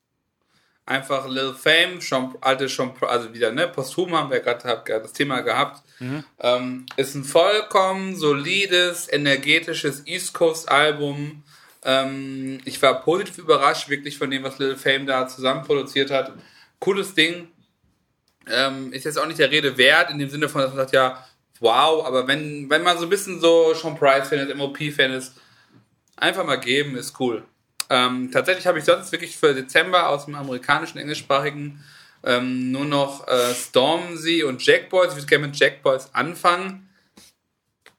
Einfach 0.86 1.28
Lil 1.28 1.54
Fame, 1.54 2.02
schon, 2.02 2.36
alte 2.42 2.68
schon, 2.68 2.94
also 3.02 3.34
wieder, 3.34 3.52
ne, 3.52 3.68
posthum 3.68 4.16
haben 4.16 4.32
wir 4.32 4.40
gerade 4.40 4.84
das 4.86 5.14
Thema 5.14 5.42
gehabt. 5.42 5.84
Ähm, 6.40 6.86
ist 6.98 7.14
ein 7.14 7.24
vollkommen 7.24 8.16
solides, 8.16 9.12
energetisches 9.12 10.08
East 10.08 10.34
Coast 10.34 10.70
Album. 10.70 11.44
Ähm, 11.84 12.60
ich 12.66 12.82
war 12.82 13.02
positiv 13.02 13.38
überrascht, 13.38 13.90
wirklich 13.90 14.18
von 14.18 14.32
dem, 14.32 14.44
was 14.44 14.58
Lil 14.58 14.76
Fame 14.76 15.06
da 15.06 15.28
zusammen 15.28 15.64
produziert 15.64 16.10
hat. 16.10 16.34
Cooles 16.80 17.14
Ding. 17.14 17.50
Ähm, 18.48 18.92
ist 18.92 19.06
jetzt 19.06 19.20
auch 19.20 19.28
nicht 19.28 19.40
der 19.40 19.52
Rede 19.52 19.78
wert, 19.78 20.10
in 20.10 20.18
dem 20.18 20.30
Sinne 20.30 20.50
von, 20.50 20.62
dass 20.62 20.72
man 20.72 20.78
sagt, 20.78 20.94
ja, 20.94 21.24
wow, 21.60 22.06
aber 22.06 22.28
wenn, 22.28 22.70
wenn 22.70 22.84
man 22.84 22.98
so 22.98 23.06
ein 23.06 23.10
bisschen 23.10 23.40
so 23.40 23.74
Sean 23.74 23.98
Price-Fan 23.98 24.40
ist, 24.40 24.56
MOP-Fan 24.56 25.12
ist, 25.12 25.34
einfach 26.16 26.46
mal 26.46 26.60
geben, 26.60 26.96
ist 26.96 27.20
cool. 27.20 27.44
Ähm, 27.90 28.30
tatsächlich 28.32 28.68
habe 28.68 28.80
ich 28.80 28.86
sonst 28.86 29.12
wirklich 29.12 29.38
für 29.38 29.54
Dezember 29.54 30.10
aus 30.10 30.26
dem 30.26 30.36
amerikanischen, 30.36 31.00
englischsprachigen 31.00 31.84
ähm, 32.24 32.72
nur 32.72 32.86
noch 32.86 33.28
äh, 33.28 33.54
Stormzy 33.54 34.44
und 34.44 34.64
Jackboys. 34.66 35.10
Ich 35.10 35.16
würde 35.16 35.28
gerne 35.28 35.48
mit 35.48 35.58
Jackboys 35.58 36.10
anfangen. 36.14 36.90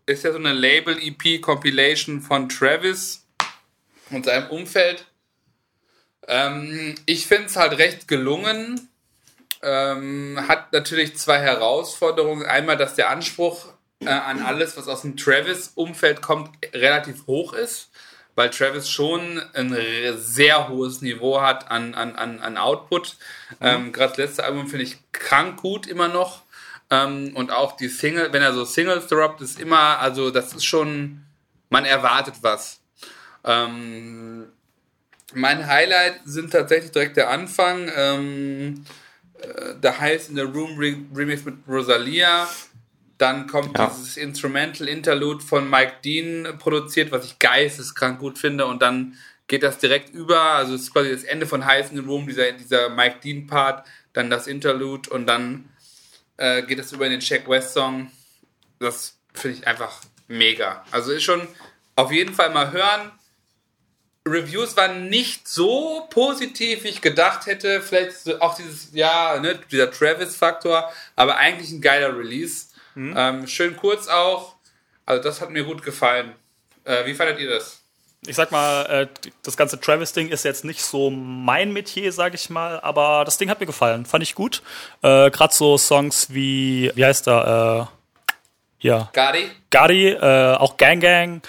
Ist 0.07 0.25
ja 0.25 0.33
so 0.33 0.39
eine 0.39 0.53
Label-EP-Compilation 0.53 2.21
von 2.21 2.49
Travis 2.49 3.27
und 4.11 4.27
seinem 4.27 4.51
Umfeld. 4.51 5.07
Ähm, 6.29 6.95
ich 7.07 7.27
finde 7.27 7.47
es 7.47 7.57
halt 7.57 7.79
recht 7.79 8.09
gelungen. 8.09 8.90
Ähm, 9.63 10.39
hat 10.49 10.73
natürlich 10.73 11.17
zwei 11.19 11.39
Herausforderungen. 11.39 12.47
Einmal, 12.47 12.77
dass 12.77 12.95
der 12.95 13.11
Anspruch 13.11 13.67
äh, 14.01 14.09
an 14.09 14.43
alles, 14.43 14.77
was 14.77 14.89
aus 14.89 15.03
dem 15.03 15.17
Travis-Umfeld 15.17 16.23
kommt, 16.23 16.51
relativ 16.73 17.27
hoch 17.27 17.53
ist, 17.53 17.91
weil 18.35 18.51
Travis 18.51 18.89
schon 18.89 19.43
ein 19.53 19.77
sehr 20.17 20.69
hohes 20.69 21.03
Niveau 21.03 21.43
hat 21.43 21.71
an, 21.71 21.95
an, 21.95 22.17
an, 22.17 22.41
an 22.41 22.57
Output. 22.57 23.17
Ähm, 23.61 23.93
Gerade 23.93 24.11
das 24.11 24.19
letzte 24.19 24.45
Album 24.45 24.67
finde 24.69 24.85
ich 24.85 24.99
krank 25.13 25.61
gut 25.61 25.87
immer 25.87 26.09
noch. 26.09 26.43
Ähm, 26.91 27.33
und 27.35 27.51
auch 27.51 27.77
die 27.77 27.89
Single, 27.89 28.33
wenn 28.33 28.43
er 28.43 28.55
so 28.55 28.65
Singles 28.65 29.07
droppt, 29.07 29.43
ist 29.43 29.61
immer, 29.61 29.99
also 29.99 30.31
das 30.31 30.55
ist 30.55 30.65
schon, 30.65 31.23
man 31.69 31.85
erwartet 31.85 32.37
was. 32.41 32.81
Ähm, 33.45 34.47
mein 35.35 35.67
Highlight 35.67 36.21
sind 36.25 36.51
tatsächlich 36.53 36.91
direkt 36.91 37.17
der 37.17 37.31
Anfang. 37.31 37.91
Äh, 39.43 39.75
The 39.83 39.89
Highs 40.01 40.29
in 40.29 40.37
the 40.37 40.43
Room 40.43 40.77
Re 40.79 40.97
Remix 41.15 41.45
mit 41.45 41.55
Rosalia. 41.69 42.49
Dann 43.19 43.47
kommt 43.47 43.77
Ja. 43.79 43.87
dieses 43.87 44.17
Instrumental 44.17 44.89
Interlude 44.89 45.45
von 45.45 45.69
Mike 45.69 45.97
Dean 46.05 46.57
produziert, 46.59 47.13
was 47.13 47.25
ich 47.27 47.39
geisteskrank 47.39 48.19
gut 48.19 48.39
finde. 48.39 48.67
Und 48.67 48.81
dann 48.83 49.17
geht 49.47 49.63
das 49.63 49.79
direkt 49.79 50.11
über. 50.15 50.41
Also 50.41 50.75
es 50.75 50.83
ist 50.83 50.93
quasi 50.93 51.11
das 51.11 51.25
Ende 51.25 51.47
von 51.47 51.67
Highs 51.67 51.91
in 51.91 51.97
the 51.97 52.03
Room, 52.05 52.27
dieser, 52.27 52.53
dieser 52.53 52.89
Mike 52.89 53.17
Dean 53.23 53.47
Part, 53.47 53.87
dann 54.13 54.31
das 54.31 54.47
Interlude 54.47 55.11
und 55.11 55.27
dann 55.27 55.69
äh, 56.39 56.63
geht 56.63 56.79
es 56.79 56.93
über 56.93 57.05
in 57.07 57.13
den 57.13 57.21
Check 57.21 57.49
West 57.49 57.75
Song. 57.75 58.11
Das 58.79 59.19
finde 59.35 59.59
ich 59.59 59.67
einfach 59.67 60.01
mega. 60.29 60.85
Also 60.91 61.13
ist 61.13 61.25
schon 61.25 61.47
auf 61.97 62.11
jeden 62.13 62.33
Fall 62.33 62.51
mal 62.51 62.73
hören. 62.73 63.13
Reviews 64.29 64.77
waren 64.77 65.09
nicht 65.09 65.49
so 65.49 66.07
positiv, 66.11 66.85
wie 66.85 66.89
ich 66.89 67.01
gedacht 67.01 67.47
hätte. 67.47 67.81
Vielleicht 67.81 68.41
auch 68.41 68.55
dieses, 68.55 68.91
ja, 68.93 69.39
ne, 69.41 69.59
dieser 69.71 69.91
Travis-Faktor, 69.91 70.91
aber 71.17 71.37
eigentlich 71.37 71.71
ein 71.71 71.81
geiler 71.81 72.17
Release. 72.17 72.67
Ähm, 72.97 73.47
schön 73.47 73.77
kurz 73.77 74.09
auch. 74.09 74.57
Also 75.07 75.23
das 75.23 75.41
hat 75.41 75.51
mir 75.51 75.65
gut 75.65 75.83
gefallen. 75.83 76.35
Äh, 76.85 77.07
wie 77.07 77.15
fandet 77.15 77.39
ihr 77.39 77.49
das? 77.49 77.81
ich 78.27 78.37
sag 78.37 78.51
mal, 78.51 78.85
äh, 78.87 79.07
das 79.43 79.57
ganze 79.57 79.81
Travis-Ding 79.81 80.29
ist 80.29 80.45
jetzt 80.45 80.65
nicht 80.65 80.83
so 80.83 81.11
mein 81.11 81.73
Metier, 81.73 82.13
sag 82.13 82.35
ich 82.35 82.51
mal, 82.51 82.79
aber 82.81 83.25
das 83.25 83.39
Ding 83.39 83.49
hat 83.49 83.61
mir 83.61 83.67
gefallen. 83.67 84.05
Fand 84.05 84.23
ich 84.23 84.35
gut. 84.35 84.63
Äh, 85.03 85.31
Gerade 85.31 85.55
so 85.55 85.79
Songs 85.79 86.29
wie, 86.31 86.93
wie 86.95 87.05
heißt 87.05 87.27
der? 87.27 87.89
Äh, 88.83 88.87
ja. 88.87 89.11
Gadi? 89.13 89.51
Gadi, 89.71 90.09
äh, 90.09 90.55
auch 90.55 90.77
Gang 90.77 91.01
Gang. 91.01 91.43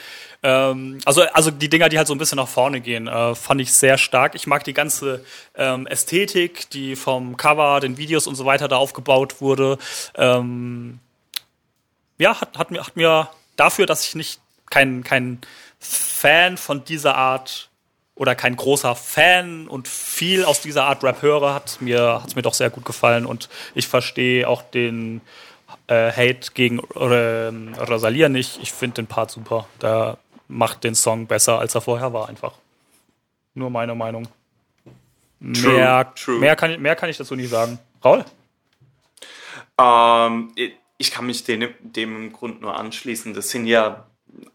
Ähm, 0.44 1.00
also, 1.06 1.22
also 1.34 1.52
die 1.52 1.70
Dinger, 1.70 1.90
die 1.90 1.98
halt 1.98 2.08
so 2.08 2.16
ein 2.16 2.18
bisschen 2.18 2.38
nach 2.38 2.48
vorne 2.48 2.82
gehen, 2.82 3.08
äh, 3.08 3.36
fand 3.36 3.61
ich 3.61 3.74
sehr 3.74 3.98
stark. 3.98 4.36
Ich 4.36 4.48
mag 4.48 4.64
die 4.64 4.74
ganze 4.74 5.24
ähm, 5.56 5.88
Ästhetik, 5.88 6.70
die 6.72 6.95
vom 6.95 7.38
Cover, 7.38 7.80
den 7.80 7.98
Videos 7.98 8.28
und 8.28 8.36
so 8.36 8.45
weiter 8.45 8.68
da 8.68 8.78
aufgebaut 8.78 9.42
wurde. 9.42 9.78
Ähm, 10.16 11.00
ja, 12.18 12.40
hat, 12.40 12.58
hat, 12.58 12.72
mir, 12.72 12.86
hat 12.86 12.95
mir 12.95 13.30
dafür, 13.56 13.86
dass 13.86 14.06
ich 14.06 14.16
nicht 14.16 14.42
kein, 14.70 15.03
kein 15.03 15.40
Fan 15.80 16.58
von 16.58 16.86
dieser 16.86 17.16
Art 17.16 17.70
oder 18.16 18.36
kein 18.36 18.56
großer 18.56 18.95
Fan 18.95 19.68
und 19.68 19.88
viel 19.88 20.45
aus 20.45 20.61
dieser 20.61 20.86
Art 20.86 21.03
Rap 21.03 21.22
höre, 21.22 21.53
hat 21.53 21.82
mir, 21.82 22.24
mir 22.36 22.42
doch 22.42 22.53
sehr 22.53 22.70
gut 22.70 22.86
gefallen 22.86 23.26
und 23.26 23.50
ich 23.74 23.88
verstehe 23.88 24.48
auch 24.48 24.61
den 24.61 25.22
äh, 25.88 26.11
Hate 26.11 26.52
gegen 26.53 26.80
äh, 26.95 27.82
Rosalia 27.82 28.30
nicht. 28.30 28.60
Ich 28.61 28.74
finde 28.74 28.95
den 28.95 29.08
Part 29.08 29.32
super. 29.32 29.68
Der 29.82 30.18
macht 30.51 30.83
den 30.83 30.95
Song 30.95 31.27
besser, 31.27 31.59
als 31.59 31.73
er 31.75 31.81
vorher 31.81 32.13
war, 32.13 32.30
einfach. 32.30 32.53
Nur 33.53 33.69
meine 33.69 33.95
Meinung. 33.95 34.27
True, 35.39 35.73
mehr, 35.73 36.13
true. 36.15 36.39
Mehr, 36.39 36.55
kann, 36.55 36.80
mehr 36.81 36.95
kann 36.95 37.09
ich 37.09 37.17
dazu 37.17 37.35
nicht 37.35 37.49
sagen. 37.49 37.80
Raul? 38.03 38.23
Ähm, 39.80 40.53
ich 40.97 41.11
kann 41.11 41.25
mich 41.25 41.43
dem, 41.43 41.73
dem 41.81 42.15
im 42.15 42.33
Grund 42.33 42.61
nur 42.61 42.75
anschließen. 42.77 43.33
Das 43.33 43.49
sind 43.49 43.65
ja 43.65 44.05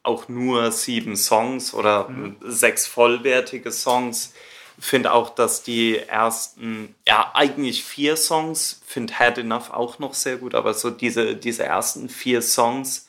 auch 0.03 0.29
nur 0.29 0.71
sieben 0.71 1.17
Songs 1.17 1.75
oder 1.75 2.09
Mhm. 2.09 2.37
sechs 2.43 2.87
vollwertige 2.87 3.73
Songs. 3.73 4.33
Finde 4.79 5.13
auch, 5.13 5.31
dass 5.31 5.63
die 5.63 5.97
ersten, 5.99 6.95
ja, 7.09 7.31
eigentlich 7.35 7.83
vier 7.83 8.17
Songs, 8.17 8.83
finde 8.87 9.19
Had 9.19 9.39
Enough 9.39 9.71
auch 9.71 9.99
noch 9.99 10.13
sehr 10.15 10.37
gut, 10.37 10.55
aber 10.55 10.75
so 10.75 10.91
diese, 10.91 11.35
diese 11.35 11.65
ersten 11.65 12.09
vier 12.11 12.43
Songs, 12.43 13.07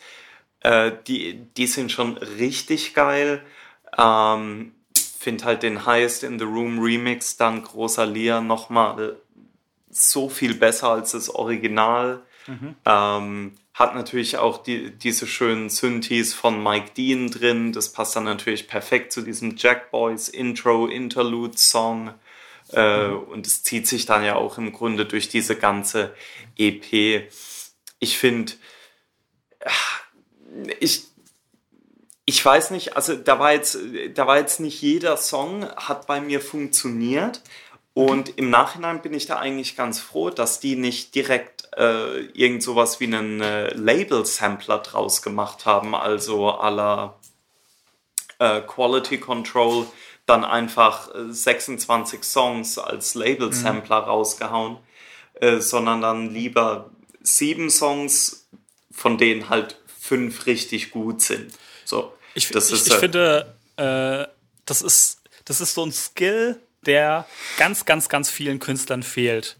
äh, 0.68 0.92
die, 1.08 1.46
die 1.56 1.68
sind 1.68 1.92
schon 1.92 2.18
richtig 2.18 2.94
geil. 2.94 3.42
Ähm, 3.98 4.74
finde 5.18 5.46
halt 5.46 5.64
den 5.64 5.86
Highest 5.86 6.24
in 6.24 6.40
the 6.40 6.46
Room 6.46 6.80
Remix 6.80 7.38
dank 7.38 7.74
Rosalia 7.74 8.42
nochmal 8.42 9.16
so 9.90 10.30
viel 10.30 10.54
besser 10.54 10.90
als 10.90 11.12
das 11.12 11.30
Original. 11.30 12.22
Ähm, 12.86 13.54
hat 13.74 13.96
natürlich 13.96 14.38
auch 14.38 14.62
die, 14.64 14.92
diese 14.92 15.28
schönen 15.28 15.70
Synthes 15.70 16.34
von 16.34 16.62
Mike 16.62 16.92
Dean 16.98 17.30
drin. 17.30 17.72
Das 17.72 17.92
passt 17.94 18.16
dann 18.16 18.26
natürlich 18.26 18.68
perfekt 18.68 19.12
zu 19.14 19.22
diesem 19.22 19.56
Jack 19.56 19.92
Boys 19.92 20.28
Intro, 20.28 20.88
Interlude 20.88 21.58
Song. 21.58 22.14
Äh, 22.74 23.06
Und 23.08 23.48
es 23.48 23.64
zieht 23.64 23.88
sich 23.88 24.06
dann 24.06 24.26
ja 24.26 24.36
auch 24.36 24.58
im 24.58 24.74
Grunde 24.74 25.06
durch 25.06 25.30
diese 25.30 25.56
ganze 25.56 26.14
EP. 26.58 27.30
Ich 28.00 28.18
finde, 28.18 28.54
ich, 30.80 31.06
ich 32.26 32.44
weiß 32.44 32.72
nicht, 32.72 32.96
also 32.96 33.16
da 33.16 33.40
war 33.40 33.54
jetzt, 33.54 33.78
da 34.14 34.28
war 34.28 34.38
jetzt 34.38 34.60
nicht 34.60 34.82
jeder 34.82 35.18
Song 35.18 35.66
hat 35.76 36.08
bei 36.08 36.22
mir 36.22 36.42
funktioniert. 36.42 37.42
Und 37.94 38.38
im 38.38 38.52
Nachhinein 38.52 39.02
bin 39.02 39.16
ich 39.16 39.26
da 39.26 39.38
eigentlich 39.40 39.76
ganz 39.76 40.00
froh, 40.00 40.30
dass 40.30 40.60
die 40.60 40.76
nicht 40.76 41.16
direkt 41.16 41.68
äh, 41.76 42.26
irgend 42.28 42.62
sowas 42.62 43.00
wie 43.00 43.06
einen 43.06 43.42
äh, 43.42 43.74
Label-Sampler 43.74 44.80
draus 44.80 45.24
gemacht 45.24 45.66
haben, 45.66 45.96
also 45.96 46.48
la 46.48 47.16
äh, 48.38 48.62
Quality 48.62 49.20
Control, 49.20 49.88
dann 50.28 50.46
einfach 50.46 51.14
äh, 51.16 51.32
26 51.32 52.24
Songs 52.24 52.78
als 52.78 53.16
Label-Sampler 53.16 53.98
rausgehauen, 53.98 54.78
äh, 55.36 55.58
sondern 55.60 56.02
dann 56.02 56.30
lieber 56.30 56.92
sieben 57.22 57.72
Songs, 57.72 58.48
von 58.92 59.18
denen 59.18 59.50
halt 59.50 59.80
fünf 60.08 60.46
richtig 60.46 60.92
gut 60.92 61.22
sind. 61.22 61.54
So, 61.86 62.14
Ich, 62.34 62.50
das 62.50 62.70
ich, 62.70 62.76
ist, 62.76 62.88
ich 62.88 62.94
äh, 62.94 63.00
finde, 63.00 63.56
äh, 63.76 64.26
das, 64.66 64.82
ist, 64.82 65.22
das 65.46 65.62
ist 65.62 65.74
so 65.74 65.86
ein 65.86 65.92
Skill, 65.92 66.60
der 66.86 67.26
ganz, 67.58 67.86
ganz, 67.86 68.08
ganz 68.08 68.30
vielen 68.30 68.60
Künstlern 68.60 69.04
fehlt. 69.04 69.58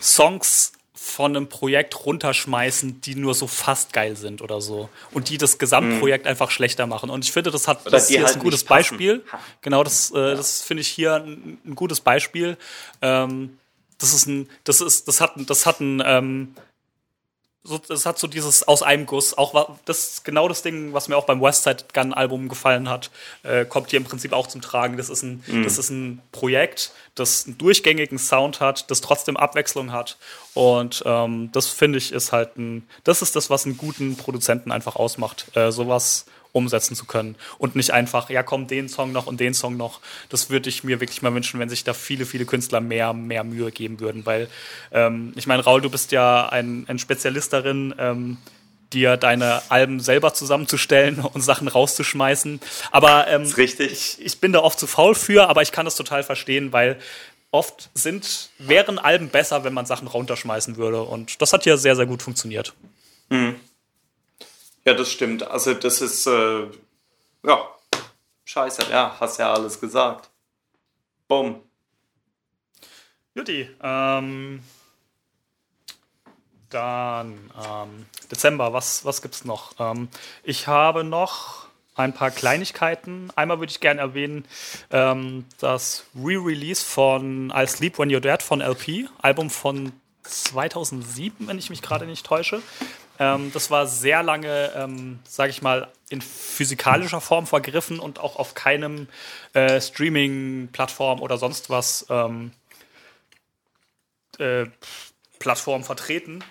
Songs 0.00 0.72
von 0.92 1.34
einem 1.34 1.48
Projekt 1.48 2.04
runterschmeißen, 2.04 3.00
die 3.00 3.14
nur 3.14 3.34
so 3.34 3.46
fast 3.46 3.92
geil 3.92 4.16
sind 4.16 4.42
oder 4.42 4.60
so. 4.60 4.90
Und 5.12 5.30
die 5.30 5.38
das 5.38 5.58
Gesamtprojekt 5.58 6.26
einfach 6.26 6.50
schlechter 6.50 6.86
machen. 6.86 7.08
Und 7.08 7.24
ich 7.24 7.32
finde, 7.32 7.50
das 7.50 7.66
hat 7.66 7.82
Oder 7.82 7.92
das 7.92 8.08
hier 8.08 8.18
ist 8.20 8.26
halt 8.26 8.36
ein 8.36 8.42
gutes. 8.42 8.64
Beispiel. 8.64 9.24
Genau, 9.62 9.82
das, 9.84 10.10
äh, 10.10 10.34
das 10.34 10.62
finde 10.62 10.82
ich 10.82 10.88
hier 10.88 11.14
ein, 11.14 11.58
ein 11.64 11.74
gutes 11.74 12.00
Beispiel. 12.00 12.58
Ähm, 13.00 13.58
das 13.98 14.12
ist 14.12 14.26
ein, 14.26 14.48
das 14.64 14.80
ist, 14.80 15.08
das 15.08 15.20
hat, 15.20 15.32
das 15.36 15.66
hat 15.66 15.80
ein, 15.80 16.02
ähm, 16.04 16.54
so, 17.68 17.78
das 17.78 18.06
hat 18.06 18.18
so 18.18 18.26
dieses 18.26 18.66
aus 18.66 18.82
einem 18.82 19.06
Guss, 19.06 19.36
auch 19.36 19.76
das 19.84 20.08
ist 20.08 20.24
genau 20.24 20.48
das 20.48 20.62
Ding, 20.62 20.92
was 20.94 21.08
mir 21.08 21.16
auch 21.16 21.26
beim 21.26 21.40
Westside 21.40 21.84
Gun 21.92 22.14
Album 22.14 22.48
gefallen 22.48 22.88
hat, 22.88 23.10
äh, 23.42 23.64
kommt 23.64 23.90
hier 23.90 23.98
im 23.98 24.04
Prinzip 24.04 24.32
auch 24.32 24.46
zum 24.46 24.62
Tragen. 24.62 24.96
Das 24.96 25.10
ist 25.10 25.22
ein, 25.22 25.44
das 25.62 25.78
ist 25.78 25.90
ein 25.90 26.22
Projekt, 26.32 26.92
das 27.14 27.46
einen 27.46 27.58
durchgängigen 27.58 28.18
Sound 28.18 28.60
hat, 28.60 28.90
das 28.90 29.00
trotzdem 29.00 29.36
Abwechslung 29.36 29.92
hat. 29.92 30.16
Und 30.54 31.02
ähm, 31.06 31.50
das 31.52 31.68
finde 31.68 31.98
ich 31.98 32.12
ist 32.12 32.32
halt 32.32 32.56
ein, 32.56 32.88
das 33.04 33.22
ist 33.22 33.36
das, 33.36 33.50
was 33.50 33.66
einen 33.66 33.76
guten 33.76 34.16
Produzenten 34.16 34.72
einfach 34.72 34.96
ausmacht, 34.96 35.46
äh, 35.54 35.70
sowas 35.70 36.24
umsetzen 36.52 36.94
zu 36.94 37.04
können 37.04 37.36
und 37.58 37.76
nicht 37.76 37.90
einfach, 37.90 38.30
ja 38.30 38.42
komm, 38.42 38.66
den 38.66 38.88
Song 38.88 39.12
noch 39.12 39.26
und 39.26 39.40
den 39.40 39.54
Song 39.54 39.76
noch. 39.76 40.00
Das 40.28 40.50
würde 40.50 40.68
ich 40.68 40.84
mir 40.84 41.00
wirklich 41.00 41.22
mal 41.22 41.34
wünschen, 41.34 41.60
wenn 41.60 41.68
sich 41.68 41.84
da 41.84 41.94
viele, 41.94 42.26
viele 42.26 42.46
Künstler 42.46 42.80
mehr, 42.80 43.12
mehr 43.12 43.44
Mühe 43.44 43.70
geben 43.70 44.00
würden, 44.00 44.26
weil 44.26 44.48
ähm, 44.92 45.32
ich 45.36 45.46
meine, 45.46 45.62
Raul, 45.62 45.80
du 45.80 45.90
bist 45.90 46.12
ja 46.12 46.48
ein, 46.48 46.84
ein 46.88 46.98
Spezialist 46.98 47.52
darin, 47.52 47.94
ähm, 47.98 48.38
dir 48.92 49.16
deine 49.16 49.62
Alben 49.68 50.00
selber 50.00 50.34
zusammenzustellen 50.34 51.20
und 51.32 51.40
Sachen 51.42 51.68
rauszuschmeißen. 51.68 52.60
Aber 52.90 53.28
ähm, 53.28 53.42
richtig. 53.42 53.92
ich, 53.92 54.24
ich 54.24 54.40
bin 54.40 54.52
da 54.52 54.60
oft 54.60 54.78
zu 54.78 54.86
faul 54.86 55.14
für, 55.14 55.48
aber 55.48 55.62
ich 55.62 55.72
kann 55.72 55.84
das 55.84 55.96
total 55.96 56.22
verstehen, 56.22 56.72
weil 56.72 56.98
oft 57.50 57.90
sind, 57.94 58.50
wären 58.58 58.98
Alben 58.98 59.28
besser, 59.28 59.64
wenn 59.64 59.72
man 59.72 59.86
Sachen 59.86 60.08
runterschmeißen 60.08 60.76
würde. 60.76 61.02
Und 61.02 61.40
das 61.40 61.52
hat 61.52 61.64
hier 61.64 61.78
sehr, 61.78 61.96
sehr 61.96 62.06
gut 62.06 62.22
funktioniert. 62.22 62.74
Ja, 64.88 64.94
das 64.94 65.12
stimmt. 65.12 65.42
Also 65.42 65.74
das 65.74 66.00
ist, 66.00 66.26
äh, 66.26 66.66
ja, 67.44 67.68
scheiße, 68.46 68.90
ja, 68.90 69.14
hast 69.20 69.38
ja 69.38 69.52
alles 69.52 69.78
gesagt. 69.78 70.30
Bumm. 71.28 71.60
Juti, 73.34 73.68
ähm, 73.82 74.62
dann 76.70 77.50
ähm, 77.62 78.06
Dezember, 78.30 78.72
was, 78.72 79.04
was 79.04 79.20
gibt's 79.20 79.44
noch? 79.44 79.72
Ähm, 79.78 80.08
ich 80.42 80.68
habe 80.68 81.04
noch 81.04 81.66
ein 81.94 82.14
paar 82.14 82.30
Kleinigkeiten. 82.30 83.30
Einmal 83.36 83.58
würde 83.58 83.70
ich 83.70 83.80
gerne 83.80 84.00
erwähnen, 84.00 84.46
ähm, 84.90 85.44
das 85.60 86.06
Re-Release 86.16 86.82
von 86.82 87.52
I'll 87.52 87.66
Sleep 87.66 87.98
When 87.98 88.08
You're 88.08 88.20
Dead 88.20 88.42
von 88.42 88.62
LP, 88.62 89.10
Album 89.20 89.50
von 89.50 89.92
2007, 90.22 91.46
wenn 91.46 91.58
ich 91.58 91.68
mich 91.68 91.82
gerade 91.82 92.06
nicht 92.06 92.24
täusche. 92.24 92.62
Ähm, 93.18 93.50
das 93.52 93.70
war 93.70 93.86
sehr 93.86 94.22
lange, 94.22 94.72
ähm, 94.76 95.18
sage 95.24 95.50
ich 95.50 95.62
mal, 95.62 95.88
in 96.08 96.20
physikalischer 96.20 97.20
Form 97.20 97.46
vergriffen 97.46 97.98
und 97.98 98.18
auch 98.18 98.36
auf 98.36 98.54
keinem 98.54 99.08
äh, 99.52 99.80
Streaming-Plattform 99.80 101.20
oder 101.20 101.36
sonst 101.36 101.68
was 101.70 102.06
ähm, 102.08 102.52
äh, 104.38 104.66
Plattform 105.38 105.84
vertreten 105.84 106.42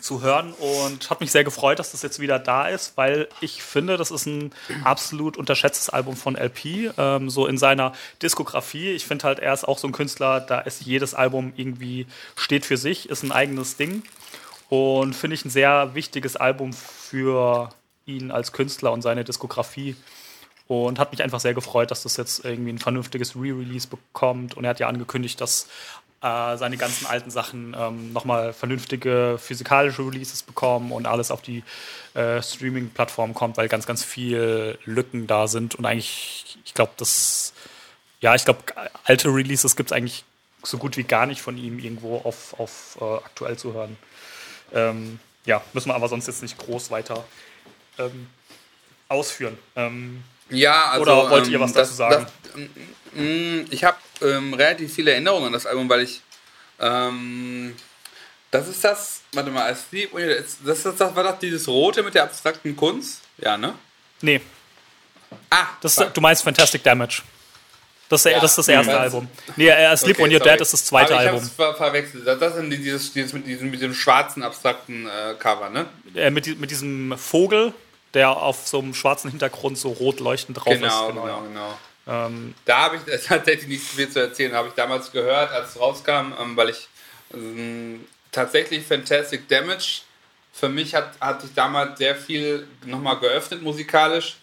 zu 0.00 0.20
hören 0.20 0.52
und 0.54 1.10
hat 1.10 1.20
mich 1.20 1.30
sehr 1.30 1.44
gefreut, 1.44 1.78
dass 1.78 1.92
das 1.92 2.02
jetzt 2.02 2.18
wieder 2.18 2.40
da 2.40 2.66
ist, 2.66 2.96
weil 2.96 3.28
ich 3.40 3.62
finde, 3.62 3.96
das 3.96 4.10
ist 4.10 4.26
ein 4.26 4.52
absolut 4.82 5.36
unterschätztes 5.36 5.90
Album 5.90 6.16
von 6.16 6.34
LP, 6.34 6.92
ähm, 6.98 7.30
so 7.30 7.46
in 7.46 7.56
seiner 7.56 7.92
Diskografie. 8.20 8.90
Ich 8.90 9.06
finde 9.06 9.26
halt, 9.26 9.38
er 9.38 9.54
ist 9.54 9.64
auch 9.64 9.78
so 9.78 9.86
ein 9.86 9.92
Künstler, 9.92 10.40
da 10.40 10.58
ist 10.60 10.82
jedes 10.82 11.14
Album 11.14 11.52
irgendwie 11.54 12.06
steht 12.34 12.66
für 12.66 12.76
sich, 12.76 13.08
ist 13.10 13.22
ein 13.22 13.30
eigenes 13.30 13.76
Ding 13.76 14.02
und 14.72 15.12
finde 15.12 15.34
ich 15.34 15.44
ein 15.44 15.50
sehr 15.50 15.94
wichtiges 15.94 16.36
Album 16.36 16.72
für 16.72 17.68
ihn 18.06 18.30
als 18.30 18.52
Künstler 18.52 18.90
und 18.92 19.02
seine 19.02 19.22
Diskografie. 19.22 19.96
Und 20.66 20.98
hat 20.98 21.12
mich 21.12 21.22
einfach 21.22 21.40
sehr 21.40 21.52
gefreut, 21.52 21.90
dass 21.90 22.04
das 22.04 22.16
jetzt 22.16 22.42
irgendwie 22.42 22.72
ein 22.72 22.78
vernünftiges 22.78 23.36
Re-Release 23.36 23.86
bekommt. 23.86 24.56
Und 24.56 24.64
er 24.64 24.70
hat 24.70 24.80
ja 24.80 24.88
angekündigt, 24.88 25.38
dass 25.42 25.68
äh, 26.22 26.56
seine 26.56 26.78
ganzen 26.78 27.04
alten 27.04 27.30
Sachen 27.30 27.76
ähm, 27.78 28.14
nochmal 28.14 28.54
vernünftige 28.54 29.36
physikalische 29.38 30.06
Releases 30.06 30.42
bekommen 30.42 30.90
und 30.90 31.04
alles 31.04 31.30
auf 31.30 31.42
die 31.42 31.62
äh, 32.14 32.40
Streaming-Plattform 32.40 33.34
kommt, 33.34 33.58
weil 33.58 33.68
ganz, 33.68 33.84
ganz 33.84 34.02
viel 34.02 34.78
Lücken 34.86 35.26
da 35.26 35.48
sind. 35.48 35.74
Und 35.74 35.84
eigentlich, 35.84 36.56
ich 36.64 36.72
glaube, 36.72 36.92
das, 36.96 37.52
ja, 38.22 38.34
ich 38.34 38.46
glaube, 38.46 38.60
alte 39.04 39.28
Releases 39.28 39.76
gibt 39.76 39.90
es 39.90 39.92
eigentlich 39.94 40.24
so 40.62 40.78
gut 40.78 40.96
wie 40.96 41.02
gar 41.02 41.26
nicht 41.26 41.42
von 41.42 41.58
ihm 41.58 41.78
irgendwo 41.78 42.16
auf, 42.24 42.58
auf 42.58 42.96
äh, 43.02 43.04
aktuell 43.04 43.58
zu 43.58 43.74
hören. 43.74 43.98
Ähm, 44.74 45.18
ja, 45.44 45.62
müssen 45.72 45.88
wir 45.88 45.94
aber 45.94 46.08
sonst 46.08 46.26
jetzt 46.26 46.42
nicht 46.42 46.56
groß 46.58 46.90
weiter 46.90 47.24
ähm, 47.98 48.28
ausführen. 49.08 49.58
Ähm, 49.76 50.22
Ja, 50.50 50.90
also. 50.90 51.02
Oder 51.02 51.30
wollt 51.30 51.48
ihr 51.48 51.56
ähm, 51.56 51.60
was 51.62 51.72
das, 51.72 51.88
dazu 51.88 51.96
sagen? 51.96 52.26
Das, 52.42 52.52
mm, 53.14 53.66
ich 53.70 53.84
habe 53.84 53.96
ähm, 54.22 54.54
relativ 54.54 54.94
viele 54.94 55.12
Erinnerungen 55.12 55.46
an 55.46 55.52
das 55.52 55.66
Album, 55.66 55.88
weil 55.88 56.02
ich 56.02 56.20
ähm, 56.80 57.74
Das 58.50 58.68
ist 58.68 58.84
das, 58.84 59.22
warte 59.32 59.50
mal, 59.50 59.70
Asleep, 59.70 60.12
das, 60.64 60.84
ist 60.84 61.00
das 61.00 61.14
war 61.16 61.22
das 61.24 61.38
dieses 61.38 61.66
Rote 61.68 62.02
mit 62.02 62.14
der 62.14 62.24
abstrakten 62.24 62.76
Kunst? 62.76 63.20
Ja, 63.38 63.56
ne? 63.56 63.74
Nee. 64.20 64.40
Ah, 65.50 65.66
Das, 65.80 65.94
fuck. 65.94 66.12
du 66.12 66.20
meinst 66.20 66.42
Fantastic 66.44 66.82
Damage. 66.82 67.22
Das, 68.12 68.26
ist- 68.26 68.32
Ja, 68.32 68.40
das 68.40 68.50
ist 68.52 68.58
das 68.58 68.68
erste 68.68 68.92
mhm. 68.92 68.98
Album. 68.98 69.28
Nee, 69.56 69.68
äh, 69.68 69.86
Asleep 69.86 70.16
Okay, 70.16 70.22
on 70.24 70.30
Your 70.32 70.38
sorry. 70.38 70.50
Dead 70.52 70.60
ist 70.60 70.72
das 70.72 70.84
zweite 70.84 71.14
Aber 71.14 71.22
ich 71.24 71.28
Album. 71.30 71.50
ver 71.50 71.74
verwechselt. 71.74 72.26
Das 72.26 72.54
sind 72.54 72.70
die- 72.70 72.78
dieses, 72.78 73.12
dieses 73.12 73.32
mit, 73.32 73.46
diesem, 73.46 73.70
mit 73.70 73.80
diesem 73.80 73.94
schwarzen, 73.94 74.42
abstrakten 74.42 75.06
äh, 75.06 75.34
Cover, 75.38 75.70
ne? 75.70 75.86
Äh, 76.14 76.30
mit, 76.30 76.58
mit 76.60 76.70
diesem 76.70 77.16
Vogel, 77.16 77.72
der 78.14 78.30
auf 78.30 78.66
so 78.66 78.78
einem 78.80 78.94
schwarzen 78.94 79.30
Hintergrund 79.30 79.78
so 79.78 79.90
rot 79.90 80.20
leuchtend 80.20 80.58
drauf 80.58 80.74
Genau, 80.74 81.08
ist. 81.08 81.14
genau, 81.14 81.42
genau. 81.42 81.78
Ähm, 82.06 82.54
Da 82.66 82.78
habe 82.84 82.96
ich 82.96 83.02
tatsächlich 83.26 83.68
nicht 83.68 83.82
viel 83.84 84.08
zu 84.10 84.20
erzählen. 84.20 84.52
Habe 84.54 84.68
ich 84.68 84.74
damals 84.74 85.10
gehört, 85.12 85.50
als 85.52 85.70
es 85.70 85.80
rauskam, 85.80 86.32
ähm, 86.40 86.56
weil 86.56 86.68
ich 86.70 86.88
ähm, 87.32 88.04
tatsächlich 88.30 88.86
Fantastic 88.86 89.48
Damage 89.48 90.02
für 90.52 90.68
mich 90.68 90.94
hat, 90.94 91.12
hat 91.20 91.40
sich 91.42 91.54
damals 91.54 91.96
sehr 91.98 92.14
viel 92.14 92.66
nochmal 92.84 93.18
geöffnet 93.18 93.62
musikalisch. 93.62 94.36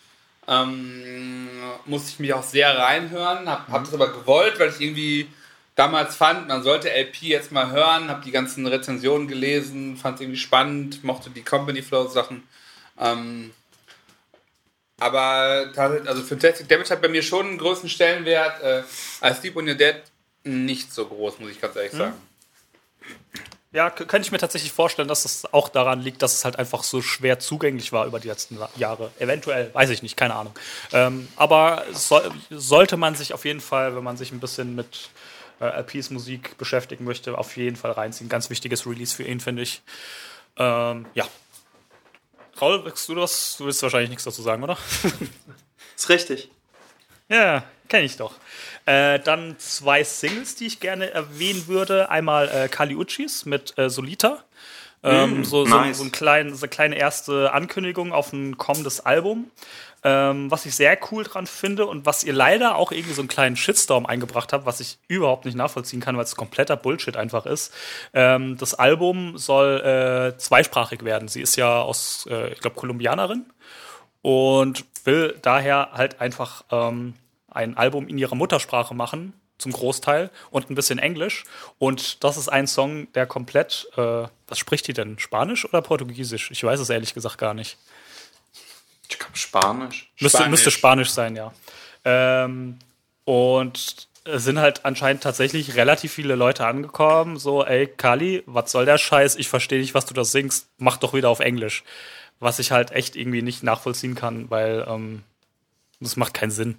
Ähm, 0.49 1.47
musste 1.85 2.09
ich 2.09 2.19
mich 2.19 2.33
auch 2.33 2.43
sehr 2.43 2.77
reinhören, 2.77 3.47
habe 3.47 3.71
hab 3.71 3.83
das 3.83 3.93
aber 3.93 4.11
gewollt, 4.11 4.59
weil 4.59 4.69
ich 4.69 4.81
irgendwie 4.81 5.27
damals 5.75 6.15
fand, 6.15 6.47
man 6.47 6.63
sollte 6.63 6.89
LP 6.89 7.21
jetzt 7.21 7.51
mal 7.51 7.71
hören, 7.71 8.09
habe 8.09 8.23
die 8.25 8.31
ganzen 8.31 8.65
Rezensionen 8.67 9.27
gelesen, 9.27 9.95
fand 9.95 10.15
es 10.15 10.21
irgendwie 10.21 10.39
spannend, 10.39 11.03
mochte 11.03 11.29
die 11.29 11.43
Company 11.43 11.81
Flow 11.81 12.07
Sachen. 12.07 12.43
Ähm, 12.99 13.51
aber 14.99 15.71
tatsächlich, 15.73 16.09
also 16.09 16.23
Fantastic 16.23 16.67
Damage 16.67 16.89
hat 16.89 17.01
bei 17.01 17.07
mir 17.07 17.23
schon 17.23 17.47
einen 17.47 17.57
größten 17.57 17.89
Stellenwert. 17.89 18.61
Äh, 18.61 18.83
als 19.21 19.39
Deep 19.41 19.55
on 19.55 19.67
Your 19.67 19.75
Dead 19.75 19.95
nicht 20.43 20.93
so 20.93 21.05
groß, 21.05 21.39
muss 21.39 21.51
ich 21.51 21.61
ganz 21.61 21.75
ehrlich 21.75 21.93
sagen. 21.93 22.13
Ja, 23.72 23.91
könnte 23.91 24.22
ich 24.22 24.31
mir 24.31 24.39
tatsächlich 24.39 24.72
vorstellen, 24.72 25.07
dass 25.07 25.25
es 25.25 25.53
auch 25.53 25.69
daran 25.69 26.01
liegt, 26.01 26.23
dass 26.23 26.33
es 26.33 26.43
halt 26.43 26.57
einfach 26.57 26.81
so 26.81 27.03
schwer 27.03 27.38
zugänglich 27.38 27.91
war 27.91 28.07
über 28.07 28.19
die 28.19 28.27
letzten 28.27 28.57
Jahre. 28.77 29.11
Eventuell, 29.19 29.72
weiß 29.73 29.91
ich 29.91 30.01
nicht, 30.01 30.17
keine 30.17 30.33
Ahnung. 30.35 30.56
Ähm, 30.91 31.27
aber 31.35 31.83
soll, 31.91 32.31
sollte 32.49 32.98
man 32.98 33.14
sich 33.14 33.33
auf 33.33 33.45
jeden 33.45 33.61
Fall, 33.61 33.95
wenn 33.95 34.03
man 34.03 34.17
sich 34.17 34.31
ein 34.31 34.39
bisschen 34.39 34.73
mit 34.73 35.11
äh, 35.61 35.81
LPs 35.81 36.09
Musik 36.09 36.57
beschäftigen 36.57 37.03
möchte, 37.03 37.38
auf 37.38 37.57
jeden 37.57 37.75
Fall 37.75 37.91
reinziehen. 37.91 38.27
Ganz 38.27 38.49
wichtiges 38.49 38.88
Release 38.88 39.15
für 39.15 39.23
ihn, 39.23 39.39
finde 39.39 39.61
ich. 39.61 39.83
Ähm, 40.57 41.06
ja. 41.14 41.27
Raul, 42.59 42.83
willst 42.85 43.07
du 43.07 43.14
das? 43.14 43.56
Du 43.57 43.65
willst 43.65 43.83
wahrscheinlich 43.83 44.09
nichts 44.09 44.23
dazu 44.23 44.41
sagen, 44.41 44.64
oder? 44.64 44.77
Ist 45.95 46.09
richtig. 46.09 46.49
Ja, 47.30 47.64
kenne 47.88 48.06
ich 48.06 48.17
doch. 48.17 48.33
Äh, 48.90 49.19
dann 49.19 49.56
zwei 49.59 50.03
Singles, 50.03 50.56
die 50.56 50.66
ich 50.66 50.80
gerne 50.80 51.11
erwähnen 51.11 51.68
würde. 51.68 52.09
Einmal 52.09 52.50
äh, 52.50 52.68
Kali 52.69 52.95
Uchis 52.95 53.45
mit 53.45 53.77
äh, 53.77 53.88
Solita. 53.88 54.43
Ähm, 55.03 55.45
so, 55.45 55.64
so, 55.64 55.77
nice. 55.77 56.00
so, 56.00 56.06
ein 56.06 56.11
klein, 56.11 56.56
so 56.56 56.64
eine 56.64 56.69
kleine 56.69 56.98
erste 56.98 57.53
Ankündigung 57.53 58.11
auf 58.14 58.34
ein 58.34 58.58
kommendes 58.58 59.00
Album. 59.00 59.51
Ähm, 60.03 60.50
was 60.50 60.66
ich 60.66 60.74
sehr 60.76 60.98
cool 61.11 61.24
dran 61.24 61.45
finde 61.45 61.85
und 61.85 62.08
was 62.08 62.24
ihr 62.24 62.34
leider 62.34 62.77
auch 62.77 62.92
irgendwie 62.92 63.14
so 63.14 63.22
einen 63.22 63.27
kleinen 63.27 63.56
Shitstorm 63.56 64.08
eingebracht 64.08 64.53
habt, 64.53 64.66
was 64.66 64.80
ich 64.80 64.98
überhaupt 65.08 65.45
nicht 65.45 65.56
nachvollziehen 65.56 66.00
kann, 66.00 66.18
weil 66.18 66.24
es 66.24 66.35
kompletter 66.35 66.76
Bullshit 66.76 67.16
einfach 67.16 67.45
ist. 67.45 67.72
Ähm, 68.14 68.58
das 68.58 68.74
Album 68.74 69.38
soll 69.38 69.82
äh, 70.34 70.38
zweisprachig 70.40 71.06
werden. 71.06 71.27
Sie 71.27 71.42
ist 71.42 71.58
ja 71.58 71.80
aus, 71.80 72.26
äh, 72.27 72.53
ich 72.53 72.59
glaube, 72.59 72.76
Kolumbianerin 72.76 73.45
und 74.24 74.84
will 75.03 75.38
daher 75.43 75.90
halt 75.93 76.22
einfach 76.22 76.64
ähm, 76.72 77.14
ein 77.51 77.77
Album 77.77 78.07
in 78.07 78.17
ihrer 78.17 78.35
Muttersprache 78.35 78.93
machen, 78.93 79.33
zum 79.57 79.71
Großteil, 79.71 80.29
und 80.51 80.69
ein 80.69 80.75
bisschen 80.75 80.99
Englisch. 80.99 81.43
Und 81.77 82.23
das 82.23 82.37
ist 82.37 82.49
ein 82.49 82.67
Song, 82.67 83.11
der 83.13 83.25
komplett, 83.25 83.87
äh, 83.97 84.23
was 84.47 84.57
spricht 84.57 84.87
die 84.87 84.93
denn? 84.93 85.19
Spanisch 85.19 85.65
oder 85.65 85.81
Portugiesisch? 85.81 86.51
Ich 86.51 86.63
weiß 86.63 86.79
es 86.79 86.89
ehrlich 86.89 87.13
gesagt 87.13 87.37
gar 87.37 87.53
nicht. 87.53 87.77
Ich 89.09 89.19
glaube 89.19 89.37
Spanisch. 89.37 90.11
Müsste 90.19 90.37
Spanisch. 90.37 90.51
müsste 90.51 90.71
Spanisch 90.71 91.09
sein, 91.09 91.35
ja. 91.35 91.53
Ähm, 92.05 92.77
und 93.25 94.07
es 94.23 94.43
sind 94.43 94.59
halt 94.59 94.85
anscheinend 94.85 95.23
tatsächlich 95.23 95.75
relativ 95.75 96.13
viele 96.13 96.35
Leute 96.35 96.65
angekommen, 96.65 97.37
so, 97.37 97.65
ey, 97.65 97.87
Kali, 97.87 98.43
was 98.45 98.71
soll 98.71 98.85
der 98.85 98.97
Scheiß? 98.97 99.35
Ich 99.35 99.49
verstehe 99.49 99.79
nicht, 99.79 99.93
was 99.93 100.05
du 100.05 100.13
da 100.13 100.23
singst. 100.23 100.67
Mach 100.77 100.97
doch 100.97 101.13
wieder 101.13 101.29
auf 101.29 101.39
Englisch. 101.39 101.83
Was 102.39 102.59
ich 102.59 102.71
halt 102.71 102.91
echt 102.91 103.15
irgendwie 103.15 103.41
nicht 103.41 103.63
nachvollziehen 103.63 104.15
kann, 104.15 104.49
weil 104.49 104.85
ähm, 104.87 105.23
das 105.99 106.15
macht 106.15 106.33
keinen 106.33 106.51
Sinn. 106.51 106.77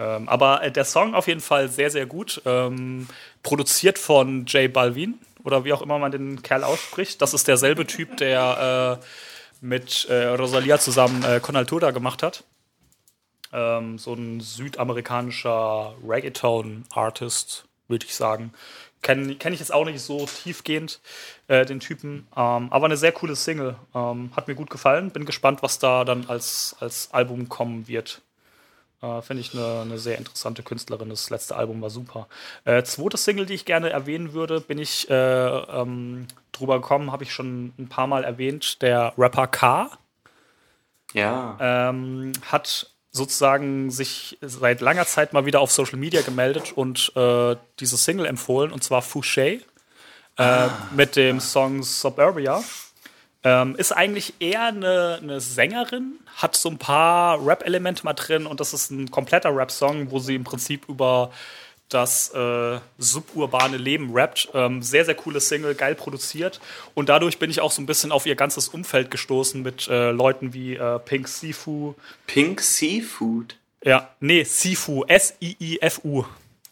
Ähm, 0.00 0.28
aber 0.28 0.62
äh, 0.62 0.72
der 0.72 0.84
Song 0.84 1.14
auf 1.14 1.28
jeden 1.28 1.42
Fall 1.42 1.68
sehr, 1.68 1.90
sehr 1.90 2.06
gut. 2.06 2.40
Ähm, 2.46 3.06
produziert 3.42 3.98
von 3.98 4.46
Jay 4.46 4.66
Balvin 4.66 5.18
oder 5.44 5.64
wie 5.64 5.74
auch 5.74 5.82
immer 5.82 5.98
man 5.98 6.10
den 6.10 6.42
Kerl 6.42 6.64
ausspricht. 6.64 7.20
Das 7.20 7.34
ist 7.34 7.46
derselbe 7.46 7.86
Typ, 7.86 8.16
der 8.16 8.98
äh, 9.00 9.04
mit 9.60 10.06
äh, 10.08 10.28
Rosalia 10.28 10.78
zusammen 10.78 11.22
äh, 11.22 11.38
Con 11.40 11.54
Altura 11.54 11.90
gemacht 11.90 12.22
hat. 12.22 12.44
Ähm, 13.52 13.98
so 13.98 14.14
ein 14.14 14.40
südamerikanischer 14.40 15.94
Reggaeton-Artist, 16.06 17.66
würde 17.88 18.06
ich 18.06 18.14
sagen. 18.14 18.54
Kenne 19.02 19.34
kenn 19.36 19.52
ich 19.52 19.60
jetzt 19.60 19.72
auch 19.72 19.84
nicht 19.84 20.00
so 20.00 20.26
tiefgehend, 20.26 21.00
äh, 21.48 21.66
den 21.66 21.80
Typen. 21.80 22.26
Ähm, 22.36 22.68
aber 22.70 22.86
eine 22.86 22.96
sehr 22.96 23.12
coole 23.12 23.36
Single. 23.36 23.76
Ähm, 23.94 24.30
hat 24.34 24.48
mir 24.48 24.54
gut 24.54 24.70
gefallen. 24.70 25.10
Bin 25.10 25.26
gespannt, 25.26 25.62
was 25.62 25.78
da 25.78 26.04
dann 26.04 26.26
als, 26.26 26.76
als 26.80 27.12
Album 27.12 27.48
kommen 27.50 27.86
wird. 27.88 28.22
Äh, 29.02 29.22
Finde 29.22 29.40
ich 29.40 29.54
eine, 29.54 29.80
eine 29.82 29.98
sehr 29.98 30.18
interessante 30.18 30.62
Künstlerin. 30.62 31.08
Das 31.08 31.30
letzte 31.30 31.56
Album 31.56 31.80
war 31.80 31.90
super. 31.90 32.28
Äh, 32.64 32.82
zweite 32.82 33.16
Single, 33.16 33.46
die 33.46 33.54
ich 33.54 33.64
gerne 33.64 33.90
erwähnen 33.90 34.32
würde, 34.32 34.60
bin 34.60 34.78
ich 34.78 35.08
äh, 35.10 35.14
ähm, 35.14 36.26
drüber 36.52 36.80
gekommen, 36.80 37.12
habe 37.12 37.24
ich 37.24 37.32
schon 37.32 37.72
ein 37.78 37.88
paar 37.88 38.06
Mal 38.06 38.24
erwähnt. 38.24 38.82
Der 38.82 39.14
Rapper 39.16 39.46
K 39.46 39.90
Ja. 41.14 41.56
ähm, 41.60 42.32
hat 42.50 42.90
sozusagen 43.12 43.90
sich 43.90 44.38
seit 44.40 44.80
langer 44.80 45.04
Zeit 45.06 45.32
mal 45.32 45.44
wieder 45.46 45.60
auf 45.60 45.72
Social 45.72 45.98
Media 45.98 46.22
gemeldet 46.22 46.72
und 46.76 47.10
äh, 47.16 47.56
diese 47.80 47.96
Single 47.96 48.26
empfohlen, 48.26 48.70
und 48.70 48.84
zwar 48.84 49.02
Fouché 49.02 49.62
äh, 50.36 50.68
mit 50.94 51.16
dem 51.16 51.40
Song 51.40 51.82
Suburbia. 51.82 52.62
Ähm, 53.42 53.74
ist 53.76 53.92
eigentlich 53.92 54.34
eher 54.38 54.64
eine, 54.64 55.18
eine 55.22 55.40
Sängerin, 55.40 56.18
hat 56.36 56.56
so 56.56 56.68
ein 56.68 56.76
paar 56.78 57.44
Rap-Elemente 57.44 58.04
mal 58.04 58.12
drin 58.12 58.44
und 58.46 58.60
das 58.60 58.74
ist 58.74 58.90
ein 58.90 59.10
kompletter 59.10 59.54
Rap-Song, 59.56 60.10
wo 60.10 60.18
sie 60.18 60.34
im 60.34 60.44
Prinzip 60.44 60.88
über 60.88 61.30
das 61.88 62.32
äh, 62.34 62.78
suburbane 62.98 63.76
Leben 63.76 64.10
rappt. 64.12 64.50
Ähm, 64.54 64.82
sehr, 64.82 65.04
sehr 65.04 65.14
coole 65.16 65.40
Single, 65.40 65.74
geil 65.74 65.94
produziert. 65.94 66.60
Und 66.94 67.08
dadurch 67.08 67.38
bin 67.38 67.50
ich 67.50 67.60
auch 67.60 67.72
so 67.72 67.82
ein 67.82 67.86
bisschen 67.86 68.12
auf 68.12 68.26
ihr 68.26 68.36
ganzes 68.36 68.68
Umfeld 68.68 69.10
gestoßen 69.10 69.60
mit 69.60 69.88
äh, 69.88 70.10
Leuten 70.12 70.52
wie 70.54 70.76
äh, 70.76 70.98
Pink 71.00 71.26
Sifu. 71.26 71.94
Pink 72.26 72.60
Seafood. 72.60 73.56
Ja, 73.82 74.08
nee, 74.20 74.44
Sifu, 74.44 75.04
S-I-I-F-U. 75.08 76.24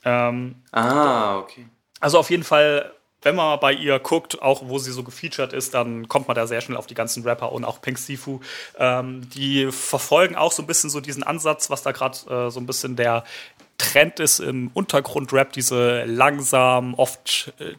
Ähm, 0.04 0.54
Ah, 0.70 1.38
okay. 1.38 1.66
also 1.98 2.18
auf 2.18 2.30
jeden 2.30 2.44
Fall, 2.44 2.92
wenn 3.22 3.34
man 3.34 3.58
bei 3.58 3.72
ihr 3.72 3.98
guckt, 3.98 4.40
auch 4.42 4.62
wo 4.68 4.78
sie 4.78 4.92
so 4.92 5.02
gefeatured 5.02 5.52
ist, 5.52 5.74
dann 5.74 6.08
kommt 6.08 6.28
man 6.28 6.34
da 6.34 6.46
sehr 6.46 6.60
schnell 6.60 6.76
auf 6.76 6.86
die 6.86 6.94
ganzen 6.94 7.24
Rapper 7.24 7.52
und 7.52 7.64
auch 7.64 7.80
Pink 7.80 7.98
Sifu. 7.98 8.40
Ähm, 8.78 9.28
die 9.30 9.72
verfolgen 9.72 10.36
auch 10.36 10.52
so 10.52 10.62
ein 10.62 10.66
bisschen 10.66 10.88
so 10.90 11.00
diesen 11.00 11.24
Ansatz, 11.24 11.68
was 11.68 11.82
da 11.82 11.92
gerade 11.92 12.18
äh, 12.30 12.50
so 12.50 12.60
ein 12.60 12.66
bisschen 12.66 12.94
der 12.96 13.24
Trend 13.76 14.20
ist 14.20 14.40
im 14.40 14.70
Untergrundrap, 14.74 15.52
diese 15.52 16.04
langsam, 16.04 16.94
oft 16.94 17.52
äh, 17.58 17.74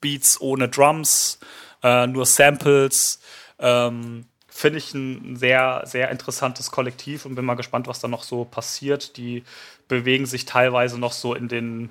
Beats 0.00 0.40
ohne 0.40 0.68
Drums, 0.68 1.38
äh, 1.82 2.06
nur 2.06 2.26
Samples. 2.26 3.20
Ähm, 3.58 4.26
Finde 4.48 4.78
ich 4.78 4.94
ein 4.94 5.36
sehr, 5.36 5.82
sehr 5.84 6.10
interessantes 6.10 6.70
Kollektiv 6.70 7.26
und 7.26 7.34
bin 7.34 7.44
mal 7.44 7.54
gespannt, 7.54 7.88
was 7.88 8.00
da 8.00 8.08
noch 8.08 8.22
so 8.22 8.44
passiert. 8.46 9.18
Die 9.18 9.44
bewegen 9.86 10.24
sich 10.24 10.46
teilweise 10.46 10.98
noch 10.98 11.12
so 11.12 11.34
in 11.34 11.48
den 11.48 11.90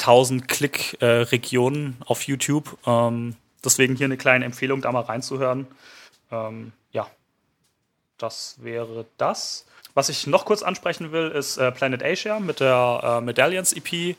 1000 0.00 0.48
Klick-Regionen 0.48 1.96
auf 2.04 2.22
YouTube. 2.22 2.76
Ähm, 2.86 3.36
deswegen 3.64 3.96
hier 3.96 4.06
eine 4.06 4.16
kleine 4.16 4.44
Empfehlung, 4.44 4.80
da 4.80 4.90
mal 4.92 5.00
reinzuhören. 5.00 5.66
Ähm, 6.30 6.72
ja, 6.92 7.06
das 8.18 8.56
wäre 8.60 9.06
das. 9.16 9.66
Was 9.94 10.08
ich 10.08 10.26
noch 10.26 10.44
kurz 10.44 10.62
ansprechen 10.62 11.12
will, 11.12 11.28
ist 11.30 11.56
äh, 11.56 11.72
Planet 11.72 12.02
Asia 12.02 12.40
mit 12.40 12.60
der 12.60 13.00
äh, 13.02 13.20
Medallions 13.20 13.72
EP. 13.72 14.16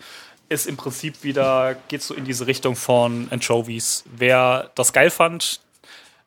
Ist 0.50 0.68
im 0.68 0.76
Prinzip 0.76 1.24
wieder, 1.24 1.76
geht 1.88 2.02
so 2.02 2.14
in 2.14 2.26
diese 2.26 2.46
Richtung 2.46 2.76
von 2.76 3.30
Anchovies. 3.32 4.04
Wer 4.12 4.70
das 4.76 4.92
geil 4.92 5.10
fand, 5.10 5.62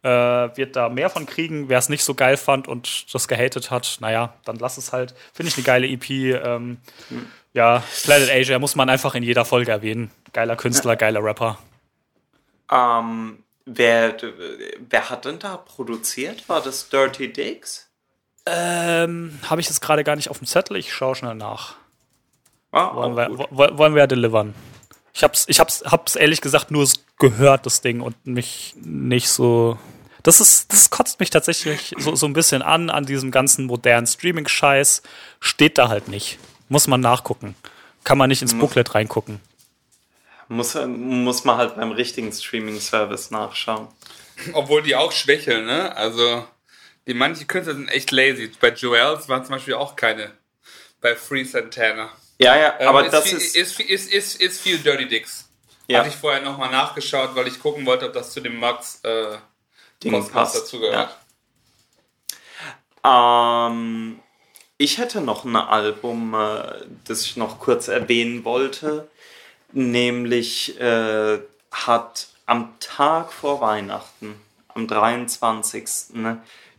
äh, 0.02 0.08
wird 0.08 0.76
da 0.76 0.88
mehr 0.88 1.10
von 1.10 1.26
kriegen. 1.26 1.68
Wer 1.68 1.78
es 1.78 1.90
nicht 1.90 2.04
so 2.04 2.14
geil 2.14 2.38
fand 2.38 2.66
und 2.66 3.12
das 3.14 3.28
gehatet 3.28 3.70
hat, 3.70 3.98
naja, 4.00 4.32
dann 4.44 4.56
lass 4.56 4.78
es 4.78 4.92
halt. 4.92 5.14
Finde 5.34 5.50
ich 5.50 5.56
eine 5.56 5.64
geile 5.64 5.86
EP. 5.86 6.10
Ähm, 6.10 6.78
Ja, 7.54 7.82
Planet 8.02 8.30
Asia 8.30 8.58
muss 8.58 8.74
man 8.74 8.90
einfach 8.90 9.14
in 9.14 9.22
jeder 9.22 9.44
Folge 9.44 9.70
erwähnen. 9.70 10.10
Geiler 10.32 10.56
Künstler, 10.56 10.96
geiler 10.96 11.22
Rapper. 11.22 11.58
Ähm, 12.70 13.38
wer, 13.64 14.16
wer 14.90 15.08
hat 15.10 15.24
denn 15.24 15.38
da 15.38 15.56
produziert? 15.56 16.48
War 16.48 16.60
das 16.60 16.88
Dirty 16.88 17.32
Dicks? 17.32 17.88
Ähm, 18.46 19.38
habe 19.48 19.60
ich 19.60 19.68
jetzt 19.68 19.80
gerade 19.80 20.02
gar 20.04 20.16
nicht 20.16 20.28
auf 20.30 20.38
dem 20.38 20.46
Zettel. 20.46 20.76
Ich 20.76 20.92
schaue 20.92 21.14
schnell 21.14 21.36
nach. 21.36 21.76
Ah, 22.72 22.94
Wollen 22.94 23.16
wir, 23.16 23.28
gut. 23.28 23.46
wollen 23.50 23.94
wir 23.94 24.06
delivern? 24.08 24.52
Ich 25.14 25.22
hab's, 25.22 25.44
ich 25.48 25.60
hab's, 25.60 25.84
hab's 25.86 26.16
ehrlich 26.16 26.40
gesagt 26.40 26.72
nur 26.72 26.88
gehört, 27.20 27.66
das 27.66 27.80
Ding, 27.80 28.00
und 28.00 28.26
mich 28.26 28.74
nicht 28.76 29.28
so. 29.28 29.78
Das 30.24 30.40
ist, 30.40 30.72
das 30.72 30.90
kotzt 30.90 31.20
mich 31.20 31.30
tatsächlich 31.30 31.94
so, 31.98 32.16
so 32.16 32.26
ein 32.26 32.32
bisschen 32.32 32.62
an, 32.62 32.90
an 32.90 33.06
diesem 33.06 33.30
ganzen 33.30 33.66
modernen 33.66 34.08
Streaming-Scheiß. 34.08 35.02
Steht 35.38 35.78
da 35.78 35.88
halt 35.88 36.08
nicht. 36.08 36.38
Muss 36.68 36.86
man 36.86 37.00
nachgucken. 37.00 37.54
Kann 38.04 38.18
man 38.18 38.28
nicht 38.28 38.42
ins 38.42 38.54
Booklet 38.54 38.94
reingucken. 38.94 39.40
Muss, 40.48 40.74
muss 40.74 41.44
man 41.44 41.56
halt 41.56 41.76
beim 41.76 41.92
richtigen 41.92 42.30
Streaming-Service 42.32 43.30
nachschauen. 43.30 43.88
Obwohl 44.52 44.82
die 44.82 44.94
auch 44.96 45.12
schwächeln, 45.12 45.64
ne? 45.66 45.96
Also, 45.96 46.46
die 47.06 47.14
manche 47.14 47.46
Künstler 47.46 47.74
sind 47.74 47.88
echt 47.88 48.10
lazy. 48.10 48.50
Bei 48.60 48.70
Joels 48.70 49.28
waren 49.28 49.44
zum 49.44 49.54
Beispiel 49.54 49.74
auch 49.74 49.96
keine. 49.96 50.32
Bei 51.00 51.14
Free 51.16 51.44
Santana. 51.44 52.10
Ja, 52.38 52.56
ja, 52.56 52.74
Ähm, 52.80 52.88
aber 52.88 53.04
ist 53.06 53.12
das 53.12 53.24
viel, 53.28 53.38
ist. 53.38 53.56
ist, 53.56 53.80
ist, 53.80 54.12
ist, 54.12 54.40
ist 54.40 54.60
viel 54.60 54.78
Dirty 54.78 55.06
Dicks. 55.08 55.48
Ja. 55.86 56.00
Hatte 56.00 56.08
ich 56.08 56.16
vorher 56.16 56.42
nochmal 56.42 56.70
nachgeschaut, 56.70 57.34
weil 57.34 57.46
ich 57.46 57.60
gucken 57.60 57.86
wollte, 57.86 58.06
ob 58.06 58.12
das 58.12 58.32
zu 58.32 58.40
dem 58.40 58.58
Max 58.58 59.00
äh, 59.04 59.36
Ding 60.02 60.28
passt. 60.30 60.56
dazu 60.56 60.80
gehört. 60.80 61.14
Ähm, 63.04 64.20
ich 64.78 64.98
hätte 64.98 65.20
noch 65.20 65.44
ein 65.44 65.56
Album, 65.56 66.34
äh, 66.34 66.84
das 67.04 67.22
ich 67.22 67.36
noch 67.36 67.58
kurz 67.58 67.88
erwähnen 67.88 68.44
wollte. 68.44 69.08
Nämlich 69.72 70.78
äh, 70.80 71.40
hat 71.70 72.28
am 72.46 72.74
Tag 72.80 73.32
vor 73.32 73.60
Weihnachten, 73.60 74.34
am 74.68 74.86
23. 74.86 75.84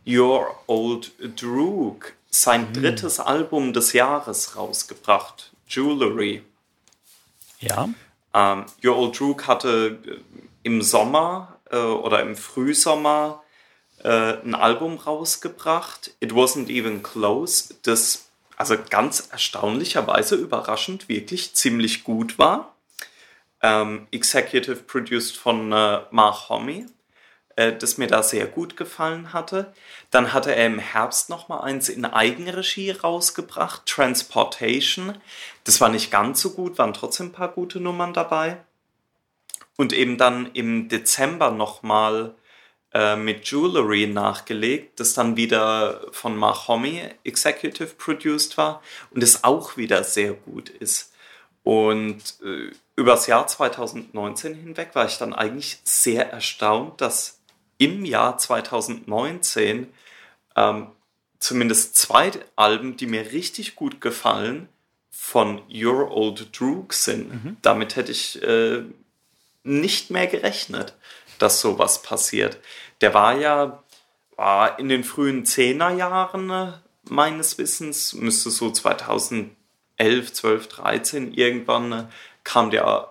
Your 0.06 0.54
Old 0.66 1.12
Droog 1.40 2.12
sein 2.30 2.72
drittes 2.72 3.18
Album 3.18 3.72
des 3.72 3.92
Jahres 3.92 4.56
rausgebracht. 4.56 5.52
Jewelry. 5.68 6.42
Ja. 7.60 7.88
Ähm, 8.34 8.66
Your 8.84 8.96
Old 8.96 9.18
Droog 9.18 9.46
hatte 9.46 9.98
äh, 10.06 10.20
im 10.62 10.82
Sommer 10.82 11.58
äh, 11.70 11.78
oder 11.78 12.20
im 12.20 12.36
Frühsommer 12.36 13.42
ein 14.04 14.54
Album 14.54 14.98
rausgebracht. 14.98 16.12
It 16.20 16.32
wasn't 16.32 16.68
even 16.68 17.02
close. 17.02 17.74
Das 17.82 18.26
also 18.56 18.76
ganz 18.90 19.28
erstaunlicherweise 19.30 20.34
überraschend 20.34 21.08
wirklich 21.08 21.54
ziemlich 21.54 22.04
gut 22.04 22.38
war. 22.38 22.74
Ähm, 23.62 24.06
Executive 24.10 24.76
produced 24.76 25.36
von 25.36 25.72
äh, 25.72 26.00
Mark 26.10 26.48
Homme, 26.48 26.86
äh, 27.56 27.74
das 27.74 27.98
mir 27.98 28.06
da 28.06 28.22
sehr 28.22 28.46
gut 28.46 28.76
gefallen 28.76 29.32
hatte. 29.32 29.72
Dann 30.10 30.32
hatte 30.32 30.54
er 30.54 30.66
im 30.66 30.78
Herbst 30.78 31.28
noch 31.28 31.48
mal 31.48 31.60
eins 31.60 31.88
in 31.88 32.04
Eigenregie 32.04 32.90
rausgebracht, 32.90 33.84
Transportation. 33.86 35.18
Das 35.64 35.80
war 35.80 35.90
nicht 35.90 36.10
ganz 36.10 36.40
so 36.40 36.50
gut, 36.50 36.78
waren 36.78 36.94
trotzdem 36.94 37.26
ein 37.26 37.32
paar 37.32 37.48
gute 37.48 37.80
Nummern 37.80 38.14
dabei. 38.14 38.58
Und 39.76 39.92
eben 39.92 40.16
dann 40.16 40.50
im 40.54 40.88
Dezember 40.88 41.50
noch 41.50 41.82
mal 41.82 42.34
äh, 42.96 43.14
mit 43.14 43.50
Jewelry 43.50 44.06
nachgelegt, 44.06 45.00
das 45.00 45.12
dann 45.12 45.36
wieder 45.36 46.00
von 46.12 46.34
Mark 46.34 46.66
Homme 46.66 47.14
executive 47.24 47.94
produced 47.98 48.56
war 48.56 48.82
und 49.10 49.22
es 49.22 49.44
auch 49.44 49.76
wieder 49.76 50.02
sehr 50.02 50.32
gut 50.32 50.70
ist. 50.70 51.12
Und 51.62 52.22
äh, 52.42 52.70
übers 52.96 53.26
Jahr 53.26 53.46
2019 53.46 54.54
hinweg 54.54 54.94
war 54.94 55.04
ich 55.04 55.18
dann 55.18 55.34
eigentlich 55.34 55.78
sehr 55.84 56.30
erstaunt, 56.30 57.02
dass 57.02 57.38
im 57.76 58.06
Jahr 58.06 58.38
2019 58.38 59.88
ähm, 60.56 60.86
zumindest 61.38 61.96
zwei 61.96 62.30
Alben, 62.54 62.96
die 62.96 63.06
mir 63.06 63.30
richtig 63.30 63.76
gut 63.76 64.00
gefallen, 64.00 64.70
von 65.10 65.60
Your 65.70 66.12
Old 66.12 66.58
Droog 66.58 66.94
sind. 66.94 67.58
Damit 67.60 67.96
hätte 67.96 68.12
ich 68.12 68.42
äh, 68.42 68.84
nicht 69.64 70.10
mehr 70.10 70.28
gerechnet, 70.28 70.94
dass 71.38 71.60
sowas 71.60 72.02
passiert. 72.02 72.58
Der 73.00 73.14
war 73.14 73.36
ja 73.36 73.82
war 74.36 74.78
in 74.78 74.88
den 74.88 75.02
frühen 75.02 75.44
Zehnerjahren 75.44 76.50
äh, 76.50 76.72
meines 77.08 77.58
Wissens, 77.58 78.12
müsste 78.14 78.50
so 78.50 78.70
2011, 78.70 79.56
12, 80.32 80.68
13 80.68 81.32
irgendwann 81.32 81.92
äh, 81.92 82.04
kam 82.44 82.70
der, 82.70 83.10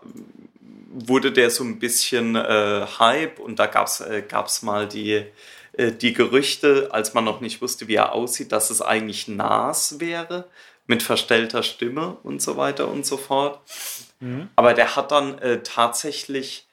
wurde 0.89 1.31
der 1.31 1.49
so 1.49 1.63
ein 1.63 1.79
bisschen 1.79 2.35
äh, 2.35 2.85
Hype 2.99 3.39
und 3.39 3.59
da 3.59 3.65
gab's 3.65 3.99
äh, 4.01 4.23
gab's 4.27 4.61
mal 4.61 4.87
die, 4.87 5.25
äh, 5.73 5.91
die 5.91 6.13
Gerüchte, 6.13 6.89
als 6.91 7.13
man 7.13 7.25
noch 7.25 7.41
nicht 7.41 7.61
wusste, 7.61 7.87
wie 7.87 7.95
er 7.95 8.13
aussieht, 8.13 8.51
dass 8.51 8.69
es 8.69 8.81
eigentlich 8.81 9.27
Nas 9.27 9.99
wäre 9.99 10.47
mit 10.87 11.01
verstellter 11.01 11.63
Stimme 11.63 12.17
und 12.21 12.41
so 12.41 12.57
weiter 12.57 12.87
und 12.87 13.05
so 13.05 13.17
fort. 13.17 13.59
Aber 14.55 14.73
der 14.75 14.95
hat 14.95 15.11
dann 15.11 15.39
äh, 15.39 15.63
tatsächlich 15.63 16.64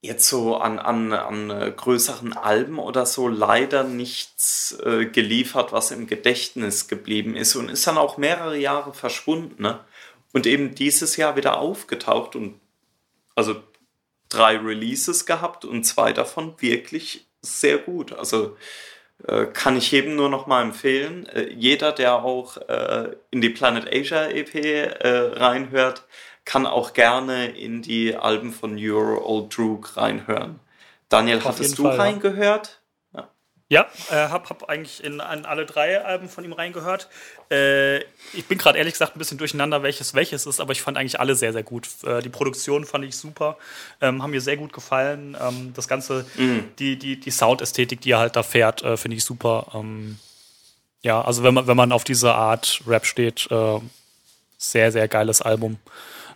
jetzt 0.00 0.28
so 0.28 0.56
an, 0.56 0.78
an, 0.78 1.12
an 1.12 1.50
äh, 1.50 1.72
größeren 1.76 2.32
Alben 2.32 2.78
oder 2.78 3.04
so 3.04 3.28
leider 3.28 3.84
nichts 3.84 4.78
äh, 4.84 5.06
geliefert, 5.06 5.72
was 5.72 5.90
im 5.90 6.06
Gedächtnis 6.06 6.88
geblieben 6.88 7.34
ist 7.34 7.56
und 7.56 7.68
ist 7.68 7.86
dann 7.86 7.98
auch 7.98 8.16
mehrere 8.16 8.56
Jahre 8.56 8.94
verschwunden. 8.94 9.62
Ne? 9.62 9.80
Und 10.32 10.46
eben 10.46 10.74
dieses 10.74 11.16
Jahr 11.16 11.36
wieder 11.36 11.58
aufgetaucht 11.58 12.36
und 12.36 12.60
also 13.34 13.56
drei 14.28 14.56
Releases 14.56 15.26
gehabt 15.26 15.64
und 15.64 15.84
zwei 15.84 16.12
davon 16.12 16.54
wirklich 16.60 17.26
sehr 17.42 17.78
gut. 17.78 18.12
Also 18.12 18.56
äh, 19.26 19.46
kann 19.46 19.76
ich 19.76 19.90
jedem 19.90 20.14
nur 20.14 20.28
noch 20.28 20.46
mal 20.46 20.62
empfehlen. 20.62 21.26
Äh, 21.26 21.52
jeder, 21.52 21.92
der 21.92 22.22
auch 22.22 22.56
äh, 22.68 23.16
in 23.30 23.40
die 23.40 23.50
Planet 23.50 23.92
Asia 23.92 24.28
EP 24.28 24.54
äh, 24.54 25.08
reinhört, 25.08 26.04
kann 26.48 26.64
auch 26.64 26.94
gerne 26.94 27.48
in 27.48 27.82
die 27.82 28.16
Alben 28.16 28.54
von 28.54 28.78
Your 28.82 29.28
Old 29.28 29.54
Droog 29.54 29.98
reinhören. 29.98 30.58
Daniel, 31.10 31.38
Auf 31.38 31.44
hattest 31.44 31.76
du 31.76 31.82
Fall, 31.82 31.96
ja. 31.96 32.02
reingehört? 32.02 32.80
Ja, 33.70 33.86
äh, 34.10 34.14
hab, 34.14 34.48
hab 34.48 34.70
eigentlich 34.70 35.04
in, 35.04 35.20
an 35.20 35.44
alle 35.44 35.66
drei 35.66 36.02
Alben 36.02 36.30
von 36.30 36.42
ihm 36.42 36.54
reingehört. 36.54 37.10
Äh, 37.50 37.98
ich 38.32 38.46
bin 38.48 38.56
gerade 38.56 38.78
ehrlich 38.78 38.94
gesagt 38.94 39.14
ein 39.14 39.18
bisschen 39.18 39.36
durcheinander, 39.36 39.82
welches 39.82 40.14
welches 40.14 40.46
ist, 40.46 40.58
aber 40.58 40.72
ich 40.72 40.80
fand 40.80 40.96
eigentlich 40.96 41.20
alle 41.20 41.34
sehr, 41.34 41.52
sehr 41.52 41.64
gut. 41.64 41.86
Äh, 42.02 42.22
die 42.22 42.30
Produktion 42.30 42.86
fand 42.86 43.04
ich 43.04 43.14
super, 43.18 43.58
ähm, 44.00 44.22
haben 44.22 44.30
mir 44.30 44.40
sehr 44.40 44.56
gut 44.56 44.72
gefallen. 44.72 45.36
Ähm, 45.38 45.74
das 45.74 45.86
Ganze, 45.86 46.24
die, 46.78 46.98
die, 46.98 47.20
die 47.20 47.30
Soundästhetik, 47.30 48.00
die 48.00 48.12
er 48.12 48.20
halt 48.20 48.36
da 48.36 48.42
fährt, 48.42 48.82
äh, 48.82 48.96
finde 48.96 49.18
ich 49.18 49.24
super. 49.24 49.66
Ähm, 49.74 50.18
ja, 51.02 51.20
also 51.20 51.42
wenn 51.42 51.52
man, 51.52 51.66
wenn 51.66 51.76
man 51.76 51.92
auf 51.92 52.04
diese 52.04 52.32
Art 52.32 52.80
Rap 52.86 53.04
steht, 53.04 53.48
äh, 53.50 53.80
sehr, 54.56 54.92
sehr 54.92 55.08
geiles 55.08 55.42
Album. 55.42 55.78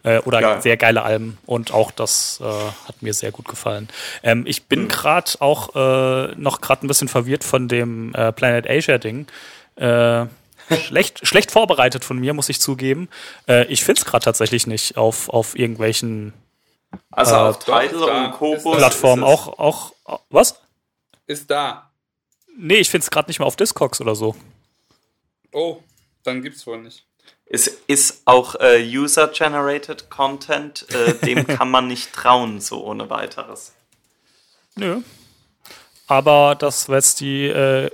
Äh, 0.05 0.19
oder 0.21 0.41
Geil. 0.41 0.63
sehr 0.63 0.77
geile 0.77 1.03
Alben 1.03 1.39
und 1.47 1.73
auch 1.73 1.93
das 1.93 2.41
äh, 2.43 2.45
hat 2.89 3.03
mir 3.03 3.15
sehr 3.15 3.31
gut 3.31 3.47
gefallen. 3.47 3.89
Ähm, 4.25 4.45
ich 4.49 4.65
bin 4.65 4.89
gerade 4.89 5.31
auch 5.41 5.77
äh, 5.77 6.35
noch 6.35 6.61
gerade 6.61 6.85
ein 6.85 6.89
bisschen 6.89 7.07
verwirrt 7.09 7.45
von 7.45 7.69
dem 7.69 8.13
äh, 8.15 8.33
Planet 8.33 8.69
Asia 8.69 8.99
Ding. 8.99 9.29
Äh, 9.77 10.27
schlecht, 10.87 11.25
schlecht 11.27 11.53
vorbereitet 11.53 12.05
von 12.05 12.19
mir, 12.19 12.35
muss 12.35 12.49
ich 12.49 12.61
zugeben. 12.61 13.09
Äh, 13.47 13.65
ich 13.67 13.85
finde 13.85 14.01
es 14.01 14.05
gerade 14.05 14.25
tatsächlich 14.25 14.67
nicht 14.67 14.97
auf, 14.97 15.29
auf 15.29 15.57
irgendwelchen 15.57 16.33
Also 17.13 17.35
Äh, 17.35 17.39
auf 17.39 17.59
Tidal 17.61 17.95
und 18.27 18.33
Kobus. 18.33 18.77
Plattformen 18.79 19.23
es- 19.23 19.29
auch, 19.29 19.59
auch, 19.61 19.93
auch. 20.05 20.21
Was? 20.31 20.61
Ist 21.29 21.49
da. 21.49 21.91
Nee, 22.57 22.75
ich 22.79 22.91
finde 22.91 23.05
es 23.05 23.11
gerade 23.11 23.31
nicht 23.31 23.39
mehr 23.39 23.47
auf 23.47 23.55
Discogs 23.57 24.01
oder 24.01 24.17
so. 24.17 24.35
Oh, 25.53 25.79
dann 26.25 26.43
gibt's 26.43 26.67
wohl 26.67 26.79
nicht. 26.83 27.05
Es 27.55 27.67
ist 27.87 28.23
auch 28.25 28.55
äh, 28.61 28.83
User-Generated 28.83 30.09
Content, 30.09 30.87
äh, 30.91 31.13
dem 31.15 31.47
kann 31.59 31.71
man 31.71 31.87
nicht 31.87 32.13
trauen, 32.15 32.63
so 32.63 32.83
ohne 32.83 33.11
weiteres. 33.11 33.75
Nö. 34.75 35.03
Aber 36.07 36.57
das 36.59 36.89
wird 36.89 37.05
jetzt 37.05 37.21
die 37.21 37.49
äh, 37.49 37.91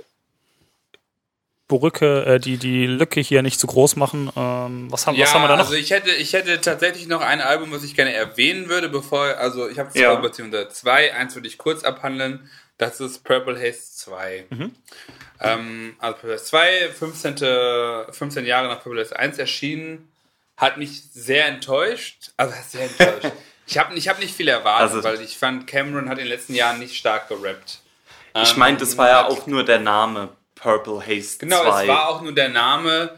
Brücke, 1.67 2.25
äh, 2.25 2.39
die, 2.39 2.57
die 2.57 2.87
Lücke 2.87 3.19
hier 3.19 3.41
nicht 3.41 3.59
zu 3.59 3.67
groß 3.67 3.97
machen. 3.97 4.31
Ähm, 4.35 4.87
was, 4.89 5.05
haben, 5.05 5.17
was 5.17 5.33
haben 5.33 5.41
wir 5.41 5.49
da 5.49 5.57
noch? 5.57 5.65
also 5.65 5.75
ich 5.75 5.91
hätte, 5.91 6.11
ich 6.11 6.31
hätte 6.31 6.61
tatsächlich 6.61 7.07
noch 7.07 7.21
ein 7.21 7.41
Album, 7.41 7.73
was 7.73 7.83
ich 7.83 7.95
gerne 7.95 8.13
erwähnen 8.13 8.69
würde, 8.69 8.87
bevor, 8.87 9.25
also 9.37 9.67
ich 9.67 9.77
habe 9.77 9.89
zwei 9.89 9.99
Ja. 9.99 10.15
beziehungsweise 10.15 10.69
zwei, 10.69 11.13
eins 11.13 11.35
würde 11.35 11.49
ich 11.49 11.57
kurz 11.57 11.83
abhandeln, 11.83 12.49
das 12.77 13.01
ist 13.01 13.25
Purple 13.25 13.59
Haze 13.59 13.81
2. 13.93 14.45
Mhm. 14.49 14.75
Ähm, 15.41 15.95
also 15.99 16.15
Purple 16.15 16.33
Haze 16.35 16.45
2, 16.45 16.89
15, 16.91 17.37
15 18.13 18.45
Jahre 18.45 18.67
nach 18.67 18.81
Purple 18.83 19.01
Haze 19.01 19.17
1 19.17 19.37
erschienen, 19.37 20.11
hat 20.57 20.77
mich 20.77 21.03
sehr 21.13 21.47
enttäuscht, 21.47 22.31
also 22.37 22.53
sehr 22.67 22.83
enttäuscht. 22.89 23.33
ich 23.65 23.77
habe 23.77 23.95
ich 23.95 24.07
hab 24.09 24.19
nicht 24.19 24.35
viel 24.35 24.47
erwartet, 24.49 24.95
Also- 24.95 25.03
weil 25.03 25.21
ich 25.21 25.37
fand, 25.37 25.67
Cameron 25.67 26.09
hat 26.09 26.17
in 26.17 26.25
den 26.25 26.27
letzten 26.33 26.53
Jahren 26.55 26.79
nicht 26.79 26.97
stark 26.97 27.29
gerappt. 27.29 27.79
Ich 28.35 28.51
Ähm, 28.53 28.59
meine, 28.59 28.77
das 28.77 28.97
war 28.97 29.07
ja 29.07 29.27
auch 29.27 29.47
nur 29.47 29.63
der 29.63 29.79
Name 29.79 30.29
Purple 30.55 30.99
Haze 31.05 31.37
Genau, 31.39 31.61
2. 31.63 31.81
es 31.83 31.87
war 31.87 32.09
auch 32.09 32.21
nur 32.21 32.33
der 32.33 32.49
Name. 32.49 33.17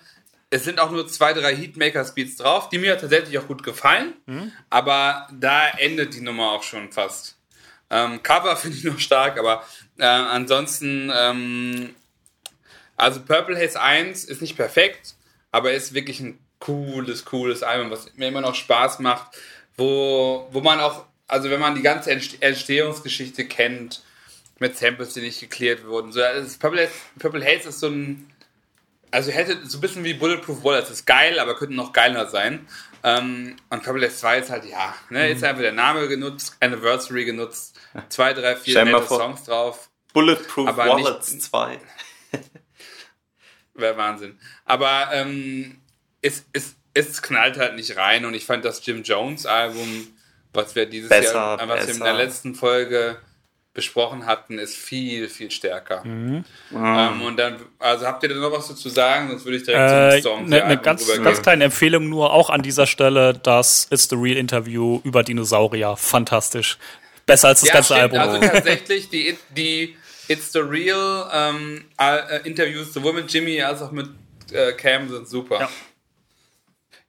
Es 0.51 0.63
sind 0.65 0.79
auch 0.79 0.91
nur 0.91 1.07
zwei, 1.07 1.33
drei 1.33 1.55
Heatmaker-Speeds 1.55 2.35
drauf, 2.37 2.69
die 2.69 2.77
mir 2.77 2.97
tatsächlich 2.99 3.37
auch 3.39 3.47
gut 3.47 3.63
gefallen. 3.63 4.13
Aber 4.69 5.27
da 5.31 5.69
endet 5.77 6.13
die 6.13 6.21
Nummer 6.21 6.51
auch 6.51 6.63
schon 6.63 6.91
fast. 6.91 7.37
Ähm, 7.89 8.21
Cover 8.21 8.55
finde 8.57 8.77
ich 8.77 8.83
noch 8.83 8.99
stark, 8.99 9.39
aber 9.39 9.63
äh, 9.97 10.05
ansonsten, 10.05 11.11
ähm, 11.15 11.95
also 13.01 13.19
Purple 13.21 13.57
Haze 13.57 13.81
1 13.81 14.25
ist 14.25 14.41
nicht 14.41 14.55
perfekt, 14.55 15.15
aber 15.51 15.73
ist 15.73 15.93
wirklich 15.93 16.19
ein 16.19 16.37
cooles, 16.59 17.25
cooles 17.25 17.63
Album, 17.63 17.89
was 17.89 18.13
mir 18.15 18.27
immer 18.27 18.41
noch 18.41 18.55
Spaß 18.55 18.99
macht. 18.99 19.35
wo, 19.75 20.47
wo 20.51 20.61
man 20.61 20.79
auch, 20.79 21.05
also 21.27 21.49
wenn 21.49 21.59
man 21.59 21.73
die 21.73 21.81
ganze 21.81 22.11
Entstehungsgeschichte 22.11 23.45
kennt, 23.45 24.03
mit 24.59 24.77
Samples, 24.77 25.15
die 25.15 25.21
nicht 25.21 25.39
geklärt 25.39 25.87
wurden. 25.87 26.11
So, 26.11 26.21
also 26.21 26.59
Purple, 26.59 26.87
Purple 27.17 27.43
Haze 27.43 27.69
ist 27.69 27.79
so 27.79 27.87
ein, 27.87 28.31
also 29.09 29.31
hätte 29.31 29.57
so 29.65 29.79
ein 29.79 29.81
bisschen 29.81 30.03
wie 30.03 30.13
Bulletproof 30.13 30.63
Wallace, 30.63 30.91
ist 30.91 31.07
geil, 31.07 31.39
aber 31.39 31.55
könnte 31.55 31.73
noch 31.73 31.93
geiler 31.93 32.27
sein. 32.27 32.67
Ähm, 33.03 33.55
und 33.71 33.81
Purple 33.81 34.05
Haze 34.05 34.17
2 34.17 34.37
ist 34.39 34.49
halt, 34.51 34.65
ja, 34.65 34.93
ne, 35.09 35.25
mhm. 35.25 35.35
ist 35.35 35.43
einfach 35.43 35.63
der 35.63 35.71
Name 35.71 36.07
genutzt, 36.07 36.55
Anniversary 36.59 37.25
genutzt, 37.25 37.79
zwei, 38.09 38.33
drei, 38.33 38.55
vier 38.55 38.85
nette 38.85 39.07
Songs 39.07 39.43
drauf. 39.45 39.89
Bulletproof 40.13 40.77
Wallace 40.77 41.39
2. 41.39 41.79
Wäre 43.73 43.97
Wahnsinn. 43.97 44.37
Aber 44.65 45.09
ähm, 45.13 45.81
es, 46.21 46.45
es, 46.53 46.75
es 46.93 47.21
knallt 47.21 47.57
halt 47.57 47.75
nicht 47.75 47.97
rein 47.97 48.25
und 48.25 48.33
ich 48.33 48.45
fand 48.45 48.65
das 48.65 48.85
Jim 48.85 49.03
Jones 49.03 49.45
Album, 49.45 50.07
was 50.53 50.75
wir 50.75 50.85
dieses 50.85 51.09
besser, 51.09 51.33
Jahr, 51.33 51.67
was 51.67 51.85
besser. 51.85 51.87
wir 51.87 51.93
in 51.95 52.03
der 52.03 52.13
letzten 52.13 52.55
Folge 52.55 53.17
besprochen 53.73 54.25
hatten, 54.25 54.59
ist 54.59 54.75
viel, 54.75 55.29
viel 55.29 55.49
stärker. 55.49 56.03
Mhm. 56.03 56.43
Ähm, 56.75 57.21
und 57.21 57.37
dann, 57.37 57.55
also 57.79 58.05
habt 58.05 58.21
ihr 58.23 58.29
da 58.29 58.35
noch 58.35 58.51
was 58.51 58.67
dazu 58.67 58.89
sagen? 58.89 59.29
Sonst 59.29 59.45
würde 59.45 59.57
ich 59.57 59.63
direkt 59.63 60.17
äh, 60.17 60.21
zum 60.21 60.31
Song 60.31 60.53
Eine 60.53 60.67
ne 60.67 60.77
ganz, 60.77 61.07
ganz 61.23 61.41
kleine 61.41 61.63
Empfehlung 61.65 62.09
nur 62.09 62.33
auch 62.33 62.49
an 62.49 62.63
dieser 62.63 62.85
Stelle, 62.85 63.33
das 63.33 63.87
It's 63.89 64.09
the 64.09 64.17
Real 64.17 64.35
Interview 64.35 64.99
über 65.05 65.23
Dinosaurier. 65.23 65.95
Fantastisch. 65.95 66.77
Besser 67.25 67.49
als 67.49 67.61
das 67.61 67.69
ja, 67.69 67.75
ganze 67.75 67.93
stimmt. 67.95 68.13
Album. 68.13 68.19
Also 68.19 68.47
tatsächlich, 68.47 69.09
die, 69.09 69.37
die 69.55 69.95
It's 70.31 70.53
the 70.53 70.59
Real 70.59 71.29
ähm, 71.33 71.85
äh, 71.99 72.47
Interviews 72.47 72.93
sowohl 72.93 73.13
mit 73.13 73.31
Jimmy 73.31 73.61
als 73.61 73.81
auch 73.81 73.91
mit 73.91 74.09
äh, 74.51 74.71
Cam 74.73 75.09
sind 75.09 75.27
super. 75.27 75.59
Ja. 75.59 75.69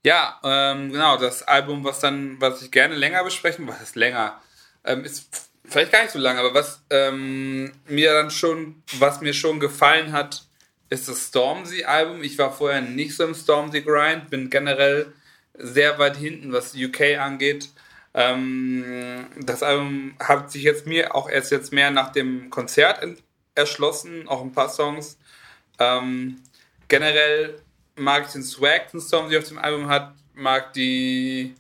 Ja, 0.05 0.41
ähm, 0.43 0.91
genau, 0.91 1.17
das 1.17 1.45
Album, 1.45 1.85
was 1.85 2.01
dann, 2.01 2.41
was 2.41 2.61
ich 2.61 2.73
gerne 2.73 2.97
länger 2.97 3.23
besprechen, 3.23 3.69
was 3.69 3.81
ist 3.81 3.95
länger, 3.95 4.41
ähm, 4.85 5.05
ist 5.05 5.49
vielleicht 5.65 5.93
gar 5.93 6.03
nicht 6.03 6.11
so 6.11 6.19
lange, 6.19 6.41
aber 6.41 6.55
was 6.55 6.83
ähm, 6.91 7.73
mir 7.87 8.13
dann 8.13 8.33
schon, 8.33 8.83
was 8.99 9.21
mir 9.21 9.33
schon 9.33 9.61
gefallen 9.61 10.11
hat, 10.11 10.43
ist 10.91 11.09
das 11.09 11.29
Stormzy-Album. 11.29 12.25
Ich 12.25 12.37
war 12.37 12.53
vorher 12.53 12.81
nicht 12.81 13.15
so 13.15 13.25
im 13.25 13.35
Stormzy-Grind, 13.35 14.29
bin 14.29 14.51
generell 14.51 15.13
sehr 15.55 16.01
weit 16.01 16.17
hinten, 16.17 16.53
was 16.53 16.75
UK 16.75 17.19
angeht. 17.19 17.69
Ähm, 18.15 19.27
das 19.41 19.63
Album 19.63 20.15
hat 20.19 20.51
sich 20.53 20.63
jetzt 20.63 20.87
mir 20.87 21.15
auch 21.15 21.29
erst 21.29 21.51
jetzt 21.51 21.73
mehr 21.73 21.91
nach 21.91 22.13
dem 22.13 22.51
Konzert 22.51 23.01
erschlossen, 23.55 24.29
auch 24.29 24.43
ein 24.43 24.53
paar 24.53 24.69
Songs. 24.69 25.19
Ähm, 25.79 26.43
generell 26.89 27.59
mag 27.97 28.27
ich 28.27 28.33
den 28.33 28.43
Swag, 28.43 28.91
den 28.91 29.01
Stormzy 29.01 29.37
auf 29.39 29.49
dem 29.49 29.59
Album 29.59 29.89
hat, 29.89 30.15
mag 30.35 30.73
die 30.75 31.55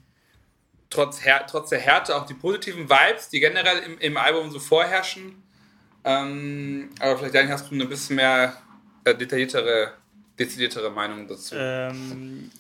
trotz, 0.90 1.20
trotz 1.48 1.70
der 1.70 1.78
Härte 1.78 2.16
auch 2.16 2.26
die 2.26 2.34
positiven 2.34 2.89
Vibes, 2.89 3.28
die 3.31 3.40
generell 3.40 3.78
im, 3.78 3.98
im 3.98 4.16
Album 4.16 4.50
so 4.50 4.58
vorherrschen. 4.58 5.42
Ähm, 6.05 6.90
aber 7.00 7.16
vielleicht 7.16 7.34
Daniel, 7.34 7.52
hast 7.52 7.70
du 7.70 7.74
eine 7.74 7.86
bisschen 7.86 8.16
mehr 8.16 8.56
äh, 9.05 9.14
detailliertere, 9.14 9.92
dezidiertere 10.39 10.90
Meinung 10.90 11.28
dazu. 11.28 11.55
Ähm, 11.56 12.50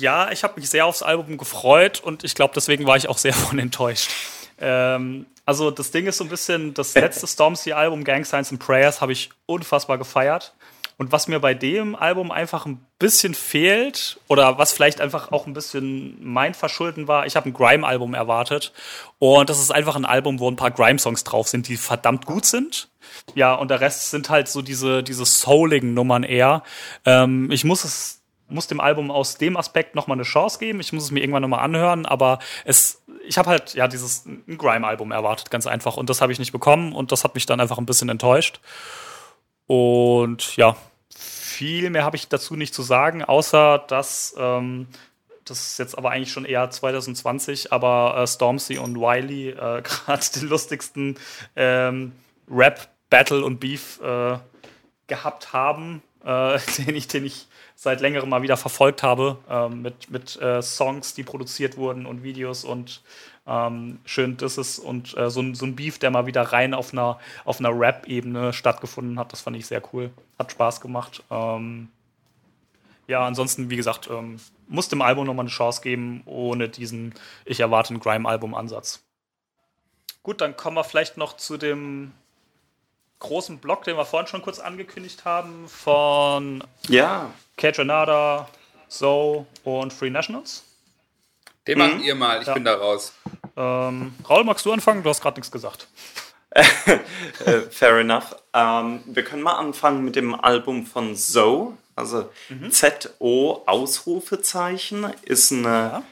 ja, 0.00 0.30
ich 0.30 0.42
habe 0.42 0.58
mich 0.58 0.68
sehr 0.68 0.86
aufs 0.86 1.02
Album 1.02 1.38
gefreut 1.38 2.00
und 2.00 2.24
ich 2.24 2.34
glaube, 2.34 2.52
deswegen 2.54 2.86
war 2.86 2.96
ich 2.96 3.08
auch 3.08 3.18
sehr 3.18 3.32
von 3.34 3.58
enttäuscht. 3.58 4.10
Ähm, 4.58 5.26
also 5.46 5.70
das 5.70 5.90
Ding 5.90 6.06
ist 6.06 6.18
so 6.18 6.24
ein 6.24 6.30
bisschen, 6.30 6.74
das 6.74 6.94
letzte 6.94 7.26
Stormzy-Album, 7.26 8.04
Gang 8.04 8.24
Signs 8.26 8.50
and 8.50 8.60
Prayers, 8.60 9.00
habe 9.00 9.12
ich 9.12 9.30
unfassbar 9.46 9.98
gefeiert. 9.98 10.54
Und 11.00 11.12
was 11.12 11.28
mir 11.28 11.40
bei 11.40 11.54
dem 11.54 11.96
Album 11.96 12.30
einfach 12.30 12.66
ein 12.66 12.84
bisschen 12.98 13.32
fehlt, 13.32 14.20
oder 14.28 14.58
was 14.58 14.74
vielleicht 14.74 15.00
einfach 15.00 15.32
auch 15.32 15.46
ein 15.46 15.54
bisschen 15.54 16.18
mein 16.20 16.52
Verschulden 16.52 17.08
war, 17.08 17.24
ich 17.24 17.36
habe 17.36 17.48
ein 17.48 17.54
Grime-Album 17.54 18.12
erwartet. 18.12 18.74
Und 19.18 19.48
das 19.48 19.58
ist 19.58 19.70
einfach 19.70 19.96
ein 19.96 20.04
Album, 20.04 20.40
wo 20.40 20.50
ein 20.50 20.56
paar 20.56 20.70
Grime-Songs 20.70 21.24
drauf 21.24 21.48
sind, 21.48 21.68
die 21.68 21.78
verdammt 21.78 22.26
gut 22.26 22.44
sind. 22.44 22.90
Ja, 23.34 23.54
und 23.54 23.70
der 23.70 23.80
Rest 23.80 24.10
sind 24.10 24.28
halt 24.28 24.48
so 24.48 24.60
diese, 24.60 25.02
diese 25.02 25.24
souligen 25.24 25.94
Nummern 25.94 26.22
eher. 26.22 26.62
Ähm, 27.06 27.50
ich 27.50 27.64
muss 27.64 27.84
es 27.84 28.19
muss 28.50 28.66
dem 28.66 28.80
Album 28.80 29.10
aus 29.10 29.36
dem 29.38 29.56
Aspekt 29.56 29.94
nochmal 29.94 30.16
eine 30.16 30.24
Chance 30.24 30.58
geben. 30.58 30.80
Ich 30.80 30.92
muss 30.92 31.04
es 31.04 31.10
mir 31.10 31.20
irgendwann 31.20 31.42
nochmal 31.42 31.60
anhören, 31.60 32.06
aber 32.06 32.38
es, 32.64 33.02
ich 33.26 33.38
habe 33.38 33.50
halt 33.50 33.74
ja 33.74 33.88
dieses 33.88 34.24
Grime-Album 34.46 35.12
erwartet, 35.12 35.50
ganz 35.50 35.66
einfach. 35.66 35.96
Und 35.96 36.10
das 36.10 36.20
habe 36.20 36.32
ich 36.32 36.38
nicht 36.38 36.52
bekommen 36.52 36.92
und 36.92 37.12
das 37.12 37.24
hat 37.24 37.34
mich 37.34 37.46
dann 37.46 37.60
einfach 37.60 37.78
ein 37.78 37.86
bisschen 37.86 38.08
enttäuscht. 38.08 38.60
Und 39.66 40.56
ja, 40.56 40.76
viel 41.14 41.90
mehr 41.90 42.04
habe 42.04 42.16
ich 42.16 42.28
dazu 42.28 42.56
nicht 42.56 42.74
zu 42.74 42.82
sagen, 42.82 43.22
außer 43.24 43.84
dass 43.86 44.34
ähm, 44.38 44.88
das 45.50 45.72
ist 45.72 45.78
jetzt 45.78 45.98
aber 45.98 46.10
eigentlich 46.10 46.32
schon 46.32 46.44
eher 46.44 46.70
2020, 46.70 47.72
aber 47.72 48.16
äh, 48.16 48.26
Stormzy 48.26 48.78
und 48.78 48.96
Wiley 48.96 49.50
äh, 49.50 49.54
gerade 49.82 50.26
den 50.36 50.48
lustigsten 50.48 51.18
ähm, 51.56 52.12
Rap, 52.50 52.88
Battle 53.10 53.44
und 53.44 53.58
Beef 53.58 54.00
äh, 54.00 54.38
gehabt 55.08 55.52
haben, 55.52 56.02
äh, 56.24 56.58
den, 56.78 56.94
ich, 56.94 57.08
den 57.08 57.26
ich 57.26 57.48
seit 57.82 58.02
längerem 58.02 58.28
mal 58.28 58.42
wieder 58.42 58.58
verfolgt 58.58 59.02
habe, 59.02 59.38
ähm, 59.48 59.80
mit, 59.80 60.10
mit 60.10 60.36
äh, 60.42 60.60
Songs, 60.60 61.14
die 61.14 61.22
produziert 61.22 61.78
wurden 61.78 62.04
und 62.04 62.22
Videos 62.22 62.62
und 62.62 63.00
ähm, 63.46 64.00
schön 64.04 64.36
das 64.36 64.58
ist 64.58 64.78
und 64.78 65.16
äh, 65.16 65.30
so, 65.30 65.40
ein, 65.40 65.54
so 65.54 65.64
ein 65.64 65.76
Beef, 65.76 65.98
der 65.98 66.10
mal 66.10 66.26
wieder 66.26 66.42
rein 66.42 66.74
auf 66.74 66.92
einer, 66.92 67.18
auf 67.46 67.58
einer 67.58 67.70
Rap-Ebene 67.70 68.52
stattgefunden 68.52 69.18
hat. 69.18 69.32
Das 69.32 69.40
fand 69.40 69.56
ich 69.56 69.64
sehr 69.64 69.82
cool. 69.94 70.10
Hat 70.38 70.52
Spaß 70.52 70.82
gemacht. 70.82 71.22
Ähm, 71.30 71.88
ja, 73.06 73.26
ansonsten, 73.26 73.70
wie 73.70 73.76
gesagt, 73.76 74.10
ähm, 74.10 74.36
muss 74.68 74.90
dem 74.90 75.00
Album 75.00 75.24
nochmal 75.24 75.44
eine 75.44 75.50
Chance 75.50 75.80
geben, 75.80 76.20
ohne 76.26 76.68
diesen 76.68 77.14
Ich 77.46 77.60
erwarte 77.60 77.94
ein 77.94 78.00
Grime-Album-Ansatz. 78.00 79.02
Gut, 80.22 80.42
dann 80.42 80.54
kommen 80.54 80.76
wir 80.76 80.84
vielleicht 80.84 81.16
noch 81.16 81.34
zu 81.34 81.56
dem 81.56 82.12
großen 83.20 83.58
Block, 83.58 83.84
den 83.84 83.96
wir 83.96 84.04
vorhin 84.04 84.26
schon 84.26 84.42
kurz 84.42 84.58
angekündigt 84.58 85.24
haben, 85.24 85.68
von 85.68 86.64
ja. 86.88 87.30
Kate 87.56 87.78
Renata, 87.78 88.48
Zoe 88.88 89.46
und 89.64 89.92
Free 89.92 90.10
Nationals. 90.10 90.64
Den 91.66 91.78
mhm. 91.78 91.84
macht 91.84 92.02
ihr 92.02 92.14
mal, 92.14 92.40
ich 92.40 92.48
ja. 92.48 92.54
bin 92.54 92.64
da 92.64 92.74
raus. 92.74 93.12
Ähm, 93.56 94.14
Raul, 94.28 94.44
magst 94.44 94.66
du 94.66 94.72
anfangen? 94.72 95.02
Du 95.02 95.10
hast 95.10 95.20
gerade 95.20 95.38
nichts 95.38 95.52
gesagt. 95.52 95.86
Äh, 97.46 97.60
fair 97.70 97.98
enough. 97.98 98.34
Ähm, 98.52 99.02
wir 99.06 99.22
können 99.22 99.42
mal 99.42 99.54
anfangen 99.54 100.04
mit 100.04 100.16
dem 100.16 100.34
Album 100.34 100.84
von 100.84 101.14
Zoe. 101.14 101.76
Also 101.94 102.28
mhm. 102.48 102.72
Z-O 102.72 103.62
Ausrufezeichen 103.66 105.06
ist 105.22 105.52
ein 105.52 105.64
ja. 105.64 106.02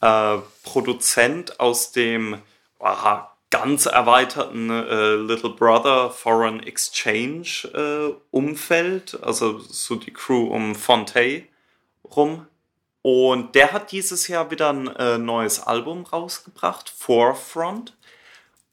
äh, 0.00 0.38
Produzent 0.62 1.58
aus 1.58 1.90
dem 1.90 2.40
aha, 2.78 3.31
ganz 3.52 3.84
erweiterten 3.84 4.70
äh, 4.70 5.14
Little 5.14 5.50
Brother 5.50 6.10
Foreign 6.10 6.62
Exchange 6.62 7.68
äh, 7.74 8.14
Umfeld. 8.30 9.22
Also 9.22 9.58
so 9.58 9.94
die 9.94 10.12
Crew 10.12 10.46
um 10.48 10.74
Fonte 10.74 11.44
rum. 12.16 12.46
Und 13.02 13.54
der 13.54 13.72
hat 13.72 13.92
dieses 13.92 14.26
Jahr 14.26 14.50
wieder 14.50 14.72
ein 14.72 14.86
äh, 14.88 15.18
neues 15.18 15.60
Album 15.60 16.04
rausgebracht, 16.04 16.88
Forefront. 16.88 17.94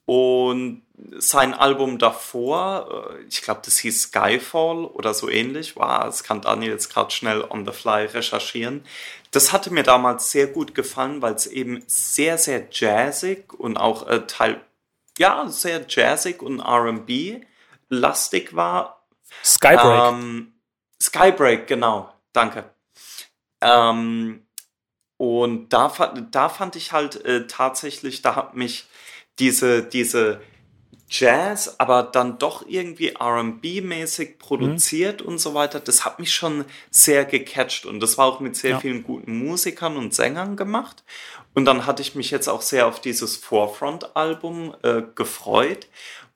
Und 0.06 0.82
sein 1.18 1.54
Album 1.54 1.98
davor, 1.98 3.10
äh, 3.12 3.24
ich 3.28 3.42
glaube, 3.42 3.62
das 3.66 3.80
hieß 3.80 4.04
Skyfall 4.04 4.86
oder 4.86 5.14
so 5.14 5.30
ähnlich, 5.30 5.76
war, 5.76 6.06
das 6.06 6.24
kann 6.24 6.42
Daniel 6.42 6.72
jetzt 6.72 6.92
gerade 6.94 7.12
schnell 7.12 7.44
on 7.44 7.66
the 7.66 7.74
fly 7.74 8.06
recherchieren. 8.06 8.86
Das 9.32 9.52
hatte 9.52 9.72
mir 9.72 9.84
damals 9.84 10.32
sehr 10.32 10.48
gut 10.48 10.74
gefallen, 10.74 11.22
weil 11.22 11.34
es 11.34 11.48
eben 11.48 11.84
sehr, 11.88 12.38
sehr 12.38 12.68
jazzig 12.72 13.54
und 13.54 13.78
auch 13.78 14.08
äh, 14.08 14.26
teil, 14.26 14.62
ja, 15.20 15.48
sehr 15.48 15.86
jazzig 15.88 16.42
und 16.42 16.62
RB 16.62 17.42
lastig 17.90 18.56
war. 18.56 19.06
Skybreak. 19.44 20.14
Ähm, 20.14 20.54
Skybreak, 21.02 21.68
genau, 21.68 22.14
danke. 22.34 22.70
Ähm, 23.62 24.46
und 25.18 25.70
da, 25.74 25.92
da 26.32 26.50
fand 26.50 26.76
ich 26.76 26.94
halt 26.94 27.24
äh, 27.26 27.48
tatsächlich, 27.48 28.22
da 28.22 28.36
hat 28.36 28.56
mich 28.56 28.88
diese, 29.38 29.84
diese 29.84 30.42
Jazz, 31.10 31.76
aber 31.80 32.04
dann 32.04 32.38
doch 32.38 32.66
irgendwie 32.68 33.16
RB-mäßig 33.18 34.38
produziert 34.38 35.22
mhm. 35.22 35.28
und 35.28 35.38
so 35.40 35.54
weiter, 35.54 35.80
das 35.80 36.06
hat 36.06 36.20
mich 36.20 36.32
schon 36.34 36.66
sehr 36.92 37.26
gecatcht 37.26 37.86
und 37.86 38.00
das 38.00 38.18
war 38.18 38.28
auch 38.28 38.40
mit 38.40 38.56
sehr 38.56 38.72
ja. 38.72 38.80
vielen 38.80 39.04
guten 39.04 39.40
Musikern 39.40 39.98
und 39.98 40.14
Sängern 40.14 40.56
gemacht. 40.56 41.04
Und 41.54 41.66
dann 41.66 41.86
hatte 41.86 42.02
ich 42.02 42.16
mich 42.16 42.32
jetzt 42.32 42.48
auch 42.48 42.62
sehr 42.62 42.88
auf 42.88 43.02
dieses 43.02 43.36
Forefront-Album 43.38 44.76
äh, 44.84 45.02
gefreut 45.16 45.88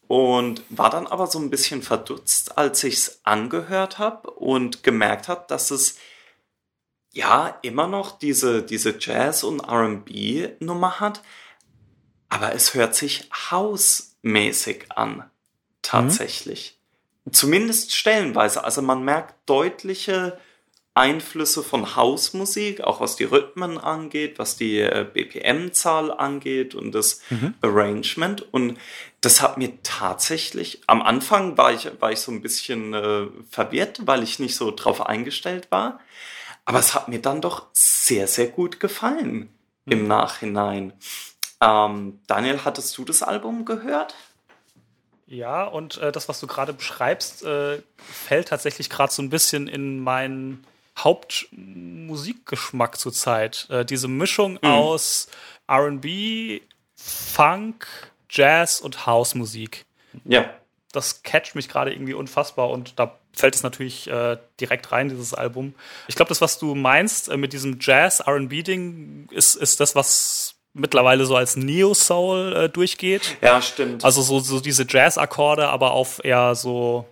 und 0.07 0.61
war 0.69 0.89
dann 0.89 1.07
aber 1.07 1.27
so 1.27 1.39
ein 1.39 1.49
bisschen 1.49 1.81
verdutzt, 1.81 2.57
als 2.57 2.83
ich 2.83 2.95
es 2.95 3.19
angehört 3.23 3.99
habe 3.99 4.31
und 4.31 4.83
gemerkt 4.83 5.27
habe, 5.27 5.45
dass 5.47 5.71
es 5.71 5.97
ja 7.11 7.57
immer 7.61 7.87
noch 7.87 8.17
diese, 8.17 8.63
diese 8.63 8.95
Jazz- 8.99 9.43
und 9.43 9.61
RB-Nummer 9.61 10.99
hat, 10.99 11.21
aber 12.27 12.53
es 12.53 12.73
hört 12.73 12.95
sich 12.95 13.29
hausmäßig 13.51 14.91
an, 14.91 15.29
tatsächlich. 15.83 16.79
Mhm. 17.25 17.33
Zumindest 17.33 17.95
stellenweise. 17.95 18.63
Also 18.63 18.81
man 18.81 19.03
merkt 19.03 19.35
deutliche 19.47 20.37
Einflüsse 20.95 21.63
von 21.63 21.95
Hausmusik, 21.95 22.81
auch 22.81 23.01
was 23.01 23.15
die 23.15 23.23
Rhythmen 23.23 23.79
angeht, 23.79 24.37
was 24.37 24.57
die 24.57 24.79
äh, 24.79 25.07
BPM-Zahl 25.11 26.11
angeht 26.11 26.75
und 26.75 26.91
das 26.91 27.21
mhm. 27.31 27.55
Arrangement. 27.61 28.53
Und 28.53 28.77
das 29.21 29.41
hat 29.41 29.57
mir 29.57 29.81
tatsächlich, 29.81 30.81
am 30.85 31.01
Anfang 31.01 31.57
war 31.57 31.73
ich, 31.73 31.89
war 31.99 32.11
ich 32.11 32.19
so 32.19 32.31
ein 32.31 32.41
bisschen 32.41 32.93
äh, 32.93 33.27
verwirrt, 33.49 34.05
weil 34.05 34.21
ich 34.21 34.37
nicht 34.37 34.55
so 34.55 34.69
drauf 34.69 35.05
eingestellt 35.05 35.71
war. 35.71 35.99
Aber 36.65 36.79
es 36.79 36.93
hat 36.93 37.07
mir 37.07 37.19
dann 37.19 37.41
doch 37.41 37.67
sehr, 37.73 38.27
sehr 38.27 38.47
gut 38.47 38.79
gefallen 38.79 39.49
mhm. 39.85 39.91
im 39.91 40.07
Nachhinein. 40.07 40.93
Ähm, 41.59 42.19
Daniel, 42.27 42.59
hattest 42.65 42.95
du 42.97 43.03
das 43.03 43.23
Album 43.23 43.65
gehört? 43.65 44.13
Ja, 45.25 45.63
und 45.63 45.97
äh, 45.97 46.11
das, 46.11 46.29
was 46.29 46.39
du 46.39 46.45
gerade 46.45 46.73
beschreibst, 46.73 47.43
äh, 47.43 47.81
fällt 47.97 48.49
tatsächlich 48.49 48.91
gerade 48.91 49.11
so 49.11 49.23
ein 49.23 49.31
bisschen 49.31 49.67
in 49.67 49.99
meinen 49.99 50.67
Hauptmusikgeschmack 50.97 52.99
zurzeit. 52.99 53.67
Äh, 53.69 53.85
diese 53.85 54.07
Mischung 54.07 54.59
mhm. 54.61 54.69
aus 54.69 55.27
RB, 55.69 56.61
Funk, 56.95 57.87
Jazz 58.29 58.79
und 58.79 59.05
Housemusik. 59.05 59.85
Ja. 60.25 60.49
Das 60.91 61.23
catcht 61.23 61.55
mich 61.55 61.69
gerade 61.69 61.91
irgendwie 61.91 62.13
unfassbar 62.13 62.69
und 62.69 62.99
da 62.99 63.17
fällt 63.33 63.55
es 63.55 63.63
natürlich 63.63 64.07
äh, 64.07 64.37
direkt 64.59 64.91
rein, 64.91 65.09
dieses 65.09 65.33
Album. 65.33 65.73
Ich 66.07 66.15
glaube, 66.15 66.29
das, 66.29 66.41
was 66.41 66.59
du 66.59 66.75
meinst 66.75 67.29
äh, 67.29 67.37
mit 67.37 67.53
diesem 67.53 67.77
Jazz-RB-Ding, 67.79 69.29
ist, 69.31 69.55
ist 69.55 69.79
das, 69.79 69.95
was 69.95 70.55
mittlerweile 70.73 71.25
so 71.25 71.35
als 71.35 71.55
Neo-Soul 71.55 72.55
äh, 72.55 72.69
durchgeht. 72.69 73.37
Ja, 73.41 73.61
stimmt. 73.61 74.05
Also 74.05 74.21
so, 74.21 74.39
so 74.39 74.59
diese 74.59 74.85
Jazz-Akkorde, 74.87 75.69
aber 75.69 75.91
auf 75.91 76.23
eher 76.23 76.55
so 76.55 77.07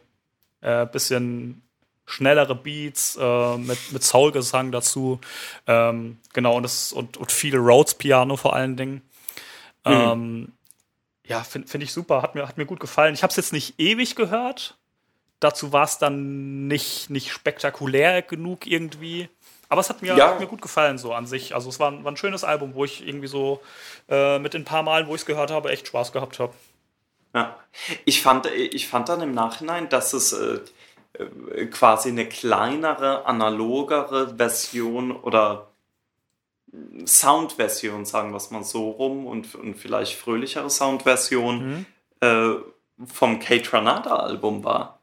äh, 0.61 0.85
bisschen 0.85 1.61
schnellere 2.05 2.55
Beats 2.55 3.17
äh, 3.19 3.57
mit, 3.57 3.91
mit 3.91 4.03
Soul-Gesang 4.03 4.71
dazu. 4.71 5.19
Ähm, 5.67 6.19
genau, 6.33 6.55
und, 6.57 6.63
das, 6.63 6.91
und, 6.91 7.17
und 7.17 7.31
viel 7.31 7.55
Rhodes-Piano 7.57 8.35
vor 8.38 8.55
allen 8.55 8.75
Dingen. 8.75 9.01
Mhm. 9.85 9.91
Ähm, 9.91 10.53
ja, 11.25 11.43
finde 11.43 11.67
find 11.67 11.83
ich 11.83 11.93
super, 11.93 12.21
hat 12.21 12.35
mir, 12.35 12.47
hat 12.47 12.57
mir 12.57 12.65
gut 12.65 12.80
gefallen. 12.80 13.13
Ich 13.13 13.23
habe 13.23 13.31
es 13.31 13.38
jetzt 13.38 13.53
nicht 13.53 13.80
ewig 13.80 14.15
gehört. 14.15 14.77
Dazu 15.39 15.71
war 15.73 15.85
es 15.85 15.97
dann 15.97 16.67
nicht, 16.67 17.09
nicht 17.09 17.31
spektakulär 17.31 18.21
genug 18.21 18.67
irgendwie. 18.67 19.30
Aber 19.69 19.80
es 19.80 19.89
hat 19.89 20.01
mir, 20.01 20.15
ja. 20.17 20.27
hat 20.27 20.39
mir 20.39 20.47
gut 20.47 20.61
gefallen 20.61 20.97
so 20.97 21.13
an 21.13 21.25
sich. 21.25 21.55
Also 21.55 21.69
es 21.69 21.80
war, 21.80 22.03
war 22.03 22.11
ein 22.11 22.17
schönes 22.17 22.43
Album, 22.43 22.75
wo 22.75 22.83
ich 22.83 23.07
irgendwie 23.07 23.27
so 23.27 23.61
äh, 24.09 24.38
mit 24.38 24.53
den 24.53 24.65
paar 24.65 24.83
Malen, 24.83 25.07
wo 25.07 25.15
ich 25.15 25.21
es 25.21 25.25
gehört 25.25 25.49
habe, 25.49 25.71
echt 25.71 25.88
Spaß 25.88 26.11
gehabt 26.11 26.39
habe. 26.39 26.53
Ja, 27.33 27.57
ich 28.03 28.21
fand, 28.21 28.47
ich 28.47 28.89
fand 28.89 29.07
dann 29.07 29.21
im 29.21 29.33
Nachhinein, 29.33 29.88
dass 29.88 30.11
es 30.11 30.33
äh, 30.33 30.59
quasi 31.72 32.09
eine 32.09 32.27
kleinere, 32.27 33.25
analogere 33.25 34.35
Version 34.38 35.11
oder 35.11 35.72
Soundversion, 37.06 38.06
sagen 38.06 38.32
wir 38.32 38.38
es 38.38 38.51
mal 38.51 38.64
so 38.64 38.91
rum, 38.91 39.27
und, 39.27 39.56
und 39.56 39.75
vielleicht 39.75 40.16
fröhlichere 40.16 40.69
Soundversion 40.69 41.69
mhm. 41.69 41.85
äh, 42.22 42.56
vom 43.06 43.40
K-Tranada-Album 43.40 44.64
war. 44.64 45.00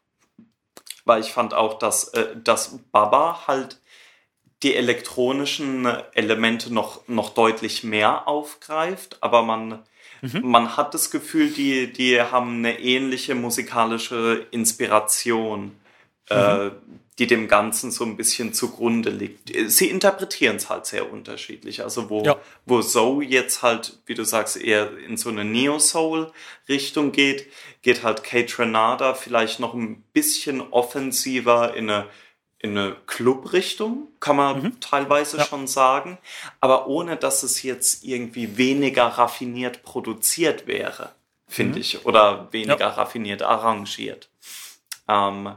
Weil 1.05 1.21
ich 1.21 1.33
fand 1.33 1.55
auch, 1.55 1.79
dass, 1.79 2.09
äh, 2.09 2.37
dass 2.43 2.79
Baba 2.91 3.47
halt 3.47 3.81
die 4.63 4.75
elektronischen 4.75 5.87
Elemente 6.15 6.73
noch, 6.73 7.07
noch 7.07 7.31
deutlich 7.31 7.85
mehr 7.85 8.27
aufgreift, 8.27 9.19
aber 9.21 9.43
man, 9.43 9.85
mhm. 10.23 10.41
man 10.43 10.77
hat 10.77 10.95
das 10.95 11.11
Gefühl, 11.11 11.51
die, 11.51 11.93
die 11.93 12.21
haben 12.21 12.59
eine 12.59 12.81
ähnliche 12.81 13.35
musikalische 13.35 14.47
Inspiration 14.51 15.69
äh, 15.69 15.88
mhm. 16.31 16.73
die 17.19 17.27
dem 17.27 17.49
Ganzen 17.49 17.91
so 17.91 18.05
ein 18.05 18.17
bisschen 18.17 18.53
zugrunde 18.53 19.11
liegt. 19.11 19.53
Sie 19.71 19.89
interpretieren 19.89 20.57
es 20.57 20.69
halt 20.71 20.87
sehr 20.87 21.11
unterschiedlich. 21.13 21.83
Also 21.83 22.11
wo, 22.11 22.23
ja. 22.23 22.37
wo 22.67 22.81
Zoe 22.81 23.25
jetzt 23.25 23.63
halt, 23.63 23.99
wie 24.07 24.15
du 24.15 24.25
sagst, 24.25 24.57
eher 24.57 24.97
in 24.99 25.17
so 25.17 25.29
eine 25.29 25.45
Neo-Soul-Richtung 25.45 27.13
geht, 27.13 27.47
geht 27.83 28.03
halt 28.03 28.25
Kate 28.25 28.59
Renada 28.59 29.15
vielleicht 29.15 29.61
noch 29.61 29.75
ein 29.75 30.03
bisschen 30.13 30.61
offensiver 30.61 31.75
in 31.75 31.91
eine 31.91 32.07
in 32.61 32.77
eine 32.77 32.97
Club-Richtung, 33.07 34.09
kann 34.19 34.37
man 34.37 34.63
mhm. 34.63 34.81
teilweise 34.81 35.37
ja. 35.39 35.45
schon 35.45 35.67
sagen, 35.67 36.19
aber 36.61 36.89
ohne 36.89 37.17
dass 37.17 37.43
es 37.43 37.63
jetzt 37.63 38.05
irgendwie 38.05 38.57
weniger 38.57 39.07
raffiniert 39.07 39.85
produziert 39.85 40.67
wäre, 40.67 41.13
finde 41.47 41.77
mhm. 41.77 41.81
ich, 41.81 42.05
oder 42.05 42.49
weniger 42.53 42.79
ja. 42.81 42.89
raffiniert 42.89 43.43
arrangiert. 43.43 44.29
Ähm, 45.07 45.55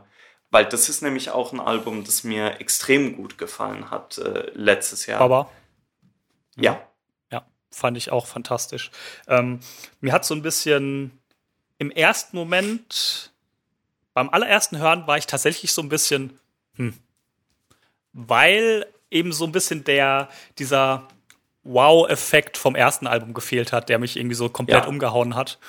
weil 0.51 0.65
das 0.65 0.89
ist 0.89 1.01
nämlich 1.01 1.31
auch 1.31 1.53
ein 1.53 1.59
Album, 1.59 2.03
das 2.03 2.23
mir 2.23 2.59
extrem 2.59 3.15
gut 3.15 3.37
gefallen 3.37 3.89
hat 3.89 4.17
äh, 4.17 4.51
letztes 4.53 5.05
Jahr. 5.05 5.21
Aber 5.21 5.49
ja. 6.57 6.81
Ja, 7.31 7.45
fand 7.71 7.97
ich 7.97 8.11
auch 8.11 8.27
fantastisch. 8.27 8.91
Ähm, 9.27 9.61
mir 10.01 10.11
hat 10.11 10.25
so 10.25 10.35
ein 10.35 10.41
bisschen 10.41 11.17
im 11.77 11.89
ersten 11.89 12.37
Moment, 12.37 13.31
beim 14.13 14.29
allerersten 14.29 14.77
Hören 14.77 15.07
war 15.07 15.17
ich 15.17 15.25
tatsächlich 15.25 15.71
so 15.71 15.81
ein 15.81 15.89
bisschen, 15.89 16.37
hm, 16.75 16.93
weil 18.13 18.85
eben 19.09 19.31
so 19.31 19.45
ein 19.45 19.53
bisschen 19.53 19.85
der, 19.85 20.29
dieser 20.59 21.07
Wow-Effekt 21.63 22.57
vom 22.57 22.75
ersten 22.75 23.07
Album 23.07 23.33
gefehlt 23.33 23.71
hat, 23.71 23.87
der 23.87 23.99
mich 23.99 24.17
irgendwie 24.17 24.35
so 24.35 24.49
komplett 24.49 24.83
ja. 24.83 24.89
umgehauen 24.89 25.35
hat. 25.35 25.59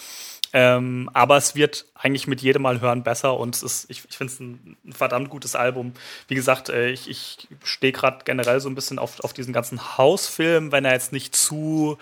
Ähm, 0.54 1.08
aber 1.14 1.38
es 1.38 1.54
wird 1.54 1.86
eigentlich 1.94 2.26
mit 2.26 2.42
jedem 2.42 2.62
Mal 2.62 2.80
hören 2.80 3.02
besser 3.02 3.38
und 3.38 3.54
es 3.54 3.62
ist, 3.62 3.90
ich, 3.90 4.04
ich 4.08 4.16
finde 4.16 4.32
es 4.32 4.40
ein, 4.40 4.76
ein, 4.84 4.92
verdammt 4.92 5.30
gutes 5.30 5.56
Album. 5.56 5.94
Wie 6.28 6.34
gesagt, 6.34 6.68
äh, 6.68 6.90
ich, 6.90 7.08
ich 7.08 7.48
stehe 7.64 7.92
gerade 7.92 8.18
generell 8.24 8.60
so 8.60 8.68
ein 8.68 8.74
bisschen 8.74 8.98
auf, 8.98 9.20
auf 9.20 9.32
diesen 9.32 9.54
ganzen 9.54 9.96
Hausfilm, 9.96 10.70
wenn 10.70 10.84
er 10.84 10.92
jetzt 10.92 11.12
nicht 11.12 11.34
zu 11.34 11.96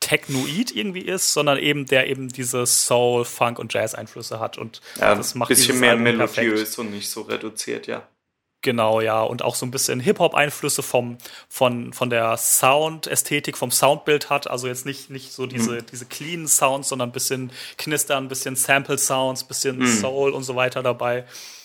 technoid 0.00 0.74
irgendwie 0.74 1.00
ist, 1.00 1.32
sondern 1.32 1.58
eben 1.58 1.86
der 1.86 2.08
eben 2.08 2.28
diese 2.28 2.66
Soul, 2.66 3.24
Funk 3.24 3.58
und 3.58 3.72
Jazz 3.72 3.94
Einflüsse 3.94 4.38
hat 4.38 4.58
und 4.58 4.80
ja, 5.00 5.14
das 5.14 5.34
macht 5.34 5.50
ein 5.50 5.56
bisschen 5.56 5.80
mehr 5.80 5.96
melodiös 5.96 6.78
und 6.78 6.90
nicht 6.90 7.10
so 7.10 7.22
reduziert, 7.22 7.86
ja. 7.86 8.06
Genau, 8.62 9.00
ja. 9.00 9.22
Und 9.22 9.42
auch 9.42 9.54
so 9.54 9.64
ein 9.64 9.70
bisschen 9.70 10.00
Hip-Hop-Einflüsse 10.00 10.82
vom, 10.82 11.18
von, 11.48 11.92
von 11.92 12.10
der 12.10 12.36
Sound-Ästhetik, 12.36 13.56
vom 13.56 13.70
Soundbild 13.70 14.30
hat. 14.30 14.50
Also 14.50 14.66
jetzt 14.66 14.84
nicht, 14.84 15.10
nicht 15.10 15.32
so 15.32 15.46
diese, 15.46 15.72
mhm. 15.72 15.86
diese 15.90 16.06
clean 16.06 16.48
Sounds, 16.48 16.88
sondern 16.88 17.10
ein 17.10 17.12
bisschen 17.12 17.52
Knistern, 17.76 18.24
ein 18.24 18.28
bisschen 18.28 18.56
Sample-Sounds, 18.56 19.44
ein 19.44 19.48
bisschen 19.48 19.78
mhm. 19.78 19.86
Soul 19.86 20.32
und 20.32 20.42
so 20.42 20.56
weiter 20.56 20.82
dabei. 20.82 21.24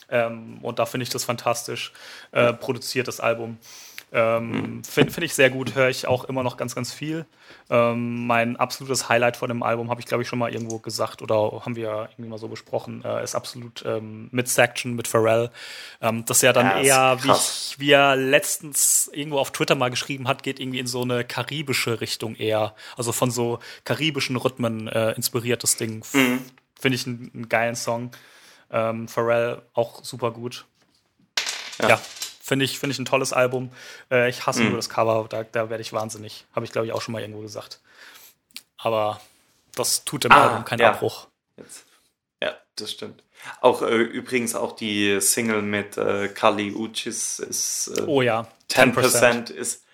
Ähm, 0.10 0.60
und 0.62 0.78
da 0.78 0.86
finde 0.86 1.04
ich 1.04 1.10
das 1.10 1.24
fantastisch 1.24 1.94
äh, 2.32 2.54
produziert, 2.54 3.08
das 3.08 3.20
Album. 3.20 3.58
Ähm. 4.16 4.84
Finde 4.84 5.12
find 5.12 5.26
ich 5.26 5.34
sehr 5.34 5.50
gut, 5.50 5.74
höre 5.74 5.90
ich 5.90 6.06
auch 6.06 6.26
immer 6.26 6.44
noch 6.44 6.56
ganz, 6.56 6.76
ganz 6.76 6.94
viel. 6.94 7.26
Ähm, 7.72 8.28
mein 8.28 8.58
absolutes 8.58 9.10
Highlight 9.10 9.38
von 9.38 9.50
dem 9.50 9.64
Album 9.64 9.90
habe 9.90 10.02
ich, 10.02 10.06
glaube 10.06 10.22
ich, 10.22 10.30
schon 10.30 10.38
mal 10.38 10.54
irgendwo 10.54 10.78
gesagt 10.78 11.24
oder 11.24 11.64
haben 11.66 11.76
wir 11.76 12.10
irgendwie 12.12 12.30
mal 12.30 12.38
so 12.38 12.48
besprochen, 12.48 13.04
äh, 13.04 13.24
ist 13.24 13.34
absolut 13.34 13.84
ähm, 13.88 14.30
mit 14.32 14.48
Section, 14.48 14.96
mit 14.96 15.08
Pharrell. 15.08 15.50
Ähm, 16.00 16.26
das 16.26 16.44
ja 16.44 16.54
dann 16.54 16.86
ja, 16.86 17.14
eher, 17.14 17.24
wie, 17.24 17.32
ich, 17.32 17.76
wie 17.80 17.92
er 17.92 18.16
letztens 18.16 19.10
irgendwo 19.12 19.40
auf 19.40 19.52
Twitter 19.52 19.74
mal 19.74 19.90
geschrieben 19.90 20.28
hat, 20.28 20.44
geht 20.44 20.60
irgendwie 20.60 20.80
in 20.80 20.88
so 20.88 21.02
eine 21.02 21.24
karibische 21.24 22.00
Richtung 22.00 22.36
eher. 22.36 22.76
Also 22.96 23.14
von 23.14 23.32
so 23.32 23.58
karibischen 23.84 24.36
Rhythmen 24.36 24.88
äh, 24.90 25.14
inspiriertes 25.14 25.76
Ding. 25.78 26.06
Mhm. 26.14 26.42
Finde 26.80 26.96
ich 26.96 27.08
einen, 27.08 27.32
einen, 27.34 27.50
geilen 27.50 27.76
Song. 27.76 28.12
Ähm, 28.70 29.08
Pharrell 29.08 29.64
auch 29.74 30.04
super 30.04 30.30
gut. 30.30 30.66
ja. 31.82 31.90
ja 31.90 32.02
Finde 32.46 32.66
ich, 32.66 32.78
find 32.78 32.92
ich 32.92 33.00
ein 33.00 33.06
tolles 33.06 33.32
Album. 33.32 33.72
Äh, 34.12 34.30
ich 34.30 34.46
hasse 34.46 34.64
mhm. 34.64 34.72
nur 34.72 34.78
das 34.78 34.90
Cover, 34.90 35.28
da, 35.30 35.44
da 35.44 35.70
werde 35.70 35.82
ich 35.82 35.94
wahnsinnig. 35.94 36.44
Habe 36.54 36.66
ich, 36.66 36.74
glaube 36.74 36.86
ich, 36.86 36.92
auch 36.92 37.02
schon 37.02 37.14
mal 37.14 37.22
irgendwo 37.22 37.40
gesagt. 37.40 37.80
Aber 38.78 39.22
das 39.76 40.04
tut 40.04 40.26
dem 40.26 40.34
ah, 40.34 40.50
Album 40.50 40.66
keinen 40.66 40.82
ja. 40.82 40.92
Abbruch. 40.92 41.28
Jetzt. 41.56 41.86
Ja, 42.44 42.54
das 42.76 42.92
stimmt. 42.92 43.24
Auch 43.62 43.82
äh, 43.82 43.96
übrigens 43.96 44.56
auch 44.56 44.74
die 44.74 45.22
Single 45.22 45.62
mit 45.62 45.98
äh, 45.98 46.28
Kali 46.28 46.74
Uchis 46.74 47.40
ist 47.40 47.94
äh, 47.98 48.02
oh 48.02 48.22
ja 48.22 48.46
10%, 48.70 48.94
10% 48.94 49.52
ist 49.52 49.86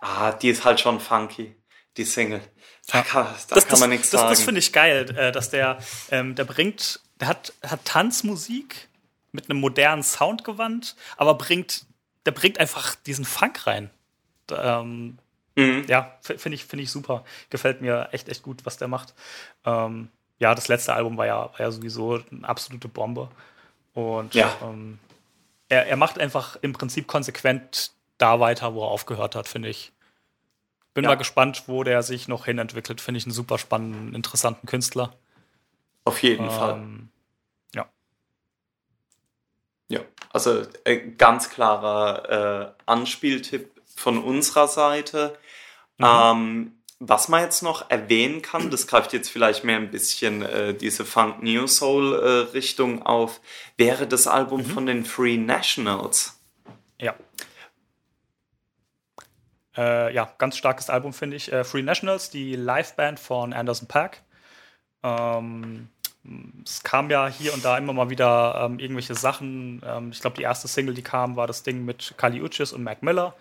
ah 0.00 0.32
die 0.32 0.48
ist 0.48 0.64
halt 0.64 0.80
schon 0.80 1.00
funky 1.00 1.54
die 1.96 2.04
Single 2.04 2.42
da 2.88 3.02
kann, 3.02 3.26
da 3.48 3.54
das, 3.54 3.66
kann 3.66 3.80
man 3.80 3.88
nichts 3.88 4.10
sagen 4.10 4.28
das, 4.28 4.38
das 4.40 4.44
finde 4.44 4.58
ich 4.58 4.74
geil 4.74 5.08
äh, 5.16 5.32
dass 5.32 5.48
der 5.48 5.78
ähm, 6.10 6.34
der 6.34 6.44
bringt 6.44 7.00
der 7.20 7.28
hat 7.28 7.54
hat 7.62 7.82
Tanzmusik 7.86 8.90
mit 9.32 9.50
einem 9.50 9.60
modernen 9.60 10.02
Soundgewand, 10.02 10.96
aber 11.16 11.34
bringt, 11.34 11.86
der 12.26 12.32
bringt 12.32 12.60
einfach 12.60 12.94
diesen 12.94 13.24
Funk 13.24 13.66
rein. 13.66 13.90
Ähm, 14.50 15.18
mhm. 15.56 15.84
Ja, 15.88 16.18
finde 16.20 16.54
ich, 16.54 16.64
finde 16.64 16.84
ich 16.84 16.90
super. 16.90 17.24
Gefällt 17.50 17.80
mir 17.80 18.08
echt, 18.12 18.28
echt 18.28 18.42
gut, 18.42 18.64
was 18.64 18.76
der 18.76 18.88
macht. 18.88 19.14
Ähm, 19.64 20.08
ja, 20.38 20.54
das 20.54 20.68
letzte 20.68 20.94
Album 20.94 21.16
war 21.16 21.26
ja, 21.26 21.50
war 21.52 21.60
ja 21.60 21.70
sowieso 21.70 22.22
eine 22.30 22.48
absolute 22.48 22.88
Bombe. 22.88 23.28
Und 23.94 24.34
ja. 24.34 24.54
ähm, 24.62 24.98
er, 25.68 25.86
er 25.86 25.96
macht 25.96 26.18
einfach 26.18 26.56
im 26.56 26.72
Prinzip 26.72 27.06
konsequent 27.06 27.92
da 28.18 28.40
weiter, 28.40 28.74
wo 28.74 28.84
er 28.84 28.90
aufgehört 28.90 29.34
hat, 29.34 29.48
finde 29.48 29.68
ich. 29.68 29.92
Bin 30.94 31.04
ja. 31.04 31.10
mal 31.10 31.16
gespannt, 31.16 31.64
wo 31.66 31.84
der 31.84 32.02
sich 32.02 32.28
noch 32.28 32.44
hin 32.44 32.58
entwickelt. 32.58 33.00
Finde 33.00 33.18
ich 33.18 33.24
einen 33.24 33.32
super 33.32 33.58
spannenden, 33.58 34.14
interessanten 34.14 34.66
Künstler. 34.66 35.14
Auf 36.04 36.22
jeden 36.22 36.44
ähm, 36.44 36.50
Fall. 36.50 36.82
Ja, 39.92 40.00
also 40.30 40.62
äh, 40.84 40.96
ganz 41.18 41.50
klarer 41.50 42.72
äh, 42.78 42.82
Anspieltipp 42.86 43.70
von 43.94 44.24
unserer 44.24 44.66
Seite. 44.66 45.38
Mhm. 45.98 46.06
Ähm, 46.06 46.72
was 46.98 47.28
man 47.28 47.42
jetzt 47.42 47.62
noch 47.62 47.90
erwähnen 47.90 48.40
kann, 48.40 48.70
das 48.70 48.86
greift 48.86 49.12
jetzt 49.12 49.28
vielleicht 49.28 49.64
mehr 49.64 49.76
ein 49.76 49.90
bisschen 49.90 50.40
äh, 50.40 50.72
diese 50.72 51.04
Funk 51.04 51.42
Neo 51.42 51.66
Soul 51.66 52.14
äh, 52.14 52.52
Richtung 52.54 53.04
auf, 53.04 53.42
wäre 53.76 54.06
das 54.06 54.26
Album 54.26 54.60
mhm. 54.62 54.66
von 54.66 54.86
den 54.86 55.04
Free 55.04 55.36
Nationals. 55.36 56.40
Ja. 56.98 57.14
Äh, 59.76 60.14
ja, 60.14 60.32
ganz 60.38 60.56
starkes 60.56 60.88
Album 60.88 61.12
finde 61.12 61.36
ich. 61.36 61.52
Äh, 61.52 61.64
Free 61.64 61.82
Nationals, 61.82 62.30
die 62.30 62.56
Liveband 62.56 63.20
von 63.20 63.52
Anderson 63.52 63.88
Pack. 63.88 64.22
Ähm, 65.02 65.90
es 66.64 66.82
kam 66.82 67.10
ja 67.10 67.26
hier 67.26 67.52
und 67.52 67.64
da 67.64 67.76
immer 67.76 67.92
mal 67.92 68.10
wieder 68.10 68.62
ähm, 68.64 68.78
irgendwelche 68.78 69.14
Sachen. 69.14 69.82
Ähm, 69.84 70.10
ich 70.12 70.20
glaube, 70.20 70.36
die 70.36 70.42
erste 70.42 70.68
Single, 70.68 70.94
die 70.94 71.02
kam, 71.02 71.36
war 71.36 71.46
das 71.46 71.62
Ding 71.62 71.84
mit 71.84 72.14
Kali 72.16 72.40
Uchis 72.40 72.72
und 72.72 72.82
Mac 72.82 73.02
Miller. 73.02 73.34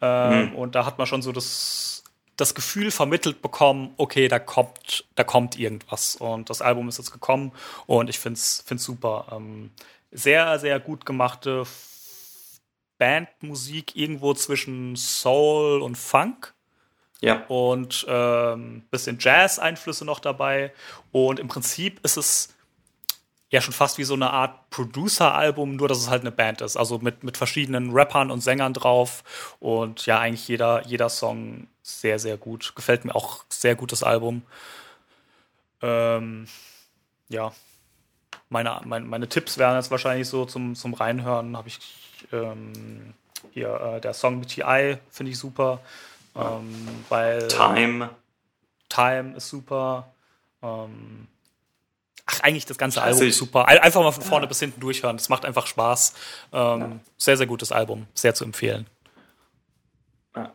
Ähm, 0.00 0.50
mhm. 0.50 0.54
Und 0.56 0.74
da 0.74 0.84
hat 0.84 0.98
man 0.98 1.06
schon 1.06 1.22
so 1.22 1.32
das, 1.32 2.02
das 2.36 2.54
Gefühl 2.54 2.90
vermittelt 2.90 3.42
bekommen, 3.42 3.94
okay, 3.96 4.28
da 4.28 4.38
kommt, 4.38 5.04
da 5.14 5.24
kommt 5.24 5.58
irgendwas. 5.58 6.16
Und 6.16 6.50
das 6.50 6.62
Album 6.62 6.88
ist 6.88 6.98
jetzt 6.98 7.12
gekommen 7.12 7.52
und 7.86 8.10
ich 8.10 8.18
finde 8.18 8.38
es 8.38 8.64
super. 8.76 9.26
Ähm, 9.32 9.70
sehr, 10.10 10.58
sehr 10.58 10.80
gut 10.80 11.06
gemachte 11.06 11.64
Bandmusik 12.98 13.94
irgendwo 13.94 14.34
zwischen 14.34 14.96
Soul 14.96 15.82
und 15.82 15.96
Funk. 15.96 16.54
Ja. 17.20 17.44
Und 17.48 18.04
ähm, 18.08 18.82
bisschen 18.90 19.18
Jazz-Einflüsse 19.18 20.04
noch 20.04 20.20
dabei. 20.20 20.72
Und 21.12 21.40
im 21.40 21.48
Prinzip 21.48 22.04
ist 22.04 22.16
es 22.16 22.54
ja 23.50 23.60
schon 23.60 23.72
fast 23.72 23.98
wie 23.98 24.04
so 24.04 24.14
eine 24.14 24.30
Art 24.30 24.70
Producer-Album, 24.70 25.76
nur 25.76 25.88
dass 25.88 25.98
es 25.98 26.10
halt 26.10 26.22
eine 26.22 26.32
Band 26.32 26.60
ist. 26.60 26.76
Also 26.76 26.98
mit, 26.98 27.24
mit 27.24 27.36
verschiedenen 27.36 27.92
Rappern 27.92 28.30
und 28.30 28.40
Sängern 28.40 28.74
drauf. 28.74 29.24
Und 29.60 30.06
ja, 30.06 30.18
eigentlich 30.18 30.46
jeder, 30.48 30.84
jeder 30.86 31.08
Song 31.08 31.68
sehr, 31.82 32.18
sehr 32.18 32.36
gut. 32.36 32.74
Gefällt 32.74 33.04
mir 33.04 33.14
auch 33.14 33.44
sehr 33.48 33.76
gutes 33.76 34.02
Album. 34.02 34.42
Ähm, 35.80 36.46
ja. 37.28 37.52
Meine, 38.48 38.80
meine, 38.84 39.06
meine 39.06 39.28
Tipps 39.28 39.58
wären 39.58 39.76
jetzt 39.76 39.90
wahrscheinlich 39.90 40.28
so 40.28 40.44
zum, 40.44 40.74
zum 40.74 40.94
Reinhören. 40.94 41.56
Habe 41.56 41.68
ich 41.68 41.78
ähm, 42.32 43.14
hier 43.52 43.80
äh, 43.96 44.00
der 44.00 44.14
Song 44.14 44.38
mit 44.38 44.50
TI, 44.50 44.98
finde 45.10 45.32
ich 45.32 45.38
super. 45.38 45.80
Ähm, 46.38 46.88
weil 47.08 47.48
Time. 47.48 48.10
Time 48.88 49.36
ist 49.36 49.48
super. 49.48 50.12
Ähm, 50.62 51.28
ach, 52.26 52.40
eigentlich 52.40 52.66
das 52.66 52.78
ganze 52.78 53.02
Album 53.02 53.22
ist 53.22 53.38
super. 53.38 53.68
Einfach 53.68 54.02
mal 54.02 54.12
von 54.12 54.22
vorne 54.22 54.44
ja. 54.44 54.48
bis 54.48 54.60
hinten 54.60 54.80
durchhören. 54.80 55.16
Das 55.16 55.28
macht 55.28 55.44
einfach 55.44 55.66
Spaß. 55.66 56.14
Ähm, 56.52 56.80
ja. 56.80 56.90
Sehr, 57.16 57.36
sehr 57.36 57.46
gutes 57.46 57.72
Album. 57.72 58.06
Sehr 58.14 58.34
zu 58.34 58.44
empfehlen. 58.44 58.86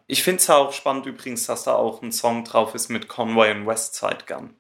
Ich 0.08 0.24
finde 0.24 0.42
es 0.42 0.50
auch 0.50 0.74
spannend 0.74 1.08
übrigens, 1.08 1.48
dass 1.48 1.64
da 1.64 1.74
auch 1.74 2.02
ein 2.02 2.12
Song 2.12 2.44
drauf 2.44 2.76
ist 2.76 2.90
mit 2.90 3.08
Conway 3.08 3.52
und 3.52 3.66
Westside 3.66 4.26
Gun. 4.28 4.54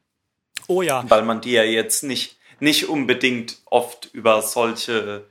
Oh 0.67 0.81
ja. 0.81 1.03
Weil 1.07 1.23
man 1.23 1.41
die 1.41 1.51
ja 1.51 1.63
jetzt 1.63 2.03
nicht, 2.03 2.37
nicht 2.59 2.89
unbedingt 2.89 3.57
oft 3.65 4.09
über 4.13 4.41
solche, 4.41 5.27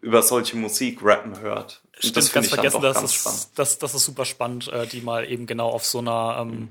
über 0.00 0.22
solche 0.22 0.56
Musik 0.56 1.00
rappen 1.02 1.40
hört. 1.40 1.82
Stimmt, 1.98 2.16
das 2.16 2.32
ganz 2.32 2.48
vergessen, 2.48 2.80
das 2.80 3.02
ist, 3.02 3.52
das, 3.54 3.78
das 3.78 3.94
ist 3.94 4.04
super 4.04 4.24
spannend, 4.24 4.68
äh, 4.68 4.86
die 4.86 5.00
mal 5.00 5.30
eben 5.30 5.46
genau 5.46 5.68
auf 5.68 5.84
so 5.84 5.98
einer, 5.98 6.38
ähm, 6.40 6.48
mhm. 6.48 6.68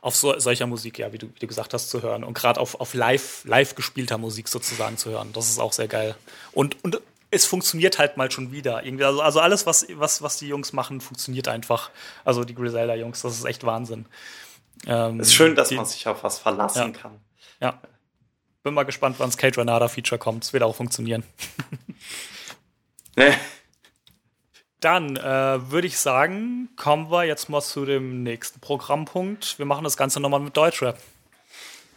auf 0.00 0.16
so, 0.16 0.38
solcher 0.38 0.66
Musik, 0.66 0.98
ja, 0.98 1.12
wie 1.12 1.18
du, 1.18 1.28
wie 1.28 1.38
du 1.38 1.46
gesagt 1.46 1.72
hast, 1.72 1.88
zu 1.88 2.02
hören. 2.02 2.24
Und 2.24 2.34
gerade 2.34 2.60
auf, 2.60 2.80
auf 2.80 2.94
live, 2.94 3.44
live 3.44 3.74
gespielter 3.74 4.18
Musik 4.18 4.48
sozusagen 4.48 4.96
zu 4.96 5.10
hören. 5.10 5.32
Das 5.32 5.48
ist 5.48 5.58
auch 5.58 5.72
sehr 5.72 5.88
geil. 5.88 6.16
Und, 6.52 6.82
und 6.84 7.00
es 7.30 7.46
funktioniert 7.46 7.98
halt 7.98 8.16
mal 8.16 8.30
schon 8.30 8.52
wieder. 8.52 8.84
Irgendwie, 8.84 9.04
also, 9.04 9.22
also 9.22 9.40
alles, 9.40 9.66
was, 9.66 9.86
was, 9.94 10.20
was 10.20 10.38
die 10.38 10.48
Jungs 10.48 10.72
machen, 10.72 11.00
funktioniert 11.00 11.48
einfach. 11.48 11.90
Also 12.24 12.44
die 12.44 12.54
Griselda-Jungs, 12.54 13.22
das 13.22 13.38
ist 13.38 13.44
echt 13.44 13.64
Wahnsinn. 13.64 14.06
Ähm, 14.86 15.20
es 15.20 15.28
ist 15.28 15.34
schön, 15.34 15.54
dass 15.54 15.68
die, 15.68 15.76
man 15.76 15.86
sich 15.86 16.06
auf 16.08 16.24
was 16.24 16.38
verlassen 16.38 16.92
ja, 16.92 17.00
kann. 17.00 17.20
Ja. 17.60 17.80
Bin 18.62 18.74
mal 18.74 18.82
gespannt, 18.82 19.16
wann 19.18 19.28
das 19.28 19.38
Kate 19.38 19.58
Renata 19.58 19.88
Feature 19.88 20.18
kommt. 20.18 20.44
Es 20.44 20.52
wird 20.52 20.62
auch 20.62 20.74
funktionieren. 20.74 21.22
Dann 24.80 25.16
äh, 25.16 25.70
würde 25.70 25.86
ich 25.86 25.98
sagen, 25.98 26.70
kommen 26.76 27.10
wir 27.10 27.24
jetzt 27.24 27.50
mal 27.50 27.60
zu 27.60 27.84
dem 27.84 28.22
nächsten 28.22 28.60
Programmpunkt. 28.60 29.58
Wir 29.58 29.66
machen 29.66 29.84
das 29.84 29.96
Ganze 29.96 30.20
nochmal 30.20 30.40
mit 30.40 30.56
Deutschrap. 30.56 30.98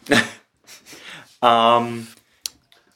ähm, 1.41 2.07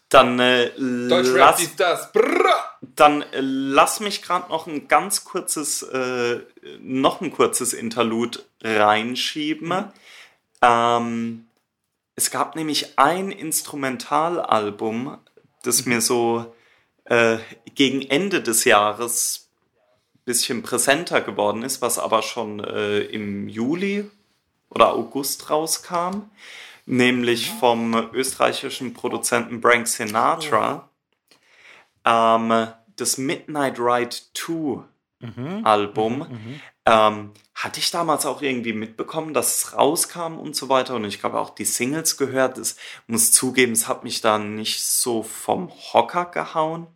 dann 0.10 0.40
äh, 0.40 0.72
Deutschrap 0.78 1.60
ist 1.60 1.80
das. 1.80 2.12
Brrr. 2.12 2.78
Dann 2.82 3.22
äh, 3.22 3.40
lass 3.40 4.00
mich 4.00 4.22
gerade 4.22 4.50
noch 4.50 4.68
ein 4.68 4.88
ganz 4.88 5.24
kurzes, 5.24 5.84
äh, 5.84 6.42
noch 6.80 7.22
ein 7.22 7.32
kurzes 7.32 7.74
Interlude 7.74 8.40
reinschieben. 8.62 9.70
Mhm. 9.70 9.92
Ähm, 10.62 11.48
es 12.16 12.32
gab 12.32 12.56
nämlich 12.56 12.98
ein 12.98 13.32
Instrumentalalbum, 13.32 15.18
das 15.64 15.86
mhm. 15.86 15.94
mir 15.94 16.02
so 16.02 16.54
äh, 17.10 17.38
gegen 17.76 18.02
Ende 18.02 18.42
des 18.42 18.64
Jahres 18.64 19.48
bisschen 20.28 20.62
präsenter 20.62 21.22
geworden 21.22 21.64
ist, 21.64 21.82
was 21.82 21.98
aber 21.98 22.22
schon 22.22 22.60
äh, 22.60 23.00
im 23.00 23.48
Juli 23.48 24.12
oder 24.70 24.94
August 24.94 25.50
rauskam, 25.50 26.24
nämlich 26.86 27.54
mhm. 27.54 27.60
vom 27.60 28.10
österreichischen 28.14 28.94
Produzenten 28.94 29.62
Brank 29.62 29.88
Sinatra, 29.88 30.90
ähm, 32.04 32.68
das 32.98 33.18
Midnight 33.18 33.80
Ride 33.80 34.16
2 34.34 34.84
mhm. 35.20 35.66
Album. 35.66 36.20
Mhm, 36.20 36.26
mhm. 36.32 36.62
Ähm, 36.86 37.32
hatte 37.54 37.80
ich 37.80 37.92
damals 37.92 38.26
auch 38.26 38.42
irgendwie 38.42 38.74
mitbekommen, 38.74 39.34
dass 39.34 39.58
es 39.58 39.74
rauskam 39.74 40.38
und 40.38 40.56
so 40.56 40.70
weiter. 40.70 40.96
Und 40.96 41.06
ich 41.06 41.20
glaube 41.20 41.40
auch 41.40 41.50
die 41.50 41.66
Singles 41.66 42.18
gehört. 42.18 42.58
Ich 42.58 42.76
muss 43.08 43.32
zugeben, 43.32 43.74
es 43.74 43.88
hat 43.88 44.04
mich 44.04 44.22
da 44.22 44.38
nicht 44.38 44.82
so 44.84 45.24
vom 45.24 45.70
Hocker 45.70 46.26
gehauen. 46.26 46.88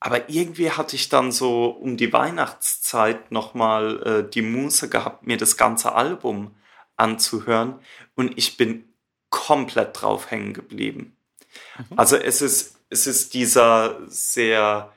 Aber 0.00 0.28
irgendwie 0.28 0.70
hatte 0.70 0.96
ich 0.96 1.08
dann 1.08 1.32
so 1.32 1.66
um 1.66 1.96
die 1.96 2.12
Weihnachtszeit 2.12 3.32
nochmal 3.32 4.02
äh, 4.02 4.30
die 4.30 4.42
Muße 4.42 4.88
gehabt, 4.88 5.26
mir 5.26 5.36
das 5.36 5.56
ganze 5.56 5.92
Album 5.92 6.54
anzuhören 6.96 7.80
und 8.14 8.36
ich 8.38 8.56
bin 8.56 8.84
komplett 9.30 10.00
drauf 10.00 10.30
hängen 10.30 10.54
geblieben. 10.54 11.16
Mhm. 11.78 11.98
Also 11.98 12.16
es 12.16 12.42
ist, 12.42 12.76
es 12.90 13.06
ist 13.06 13.34
dieser 13.34 13.98
sehr 14.06 14.92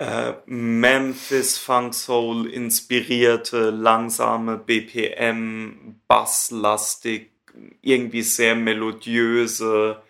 äh, 0.00 0.32
Memphis 0.46 1.58
Funk 1.58 1.94
Soul 1.94 2.46
inspirierte, 2.46 3.70
langsame 3.70 4.56
BPM, 4.56 6.00
basslastig, 6.08 7.30
irgendwie 7.82 8.22
sehr 8.22 8.54
melodiöse 8.54 10.02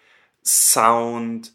Sound 0.45 1.53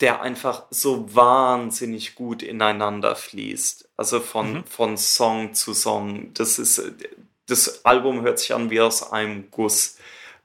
der 0.00 0.20
einfach 0.20 0.64
so 0.70 1.14
wahnsinnig 1.14 2.14
gut 2.14 2.42
ineinander 2.42 3.16
fließt. 3.16 3.88
Also 3.96 4.20
von, 4.20 4.54
mhm. 4.54 4.64
von 4.64 4.98
Song 4.98 5.54
zu 5.54 5.72
Song. 5.72 6.34
Das 6.34 6.58
ist, 6.58 6.82
das 7.46 7.84
Album 7.84 8.20
hört 8.22 8.38
sich 8.38 8.54
an 8.54 8.70
wie 8.70 8.80
aus 8.80 9.10
einem 9.10 9.50
Guss. 9.50 9.96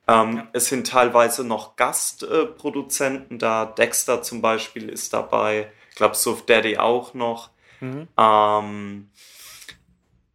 Ähm, 0.07 0.37
ja. 0.37 0.47
Es 0.53 0.67
sind 0.67 0.87
teilweise 0.87 1.43
noch 1.43 1.75
Gastproduzenten 1.75 3.39
da. 3.39 3.65
Dexter 3.65 4.21
zum 4.21 4.41
Beispiel 4.41 4.87
ist 4.87 5.11
dabei. 5.13 5.69
Ich 6.01 6.03
glaube, 6.03 6.15
Suf 6.15 6.47
Daddy 6.47 6.79
auch 6.79 7.13
noch. 7.13 7.51
Mhm. 7.79 8.07
Ähm, 8.17 9.11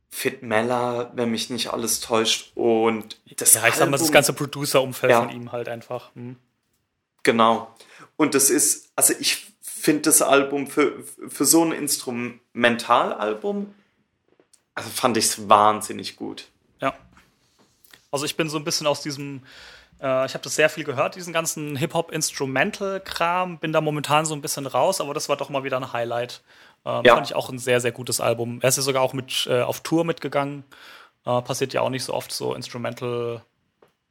Fit 0.09 0.45
Meller, 0.45 1.11
wenn 1.17 1.33
mich 1.33 1.51
nicht 1.51 1.73
alles 1.73 1.99
täuscht. 1.99 2.53
Und 2.55 3.21
das 3.37 3.55
Ja, 3.55 3.63
ich 3.63 3.65
Album, 3.65 3.79
sag 3.79 3.91
mal, 3.91 3.99
das 3.99 4.13
ganze 4.13 4.33
Producer-Umfeld 4.33 5.11
ja. 5.11 5.23
von 5.23 5.31
ihm 5.31 5.51
halt 5.51 5.69
einfach. 5.69 6.15
Mhm. 6.15 6.37
Genau. 7.25 7.75
Und 8.17 8.37
das 8.37 8.49
ist, 8.49 8.93
also 8.95 9.13
ich 9.19 9.45
finde 9.61 10.03
das 10.03 10.23
Album 10.23 10.69
für, 10.69 11.03
für 11.27 11.45
so 11.45 11.65
ein 11.65 11.73
Instrumentalalbum, 11.73 13.75
also 14.77 14.91
fand 14.91 15.17
ich 15.17 15.25
es 15.25 15.49
wahnsinnig 15.49 16.15
gut. 16.15 16.47
Ja. 16.81 16.95
Also 18.13 18.25
ich 18.25 18.37
bin 18.37 18.49
so 18.49 18.57
ein 18.57 18.65
bisschen 18.65 18.87
aus 18.87 19.03
diesem, 19.03 19.43
äh, 20.01 20.27
ich 20.27 20.35
habe 20.35 20.43
das 20.43 20.55
sehr 20.55 20.69
viel 20.69 20.85
gehört, 20.85 21.15
diesen 21.15 21.33
ganzen 21.33 21.77
Hip-Hop-Instrumental-Kram, 21.77 23.59
bin 23.59 23.73
da 23.73 23.81
momentan 23.81 24.25
so 24.25 24.35
ein 24.35 24.43
bisschen 24.43 24.67
raus, 24.67 25.01
aber 25.01 25.15
das 25.15 25.29
war 25.29 25.37
doch 25.37 25.49
mal 25.49 25.65
wieder 25.65 25.77
ein 25.77 25.93
Highlight. 25.93 26.43
Ähm, 26.85 27.03
ja. 27.05 27.15
Fand 27.15 27.27
ich 27.27 27.35
auch 27.35 27.49
ein 27.49 27.59
sehr, 27.59 27.81
sehr 27.81 27.93
gutes 27.93 28.21
Album. 28.21 28.61
Er 28.63 28.69
ist 28.69 28.77
ja 28.77 28.83
sogar 28.83 29.03
auch 29.03 29.13
mit 29.13 29.47
äh, 29.51 29.63
auf 29.63 29.81
Tour 29.81 30.05
mitgegangen. 30.05 30.65
Äh, 31.25 31.43
passiert 31.43 31.73
ja 31.73 31.81
auch 31.81 31.91
nicht 31.91 32.05
so 32.05 32.15
oft 32.15 32.33
so 32.33 32.55
Instrumental- 32.55 33.43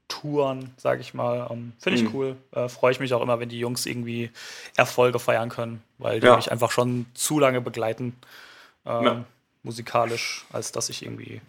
Touren, 0.07 0.73
sage 0.77 1.01
ich 1.01 1.14
mal. 1.14 1.47
Ähm, 1.49 1.73
Finde 1.80 1.99
ich 1.99 2.05
mhm. 2.05 2.15
cool. 2.15 2.35
Äh, 2.51 2.69
Freue 2.69 2.91
ich 2.91 2.99
mich 2.99 3.14
auch 3.14 3.22
immer, 3.22 3.39
wenn 3.39 3.49
die 3.49 3.59
Jungs 3.59 3.85
irgendwie 3.85 4.30
Erfolge 4.75 5.19
feiern 5.19 5.49
können, 5.49 5.81
weil 5.97 6.19
die 6.19 6.27
ja. 6.27 6.35
mich 6.35 6.51
einfach 6.51 6.72
schon 6.72 7.07
zu 7.14 7.39
lange 7.39 7.61
begleiten, 7.61 8.15
ähm, 8.85 9.03
ja. 9.03 9.25
musikalisch, 9.64 10.45
als 10.51 10.72
dass 10.72 10.89
ich 10.89 11.03
irgendwie 11.03 11.41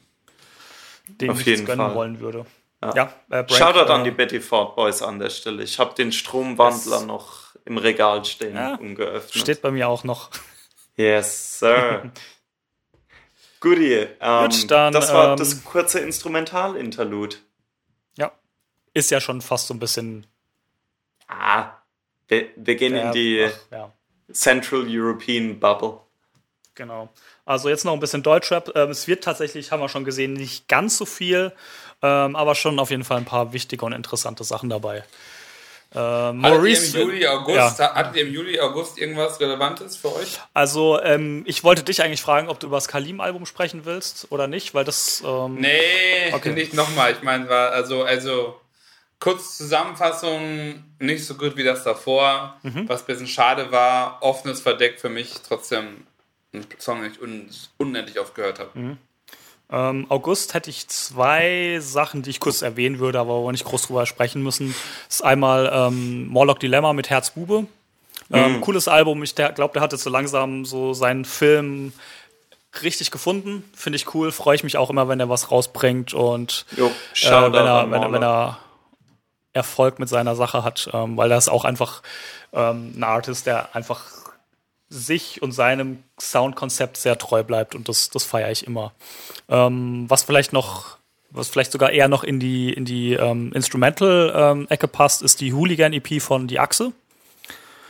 den 1.08 1.30
Auf 1.30 1.44
nichts 1.44 1.64
gönnen 1.64 1.86
Fall. 1.86 1.94
wollen 1.94 2.20
würde. 2.20 2.46
Ja, 2.94 3.12
äh, 3.30 3.42
Break, 3.42 3.52
Shoutout 3.52 3.90
äh, 3.90 3.94
an 3.94 4.04
die 4.04 4.10
Betty 4.10 4.40
Ford 4.40 4.76
Boys 4.76 5.02
an 5.02 5.18
der 5.18 5.30
Stelle. 5.30 5.62
Ich 5.62 5.78
habe 5.78 5.94
den 5.94 6.12
Stromwandler 6.12 7.02
noch 7.02 7.54
im 7.64 7.78
Regal 7.78 8.24
stehen, 8.24 8.54
ja, 8.54 8.74
ungeöffnet. 8.74 9.42
Steht 9.42 9.62
bei 9.62 9.70
mir 9.70 9.88
auch 9.88 10.04
noch. 10.04 10.30
Yes, 10.96 11.58
Sir. 11.58 12.10
Goodie. 13.60 14.06
Ähm, 14.20 14.48
Gut, 14.48 14.70
dann, 14.70 14.92
das 14.92 15.12
war 15.12 15.32
ähm, 15.32 15.36
das 15.36 15.64
kurze 15.64 16.00
Instrumentalinterlude. 16.00 17.36
Ja. 18.16 18.32
Ist 18.94 19.10
ja 19.10 19.20
schon 19.20 19.40
fast 19.40 19.66
so 19.66 19.74
ein 19.74 19.80
bisschen. 19.80 20.26
Ah, 21.26 21.70
wir, 22.28 22.48
wir 22.56 22.76
gehen 22.76 22.94
ja, 22.94 23.06
in 23.06 23.12
die 23.12 23.48
ach, 23.48 23.72
ja. 23.72 23.92
Central 24.32 24.86
European 24.88 25.58
Bubble. 25.58 26.00
Genau. 26.74 27.08
Also 27.44 27.68
jetzt 27.68 27.84
noch 27.84 27.94
ein 27.94 28.00
bisschen 28.00 28.22
Deutschrap. 28.22 28.72
Ähm, 28.76 28.90
es 28.90 29.08
wird 29.08 29.24
tatsächlich, 29.24 29.72
haben 29.72 29.80
wir 29.80 29.88
schon 29.88 30.04
gesehen, 30.04 30.34
nicht 30.34 30.68
ganz 30.68 30.98
so 30.98 31.06
viel, 31.06 31.52
ähm, 32.02 32.36
aber 32.36 32.54
schon 32.54 32.78
auf 32.78 32.90
jeden 32.90 33.04
Fall 33.04 33.18
ein 33.18 33.24
paar 33.24 33.52
wichtige 33.52 33.84
und 33.84 33.92
interessante 33.92 34.44
Sachen 34.44 34.68
dabei. 34.68 35.04
Äh, 35.94 36.32
Maurice, 36.32 36.88
hattet, 36.88 36.94
ihr 36.94 37.02
Juli, 37.02 37.26
August, 37.26 37.78
ja. 37.78 37.94
hattet 37.94 38.16
ihr 38.16 38.26
im 38.26 38.32
Juli, 38.32 38.60
August 38.60 38.98
irgendwas 38.98 39.40
Relevantes 39.40 39.96
für 39.96 40.14
euch? 40.14 40.38
Also, 40.52 41.00
ähm, 41.00 41.42
ich 41.46 41.64
wollte 41.64 41.84
dich 41.84 42.02
eigentlich 42.02 42.20
fragen, 42.20 42.48
ob 42.48 42.60
du 42.60 42.66
über 42.66 42.76
das 42.76 42.88
Kalim-Album 42.88 43.46
sprechen 43.46 43.84
willst 43.84 44.26
oder 44.30 44.46
nicht, 44.46 44.74
weil 44.74 44.84
das. 44.84 45.22
Ähm, 45.24 45.54
nee, 45.54 46.32
okay. 46.32 46.52
nicht 46.52 46.74
nochmal. 46.74 47.12
Ich 47.12 47.22
meine, 47.22 47.48
war 47.48 47.70
also, 47.70 48.02
also 48.02 48.60
kurz 49.20 49.56
Zusammenfassung, 49.56 50.84
nicht 50.98 51.24
so 51.24 51.34
gut 51.34 51.56
wie 51.56 51.64
das 51.64 51.84
davor. 51.84 52.56
Mhm. 52.62 52.88
Was 52.88 53.02
ein 53.02 53.06
bisschen 53.06 53.28
schade 53.28 53.70
war, 53.70 54.18
offenes 54.20 54.60
Verdeck 54.60 55.00
für 55.00 55.08
mich 55.08 55.34
trotzdem 55.46 56.06
ein 56.52 56.66
Song, 56.78 57.02
den 57.02 57.12
ich 57.12 57.22
un 57.22 57.48
unendlich 57.78 58.18
oft 58.18 58.34
gehört 58.34 58.58
habe. 58.58 58.70
Mhm. 58.74 58.98
Ähm, 59.70 60.06
August 60.08 60.54
hätte 60.54 60.70
ich 60.70 60.86
zwei 60.88 61.78
Sachen, 61.80 62.22
die 62.22 62.30
ich 62.30 62.40
kurz 62.40 62.62
erwähnen 62.62 62.98
würde, 62.98 63.18
aber 63.18 63.34
wo 63.40 63.46
wir 63.46 63.52
nicht 63.52 63.64
groß 63.64 63.82
drüber 63.82 64.06
sprechen 64.06 64.42
müssen. 64.42 64.74
Das 65.08 65.16
ist 65.16 65.22
einmal 65.22 65.70
ähm, 65.72 66.28
Morlock 66.28 66.60
Dilemma 66.60 66.92
mit 66.92 67.10
Herzbube. 67.10 67.66
Ähm, 68.32 68.56
mhm. 68.56 68.60
Cooles 68.60 68.88
Album. 68.88 69.22
Ich 69.22 69.34
glaube, 69.34 69.72
der 69.72 69.82
hat 69.82 69.92
jetzt 69.92 70.04
so 70.04 70.10
langsam 70.10 70.64
so 70.64 70.94
seinen 70.94 71.24
Film 71.24 71.92
richtig 72.82 73.10
gefunden. 73.10 73.64
Finde 73.74 73.96
ich 73.96 74.14
cool. 74.14 74.32
Freue 74.32 74.56
ich 74.56 74.64
mich 74.64 74.76
auch 74.76 74.90
immer, 74.90 75.08
wenn 75.08 75.20
er 75.20 75.28
was 75.28 75.50
rausbringt 75.50 76.14
und 76.14 76.66
jo, 76.76 76.86
äh, 76.86 77.30
wenn, 77.30 77.54
er, 77.54 77.90
wenn, 77.90 78.12
wenn, 78.12 78.22
er 78.22 78.58
Erfolg 79.52 79.98
mit 79.98 80.08
seiner 80.08 80.36
Sache 80.36 80.62
hat, 80.62 80.90
ähm, 80.92 81.16
weil 81.16 81.30
er 81.30 81.38
ist 81.38 81.48
auch 81.48 81.64
einfach 81.64 82.02
ähm, 82.52 82.92
ein 82.96 83.04
Artist, 83.04 83.46
der 83.46 83.74
einfach 83.74 84.04
sich 84.88 85.42
und 85.42 85.52
seinem 85.52 86.02
Soundkonzept 86.20 86.96
sehr 86.96 87.18
treu 87.18 87.42
bleibt 87.42 87.74
und 87.74 87.88
das, 87.88 88.10
das 88.10 88.24
feiere 88.24 88.50
ich 88.50 88.66
immer. 88.66 88.92
Ähm, 89.48 90.04
was 90.08 90.22
vielleicht 90.22 90.52
noch, 90.52 90.98
was 91.30 91.48
vielleicht 91.48 91.72
sogar 91.72 91.90
eher 91.90 92.08
noch 92.08 92.24
in 92.24 92.38
die, 92.38 92.72
in 92.72 92.84
die 92.84 93.14
ähm, 93.14 93.52
Instrumental-Ecke 93.52 94.86
ähm, 94.86 94.92
passt, 94.92 95.22
ist 95.22 95.40
die 95.40 95.52
Hooligan-EP 95.52 96.22
von 96.22 96.46
Die 96.46 96.60
Achse. 96.60 96.92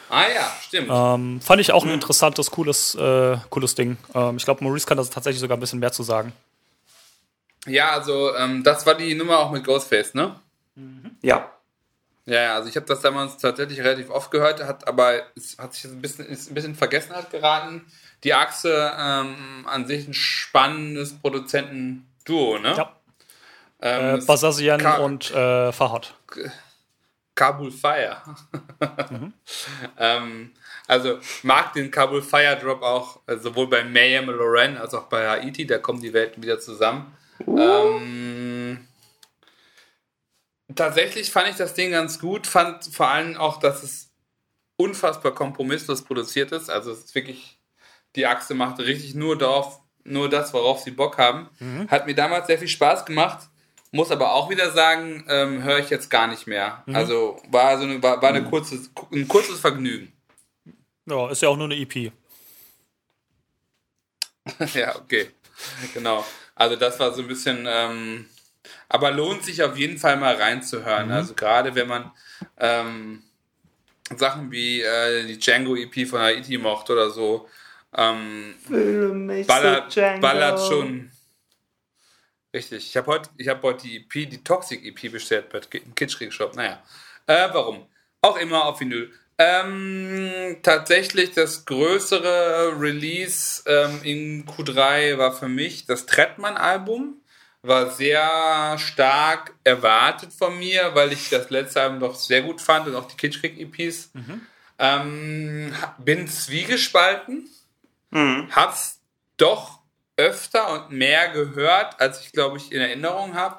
Ah 0.08 0.22
ja, 0.32 0.52
stimmt. 0.62 0.88
Ähm, 0.90 1.40
fand 1.40 1.60
ich 1.60 1.72
auch 1.72 1.84
ein 1.84 1.90
interessantes, 1.90 2.50
cooles, 2.50 2.94
äh, 2.94 3.36
cooles 3.50 3.74
Ding. 3.74 3.96
Ähm, 4.14 4.36
ich 4.36 4.44
glaube, 4.44 4.62
Maurice 4.62 4.86
kann 4.86 4.96
da 4.96 5.04
tatsächlich 5.04 5.40
sogar 5.40 5.56
ein 5.56 5.60
bisschen 5.60 5.80
mehr 5.80 5.92
zu 5.92 6.02
sagen. 6.02 6.32
Ja, 7.66 7.90
also 7.90 8.34
ähm, 8.36 8.62
das 8.62 8.86
war 8.86 8.94
die 8.94 9.14
Nummer 9.14 9.38
auch 9.40 9.50
mit 9.50 9.64
Ghostface, 9.64 10.14
ne? 10.14 10.36
Mhm. 10.76 11.16
Ja. 11.22 11.50
Ja, 12.26 12.56
also 12.56 12.68
ich 12.68 12.76
habe 12.76 12.86
das 12.86 13.00
damals 13.00 13.38
tatsächlich 13.38 13.80
relativ 13.80 14.10
oft 14.10 14.32
gehört, 14.32 14.62
hat 14.62 14.86
aber 14.88 15.22
es 15.36 15.56
hat 15.58 15.74
sich 15.74 15.84
ein 15.84 16.02
bisschen, 16.02 16.26
ist 16.26 16.50
ein 16.50 16.54
bisschen 16.54 16.72
in 16.72 16.76
Vergessenheit 16.76 17.30
geraten. 17.30 17.86
Die 18.24 18.34
Achse 18.34 18.92
ähm, 18.98 19.64
an 19.66 19.86
sich 19.86 20.08
ein 20.08 20.14
spannendes 20.14 21.14
Produzentenduo, 21.14 22.58
ne? 22.58 22.74
Ja. 22.76 22.96
Ähm, 23.80 24.18
äh, 24.18 24.24
Basazian 24.24 24.84
und 25.00 25.30
äh, 25.30 25.70
Fahad. 25.70 26.14
Kabul 27.36 27.70
Fire. 27.70 28.16
mhm. 29.10 29.32
ähm, 29.98 30.52
also 30.88 31.18
mag 31.44 31.74
den 31.74 31.92
Kabul 31.92 32.22
Fire 32.22 32.58
Drop 32.60 32.82
auch 32.82 33.20
äh, 33.28 33.36
sowohl 33.36 33.68
bei 33.68 33.84
Mayhem 33.84 34.30
Loren 34.30 34.78
als 34.78 34.94
auch 34.94 35.04
bei 35.04 35.28
Haiti, 35.28 35.64
da 35.64 35.78
kommen 35.78 36.00
die 36.00 36.12
Welten 36.12 36.42
wieder 36.42 36.58
zusammen. 36.58 37.14
Uh. 37.46 37.60
Ähm, 37.60 38.45
Tatsächlich 40.76 41.30
fand 41.30 41.48
ich 41.48 41.56
das 41.56 41.74
Ding 41.74 41.90
ganz 41.90 42.18
gut, 42.18 42.46
fand 42.46 42.84
vor 42.84 43.08
allem 43.08 43.36
auch, 43.36 43.58
dass 43.58 43.82
es 43.82 44.10
unfassbar 44.76 45.34
kompromisslos 45.34 46.02
produziert 46.02 46.52
ist. 46.52 46.70
Also 46.70 46.92
es 46.92 47.06
ist 47.06 47.14
wirklich, 47.14 47.58
die 48.14 48.26
Achse 48.26 48.54
macht 48.54 48.78
richtig 48.78 49.14
nur 49.14 49.36
darauf, 49.36 49.80
nur 50.04 50.28
das, 50.28 50.52
worauf 50.52 50.80
sie 50.80 50.90
Bock 50.90 51.18
haben. 51.18 51.48
Mhm. 51.58 51.88
Hat 51.88 52.06
mir 52.06 52.14
damals 52.14 52.46
sehr 52.46 52.58
viel 52.58 52.68
Spaß 52.68 53.04
gemacht. 53.04 53.48
Muss 53.92 54.10
aber 54.10 54.32
auch 54.32 54.50
wieder 54.50 54.72
sagen, 54.72 55.24
ähm, 55.28 55.62
höre 55.62 55.78
ich 55.78 55.90
jetzt 55.90 56.10
gar 56.10 56.26
nicht 56.26 56.46
mehr. 56.46 56.82
Mhm. 56.86 56.96
Also 56.96 57.40
war 57.48 57.78
so 57.78 57.84
eine, 57.84 58.02
war, 58.02 58.20
war 58.20 58.28
eine 58.28 58.42
mhm. 58.42 58.50
kurzes, 58.50 58.90
ein 59.10 59.26
kurzes 59.26 59.58
Vergnügen. 59.60 60.12
Ja, 61.06 61.30
ist 61.30 61.42
ja 61.42 61.48
auch 61.48 61.56
nur 61.56 61.66
eine 61.66 61.76
EP. 61.76 62.12
ja, 64.74 64.96
okay. 64.96 65.30
Genau. 65.94 66.24
Also 66.54 66.76
das 66.76 66.98
war 67.00 67.12
so 67.12 67.22
ein 67.22 67.28
bisschen, 67.28 67.66
ähm, 67.68 68.26
aber 68.88 69.10
lohnt 69.10 69.44
sich 69.44 69.62
auf 69.62 69.76
jeden 69.76 69.98
Fall 69.98 70.16
mal 70.16 70.34
reinzuhören. 70.34 71.06
Mhm. 71.06 71.12
Also 71.12 71.34
gerade 71.34 71.74
wenn 71.74 71.88
man 71.88 72.10
ähm, 72.58 73.22
Sachen 74.16 74.50
wie 74.50 74.82
äh, 74.82 75.26
die 75.26 75.38
Django 75.38 75.76
EP 75.76 76.08
von 76.08 76.20
Haiti 76.20 76.58
mochte 76.58 76.92
oder 76.92 77.10
so, 77.10 77.48
ähm, 77.96 78.54
ballert, 79.46 79.94
ballert 80.20 80.60
schon. 80.60 81.10
Richtig. 82.54 82.86
Ich 82.86 82.96
habe 82.96 83.06
heute 83.08 83.30
hab 83.48 83.62
heut 83.62 83.82
die 83.82 83.96
EP, 83.96 84.30
die 84.30 84.42
Toxic 84.42 84.84
EP 84.84 85.12
bestellt 85.12 85.50
bei 85.50 85.60
Kitschrig 85.94 86.32
Shop. 86.32 86.54
Naja. 86.54 86.82
Äh, 87.26 87.48
warum? 87.52 87.86
Auch 88.22 88.36
immer 88.38 88.64
auf 88.64 88.80
Vinyl. 88.80 89.12
Ähm, 89.38 90.56
tatsächlich 90.62 91.32
das 91.32 91.66
größere 91.66 92.80
Release 92.80 93.62
ähm, 93.66 94.00
in 94.02 94.46
Q3 94.46 95.18
war 95.18 95.32
für 95.32 95.48
mich 95.48 95.84
das 95.84 96.06
Trettmann-Album 96.06 97.20
war 97.66 97.90
sehr 97.90 98.76
stark 98.78 99.54
erwartet 99.64 100.32
von 100.32 100.58
mir, 100.58 100.94
weil 100.94 101.12
ich 101.12 101.28
das 101.28 101.50
letzte 101.50 101.82
Album 101.82 102.00
doch 102.00 102.14
sehr 102.14 102.42
gut 102.42 102.60
fand 102.60 102.86
und 102.88 102.94
auch 102.94 103.08
die 103.08 103.16
Kitschkrieg-EPs. 103.16 104.10
Mhm. 104.14 104.40
Ähm, 104.78 105.74
bin 105.98 106.28
zwiegespalten, 106.28 107.48
mhm. 108.10 108.48
hab's 108.50 109.00
doch 109.36 109.80
öfter 110.16 110.72
und 110.72 110.90
mehr 110.96 111.28
gehört, 111.28 112.00
als 112.00 112.20
ich 112.20 112.32
glaube 112.32 112.58
ich 112.58 112.72
in 112.72 112.80
Erinnerung 112.80 113.34
habe. 113.34 113.58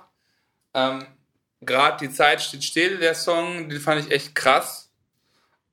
Ähm, 0.73 1.05
Gerade 1.61 2.05
die 2.05 2.13
Zeit 2.13 2.41
steht 2.41 2.63
still, 2.63 2.97
der 2.97 3.15
Song, 3.15 3.67
den 3.69 3.79
fand 3.79 4.05
ich 4.05 4.11
echt 4.11 4.35
krass. 4.35 4.91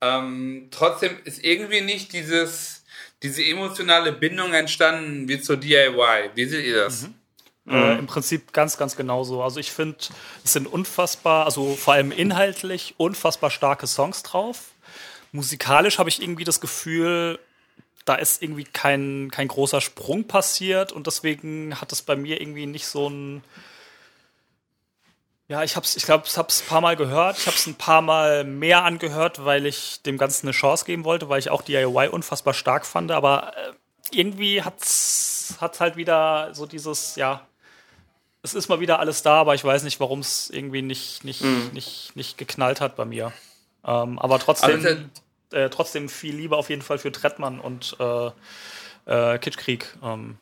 Ähm, 0.01 0.69
trotzdem 0.71 1.19
ist 1.25 1.45
irgendwie 1.45 1.83
nicht 1.83 2.13
dieses, 2.13 2.85
diese 3.23 3.45
emotionale 3.45 4.13
Bindung 4.13 4.55
entstanden 4.55 5.29
wie 5.29 5.41
zur 5.41 5.59
DIY. 5.59 6.31
Wie 6.35 6.47
seht 6.47 6.65
ihr 6.65 6.77
das? 6.77 7.03
Mhm. 7.03 7.15
Äh, 7.67 7.95
mhm. 7.95 7.99
Im 8.01 8.07
Prinzip 8.07 8.53
ganz, 8.53 8.77
ganz 8.77 8.97
genauso. 8.97 9.43
Also 9.43 9.59
ich 9.59 9.73
finde, 9.73 9.97
es 10.45 10.53
sind 10.53 10.67
unfassbar, 10.67 11.47
also 11.47 11.75
vor 11.75 11.95
allem 11.95 12.13
inhaltlich 12.13 12.95
unfassbar 12.99 13.51
starke 13.51 13.87
Songs 13.87 14.23
drauf. 14.23 14.73
Musikalisch 15.33 15.99
habe 15.99 16.09
ich 16.09 16.23
irgendwie 16.23 16.45
das 16.45 16.61
Gefühl, 16.61 17.39
da 18.05 18.17
ist 18.17 18.43
irgendwie 18.43 18.65
kein, 18.65 19.31
kein 19.33 19.49
großer 19.49 19.81
Sprung 19.81 20.25
passiert 20.25 20.93
und 20.93 21.07
deswegen 21.07 21.81
hat 21.81 21.91
es 21.93 22.03
bei 22.03 22.17
mir 22.17 22.41
irgendwie 22.41 22.67
nicht 22.67 22.87
so 22.87 23.09
ein. 23.09 23.43
Ja, 25.49 25.63
ich 25.63 25.77
hab's, 25.77 25.97
ich 25.97 26.05
glaube, 26.05 26.25
ich 26.27 26.37
habe 26.37 26.49
es 26.49 26.63
ein 26.63 26.69
paar 26.69 26.81
Mal 26.81 26.97
gehört. 26.97 27.39
Ich 27.39 27.47
habe 27.47 27.57
es 27.57 27.67
ein 27.67 27.75
paar 27.75 28.01
Mal 28.01 28.45
mehr 28.45 28.85
angehört, 28.85 29.45
weil 29.45 29.67
ich 29.67 30.01
dem 30.03 30.17
Ganzen 30.17 30.47
eine 30.47 30.53
Chance 30.53 30.85
geben 30.87 31.05
wollte, 31.05 31.29
weil 31.29 31.39
ich 31.39 31.51
auch 31.51 31.63
DIY 31.63 32.09
unfassbar 32.09 32.55
stark 32.55 32.87
fand. 32.87 33.11
Aber 33.11 33.53
äh, 33.57 33.73
irgendwie 34.11 34.63
hat's, 34.63 35.57
hat's 35.61 35.81
halt 35.81 35.97
wieder 35.97 36.55
so 36.55 36.65
dieses, 36.65 37.17
ja, 37.17 37.47
es 38.45 38.53
ist 38.53 38.69
mal 38.69 38.79
wieder 38.79 39.01
alles 39.01 39.23
da, 39.23 39.41
aber 39.41 39.55
ich 39.55 39.65
weiß 39.65 39.85
nicht, 39.85 39.99
warum 40.01 40.21
es 40.21 40.51
irgendwie 40.51 40.83
nicht, 40.83 41.25
nicht, 41.25 41.43
mhm. 41.43 41.71
nicht, 41.73 42.15
nicht 42.15 42.37
geknallt 42.37 42.83
hat 42.83 42.95
bei 42.95 43.07
mir. 43.07 43.33
Ähm, 43.85 44.19
aber 44.19 44.39
trotzdem, 44.39 44.85
also, 44.85 44.99
äh, 45.53 45.71
trotzdem 45.71 46.11
viel 46.11 46.37
Liebe 46.37 46.55
auf 46.55 46.69
jeden 46.69 46.83
Fall 46.83 46.99
für 46.99 47.11
Trettmann 47.11 47.59
und 47.59 47.97
äh, 47.99 48.31
äh, 49.07 49.39
Kitschkrieg. 49.39 49.97
Ähm. 50.03 50.37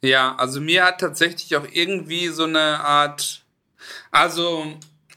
Ja, 0.00 0.34
also 0.36 0.62
mir 0.62 0.86
hat 0.86 1.00
tatsächlich 1.00 1.54
auch 1.54 1.66
irgendwie 1.70 2.28
so 2.28 2.44
eine 2.44 2.80
Art, 2.80 3.42
also 4.10 4.66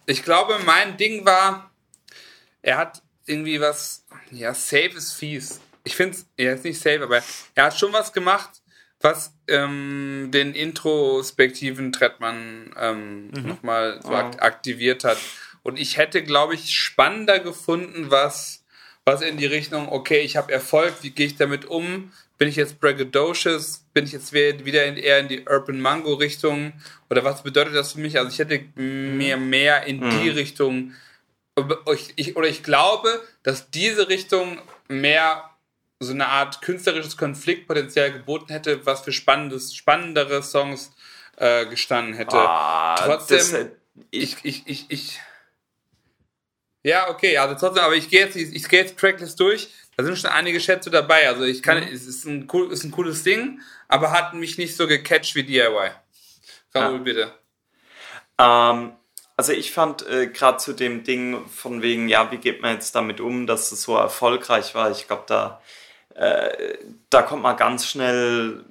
ich 0.05 0.21
glaube, 0.23 0.59
mein 0.65 0.97
Ding 0.97 1.25
war, 1.25 1.71
er 2.61 2.77
hat 2.77 3.01
irgendwie 3.25 3.61
was, 3.61 4.03
ja, 4.31 4.53
safe 4.53 4.97
ist 4.97 5.13
fies. 5.13 5.61
Ich 5.85 5.95
finde 5.95 6.17
es, 6.17 6.25
er 6.35 6.55
ist 6.55 6.65
nicht 6.65 6.81
safe, 6.81 7.03
aber 7.03 7.23
er 7.55 7.63
hat 7.63 7.79
schon 7.79 7.93
was 7.93 8.11
gemacht, 8.11 8.61
was 9.03 9.33
ähm, 9.49 10.29
den 10.31 10.55
introspektiven 10.55 11.91
Trettmann 11.91 12.73
ähm, 12.79 13.27
mhm. 13.27 13.47
nochmal 13.47 13.99
so 14.01 14.11
oh. 14.11 14.15
aktiviert 14.15 15.03
hat. 15.03 15.17
Und 15.61 15.77
ich 15.77 15.97
hätte, 15.97 16.23
glaube 16.23 16.55
ich, 16.55 16.73
spannender 16.73 17.39
gefunden, 17.39 18.09
was, 18.09 18.63
was 19.03 19.21
in 19.21 19.37
die 19.37 19.45
Richtung, 19.45 19.89
okay, 19.89 20.21
ich 20.21 20.37
habe 20.37 20.53
Erfolg, 20.53 20.93
wie 21.01 21.11
gehe 21.11 21.27
ich 21.27 21.35
damit 21.35 21.65
um? 21.65 22.13
Bin 22.37 22.47
ich 22.47 22.55
jetzt 22.55 22.79
braggadocious? 22.79 23.85
Bin 23.93 24.05
ich 24.05 24.13
jetzt 24.13 24.31
wieder 24.33 24.85
in, 24.85 24.95
eher 24.95 25.19
in 25.19 25.27
die 25.27 25.45
Urban 25.47 25.81
Mango 25.81 26.13
Richtung? 26.13 26.73
Oder 27.09 27.25
was 27.25 27.43
bedeutet 27.43 27.75
das 27.75 27.93
für 27.93 27.99
mich? 27.99 28.17
Also 28.17 28.31
ich 28.31 28.39
hätte 28.39 28.63
mir 28.75 29.35
mehr 29.35 29.83
in 29.83 29.99
die 29.99 30.29
Mhm. 30.29 30.35
Richtung, 30.35 30.93
ich, 32.15 32.35
oder 32.37 32.47
ich 32.47 32.63
glaube, 32.63 33.21
dass 33.43 33.69
diese 33.69 34.07
Richtung 34.07 34.59
mehr 34.87 35.52
so 36.03 36.13
eine 36.13 36.27
Art 36.27 36.61
künstlerisches 36.61 37.17
Konfliktpotenzial 37.17 38.11
geboten 38.11 38.51
hätte, 38.51 38.85
was 38.85 39.01
für 39.01 39.11
spannendes, 39.11 39.73
spannendere 39.75 40.43
Songs 40.43 40.91
äh, 41.37 41.65
gestanden 41.65 42.13
hätte. 42.13 42.37
Ah, 42.37 42.95
Trotzdem, 42.95 43.37
das, 43.37 43.53
äh, 43.53 43.69
ich, 44.11 44.37
ich, 44.43 44.63
ich, 44.67 44.85
ich. 44.89 45.19
Ja, 46.83 47.09
okay, 47.09 47.37
also 47.37 47.55
trotzdem, 47.55 47.83
aber 47.83 47.95
ich 47.95 48.09
gehe 48.09 48.19
jetzt, 48.19 48.35
ich, 48.35 48.53
ich 48.53 48.67
gehe 48.67 48.81
jetzt 48.81 48.97
Tracklist 48.99 49.39
durch. 49.39 49.69
Da 49.95 50.03
sind 50.03 50.17
schon 50.17 50.31
einige 50.31 50.59
Schätze 50.59 50.89
dabei. 50.89 51.27
Also 51.27 51.43
ich 51.43 51.61
kann, 51.61 51.77
es 51.83 52.05
ist 52.05 52.25
ein, 52.25 52.47
cool, 52.51 52.71
ist 52.71 52.83
ein 52.83 52.91
cooles 52.91 53.23
Ding, 53.23 53.61
aber 53.87 54.11
hat 54.11 54.33
mich 54.33 54.57
nicht 54.57 54.75
so 54.75 54.87
gecatcht 54.87 55.35
wie 55.35 55.43
DIY. 55.43 55.91
Raoul, 56.75 56.97
Ja. 56.97 56.97
bitte. 56.97 57.33
Ähm, 58.39 58.93
also 59.37 59.51
ich 59.53 59.71
fand 59.71 60.05
äh, 60.07 60.27
gerade 60.27 60.57
zu 60.57 60.73
dem 60.73 61.03
Ding 61.03 61.47
von 61.47 61.81
wegen, 61.81 62.07
ja, 62.07 62.31
wie 62.31 62.37
geht 62.37 62.61
man 62.61 62.73
jetzt 62.73 62.93
damit 62.95 63.19
um, 63.21 63.47
dass 63.47 63.71
es 63.71 63.83
so 63.83 63.95
erfolgreich 63.95 64.75
war. 64.75 64.91
Ich 64.91 65.07
glaube, 65.07 65.23
da, 65.27 65.61
äh, 66.15 66.77
da 67.09 67.21
kommt 67.21 67.43
man 67.43 67.57
ganz 67.57 67.87
schnell 67.87 68.63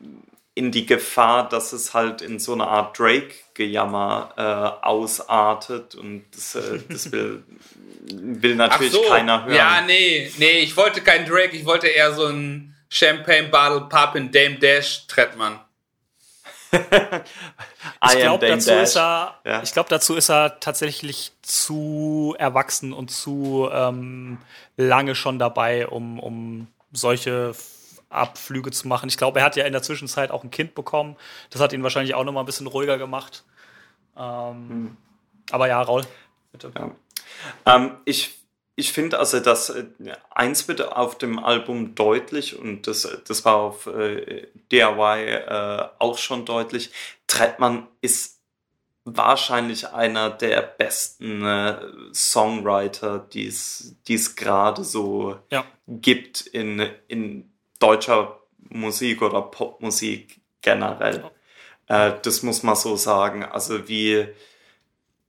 in 0.55 0.71
die 0.71 0.85
Gefahr, 0.85 1.49
dass 1.49 1.73
es 1.73 1.95
halt 1.95 2.21
in 2.21 2.39
so 2.39 2.53
eine 2.53 2.67
Art 2.67 2.99
Drake-Gejammer 2.99 4.35
äh, 4.37 4.85
ausartet 4.87 5.95
und 5.95 6.25
das, 6.35 6.55
äh, 6.55 6.81
das 6.89 7.11
will, 7.11 7.43
will 8.03 8.57
natürlich 8.57 8.97
keiner 9.09 9.45
hören. 9.47 9.55
Ja, 9.57 9.81
nee, 9.87 10.31
nee, 10.37 10.61
ich 10.61 10.77
wollte 10.77 11.01
keinen 11.01 11.27
Drake, 11.27 11.57
ich 11.57 11.65
wollte 11.65 11.87
eher 11.89 12.13
so 12.13 12.27
einen 12.27 12.75
Champagne 12.91 13.49
Bottle 13.49 13.89
Poppin' 13.89 14.31
Dame 14.31 14.57
Dash 14.57 15.07
Trettmann. 15.07 15.59
Ich 18.05 18.19
glaube, 18.19 18.47
dazu, 18.47 18.73
ist 18.73 18.97
er, 18.97 19.39
Ja. 19.45 19.63
ich 19.63 19.73
glaub, 19.73 19.89
dazu 19.89 20.15
ist 20.17 20.31
er 20.31 20.59
tatsächlich 20.59 21.33
zu 21.43 22.35
erwachsen 22.39 22.93
und 22.93 23.11
zu 23.11 23.69
ähm, 23.73 24.39
lange 24.77 25.15
schon 25.15 25.39
dabei, 25.39 25.87
um, 25.87 26.19
um 26.19 26.67
solche 26.93 27.55
Abflüge 28.09 28.71
zu 28.71 28.89
machen. 28.89 29.09
Ich 29.09 29.17
glaube, 29.17 29.41
er 29.41 29.45
hat 29.45 29.57
ja 29.57 29.65
in 29.65 29.73
der 29.73 29.83
Zwischenzeit 29.83 30.31
auch 30.31 30.45
ein 30.45 30.51
Kind 30.51 30.75
bekommen. 30.75 31.17
Das 31.51 31.61
hat 31.61 31.73
ihn 31.73 31.83
wahrscheinlich 31.83 32.15
auch 32.15 32.25
noch 32.25 32.33
mal 32.33 32.41
ein 32.41 32.47
bisschen 32.47 32.67
ruhiger 32.67 32.99
gemacht. 32.99 33.45
Ähm, 34.17 34.97
Aber 35.51 35.69
ja, 35.69 35.81
Raul, 35.81 36.03
bitte. 36.53 36.73
Ja. 36.77 36.91
Ähm, 37.67 37.97
ich 38.05 38.43
ich 38.75 38.93
finde 38.93 39.19
also, 39.19 39.41
dass 39.41 39.71
äh, 39.71 39.85
eins 40.31 40.67
wird 40.69 40.81
auf 40.81 41.19
dem 41.19 41.39
Album 41.39 41.95
deutlich 41.95 42.59
und 42.59 42.87
das, 42.87 43.09
das 43.27 43.45
war 43.45 43.57
auf 43.57 43.87
äh, 43.87 44.49
DIY 44.71 45.27
äh, 45.27 45.89
auch 45.99 46.19
schon 46.19 46.45
deutlich. 46.47 46.91
Trettmann 47.27 47.87
ist 48.01 48.41
wahrscheinlich 49.05 49.89
einer 49.89 50.31
der 50.31 50.63
besten 50.63 51.45
äh, 51.45 51.77
Songwriter, 52.15 53.19
die 53.19 53.47
es 53.47 54.37
gerade 54.37 54.85
so 54.85 55.37
Ja. 55.51 55.65
gibt 55.89 56.43
in, 56.43 56.89
in 57.09 57.53
deutscher 57.79 58.39
Musik 58.69 59.23
oder 59.23 59.43
Popmusik 59.43 60.41
generell. 60.61 61.31
Äh, 61.89 62.13
das 62.23 62.43
muss 62.43 62.63
man 62.63 62.77
so 62.77 62.97
sagen. 62.97 63.45
Also 63.45 63.89
wie, 63.89 64.29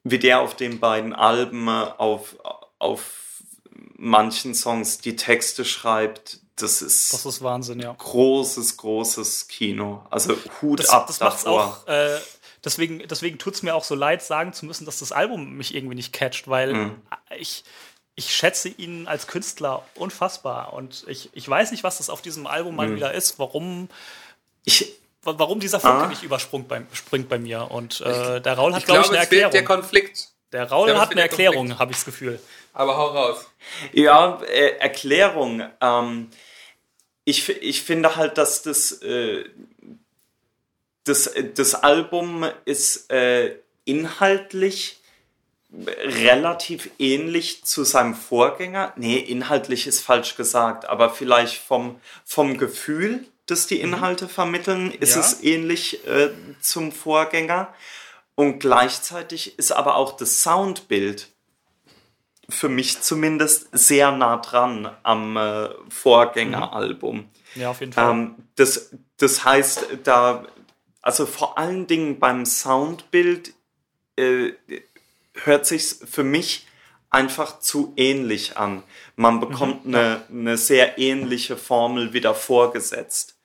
wie 0.03 0.19
der 0.19 0.41
auf 0.41 0.55
den 0.55 0.79
beiden 0.79 1.13
Alben 1.13 1.67
äh, 1.67 1.71
auf, 1.97 2.35
auf 2.77 3.41
manchen 3.97 4.53
Songs 4.53 4.99
die 4.99 5.15
Texte 5.15 5.65
schreibt, 5.65 6.39
das 6.57 6.83
ist, 6.83 7.11
Das 7.11 7.25
ist 7.25 7.41
Wahnsinn, 7.41 7.79
ja. 7.79 7.95
großes, 7.97 8.77
großes 8.77 9.47
Kino. 9.47 10.05
Also 10.11 10.35
Hut 10.61 10.79
Das, 10.79 10.89
ab 10.91 11.07
das 11.07 11.19
macht's 11.19 11.43
davor. 11.43 11.81
auch. 11.83 11.87
Äh, 11.87 12.19
deswegen 12.65 13.05
deswegen 13.07 13.37
tut 13.37 13.55
es 13.55 13.63
mir 13.63 13.75
auch 13.75 13.83
so 13.83 13.95
leid, 13.95 14.21
sagen 14.23 14.53
zu 14.53 14.65
müssen, 14.65 14.85
dass 14.85 14.99
das 14.99 15.11
Album 15.11 15.53
mich 15.57 15.73
irgendwie 15.75 15.95
nicht 15.95 16.13
catcht, 16.13 16.47
weil 16.47 16.73
Mhm. 16.73 17.01
ich, 17.37 17.63
ich 18.15 18.33
schätze 18.35 18.69
ihn 18.69 19.07
als 19.07 19.27
Künstler 19.27 19.85
unfassbar. 19.95 20.73
Und 20.73 21.03
ich, 21.07 21.29
ich 21.33 21.47
weiß 21.49 21.71
nicht, 21.71 21.83
was 21.83 21.97
das 21.97 22.09
auf 22.09 22.21
diesem 22.21 22.45
Album 22.47 22.75
mal 22.75 22.87
Mhm. 22.89 22.95
wieder 22.97 23.13
ist, 23.13 23.39
warum, 23.39 23.89
Ich, 24.65 24.93
wa- 25.23 25.33
warum 25.37 25.59
dieser 25.59 25.79
Funke 25.79 26.03
Ah. 26.03 26.07
nicht 26.07 26.23
überspringt 26.23 26.67
bei, 26.67 26.83
springt 26.93 27.27
bei 27.27 27.37
mir. 27.39 27.69
Und 27.71 27.99
äh, 28.01 28.39
der 28.39 28.53
Raul 28.53 28.73
hat, 28.73 28.79
Ich 28.81 28.85
glaube 28.85 29.01
ich, 29.01 29.07
glaube, 29.07 29.17
eine 29.17 29.23
es 29.23 29.27
fehlt 29.29 29.31
der 29.41 29.45
Erklärung. 29.61 29.65
Konflikt. 29.81 30.27
Der 30.53 30.69
Raul 30.69 30.85
glaube, 30.85 31.01
hat 31.01 31.11
eine 31.11 31.21
Erklärung, 31.21 31.79
habe 31.79 31.91
ich 31.91 31.97
das 31.97 32.05
Gefühl. 32.05 32.39
Aber 32.73 32.95
hau 32.95 33.07
raus. 33.07 33.45
Ja, 33.91 34.39
äh, 34.43 34.77
Erklärung. 34.77 35.63
Ähm, 35.81 36.29
ich, 37.25 37.49
ich 37.49 37.81
finde 37.81 38.15
halt, 38.15 38.37
dass 38.37 38.61
das, 38.61 38.91
äh, 39.01 39.45
das, 41.03 41.31
das 41.55 41.75
Album 41.75 42.45
ist 42.65 43.11
äh, 43.11 43.55
inhaltlich 43.85 44.99
relativ 45.87 46.89
ähnlich 46.99 47.65
zu 47.65 47.83
seinem 47.83 48.13
Vorgänger. 48.13 48.93
Nee, 48.95 49.17
inhaltlich 49.17 49.87
ist 49.87 50.01
falsch 50.01 50.35
gesagt, 50.35 50.85
aber 50.85 51.09
vielleicht 51.09 51.57
vom, 51.57 51.99
vom 52.25 52.57
Gefühl, 52.57 53.25
das 53.47 53.65
die 53.67 53.79
Inhalte 53.81 54.29
vermitteln, 54.29 54.91
ist 54.91 55.15
Ja. 55.15 55.21
es 55.21 55.41
ähnlich 55.43 56.05
äh, 56.07 56.29
zum 56.61 56.91
Vorgänger. 56.91 57.73
Und 58.35 58.59
gleichzeitig 58.59 59.57
ist 59.59 59.71
aber 59.71 59.95
auch 59.95 60.15
das 60.15 60.41
Soundbild 60.43 61.27
für 62.49 62.69
mich 62.69 63.01
zumindest 63.01 63.67
sehr 63.71 64.11
nah 64.11 64.37
dran 64.37 64.89
am 65.03 65.37
äh, 65.37 65.69
Vorgängeralbum. 65.89 67.29
Ja, 67.55 67.71
auf 67.71 67.79
jeden 67.79 67.93
Fall. 67.93 68.11
Ähm, 68.11 68.35
das, 68.55 68.91
das 69.17 69.43
heißt, 69.45 69.87
da, 70.03 70.45
also 71.03 71.27
vor 71.27 71.59
allen 71.59 71.85
Dingen 71.85 72.19
beim 72.19 72.45
Soundbild 72.45 73.53
äh, 74.15 74.53
hört 75.35 75.67
sich 75.67 75.83
für 75.83 76.23
mich 76.23 76.65
einfach 77.09 77.59
zu 77.59 77.91
ähnlich 77.95 78.57
an. 78.57 78.83
Man 79.15 79.39
bekommt 79.39 79.85
eine, 79.85 80.23
eine 80.29 80.57
sehr 80.57 80.97
ähnliche 80.97 81.55
Formel 81.57 82.13
wieder 82.13 82.33
vorgesetzt. 82.33 83.37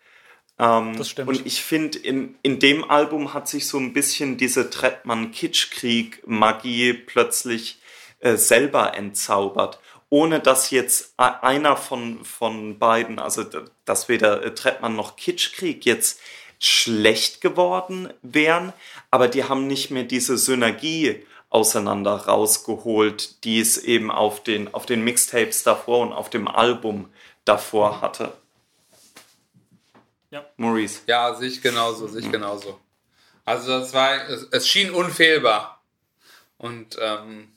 Ähm, 0.59 0.97
Das 0.97 1.11
stimmt. 1.11 1.29
Und 1.29 1.45
ich 1.47 1.63
finde, 1.63 1.99
in, 1.99 2.37
in 2.43 2.59
dem 2.61 2.91
Album 2.91 3.35
hat 3.35 3.47
sich 3.49 3.69
so 3.69 3.77
ein 3.79 3.93
bisschen 3.93 4.39
diese 4.39 4.71
Trettmann-Kitschkrieg-Magie 4.71 6.95
plötzlich 6.95 7.83
äh, 8.21 8.37
selber 8.37 8.97
entzaubert. 8.97 9.81
Ohne 10.11 10.41
dass 10.41 10.71
jetzt 10.71 11.13
einer 11.19 11.77
von, 11.77 12.25
von 12.25 12.79
beiden, 12.79 13.19
also 13.19 13.45
dass 13.85 14.09
weder 14.09 14.55
Trettmann 14.55 14.97
noch 14.97 15.17
Kitschkrieg 15.17 15.85
jetzt 15.85 16.19
schlecht 16.59 17.41
geworden 17.41 18.13
wären, 18.23 18.73
aber 19.11 19.29
die 19.29 19.45
haben 19.45 19.67
nicht 19.67 19.91
mehr 19.91 20.05
diese 20.05 20.37
Synergie 20.39 21.25
auseinander 21.51 22.13
rausgeholt, 22.13 23.45
die 23.45 23.61
es 23.61 23.79
eben 23.79 24.11
auf 24.11 24.43
den, 24.43 24.73
auf 24.75 24.87
den 24.87 25.03
Mixtapes 25.03 25.63
davor 25.63 26.01
und 26.01 26.13
auf 26.13 26.31
dem 26.31 26.49
Album 26.49 27.11
davor 27.45 28.01
hatte. 28.01 28.33
Ja. 30.31 30.45
Maurice. 30.57 31.01
Ja, 31.07 31.35
sehe 31.35 31.49
ich 31.49 31.63
genauso, 31.63 32.07
sehe 32.07 32.21
ich 32.21 32.31
genauso. 32.31 32.79
Also 33.45 33.79
das 33.79 33.95
war, 33.95 34.29
es, 34.29 34.47
es 34.51 34.69
schien 34.69 34.91
unfehlbar. 34.91 35.83
Und 36.59 36.99
ähm, 37.01 37.49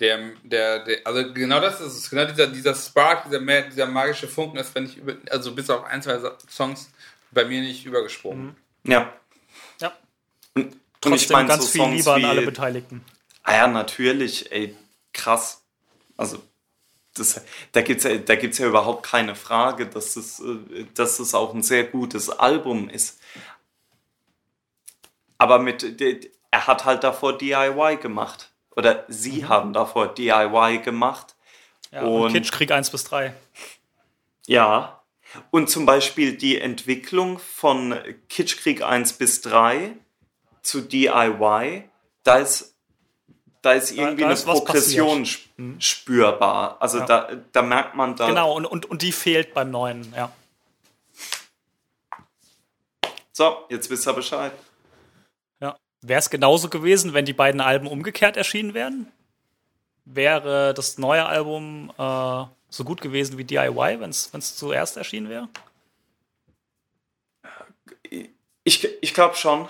der, 0.00 0.32
der, 0.42 0.84
der, 0.84 1.06
also 1.06 1.32
genau 1.32 1.60
das 1.60 1.80
ist 1.80 1.96
es, 1.96 2.10
genau 2.10 2.26
dieser, 2.26 2.48
dieser 2.48 2.74
Spark, 2.74 3.24
dieser, 3.24 3.62
dieser 3.62 3.86
magische 3.86 4.28
Funken 4.28 4.58
ist, 4.58 4.74
wenn 4.74 4.84
ich 4.84 4.98
über, 4.98 5.14
also 5.30 5.54
bis 5.54 5.70
auf 5.70 5.84
ein, 5.84 6.02
zwei 6.02 6.18
Songs 6.50 6.90
bei 7.34 7.44
mir 7.44 7.60
nicht 7.60 7.84
übergesprungen. 7.84 8.56
Ja. 8.84 9.12
ja. 9.80 9.92
Und, 10.54 10.66
und 10.66 10.72
ich 10.72 10.78
Trotzdem 11.00 11.34
meine, 11.34 11.48
ganz 11.48 11.64
so 11.64 11.68
viel 11.70 11.80
Songs 11.80 11.96
Liebe 11.96 12.14
an 12.14 12.24
alle 12.24 12.42
Beteiligten. 12.42 13.04
Ah 13.42 13.54
ja, 13.54 13.66
natürlich, 13.66 14.50
ey, 14.52 14.74
krass. 15.12 15.62
Also, 16.16 16.42
das, 17.14 17.40
da 17.72 17.82
gibt 17.82 17.98
es 17.98 18.10
ja, 18.10 18.16
da 18.16 18.34
gibt's 18.36 18.58
ja 18.58 18.66
überhaupt 18.66 19.04
keine 19.04 19.34
Frage, 19.34 19.86
dass 19.86 20.16
es, 20.16 20.40
äh, 20.40 20.86
dass 20.94 21.18
es 21.20 21.34
auch 21.34 21.54
ein 21.54 21.62
sehr 21.62 21.84
gutes 21.84 22.30
Album 22.30 22.88
ist. 22.88 23.20
Aber 25.38 25.58
mit, 25.58 26.00
er 26.50 26.66
hat 26.66 26.84
halt 26.84 27.04
davor 27.04 27.36
DIY 27.36 27.98
gemacht. 28.00 28.50
Oder 28.76 29.04
sie 29.08 29.44
haben 29.46 29.72
davor 29.72 30.14
DIY 30.14 30.78
gemacht. 30.78 31.36
Ja, 31.90 32.02
und 32.02 32.22
und- 32.22 32.32
Kitschkrieg 32.32 32.70
1 32.70 32.90
bis 32.90 33.04
3. 33.04 33.34
Ja. 34.46 35.03
Und 35.50 35.68
zum 35.70 35.86
Beispiel 35.86 36.36
die 36.36 36.60
Entwicklung 36.60 37.38
von 37.38 37.98
Kitschkrieg 38.28 38.82
1 38.82 39.14
bis 39.14 39.40
3 39.42 39.96
zu 40.62 40.80
DIY, 40.80 41.88
da 42.22 42.36
ist, 42.38 42.74
da 43.62 43.72
ist 43.72 43.92
irgendwie 43.92 44.22
da 44.22 44.26
eine 44.28 44.34
ist 44.34 44.46
was 44.46 44.64
Progression 44.64 45.20
passiert. 45.22 45.40
sp- 45.44 45.80
spürbar. 45.80 46.76
Also 46.80 46.98
Ja. 46.98 47.06
da, 47.06 47.28
da 47.52 47.62
merkt 47.62 47.94
man 47.96 48.14
da. 48.16 48.28
Genau, 48.28 48.54
und, 48.54 48.66
und, 48.66 48.86
und 48.86 49.02
die 49.02 49.12
fehlt 49.12 49.54
beim 49.54 49.70
neuen, 49.70 50.12
ja. 50.16 50.30
So, 53.32 53.64
jetzt 53.68 53.90
wisst 53.90 54.06
ihr 54.06 54.12
Bescheid. 54.12 54.52
ja. 55.60 55.76
Wäre 56.02 56.18
es 56.20 56.30
genauso 56.30 56.68
gewesen, 56.68 57.14
wenn 57.14 57.24
die 57.24 57.32
beiden 57.32 57.60
Alben 57.60 57.86
umgekehrt 57.86 58.36
erschienen 58.36 58.74
wären? 58.74 59.10
Wäre 60.04 60.74
das 60.74 60.98
neue 60.98 61.24
Album 61.24 61.90
äh, 61.98 62.44
so 62.74 62.82
gut 62.82 63.00
gewesen 63.00 63.38
wie 63.38 63.44
DIY, 63.44 64.00
wenn 64.00 64.10
es 64.10 64.56
zuerst 64.56 64.96
erschienen 64.96 65.28
wäre? 65.28 65.48
Ich, 68.64 68.88
ich 69.00 69.14
glaube 69.14 69.36
schon. 69.36 69.68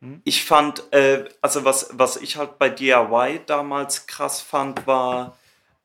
Hm? 0.00 0.22
Ich 0.24 0.44
fand, 0.44 0.90
äh, 0.92 1.28
also 1.42 1.64
was, 1.64 1.90
was 1.92 2.16
ich 2.16 2.36
halt 2.36 2.58
bei 2.58 2.70
DIY 2.70 3.40
damals 3.44 4.06
krass 4.06 4.40
fand, 4.40 4.86
war, 4.86 5.36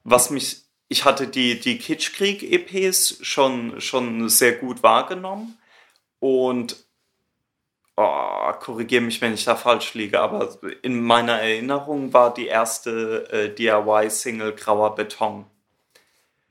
was 0.05 0.29
mich, 0.29 0.61
ich 0.87 1.03
hatte 1.03 1.27
die, 1.27 1.59
die 1.59 1.77
Kitschkrieg-EPs 1.77 3.17
schon, 3.21 3.81
schon 3.81 4.29
sehr 4.29 4.53
gut 4.53 4.81
wahrgenommen 4.81 5.57
und 6.19 6.77
oh, 7.97 8.51
korrigiere 8.61 9.01
mich, 9.01 9.19
wenn 9.19 9.33
ich 9.33 9.43
da 9.43 9.57
falsch 9.57 9.93
liege, 9.93 10.21
aber 10.21 10.57
in 10.83 11.01
meiner 11.01 11.41
Erinnerung 11.41 12.13
war 12.13 12.33
die 12.33 12.47
erste 12.47 13.27
äh, 13.29 13.53
DIY-Single 13.53 14.53
Grauer 14.53 14.95
Beton. 14.95 15.47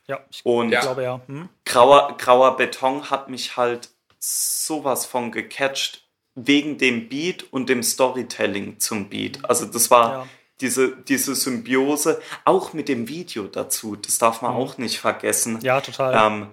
Ja, 0.06 0.20
ich 0.30 0.44
und 0.44 0.70
glaube 0.70 1.02
ja. 1.02 1.20
Hm? 1.26 1.48
Grauer, 1.64 2.16
Grauer 2.18 2.56
Beton 2.56 3.10
hat 3.10 3.28
mich 3.28 3.56
halt 3.56 3.88
sowas 4.18 5.06
von 5.06 5.32
gecatcht 5.32 6.04
wegen 6.34 6.78
dem 6.78 7.08
Beat 7.08 7.44
und 7.52 7.68
dem 7.68 7.82
Storytelling 7.82 8.78
zum 8.78 9.08
Beat. 9.08 9.38
Also 9.48 9.66
das 9.66 9.90
war 9.90 10.12
ja. 10.12 10.26
diese, 10.60 10.96
diese 10.96 11.34
Symbiose, 11.34 12.20
auch 12.44 12.72
mit 12.72 12.88
dem 12.88 13.08
Video 13.08 13.44
dazu, 13.44 13.96
das 13.96 14.18
darf 14.18 14.42
man 14.42 14.52
mhm. 14.52 14.58
auch 14.58 14.78
nicht 14.78 14.98
vergessen. 14.98 15.60
Ja, 15.60 15.80
total. 15.80 16.14
Ähm, 16.14 16.46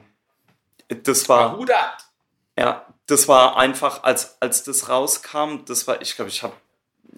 das 1.04 1.30
war. 1.30 1.58
Ja, 2.58 2.86
das 3.06 3.28
war 3.28 3.58
einfach, 3.58 4.04
als, 4.04 4.38
als 4.42 4.64
das 4.64 4.90
rauskam, 4.90 5.64
das 5.66 5.88
war, 5.88 6.02
ich 6.02 6.16
glaube, 6.16 6.30
ich 6.30 6.44
habe 6.44 6.54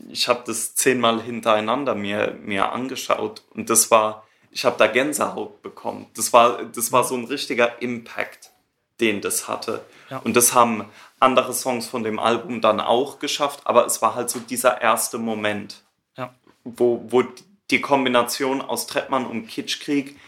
ich 0.10 0.27
hab 0.27 0.45
das 0.45 0.76
zehnmal 0.76 1.22
hintereinander 1.22 1.95
mir, 1.95 2.38
mir 2.42 2.72
angeschaut 2.72 3.43
und 3.53 3.69
das 3.69 3.92
war, 3.92 4.26
ich 4.51 4.65
habe 4.65 4.77
da 4.77 4.88
Gänsehaut 4.88 5.61
bekommen. 5.61 6.07
Das 6.15 6.33
war, 6.33 6.63
das 6.65 6.91
war 6.91 7.03
so 7.03 7.15
ein 7.15 7.25
richtiger 7.25 7.81
Impact, 7.81 8.51
den 8.99 9.21
das 9.21 9.47
hatte. 9.47 9.83
Ja. 10.09 10.17
Und 10.19 10.35
das 10.35 10.53
haben 10.53 10.85
andere 11.19 11.53
Songs 11.53 11.88
von 11.88 12.03
dem 12.03 12.19
Album 12.19 12.61
dann 12.61 12.80
auch 12.80 13.19
geschafft, 13.19 13.61
aber 13.63 13.85
es 13.85 14.01
war 14.01 14.15
halt 14.15 14.30
so 14.30 14.39
dieser 14.39 14.81
erste 14.81 15.17
Moment, 15.17 15.81
ja. 16.17 16.33
wo, 16.63 17.05
wo 17.07 17.23
die 17.69 17.81
Kombination 17.81 18.61
aus 18.61 18.88
Trettmann 18.88 19.25
und 19.25 19.47
Kitschkrieg 19.47 20.19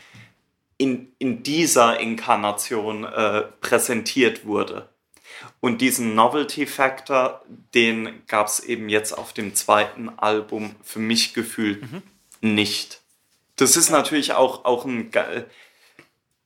in, 0.77 1.11
in 1.19 1.43
dieser 1.43 1.99
Inkarnation 1.99 3.03
äh, 3.03 3.43
präsentiert 3.61 4.45
wurde. 4.45 4.89
Und 5.59 5.81
diesen 5.81 6.15
Novelty 6.15 6.65
Factor, 6.65 7.43
den 7.73 8.25
gab 8.27 8.47
es 8.47 8.59
eben 8.61 8.89
jetzt 8.89 9.17
auf 9.17 9.33
dem 9.33 9.55
zweiten 9.55 10.09
Album 10.17 10.75
für 10.83 10.99
mich 10.99 11.33
gefühlt 11.33 11.83
mhm. 11.91 12.01
nicht. 12.41 13.02
Das 13.56 13.77
ist 13.77 13.90
natürlich 13.90 14.33
auch, 14.33 14.65
auch 14.65 14.85
ein, 14.85 15.11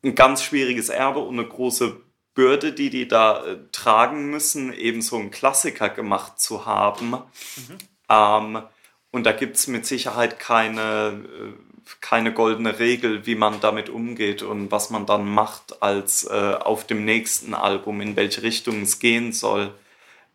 ein 0.04 0.16
ganz 0.16 0.44
schwieriges 0.44 0.90
Erbe 0.90 1.20
und 1.20 1.40
eine 1.40 1.48
große 1.48 2.02
Bürde, 2.38 2.72
die 2.72 2.92
die 2.92 3.08
da 3.08 3.44
äh, 3.44 3.58
tragen 3.72 4.30
müssen, 4.30 4.72
eben 4.72 5.02
so 5.02 5.18
einen 5.18 5.32
Klassiker 5.32 5.90
gemacht 5.90 6.40
zu 6.40 6.68
haben. 6.68 7.10
Mhm. 7.10 7.78
Ähm, 8.10 8.62
und 9.10 9.24
da 9.24 9.32
gibt 9.32 9.56
es 9.56 9.66
mit 9.66 9.88
Sicherheit 9.88 10.38
keine, 10.38 11.24
äh, 11.26 11.94
keine 12.00 12.32
goldene 12.32 12.78
Regel, 12.78 13.26
wie 13.26 13.34
man 13.34 13.60
damit 13.60 13.90
umgeht 13.90 14.44
und 14.44 14.70
was 14.70 14.92
man 14.92 15.08
dann 15.08 15.28
macht 15.28 15.82
als 15.82 16.26
äh, 16.26 16.54
auf 16.60 16.86
dem 16.86 17.06
nächsten 17.06 17.56
Album, 17.56 18.02
in 18.02 18.16
welche 18.16 18.44
Richtung 18.44 18.84
es 18.84 19.00
gehen 19.00 19.34
soll. 19.34 19.74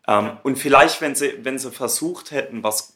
Ähm, 0.05 0.31
und 0.43 0.57
vielleicht, 0.57 0.99
wenn 0.99 1.15
sie, 1.15 1.33
wenn 1.43 1.57
sie 1.57 1.71
versucht 1.71 2.31
hätten, 2.31 2.63
was 2.63 2.92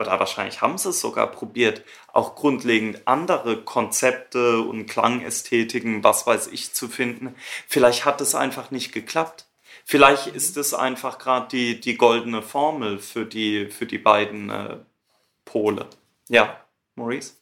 oder 0.00 0.18
wahrscheinlich 0.18 0.62
haben 0.62 0.78
sie 0.78 0.88
es 0.88 1.00
sogar 1.00 1.30
probiert, 1.30 1.82
auch 2.08 2.34
grundlegend 2.34 3.06
andere 3.06 3.62
Konzepte 3.62 4.60
und 4.60 4.86
Klangästhetiken, 4.86 6.02
was 6.02 6.26
weiß 6.26 6.48
ich, 6.48 6.72
zu 6.72 6.88
finden. 6.88 7.34
Vielleicht 7.68 8.04
hat 8.06 8.20
es 8.20 8.34
einfach 8.34 8.70
nicht 8.70 8.92
geklappt. 8.92 9.46
Vielleicht 9.84 10.28
ist 10.28 10.56
es 10.56 10.72
einfach 10.72 11.18
gerade 11.18 11.48
die, 11.48 11.80
die 11.80 11.96
goldene 11.96 12.42
Formel 12.42 12.98
für 12.98 13.26
die, 13.26 13.68
für 13.70 13.86
die 13.86 13.98
beiden 13.98 14.50
äh, 14.50 14.78
Pole. 15.44 15.86
Ja, 16.28 16.64
Maurice? 16.94 17.34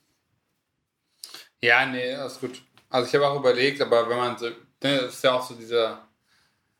Ja, 1.60 1.86
nee, 1.86 2.14
ist 2.24 2.40
gut. 2.40 2.62
Also 2.90 3.08
ich 3.08 3.14
habe 3.14 3.28
auch 3.28 3.38
überlegt, 3.38 3.80
aber 3.80 4.08
wenn 4.08 4.16
man 4.16 4.38
so, 4.38 4.46
ne, 4.46 4.56
das 4.80 5.14
ist 5.14 5.24
ja 5.24 5.34
auch 5.34 5.42
so 5.42 5.54
dieser, 5.54 6.08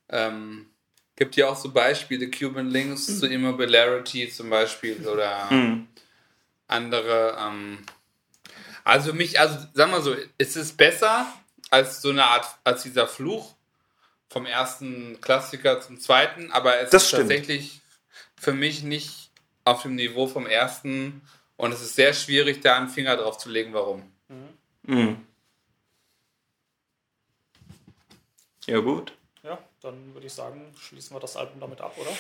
ähm, 0.09 0.71
Gibt 1.19 1.35
ja 1.35 1.49
auch 1.49 1.57
so 1.57 1.73
Beispiele, 1.73 2.31
Cuban 2.31 2.71
Links 2.71 3.09
mhm. 3.09 3.19
zu 3.19 3.27
Immobilarity 3.27 4.31
zum 4.31 4.51
Beispiel 4.51 5.05
oder 5.05 5.51
mhm. 5.51 5.89
andere. 6.69 7.37
Ähm, 7.41 7.85
also 8.85 9.13
mich, 9.13 9.41
also 9.41 9.59
sagen 9.75 9.91
wir 9.91 10.01
so, 10.01 10.15
es 10.39 10.55
ist 10.55 10.77
besser 10.77 11.27
als 11.71 12.03
so 12.03 12.11
eine 12.11 12.25
Art, 12.25 12.47
als 12.63 12.85
dieser 12.85 13.09
Fluch 13.09 13.57
vom 14.29 14.47
ersten 14.47 15.21
Klassiker 15.21 15.81
zum 15.81 15.99
zweiten, 15.99 16.53
aber 16.53 16.79
es 16.83 16.91
das 16.91 17.03
ist 17.03 17.09
stimmt. 17.09 17.23
tatsächlich 17.23 17.81
für 18.37 18.53
mich 18.53 18.85
nicht 18.85 19.33
auf 19.65 19.83
dem 19.83 19.97
Niveau 19.97 20.29
vom 20.29 20.47
ersten 20.47 21.21
und 21.57 21.73
es 21.73 21.83
ist 21.83 21.97
sehr 21.97 22.15
schwierig, 22.15 22.61
da 22.61 22.77
einen 22.77 22.91
Finger 22.91 23.17
drauf 23.17 23.39
zu 23.39 23.49
legen, 23.49 23.73
warum. 23.73 24.05
Mhm. 24.85 25.27
Ja, 28.67 28.79
gut 28.79 29.18
dann 29.83 30.15
würde 30.15 30.27
ich 30.27 30.33
sagen, 30.33 30.75
schließen 30.79 31.15
wir 31.15 31.21
das 31.21 31.37
Album 31.37 31.61
damit 31.61 31.81
ab, 31.81 31.95
oder? 31.97 32.11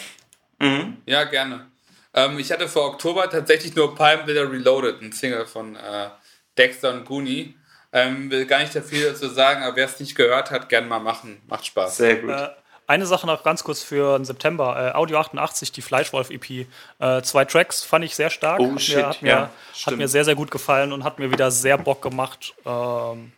Mhm. 0.66 0.98
Ja, 1.06 1.24
gerne. 1.24 1.66
Ähm, 2.14 2.38
ich 2.38 2.50
hatte 2.52 2.68
vor 2.68 2.86
Oktober 2.86 3.28
tatsächlich 3.28 3.74
nur 3.74 3.94
Palm 3.94 4.26
Bilder 4.26 4.50
Reloaded, 4.50 5.02
ein 5.02 5.12
Single 5.12 5.46
von 5.46 5.76
äh, 5.76 6.08
Dexter 6.56 6.92
und 6.92 7.04
Goonie. 7.04 7.54
Ähm, 7.92 8.30
will 8.30 8.44
gar 8.46 8.60
nicht 8.60 8.74
da 8.74 8.82
viel 8.82 9.04
dazu 9.04 9.28
sagen, 9.28 9.62
aber 9.62 9.76
wer 9.76 9.86
es 9.86 9.98
nicht 9.98 10.14
gehört 10.14 10.50
hat, 10.50 10.68
gerne 10.68 10.86
mal 10.86 11.00
machen. 11.00 11.40
Macht 11.46 11.66
Spaß. 11.66 11.96
Sehr 11.96 12.16
gut. 12.16 12.30
Äh, 12.30 12.48
eine 12.86 13.06
Sache 13.06 13.26
noch 13.26 13.42
ganz 13.42 13.64
kurz 13.64 13.82
für 13.82 14.18
den 14.18 14.24
September. 14.24 14.92
Äh, 14.94 14.96
Audio 14.96 15.18
88, 15.18 15.72
die 15.72 15.82
Fleischwolf-EP. 15.82 16.66
Äh, 16.98 17.22
zwei 17.22 17.44
Tracks 17.44 17.82
fand 17.82 18.04
ich 18.04 18.14
sehr 18.14 18.30
stark. 18.30 18.60
Oh, 18.60 18.72
hat, 18.72 18.80
shit, 18.80 18.96
mir, 18.96 19.06
hat, 19.06 19.22
mir, 19.22 19.28
ja, 19.28 19.50
hat 19.86 19.96
mir 19.96 20.08
sehr, 20.08 20.24
sehr 20.24 20.34
gut 20.34 20.50
gefallen 20.50 20.92
und 20.92 21.04
hat 21.04 21.18
mir 21.18 21.30
wieder 21.30 21.50
sehr 21.50 21.76
Bock 21.76 22.02
gemacht, 22.02 22.54
ähm, 22.64 23.32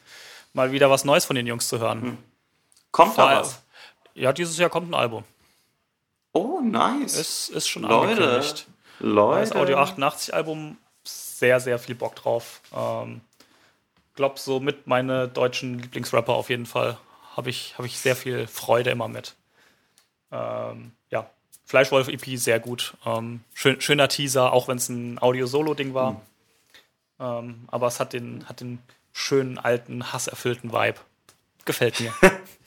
mal 0.52 0.72
wieder 0.72 0.90
was 0.90 1.04
Neues 1.04 1.24
von 1.24 1.36
den 1.36 1.46
Jungs 1.46 1.68
zu 1.68 1.78
hören. 1.80 2.02
Hm. 2.02 2.18
Kommt 2.92 3.18
da 3.18 3.40
was? 3.40 3.62
Ja, 4.14 4.32
dieses 4.32 4.58
Jahr 4.58 4.70
kommt 4.70 4.90
ein 4.90 4.94
Album. 4.94 5.24
Oh, 6.32 6.60
nice. 6.62 7.16
Es 7.16 7.48
ist 7.48 7.68
schon 7.68 7.82
Leute, 7.82 8.22
angekündigt. 8.22 8.66
Leute. 9.00 9.40
Das 9.40 9.52
Audio 9.52 9.78
88 9.78 10.34
Album, 10.34 10.78
sehr, 11.04 11.60
sehr 11.60 11.78
viel 11.78 11.94
Bock 11.94 12.14
drauf. 12.16 12.60
Ähm, 12.74 13.20
glaub, 14.14 14.38
so 14.38 14.60
mit 14.60 14.86
meine 14.86 15.28
deutschen 15.28 15.78
Lieblingsrapper 15.78 16.32
auf 16.32 16.50
jeden 16.50 16.66
Fall. 16.66 16.98
Habe 17.36 17.50
ich, 17.50 17.74
hab 17.78 17.86
ich 17.86 17.98
sehr 17.98 18.16
viel 18.16 18.46
Freude 18.46 18.90
immer 18.90 19.08
mit. 19.08 19.34
Ähm, 20.30 20.92
ja, 21.10 21.28
Fleischwolf 21.64 22.08
EP 22.08 22.38
sehr 22.38 22.60
gut. 22.60 22.94
Ähm, 23.06 23.42
schön, 23.54 23.80
schöner 23.80 24.08
Teaser, 24.08 24.52
auch 24.52 24.68
wenn 24.68 24.76
es 24.76 24.88
ein 24.88 25.20
Audio-Solo-Ding 25.20 25.94
war. 25.94 26.12
Mhm. 26.12 26.20
Ähm, 27.20 27.68
aber 27.68 27.86
es 27.86 28.00
hat 28.00 28.12
den, 28.12 28.48
hat 28.48 28.60
den 28.60 28.80
schönen, 29.12 29.58
alten, 29.58 30.12
hasserfüllten 30.12 30.72
Vibe. 30.72 30.98
Gefällt 31.64 32.00
mir. 32.00 32.12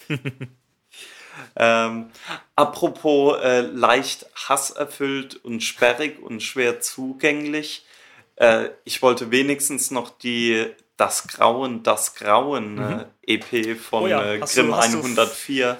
Ähm, 1.56 2.10
apropos 2.56 3.38
äh, 3.42 3.62
leicht 3.62 4.26
hasserfüllt 4.48 5.36
und 5.36 5.62
sperrig 5.62 6.22
und 6.22 6.42
schwer 6.42 6.82
zugänglich. 6.82 7.86
Äh, 8.36 8.70
ich 8.84 9.02
wollte 9.02 9.32
wenigstens 9.32 9.92
noch 9.92 10.18
die 10.18 10.68
Das 10.98 11.28
Grauen, 11.28 11.84
Das 11.84 12.16
Grauen 12.16 12.76
mhm. 12.76 13.06
äh, 13.26 13.36
EP 13.36 13.78
von 13.78 14.04
oh 14.04 14.08
ja. 14.08 14.34
Äh, 14.34 14.40
Grimm 14.40 14.68
du, 14.68 14.74
104. 14.74 15.78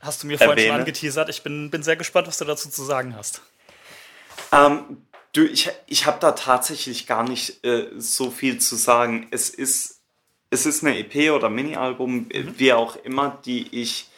hast 0.00 0.22
du 0.22 0.26
mir 0.26 0.38
vorhin 0.38 0.52
erwähne. 0.52 0.68
schon 0.68 0.80
angeteasert. 0.80 1.28
Ich 1.28 1.42
bin, 1.42 1.70
bin 1.70 1.82
sehr 1.82 1.96
gespannt, 1.96 2.26
was 2.26 2.38
du 2.38 2.44
dazu 2.44 2.70
zu 2.70 2.82
sagen 2.82 3.14
hast. 3.16 3.42
Ähm, 4.52 5.02
du, 5.32 5.44
ich, 5.44 5.70
ich 5.86 6.06
habe 6.06 6.18
da 6.20 6.32
tatsächlich 6.32 7.06
gar 7.06 7.28
nicht 7.28 7.64
äh, 7.64 7.88
so 7.96 8.30
viel 8.30 8.58
zu 8.58 8.76
sagen. 8.76 9.28
Es 9.30 9.50
ist, 9.50 10.00
es 10.50 10.66
ist 10.66 10.84
eine 10.84 10.98
EP 10.98 11.32
oder 11.32 11.48
Mini-Album, 11.48 12.28
mhm. 12.32 12.54
wie 12.56 12.72
auch 12.72 12.96
immer, 12.96 13.38
die 13.44 13.68
ich 13.80 14.09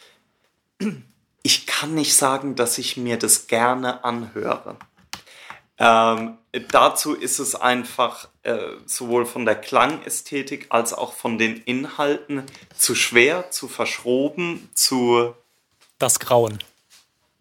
ich 1.43 1.67
kann 1.67 1.93
nicht 1.93 2.15
sagen, 2.15 2.55
dass 2.55 2.77
ich 2.77 2.97
mir 2.97 3.17
das 3.17 3.47
gerne 3.47 4.03
anhöre. 4.03 4.77
Ähm, 5.77 6.37
dazu 6.71 7.13
ist 7.13 7.39
es 7.39 7.55
einfach 7.55 8.29
äh, 8.43 8.57
sowohl 8.85 9.25
von 9.25 9.45
der 9.45 9.55
Klangästhetik 9.55 10.67
als 10.69 10.93
auch 10.93 11.13
von 11.13 11.37
den 11.37 11.57
Inhalten 11.57 12.43
zu 12.77 12.95
schwer, 12.95 13.49
zu 13.49 13.67
verschroben, 13.67 14.69
zu. 14.73 15.33
Das 15.97 16.19
Grauen. 16.19 16.59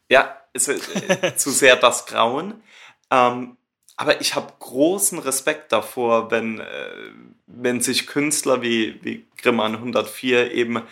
Ja, 0.09 0.37
ist, 0.53 0.69
äh, 0.69 1.37
zu 1.37 1.51
sehr 1.51 1.77
das 1.77 2.07
Grauen. 2.07 2.63
Ähm, 3.11 3.57
aber 3.97 4.21
ich 4.21 4.35
habe 4.35 4.53
großen 4.59 5.19
Respekt 5.19 5.71
davor, 5.71 6.31
wenn, 6.31 6.59
äh, 6.59 7.13
wenn 7.47 7.81
sich 7.81 8.07
Künstler 8.07 8.63
wie, 8.63 8.99
wie 9.05 9.27
Grimm 9.37 9.61
104 9.61 10.53
eben 10.53 10.83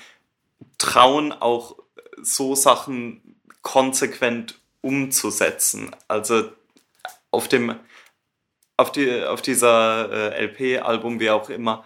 trauen, 0.78 1.32
auch 1.32 1.76
so 2.22 2.54
Sachen 2.54 3.36
konsequent 3.62 4.60
umzusetzen. 4.80 5.90
Also 6.08 6.50
auf 7.30 7.48
dem 7.48 7.76
auf, 8.80 8.92
die, 8.92 9.22
auf 9.22 9.42
dieser 9.42 10.10
äh, 10.34 10.44
LP-Album, 10.46 11.20
wie 11.20 11.30
auch 11.30 11.50
immer, 11.50 11.84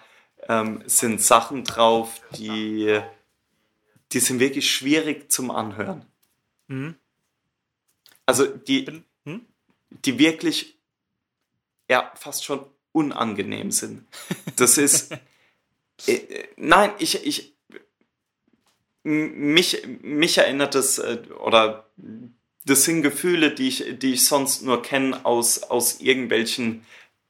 ähm, 0.48 0.82
sind 0.86 1.20
Sachen 1.20 1.64
drauf, 1.64 2.20
die, 2.36 3.00
die 4.12 4.20
sind 4.20 4.38
wirklich 4.38 4.70
schwierig 4.70 5.30
zum 5.30 5.50
Anhören. 5.50 6.06
Mhm. 6.68 6.94
Also 8.26 8.46
die, 8.46 9.02
hm? 9.24 9.44
die 9.90 10.18
wirklich 10.18 10.78
ja 11.90 12.12
fast 12.14 12.44
schon 12.44 12.64
unangenehm 12.92 13.70
sind. 13.70 14.06
Das 14.56 14.78
ist 14.78 15.12
äh, 16.06 16.46
nein, 16.56 16.92
ich 16.98 17.26
ich 17.26 17.53
mich 19.05 19.83
mich 20.02 20.39
erinnert 20.39 20.74
es 20.74 20.99
äh, 20.99 21.18
oder 21.44 21.89
das 22.65 22.84
sind 22.84 23.02
Gefühle, 23.02 23.52
die 23.52 23.68
ich 23.68 23.99
die 23.99 24.15
ich 24.15 24.24
sonst 24.26 24.62
nur 24.62 24.83
kenne 24.83 25.24
aus 25.24 25.62
aus 25.62 26.00
irgendwelchen 26.00 26.84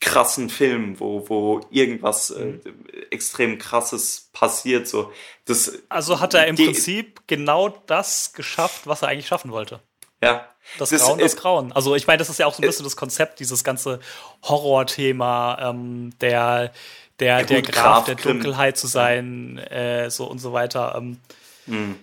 krassen 0.05 0.51
Film, 0.51 1.01
wo, 1.01 1.29
wo 1.29 1.61
irgendwas 1.71 2.31
äh, 2.31 2.45
mhm. 2.45 2.61
extrem 3.11 3.59
krasses 3.59 4.29
passiert. 4.33 4.87
So. 4.87 5.11
Das, 5.47 5.79
also 5.89 6.21
hat 6.21 6.35
er 6.35 6.47
im 6.47 6.57
die, 6.57 6.67
Prinzip 6.67 7.23
genau 7.27 7.71
das 7.87 8.35
geschafft, 8.35 8.87
was 8.87 9.03
er 9.03 9.09
eigentlich 9.09 9.27
schaffen 9.27 9.51
wollte. 9.51 9.81
Ja. 10.23 10.49
Das, 10.79 10.91
das 10.91 11.03
Grauen, 11.03 11.19
das 11.19 11.37
Grauen. 11.37 11.73
Also 11.73 11.95
ich 11.95 12.07
meine, 12.07 12.19
das 12.19 12.29
ist 12.29 12.39
ja 12.39 12.47
auch 12.47 12.55
so 12.55 12.63
ein 12.63 12.67
bisschen 12.67 12.85
das 12.85 12.97
Konzept, 12.97 13.41
dieses 13.41 13.65
ganze 13.65 14.01
Horrorthema, 14.43 15.71
ähm, 15.71 16.11
der, 16.21 16.73
der, 17.21 17.41
ja, 17.41 17.45
der 17.45 17.63
Graf, 17.63 18.05
der 18.05 18.15
Dunkelheit 18.15 18.77
zu 18.77 18.87
sein, 18.87 19.59
äh, 19.59 20.11
so 20.11 20.27
und 20.27 20.39
so 20.39 20.53
weiter. 20.53 20.95
Ähm, 20.97 21.19
hm. 21.67 21.99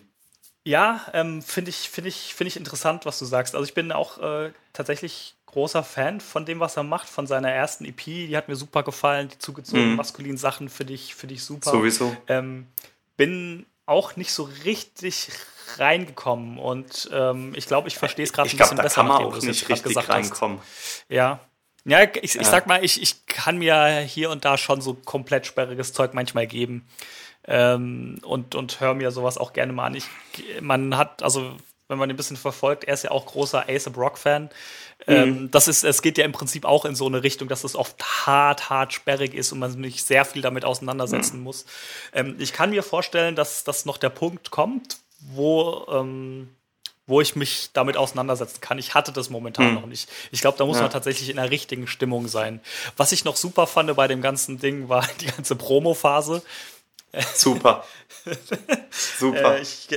Ja, 0.64 1.08
ähm, 1.14 1.42
finde 1.42 1.70
ich, 1.70 1.90
finde 1.90 2.10
ich, 2.10 2.36
finde 2.36 2.50
ich 2.50 2.56
interessant, 2.56 3.06
was 3.06 3.18
du 3.18 3.26
sagst. 3.26 3.56
Also 3.56 3.66
ich 3.66 3.74
bin 3.74 3.92
auch 3.92 4.20
äh, 4.20 4.52
tatsächlich 4.74 5.36
großer 5.48 5.84
Fan 5.84 6.22
von 6.22 6.46
dem, 6.46 6.60
was 6.60 6.78
er 6.78 6.84
macht, 6.84 7.10
von 7.10 7.26
seiner 7.26 7.50
ersten 7.50 7.84
EP. 7.86 8.04
Die 8.04 8.38
hat 8.38 8.48
mir 8.48 8.56
super 8.56 8.84
gefallen. 8.84 9.30
Die 9.30 9.40
zugezogenen 9.40 9.92
mhm. 9.92 9.96
maskulinen 9.96 10.38
Sachen 10.38 10.70
finde 10.70 10.94
ich, 10.94 11.16
find 11.16 11.32
ich 11.32 11.44
super. 11.44 11.72
Sowieso. 11.72 12.16
Ähm, 12.28 12.68
bin 13.18 13.66
auch 13.88 14.16
nicht 14.16 14.34
so 14.34 14.50
richtig 14.64 15.30
reingekommen 15.78 16.58
und 16.58 17.10
ähm, 17.14 17.54
ich 17.56 17.66
glaube, 17.66 17.88
ich 17.88 17.98
verstehe 17.98 18.24
es 18.24 18.34
gerade 18.34 18.50
ein 18.50 18.56
glaub, 18.56 18.70
bisschen 18.70 18.84
besser, 18.84 18.96
kann 18.96 19.08
man 19.08 19.24
auch 19.24 19.42
nicht 19.42 19.70
richtig 19.70 20.10
reinkommen. 20.10 20.60
Hast. 20.60 21.06
Ja. 21.10 21.40
Ja, 21.84 22.04
ich, 22.04 22.36
ich 22.36 22.48
sag 22.48 22.68
mal, 22.68 22.84
ich, 22.84 23.02
ich 23.02 23.26
kann 23.26 23.58
mir 23.58 24.00
hier 24.02 24.30
und 24.30 24.46
da 24.46 24.58
schon 24.58 24.82
so 24.82 24.94
komplett 24.94 25.48
sperriges 25.48 25.94
Zeug 25.94 26.14
manchmal 26.14 26.46
geben. 26.46 26.88
Ähm, 27.48 28.20
und, 28.24 28.56
und 28.56 28.80
höre 28.80 28.94
mir 28.94 29.12
sowas 29.12 29.38
auch 29.38 29.54
gerne 29.54 29.74
mal 29.74 29.88
an. 29.88 29.96
Ich, 29.96 30.06
man 30.62 30.96
hat, 30.98 31.24
also 31.24 31.56
wenn 31.88 31.98
man 31.98 32.10
ihn 32.10 32.14
ein 32.14 32.18
bisschen 32.18 32.38
verfolgt, 32.38 32.86
er 32.86 32.94
ist 32.94 33.04
ja 33.04 33.12
auch 33.12 33.26
großer 33.26 33.68
Ace 33.68 33.92
Rock 33.98 34.18
Fan. 34.18 34.50
Ähm, 35.08 35.30
mhm. 35.30 35.52
das 35.52 35.68
ist, 35.68 35.84
es 35.84 36.02
geht 36.02 36.18
ja 36.18 36.26
im 36.26 36.32
Prinzip 36.32 36.64
auch 36.64 36.86
in 36.86 36.96
so 36.96 37.08
eine 37.08 37.24
Richtung, 37.24 37.48
dass 37.48 37.64
es 37.64 37.76
oft 37.76 38.02
hart, 38.26 38.70
hart 38.70 38.94
sperrig 38.94 39.34
ist 39.34 39.52
und 39.52 39.60
man 39.60 39.84
sich 39.84 40.04
sehr 40.04 40.26
viel 40.26 40.42
damit 40.42 40.64
auseinandersetzen 40.64 41.38
mhm. 41.38 41.44
muss. 41.44 41.66
Ähm, 42.14 42.36
ich 42.40 42.54
kann 42.54 42.70
mir 42.70 42.84
vorstellen, 42.84 43.36
dass 43.36 43.64
das 43.64 43.86
noch 43.86 43.98
der 43.98 44.10
Punkt 44.10 44.52
kommt, 44.52 45.00
wo, 45.20 45.86
ähm, 45.90 46.50
wo 47.08 47.20
ich 47.20 47.36
mich 47.36 47.72
damit 47.74 47.98
auseinandersetzen 47.98 48.62
kann. 48.62 48.78
Ich 48.78 48.94
hatte 48.94 49.12
das 49.12 49.30
momentan 49.30 49.70
mhm. 49.70 49.74
noch 49.74 49.86
nicht. 49.88 50.10
Ich 50.32 50.42
glaube, 50.42 50.58
da 50.58 50.66
muss 50.66 50.78
ja. 50.78 50.84
man 50.84 50.92
tatsächlich 50.92 51.30
in 51.30 51.38
der 51.38 51.50
richtigen 51.50 51.88
Stimmung 51.88 52.28
sein. 52.28 52.62
Was 52.96 53.12
ich 53.12 53.26
noch 53.26 53.36
super 53.36 53.68
fand 53.68 53.94
bei 53.96 54.08
dem 54.08 54.22
ganzen 54.22 54.60
Ding 54.60 54.88
war 54.88 55.06
die 55.20 55.26
ganze 55.28 55.56
Promo-Phase. 55.56 56.44
Super. 57.36 57.84
Super. 58.92 59.58
Äh, 59.58 59.62
ich, 59.62 59.88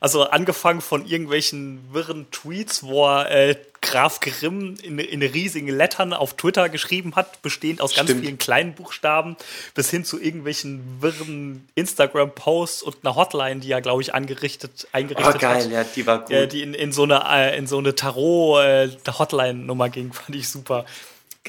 also 0.00 0.24
angefangen 0.24 0.80
von 0.80 1.06
irgendwelchen 1.06 1.80
wirren 1.92 2.30
Tweets, 2.30 2.82
wo 2.82 3.06
er 3.06 3.30
äh, 3.30 3.56
Graf 3.80 4.20
Grimm 4.20 4.76
in, 4.82 4.98
in 4.98 5.22
riesigen 5.22 5.68
Lettern 5.68 6.12
auf 6.12 6.34
Twitter 6.34 6.68
geschrieben 6.68 7.16
hat, 7.16 7.42
bestehend 7.42 7.80
aus 7.80 7.94
ganz 7.94 8.10
vielen 8.10 8.38
kleinen 8.38 8.74
Buchstaben, 8.74 9.36
bis 9.74 9.90
hin 9.90 10.04
zu 10.04 10.20
irgendwelchen 10.20 11.00
wirren 11.00 11.68
Instagram-Posts 11.74 12.82
und 12.82 12.96
einer 13.02 13.14
Hotline, 13.14 13.60
die 13.60 13.70
er, 13.70 13.82
glaube 13.82 14.02
ich, 14.02 14.14
angerichtet, 14.14 14.88
eingerichtet 14.92 15.36
oh, 15.36 15.38
geil, 15.38 15.64
hat. 15.64 15.70
ja, 15.70 15.84
die 15.84 16.06
war 16.06 16.20
gut. 16.20 16.30
Äh, 16.30 16.48
die 16.48 16.62
in, 16.62 16.74
in 16.74 16.92
so 16.92 17.02
eine, 17.02 17.24
äh, 17.28 17.58
in 17.58 17.66
so 17.66 17.78
eine 17.78 17.94
Tarot-Hotline-Nummer 17.94 19.86
äh, 19.86 19.90
ging, 19.90 20.12
fand 20.14 20.34
ich 20.36 20.48
super. 20.48 20.86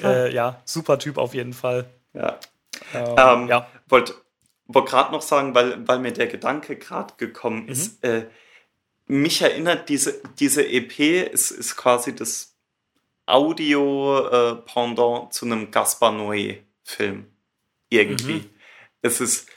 Äh, 0.01 0.34
ja, 0.34 0.61
super 0.66 1.00
Typ 1.00 1.17
auf 1.17 1.34
jeden 1.34 1.53
Fall. 1.53 1.85
Ja. 2.14 2.38
Ähm, 2.93 3.16
ähm, 3.17 3.48
ja. 3.48 3.67
Wollte 3.88 4.14
wollte 4.68 4.92
gerade 4.92 5.11
noch 5.11 5.22
sagen, 5.22 5.56
weil, 5.56 5.88
weil 5.88 6.00
mir 6.00 6.11
der 6.11 6.27
Gedanke 6.27 6.76
gerade 6.76 7.14
gekommen 7.18 7.64
mhm. 7.64 7.69
ist, 7.69 8.03
äh, 8.03 8.26
mich 9.08 9.42
erinnert 9.42 9.90
diese, 9.90 10.22
diese 10.40 10.68
EP 10.68 11.00
ist, 11.32 11.52
ist 11.52 11.76
quasi 11.76 12.16
das 12.16 12.56
Audio-Pendant 13.27 15.27
äh, 15.27 15.30
zu 15.30 15.45
einem 15.45 15.72
Gaspar 15.72 16.11
Noé-Film. 16.11 17.26
Irgendwie. 17.90 18.34
Mhm. 18.34 18.50
Es 19.02 19.22
ist. 19.22 19.48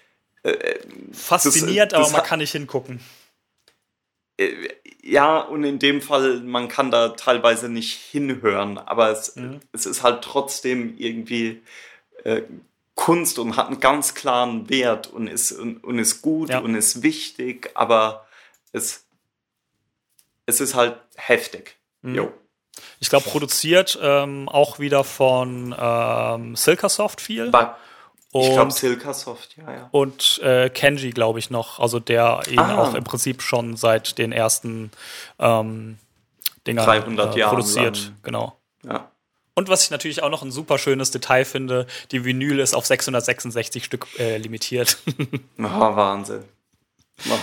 Äh, 0.43 0.78
Fasziniert, 1.12 1.93
das, 1.93 1.99
das 1.99 2.09
aber 2.09 2.19
man 2.19 2.27
kann 2.27 2.39
nicht 2.39 2.53
hingucken. 2.53 3.01
Äh, 4.37 4.69
ja, 5.03 5.41
und 5.41 5.65
in 5.65 5.78
dem 5.78 6.03
Fall, 6.03 6.41
man 6.41 6.69
kann 6.69 6.91
da 6.91 7.11
teilweise 7.11 7.69
nicht 7.69 7.95
hinhören, 7.95 8.78
aber 8.78 9.11
es, 9.11 9.37
mhm. 9.37 9.61
es 9.73 9.87
ist 9.87 10.03
halt 10.03 10.23
trotzdem 10.23 10.97
irgendwie 10.99 11.62
äh, 12.25 12.43
Kunst 12.99 13.39
und 13.39 13.57
hat 13.57 13.68
einen 13.68 13.78
ganz 13.78 14.15
klaren 14.15 14.68
Wert 14.68 15.07
und 15.07 15.28
ist, 15.28 15.52
und, 15.52 15.83
und 15.85 16.01
ist 16.01 16.20
gut 16.20 16.51
ja. 16.51 16.59
und 16.59 16.75
ist 16.75 17.05
wichtig, 17.05 17.70
aber 17.75 18.27
es, 18.73 19.07
es 20.47 20.60
ist 20.60 20.75
halt 20.75 20.97
heftig. 21.15 21.77
Mhm. 22.02 22.28
Ich 22.99 23.09
glaube, 23.09 23.25
produziert 23.31 23.97
ähm, 24.02 24.49
auch 24.49 24.81
wieder 24.81 25.05
von 25.05 25.75
ähm, 25.78 26.57
Silkasoft 26.57 27.20
viel. 27.20 27.51
Bei, 27.51 27.70
ich 28.35 28.51
glaube 28.51 28.73
Silkasoft, 28.73 29.57
ja, 29.57 29.73
ja. 29.73 29.89
Und 29.93 30.41
äh, 30.43 30.68
Kenji, 30.68 31.10
glaube 31.10 31.39
ich, 31.39 31.51
noch. 31.51 31.78
Also 31.78 32.01
der 32.01 32.41
ihn 32.51 32.59
ah. 32.59 32.78
auch 32.78 32.94
im 32.94 33.05
Prinzip 33.05 33.43
schon 33.43 33.77
seit 33.77 34.18
den 34.18 34.33
ersten 34.33 34.91
ähm, 35.39 35.99
Dingern 36.67 36.85
300 36.85 37.36
äh, 37.36 37.43
produziert. 37.44 37.97
Lang. 37.97 38.17
Genau. 38.25 38.57
Ja. 38.83 39.09
Und 39.59 39.69
was 39.69 39.83
ich 39.83 39.91
natürlich 39.91 40.23
auch 40.23 40.31
noch 40.31 40.45
ein 40.45 40.53
super 40.53 40.78
schönes 40.78 41.11
Detail 41.11 41.45
finde, 41.45 41.89
die 42.12 42.25
Vinyl 42.25 42.61
ist 42.61 42.75
auf 42.75 42.87
666 42.87 43.85
Stück 43.85 44.07
äh, 44.17 44.37
limitiert. 44.37 44.99
oh, 45.59 45.62
Wahnsinn. 45.62 46.45
Oh. 47.28 47.39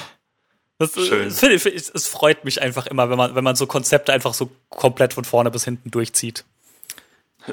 Das, 0.78 0.96
äh, 0.96 1.06
Schön. 1.06 1.26
Das, 1.26 1.44
ich, 1.44 1.66
es 1.66 2.08
freut 2.08 2.46
mich 2.46 2.62
einfach 2.62 2.88
immer, 2.88 3.10
wenn 3.10 3.18
man, 3.18 3.36
wenn 3.36 3.44
man 3.44 3.58
so 3.58 3.68
Konzepte 3.68 4.14
einfach 4.14 4.34
so 4.34 4.50
komplett 4.70 5.12
von 5.12 5.26
vorne 5.26 5.52
bis 5.52 5.66
hinten 5.66 5.92
durchzieht. 5.92 6.46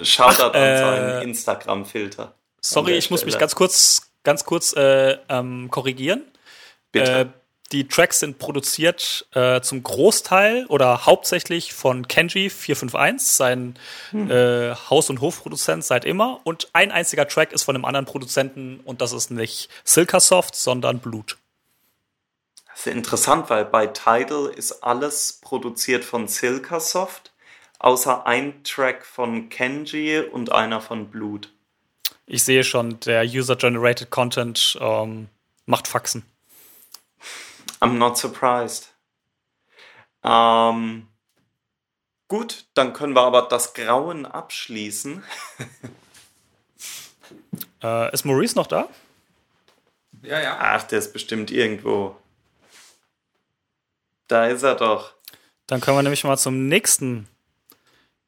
Shoutout 0.00 0.57
an 0.57 0.62
äh, 0.62 0.78
seinen 0.78 1.23
Instagram-Filter. 1.23 2.32
Sorry, 2.60 2.92
ich 2.92 3.10
muss 3.10 3.24
mich 3.24 3.39
ganz 3.39 3.57
kurz, 3.57 4.12
ganz 4.23 4.44
kurz 4.44 4.76
äh, 4.76 5.18
ähm, 5.28 5.70
korrigieren. 5.73 6.23
Bitte. 6.92 7.12
Äh, 7.12 7.26
die 7.73 7.89
Tracks 7.89 8.20
sind 8.20 8.39
produziert 8.39 9.26
äh, 9.33 9.60
zum 9.62 9.83
Großteil 9.83 10.67
oder 10.67 11.07
hauptsächlich 11.07 11.73
von 11.73 12.07
Kenji 12.07 12.51
451, 12.51 13.28
sein 13.28 13.78
hm. 14.10 14.31
äh, 14.31 14.75
Haus- 14.75 15.09
und 15.09 15.20
Hofproduzent 15.20 15.84
seit 15.84 16.05
immer. 16.05 16.41
Und 16.44 16.68
ein 16.75 16.92
einziger 16.92 17.26
Track 17.26 17.52
ist 17.52 17.62
von 17.62 17.75
einem 17.75 17.84
anderen 17.84 18.07
Produzenten 18.07 18.81
und 18.84 19.01
das 19.01 19.12
ist 19.12 19.31
nicht 19.31 19.70
Silkasoft, 19.84 20.55
sondern 20.55 20.99
Blut. 20.99 21.39
Das 22.67 22.86
ist 22.86 22.92
interessant, 22.92 23.51
weil 23.51 23.65
bei 23.65 23.86
Tidal 23.86 24.47
ist 24.55 24.83
alles 24.83 25.41
produziert 25.42 26.05
von 26.05 26.28
Silkasoft, 26.28 27.33
außer 27.78 28.26
ein 28.26 28.62
Track 28.65 29.05
von 29.05 29.49
Kenji 29.49 30.20
und 30.20 30.52
einer 30.52 30.81
von 30.81 31.09
Blut. 31.09 31.51
Ich 32.26 32.44
sehe 32.44 32.65
schon, 32.65 33.01
der 33.01 33.25
User-Generated 33.25 34.10
Content 34.10 34.78
ähm, 34.81 35.28
macht 35.67 35.89
Faxen. 35.89 36.25
I'm 37.83 37.99
not 37.99 38.17
surprised. 38.17 38.94
Ähm, 40.23 41.09
gut, 42.28 42.67
dann 42.75 42.93
können 42.93 43.15
wir 43.15 43.23
aber 43.23 43.43
das 43.43 43.75
Grauen 43.75 44.25
abschließen. 44.25 45.25
äh, 47.83 48.12
ist 48.12 48.25
Maurice 48.25 48.57
noch 48.57 48.69
da? 48.69 48.89
Ja, 50.23 50.41
ja. 50.41 50.59
Ach, 50.61 50.85
der 50.85 51.01
ist 51.01 51.12
bestimmt 51.12 51.51
irgendwo. 51.51 52.17
Da 54.28 54.47
ist 54.47 54.62
er 54.62 54.77
doch. 54.77 55.15
Dann 55.67 55.81
können 55.81 55.97
wir 55.97 56.02
nämlich 56.02 56.23
mal 56.23 56.39
zum 56.39 56.69
nächsten 56.69 57.27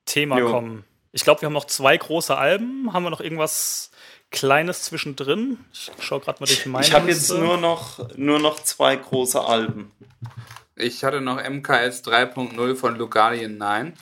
Thema 0.04 0.38
jo. 0.38 0.50
kommen. 0.50 0.84
Ich 1.12 1.22
glaube, 1.22 1.42
wir 1.42 1.46
haben 1.46 1.52
noch 1.52 1.66
zwei 1.66 1.96
große 1.96 2.36
Alben. 2.36 2.92
Haben 2.92 3.04
wir 3.04 3.10
noch 3.10 3.20
irgendwas 3.20 3.92
Kleines 4.34 4.82
zwischendrin. 4.82 5.58
Ich 5.72 5.92
schaue 6.00 6.18
gerade 6.18 6.40
mal 6.40 6.46
durch 6.46 6.66
meine 6.66 6.84
Ich 6.84 6.92
habe 6.92 7.08
jetzt 7.08 7.30
nur 7.30 7.56
noch, 7.56 8.00
nur 8.16 8.40
noch 8.40 8.60
zwei 8.60 8.96
große 8.96 9.40
Alben. 9.40 9.92
Ich 10.74 11.04
hatte 11.04 11.20
noch 11.20 11.36
MKS 11.36 12.02
3.0 12.02 12.74
von 12.74 12.96
Lugalien 12.96 13.58
9. 13.58 13.92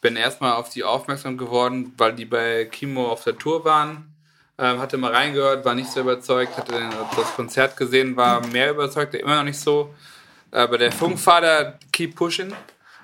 Bin 0.00 0.14
erstmal 0.14 0.52
auf 0.52 0.68
die 0.68 0.84
aufmerksam 0.84 1.36
geworden, 1.36 1.94
weil 1.98 2.12
die 2.12 2.26
bei 2.26 2.64
Kimo 2.66 3.08
auf 3.08 3.24
der 3.24 3.36
Tour 3.36 3.64
waren. 3.64 4.14
Ähm, 4.56 4.78
hatte 4.78 4.98
mal 4.98 5.10
reingehört, 5.10 5.64
war 5.64 5.74
nicht 5.74 5.90
so 5.90 5.98
überzeugt, 5.98 6.56
hatte 6.56 6.88
das 7.16 7.34
Konzert 7.34 7.76
gesehen, 7.76 8.16
war 8.16 8.46
mehr 8.46 8.70
überzeugt, 8.70 9.16
immer 9.16 9.34
noch 9.34 9.44
nicht 9.44 9.58
so. 9.58 9.92
Aber 10.52 10.78
der 10.78 10.92
Funkvater 10.92 11.80
Keep 11.90 12.14
Pushing. 12.14 12.52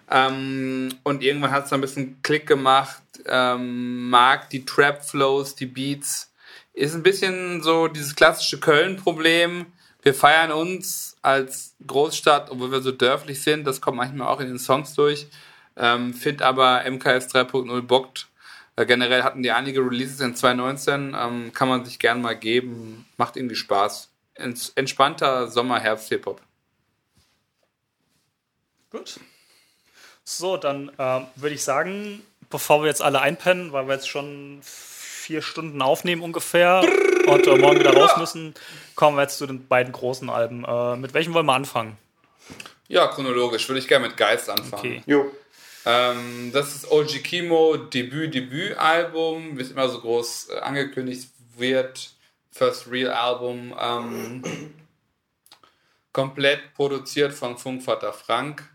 Ähm, 0.09 0.95
und 1.03 1.25
irgendwann 1.25 1.51
hat 1.51 1.67
es 1.67 1.73
ein 1.73 1.81
bisschen 1.81 2.23
Klick 2.23 2.47
gemacht. 2.47 3.03
Ähm, 3.27 4.09
mag 4.09 4.49
die 4.51 4.65
Trap-Flows, 4.65 5.57
die 5.57 5.67
Beats 5.67 6.28
ist 6.79 6.95
ein 6.95 7.03
bisschen 7.03 7.63
so 7.63 7.89
dieses 7.89 8.15
klassische 8.15 8.61
Köln-Problem. 8.61 9.67
Wir 10.03 10.15
feiern 10.15 10.53
uns 10.53 11.17
als 11.23 11.75
Großstadt, 11.85 12.51
obwohl 12.51 12.71
wir 12.71 12.81
so 12.81 12.93
dörflich 12.93 13.43
sind. 13.43 13.65
Das 13.65 13.81
kommt 13.81 13.97
manchmal 13.97 14.29
auch 14.29 14.41
in 14.41 14.47
den 14.47 14.59
Songs 14.59 14.95
durch. 14.95 15.27
Ähm, 15.77 16.15
Finde 16.15 16.47
aber 16.47 16.89
MKS 16.89 17.35
3.0 17.35 17.83
bockt. 17.83 18.29
Äh, 18.77 18.87
generell 18.87 19.25
hatten 19.25 19.43
die 19.43 19.51
einige 19.51 19.81
Releases 19.81 20.21
in 20.21 20.37
2019. 20.37 21.17
Ähm, 21.19 21.53
kann 21.53 21.69
man 21.69 21.85
sich 21.85 21.99
gern 21.99 22.23
mal 22.23 22.37
geben. 22.37 23.07
Macht 23.17 23.37
irgendwie 23.37 23.57
Spaß. 23.57 24.11
Ents 24.35 24.71
entspannter 24.77 25.49
Sommer-Herbst-Hip-Hop. 25.49 26.41
Gut. 28.91 29.19
So, 30.23 30.57
dann 30.57 30.91
äh, 30.97 31.21
würde 31.35 31.55
ich 31.55 31.65
sagen, 31.65 32.23
bevor 32.51 32.83
wir 32.83 32.87
jetzt 32.87 33.03
alle 33.03 33.21
einpennen, 33.21 33.73
weil 33.73 33.89
wir 33.89 33.95
jetzt 33.95 34.09
schon 34.09 34.61
vier 35.29 35.43
Stunden 35.43 35.83
aufnehmen 35.83 36.23
ungefähr 36.23 36.83
und 37.27 37.47
äh, 37.47 37.59
morgen 37.59 37.79
wieder 37.79 37.93
raus 37.93 38.17
müssen, 38.17 38.55
kommen 38.95 39.19
wir 39.19 39.25
jetzt 39.25 39.37
zu 39.37 39.47
den 39.47 39.69
beiden 39.69 39.93
großen 39.93 40.31
Alben. 40.31 40.65
Äh, 40.65 40.97
mit 40.97 41.13
welchem 41.13 41.35
wollen 41.35 41.45
wir 41.45 41.53
anfangen? 41.53 41.99
Ja, 42.87 43.09
chronologisch 43.09 43.69
würde 43.69 43.79
ich 43.79 43.89
gerne 43.89 44.09
mit 44.09 44.17
Geist 44.17 44.49
anfangen. 44.49 44.73
Okay. 44.73 45.03
Jo. 45.05 45.31
Ähm, 45.85 46.51
das 46.55 46.75
ist 46.75 46.91
OG 46.91 47.23
Kimo 47.23 47.77
Debüt, 47.77 48.35
Debütalbum, 48.35 49.59
wie 49.59 49.61
es 49.61 49.71
immer 49.71 49.91
so 49.91 50.01
groß 50.01 50.49
äh, 50.49 50.61
angekündigt 50.61 51.29
wird. 51.59 52.13
First 52.51 52.91
Real 52.91 53.13
Album. 53.13 53.77
Ähm, 53.79 54.43
komplett 56.11 56.73
produziert 56.73 57.35
von 57.35 57.59
Funkvater 57.59 58.15
Frank. 58.15 58.67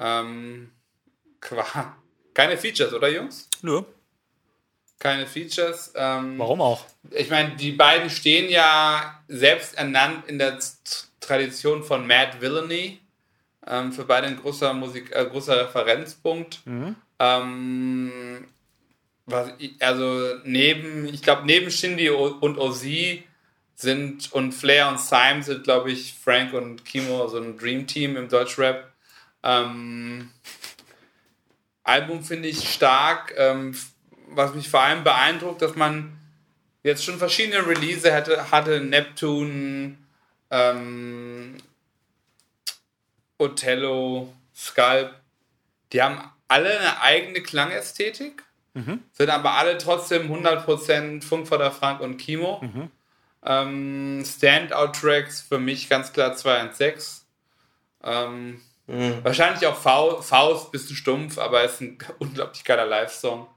Ähm, 0.00 0.72
keine 2.34 2.58
Features, 2.58 2.92
oder 2.92 3.08
Jungs? 3.08 3.48
Nö. 3.62 3.82
Keine 5.02 5.26
Features. 5.26 5.92
Ähm, 5.96 6.38
Warum 6.38 6.60
auch? 6.60 6.86
Ich 7.10 7.28
meine, 7.28 7.56
die 7.56 7.72
beiden 7.72 8.08
stehen 8.08 8.48
ja 8.48 9.20
selbst 9.26 9.76
ernannt 9.76 10.28
in 10.28 10.38
der 10.38 10.60
Tradition 11.18 11.82
von 11.82 12.06
Mad 12.06 12.40
Villainy. 12.40 13.00
Ähm, 13.66 13.92
für 13.92 14.04
beide 14.04 14.28
ein 14.28 14.36
großer 14.36 14.72
Musik, 14.74 15.10
äh, 15.10 15.24
großer 15.24 15.60
Referenzpunkt. 15.60 16.64
Mhm. 16.66 16.94
Ähm, 17.18 18.46
was, 19.26 19.50
also 19.80 20.36
neben, 20.44 21.08
ich 21.12 21.22
glaube, 21.22 21.46
neben 21.46 21.72
Shindy 21.72 22.08
und 22.08 22.58
Ozzy 22.58 23.24
sind 23.74 24.32
und 24.32 24.52
Flair 24.52 24.86
und 24.86 25.00
Syme 25.00 25.42
sind, 25.42 25.64
glaube 25.64 25.90
ich, 25.90 26.14
Frank 26.14 26.52
und 26.52 26.84
Kimo 26.84 27.26
so 27.26 27.38
ein 27.38 27.58
Dream 27.58 27.88
Team 27.88 28.16
im 28.16 28.28
Deutschrap. 28.28 28.92
Ähm, 29.42 30.30
Album 31.82 32.22
finde 32.22 32.46
ich 32.46 32.72
stark. 32.72 33.34
Ähm, 33.36 33.74
was 34.34 34.54
mich 34.54 34.68
vor 34.68 34.80
allem 34.80 35.04
beeindruckt, 35.04 35.62
dass 35.62 35.76
man 35.76 36.18
jetzt 36.82 37.04
schon 37.04 37.18
verschiedene 37.18 37.66
Release 37.66 38.12
hatte, 38.12 38.50
hatte 38.50 38.80
Neptune, 38.80 39.96
ähm, 40.50 41.56
Othello, 43.38 44.32
Sculp. 44.54 45.14
Die 45.92 46.02
haben 46.02 46.22
alle 46.48 46.78
eine 46.78 47.00
eigene 47.00 47.40
Klangästhetik, 47.42 48.42
mhm. 48.74 49.02
sind 49.12 49.30
aber 49.30 49.52
alle 49.52 49.78
trotzdem 49.78 50.32
100% 50.32 51.22
Funkvater 51.22 51.70
Frank 51.70 52.00
und 52.00 52.18
Kimo. 52.18 52.60
Mhm. 52.62 52.90
Ähm, 53.44 54.24
Standout-Tracks 54.24 55.40
für 55.40 55.58
mich 55.58 55.88
ganz 55.88 56.12
klar 56.12 56.34
2 56.34 56.62
und 56.62 56.76
6. 56.76 57.26
Ähm, 58.04 58.60
mhm. 58.86 59.24
Wahrscheinlich 59.24 59.66
auch 59.66 59.76
Faust, 59.76 60.28
Faust, 60.28 60.70
bisschen 60.70 60.96
stumpf, 60.96 61.38
aber 61.38 61.64
ist 61.64 61.80
ein 61.80 61.98
unglaublich 62.18 62.64
geiler 62.64 62.86
Live-Song. 62.86 63.48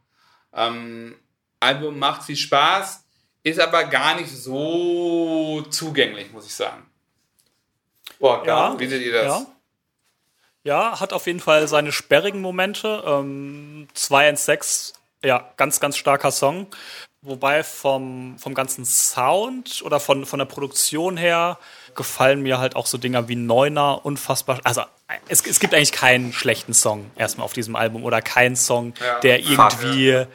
Ähm, 0.55 1.15
Album 1.59 1.99
macht 1.99 2.23
viel 2.23 2.35
Spaß, 2.35 3.03
ist 3.43 3.59
aber 3.59 3.85
gar 3.85 4.15
nicht 4.15 4.29
so 4.29 5.61
zugänglich, 5.69 6.31
muss 6.31 6.45
ich 6.45 6.53
sagen. 6.53 6.85
Boah, 8.19 8.45
ja, 8.45 8.79
wie 8.79 8.87
seht 8.87 9.01
ihr 9.01 9.13
das? 9.13 9.25
Ja. 9.25 9.45
Ja, 10.63 10.99
hat 10.99 11.13
auf 11.13 11.27
jeden 11.27 11.39
Fall 11.39 11.67
seine 11.67 11.91
sperrigen 11.91 12.41
Momente. 12.41 13.03
Ähm, 13.05 13.87
2 13.93 14.29
and 14.29 14.39
6, 14.39 14.93
ja, 15.23 15.53
ganz, 15.57 15.79
ganz 15.79 15.95
starker 15.95 16.31
Song. 16.31 16.67
Wobei 17.21 17.63
vom, 17.63 18.39
vom 18.39 18.55
ganzen 18.55 18.83
Sound 18.83 19.83
oder 19.83 19.99
von, 19.99 20.25
von 20.25 20.39
der 20.39 20.45
Produktion 20.45 21.17
her 21.17 21.59
gefallen 21.95 22.41
mir 22.41 22.59
halt 22.59 22.75
auch 22.75 22.85
so 22.85 22.97
Dinger 22.97 23.27
wie 23.27 23.35
Neuner 23.35 24.05
unfassbar. 24.05 24.59
Also 24.63 24.81
es, 25.27 25.45
es 25.45 25.59
gibt 25.59 25.73
eigentlich 25.73 25.91
keinen 25.91 26.33
schlechten 26.33 26.73
Song 26.73 27.09
erstmal 27.15 27.45
auf 27.45 27.53
diesem 27.53 27.75
Album 27.75 28.03
oder 28.03 28.21
keinen 28.21 28.55
Song, 28.55 28.93
ja, 28.99 29.19
der 29.19 29.39
irgendwie. 29.39 30.25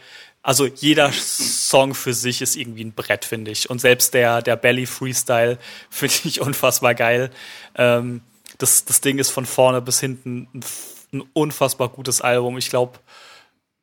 Also 0.43 0.65
jeder 0.67 1.13
Song 1.13 1.95
für 1.95 2.15
sich 2.15 2.41
ist 2.41 2.57
irgendwie 2.57 2.85
ein 2.85 2.93
Brett, 2.93 3.27
finde 3.27 3.51
ich. 3.51 3.69
Und 3.69 3.79
selbst 3.79 4.15
der, 4.15 4.41
der 4.41 4.57
Belly 4.57 4.87
Freestyle 4.87 5.59
finde 5.91 6.15
ich 6.25 6.41
unfassbar 6.41 6.95
geil. 6.95 7.31
Ähm, 7.77 8.23
das, 8.59 8.85
das 8.85 9.01
Ding 9.01 9.19
ist 9.19 9.31
von 9.31 9.45
vorne 9.45 9.83
bis 9.83 10.01
hinten 10.01 10.49
ein, 10.55 10.65
ein 11.13 11.23
unfassbar 11.35 11.91
gutes 11.91 12.23
Album. 12.23 12.57
Ich 12.57 12.71
glaube, 12.71 12.99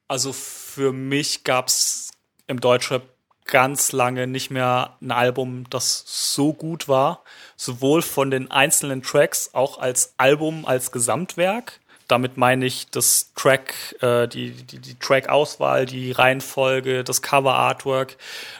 also 0.07 0.33
für 0.33 0.93
mich 0.93 1.43
gab 1.43 1.67
es 1.67 2.11
im 2.47 2.59
Deutschrap 2.59 3.03
ganz 3.45 3.91
lange 3.91 4.27
nicht 4.27 4.51
mehr 4.51 4.97
ein 5.01 5.11
Album, 5.11 5.69
das 5.69 6.03
so 6.05 6.53
gut 6.53 6.87
war. 6.87 7.23
Sowohl 7.57 8.01
von 8.01 8.31
den 8.31 8.51
einzelnen 8.51 9.01
Tracks, 9.01 9.49
auch 9.53 9.79
als 9.79 10.13
Album, 10.17 10.65
als 10.65 10.91
Gesamtwerk. 10.91 11.79
Damit 12.07 12.37
meine 12.37 12.65
ich 12.65 12.87
das 12.89 13.33
Track, 13.35 13.73
äh, 14.01 14.27
die, 14.27 14.51
die, 14.51 14.79
die 14.79 14.95
Track-Auswahl, 14.95 15.85
die 15.85 16.11
Reihenfolge, 16.11 17.03
das 17.03 17.21
Cover-Artwork. 17.21 18.15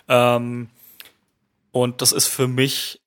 Ähm, 0.09 0.69
und 1.71 2.01
das 2.01 2.11
ist 2.11 2.25
für 2.27 2.47
mich 2.47 2.99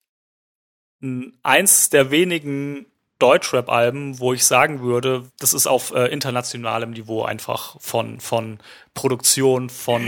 eins 1.43 1.91
der 1.91 2.11
wenigen 2.11 2.87
Deutschrap-Alben, 3.19 4.19
wo 4.19 4.33
ich 4.33 4.45
sagen 4.47 4.81
würde, 4.81 5.31
das 5.39 5.53
ist 5.53 5.67
auf 5.67 5.93
äh, 5.93 6.07
internationalem 6.07 6.91
Niveau 6.93 7.23
einfach 7.23 7.77
von, 7.81 8.21
von 8.21 8.59
Produktion, 8.95 9.69
von 9.71 10.03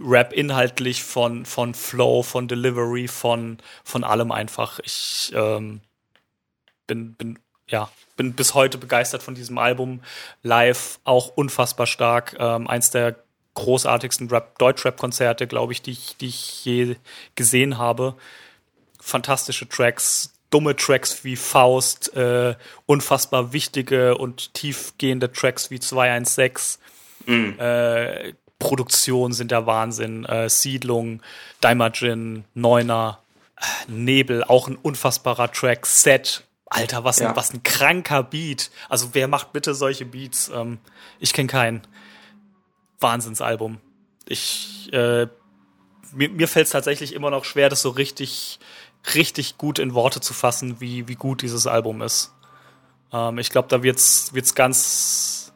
Rap 0.00 0.32
inhaltlich, 0.32 1.04
von, 1.04 1.44
von 1.44 1.74
Flow, 1.74 2.22
von 2.22 2.48
Delivery, 2.48 3.06
von, 3.06 3.58
von 3.84 4.02
allem 4.02 4.32
einfach. 4.32 4.80
Ich 4.80 5.32
ähm, 5.34 5.80
bin, 6.86 7.14
bin, 7.14 7.38
ja, 7.68 7.90
bin 8.16 8.32
bis 8.32 8.54
heute 8.54 8.78
begeistert 8.78 9.22
von 9.22 9.34
diesem 9.34 9.58
Album. 9.58 10.00
Live 10.42 11.00
auch 11.04 11.28
unfassbar 11.36 11.86
stark. 11.86 12.36
Ähm, 12.38 12.66
eins 12.66 12.90
der 12.90 13.16
großartigsten 13.54 14.28
Rap, 14.28 14.58
Deutschrap-Konzerte, 14.58 15.46
glaube 15.46 15.72
ich, 15.72 15.82
die 15.82 15.92
ich, 15.92 16.16
die 16.16 16.28
ich 16.28 16.64
je 16.64 16.96
gesehen 17.34 17.78
habe. 17.78 18.14
Fantastische 19.00 19.68
Tracks, 19.68 20.32
dumme 20.50 20.76
Tracks 20.76 21.24
wie 21.24 21.36
Faust, 21.36 22.14
äh, 22.16 22.54
unfassbar 22.86 23.52
wichtige 23.52 24.16
und 24.16 24.54
tiefgehende 24.54 25.30
Tracks 25.30 25.70
wie 25.70 25.80
216. 25.80 26.80
Mhm. 27.26 27.58
Äh, 27.58 28.34
Produktion 28.60 29.32
sind 29.32 29.50
der 29.50 29.66
Wahnsinn. 29.66 30.24
Äh, 30.24 30.48
Siedlung, 30.48 31.20
Daimajin, 31.60 32.44
Neuner, 32.54 33.18
Nebel, 33.88 34.44
auch 34.44 34.68
ein 34.68 34.76
unfassbarer 34.76 35.50
Track. 35.50 35.84
Set, 35.86 36.44
Alter, 36.66 37.02
was, 37.02 37.18
ja. 37.18 37.30
ein, 37.30 37.36
was 37.36 37.52
ein 37.52 37.64
kranker 37.64 38.22
Beat. 38.22 38.70
Also 38.88 39.08
wer 39.14 39.26
macht 39.26 39.52
bitte 39.52 39.74
solche 39.74 40.04
Beats? 40.04 40.48
Ähm, 40.54 40.78
ich 41.18 41.32
kenne 41.32 41.48
keinen. 41.48 41.82
Wahnsinnsalbum. 43.00 43.80
Ich, 44.26 44.88
äh, 44.92 45.26
mir, 46.12 46.28
mir 46.28 46.46
fällt 46.46 46.66
es 46.66 46.72
tatsächlich 46.72 47.14
immer 47.14 47.30
noch 47.30 47.44
schwer, 47.44 47.68
das 47.68 47.82
so 47.82 47.90
richtig 47.90 48.60
richtig 49.14 49.58
gut 49.58 49.78
in 49.78 49.94
Worte 49.94 50.20
zu 50.20 50.34
fassen, 50.34 50.80
wie, 50.80 51.08
wie 51.08 51.14
gut 51.14 51.42
dieses 51.42 51.66
Album 51.66 52.02
ist. 52.02 52.32
Ähm, 53.12 53.38
ich 53.38 53.50
glaube, 53.50 53.68
da 53.68 53.82
wird's, 53.82 54.32
wird's 54.32 54.54
ganz. 54.54 55.52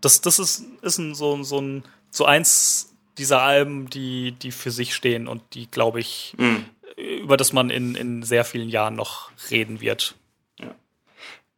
Das, 0.00 0.20
das 0.20 0.38
ist, 0.38 0.64
ist 0.82 0.98
ein, 0.98 1.14
so, 1.14 1.42
so, 1.42 1.60
ein, 1.60 1.84
so 2.10 2.24
eins 2.24 2.94
dieser 3.18 3.42
Alben, 3.42 3.90
die, 3.90 4.32
die 4.32 4.52
für 4.52 4.70
sich 4.70 4.94
stehen 4.94 5.28
und 5.28 5.42
die, 5.54 5.70
glaube 5.70 6.00
ich, 6.00 6.34
mhm. 6.38 6.64
über 6.96 7.36
das 7.36 7.52
man 7.52 7.70
in, 7.70 7.94
in 7.94 8.22
sehr 8.22 8.44
vielen 8.44 8.68
Jahren 8.68 8.94
noch 8.94 9.30
reden 9.50 9.80
wird. 9.80 10.14
Ja. 10.58 10.74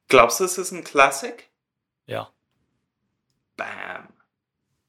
Glaubst 0.08 0.40
du, 0.40 0.44
es 0.44 0.58
ist 0.58 0.72
ein 0.72 0.84
Classic? 0.84 1.48
Ja. 2.06 2.30
Bam. 3.56 4.08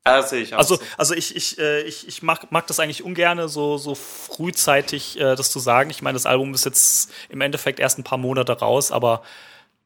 Also 0.06 0.36
ich, 0.36 0.54
also, 0.54 0.80
also 0.98 1.14
ich, 1.14 1.34
ich, 1.34 1.58
äh, 1.60 1.82
ich, 1.84 2.08
ich 2.08 2.22
mag, 2.24 2.52
mag 2.52 2.68
das 2.68 2.80
eigentlich 2.82 3.04
ungern, 3.04 3.48
so, 3.48 3.78
so 3.78 3.96
frühzeitig 3.96 5.18
äh, 5.18 5.36
das 5.36 5.50
zu 5.50 5.60
sagen. 5.60 5.90
Ich 5.92 6.02
meine, 6.02 6.18
das 6.18 6.26
Album 6.26 6.54
ist 6.54 6.66
jetzt 6.66 7.10
im 7.30 7.40
Endeffekt 7.40 7.80
erst 7.80 8.00
ein 8.00 8.04
paar 8.04 8.18
Monate 8.18 8.52
raus, 8.52 8.92
aber 8.92 9.24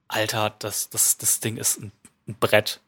Alter, 0.07 0.55
das, 0.57 0.89
das, 0.89 1.17
das 1.17 1.39
Ding 1.39 1.57
ist 1.57 1.79
ein, 1.79 1.91
ein 2.27 2.35
Brett. 2.39 2.79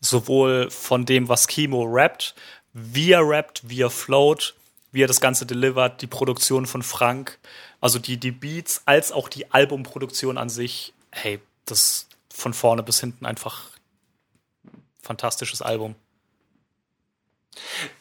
Sowohl 0.00 0.70
von 0.70 1.04
dem, 1.04 1.28
was 1.28 1.48
Kimo 1.48 1.84
rappt, 1.84 2.34
wie 2.72 3.12
er 3.12 3.28
rappt, 3.28 3.68
wie 3.68 3.82
er 3.82 3.90
float, 3.90 4.54
wie 4.92 5.02
er 5.02 5.08
das 5.08 5.20
Ganze 5.20 5.44
delivert, 5.44 6.02
die 6.02 6.06
Produktion 6.06 6.66
von 6.66 6.82
Frank, 6.82 7.38
also 7.80 7.98
die, 7.98 8.16
die 8.16 8.30
Beats, 8.30 8.82
als 8.84 9.12
auch 9.12 9.28
die 9.28 9.50
Albumproduktion 9.50 10.38
an 10.38 10.48
sich. 10.48 10.92
Hey, 11.10 11.40
das 11.64 12.08
von 12.32 12.54
vorne 12.54 12.82
bis 12.82 13.00
hinten 13.00 13.26
einfach 13.26 13.70
fantastisches 15.02 15.62
Album. 15.62 15.94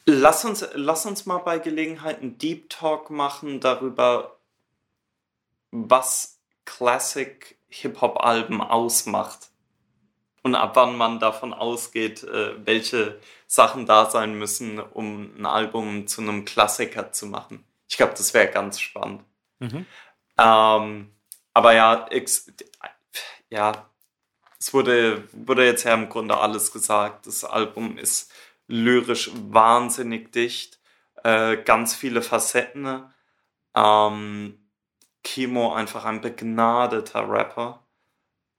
Lass 0.06 0.46
uns, 0.46 0.66
lass 0.74 1.06
uns 1.06 1.26
mal 1.26 1.40
bei 1.40 1.60
Gelegenheit 1.60 2.22
einen 2.22 2.38
Deep 2.38 2.70
Talk 2.70 3.10
machen 3.10 3.60
darüber, 3.60 4.38
was 5.72 6.38
Classic 6.66 7.58
Hip-Hop-Alben 7.70 8.62
ausmacht. 8.62 9.47
Und 10.48 10.56
ab 10.56 10.78
wann 10.78 10.96
man 10.96 11.20
davon 11.20 11.54
ausgeht, 11.54 12.24
äh, 12.24 12.66
welche 12.66 13.20
Sachen 13.48 13.86
da 13.86 14.10
sein 14.10 14.34
müssen, 14.40 14.80
um 14.80 15.36
ein 15.38 15.46
Album 15.46 16.08
zu 16.08 16.22
einem 16.22 16.46
Klassiker 16.46 17.12
zu 17.12 17.26
machen. 17.26 17.66
Ich 17.90 17.98
glaube, 17.98 18.14
das 18.16 18.34
wäre 18.34 18.48
ganz 18.48 18.80
spannend. 18.80 19.26
Mhm. 19.60 19.86
Ähm, 20.38 21.12
aber 21.54 21.74
ja, 21.74 22.08
ex, 22.08 22.50
ja, 23.50 23.90
es 24.58 24.74
wurde, 24.74 25.28
wurde 25.34 25.66
jetzt 25.66 25.84
ja 25.84 25.94
im 25.94 26.08
Grunde 26.08 26.38
alles 26.38 26.72
gesagt. 26.72 27.28
Das 27.28 27.44
Album 27.44 27.98
ist 27.98 28.32
lyrisch 28.68 29.30
wahnsinnig 29.34 30.32
dicht, 30.32 30.80
äh, 31.26 31.58
ganz 31.58 31.94
viele 31.94 32.22
Facetten. 32.22 33.04
Ähm, 33.76 34.60
Kimo 35.24 35.74
einfach 35.74 36.06
ein 36.06 36.22
begnadeter 36.22 37.30
Rapper, 37.30 37.86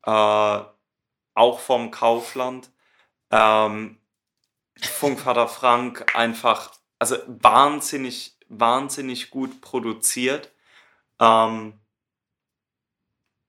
äh, 0.05 0.77
auch 1.39 1.60
vom 1.60 1.91
Kaufland. 1.91 2.70
Ähm, 3.31 3.99
Funkvater 4.81 5.49
Frank 5.49 6.15
einfach, 6.15 6.73
also 6.99 7.17
wahnsinnig, 7.26 8.36
wahnsinnig 8.49 9.31
gut 9.31 9.60
produziert. 9.60 10.52
Ähm, 11.20 11.78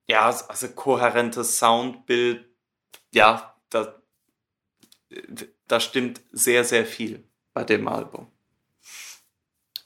ja, 0.08 0.26
also 0.26 0.70
kohärentes 0.70 1.60
Soundbild, 1.60 2.46
ja, 3.14 3.56
da, 3.70 3.96
da 5.68 5.80
stimmt 5.80 6.22
sehr, 6.32 6.64
sehr 6.64 6.86
viel 6.86 7.24
bei 7.54 7.64
dem 7.64 7.88
Album. 7.88 8.32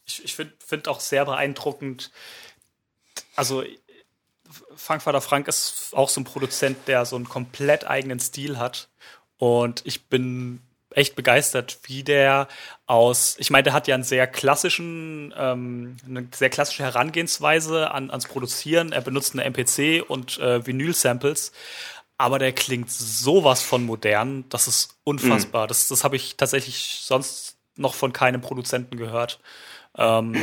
Ich, 0.06 0.24
ich 0.24 0.36
finde 0.36 0.56
find 0.66 0.88
auch 0.88 1.02
sehr 1.02 1.26
beeindruckend, 1.26 2.12
also 3.36 3.64
Funkvater 4.76 5.22
Frank 5.22 5.48
ist 5.48 5.92
auch 5.94 6.10
so 6.10 6.22
ein 6.22 6.26
Produzent, 6.26 6.88
der 6.88 7.06
so 7.06 7.16
einen 7.16 7.28
komplett 7.28 7.86
eigenen 7.88 8.20
Stil 8.20 8.58
hat. 8.58 8.90
Und 9.38 9.82
ich 9.86 10.06
bin 10.06 10.62
echt 10.96 11.16
begeistert, 11.16 11.80
wie 11.84 12.04
der 12.04 12.48
aus, 12.86 13.36
ich 13.40 13.50
meine, 13.50 13.64
der 13.64 13.74
hat 13.74 13.88
ja 13.88 13.96
einen 13.96 14.04
sehr 14.04 14.28
klassischen, 14.28 15.34
ähm, 15.38 15.98
eine 16.08 16.28
sehr 16.34 16.50
klassische 16.50 16.84
Herangehensweise 16.84 17.92
an, 17.92 18.10
ans 18.10 18.28
Produzieren. 18.28 18.92
Er 18.92 19.02
benutzt 19.02 19.34
eine 19.34 19.44
MPC 19.44 20.08
und 20.08 20.40
äh, 20.40 20.66
Vinyl-Samples, 20.66 21.52
aber 22.18 22.40
der 22.40 22.54
klingt 22.54 22.92
sowas 22.92 23.62
von 23.62 23.84
modern, 23.84 24.46
das 24.50 24.68
ist 24.68 24.98
unfassbar. 25.04 25.66
Mhm. 25.66 25.68
Das, 25.70 25.88
das 25.88 26.04
habe 26.04 26.16
ich 26.16 26.38
tatsächlich 26.38 27.02
sonst 27.04 27.58
noch 27.76 27.96
von 27.96 28.14
keinem 28.14 28.42
Produzenten 28.42 28.98
gehört. 28.98 29.40
Ähm, 29.98 30.36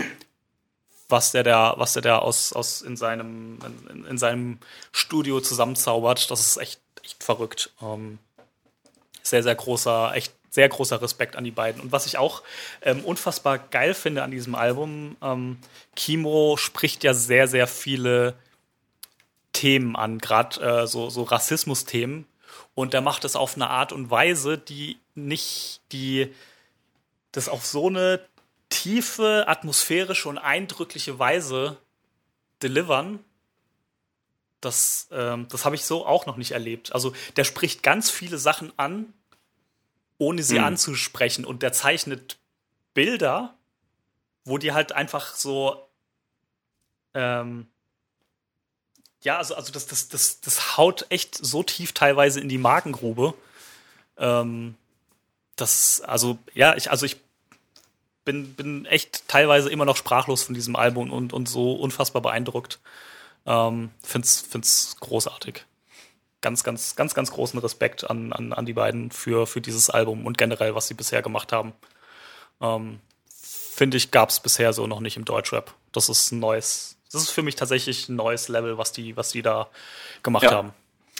was 1.10 1.32
der 1.32 1.42
da, 1.42 1.74
was 1.76 1.94
der 1.94 2.02
da 2.02 2.18
aus, 2.18 2.52
aus 2.52 2.82
in 2.82 2.96
seinem, 2.96 3.58
in, 3.90 4.04
in 4.06 4.18
seinem 4.18 4.58
Studio 4.92 5.40
zusammenzaubert, 5.40 6.30
das 6.30 6.40
ist 6.40 6.56
echt, 6.56 6.80
echt 7.02 7.22
verrückt. 7.22 7.70
Ähm, 7.82 8.18
sehr, 9.22 9.42
sehr 9.42 9.54
großer, 9.54 10.12
echt 10.14 10.32
sehr 10.50 10.68
großer 10.68 11.00
Respekt 11.00 11.36
an 11.36 11.44
die 11.44 11.52
beiden. 11.52 11.80
Und 11.80 11.92
was 11.92 12.06
ich 12.06 12.18
auch 12.18 12.42
ähm, 12.82 13.04
unfassbar 13.04 13.58
geil 13.58 13.94
finde 13.94 14.22
an 14.22 14.32
diesem 14.32 14.54
Album, 14.54 15.16
ähm, 15.22 15.58
Kimo 15.94 16.56
spricht 16.56 17.04
ja 17.04 17.14
sehr, 17.14 17.46
sehr 17.46 17.66
viele 17.66 18.34
Themen 19.52 19.96
an, 19.96 20.18
gerade 20.18 20.60
äh, 20.60 20.86
so, 20.86 21.08
so 21.08 21.22
Rassismus-Themen. 21.22 22.26
Und 22.74 22.94
er 22.94 23.00
macht 23.00 23.24
es 23.24 23.36
auf 23.36 23.54
eine 23.54 23.70
Art 23.70 23.92
und 23.92 24.10
Weise, 24.10 24.58
die 24.58 24.98
nicht, 25.14 25.80
die 25.92 26.34
das 27.32 27.48
auf 27.48 27.64
so 27.64 27.86
eine 27.86 28.20
tiefe, 28.70 29.44
atmosphärische 29.46 30.28
und 30.28 30.38
eindrückliche 30.38 31.18
Weise 31.18 31.76
delivern. 32.62 33.22
Das, 34.60 35.08
ähm, 35.10 35.48
das 35.48 35.64
habe 35.64 35.74
ich 35.74 35.84
so 35.84 36.06
auch 36.06 36.26
noch 36.26 36.36
nicht 36.36 36.52
erlebt. 36.52 36.94
Also 36.94 37.12
der 37.36 37.44
spricht 37.44 37.82
ganz 37.82 38.10
viele 38.10 38.38
Sachen 38.38 38.72
an, 38.78 39.12
ohne 40.18 40.42
sie 40.42 40.58
mhm. 40.58 40.64
anzusprechen. 40.64 41.44
Und 41.44 41.62
der 41.62 41.72
zeichnet 41.72 42.38
Bilder, 42.94 43.54
wo 44.44 44.58
die 44.58 44.72
halt 44.72 44.92
einfach 44.92 45.34
so. 45.34 45.86
Ähm, 47.14 47.66
ja, 49.22 49.36
also, 49.36 49.54
also 49.54 49.72
das, 49.72 49.86
das, 49.86 50.08
das, 50.08 50.40
das 50.40 50.78
haut 50.78 51.06
echt 51.10 51.36
so 51.36 51.62
tief 51.62 51.92
teilweise 51.92 52.40
in 52.40 52.48
die 52.48 52.56
Magengrube. 52.58 53.34
Ähm, 54.16 54.76
das, 55.56 56.00
also, 56.00 56.38
ja, 56.54 56.74
ich, 56.76 56.90
also 56.90 57.04
ich 57.04 57.16
bin, 58.24 58.54
bin 58.54 58.86
echt 58.86 59.26
teilweise 59.28 59.70
immer 59.70 59.84
noch 59.84 59.96
sprachlos 59.96 60.42
von 60.42 60.54
diesem 60.54 60.76
Album 60.76 61.10
und, 61.10 61.32
und 61.32 61.48
so 61.48 61.72
unfassbar 61.72 62.22
beeindruckt. 62.22 62.78
Ähm, 63.46 63.90
find's, 64.02 64.40
find's 64.40 64.96
großartig 65.00 65.64
ganz, 66.40 66.64
ganz, 66.64 66.96
ganz, 66.96 67.14
ganz 67.14 67.30
großen 67.30 67.60
Respekt 67.60 68.08
an, 68.08 68.32
an, 68.32 68.52
an 68.52 68.66
die 68.66 68.72
beiden 68.72 69.10
für, 69.10 69.46
für 69.46 69.60
dieses 69.60 69.90
Album 69.90 70.26
und 70.26 70.38
generell, 70.38 70.74
was 70.74 70.88
sie 70.88 70.94
bisher 70.94 71.22
gemacht 71.22 71.52
haben. 71.52 71.72
Ähm, 72.60 73.00
Finde 73.28 73.96
ich, 73.96 74.10
gab 74.10 74.28
es 74.28 74.40
bisher 74.40 74.72
so 74.72 74.86
noch 74.86 75.00
nicht 75.00 75.16
im 75.16 75.24
Deutschrap. 75.24 75.74
Das 75.92 76.08
ist 76.08 76.32
ein 76.32 76.38
neues, 76.38 76.98
das 77.10 77.22
ist 77.22 77.30
für 77.30 77.42
mich 77.42 77.56
tatsächlich 77.56 78.08
ein 78.08 78.16
neues 78.16 78.48
Level, 78.48 78.78
was 78.78 78.92
die, 78.92 79.16
was 79.16 79.30
die 79.30 79.42
da 79.42 79.68
gemacht 80.22 80.44
ja. 80.44 80.52
haben, 80.52 80.72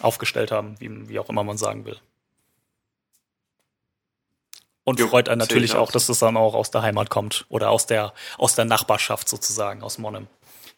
aufgestellt 0.02 0.50
haben, 0.50 0.78
wie, 0.78 1.08
wie 1.08 1.18
auch 1.18 1.28
immer 1.28 1.44
man 1.44 1.58
sagen 1.58 1.84
will. 1.86 1.96
Und 4.90 4.98
jo, 4.98 5.06
freut 5.06 5.28
einen 5.28 5.38
natürlich 5.38 5.74
auch, 5.74 5.92
dass 5.92 6.08
das 6.08 6.18
dann 6.18 6.36
auch 6.36 6.54
aus 6.54 6.70
der 6.70 6.82
Heimat 6.82 7.10
kommt 7.10 7.46
oder 7.48 7.70
aus 7.70 7.86
der, 7.86 8.12
aus 8.38 8.56
der 8.56 8.64
Nachbarschaft 8.64 9.28
sozusagen, 9.28 9.82
aus 9.82 9.98
Monem. 9.98 10.26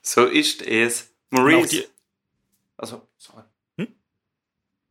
So 0.03 0.27
ist 0.27 0.61
es. 0.63 1.11
Maurice. 1.31 1.87
Also, 2.77 3.01
sorry. 3.17 3.43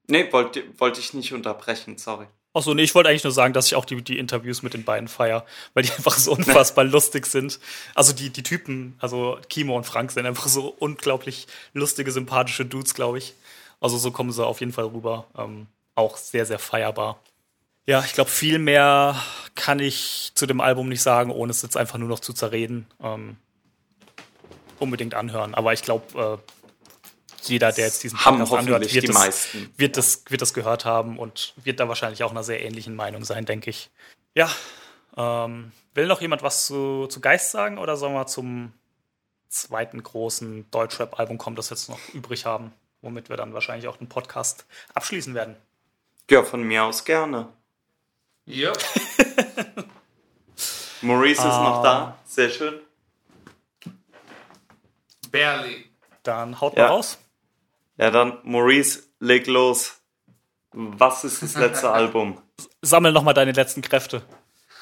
Nee, 0.08 0.32
wollte 0.34 0.64
wollt 0.78 0.98
ich 0.98 1.14
nicht 1.14 1.34
unterbrechen, 1.34 1.98
sorry. 1.98 2.26
Achso, 2.54 2.74
nee, 2.74 2.82
ich 2.82 2.94
wollte 2.96 3.10
eigentlich 3.10 3.24
nur 3.24 3.32
sagen, 3.32 3.54
dass 3.54 3.68
ich 3.68 3.76
auch 3.76 3.86
die, 3.86 4.02
die 4.02 4.18
Interviews 4.18 4.62
mit 4.62 4.74
den 4.74 4.84
beiden 4.84 5.08
feier, 5.08 5.46
weil 5.74 5.84
die 5.84 5.92
einfach 5.98 6.18
so 6.18 6.34
unfassbar 6.34 6.84
lustig 6.84 7.28
sind. 7.28 7.60
Also 7.96 8.12
die, 8.12 8.30
die 8.30 8.44
Typen, 8.44 8.96
also 9.00 9.40
Kimo 9.50 9.78
und 9.78 9.86
Frank 9.86 10.12
sind 10.12 10.26
einfach 10.26 10.48
so 10.48 10.76
unglaublich 10.80 11.48
lustige, 11.74 12.12
sympathische 12.12 12.66
Dudes, 12.66 12.94
glaube 12.94 13.20
ich. 13.20 13.36
Also 13.80 13.98
so 13.98 14.12
kommen 14.12 14.32
sie 14.32 14.46
auf 14.46 14.60
jeden 14.60 14.74
Fall 14.74 14.86
rüber. 14.86 15.28
Ähm, 15.38 15.68
auch 15.96 16.18
sehr, 16.18 16.46
sehr 16.46 16.60
feierbar. 16.60 17.20
Ja, 17.92 18.02
ich 18.06 18.14
glaube, 18.14 18.30
viel 18.30 18.58
mehr 18.58 19.22
kann 19.54 19.80
ich 19.80 20.32
zu 20.34 20.46
dem 20.46 20.62
Album 20.62 20.88
nicht 20.88 21.02
sagen, 21.02 21.30
ohne 21.30 21.52
es 21.52 21.62
jetzt 21.62 21.76
einfach 21.76 21.98
nur 21.98 22.08
noch 22.08 22.22
zu 22.22 22.32
zerreden. 22.32 22.88
Ähm, 23.04 23.36
unbedingt 24.80 25.14
anhören. 25.14 25.54
Aber 25.56 25.74
ich 25.74 25.82
glaube, 25.82 26.42
äh, 26.42 26.52
jeder, 27.42 27.74
der 27.74 27.88
jetzt 27.88 28.02
diesen 28.02 28.18
Podcast 28.18 28.54
anhört, 28.54 28.94
wird 28.94 29.10
das, 29.10 29.48
wird, 29.76 29.98
das, 29.98 30.24
wird 30.30 30.42
das 30.42 30.54
gehört 30.54 30.86
haben 30.86 31.20
und 31.20 31.54
wird 31.62 31.82
da 31.82 31.90
wahrscheinlich 31.90 32.24
auch 32.24 32.32
einer 32.32 32.46
sehr 32.46 32.64
ähnlichen 32.64 32.96
Meinung 32.96 33.26
sein, 33.26 33.44
denke 33.44 33.70
ich. 33.70 33.90
Ja, 34.36 34.50
ähm, 35.18 35.74
will 35.94 36.08
noch 36.08 36.22
jemand 36.22 36.44
was 36.44 36.68
zu, 36.68 37.08
zu 37.08 37.20
Geist 37.20 37.52
sagen 37.52 37.78
oder 37.78 37.98
sollen 37.98 38.14
wir 38.14 38.26
zum 38.26 38.72
zweiten 39.50 40.02
großen 40.02 40.72
Deutschrap-Album 40.72 41.38
kommen, 41.38 41.58
das 41.58 41.70
jetzt 41.70 41.90
noch 41.90 42.00
übrig 42.14 42.46
haben, 42.46 42.72
womit 43.02 43.28
wir 43.28 43.36
dann 43.36 43.54
wahrscheinlich 43.54 43.90
auch 43.90 43.98
den 43.98 44.08
Podcast 44.08 44.66
abschließen 44.94 45.36
werden? 45.36 45.58
Ja, 46.30 46.44
von 46.44 46.64
mir 46.64 46.86
aus 46.86 47.04
gerne. 47.04 47.50
Ja. 48.46 48.74
Maurice 51.02 51.42
ist 51.42 51.48
noch 51.48 51.84
da. 51.84 51.92
Ah. 51.92 52.18
Sehr 52.26 52.50
schön. 52.50 52.80
Barely. 55.32 55.86
Dann 56.24 56.60
haut 56.60 56.78
mal 56.78 56.88
raus. 56.88 57.18
Ja, 57.98 58.12
dann 58.12 58.38
Maurice, 58.44 59.04
leg 59.20 59.48
los. 59.48 60.02
Was 60.72 61.24
ist 61.24 61.42
das 61.42 61.56
letzte 61.56 61.92
Album? 61.92 62.42
Sammel 62.82 63.12
nochmal 63.12 63.34
deine 63.34 63.52
letzten 63.52 63.82
Kräfte. 63.82 64.22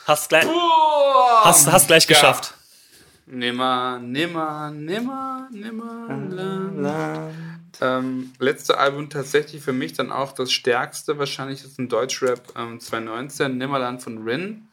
Hast 0.06 0.30
gleich, 0.30 0.46
oh, 0.48 1.44
hast, 1.44 1.72
hast 1.72 1.88
gleich 1.88 2.04
ja. 2.04 2.10
geschafft. 2.10 2.56
Nimmer, 3.26 4.00
nimmer, 4.00 4.72
nimmer, 4.72 5.48
nimmer. 5.52 7.32
Ähm, 7.82 8.34
letzte 8.40 8.78
Album 8.78 9.10
tatsächlich 9.10 9.62
für 9.62 9.74
mich 9.74 9.94
dann 9.94 10.12
auch 10.12 10.34
das 10.34 10.52
stärkste, 10.52 11.18
wahrscheinlich 11.18 11.64
ist 11.64 11.80
ein 11.80 11.88
Deutschrap 11.88 12.42
ähm, 12.58 12.80
2019, 12.80 13.58
Nimmerland 13.58 14.04
von 14.04 14.24
Rin. 14.24 14.68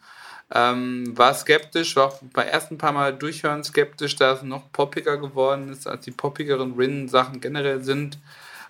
Ähm, 0.49 1.17
war 1.17 1.33
skeptisch, 1.33 1.95
war 1.95 2.07
auch 2.07 2.21
bei 2.33 2.43
ersten 2.43 2.77
paar 2.77 2.93
Mal 2.93 3.13
durchhören 3.13 3.63
skeptisch, 3.63 4.15
da 4.15 4.33
es 4.33 4.43
noch 4.43 4.71
poppiger 4.71 5.17
geworden 5.17 5.69
ist, 5.69 5.87
als 5.87 6.05
die 6.05 6.11
poppigeren 6.11 6.73
Rin-Sachen 6.75 7.41
generell 7.41 7.83
sind. 7.83 8.17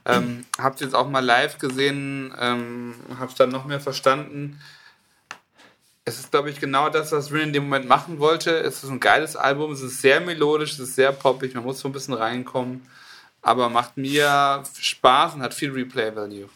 Ähm, 0.06 0.45
hab's 0.57 0.82
jetzt 0.82 0.95
auch 0.95 1.09
mal 1.09 1.24
live 1.24 1.59
gesehen, 1.59 2.33
ähm, 2.40 2.95
hab's 3.19 3.35
dann 3.35 3.49
noch 3.49 3.66
mehr 3.66 3.80
verstanden. 3.80 4.59
Es 6.06 6.19
ist, 6.19 6.32
glaube 6.32 6.49
ich, 6.49 6.59
genau 6.59 6.90
das, 6.90 7.11
was 7.11 7.32
Rin 7.32 7.48
in 7.48 7.53
dem 7.53 7.64
Moment 7.64 7.88
machen 7.88 8.19
wollte. 8.19 8.57
Es 8.57 8.83
ist 8.83 8.90
ein 8.90 8.99
geiles 8.99 9.35
Album, 9.35 9.72
es 9.72 9.82
ist 9.82 10.01
sehr 10.01 10.22
melodisch, 10.22 10.74
es 10.74 10.80
ist 10.80 10.95
sehr 10.95 11.11
poppig, 11.11 11.53
man 11.53 11.64
muss 11.64 11.80
so 11.80 11.90
ein 11.90 11.91
bisschen 11.91 12.14
reinkommen, 12.14 12.88
aber 13.48 13.69
macht 13.69 13.95
mir 13.95 14.64
Spaß 14.77 15.35
und 15.35 15.42
hat 15.42 15.53
viel 15.53 15.72
Replay-Value. 15.72 16.50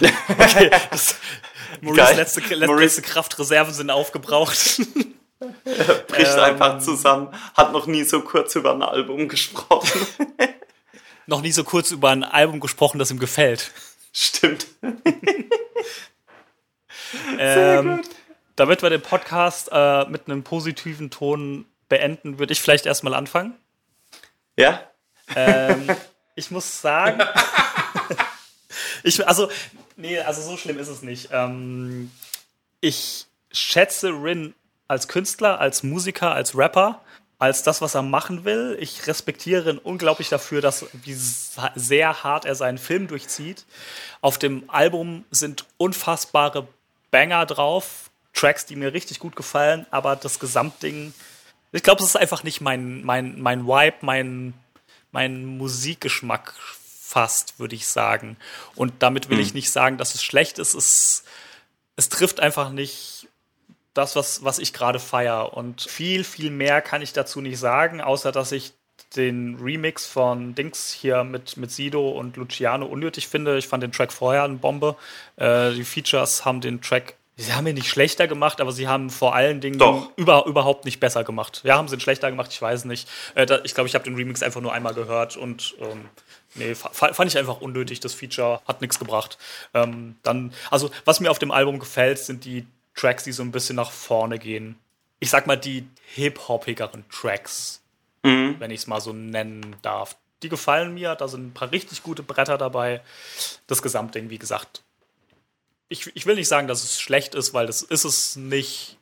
okay, 0.28 0.70
das, 0.90 1.16
Maurice 1.80 2.14
letzte, 2.14 2.40
letzte 2.40 2.66
Maurice. 2.66 3.02
Kraftreserven 3.02 3.74
sind 3.74 3.90
aufgebraucht. 3.90 4.80
bricht 6.06 6.34
ähm, 6.34 6.40
einfach 6.40 6.78
zusammen. 6.78 7.34
Hat 7.54 7.72
noch 7.72 7.86
nie 7.86 8.04
so 8.04 8.20
kurz 8.20 8.54
über 8.54 8.72
ein 8.72 8.82
Album 8.82 9.28
gesprochen. 9.28 10.06
noch 11.26 11.42
nie 11.42 11.50
so 11.50 11.64
kurz 11.64 11.90
über 11.90 12.10
ein 12.10 12.22
Album 12.22 12.60
gesprochen, 12.60 13.00
das 13.00 13.10
ihm 13.10 13.18
gefällt. 13.18 13.72
Stimmt. 14.12 14.68
ähm, 17.38 18.02
damit 18.54 18.82
wir 18.82 18.90
den 18.90 19.02
Podcast 19.02 19.68
äh, 19.72 20.04
mit 20.04 20.28
einem 20.28 20.44
positiven 20.44 21.10
Ton 21.10 21.64
beenden, 21.88 22.38
würde 22.38 22.52
ich 22.52 22.60
vielleicht 22.60 22.86
erstmal 22.86 23.14
anfangen. 23.14 23.58
Ja? 24.58 24.82
Ähm, 25.36 25.88
ich 26.34 26.50
muss 26.50 26.80
sagen, 26.80 27.22
ich, 29.04 29.26
also, 29.26 29.48
nee, 29.96 30.18
also 30.18 30.42
so 30.42 30.56
schlimm 30.56 30.78
ist 30.78 30.88
es 30.88 31.02
nicht. 31.02 31.28
Ähm, 31.32 32.10
ich 32.80 33.26
schätze 33.52 34.08
Rin 34.08 34.54
als 34.88 35.06
Künstler, 35.06 35.60
als 35.60 35.84
Musiker, 35.84 36.32
als 36.32 36.56
Rapper, 36.56 37.00
als 37.38 37.62
das, 37.62 37.80
was 37.80 37.94
er 37.94 38.02
machen 38.02 38.44
will. 38.44 38.76
Ich 38.80 39.06
respektiere 39.06 39.70
ihn 39.70 39.78
unglaublich 39.78 40.28
dafür, 40.28 40.60
dass 40.60 40.86
wie 40.92 41.14
sehr 41.14 42.24
hart 42.24 42.44
er 42.44 42.56
seinen 42.56 42.78
Film 42.78 43.06
durchzieht. 43.06 43.64
Auf 44.20 44.38
dem 44.38 44.68
Album 44.68 45.24
sind 45.30 45.66
unfassbare 45.76 46.66
Banger 47.12 47.46
drauf, 47.46 48.10
Tracks, 48.34 48.66
die 48.66 48.76
mir 48.76 48.92
richtig 48.92 49.20
gut 49.20 49.36
gefallen, 49.36 49.86
aber 49.90 50.16
das 50.16 50.40
Gesamtding, 50.40 51.14
ich 51.72 51.82
glaube, 51.82 52.02
es 52.02 52.08
ist 52.08 52.16
einfach 52.16 52.44
nicht 52.44 52.60
mein, 52.60 53.04
mein, 53.04 53.40
mein 53.40 53.66
Vibe, 53.66 53.96
mein, 54.00 54.54
mein 55.12 55.44
Musikgeschmack 55.44 56.54
fast, 57.08 57.58
würde 57.58 57.74
ich 57.74 57.86
sagen. 57.86 58.36
Und 58.74 58.94
damit 59.02 59.30
will 59.30 59.38
mhm. 59.38 59.42
ich 59.42 59.54
nicht 59.54 59.70
sagen, 59.70 59.98
dass 59.98 60.14
es 60.14 60.22
schlecht 60.22 60.58
ist. 60.58 60.74
Es, 60.74 61.24
es 61.96 62.08
trifft 62.08 62.40
einfach 62.40 62.70
nicht 62.70 63.28
das, 63.94 64.14
was, 64.16 64.44
was 64.44 64.58
ich 64.58 64.72
gerade 64.72 65.00
feiere. 65.00 65.56
Und 65.56 65.82
viel, 65.82 66.24
viel 66.24 66.50
mehr 66.50 66.80
kann 66.80 67.02
ich 67.02 67.12
dazu 67.12 67.40
nicht 67.40 67.58
sagen, 67.58 68.00
außer 68.00 68.32
dass 68.32 68.52
ich 68.52 68.72
den 69.16 69.56
Remix 69.56 70.06
von 70.06 70.54
Dings 70.54 70.92
hier 70.92 71.24
mit, 71.24 71.56
mit 71.56 71.70
Sido 71.70 72.10
und 72.10 72.36
Luciano 72.36 72.86
unnötig 72.86 73.28
finde. 73.28 73.58
Ich 73.58 73.68
fand 73.68 73.82
den 73.82 73.92
Track 73.92 74.12
vorher 74.12 74.44
eine 74.44 74.56
Bombe. 74.56 74.96
Äh, 75.36 75.72
die 75.72 75.84
Features 75.84 76.44
haben 76.44 76.60
den 76.60 76.80
Track 76.80 77.17
Sie 77.40 77.54
haben 77.54 77.68
ihn 77.68 77.76
nicht 77.76 77.88
schlechter 77.88 78.26
gemacht, 78.26 78.60
aber 78.60 78.72
sie 78.72 78.88
haben 78.88 79.10
vor 79.10 79.32
allen 79.32 79.60
Dingen 79.60 79.80
über, 80.16 80.44
überhaupt 80.46 80.84
nicht 80.84 80.98
besser 80.98 81.22
gemacht. 81.22 81.60
Ja, 81.62 81.76
haben 81.76 81.86
sie 81.86 81.94
ihn 81.94 82.00
schlechter 82.00 82.28
gemacht, 82.30 82.52
ich 82.52 82.60
weiß 82.60 82.84
nicht. 82.84 83.08
Äh, 83.36 83.46
da, 83.46 83.60
ich 83.62 83.74
glaube, 83.74 83.86
ich 83.86 83.94
habe 83.94 84.02
den 84.02 84.16
Remix 84.16 84.42
einfach 84.42 84.60
nur 84.60 84.72
einmal 84.72 84.92
gehört 84.92 85.36
und 85.36 85.76
ähm, 85.78 86.08
nee, 86.56 86.74
fand 86.74 87.26
ich 87.26 87.38
einfach 87.38 87.60
unnötig. 87.60 88.00
Das 88.00 88.12
Feature 88.12 88.60
hat 88.66 88.80
nichts 88.80 88.98
gebracht. 88.98 89.38
Ähm, 89.72 90.16
dann, 90.24 90.52
also, 90.68 90.90
was 91.04 91.20
mir 91.20 91.30
auf 91.30 91.38
dem 91.38 91.52
Album 91.52 91.78
gefällt, 91.78 92.18
sind 92.18 92.44
die 92.44 92.66
Tracks, 92.96 93.22
die 93.22 93.32
so 93.32 93.44
ein 93.44 93.52
bisschen 93.52 93.76
nach 93.76 93.92
vorne 93.92 94.40
gehen. 94.40 94.76
Ich 95.20 95.30
sag 95.30 95.46
mal, 95.46 95.56
die 95.56 95.86
hip-hoppigeren 96.14 97.04
Tracks, 97.08 97.82
mhm. 98.24 98.56
wenn 98.58 98.72
ich 98.72 98.80
es 98.80 98.86
mal 98.88 99.00
so 99.00 99.12
nennen 99.12 99.76
darf. 99.82 100.16
Die 100.42 100.48
gefallen 100.48 100.92
mir, 100.92 101.14
da 101.14 101.28
sind 101.28 101.46
ein 101.46 101.54
paar 101.54 101.70
richtig 101.70 102.02
gute 102.02 102.24
Bretter 102.24 102.58
dabei. 102.58 103.00
Das 103.68 103.80
Gesamtding, 103.80 104.28
wie 104.28 104.38
gesagt, 104.38 104.82
ich, 105.88 106.10
ich 106.14 106.26
will 106.26 106.34
nicht 106.34 106.48
sagen, 106.48 106.68
dass 106.68 106.84
es 106.84 107.00
schlecht 107.00 107.34
ist, 107.34 107.54
weil 107.54 107.66
das 107.66 107.82
ist 107.82 108.04
es 108.04 108.36
nicht. 108.36 108.96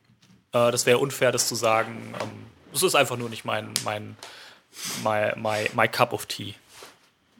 Äh, 0.53 0.71
das 0.71 0.87
wäre 0.87 0.99
unfair, 0.99 1.33
das 1.33 1.49
zu 1.49 1.55
sagen. 1.55 2.15
Ähm, 2.21 2.47
es 2.73 2.83
ist 2.83 2.95
einfach 2.95 3.17
nur 3.17 3.29
nicht 3.29 3.45
mein, 3.45 3.73
mein, 3.85 4.17
my, 5.03 5.33
my, 5.37 5.71
my 5.75 5.89
cup 5.89 6.13
of 6.13 6.27
tea. 6.27 6.55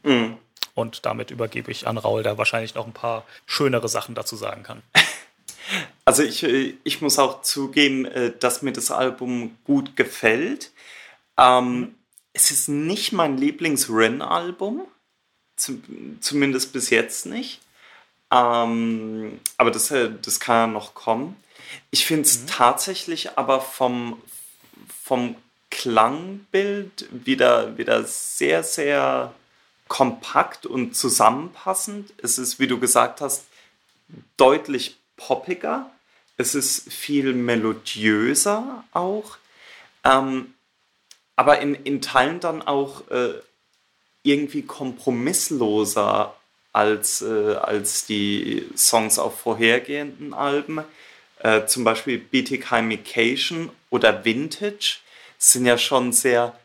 Mhm. 0.03 0.37
Und 0.75 1.07
damit 1.07 1.31
übergebe 1.31 1.71
ich 1.71 1.87
an 1.87 1.99
Raul, 1.99 2.23
der 2.23 2.39
wahrscheinlich 2.39 2.75
noch 2.75 2.87
ein 2.87 2.93
paar 2.93 3.25
schönere 3.47 3.89
Sachen 3.89 4.15
dazu 4.15 4.37
sagen 4.37 4.63
kann. 4.63 4.83
Also 6.05 6.23
ich, 6.23 6.45
äh, 6.45 6.75
ich 6.85 7.01
muss 7.01 7.19
auch 7.19 7.43
zugeben, 7.43 8.05
äh, 8.05 8.33
dass 8.39 8.63
mir 8.63 8.73
das 8.73 8.93
Album 8.93 9.59
gut 9.65 9.97
gefällt. 9.97 10.71
Ähm, 11.37 11.81
mhm. 11.81 11.95
Es 12.33 12.53
ist 12.53 12.69
nicht 12.69 13.11
mein 13.13 13.37
Lieblings-Ren-Album, 13.37 14.87
zumindest 16.21 16.73
bis 16.73 16.91
jetzt 16.91 17.27
nicht. 17.27 17.61
Ähm, 18.31 19.41
aber 19.57 19.71
das, 19.71 19.91
äh, 19.91 20.11
das 20.23 20.41
kann 20.41 20.57
ja 20.57 20.67
noch 20.67 20.95
kommen. 20.95 21.37
Ich 21.91 22.07
finde 22.07 22.23
es 22.23 22.41
mhm. 22.41 22.47
tatsächlich 22.47 23.39
aber 23.39 23.61
vom, 23.61 24.21
vom 25.03 25.37
Klangbild 25.71 27.07
wieder, 27.11 27.77
wieder 27.77 28.05
sehr, 28.05 28.63
sehr 28.63 29.35
kompakt 29.89 30.67
und 30.67 30.97
zusammenpassend. 30.97 32.13
Es 32.23 32.39
ist, 32.39 32.59
wie 32.59 32.67
du 32.67 32.81
gesagt 32.81 33.21
hast, 33.21 33.45
deutlich 34.37 34.97
poppiger. 35.17 35.91
Es 36.37 36.55
ist 36.55 36.93
viel 36.93 37.33
melodiöser 37.33 38.85
auch. 38.93 39.39
Ähm, 40.05 40.55
aber 41.37 41.61
in, 41.61 41.75
in 41.75 42.01
Teilen 42.01 42.41
dann 42.41 42.63
auch 42.63 43.09
äh, 43.11 43.35
irgendwie 44.23 44.63
kompromissloser 44.63 46.35
als, 46.77 47.23
äh, 47.23 47.55
als 47.55 48.05
die 48.05 48.69
Songs 48.77 49.19
auf 49.19 49.41
vorhergehenden 49.41 50.35
Alben. 50.35 50.85
Äh, 51.39 51.67
zum 51.67 51.85
Beispiel 51.85 52.19
Beating 52.19 52.71
Hymication 52.71 53.71
oder 53.89 54.25
Vintage 54.25 54.99
sind 55.39 55.65
ja 55.65 55.79
schon 55.79 56.13
sehr, 56.13 56.59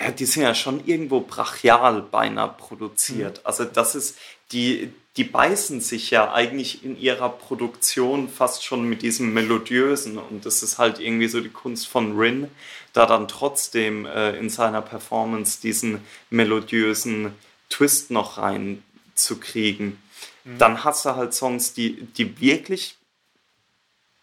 ja, 0.00 0.10
die 0.10 0.24
sind 0.24 0.42
ja 0.42 0.54
schon 0.54 0.86
irgendwo 0.86 1.20
brachial 1.20 2.00
beinahe 2.00 2.48
produziert. 2.48 3.38
Mhm. 3.38 3.42
Also 3.44 3.64
das 3.64 3.94
ist, 3.94 4.18
die, 4.52 4.90
die 5.18 5.24
beißen 5.24 5.82
sich 5.82 6.10
ja 6.10 6.32
eigentlich 6.32 6.82
in 6.82 6.98
ihrer 6.98 7.28
Produktion 7.28 8.28
fast 8.28 8.64
schon 8.64 8.88
mit 8.88 9.02
diesem 9.02 9.34
Melodiösen 9.34 10.16
und 10.16 10.46
das 10.46 10.62
ist 10.62 10.78
halt 10.78 10.98
irgendwie 10.98 11.28
so 11.28 11.40
die 11.40 11.50
Kunst 11.50 11.88
von 11.88 12.18
Rin, 12.18 12.48
da 12.94 13.04
dann 13.04 13.28
trotzdem 13.28 14.06
äh, 14.06 14.36
in 14.38 14.48
seiner 14.48 14.80
Performance 14.80 15.60
diesen 15.60 16.02
melodiösen 16.30 17.34
Twist 17.68 18.10
noch 18.10 18.38
reinzukriegen. 18.38 19.98
Mhm. 20.44 20.58
Dann 20.58 20.84
hast 20.84 21.04
du 21.04 21.16
halt 21.16 21.34
Songs, 21.34 21.74
die, 21.74 22.02
die 22.02 22.40
wirklich 22.40 22.96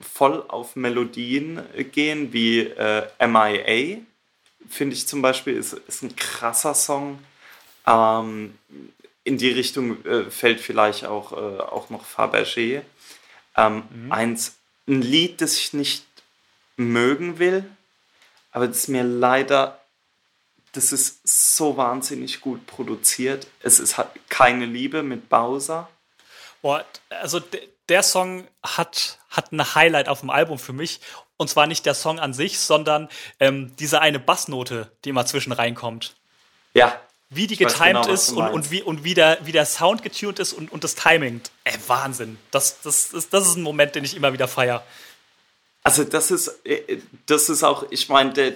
voll 0.01 0.43
auf 0.47 0.75
Melodien 0.75 1.61
gehen, 1.91 2.33
wie 2.33 2.61
äh, 2.61 3.07
MIA, 3.25 3.99
finde 4.69 4.95
ich 4.95 5.07
zum 5.07 5.22
Beispiel, 5.22 5.55
ist, 5.55 5.73
ist 5.73 6.03
ein 6.03 6.15
krasser 6.15 6.73
Song. 6.73 7.19
Ähm, 7.88 8.57
in 9.23 9.38
die 9.38 9.51
Richtung 9.51 10.03
äh, 10.05 10.30
fällt 10.30 10.59
vielleicht 10.59 11.05
auch, 11.05 11.31
äh, 11.31 11.61
auch 11.61 11.89
noch 11.89 12.05
Fabergé. 12.05 12.81
Ähm, 13.55 13.83
mhm. 13.89 14.11
eins, 14.11 14.55
ein 14.88 15.01
Lied, 15.01 15.41
das 15.41 15.57
ich 15.57 15.73
nicht 15.73 16.05
mögen 16.75 17.39
will, 17.39 17.63
aber 18.51 18.67
das 18.67 18.88
mir 18.88 19.03
leider 19.03 19.80
das 20.74 20.92
ist 20.92 21.22
so 21.24 21.77
wahnsinnig 21.77 22.42
gut 22.42 22.66
produziert. 22.68 23.48
Es 23.61 23.80
ist 23.80 23.98
halt 23.98 24.10
keine 24.30 24.66
Liebe 24.66 25.03
mit 25.03 25.30
Bowser. 25.30 25.88
Boah, 26.61 26.84
also 27.10 27.42
der 27.90 28.03
Song 28.03 28.48
hat, 28.64 29.19
hat 29.30 29.53
eine 29.53 29.76
Highlight 29.76 30.10
auf 30.10 30.22
dem 30.22 30.30
Album 30.30 30.58
für 30.58 30.74
mich. 30.74 31.00
Und 31.38 31.50
zwar 31.50 31.68
nicht 31.68 31.85
der 31.85 31.93
Song 31.93 32.19
an 32.19 32.34
sich, 32.34 32.60
sondern 32.60 33.08
ähm, 33.40 33.76
diese 33.77 34.02
eine 34.02 34.19
Bassnote, 34.19 34.92
die 35.06 35.10
immer 35.10 35.26
zwischen 35.26 35.52
reinkommt. 35.52 36.16
Ja. 36.74 37.00
Wie 37.30 37.48
die 37.48 37.58
getimed 37.58 38.03
genau, 38.03 38.14
ist 38.14 38.30
und, 38.32 38.48
und, 38.48 38.72
wie, 38.72 38.82
und 38.82 39.03
wie, 39.03 39.14
der, 39.14 39.40
wie 39.43 39.52
der 39.52 39.66
Sound 39.66 40.03
getuned 40.03 40.40
ist 40.40 40.53
und, 40.53 40.72
und 40.72 40.84
das 40.84 40.95
Timing. 40.95 41.42
Ey, 41.64 41.74
Wahnsinn. 41.88 42.38
Das, 42.52 42.82
das, 42.82 43.10
das, 43.10 43.30
das 43.30 43.48
ist 43.48 43.58
ein 43.58 43.64
Moment, 43.64 43.95
den 43.95 44.03
ich 44.03 44.16
immer 44.16 44.34
wieder 44.34 44.48
feiere. 44.48 44.84
Also 45.84 46.03
das 46.03 46.32
ist, 46.32 46.66
äh, 46.66 47.00
das 47.26 47.50
ist 47.50 47.64
auch, 47.64 47.85
ich 47.90 48.10
meine, 48.10 48.34
der 48.34 48.53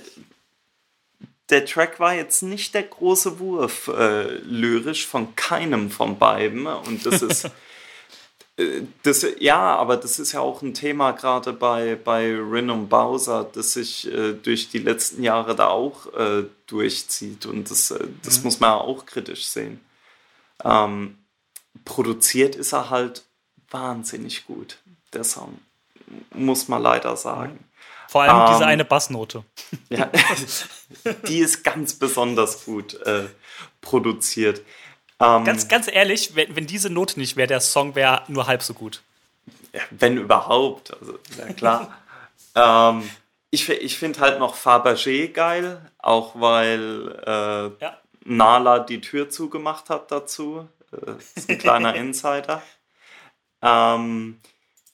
Track 1.48 2.00
war 2.00 2.14
jetzt 2.14 2.44
nicht 2.44 2.74
der 2.74 2.84
große 2.84 3.40
Wurf 3.40 3.88
äh, 3.88 4.38
lyrisch 4.40 5.08
von 5.08 5.36
keinem 5.36 5.90
von 5.90 6.20
beiden. 6.20 6.68
Und 6.68 7.06
das 7.06 7.22
ist. 7.22 7.46
äh, 8.58 8.82
das, 9.04 9.26
ja, 9.40 9.76
aber 9.76 9.98
das 9.98 10.20
ist 10.20 10.34
ja 10.34 10.42
auch 10.42 10.62
ein 10.62 10.74
Thema 10.74 11.12
gerade 11.12 11.54
bei, 11.54 11.96
bei 11.96 12.36
Rin 12.36 12.70
und 12.70 12.90
Bowser, 12.90 13.50
das 13.52 13.74
sich 13.74 14.12
äh, 14.12 14.34
durch 14.34 14.70
die 14.70 14.80
letzten 14.80 15.24
Jahre 15.24 15.56
da 15.56 15.68
auch 15.68 16.14
äh, 16.14 16.44
durchzieht. 16.68 17.46
Und 17.46 17.72
das, 17.72 17.92
äh, 17.92 18.08
das 18.24 18.40
mhm. 18.40 18.44
muss 18.44 18.60
man 18.60 18.72
ja 18.72 18.78
auch 18.78 19.06
kritisch 19.06 19.46
sehen. 19.48 19.80
Ähm, 20.64 21.18
produziert 21.86 22.56
ist 22.56 22.74
er 22.74 22.90
halt 22.90 23.24
wahnsinnig 23.70 24.46
gut, 24.46 24.80
der 25.14 25.24
Song. 25.24 25.60
Muss 26.34 26.68
man 26.68 26.82
leider 26.82 27.16
sagen. 27.16 27.67
Vor 28.10 28.24
allem 28.24 28.42
um, 28.42 28.48
diese 28.48 28.64
ähm, 28.64 28.70
eine 28.70 28.86
Bassnote. 28.86 29.44
Ja, 29.90 30.10
die 31.28 31.40
ist 31.40 31.64
ganz 31.64 31.94
besonders 31.94 32.66
gut 32.66 32.96
äh, 33.02 33.26
produziert. 33.82 34.62
Ähm, 35.20 35.44
ganz, 35.44 35.68
ganz 35.68 35.88
ehrlich, 35.92 36.36
wenn, 36.36 36.56
wenn 36.56 36.68
diese 36.68 36.90
Note 36.90 37.20
nicht 37.20 37.36
wäre, 37.38 37.48
der 37.48 37.60
Song 37.60 37.96
wäre 37.96 38.24
nur 38.28 38.48
halb 38.48 38.64
so 38.64 38.74
gut. 38.74 39.02
Ja, 39.74 39.82
wenn 39.92 40.18
überhaupt, 40.18 40.94
also 41.00 41.20
ja 41.38 41.54
klar. 41.54 41.98
ähm, 42.56 43.10
ich 43.50 43.70
ich 43.70 43.98
finde 43.98 44.20
halt 44.20 44.40
noch 44.40 44.56
Fabergé 44.56 45.30
geil, 45.32 45.82
auch 46.00 46.40
weil 46.40 47.20
äh, 47.26 47.84
ja. 47.84 47.98
Nala 48.24 48.80
die 48.80 49.02
Tür 49.02 49.30
zugemacht 49.30 49.90
hat 49.90 50.12
dazu. 50.12 50.68
Das 50.92 51.02
äh, 51.02 51.16
ist 51.36 51.50
ein 51.50 51.58
kleiner 51.58 51.96
Insider. 51.96 52.62
Ähm, 53.62 54.40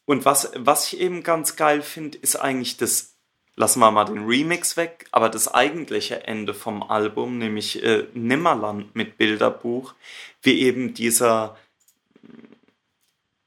und 0.05 0.25
was, 0.25 0.51
was 0.55 0.91
ich 0.91 0.99
eben 0.99 1.23
ganz 1.23 1.55
geil 1.55 1.81
finde, 1.81 2.17
ist 2.17 2.35
eigentlich 2.35 2.77
das 2.77 3.13
lassen 3.55 3.79
wir 3.79 3.91
mal 3.91 4.05
den 4.05 4.25
Remix 4.25 4.77
weg, 4.77 5.05
aber 5.11 5.29
das 5.29 5.53
eigentliche 5.53 6.25
Ende 6.25 6.53
vom 6.53 6.83
Album, 6.83 7.37
nämlich 7.37 7.83
äh, 7.83 8.07
Nimmerland 8.13 8.95
mit 8.95 9.17
Bilderbuch, 9.17 9.93
wie 10.41 10.61
eben 10.61 10.93
dieser 10.93 11.57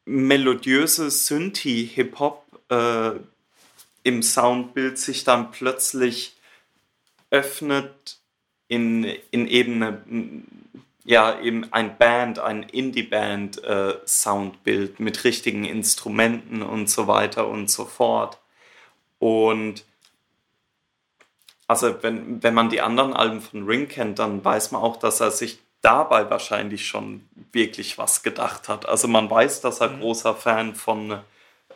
melodiöse 0.04 1.10
Synthi-Hip-Hop 1.10 2.44
äh, 2.70 3.18
im 4.04 4.22
Soundbild 4.22 4.98
sich 4.98 5.24
dann 5.24 5.50
plötzlich 5.50 6.36
öffnet 7.30 8.20
in, 8.68 9.04
in 9.32 9.48
eben 9.48 9.82
eine, 9.82 10.42
ja, 11.06 11.40
eben 11.40 11.72
ein 11.72 11.96
Band, 11.96 12.38
ein 12.40 12.64
Indie-Band-Soundbild 12.64 14.98
äh, 14.98 15.02
mit 15.02 15.22
richtigen 15.22 15.64
Instrumenten 15.64 16.62
und 16.62 16.90
so 16.90 17.06
weiter 17.06 17.46
und 17.46 17.70
so 17.70 17.84
fort. 17.84 18.40
Und 19.20 19.84
also 21.68 22.02
wenn, 22.02 22.42
wenn 22.42 22.54
man 22.54 22.70
die 22.70 22.80
anderen 22.80 23.12
Alben 23.12 23.40
von 23.40 23.66
Ring 23.66 23.86
kennt, 23.86 24.18
dann 24.18 24.44
weiß 24.44 24.72
man 24.72 24.82
auch, 24.82 24.96
dass 24.96 25.20
er 25.20 25.30
sich 25.30 25.60
dabei 25.80 26.28
wahrscheinlich 26.28 26.88
schon 26.88 27.28
wirklich 27.52 27.98
was 27.98 28.24
gedacht 28.24 28.68
hat. 28.68 28.88
Also 28.88 29.06
man 29.06 29.30
weiß, 29.30 29.60
dass 29.60 29.80
er 29.80 29.90
mhm. 29.90 30.00
großer 30.00 30.34
Fan 30.34 30.74
von, 30.74 31.20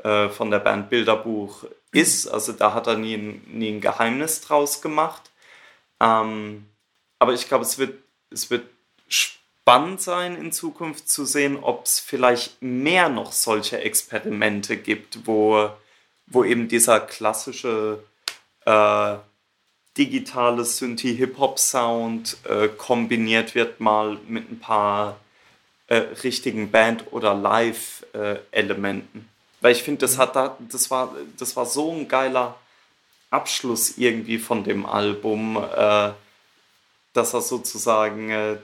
äh, 0.03 0.29
von 0.29 0.51
der 0.51 0.59
Band 0.59 0.91
Bilderbuch 0.91 1.67
ist. 1.93 2.27
Also 2.27 2.51
da 2.51 2.75
hat 2.75 2.89
er 2.89 2.97
nie, 2.97 3.17
nie 3.17 3.71
ein 3.71 3.81
Geheimnis 3.81 4.41
draus 4.41 4.83
gemacht. 4.83 5.31
Ähm, 6.01 6.67
aber 7.21 7.33
ich 7.33 7.47
glaube, 7.47 7.65
es 7.65 7.79
wird, 7.79 7.95
es 8.31 8.51
wird 8.51 8.65
spannend 9.11 10.01
sein 10.01 10.37
in 10.37 10.53
Zukunft 10.53 11.09
zu 11.09 11.25
sehen, 11.25 11.59
ob 11.61 11.85
es 11.85 12.01
vielleicht 12.01 12.63
mehr 12.63 13.09
noch 13.09 13.33
solche 13.33 13.81
Experimente 13.81 14.77
gibt, 14.77 15.27
wo, 15.27 15.71
wo 16.27 16.45
eben 16.45 16.69
dieser 16.69 17.01
klassische 17.01 18.03
äh, 18.65 19.17
digitale 19.97 20.65
Synthie-Hip-Hop-Sound 20.65 22.39
äh, 22.49 22.69
kombiniert 22.69 23.55
wird 23.55 23.81
mal 23.81 24.19
mit 24.27 24.51
ein 24.51 24.59
paar 24.61 25.21
äh, 25.89 25.97
richtigen 25.97 26.71
Band- 26.71 27.13
oder 27.13 27.35
Live-Elementen. 27.35 29.29
Weil 29.61 29.73
ich 29.73 29.83
finde, 29.83 30.07
das, 30.07 30.17
da, 30.17 30.57
das, 30.59 30.91
war, 30.91 31.15
das 31.37 31.57
war 31.57 31.67
so 31.67 31.93
ein 31.93 32.09
geiler 32.09 32.57
Abschluss 33.31 33.99
irgendwie 33.99 34.39
von 34.39 34.65
dem 34.65 34.87
Album, 34.87 35.57
äh, 35.57 36.13
dass 37.13 37.35
er 37.35 37.43
sozusagen 37.43 38.31
äh, 38.31 38.57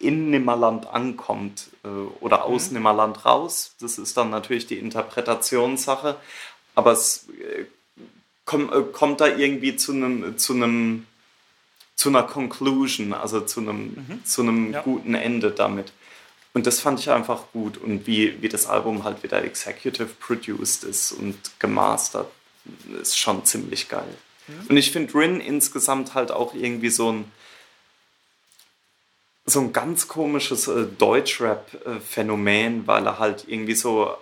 in 0.00 0.30
Nimmerland 0.30 0.86
ankommt 0.88 1.68
äh, 1.84 1.88
oder 2.20 2.44
aus 2.44 2.68
mhm. 2.68 2.78
Nimmerland 2.78 3.24
raus. 3.24 3.76
Das 3.80 3.98
ist 3.98 4.16
dann 4.16 4.30
natürlich 4.30 4.66
die 4.66 4.78
Interpretationssache, 4.78 6.16
aber 6.74 6.92
es 6.92 7.28
äh, 7.28 7.66
komm, 8.44 8.72
äh, 8.72 8.82
kommt 8.92 9.20
da 9.20 9.28
irgendwie 9.28 9.76
zu 9.76 9.92
einem 9.92 10.38
zu 10.38 10.54
einem 10.54 11.06
zu 11.94 12.08
einer 12.08 12.22
Conclusion, 12.22 13.12
also 13.12 13.42
zu 13.42 13.60
einem 13.60 14.06
mhm. 14.08 14.24
zu 14.24 14.42
einem 14.42 14.72
ja. 14.72 14.80
guten 14.80 15.14
Ende 15.14 15.50
damit. 15.50 15.92
Und 16.52 16.66
das 16.66 16.80
fand 16.80 16.98
ich 16.98 17.10
einfach 17.10 17.52
gut 17.52 17.76
und 17.78 18.06
wie, 18.08 18.42
wie 18.42 18.48
das 18.48 18.66
Album 18.66 19.04
halt 19.04 19.22
wieder 19.22 19.44
executive 19.44 20.08
produced 20.18 20.82
ist 20.82 21.12
und 21.12 21.36
gemastert, 21.60 22.28
ist 23.00 23.16
schon 23.16 23.44
ziemlich 23.44 23.88
geil. 23.88 24.16
Mhm. 24.48 24.66
Und 24.70 24.76
ich 24.76 24.90
finde 24.90 25.14
Rin 25.14 25.40
insgesamt 25.40 26.14
halt 26.14 26.32
auch 26.32 26.54
irgendwie 26.54 26.90
so 26.90 27.12
ein 27.12 27.30
so 29.46 29.60
ein 29.60 29.72
ganz 29.72 30.08
komisches 30.08 30.68
äh, 30.68 30.86
Deutschrap-Phänomen, 30.98 32.86
weil 32.86 33.06
er 33.06 33.18
halt 33.18 33.44
irgendwie 33.48 33.74
so, 33.74 34.06
äh, 34.06 34.14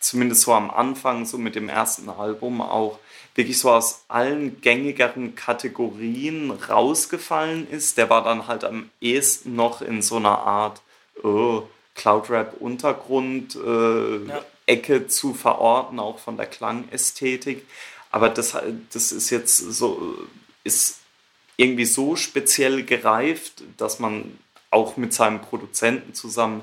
zumindest 0.00 0.42
so 0.42 0.52
am 0.54 0.70
Anfang, 0.70 1.26
so 1.26 1.38
mit 1.38 1.54
dem 1.54 1.68
ersten 1.68 2.08
Album 2.08 2.60
auch, 2.60 2.98
wirklich 3.34 3.58
so 3.60 3.70
aus 3.70 4.04
allen 4.08 4.60
gängigeren 4.60 5.36
Kategorien 5.36 6.50
rausgefallen 6.50 7.70
ist. 7.70 7.96
Der 7.96 8.10
war 8.10 8.24
dann 8.24 8.48
halt 8.48 8.64
am 8.64 8.90
ehesten 9.00 9.54
noch 9.54 9.80
in 9.80 10.02
so 10.02 10.16
einer 10.16 10.38
Art 10.38 10.82
oh, 11.22 11.62
Cloudrap-Untergrund, 11.94 13.56
äh, 13.56 14.26
ja. 14.26 15.08
Zu 15.08 15.32
verorten, 15.32 15.98
auch 15.98 16.18
von 16.18 16.36
der 16.36 16.44
Klangästhetik. 16.44 17.66
Aber 18.10 18.28
das, 18.28 18.54
das 18.92 19.12
ist 19.12 19.30
jetzt 19.30 19.56
so, 19.56 20.14
ist 20.62 20.98
irgendwie 21.58 21.84
so 21.84 22.16
speziell 22.16 22.84
gereift, 22.84 23.62
dass 23.76 23.98
man 23.98 24.38
auch 24.70 24.96
mit 24.96 25.12
seinem 25.12 25.42
Produzenten 25.42 26.14
zusammen, 26.14 26.62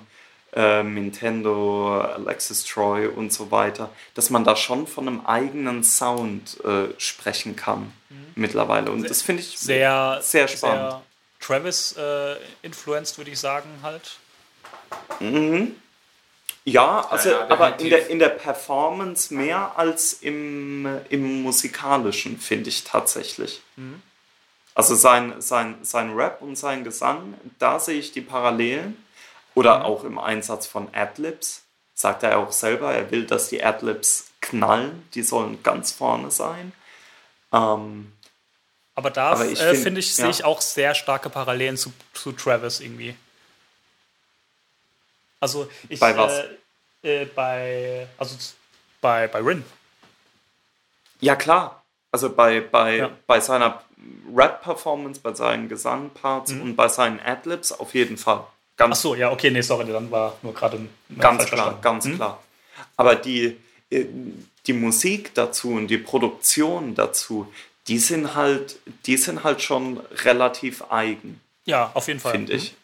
äh, 0.53 0.83
Nintendo, 0.83 1.99
Alexis 1.99 2.63
Troy 2.63 3.07
und 3.07 3.33
so 3.33 3.51
weiter, 3.51 3.89
dass 4.13 4.29
man 4.29 4.45
da 4.45 4.55
schon 4.55 4.87
von 4.87 5.07
einem 5.07 5.25
eigenen 5.25 5.83
Sound 5.83 6.63
äh, 6.63 6.87
sprechen 6.97 7.57
kann 7.57 7.91
mhm. 8.09 8.27
mittlerweile. 8.35 8.89
Und 8.89 9.01
sehr, 9.01 9.09
das 9.09 9.21
finde 9.21 9.41
ich 9.41 9.59
sehr, 9.59 10.19
sehr 10.21 10.47
spannend. 10.47 10.91
Sehr 10.91 11.01
Travis 11.41 11.95
äh, 11.97 12.35
influenced, 12.61 13.17
würde 13.17 13.31
ich 13.31 13.39
sagen, 13.39 13.69
halt. 13.83 14.17
Mhm. 15.19 15.75
Ja, 16.63 17.05
also 17.09 17.29
ja, 17.29 17.39
ja, 17.39 17.49
aber 17.49 17.79
in 17.79 17.89
der, 17.89 18.07
in 18.09 18.17
der 18.17 18.29
Performance 18.29 19.31
mehr 19.33 19.77
als 19.77 20.13
im, 20.13 20.87
im 21.09 21.43
musikalischen, 21.43 22.39
finde 22.39 22.69
ich 22.69 22.85
tatsächlich. 22.85 23.61
Mhm. 23.75 24.01
Also 24.75 24.93
sein, 24.93 25.41
sein, 25.41 25.77
sein 25.81 26.13
Rap 26.13 26.41
und 26.41 26.57
sein 26.57 26.83
Gesang, 26.83 27.33
da 27.59 27.79
sehe 27.79 27.97
ich 27.97 28.11
die 28.11 28.21
Parallelen. 28.21 29.03
Oder 29.55 29.79
mhm. 29.79 29.85
auch 29.85 30.03
im 30.03 30.19
Einsatz 30.19 30.67
von 30.67 30.93
Adlibs. 30.93 31.63
Sagt 31.93 32.23
er 32.23 32.37
auch 32.37 32.51
selber, 32.51 32.93
er 32.93 33.09
will, 33.09 33.25
dass 33.25 33.47
die 33.47 33.63
Adlibs 33.63 34.27
knallen, 34.41 35.07
die 35.13 35.23
sollen 35.23 35.63
ganz 35.63 35.93
vorne 35.93 36.29
sein. 36.29 36.73
Ähm, 37.53 38.11
aber 38.95 39.11
da 39.11 39.41
äh, 39.41 39.55
finde 39.55 39.75
find 39.75 39.97
ich, 39.97 40.17
ja. 40.17 40.25
sehe 40.25 40.29
ich 40.29 40.43
auch 40.43 40.59
sehr 40.59 40.93
starke 40.93 41.29
Parallelen 41.29 41.77
zu, 41.77 41.93
zu 42.13 42.33
Travis 42.33 42.81
irgendwie. 42.81 43.15
Also 45.39 45.69
ich, 45.87 46.01
bei 46.01 46.17
was? 46.17 46.33
Äh, 47.01 47.21
äh, 47.21 47.25
bei, 47.25 48.07
also 48.17 48.35
bei, 48.99 49.27
bei 49.27 49.39
Rin. 49.39 49.63
Ja, 51.21 51.35
klar. 51.37 51.84
Also 52.15 52.33
bei, 52.33 52.61
bei, 52.61 52.97
ja. 52.97 53.09
bei 53.27 53.41
seiner 53.41 53.83
Rap-Performance, 54.33 55.19
bei 55.21 55.33
seinen 55.33 55.67
Gesangparts 55.67 56.53
mhm. 56.53 56.61
und 56.61 56.75
bei 56.77 56.87
seinen 56.87 57.19
Adlibs 57.19 57.73
auf 57.73 57.93
jeden 57.93 58.17
Fall. 58.17 58.45
Ganz 58.77 58.97
Ach 58.97 59.01
so, 59.01 59.15
ja, 59.15 59.31
okay, 59.31 59.51
nee, 59.51 59.61
sorry, 59.61 59.85
dann 59.91 60.09
war 60.11 60.37
nur 60.41 60.53
gerade 60.53 60.77
ein 60.77 60.89
Ganz 61.19 61.45
klar, 61.45 61.77
ganz 61.81 62.05
mhm. 62.05 62.15
klar. 62.15 62.41
Aber 62.95 63.15
die, 63.15 63.57
äh, 63.89 64.05
die 64.65 64.73
Musik 64.73 65.33
dazu 65.33 65.71
und 65.71 65.87
die 65.87 65.97
Produktion 65.97 66.95
dazu, 66.95 67.51
die 67.87 67.99
sind 67.99 68.35
halt, 68.35 68.79
die 69.05 69.17
sind 69.17 69.43
halt 69.43 69.61
schon 69.61 69.99
relativ 70.23 70.83
eigen. 70.89 71.41
Ja, 71.65 71.91
auf 71.93 72.07
jeden 72.07 72.21
Fall. 72.21 72.31
Finde 72.31 72.53
ich. 72.53 72.71
Mhm 72.71 72.77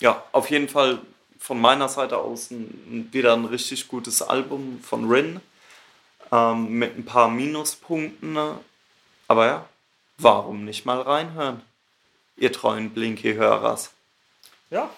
ja, 0.00 0.22
auf 0.32 0.50
jeden 0.50 0.68
Fall 0.68 1.00
von 1.38 1.60
meiner 1.60 1.88
Seite 1.88 2.18
aus 2.18 2.50
ein, 2.50 3.08
wieder 3.12 3.34
ein 3.34 3.44
richtig 3.44 3.88
gutes 3.88 4.22
Album 4.22 4.80
von 4.82 5.10
Rin 5.10 5.40
ähm, 6.32 6.78
mit 6.78 6.96
ein 6.96 7.04
paar 7.04 7.28
Minuspunkten. 7.28 8.32
Ne? 8.32 8.58
Aber 9.26 9.46
ja, 9.46 9.68
warum 10.18 10.64
nicht 10.64 10.84
mal 10.84 11.00
reinhören, 11.00 11.62
ihr 12.36 12.52
treuen 12.52 12.90
Blinky-Hörers? 12.90 13.90
Ja, 14.70 14.90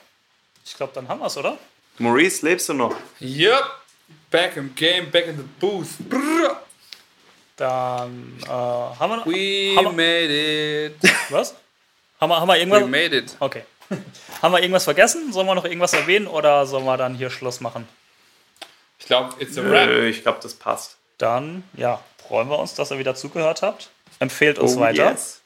ich 0.64 0.74
glaube, 0.76 0.92
dann 0.94 1.08
haben 1.08 1.20
wir 1.20 1.26
es, 1.26 1.36
oder? 1.36 1.58
Maurice, 1.98 2.46
lebst 2.46 2.68
du 2.68 2.74
noch? 2.74 2.94
Yep, 3.20 3.64
back 4.30 4.56
im 4.56 4.74
Game, 4.74 5.10
back 5.10 5.26
in 5.26 5.36
the 5.36 5.44
booth. 5.60 5.98
Brrr. 6.08 6.62
Dann 7.56 8.38
äh, 8.42 8.48
haben 8.48 9.10
wir 9.10 9.16
noch. 9.18 9.26
We 9.26 9.76
haben 9.76 9.94
made 9.94 10.86
it. 10.86 10.96
Was? 11.28 11.54
Haben 12.20 12.30
wir, 12.30 12.40
haben 12.40 12.48
wir 12.48 12.56
irgendwas? 12.56 12.82
We 12.82 12.86
made 12.86 13.16
it. 13.16 13.36
Okay. 13.38 13.64
Haben 14.42 14.52
wir 14.52 14.60
irgendwas 14.60 14.84
vergessen? 14.84 15.32
Sollen 15.32 15.46
wir 15.48 15.54
noch 15.54 15.64
irgendwas 15.64 15.92
erwähnen 15.92 16.28
oder 16.28 16.64
sollen 16.64 16.84
wir 16.84 16.96
dann 16.96 17.14
hier 17.16 17.28
Schluss 17.28 17.60
machen? 17.60 17.88
Ich 19.00 19.06
glaube, 19.06 19.34
it's 19.40 19.58
a 19.58 19.64
wrap. 19.68 19.90
Ich 20.04 20.22
glaube, 20.22 20.38
das 20.40 20.54
passt. 20.54 20.96
Dann, 21.20 21.64
ja, 21.74 22.00
freuen 22.26 22.48
wir 22.48 22.58
uns, 22.58 22.74
dass 22.74 22.90
ihr 22.90 22.98
wieder 22.98 23.14
zugehört 23.14 23.62
habt. 23.62 23.90
Empfehlt 24.20 24.58
uns 24.58 24.76
oh, 24.76 24.80
weiter. 24.80 25.10
Yes. 25.10 25.40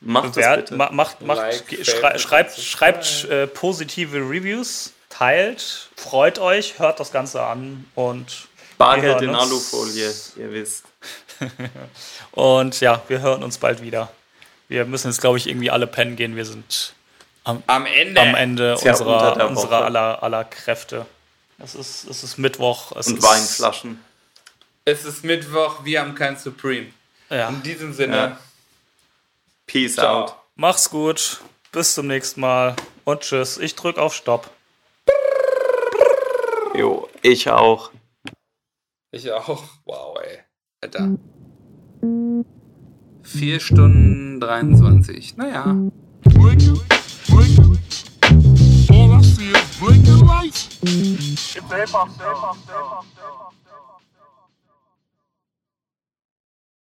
Macht 0.00 0.34
Bewert. 0.34 0.70
Ma 0.70 0.90
macht, 0.90 1.20
macht, 1.20 1.38
like, 1.38 1.86
schrei 1.86 2.18
schreibt, 2.18 2.58
schreibt 2.58 3.24
äh, 3.24 3.46
positive 3.46 4.16
Reviews, 4.18 4.92
teilt, 5.10 5.90
freut 5.96 6.38
euch, 6.38 6.78
hört 6.78 6.98
das 7.00 7.12
Ganze 7.12 7.42
an 7.42 7.84
und 7.94 8.48
Bargeld 8.78 9.20
in 9.20 9.34
Alufolie, 9.34 10.10
ihr 10.36 10.52
wisst. 10.52 10.84
und 12.32 12.80
ja, 12.80 13.02
wir 13.08 13.20
hören 13.20 13.42
uns 13.42 13.58
bald 13.58 13.82
wieder. 13.82 14.10
Wir 14.68 14.86
müssen 14.86 15.08
jetzt, 15.08 15.20
glaube 15.20 15.36
ich, 15.36 15.46
irgendwie 15.46 15.70
alle 15.70 15.86
pennen 15.86 16.16
gehen. 16.16 16.34
Wir 16.34 16.46
sind 16.46 16.94
am, 17.44 17.62
am 17.66 17.84
Ende, 17.84 18.20
am 18.20 18.34
Ende 18.34 18.78
unserer, 18.78 19.48
unserer 19.48 19.84
aller, 19.84 20.22
aller 20.22 20.44
Kräfte. 20.44 21.04
Es 21.58 21.74
ist, 21.74 22.08
es 22.08 22.24
ist 22.24 22.38
Mittwoch. 22.38 22.92
Es 22.96 23.08
Und 23.08 23.18
ist, 23.18 23.24
Weinflaschen. 23.24 24.02
Es 24.84 25.04
ist 25.04 25.24
Mittwoch, 25.24 25.84
wir 25.84 26.00
haben 26.00 26.14
kein 26.14 26.38
Supreme. 26.38 26.86
Ja. 27.28 27.48
In 27.48 27.62
diesem 27.62 27.92
Sinne. 27.92 28.16
Ja. 28.16 28.38
Peace 29.66 29.94
Ciao. 29.94 30.24
out. 30.24 30.34
Mach's 30.56 30.90
gut. 30.90 31.40
Bis 31.70 31.94
zum 31.94 32.06
nächsten 32.06 32.40
Mal. 32.40 32.74
Und 33.04 33.20
tschüss. 33.20 33.58
Ich 33.58 33.76
drück 33.76 33.98
auf 33.98 34.14
Stopp. 34.14 34.50
Jo, 36.74 37.08
ich 37.22 37.50
auch. 37.50 37.90
Ich 39.12 39.30
auch. 39.30 39.64
Wow, 39.84 40.18
ey. 40.22 40.38
Alter. 40.80 41.16
4 43.22 43.60
Stunden 43.60 44.40
23. 44.40 45.36
Naja. 45.36 45.76
Blinking, 46.22 46.80
blinking. 47.28 47.78
All 48.90 49.18
I 49.18 49.22
see 49.22 49.52
is 49.52 49.78
blinking 49.78 50.26
lights. 50.26 50.68
It's 50.82 51.58